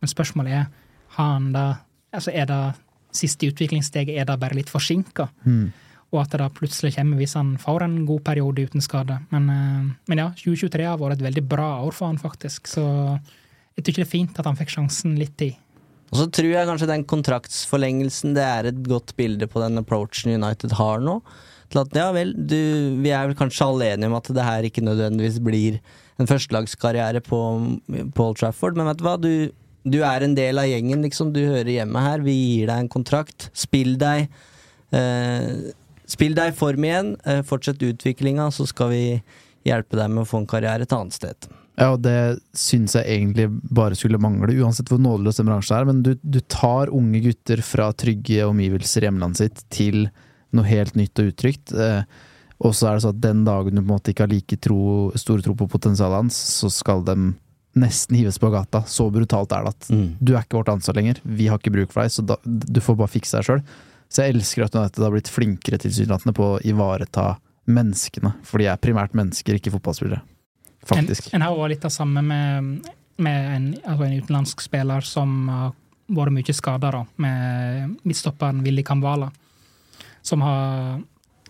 Men 0.00 0.08
spørsmålet 0.12 0.52
er, 0.52 0.66
har 1.18 1.32
han 1.34 1.52
da 1.52 1.66
Altså, 2.14 2.30
er 2.30 2.46
det 2.46 2.74
siste 3.10 3.48
utviklingssteget, 3.50 4.14
er 4.20 4.24
det 4.24 4.38
bare 4.38 4.54
litt 4.54 4.68
forsinka? 4.70 5.24
Mm. 5.44 5.72
Og 6.14 6.20
at 6.22 6.30
det 6.30 6.40
da 6.44 6.50
plutselig 6.54 6.94
kommer 6.94 7.18
hvis 7.18 7.34
han 7.38 7.56
får 7.60 7.84
en 7.84 7.96
god 8.06 8.22
periode 8.26 8.68
uten 8.68 8.84
skade. 8.84 9.18
Men, 9.34 9.48
eh, 9.50 9.88
men 10.10 10.22
ja, 10.22 10.28
2023 10.38 10.86
har 10.86 11.00
vært 11.00 11.18
et 11.18 11.26
veldig 11.26 11.44
bra 11.50 11.70
år 11.82 11.96
for 11.96 12.12
han, 12.12 12.20
faktisk. 12.22 12.70
Så 12.70 12.84
jeg 13.74 13.82
ikke 13.88 14.00
det 14.04 14.06
er 14.06 14.12
fint 14.12 14.38
at 14.38 14.46
han 14.46 14.58
fikk 14.58 14.76
sjansen 14.76 15.18
litt 15.18 15.34
tid. 15.40 15.58
Og 16.12 16.20
så 16.20 16.28
tror 16.30 16.52
jeg 16.52 16.68
kanskje 16.68 16.86
den 16.86 17.02
kontraktsforlengelsen 17.10 18.36
det 18.36 18.44
er 18.46 18.68
et 18.70 18.78
godt 18.86 19.16
bilde 19.18 19.48
på 19.50 19.58
den 19.64 19.80
approachen 19.80 20.36
United 20.36 20.76
har 20.78 21.02
nå. 21.02 21.18
Til 21.72 21.80
at 21.80 21.96
ja 21.98 22.06
vel, 22.14 22.30
du, 22.36 22.60
vi 23.02 23.10
er 23.10 23.26
vel 23.26 23.34
kanskje 23.38 23.66
alle 23.66 23.90
enige 23.90 24.12
om 24.12 24.16
at 24.20 24.30
det 24.36 24.46
her 24.46 24.68
ikke 24.68 24.84
nødvendigvis 24.84 25.40
blir 25.42 25.80
en 26.22 26.30
førstelagskarriere 26.30 27.24
på, 27.26 27.40
på 28.14 28.26
Old 28.28 28.38
Trafford, 28.38 28.78
men 28.78 28.86
vet 28.86 29.00
du 29.00 29.06
hva, 29.08 29.16
du, 29.18 29.32
du 29.82 29.98
er 30.06 30.22
en 30.22 30.36
del 30.38 30.60
av 30.62 30.68
gjengen, 30.70 31.02
liksom. 31.02 31.32
Du 31.34 31.42
hører 31.42 31.72
hjemme 31.72 32.04
her. 32.04 32.22
Vi 32.22 32.34
gir 32.36 32.70
deg 32.70 32.84
en 32.84 32.92
kontrakt. 32.92 33.48
Spill 33.58 33.96
deg. 34.00 34.30
Eh, 34.94 35.72
spill 36.10 36.36
deg 36.36 36.52
i 36.52 36.56
form 36.56 36.86
igjen. 36.86 37.14
Eh, 37.24 37.42
fortsett 37.46 37.82
utviklinga, 37.82 38.50
så 38.54 38.66
skal 38.68 38.92
vi 38.92 39.04
hjelpe 39.64 39.98
deg 39.98 40.10
med 40.12 40.24
å 40.24 40.28
få 40.28 40.42
en 40.42 40.50
karriere 40.50 40.84
et 40.84 40.94
annet 40.94 41.16
sted. 41.16 41.48
Ja, 41.74 41.88
og 41.90 42.04
det 42.04 42.38
syns 42.54 42.94
jeg 42.94 43.08
egentlig 43.10 43.48
bare 43.74 43.96
skulle 43.98 44.20
mangle, 44.22 44.54
uansett 44.62 44.90
hvor 44.92 45.00
nådeløs 45.02 45.40
den 45.40 45.48
bransjen 45.50 45.78
er. 45.80 45.88
Men 45.88 46.04
du, 46.06 46.12
du 46.22 46.38
tar 46.52 46.92
unge 46.94 47.24
gutter 47.24 47.64
fra 47.66 47.88
trygge 47.98 48.46
omgivelser 48.46 49.02
i 49.02 49.08
hjemlandet 49.08 49.42
sitt 49.42 49.64
til 49.74 50.06
noe 50.54 50.68
helt 50.68 50.94
nytt 50.98 51.18
og 51.18 51.32
utrygt. 51.32 51.74
Eh, 51.74 52.04
og 52.64 52.76
så 52.76 52.88
er 52.88 52.96
det 52.96 53.04
sånn 53.04 53.16
at 53.16 53.24
den 53.24 53.42
dagen 53.48 53.74
du 53.74 53.80
på 53.80 53.88
en 53.88 53.94
måte 53.96 54.12
ikke 54.14 54.28
har 54.28 54.30
like 54.30 54.60
tro, 54.62 54.84
stor 55.18 55.42
tro 55.42 55.56
på 55.58 55.66
potensialet 55.72 56.22
hans, 56.22 56.38
så 56.60 56.70
skal 56.70 57.02
de 57.06 57.16
nesten 57.74 58.20
hives 58.20 58.38
på 58.38 58.52
gata. 58.54 58.84
Så 58.86 59.08
brutalt 59.10 59.52
er 59.52 59.66
det 59.66 59.74
at 59.74 59.88
du 60.22 60.36
er 60.36 60.44
ikke 60.44 60.60
vårt 60.60 60.70
ansvar 60.76 60.94
lenger. 61.00 61.18
Vi 61.26 61.48
har 61.50 61.58
ikke 61.58 61.74
bruk 61.74 61.90
for 61.90 62.04
deg, 62.04 62.14
så 62.14 62.22
da, 62.22 62.38
du 62.44 62.80
får 62.84 63.00
bare 63.00 63.10
fikse 63.16 63.40
deg 63.40 63.48
sjøl. 63.48 63.64
Så 64.14 64.22
jeg 64.22 64.36
elsker 64.36 64.62
at 64.62 64.76
United 64.78 65.02
har 65.02 65.10
blitt 65.10 65.30
flinkere 65.32 65.78
tilsynelatende 65.82 66.34
på 66.36 66.52
å 66.52 66.60
ivareta 66.62 67.32
menneskene. 67.66 68.30
For 68.46 68.62
de 68.62 68.68
er 68.70 68.78
primært 68.78 69.16
mennesker, 69.18 69.58
ikke 69.58 69.72
fotballspillere. 69.74 70.20
Faktisk. 70.86 71.32
En, 71.32 71.40
en 71.40 71.46
har 71.48 71.56
også 71.56 71.70
litt 71.72 71.82
det 71.86 71.90
samme 71.90 72.22
med, 72.22 72.92
med 73.24 73.48
en, 73.56 73.66
altså 73.82 74.06
en 74.06 74.14
utenlandsk 74.20 74.62
spiller 74.62 75.08
som 75.08 75.34
har 75.50 75.74
vært 76.14 76.36
mye 76.36 76.54
skada, 76.54 76.92
med 77.16 77.98
midtstopperen 78.04 78.62
Willy 78.62 78.84
Kamvala. 78.86 79.32
Som 80.22 80.44
har 80.44 81.00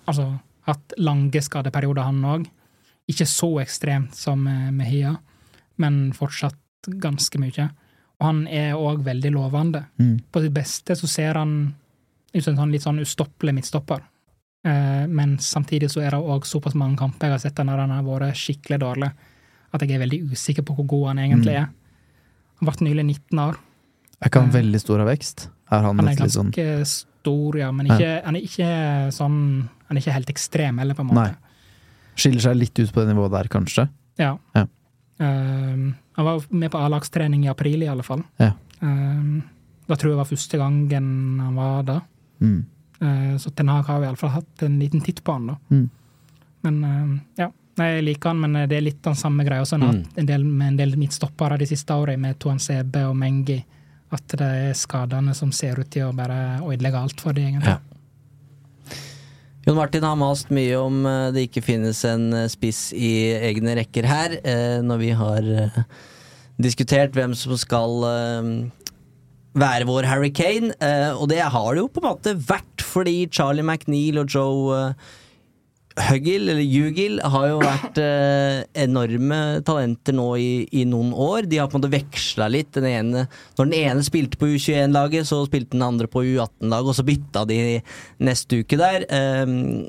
altså, 0.07 0.31
hatt 0.65 0.97
lange 0.97 1.45
skadeperioder, 1.45 2.07
han 2.07 2.25
òg. 2.25 2.49
Ikke 3.11 3.29
så 3.29 3.59
ekstremt 3.61 4.17
som 4.17 4.41
Mehia, 4.47 4.73
Mejia, 4.73 5.17
men 5.77 6.15
fortsatt 6.17 6.89
ganske 7.03 7.41
mye. 7.43 7.69
Og 8.23 8.29
han 8.31 8.45
er 8.49 8.79
òg 8.79 9.03
veldig 9.05 9.35
lovende. 9.35 9.85
Mm. 10.01 10.23
På 10.33 10.41
sitt 10.41 10.55
beste 10.55 10.97
så 10.97 11.11
ser 11.11 11.37
han 11.43 11.75
som 12.43 12.57
sånn 12.57 12.73
litt 12.73 12.83
sånn 12.83 12.99
ustoppelig 12.99 13.55
midtstopper. 13.55 14.01
Eh, 14.67 15.07
men 15.07 15.37
samtidig 15.39 15.91
så 15.93 16.01
er 16.03 16.11
det 16.11 16.19
òg 16.25 16.45
såpass 16.49 16.75
mange 16.75 16.97
kamper 16.99 17.27
jeg 17.29 17.31
har 17.37 17.39
sett 17.39 17.55
der 17.57 17.65
han 17.79 17.91
har 17.91 18.03
vært 18.03 18.35
skikkelig 18.35 18.79
dårlig, 18.81 19.13
at 19.75 19.81
jeg 19.83 19.91
er 19.93 19.99
veldig 20.07 20.33
usikker 20.33 20.63
på 20.65 20.75
hvor 20.75 20.87
god 20.87 21.07
han 21.09 21.19
egentlig 21.19 21.55
Mm. 21.55 21.63
er. 21.63 21.69
Han 22.61 22.69
ble 22.69 22.87
nylig 22.89 23.05
19 23.05 23.39
år. 23.39 23.57
Er 24.23 24.29
ikke 24.31 24.41
han 24.41 24.51
veldig 24.51 24.81
stor 24.81 25.01
av 25.01 25.07
vekst? 25.09 25.49
Er 25.71 25.81
han, 25.83 25.97
Han 25.99 26.09
er 26.09 26.15
ganske 26.17 26.31
sånn 26.31 26.51
ganske 26.53 26.87
stor, 26.87 27.57
ja, 27.59 27.71
men 27.73 27.87
ikke, 27.87 28.25
han 28.25 28.37
er 28.37 28.41
ikke 28.41 29.13
sånn 29.13 29.69
Han 29.89 29.97
er 29.97 30.01
ikke 30.01 30.13
helt 30.15 30.31
ekstrem 30.31 30.79
heller, 30.79 30.95
på 30.95 31.01
en 31.01 31.07
måte. 31.09 31.15
Nei. 31.15 31.35
Skiller 32.17 32.41
seg 32.41 32.57
litt 32.57 32.79
ut 32.79 32.91
på 32.93 33.01
det 33.05 33.15
nivået 33.15 33.31
der, 33.33 33.49
kanskje? 33.49 33.89
Ja. 34.19 34.39
Ja. 34.55 34.67
Um, 35.19 35.95
han 36.17 36.25
var 36.25 36.41
med 36.51 36.71
på 36.71 36.79
A-lagstrening 36.79 37.45
i 37.45 37.49
april, 37.51 37.83
i 37.83 37.87
alle 37.91 38.03
fall. 38.03 38.23
Ja. 38.41 38.53
Um, 38.81 39.43
da 39.87 39.95
tror 39.97 40.11
jeg 40.15 40.17
var 40.17 40.25
første 40.31 40.59
gangen 40.59 41.41
han 41.41 41.55
var 41.59 41.83
da. 41.83 42.01
Mm. 42.41 42.65
Eh, 43.01 43.37
så 43.39 43.51
Ten 43.51 43.69
Hag 43.69 43.85
har 43.91 44.03
iallfall 44.07 44.31
hatt 44.31 44.63
en 44.63 44.79
liten 44.81 45.01
titt 45.05 45.23
på 45.25 45.33
han, 45.37 45.47
da. 45.53 45.57
Mm. 45.71 45.91
Men 46.63 46.85
ehm, 46.85 47.21
ja. 47.37 47.51
Nei, 47.77 47.89
Jeg 47.97 48.05
liker 48.07 48.31
han, 48.31 48.39
men 48.41 48.69
det 48.71 48.77
er 48.77 48.85
litt 48.87 49.01
den 49.03 49.17
samme 49.19 49.43
greia 49.45 49.65
som 49.67 49.81
Mm. 49.83 50.05
en 50.17 50.27
del, 50.27 50.45
med 50.45 50.69
en 50.69 50.77
del 50.79 50.93
midtstoppere 50.97 51.57
de 51.59 51.67
siste 51.67 51.91
årene, 51.91 52.21
med 52.21 52.39
Toan 52.39 52.59
Sebe 52.63 53.03
og 53.09 53.17
Mengi. 53.19 53.65
At 54.13 54.29
det 54.29 54.41
er 54.47 54.73
skadene 54.79 55.35
som 55.35 55.51
ser 55.51 55.81
ut 55.81 55.91
til 55.91 56.03
å 56.07 56.13
bare 56.15 56.61
ødelegge 56.63 57.01
alt 57.01 57.21
for 57.21 57.33
dem, 57.35 57.49
egentlig. 57.49 57.75
Ja. 57.75 57.81
Jon 59.67 59.77
Martin 59.77 60.05
har 60.05 60.15
mast 60.21 60.51
mye 60.53 60.77
om 60.79 61.07
eh, 61.09 61.31
det 61.33 61.47
ikke 61.49 61.63
finnes 61.65 62.05
en 62.05 62.29
eh, 62.37 62.49
spiss 62.53 62.93
i 62.93 63.33
egne 63.49 63.75
rekker 63.81 64.07
her, 64.07 64.37
eh, 64.45 64.79
når 64.85 64.99
vi 65.01 65.11
har 65.17 65.43
eh, 65.65 65.79
diskutert 66.61 67.17
hvem 67.17 67.35
som 67.35 67.57
skal 67.59 68.05
eh, 68.11 68.51
være 69.55 69.87
vår 69.89 70.09
Harry 70.11 70.33
Kane. 70.35 70.73
eh, 70.81 71.11
Og 71.15 71.29
det 71.31 71.43
har 71.43 71.75
det 71.75 71.85
jo 71.85 71.91
på 71.93 72.03
en 72.03 72.11
måte 72.13 72.35
vært, 72.49 72.83
fordi 72.83 73.29
Charlie 73.31 73.65
McNeil 73.67 74.19
og 74.23 74.33
Joe 74.35 74.79
eh, 74.79 75.13
Hugill, 76.09 76.49
eller 76.51 76.65
Hugill, 76.67 77.21
har 77.23 77.45
jo 77.53 77.61
vært 77.63 77.99
eh, 78.03 78.65
enorme 78.83 79.39
talenter 79.63 80.17
nå 80.19 80.25
i, 80.43 80.49
i 80.75 80.83
noen 80.91 81.13
år. 81.15 81.47
De 81.47 81.61
har 81.61 81.69
på 81.71 81.79
en 81.79 81.85
måte 81.85 81.93
veksla 81.93 82.49
litt. 82.51 82.73
Den 82.75 82.89
ene, 82.91 83.29
når 83.55 83.69
den 83.71 83.77
ene 83.79 84.03
spilte 84.03 84.41
på 84.41 84.49
U21-laget, 84.57 85.29
så 85.31 85.45
spilte 85.47 85.77
den 85.77 85.87
andre 85.87 86.11
på 86.11 86.25
U18-laget, 86.27 86.91
og 86.91 86.99
så 86.99 87.07
bytta 87.07 87.45
de 87.47 87.61
neste 88.27 88.59
uke 88.65 88.81
der. 88.81 89.07
Um, 89.47 89.87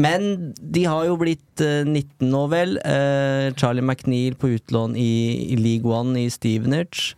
men 0.00 0.54
de 0.56 0.86
har 0.88 1.04
jo 1.04 1.18
blitt 1.20 1.60
eh, 1.60 1.84
19 1.84 2.32
nå, 2.32 2.46
vel. 2.48 2.78
Eh, 2.80 3.52
Charlie 3.60 3.84
McNeil 3.84 4.40
på 4.40 4.54
utlån 4.56 4.96
i, 4.96 5.12
i 5.52 5.60
League 5.60 5.84
One 5.84 6.16
i 6.24 6.30
Stevenage. 6.32 7.12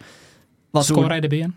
Hva 0.75 0.83
Skåra 0.83 1.19
i 1.21 1.23
debuten. 1.23 1.55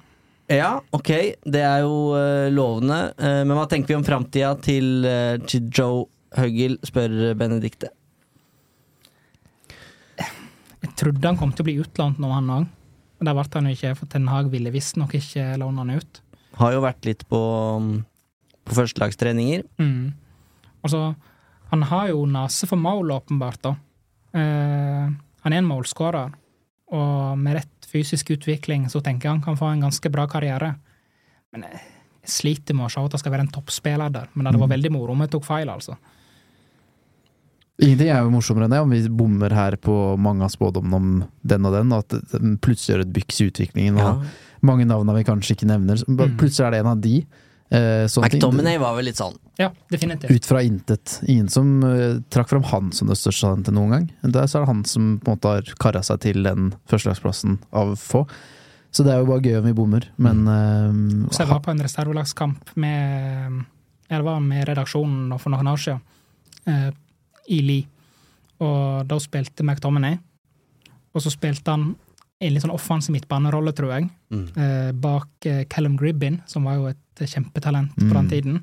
ja, 0.53 0.77
ok, 0.93 1.11
det 1.49 1.63
er 1.65 1.81
jo 1.81 2.13
uh, 2.13 2.47
lovende. 2.53 2.99
Uh, 3.17 3.41
men 3.41 3.55
hva 3.57 3.65
tenker 3.69 3.95
vi 3.95 3.97
om 3.97 4.05
framtida 4.05 4.51
til, 4.61 5.07
uh, 5.07 5.35
til 5.49 5.71
Joe 5.73 6.05
Huggill, 6.37 6.77
spør 6.85 7.33
Benedicte. 7.39 7.89
Jeg 10.17 10.93
trodde 10.99 11.25
han 11.25 11.39
kom 11.39 11.51
til 11.55 11.65
å 11.65 11.67
bli 11.67 11.79
utlånt 11.81 12.21
nå, 12.21 12.29
han 12.29 12.53
òg. 12.53 12.67
Men 13.17 13.29
der 13.29 13.33
ble 13.33 13.47
han 13.55 13.69
jo 13.71 13.73
ikke, 13.73 13.95
for 13.97 14.11
Ten 14.11 14.29
Hag 14.29 14.51
ville 14.53 14.71
visstnok 14.73 15.15
ikke 15.17 15.55
låne 15.57 15.81
han 15.81 15.97
ut. 15.97 16.21
Har 16.61 16.75
jo 16.75 16.83
vært 16.85 17.07
litt 17.09 17.25
på, 17.29 17.39
på 18.61 18.77
førstelagstreninger. 18.77 19.63
Mm. 19.81 20.13
Altså, 20.85 21.01
han 21.71 21.85
har 21.89 22.11
jo 22.11 22.27
nese 22.29 22.69
for 22.69 22.77
mål, 22.77 23.15
åpenbart, 23.17 23.63
da. 23.65 23.73
Han 24.37 25.55
er 25.55 25.57
en 25.57 25.69
målskårer, 25.69 26.35
og 26.93 27.41
med 27.41 27.57
rett 27.57 27.76
fysisk 27.87 28.33
utvikling 28.35 28.87
så 28.91 29.01
tenker 29.03 29.27
jeg 29.27 29.37
han 29.37 29.45
kan 29.45 29.59
få 29.59 29.71
en 29.71 29.87
ganske 29.87 30.11
bra 30.11 30.27
karriere. 30.29 30.73
Men 31.53 31.65
jeg 31.67 31.81
sliter 32.27 32.75
med 32.75 32.87
å 32.87 32.91
se 32.91 33.01
at 33.01 33.15
han 33.15 33.23
skal 33.23 33.33
være 33.35 33.47
en 33.47 33.55
toppspiller 33.55 34.13
der. 34.13 34.29
Men 34.35 34.51
det 34.51 34.61
var 34.61 34.71
veldig 34.73 34.93
moro 34.93 35.15
om 35.15 35.23
jeg 35.23 35.33
tok 35.35 35.47
feil, 35.47 35.71
altså. 35.71 35.97
Ingenting 37.77 38.09
er 38.09 38.23
jo 38.25 38.33
morsommere 38.33 38.65
enn 38.65 38.73
det, 38.73 38.81
om 38.81 38.93
vi 38.95 38.99
bommer 39.19 39.53
her 39.53 39.75
på 39.77 39.95
mange 40.17 40.41
av 40.47 40.49
spådommene 40.49 40.97
om 40.97 41.09
den 41.45 41.67
og 41.69 41.75
den, 41.75 41.91
og 41.93 42.05
at 42.05 42.31
det 42.31 42.55
plutselig 42.65 42.95
gjør 42.95 43.03
et 43.03 43.11
byks 43.13 43.39
i 43.39 43.49
utviklingen. 43.51 43.99
Ja. 44.01 44.15
Og 44.15 44.65
mange 44.65 44.87
navn 44.89 45.13
vi 45.13 45.27
kanskje 45.27 45.53
ikke 45.53 45.69
nevner. 45.69 46.01
Mm. 46.09 46.23
Plutselig 46.39 46.65
er 46.65 46.73
det 46.73 46.79
en 46.81 46.89
av 46.95 47.03
de. 47.03 47.19
Eh, 47.69 48.05
sånne 48.07 48.29
ting. 48.31 48.39
McDominay 48.39 48.77
var 48.79 48.93
vel 48.95 49.09
litt 49.09 49.17
sånn. 49.19 49.35
Ja, 49.59 49.71
definitivt. 49.91 50.31
Ut 50.31 50.45
fra 50.47 50.61
intet. 50.63 51.17
Ingen 51.27 51.49
som 51.51 51.81
uh, 51.83 52.19
trakk 52.31 52.47
fram 52.53 52.63
han 52.69 52.91
som 52.95 53.09
det 53.11 53.17
største 53.19 53.43
talentet 53.49 53.75
noen 53.75 53.89
gang. 53.91 54.05
Der 54.23 54.47
så 54.47 54.59
er 54.61 54.65
det 54.65 54.69
han 54.71 54.85
som 54.87 55.17
på 55.19 55.31
en 55.33 55.35
måte 55.35 55.51
har 55.57 55.73
kara 55.81 56.03
seg 56.05 56.21
til 56.23 56.43
den 56.47 56.69
førstelagsplassen 56.87 57.57
av 57.75 57.95
få. 57.99 58.23
Så 58.95 59.03
det 59.03 59.11
er 59.13 59.19
jo 59.19 59.27
bare 59.27 59.43
gøy 59.43 59.57
om 59.59 59.65
vi 59.67 59.73
bommer, 59.75 60.07
men 60.17 60.45
uh, 60.47 61.27
Så 61.35 61.43
jeg 61.43 61.51
var 61.51 61.59
på 61.65 61.73
en 61.73 61.83
reservelagskamp 61.83 62.71
med 62.79 63.59
ja, 64.07 64.21
var 64.23 64.39
med 64.39 64.63
redaksjonen 64.69 65.35
for 65.41 65.51
noen 65.51 65.67
år 65.73 65.81
siden, 65.83 65.99
uh, 66.71 66.91
i 67.51 67.59
Li. 67.67 67.81
Og 68.63 69.03
da 69.11 69.19
spilte 69.21 69.65
McTominay. 69.67 70.15
Og 71.13 71.21
så 71.25 71.29
spilte 71.33 71.73
han 71.75 71.89
en 72.39 72.53
litt 72.53 72.63
sånn 72.63 72.73
offensiv 72.73 73.11
midtbanerolle, 73.17 73.73
tror 73.75 73.91
jeg, 73.97 74.09
Mm. 74.29 74.47
eh, 74.57 74.91
bak 74.91 75.45
eh, 75.45 75.63
Callum 75.65 75.95
Gribbin, 75.97 76.41
som 76.45 76.63
var 76.67 76.75
jo 76.75 76.85
et 76.91 76.97
kjempetalent 77.25 77.95
på 77.95 78.13
den 78.13 78.25
Mm. 78.27 78.29
tiden. 78.29 78.55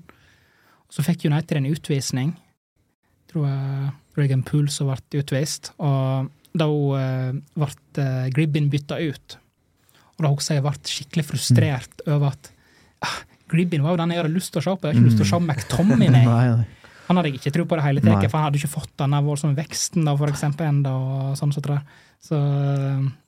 Og 0.87 0.93
så 0.95 1.03
fikk 1.03 1.25
United 1.27 1.57
en 1.57 1.67
utvisning. 1.67 2.35
Jeg 2.37 3.33
Tror 3.33 3.47
jeg 3.49 3.93
Regan 4.17 4.43
Poole 4.47 4.71
som 4.71 4.87
ble 4.87 5.23
utvist. 5.23 5.73
Og 5.79 6.31
da 6.55 6.67
eh, 6.69 7.33
ble 7.57 7.69
eh, 7.99 8.31
Gribbin 8.31 8.71
bytta 8.71 9.01
ut. 9.03 9.37
Og 10.17 10.23
da 10.23 10.29
husker 10.31 10.55
jeg 10.55 10.63
ble 10.63 10.73
skikkelig 10.87 11.25
frustrert 11.27 12.05
over 12.07 12.29
at 12.31 12.53
ah, 13.03 13.17
Gribbin 13.51 13.83
var 13.83 13.91
jo 13.97 13.97
den 13.97 14.11
jeg 14.15 14.23
hadde 14.23 14.35
lyst 14.35 14.53
til 14.53 14.61
å 14.61 14.65
se 14.65 14.77
på. 14.77 14.87
Jeg 14.87 14.95
hadde 14.95 15.03
ikke 15.03 15.11
lyst 15.11 15.19
til 15.19 15.27
å 15.27 15.33
se 15.33 15.41
McTominay. 15.43 16.25
Nei, 16.31 16.47
nei. 16.55 16.67
Han 17.09 17.17
hadde 17.19 17.29
jeg 17.33 17.41
ikke 17.41 17.53
tro 17.53 17.65
på 17.69 17.77
det 17.77 17.83
hele 17.85 18.01
tatt, 18.01 18.31
for 18.31 18.39
han 18.39 18.47
hadde 18.47 18.57
ikke 18.63 18.71
fått 18.81 18.95
den 18.97 19.11
der 19.13 19.25
voldsomme 19.27 19.57
veksten, 19.59 20.07
da, 20.07 20.15
for 20.17 20.31
eksempel, 20.33 20.65
enda, 20.71 20.95
og 20.97 21.35
sånn 21.37 21.51
sånn. 21.53 21.67
det. 21.69 21.81
Så 22.25 22.39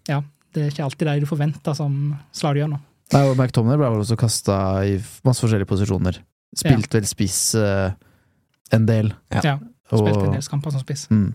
ja, 0.09 0.23
det 0.55 0.63
er 0.63 0.71
ikke 0.71 0.87
alltid 0.87 1.09
de 1.11 1.21
du 1.21 1.27
forventer 1.29 1.75
som 1.77 1.99
slår 2.33 2.63
gjennom. 2.63 2.81
Nei, 3.15 3.23
og 3.23 3.37
McTominay 3.39 3.79
ble 3.79 3.93
vel 3.95 4.03
også 4.03 4.17
kasta 4.19 4.57
i 4.89 4.97
masse 5.27 5.45
forskjellige 5.45 5.69
posisjoner. 5.71 6.19
Spilt 6.57 6.95
vel 6.97 7.07
spiss 7.07 7.41
uh, 7.59 7.91
en 8.75 8.87
del. 8.89 9.13
Ja. 9.35 9.43
Ja, 9.53 9.59
Spilte 9.93 10.25
en 10.27 10.33
del 10.35 10.49
kamper 10.51 10.73
som 10.75 10.83
spiss. 10.83 11.05
mm, 11.13 11.29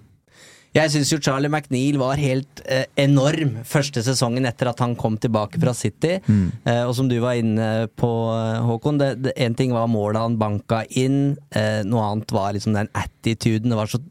Jeg 0.75 0.91
syns 0.91 1.11
jo 1.14 1.19
Charlie 1.24 1.48
McNeil 1.51 1.98
var 2.00 2.19
helt 2.19 2.61
eh, 2.66 2.85
enorm 3.00 3.58
første 3.67 4.03
sesongen 4.03 4.48
etter 4.48 4.69
at 4.72 4.80
han 4.83 4.95
kom 5.00 5.16
tilbake 5.19 5.59
fra 5.59 5.74
City. 5.75 6.17
mm. 6.27 6.45
Eh, 6.66 6.82
og 6.88 6.93
som 6.95 7.08
du 7.11 7.17
var 7.24 7.40
inne 7.40 7.88
på, 8.00 8.09
eh, 8.35 8.59
Håkon, 8.67 9.00
en 9.35 9.56
ting 9.56 9.72
var 9.75 9.88
målet 9.91 10.19
han 10.24 10.35
banka 10.40 10.82
inn, 11.00 11.38
eh, 11.56 11.83
noe 11.88 12.03
annet 12.09 12.32
var 12.35 12.51
liksom 12.56 12.75
den 12.75 12.91
attituden. 12.95 13.69
Det 13.72 13.80
var 13.80 13.88
så 13.91 14.01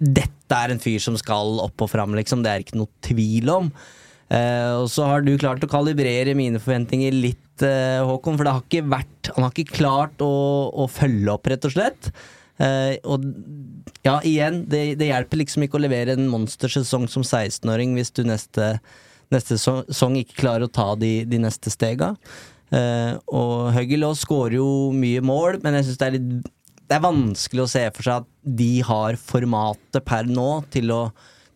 Dette 0.00 0.56
er 0.56 0.72
en 0.72 0.80
fyr 0.80 0.98
som 1.04 1.16
skal 1.20 1.58
opp 1.60 1.82
og 1.84 1.90
fram, 1.92 2.14
liksom. 2.16 2.40
Det 2.42 2.48
er 2.50 2.62
ikke 2.64 2.78
noe 2.80 2.88
tvil 3.04 3.50
om. 3.52 3.66
Eh, 4.30 4.72
og 4.78 4.86
så 4.92 5.08
har 5.10 5.24
du 5.26 5.32
klart 5.40 5.64
å 5.66 5.70
kalibrere 5.70 6.36
mine 6.38 6.60
forventninger 6.62 7.14
litt, 7.16 7.64
eh, 7.66 7.98
Håkon, 8.06 8.36
for 8.38 8.46
det 8.46 8.52
har 8.54 8.62
ikke 8.62 8.86
vært 8.86 9.30
Han 9.34 9.44
har 9.44 9.50
ikke 9.50 9.78
klart 9.80 10.22
å, 10.22 10.34
å 10.70 10.86
følge 10.90 11.32
opp, 11.34 11.50
rett 11.50 11.66
og 11.66 11.74
slett. 11.74 12.12
Uh, 12.60 12.92
og 13.08 13.24
ja, 14.04 14.18
igjen, 14.26 14.64
det, 14.68 14.98
det 15.00 15.08
hjelper 15.08 15.40
liksom 15.40 15.64
ikke 15.64 15.78
å 15.78 15.80
levere 15.80 16.12
en 16.12 16.26
monstersesong 16.28 17.06
som 17.08 17.24
16-åring 17.24 17.94
hvis 17.96 18.12
du 18.12 18.20
neste, 18.28 18.74
neste 19.32 19.56
sesong 19.56 20.18
ikke 20.20 20.42
klarer 20.42 20.66
å 20.66 20.72
ta 20.72 20.90
de, 21.00 21.22
de 21.30 21.40
neste 21.40 21.72
stega. 21.72 22.10
Uh, 22.68 23.16
og 23.32 23.70
Høggelås 23.78 24.26
skårer 24.26 24.58
jo 24.58 24.68
mye 24.92 25.22
mål, 25.24 25.62
men 25.64 25.78
jeg 25.78 25.88
syns 25.88 26.02
det 26.02 26.20
Det 26.90 26.98
er 26.98 27.06
vanskelig 27.06 27.64
å 27.64 27.70
se 27.70 27.86
for 27.96 28.06
seg 28.06 28.26
at 28.26 28.28
de 28.60 28.72
har 28.86 29.16
formatet 29.16 30.04
per 30.04 30.28
nå 30.28 30.50
til 30.74 30.92
å, 30.92 31.02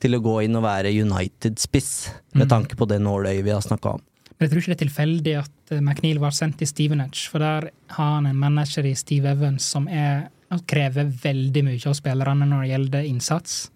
til 0.04 0.18
å 0.18 0.22
gå 0.24 0.34
inn 0.44 0.56
og 0.60 0.66
være 0.66 0.92
United-spiss, 0.92 1.92
med 2.36 2.46
Mm. 2.46 2.52
tanke 2.52 2.76
på 2.76 2.86
det 2.90 3.00
nåløyet 3.00 3.44
vi 3.46 3.50
har 3.54 3.64
snakka 3.64 3.94
om. 3.96 4.02
Men 4.34 4.48
jeg 4.48 4.50
tror 4.50 4.60
ikke 4.62 4.72
det 4.74 4.80
er 4.80 4.86
tilfeldig 4.86 5.34
at 5.40 5.72
eh, 5.72 5.80
McNeil 5.80 6.18
var 6.20 6.34
sendt 6.36 6.58
til 6.60 6.66
Stevenage, 6.68 7.28
for 7.30 7.38
der 7.40 7.70
har 7.96 8.14
han 8.18 8.26
en 8.26 8.36
manager 8.36 8.84
i 8.84 8.94
Steve 8.98 9.30
Evans 9.30 9.64
som 9.64 9.86
er, 9.88 10.28
krever 10.68 11.08
veldig 11.22 11.62
mye 11.66 11.86
av 11.90 11.94
spillerne 11.98 12.46
når 12.46 12.60
det 12.62 12.70
gjelder 12.74 13.06
innsats. 13.08 13.70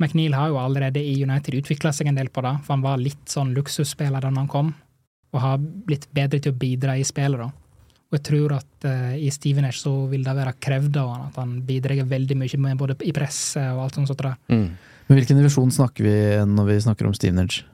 McNeil 0.00 0.34
har 0.34 0.48
jo 0.48 0.58
allerede 0.60 1.00
i 1.02 1.22
United 1.22 1.54
utvikla 1.60 1.92
seg 1.92 2.08
en 2.08 2.14
del 2.18 2.28
på 2.32 2.42
det, 2.44 2.54
for 2.64 2.74
han 2.76 2.84
var 2.84 3.00
litt 3.02 3.26
sånn 3.28 3.50
luksusspiller 3.56 4.20
da 4.24 4.30
han 4.32 4.48
kom, 4.48 4.70
og 5.32 5.40
har 5.44 5.58
blitt 5.60 6.06
bedre 6.16 6.40
til 6.40 6.52
å 6.54 6.58
bidra 6.60 6.94
i 6.98 7.04
spillet. 7.04 7.38
da. 7.42 7.50
Og 8.10 8.16
jeg 8.18 8.24
tror 8.26 8.54
at 8.56 8.86
uh, 8.88 9.12
i 9.14 9.28
Stevenage 9.30 9.78
så 9.78 9.92
vil 10.10 10.24
det 10.26 10.32
være 10.34 10.54
krevd 10.58 10.96
av 10.98 11.10
han, 11.12 11.26
at 11.28 11.36
han 11.38 11.52
bidrar 11.68 12.00
veldig 12.10 12.36
mye 12.40 12.58
med 12.58 12.78
både 12.80 12.96
i 13.06 13.12
presset 13.14 13.68
og 13.74 13.84
alt 13.84 13.94
sånt. 14.00 14.08
sånt 14.10 14.24
der. 14.24 14.36
Men 15.10 15.18
hvilken 15.18 15.40
divisjon 15.40 15.72
snakker 15.74 16.06
vi 16.06 16.14
når 16.46 16.68
vi 16.70 16.76
snakker 16.86 17.08
om 17.08 17.14
Stevenage? 17.18 17.64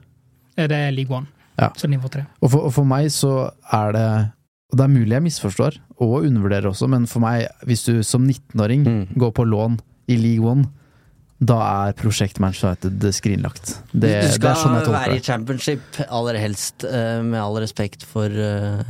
Eh, 0.57 0.67
Det 0.67 0.77
er 0.89 0.91
League 0.97 1.13
One, 1.15 1.27
Ja. 1.61 1.69
så 1.77 1.87
nivå 1.89 2.09
tre. 2.11 2.25
Og 2.43 2.55
og 2.55 2.73
for 2.73 2.85
meg 2.89 3.11
så 3.13 3.51
er 3.73 3.93
det 3.93 4.33
Og 4.73 4.79
det 4.79 4.85
er 4.85 4.89
mulig 4.89 5.13
jeg 5.15 5.23
misforstår, 5.23 5.77
og 6.01 6.25
undervurderer 6.27 6.67
også, 6.67 6.89
men 6.91 7.07
for 7.07 7.21
meg, 7.21 7.47
hvis 7.65 7.85
du 7.87 8.03
som 8.03 8.27
19-åring 8.27 8.83
Mm. 8.85 9.07
går 9.17 9.31
på 9.33 9.45
lån 9.47 9.79
i 10.09 10.17
League 10.17 10.45
One, 10.45 10.65
da 11.41 11.87
er 11.89 11.93
prosjekt 11.93 12.41
Manchester 12.41 12.75
United 12.91 13.13
skrinlagt. 13.15 13.79
Det, 13.93 14.01
du 14.01 14.07
det 14.27 14.33
skal 14.33 14.51
er 14.51 14.55
sånn 14.57 14.75
jeg 14.83 14.91
være 14.91 15.15
i 15.17 15.21
championship, 15.21 15.81
aller 16.11 16.35
helst, 16.37 16.83
eh, 16.85 17.23
med 17.23 17.39
all 17.41 17.55
respekt 17.63 18.03
for 18.03 18.27
eh, 18.27 18.83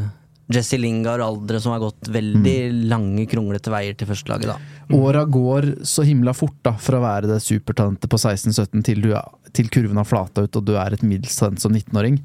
Jesse 0.53 0.79
Lingard 0.79 1.21
og 1.25 1.41
andre 1.41 1.59
som 1.61 1.73
har 1.75 1.81
gått 1.83 2.07
veldig 2.15 2.57
Mm. 2.71 2.89
lange, 2.89 3.27
kronglete 3.27 3.71
veier 3.73 3.97
til 3.99 4.07
førstelaget, 4.07 4.47
da. 4.47 4.59
Åra 4.95 5.25
går 5.27 5.83
så 5.83 6.05
himla 6.07 6.33
fort 6.35 6.55
da, 6.63 6.73
fra 6.79 6.99
å 7.01 7.03
være 7.03 7.27
det 7.33 7.41
supertalentet 7.43 8.09
på 8.09 8.17
16-17 8.17 8.85
til, 8.85 9.03
til 9.53 9.69
kurven 9.69 9.97
har 9.97 10.07
flata 10.07 10.45
ut 10.47 10.57
og 10.57 10.65
du 10.65 10.77
er 10.77 10.93
et 10.95 11.03
middels 11.03 11.35
talent 11.37 11.59
som 11.61 11.73
19-åring. 11.73 12.21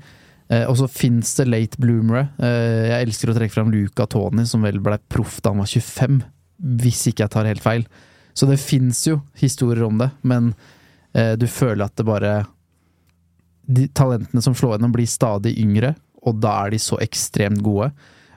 Eh, 0.51 0.65
og 0.69 0.75
så 0.77 0.87
fins 0.91 1.33
det 1.39 1.47
late 1.47 1.77
bloomere. 1.81 2.27
Eh, 2.37 2.91
jeg 2.91 3.07
elsker 3.07 3.31
å 3.31 3.37
trekke 3.37 3.53
fram 3.55 3.71
Luca 3.71 4.05
Tony, 4.05 4.45
som 4.45 4.61
vel 4.61 4.77
ble 4.83 4.99
proff 5.09 5.39
da 5.41 5.49
han 5.49 5.63
var 5.63 5.65
25, 5.71 6.21
hvis 6.77 7.07
ikke 7.09 7.23
jeg 7.25 7.31
tar 7.31 7.45
helt 7.49 7.63
feil. 7.63 7.85
Så 8.35 8.45
det 8.47 8.59
fins 8.59 9.07
jo 9.07 9.21
historier 9.39 9.83
om 9.87 9.97
det, 9.97 10.11
men 10.23 10.53
eh, 11.15 11.33
du 11.35 11.47
føler 11.47 11.85
at 11.85 11.95
det 11.95 12.05
bare 12.05 12.45
De 13.71 13.87
talentene 13.87 14.41
som 14.43 14.53
slår 14.57 14.75
gjennom, 14.77 14.91
blir 14.91 15.07
stadig 15.07 15.53
yngre, 15.61 15.95
og 16.21 16.41
da 16.41 16.65
er 16.65 16.69
de 16.75 16.79
så 16.79 16.97
ekstremt 17.01 17.61
gode. 17.65 17.91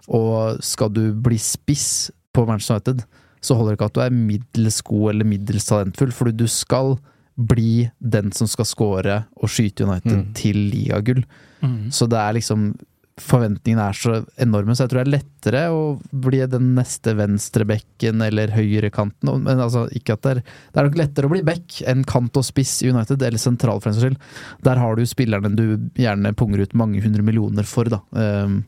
Og 0.08 0.58
skal 0.64 0.88
du 0.92 1.12
bli 1.24 1.36
spiss 1.40 2.10
på 2.34 2.46
Manchester 2.48 2.74
United, 2.80 3.04
så 3.44 3.54
holder 3.54 3.72
det 3.74 3.78
ikke 3.78 3.90
at 3.90 3.94
du 3.94 4.00
er 4.00 4.10
middels 4.16 4.82
god 4.82 5.10
eller 5.12 5.24
middels 5.28 5.66
talentfull, 5.68 6.12
fordi 6.12 6.32
du 6.36 6.46
skal 6.48 6.96
bli 7.36 7.90
den 8.00 8.30
som 8.32 8.46
skal 8.46 8.64
score 8.68 9.24
og 9.36 9.48
skyte 9.50 9.84
United 9.84 10.16
Mm. 10.16 10.34
til 10.34 10.56
ligagull. 10.70 11.24
Mm. 11.62 11.90
Så 11.90 12.06
det 12.08 12.18
er 12.18 12.32
liksom 12.32 12.74
Forventningene 13.22 13.84
er 13.92 13.94
så 13.94 14.16
enorme, 14.42 14.74
så 14.74 14.84
jeg 14.84 14.90
tror 14.90 15.00
det 15.00 15.04
er 15.04 15.12
lettere 15.12 15.60
å 15.70 15.82
bli 16.24 16.40
den 16.50 16.72
neste 16.74 17.12
venstrebekken 17.14 18.24
eller 18.26 18.50
høyrekanten. 18.56 19.30
Men 19.44 19.62
altså, 19.62 19.84
ikke 19.94 20.16
at 20.16 20.24
det 20.24 20.32
er 20.32 20.40
Det 20.44 20.80
er 20.80 20.88
nok 20.88 20.98
lettere 20.98 21.30
å 21.30 21.34
bli 21.34 21.44
back 21.46 21.78
enn 21.86 22.02
kant 22.10 22.40
og 22.40 22.46
spiss 22.46 22.80
i 22.82 22.90
United, 22.90 23.22
eller 23.22 23.38
sentral 23.38 23.78
for 23.78 23.92
den 23.92 24.00
saks 24.00 24.08
skyld. 24.08 24.18
Der 24.66 24.82
har 24.82 24.98
du 24.98 25.04
spillerne 25.06 25.54
du 25.54 25.66
gjerne 25.94 26.34
punger 26.34 26.64
ut 26.64 26.74
mange 26.74 27.04
hundre 27.04 27.22
millioner 27.22 27.68
for, 27.68 27.86
da. 27.92 28.02
Um, 28.10 28.64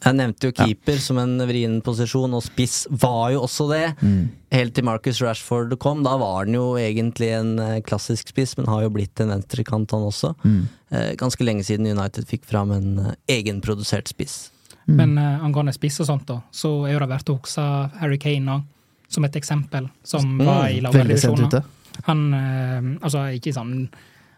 Jeg 0.00 0.16
nevnte 0.16 0.48
jo 0.48 0.54
keeper 0.56 1.00
som 1.02 1.18
en 1.20 1.34
vrien 1.44 1.74
posisjon, 1.84 2.32
og 2.36 2.44
spiss 2.46 2.86
var 2.90 3.34
jo 3.34 3.42
også 3.44 3.66
det. 3.72 3.86
mm. 4.00 4.20
Helt 4.50 4.74
til 4.74 4.86
Marcus 4.88 5.20
Rashford 5.22 5.76
kom. 5.78 6.00
Da 6.02 6.16
var 6.18 6.40
han 6.44 6.56
jo 6.56 6.72
egentlig 6.80 7.28
en 7.36 7.52
eh, 7.62 7.82
klassisk 7.86 8.32
spiss, 8.32 8.56
men 8.58 8.66
har 8.66 8.82
jo 8.82 8.90
blitt 8.96 9.20
en 9.22 9.30
venstrekant, 9.30 9.92
han 9.94 10.06
også. 10.08 10.32
Mm. 10.42 10.62
Eh, 10.90 11.10
ganske 11.20 11.44
lenge 11.44 11.62
siden 11.68 11.86
United 11.86 12.26
fikk 12.26 12.48
fram 12.48 12.72
en 12.74 12.88
eh, 12.98 13.12
egenprodusert 13.36 14.10
spiss. 14.10 14.48
Mm. 14.88 14.96
Men 14.96 15.18
uh, 15.20 15.44
angående 15.44 15.74
spiss 15.76 16.00
og 16.02 16.08
sånt, 16.08 16.24
da, 16.26 16.40
så 16.50 16.72
er 16.88 16.98
det 16.98 17.10
verdt 17.12 17.30
å 17.30 17.36
huske 17.36 17.66
Harry 18.00 18.18
Kane 18.18 18.56
òg, 18.56 18.64
som 19.10 19.26
et 19.26 19.36
eksempel, 19.38 19.86
som 20.06 20.24
Mm, 20.24 20.46
var 20.46 20.64
i 20.70 20.80
lavere 20.82 21.12
divisjoner. 21.12 21.68
Han 22.06 22.24
uh, 22.32 22.88
altså 23.04 23.26
ikke 23.36 23.52
sånn 23.52 23.74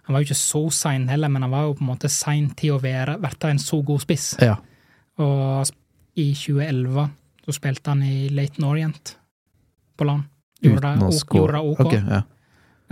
Han 0.02 0.16
var 0.16 0.23
jo 0.23 0.32
ikke 0.32 0.41
så 0.41 0.62
sein 0.74 1.05
heller, 1.08 1.31
men 1.31 1.44
han 1.47 1.52
var 1.52 1.68
jo 1.68 1.76
på 1.78 1.84
en 1.84 1.91
måte 1.92 2.08
sein 2.10 2.49
til 2.58 2.74
å 2.74 2.81
være, 2.82 3.20
være 3.23 3.52
en 3.52 3.60
så 3.62 3.78
god 3.86 4.02
spiss. 4.02 4.32
Ja. 4.42 4.57
Og 5.18 5.73
i 6.16 6.31
2011 6.36 7.08
så 7.42 7.55
spilte 7.57 7.91
han 7.92 8.02
i 8.07 8.28
Laton 8.32 8.68
Orient 8.68 9.16
på 9.99 10.07
land. 10.07 10.28
Gjorde 10.62 10.94
det, 10.94 11.58
ok. 11.58 11.81
okay 11.82 12.00
ja. 12.07 12.23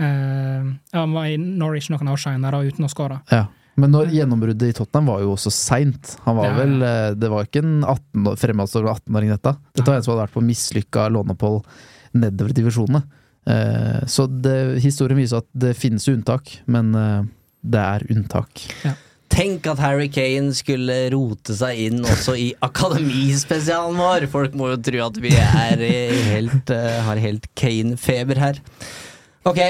Uh, 0.01 0.73
ja, 0.91 0.99
han 0.99 1.13
var 1.13 1.29
i 1.29 1.37
Norwich 1.37 1.87
noen 1.93 2.09
år 2.11 2.19
seinere 2.19 2.59
uten 2.67 2.87
å 2.87 2.89
skåre. 2.91 3.21
Ja. 3.31 3.45
Men 3.79 3.93
når 3.93 4.11
gjennombruddet 4.11 4.73
i 4.73 4.75
Tottenham 4.75 5.07
var 5.13 5.21
jo 5.23 5.35
også 5.35 5.51
seint. 5.53 6.15
Han 6.25 6.35
var 6.37 6.49
Ja, 6.49 6.51
ja. 6.51 6.57
vel 6.59 6.83
eh, 6.83 7.13
Det 7.15 7.29
var 7.31 7.45
ikke 7.47 7.61
en 7.63 7.77
18 7.85 8.27
år- 8.27 8.35
fremadstormende 8.41 8.95
18-åring, 8.99 9.31
dette. 9.31 9.53
Dette 9.77 9.87
var 9.87 9.95
en 9.95 10.03
som 10.03 10.11
hadde 10.13 10.25
vært 10.25 10.35
på 10.35 10.43
mislykka 10.43 11.05
låneopphold 11.15 11.61
nedover 12.19 12.51
i 12.51 12.57
divisjonene. 12.59 13.01
Uh, 13.47 14.01
Så 14.11 14.27
det, 14.27 14.57
historien 14.83 15.17
viser 15.17 15.39
at 15.39 15.47
det 15.53 15.71
finnes 15.79 16.03
unntak, 16.11 16.51
men 16.67 16.91
uh, 16.93 17.23
det 17.63 17.79
er 17.79 18.05
unntak. 18.11 18.65
Tenk 19.31 19.65
at 19.71 19.79
Harry 19.79 20.09
Kane 20.11 20.51
skulle 20.55 20.95
rote 21.13 21.55
seg 21.55 21.79
inn 21.87 22.01
også 22.03 22.35
i 22.37 22.49
akademispesialen 22.65 23.95
vår! 23.97 24.25
Folk 24.31 24.57
må 24.59 24.73
jo 24.73 24.79
tro 24.83 24.99
at 25.07 25.19
vi 25.23 25.31
helt, 25.31 26.73
eh, 26.75 26.97
har 27.07 27.21
helt 27.23 27.47
Kane-feber 27.57 28.41
her. 28.41 28.59
Ok. 29.47 29.61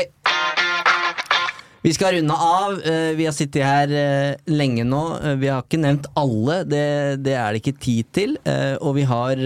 Vi 1.81 1.93
skal 1.98 2.17
runde 2.17 2.33
av. 2.35 2.75
Eh, 2.85 3.14
Vi 3.17 3.25
har 3.25 3.33
sittet 3.38 3.64
her 3.65 3.93
eh, 3.93 4.35
lenge 4.49 4.83
nå. 4.85 5.03
Vi 5.41 5.49
har 5.49 5.61
ikke 5.64 5.80
nevnt 5.81 6.09
alle, 6.19 6.59
det, 6.65 6.83
det 7.25 7.38
er 7.38 7.53
det 7.56 7.61
ikke 7.61 7.77
tid 7.85 8.11
til. 8.17 8.35
Og 8.81 8.98
vi 8.98 9.06
har 9.09 9.38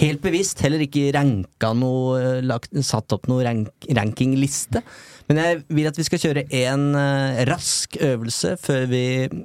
helt 0.00 0.24
bevisst 0.24 0.60
heller 0.64 0.82
ikke 0.88 1.12
ranka 1.16 1.72
noe, 1.76 2.40
lagt, 2.44 2.72
satt 2.84 3.12
opp 3.16 3.28
noen 3.30 3.44
rank, 3.46 3.88
rankingliste. 3.96 4.82
Men 5.30 5.38
jeg 5.38 5.60
vil 5.70 5.86
at 5.86 5.98
vi 5.98 6.08
skal 6.08 6.22
kjøre 6.24 6.42
en 6.64 6.88
eh, 6.98 7.44
rask 7.46 7.94
øvelse 8.02 8.56
før 8.58 8.88
vi, 8.90 9.04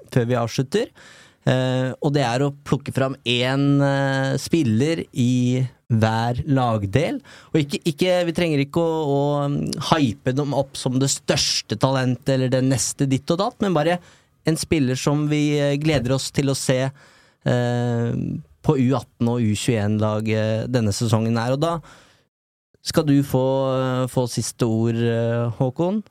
før 0.09 0.25
vi 0.31 0.39
avslutter. 0.41 0.89
Uh, 1.45 1.93
og 2.01 2.09
det 2.15 2.23
er 2.25 2.41
å 2.41 2.55
plukke 2.65 2.89
fram 2.89 3.13
én 3.29 3.75
uh, 3.77 4.33
spiller 4.41 5.03
i 5.13 5.61
hver 5.93 6.39
lagdel. 6.49 7.19
Og 7.51 7.59
ikke, 7.61 7.79
ikke, 7.85 8.15
vi 8.25 8.33
trenger 8.33 8.63
ikke 8.63 8.81
å, 8.81 8.95
å 9.05 9.19
um, 9.45 9.59
hype 9.91 10.33
dem 10.33 10.55
opp 10.57 10.73
som 10.79 10.97
det 10.97 11.11
største 11.13 11.77
talentet 11.77 12.33
eller 12.33 12.49
det 12.49 12.63
neste 12.65 13.05
ditt 13.09 13.29
og 13.29 13.43
datt, 13.43 13.59
men 13.61 13.77
bare 13.77 13.99
en 14.49 14.57
spiller 14.57 14.97
som 14.97 15.27
vi 15.29 15.59
eh, 15.61 15.75
gleder 15.81 16.15
oss 16.17 16.31
til 16.33 16.49
å 16.49 16.57
se 16.57 16.79
uh, 16.89 18.09
på 18.65 18.77
U18 18.81 19.29
og 19.29 19.45
U21-laget 19.45 20.73
denne 20.73 20.93
sesongen 20.97 21.37
her. 21.37 21.53
Og 21.53 21.61
da 21.61 21.77
skal 22.85 23.07
du 23.07 23.15
få, 23.25 23.45
få 24.11 24.27
siste 24.29 24.67
ord, 24.69 24.99
eh, 24.99 25.49
Håkon. 25.57 26.03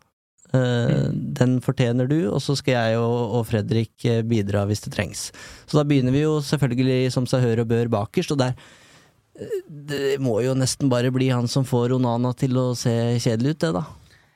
Eh, 0.55 1.11
Den 1.15 1.59
fortjener 1.65 2.09
du, 2.11 2.29
og 2.31 2.41
så 2.43 2.57
skal 2.59 2.77
jeg 2.77 3.01
og, 3.01 3.39
og 3.39 3.45
Fredrik 3.49 4.07
eh, 4.07 4.23
bidra 4.27 4.65
hvis 4.69 4.85
det 4.85 4.95
trengs. 4.95 5.29
Så 5.67 5.79
da 5.79 5.85
begynner 5.87 6.15
vi 6.15 6.25
jo 6.25 6.39
selvfølgelig 6.45 7.13
som 7.15 7.27
seg 7.31 7.43
hør 7.47 7.65
og 7.65 7.71
bør 7.73 7.91
bakerst, 7.97 8.35
og 8.35 8.43
der 8.43 8.55
eh, 9.39 9.61
Det 9.67 10.17
må 10.23 10.41
jo 10.45 10.55
nesten 10.59 10.91
bare 10.93 11.13
bli 11.15 11.31
han 11.35 11.49
som 11.51 11.67
får 11.67 11.97
Onana 11.97 12.35
til 12.39 12.57
å 12.61 12.73
se 12.79 12.93
kjedelig 13.23 13.57
ut, 13.57 13.61
det, 13.65 13.73
da. 13.79 13.85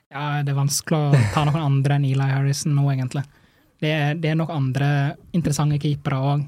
Ja, 0.08 0.26
det 0.42 0.54
er 0.54 0.62
vanskelig 0.62 0.98
å 0.98 1.24
ta 1.34 1.44
noen 1.44 1.60
andre 1.66 1.98
enn 1.98 2.06
Eli 2.08 2.30
Harrison 2.32 2.72
nå, 2.74 2.86
egentlig. 2.94 3.26
Det 3.78 3.90
er, 3.94 4.14
det 4.18 4.32
er 4.32 4.38
nok 4.40 4.50
andre 4.50 4.88
interessante 5.36 5.78
keepere 5.78 6.18
òg, 6.32 6.46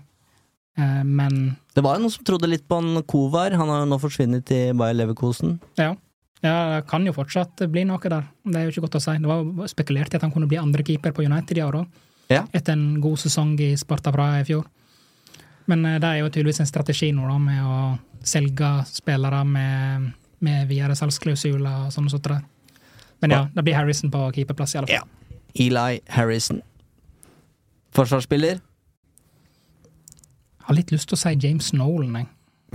men 0.78 1.56
Det 1.74 1.82
var 1.84 1.96
jo 1.96 2.04
noen 2.04 2.12
som 2.14 2.24
trodde 2.24 2.48
litt 2.48 2.62
på 2.68 2.78
han 2.80 3.02
Kovar. 3.04 3.52
Han 3.52 3.68
har 3.68 3.80
jo 3.82 3.88
nå 3.90 3.98
forsvunnet 4.00 4.44
til 4.48 4.74
Bayer 4.78 4.94
Leverkosen. 4.94 5.58
ja. 5.78 5.94
Ja, 6.42 6.52
det 6.80 6.86
kan 6.88 7.04
jo 7.04 7.12
fortsatt 7.12 7.58
bli 7.68 7.82
noe 7.84 7.98
der. 8.00 8.22
Det 8.48 8.56
er 8.56 8.62
jo 8.64 8.70
ikke 8.72 8.86
godt 8.86 8.94
å 8.96 9.00
si. 9.04 9.12
Det 9.20 9.28
var 9.28 9.68
spekulert 9.68 10.14
i 10.14 10.16
at 10.16 10.22
han 10.24 10.30
kunne 10.32 10.46
bli 10.48 10.56
andre 10.56 10.80
keeper 10.82 11.12
på 11.12 11.22
United 11.26 11.58
i 11.58 11.60
år 11.60 11.74
òg, 11.82 11.86
Ja. 12.30 12.46
etter 12.54 12.72
en 12.72 12.98
god 13.02 13.18
sesong 13.18 13.60
i 13.60 13.74
Sparta 13.76 14.08
Praha 14.10 14.38
i 14.40 14.44
fjor. 14.48 14.64
Men 15.66 15.84
eh, 15.84 15.98
det 16.00 16.08
er 16.08 16.16
jo 16.22 16.30
tydeligvis 16.30 16.60
en 16.60 16.66
strategi 16.70 17.10
nå, 17.12 17.28
da, 17.28 17.36
med 17.36 17.60
å 17.62 17.98
selge 18.24 18.70
spillere 18.88 19.44
med, 19.44 20.12
med 20.40 20.66
videre 20.70 20.96
salgsklausuler 20.96 21.84
og 21.86 21.92
sånn 21.92 22.08
og 22.08 22.10
sånt. 22.16 22.42
Men 23.20 23.30
ja, 23.36 23.42
det 23.54 23.62
blir 23.66 23.74
Harrison 23.76 24.10
på 24.10 24.32
keeperplass, 24.32 24.74
i 24.74 24.78
alle 24.78 24.86
fall. 24.88 25.08
Eli 25.54 26.00
Harrison. 26.08 26.62
Forsvarsspiller. 27.92 28.60
Har 30.70 30.78
litt 30.78 30.92
lyst 30.94 31.10
til 31.10 31.18
å 31.18 31.20
si 31.20 31.32
James 31.42 31.72
Nolan, 31.74 32.14
jeg. 32.20 32.28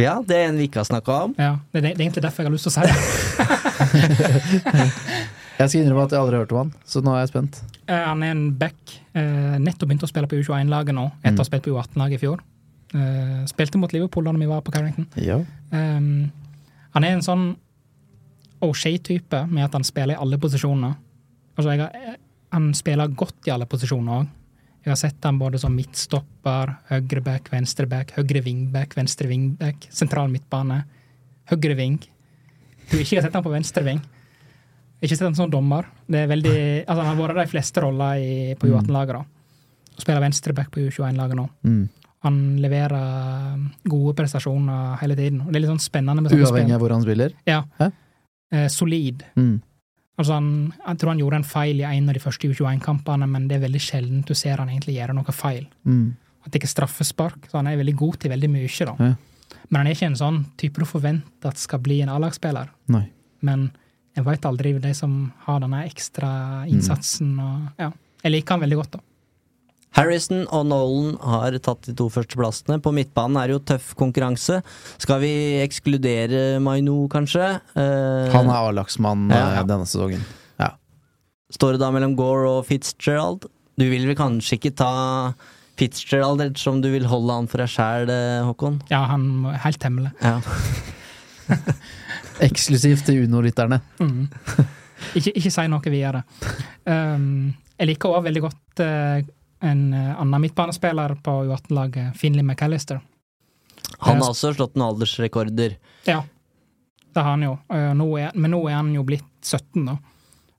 Ja, 0.03 0.17
det 0.27 0.35
er 0.35 0.49
en 0.49 0.57
vi 0.59 0.65
ikke 0.67 0.81
har 0.81 0.87
snakka 0.89 1.13
om. 1.29 1.35
Ja, 1.39 1.53
det, 1.71 1.79
det, 1.79 1.93
det 1.95 2.01
er 2.03 2.07
egentlig 2.09 2.23
derfor 2.25 2.43
jeg 2.43 2.49
har 2.49 2.55
lyst 2.57 2.67
til 2.67 2.73
å 2.73 2.75
si 2.75 2.83
det. 2.83 2.95
Jeg 5.55 5.71
skal 5.71 5.85
innrømme 5.85 6.03
at 6.03 6.11
jeg 6.11 6.19
aldri 6.19 6.35
har 6.35 6.41
hørt 6.43 6.51
om 6.51 6.57
han, 6.59 6.71
så 6.83 6.99
nå 6.99 7.13
er 7.15 7.21
jeg 7.23 7.29
spent. 7.31 7.61
Eh, 7.87 8.01
Han 8.03 8.23
er 8.27 8.33
en 8.33 8.41
back. 8.59 8.75
Eh, 9.15 9.53
nettopp 9.63 9.87
begynte 9.87 10.03
å 10.03 10.11
spille 10.11 10.27
på 10.27 10.35
U21-laget 10.41 10.97
nå, 10.97 11.05
etter 11.21 11.39
å 11.39 11.43
ha 11.45 11.47
spilt 11.47 11.63
på 11.63 11.71
U18-laget 11.71 12.17
i 12.17 12.23
fjor. 12.25 12.41
Eh, 12.91 13.45
spilte 13.47 13.79
mot 13.79 13.93
Liverpool 13.95 14.27
da 14.27 14.33
vi 14.35 14.49
var 14.49 14.65
på 14.67 14.73
Carrington. 14.75 15.07
Ja. 15.15 15.37
Um, 15.71 16.27
han 16.91 17.07
er 17.07 17.15
en 17.15 17.23
sånn 17.23 17.45
O'Shay-type, 18.67 19.45
med 19.47 19.63
at 19.69 19.79
han 19.79 19.87
spiller 19.87 20.17
i 20.17 20.19
alle 20.25 20.39
posisjoner. 20.43 20.97
Altså, 21.55 21.69
jeg 21.71 21.85
har, 21.85 21.95
eh, 22.03 22.19
han 22.51 22.73
spiller 22.75 23.15
godt 23.15 23.47
i 23.47 23.55
alle 23.55 23.67
posisjoner 23.71 24.19
òg. 24.25 24.27
Jeg 24.85 24.91
har 24.93 24.99
sett 25.01 25.25
han 25.25 25.39
både 25.41 25.57
som 25.57 25.73
midtstopper, 25.73 26.75
høyreback, 26.91 27.47
venstreback, 27.49 28.11
høyre 28.19 28.43
wingback, 28.45 28.91
venstre 28.93 29.25
wingback, 29.31 29.87
sentral 29.89 30.29
midtbane, 30.29 30.83
høyre 31.51 31.77
wing. 31.79 31.97
Du 32.85 32.99
ikke 32.99 33.17
har 33.17 33.25
sett 33.25 33.33
han 33.33 33.41
på 33.41 33.49
venstre 33.49 33.81
wing. 33.81 33.97
Ikke 35.01 35.15
sett 35.17 35.25
han 35.25 35.37
som 35.37 35.49
dommer. 35.49 35.87
Det 36.05 36.19
er 36.21 36.27
veldig, 36.29 36.57
altså 36.85 37.01
Han 37.01 37.07
har 37.09 37.17
vært 37.17 37.39
de 37.39 37.51
fleste 37.55 37.81
roller 37.81 38.21
i, 38.21 38.35
på 38.61 38.69
U18-laget. 38.69 39.17
da. 39.17 39.95
Spiller 39.97 40.21
venstreback 40.21 40.69
på 40.69 40.83
U21-laget 40.83 41.39
nå. 41.39 41.47
Mm. 41.65 41.81
Han 42.25 42.37
leverer 42.61 43.57
gode 43.89 44.13
prestasjoner 44.17 44.99
hele 45.01 45.17
tiden. 45.17 45.41
Og 45.41 45.49
det 45.49 45.57
er 45.57 45.65
litt 45.65 45.73
sånn 45.73 45.81
spennende 45.81 46.29
Uavhengig 46.29 46.77
av 46.77 46.81
hvor 46.85 46.93
han 46.93 47.05
spiller? 47.05 47.33
Ja. 47.49 47.63
Eh, 48.53 48.67
solid. 48.69 49.25
Mm. 49.37 49.57
Altså 50.15 50.37
han, 50.37 50.49
jeg 50.79 50.99
tror 50.99 51.11
han 51.11 51.21
gjorde 51.21 51.39
en 51.41 51.47
feil 51.47 51.81
i 51.81 51.87
en 51.87 52.09
av 52.09 52.15
de 52.15 52.23
første 52.23 52.47
U21-kampene, 52.47 53.27
men 53.27 53.47
det 53.49 53.57
er 53.57 53.65
veldig 53.65 53.81
sjelden 53.83 54.21
du 54.27 54.33
ser 54.37 54.61
han 54.61 54.71
egentlig 54.71 54.95
gjøre 54.95 55.15
noe 55.17 55.35
feil. 55.35 55.65
Mm. 55.83 56.13
Ikke 56.47 56.67
er 56.67 56.71
straffespark, 56.71 57.49
så 57.49 57.59
han 57.59 57.67
er 57.67 57.79
veldig 57.81 57.95
god 57.99 58.19
til 58.21 58.31
veldig 58.31 58.51
mye. 58.53 58.85
da. 58.91 58.95
Ja. 58.99 59.55
Men 59.69 59.79
han 59.79 59.89
er 59.89 59.97
ikke 59.97 60.11
en 60.11 60.19
sånn 60.19 60.39
type 60.61 60.79
du 60.79 60.87
forventer 60.87 61.51
at 61.51 61.59
skal 61.59 61.81
bli 61.83 61.99
en 62.05 62.11
A-lagsspiller. 62.13 62.69
Men 63.45 63.67
jeg 64.15 64.23
veit 64.27 64.47
aldri 64.47 64.71
de 64.79 64.93
som 64.95 65.17
har 65.47 65.59
denne 65.63 65.81
ekstra 65.89 66.29
innsatsen. 66.71 67.33
Og, 67.41 67.67
ja. 67.81 67.91
Jeg 68.23 68.37
liker 68.37 68.55
han 68.55 68.63
veldig 68.63 68.79
godt, 68.79 68.95
da. 68.95 69.03
Harrison 69.95 70.41
og 70.51 70.65
Nolan 70.67 71.13
har 71.23 71.55
tatt 71.63 71.87
de 71.87 71.93
to 71.95 72.09
førsteplassene. 72.11 72.81
På 72.83 72.91
midtbanen 72.95 73.37
er 73.39 73.47
det 73.47 73.55
jo 73.55 73.61
tøff 73.71 73.93
konkurranse. 73.99 74.57
Skal 74.99 75.21
vi 75.23 75.31
ekskludere 75.63 76.59
Maino, 76.63 77.05
kanskje? 77.11 77.47
Eh, 77.79 78.31
Han 78.35 78.49
er 78.51 78.57
A-lagsmann 78.71 79.29
Ja, 79.31 79.39
ja. 79.55 79.61
eh, 79.61 79.67
denne 79.69 79.87
sesongen. 79.87 80.23
Ja. 80.59 80.73
Står 81.55 81.77
det 81.77 81.83
da 81.85 81.91
mellom 81.95 82.17
Gore 82.19 82.57
og 82.57 82.65
Fitzgerald? 82.67 83.47
Du 83.79 83.85
vil 83.87 84.03
vel 84.07 84.17
kanskje 84.19 84.57
ikke 84.59 84.73
ta 84.79 84.91
Fitzgerald, 85.79 86.39
ettersom 86.43 86.81
du 86.83 86.89
vil 86.93 87.07
holde 87.11 87.33
han 87.35 87.47
for 87.51 87.59
deg 87.63 87.71
sjæl, 87.71 88.11
Håkon? 88.47 88.77
Ja, 88.91 89.01
han 89.11 89.25
er 89.51 89.59
helt 89.65 89.83
hemmelig. 89.83 90.11
Ja. 90.23 90.37
Eksklusivt 92.45 93.05
til 93.07 93.23
Uno-lytterne. 93.25 93.79
Mm. 93.99 94.25
Ikke, 95.15 95.31
ikke 95.35 95.51
si 95.53 95.65
noe 95.71 95.91
videre. 95.91 96.23
Um, 96.87 97.53
jeg 97.79 97.89
liker 97.91 98.15
òg 98.15 98.23
veldig 98.27 98.43
godt 98.45 98.81
uh, 98.83 99.19
en 99.65 99.93
uh, 99.93 100.21
annen 100.21 100.41
midtbanespiller 100.41 101.15
på 101.23 101.31
U18-laget, 101.45 102.17
Finley 102.17 102.43
McAllister. 102.43 103.01
Han 103.97 104.21
har 104.21 104.29
også 104.29 104.53
slått 104.55 104.75
noen 104.75 104.89
aldersrekorder. 104.91 105.77
Ja, 106.07 106.23
det 107.13 107.21
har 107.21 107.35
han 107.35 107.45
jo. 107.45 107.55
Uh, 107.71 107.93
nå 107.97 108.09
er, 108.19 108.35
men 108.35 108.53
nå 108.55 108.61
er 108.69 108.79
han 108.79 108.93
jo 108.95 109.05
blitt 109.07 109.27
17, 109.41 109.85
da. 109.87 109.97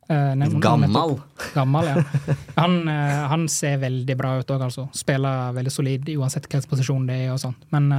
Uh, 0.07 0.59
Gammal. 0.63 1.17
Gammal, 1.55 1.89
ja. 1.91 2.03
Han, 2.63 2.87
han, 2.87 3.49
ser 3.51 3.81
veldig 3.83 4.15
bra 4.17 4.37
ut 4.39 4.53
òg, 4.55 4.63
altså. 4.69 4.85
Spiller 4.95 5.51
veldig 5.57 5.73
solid 5.75 6.13
uansett 6.15 6.47
hvilken 6.47 6.69
posisjon 6.71 7.09
det 7.09 7.17
er 7.25 7.33
og 7.35 7.41
sånt. 7.43 7.67
Men 7.75 7.91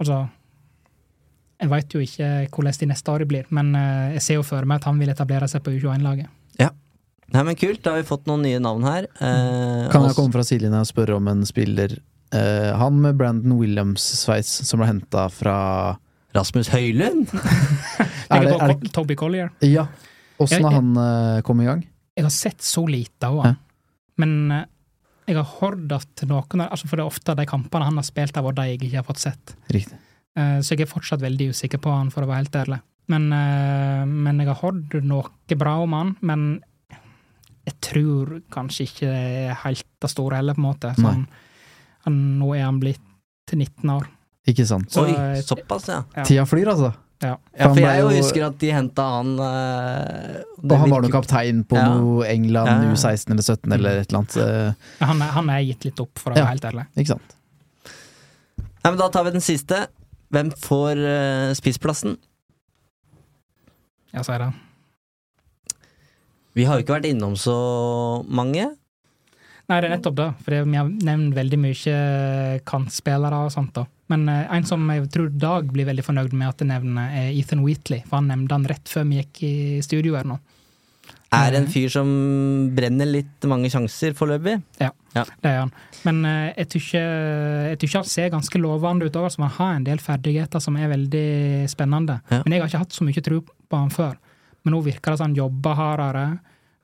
altså 0.00 0.22
En 1.60 1.70
veit 1.70 1.92
jo 1.92 2.00
ikke 2.00 2.48
hvordan 2.48 2.80
de 2.80 2.88
neste 2.90 3.12
årene 3.12 3.28
blir, 3.28 3.44
men 3.54 3.76
jeg 4.16 4.24
ser 4.24 4.40
jo 4.40 4.46
for 4.46 4.64
meg 4.64 4.80
at 4.80 4.88
han 4.88 4.98
vil 4.98 5.12
etablere 5.12 5.46
seg 5.52 5.62
på 5.64 5.76
U21-laget. 5.76 6.32
Ja. 6.58 6.72
Nei, 7.32 7.42
men 7.46 7.56
kult. 7.56 7.80
Da 7.84 7.94
har 7.94 8.02
vi 8.02 8.08
fått 8.08 8.26
noen 8.28 8.44
nye 8.44 8.60
navn 8.62 8.84
her. 8.84 9.08
kan 9.16 10.08
jeg 10.08 10.16
komme 10.18 10.34
fra 10.34 10.44
sidelinja 10.44 10.82
og 10.84 10.90
spørre 10.90 11.16
om 11.16 11.30
en 11.32 11.46
spiller 11.48 11.96
Han 12.34 12.98
med 13.00 13.16
Brandon 13.16 13.54
Williams-sveis 13.60 14.50
som 14.66 14.80
ble 14.82 14.88
henta 14.90 15.28
fra 15.32 15.56
Rasmus 16.34 16.68
Høylund? 16.74 17.30
er 18.32 18.44
det, 18.44 18.54
er 18.58 18.72
det, 18.74 18.92
Toby 18.94 19.14
Collier? 19.18 19.52
Ja. 19.62 19.86
Åssen 20.42 20.64
har 20.66 20.74
han 20.80 20.96
eh, 20.98 21.42
kommet 21.46 21.66
i 21.66 21.68
gang? 21.68 21.84
Jeg 22.14 22.26
har 22.26 22.34
sett 22.34 22.62
så 22.62 22.86
lite 22.90 23.28
av 23.28 23.40
han. 23.42 23.60
Men 24.18 24.34
uh, 24.50 24.64
jeg 25.26 25.38
har 25.38 25.46
hørt 25.60 25.92
at 25.94 26.22
noen 26.30 26.62
altså 26.66 26.86
For 26.86 26.98
det 26.98 27.02
er 27.02 27.10
ofte 27.10 27.34
de 27.38 27.46
kampene 27.48 27.86
han 27.88 27.98
har 27.98 28.06
spilt, 28.06 28.36
har 28.36 28.46
vært 28.46 28.60
de 28.60 28.66
jeg 28.72 28.80
ikke 28.80 28.98
har 29.00 29.06
fått 29.06 29.22
sett. 29.22 29.54
Riktig. 29.74 29.98
Uh, 30.38 30.58
så 30.58 30.74
jeg 30.74 30.86
er 30.86 30.90
fortsatt 30.90 31.22
veldig 31.22 31.52
usikker 31.54 31.82
på 31.82 31.94
han, 31.94 32.12
for 32.14 32.26
å 32.26 32.30
være 32.30 32.44
helt 32.44 32.60
ærlig. 32.64 32.80
Men, 33.12 33.26
men 33.28 34.38
jeg 34.40 34.48
har 34.48 34.62
hørt 34.62 34.94
noe 35.04 35.56
bra 35.60 35.74
om 35.84 35.92
han, 35.92 36.14
men 36.24 36.44
jeg 37.64 37.78
tror 37.84 38.36
kanskje 38.52 38.88
ikke 38.88 39.08
det 39.08 39.22
er 39.48 39.56
helt 39.64 39.86
det 40.04 40.10
store 40.12 40.40
heller, 40.40 40.56
på 40.56 40.62
en 40.62 40.66
måte. 40.68 40.92
Sånn, 40.98 41.24
han, 42.04 42.18
nå 42.40 42.50
er 42.56 42.66
han 42.66 42.80
blitt 42.82 43.02
til 43.48 43.62
19 43.62 43.94
år. 43.94 44.10
Ikke 44.50 44.66
sant. 44.68 44.90
Så, 44.92 45.06
Oi, 45.06 45.40
såpass, 45.44 45.88
ja. 45.88 46.02
ja. 46.16 46.26
Tida 46.28 46.44
flyr, 46.48 46.68
altså. 46.74 46.92
Ja. 47.22 47.38
ja, 47.56 47.68
for 47.70 47.80
jeg 47.80 48.00
jo 48.02 48.08
husker 48.10 48.42
at 48.50 48.56
de 48.60 48.70
henta 48.74 49.04
han 49.14 49.30
uh, 49.38 50.40
Og 50.66 50.74
han 50.76 50.90
var 50.92 51.04
noe 51.04 51.12
kaptein 51.14 51.62
på 51.64 51.78
ja. 51.78 51.86
noe 51.94 52.26
England 52.28 52.84
ja. 52.84 52.90
U16 52.90 53.32
eller 53.32 53.46
17 53.46 53.76
eller 53.78 54.00
et 54.02 54.10
eller 54.10 54.18
annet. 54.20 54.36
Uh. 54.36 54.90
Han, 55.06 55.22
er, 55.22 55.32
han, 55.38 55.52
er, 55.54 55.62
gitt 55.70 55.86
litt 55.88 56.02
opp, 56.04 56.12
for 56.20 56.34
å 56.34 56.36
være 56.36 56.50
helt 56.50 56.68
ærlig. 56.68 56.84
Ikke 56.98 57.14
sant. 57.14 57.38
Nei, 58.58 58.90
men 58.90 59.00
Da 59.00 59.08
tar 59.14 59.24
vi 59.24 59.34
den 59.38 59.46
siste. 59.46 59.86
Hvem 60.34 60.52
får 60.60 61.00
uh, 61.00 61.54
spissplassen? 61.56 62.18
Ja, 64.12 64.26
sier 64.26 64.44
det. 64.44 64.52
Vi 66.54 66.66
har 66.68 66.78
jo 66.78 66.84
ikke 66.84 66.98
vært 67.00 67.10
innom 67.10 67.34
så 67.38 67.56
mange. 68.30 68.68
Nei, 69.64 69.78
det 69.80 69.88
er 69.88 69.94
nettopp 69.96 70.16
det. 70.18 70.30
For 70.44 70.54
vi 70.68 70.78
har 70.78 70.88
nevnt 71.08 71.36
veldig 71.36 71.58
mye 71.60 71.98
kantspillere 72.68 73.44
og 73.46 73.52
sånt. 73.54 73.72
da. 73.76 73.86
Men 74.12 74.26
uh, 74.28 74.42
en 74.52 74.66
som 74.68 74.82
jeg 74.92 75.08
tror 75.12 75.30
Dag 75.40 75.70
blir 75.72 75.88
veldig 75.88 76.04
fornøyd 76.04 76.34
med 76.36 76.50
at 76.50 76.60
jeg 76.60 76.70
nevner, 76.70 77.14
er 77.22 77.30
Ethan 77.32 77.64
Wheatley. 77.64 78.04
For 78.04 78.20
han 78.20 78.28
nevnte 78.32 78.58
han 78.58 78.68
rett 78.68 78.90
før 78.90 79.08
vi 79.08 79.22
gikk 79.22 79.40
i 79.48 79.54
studio 79.84 80.18
her 80.18 80.28
nå. 80.28 80.38
Er 81.34 81.56
en 81.58 81.66
fyr 81.66 81.88
som 81.90 82.08
brenner 82.76 83.08
litt 83.10 83.46
mange 83.50 83.66
sjanser 83.72 84.12
foreløpig. 84.14 84.54
Ja, 84.78 84.92
ja, 85.16 85.24
det 85.42 85.50
er 85.50 85.58
han. 85.64 85.72
Men 86.04 86.20
uh, 86.28 86.52
jeg 86.52 86.68
tror 86.70 86.84
ikke 87.74 87.96
han 87.96 88.12
ser 88.12 88.30
ganske 88.36 88.60
lovende 88.60 89.08
ut 89.08 89.16
òg. 89.16 89.30
Altså, 89.30 89.42
han 89.42 89.56
har 89.56 89.80
en 89.80 89.88
del 89.88 90.04
ferdigheter 90.04 90.62
som 90.62 90.76
er 90.78 90.92
veldig 90.92 91.26
spennende. 91.72 92.20
Ja. 92.28 92.44
Men 92.44 92.54
jeg 92.54 92.62
har 92.62 92.70
ikke 92.70 92.84
hatt 92.84 93.00
så 93.00 93.08
mye 93.08 93.24
tro 93.24 93.40
på 93.42 93.80
han 93.80 93.90
før. 93.94 94.20
Men 94.64 94.76
nå 94.76 94.82
virker 94.84 95.12
det 95.12 95.20
som 95.20 95.28
han 95.28 95.38
jobber 95.38 95.78
hardere. 95.78 96.26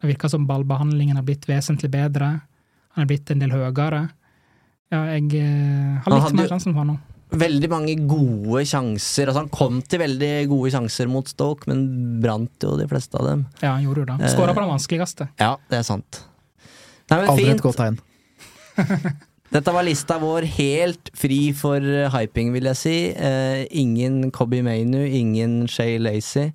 Det 0.00 0.09
virker 0.12 0.33
som 0.33 0.47
ballbehandlingen 0.49 1.18
har 1.18 1.26
blitt 1.26 1.49
vesentlig 1.49 1.91
bedre. 1.92 2.33
Han 2.97 3.05
er 3.05 3.09
blitt 3.10 3.31
en 3.33 3.42
del 3.42 3.55
høyere. 3.55 4.02
Ja, 4.91 5.05
jeg 5.15 5.31
eh, 5.39 6.00
har 6.05 6.17
litt 6.17 6.36
mer 6.36 6.50
sjansen 6.50 6.75
på 6.75 6.83
han 6.83 6.94
nå 6.94 7.00
veldig 7.31 7.70
mange 7.70 7.94
gode 8.10 8.65
sjanser. 8.68 9.31
Altså 9.31 9.44
Han 9.44 9.52
kom 9.55 9.81
til 9.86 10.02
veldig 10.02 10.33
gode 10.50 10.73
sjanser 10.75 11.10
mot 11.10 11.28
Stoke, 11.31 11.68
men 11.70 11.86
brant 12.23 12.67
jo 12.67 12.76
de 12.78 12.89
fleste 12.91 13.18
av 13.20 13.28
dem. 13.28 13.47
Ja, 13.62 13.75
han 13.76 13.86
gjorde 13.86 14.05
jo 14.05 14.10
det. 14.12 14.33
Skåra 14.34 14.55
på 14.57 14.65
den 14.65 14.73
vanskeligste. 14.73 15.31
Ja, 15.41 15.55
det 15.70 15.81
er 15.81 15.86
sant. 15.86 16.23
Nei, 17.10 17.25
Aldri 17.25 17.47
fint. 17.47 17.59
et 17.59 17.65
godt 17.65 17.81
tegn. 17.81 18.00
Dette 19.55 19.73
var 19.75 19.83
lista 19.83 20.20
vår 20.23 20.47
helt 20.59 21.10
fri 21.18 21.41
for 21.59 21.83
hyping, 22.15 22.52
vil 22.55 22.68
jeg 22.70 22.78
si. 22.78 22.99
Eh, 23.10 23.65
ingen 23.83 24.28
Cobby 24.34 24.60
Mainu, 24.62 25.02
ingen 25.02 25.65
Shay 25.70 25.99
Lacy. 25.99 26.50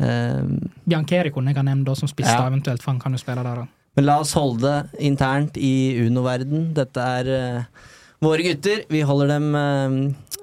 Uh, 0.00 0.58
Biankeri 0.88 1.32
kunne 1.34 1.52
jeg 1.52 1.60
ha 1.60 1.66
nevnt 1.66 1.92
som 1.98 2.10
spiste 2.10 2.34
ja. 2.34 2.46
eventuelt, 2.48 2.82
for 2.82 2.94
han 2.94 3.00
kan 3.02 3.14
jo 3.14 3.20
spille 3.20 3.44
der 3.44 3.64
òg. 3.64 3.72
Men 3.96 4.06
la 4.08 4.20
oss 4.22 4.32
holde 4.38 4.64
det 4.64 5.02
internt 5.04 5.58
i 5.60 5.98
Uno-verden. 6.00 6.70
Dette 6.76 7.08
er 7.18 7.28
uh, 7.28 7.90
våre 8.24 8.46
gutter. 8.46 8.86
Vi 8.88 9.02
holder 9.04 9.34
dem 9.34 9.50
uh, 9.52 9.98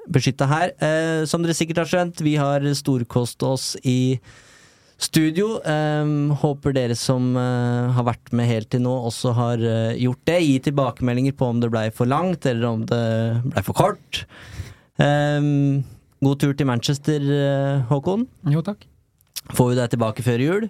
beskytta 0.09 0.49
her. 0.49 0.75
Uh, 0.77 1.25
som 1.29 1.41
dere 1.41 1.57
sikkert 1.57 1.81
har 1.83 1.89
skjønt, 1.89 2.21
vi 2.25 2.35
har 2.37 2.65
storkost 2.77 3.41
oss 3.47 3.71
i 3.81 4.19
studio. 4.99 5.57
Um, 5.63 6.35
håper 6.41 6.75
dere 6.75 6.97
som 6.99 7.31
uh, 7.37 7.89
har 7.95 8.07
vært 8.11 8.33
med 8.35 8.49
helt 8.49 8.69
til 8.73 8.83
nå, 8.83 8.93
også 9.09 9.33
har 9.37 9.63
uh, 9.63 9.95
gjort 9.97 10.21
det. 10.29 10.39
Gi 10.45 10.57
tilbakemeldinger 10.69 11.37
på 11.39 11.49
om 11.49 11.63
det 11.63 11.71
blei 11.73 11.87
for 11.95 12.09
langt, 12.09 12.45
eller 12.49 12.69
om 12.69 12.85
det 12.89 13.03
blei 13.47 13.65
for 13.65 13.79
kort. 13.79 14.23
Um, 14.99 15.81
god 16.21 16.41
tur 16.43 16.53
til 16.53 16.67
Manchester, 16.67 17.25
Håkon. 17.89 18.27
Jo, 18.51 18.61
takk. 18.65 18.83
Får 19.55 19.71
vi 19.71 19.79
deg 19.79 19.91
tilbake 19.93 20.25
før 20.25 20.43
jul? 20.43 20.69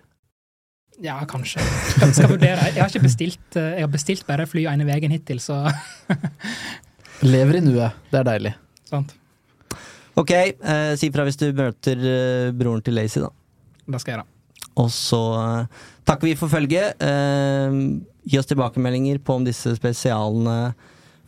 Ja, 0.99 1.15
kanskje. 1.30 1.64
Jeg 2.01 2.15
skal 2.15 2.33
vurdere. 2.33 2.72
Jeg 2.73 2.81
har 2.81 2.89
ikke 2.91 3.06
bestilt 3.06 3.56
eh, 3.59 3.75
Jeg 3.77 3.85
har 3.85 3.91
bestilt 3.93 4.25
bare 4.27 4.48
fly 4.49 4.65
ene 4.67 4.88
veien 4.88 5.14
hittil, 5.15 5.39
så 5.43 5.61
Lever 7.33 7.59
i 7.59 7.64
nuet. 7.64 7.95
Det 8.11 8.19
er 8.22 8.27
deilig. 8.27 8.53
Sant. 8.89 9.15
Ok, 10.19 10.31
eh, 10.35 10.93
si 10.99 11.09
fra 11.15 11.23
hvis 11.27 11.39
du 11.39 11.48
møter 11.56 12.03
eh, 12.03 12.51
broren 12.56 12.83
til 12.83 12.95
Lazy, 12.99 13.22
da. 13.23 13.31
Det 13.88 14.01
skal 14.01 14.14
jeg 14.14 14.19
gjøre. 14.19 14.27
Og 14.80 14.91
så 14.93 15.22
eh, 15.39 15.81
takker 16.07 16.30
vi 16.30 16.38
for 16.39 16.51
følget. 16.51 16.99
Eh, 17.03 17.80
gi 18.30 18.39
oss 18.39 18.49
tilbakemeldinger 18.51 19.22
på 19.23 19.39
om 19.39 19.48
disse 19.48 19.72
spesialene 19.80 20.73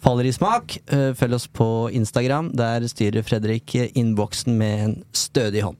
faller 0.03 0.27
i 0.27 0.33
smak. 0.35 0.79
Eh, 0.91 1.11
følg 1.17 1.37
oss 1.39 1.47
på 1.47 1.69
Instagram. 1.95 2.51
Der 2.59 2.87
styrer 2.91 3.23
Fredrik 3.27 3.75
innboksen 3.91 4.59
med 4.59 4.85
en 4.87 4.97
stødig 5.15 5.63
hånd. 5.67 5.79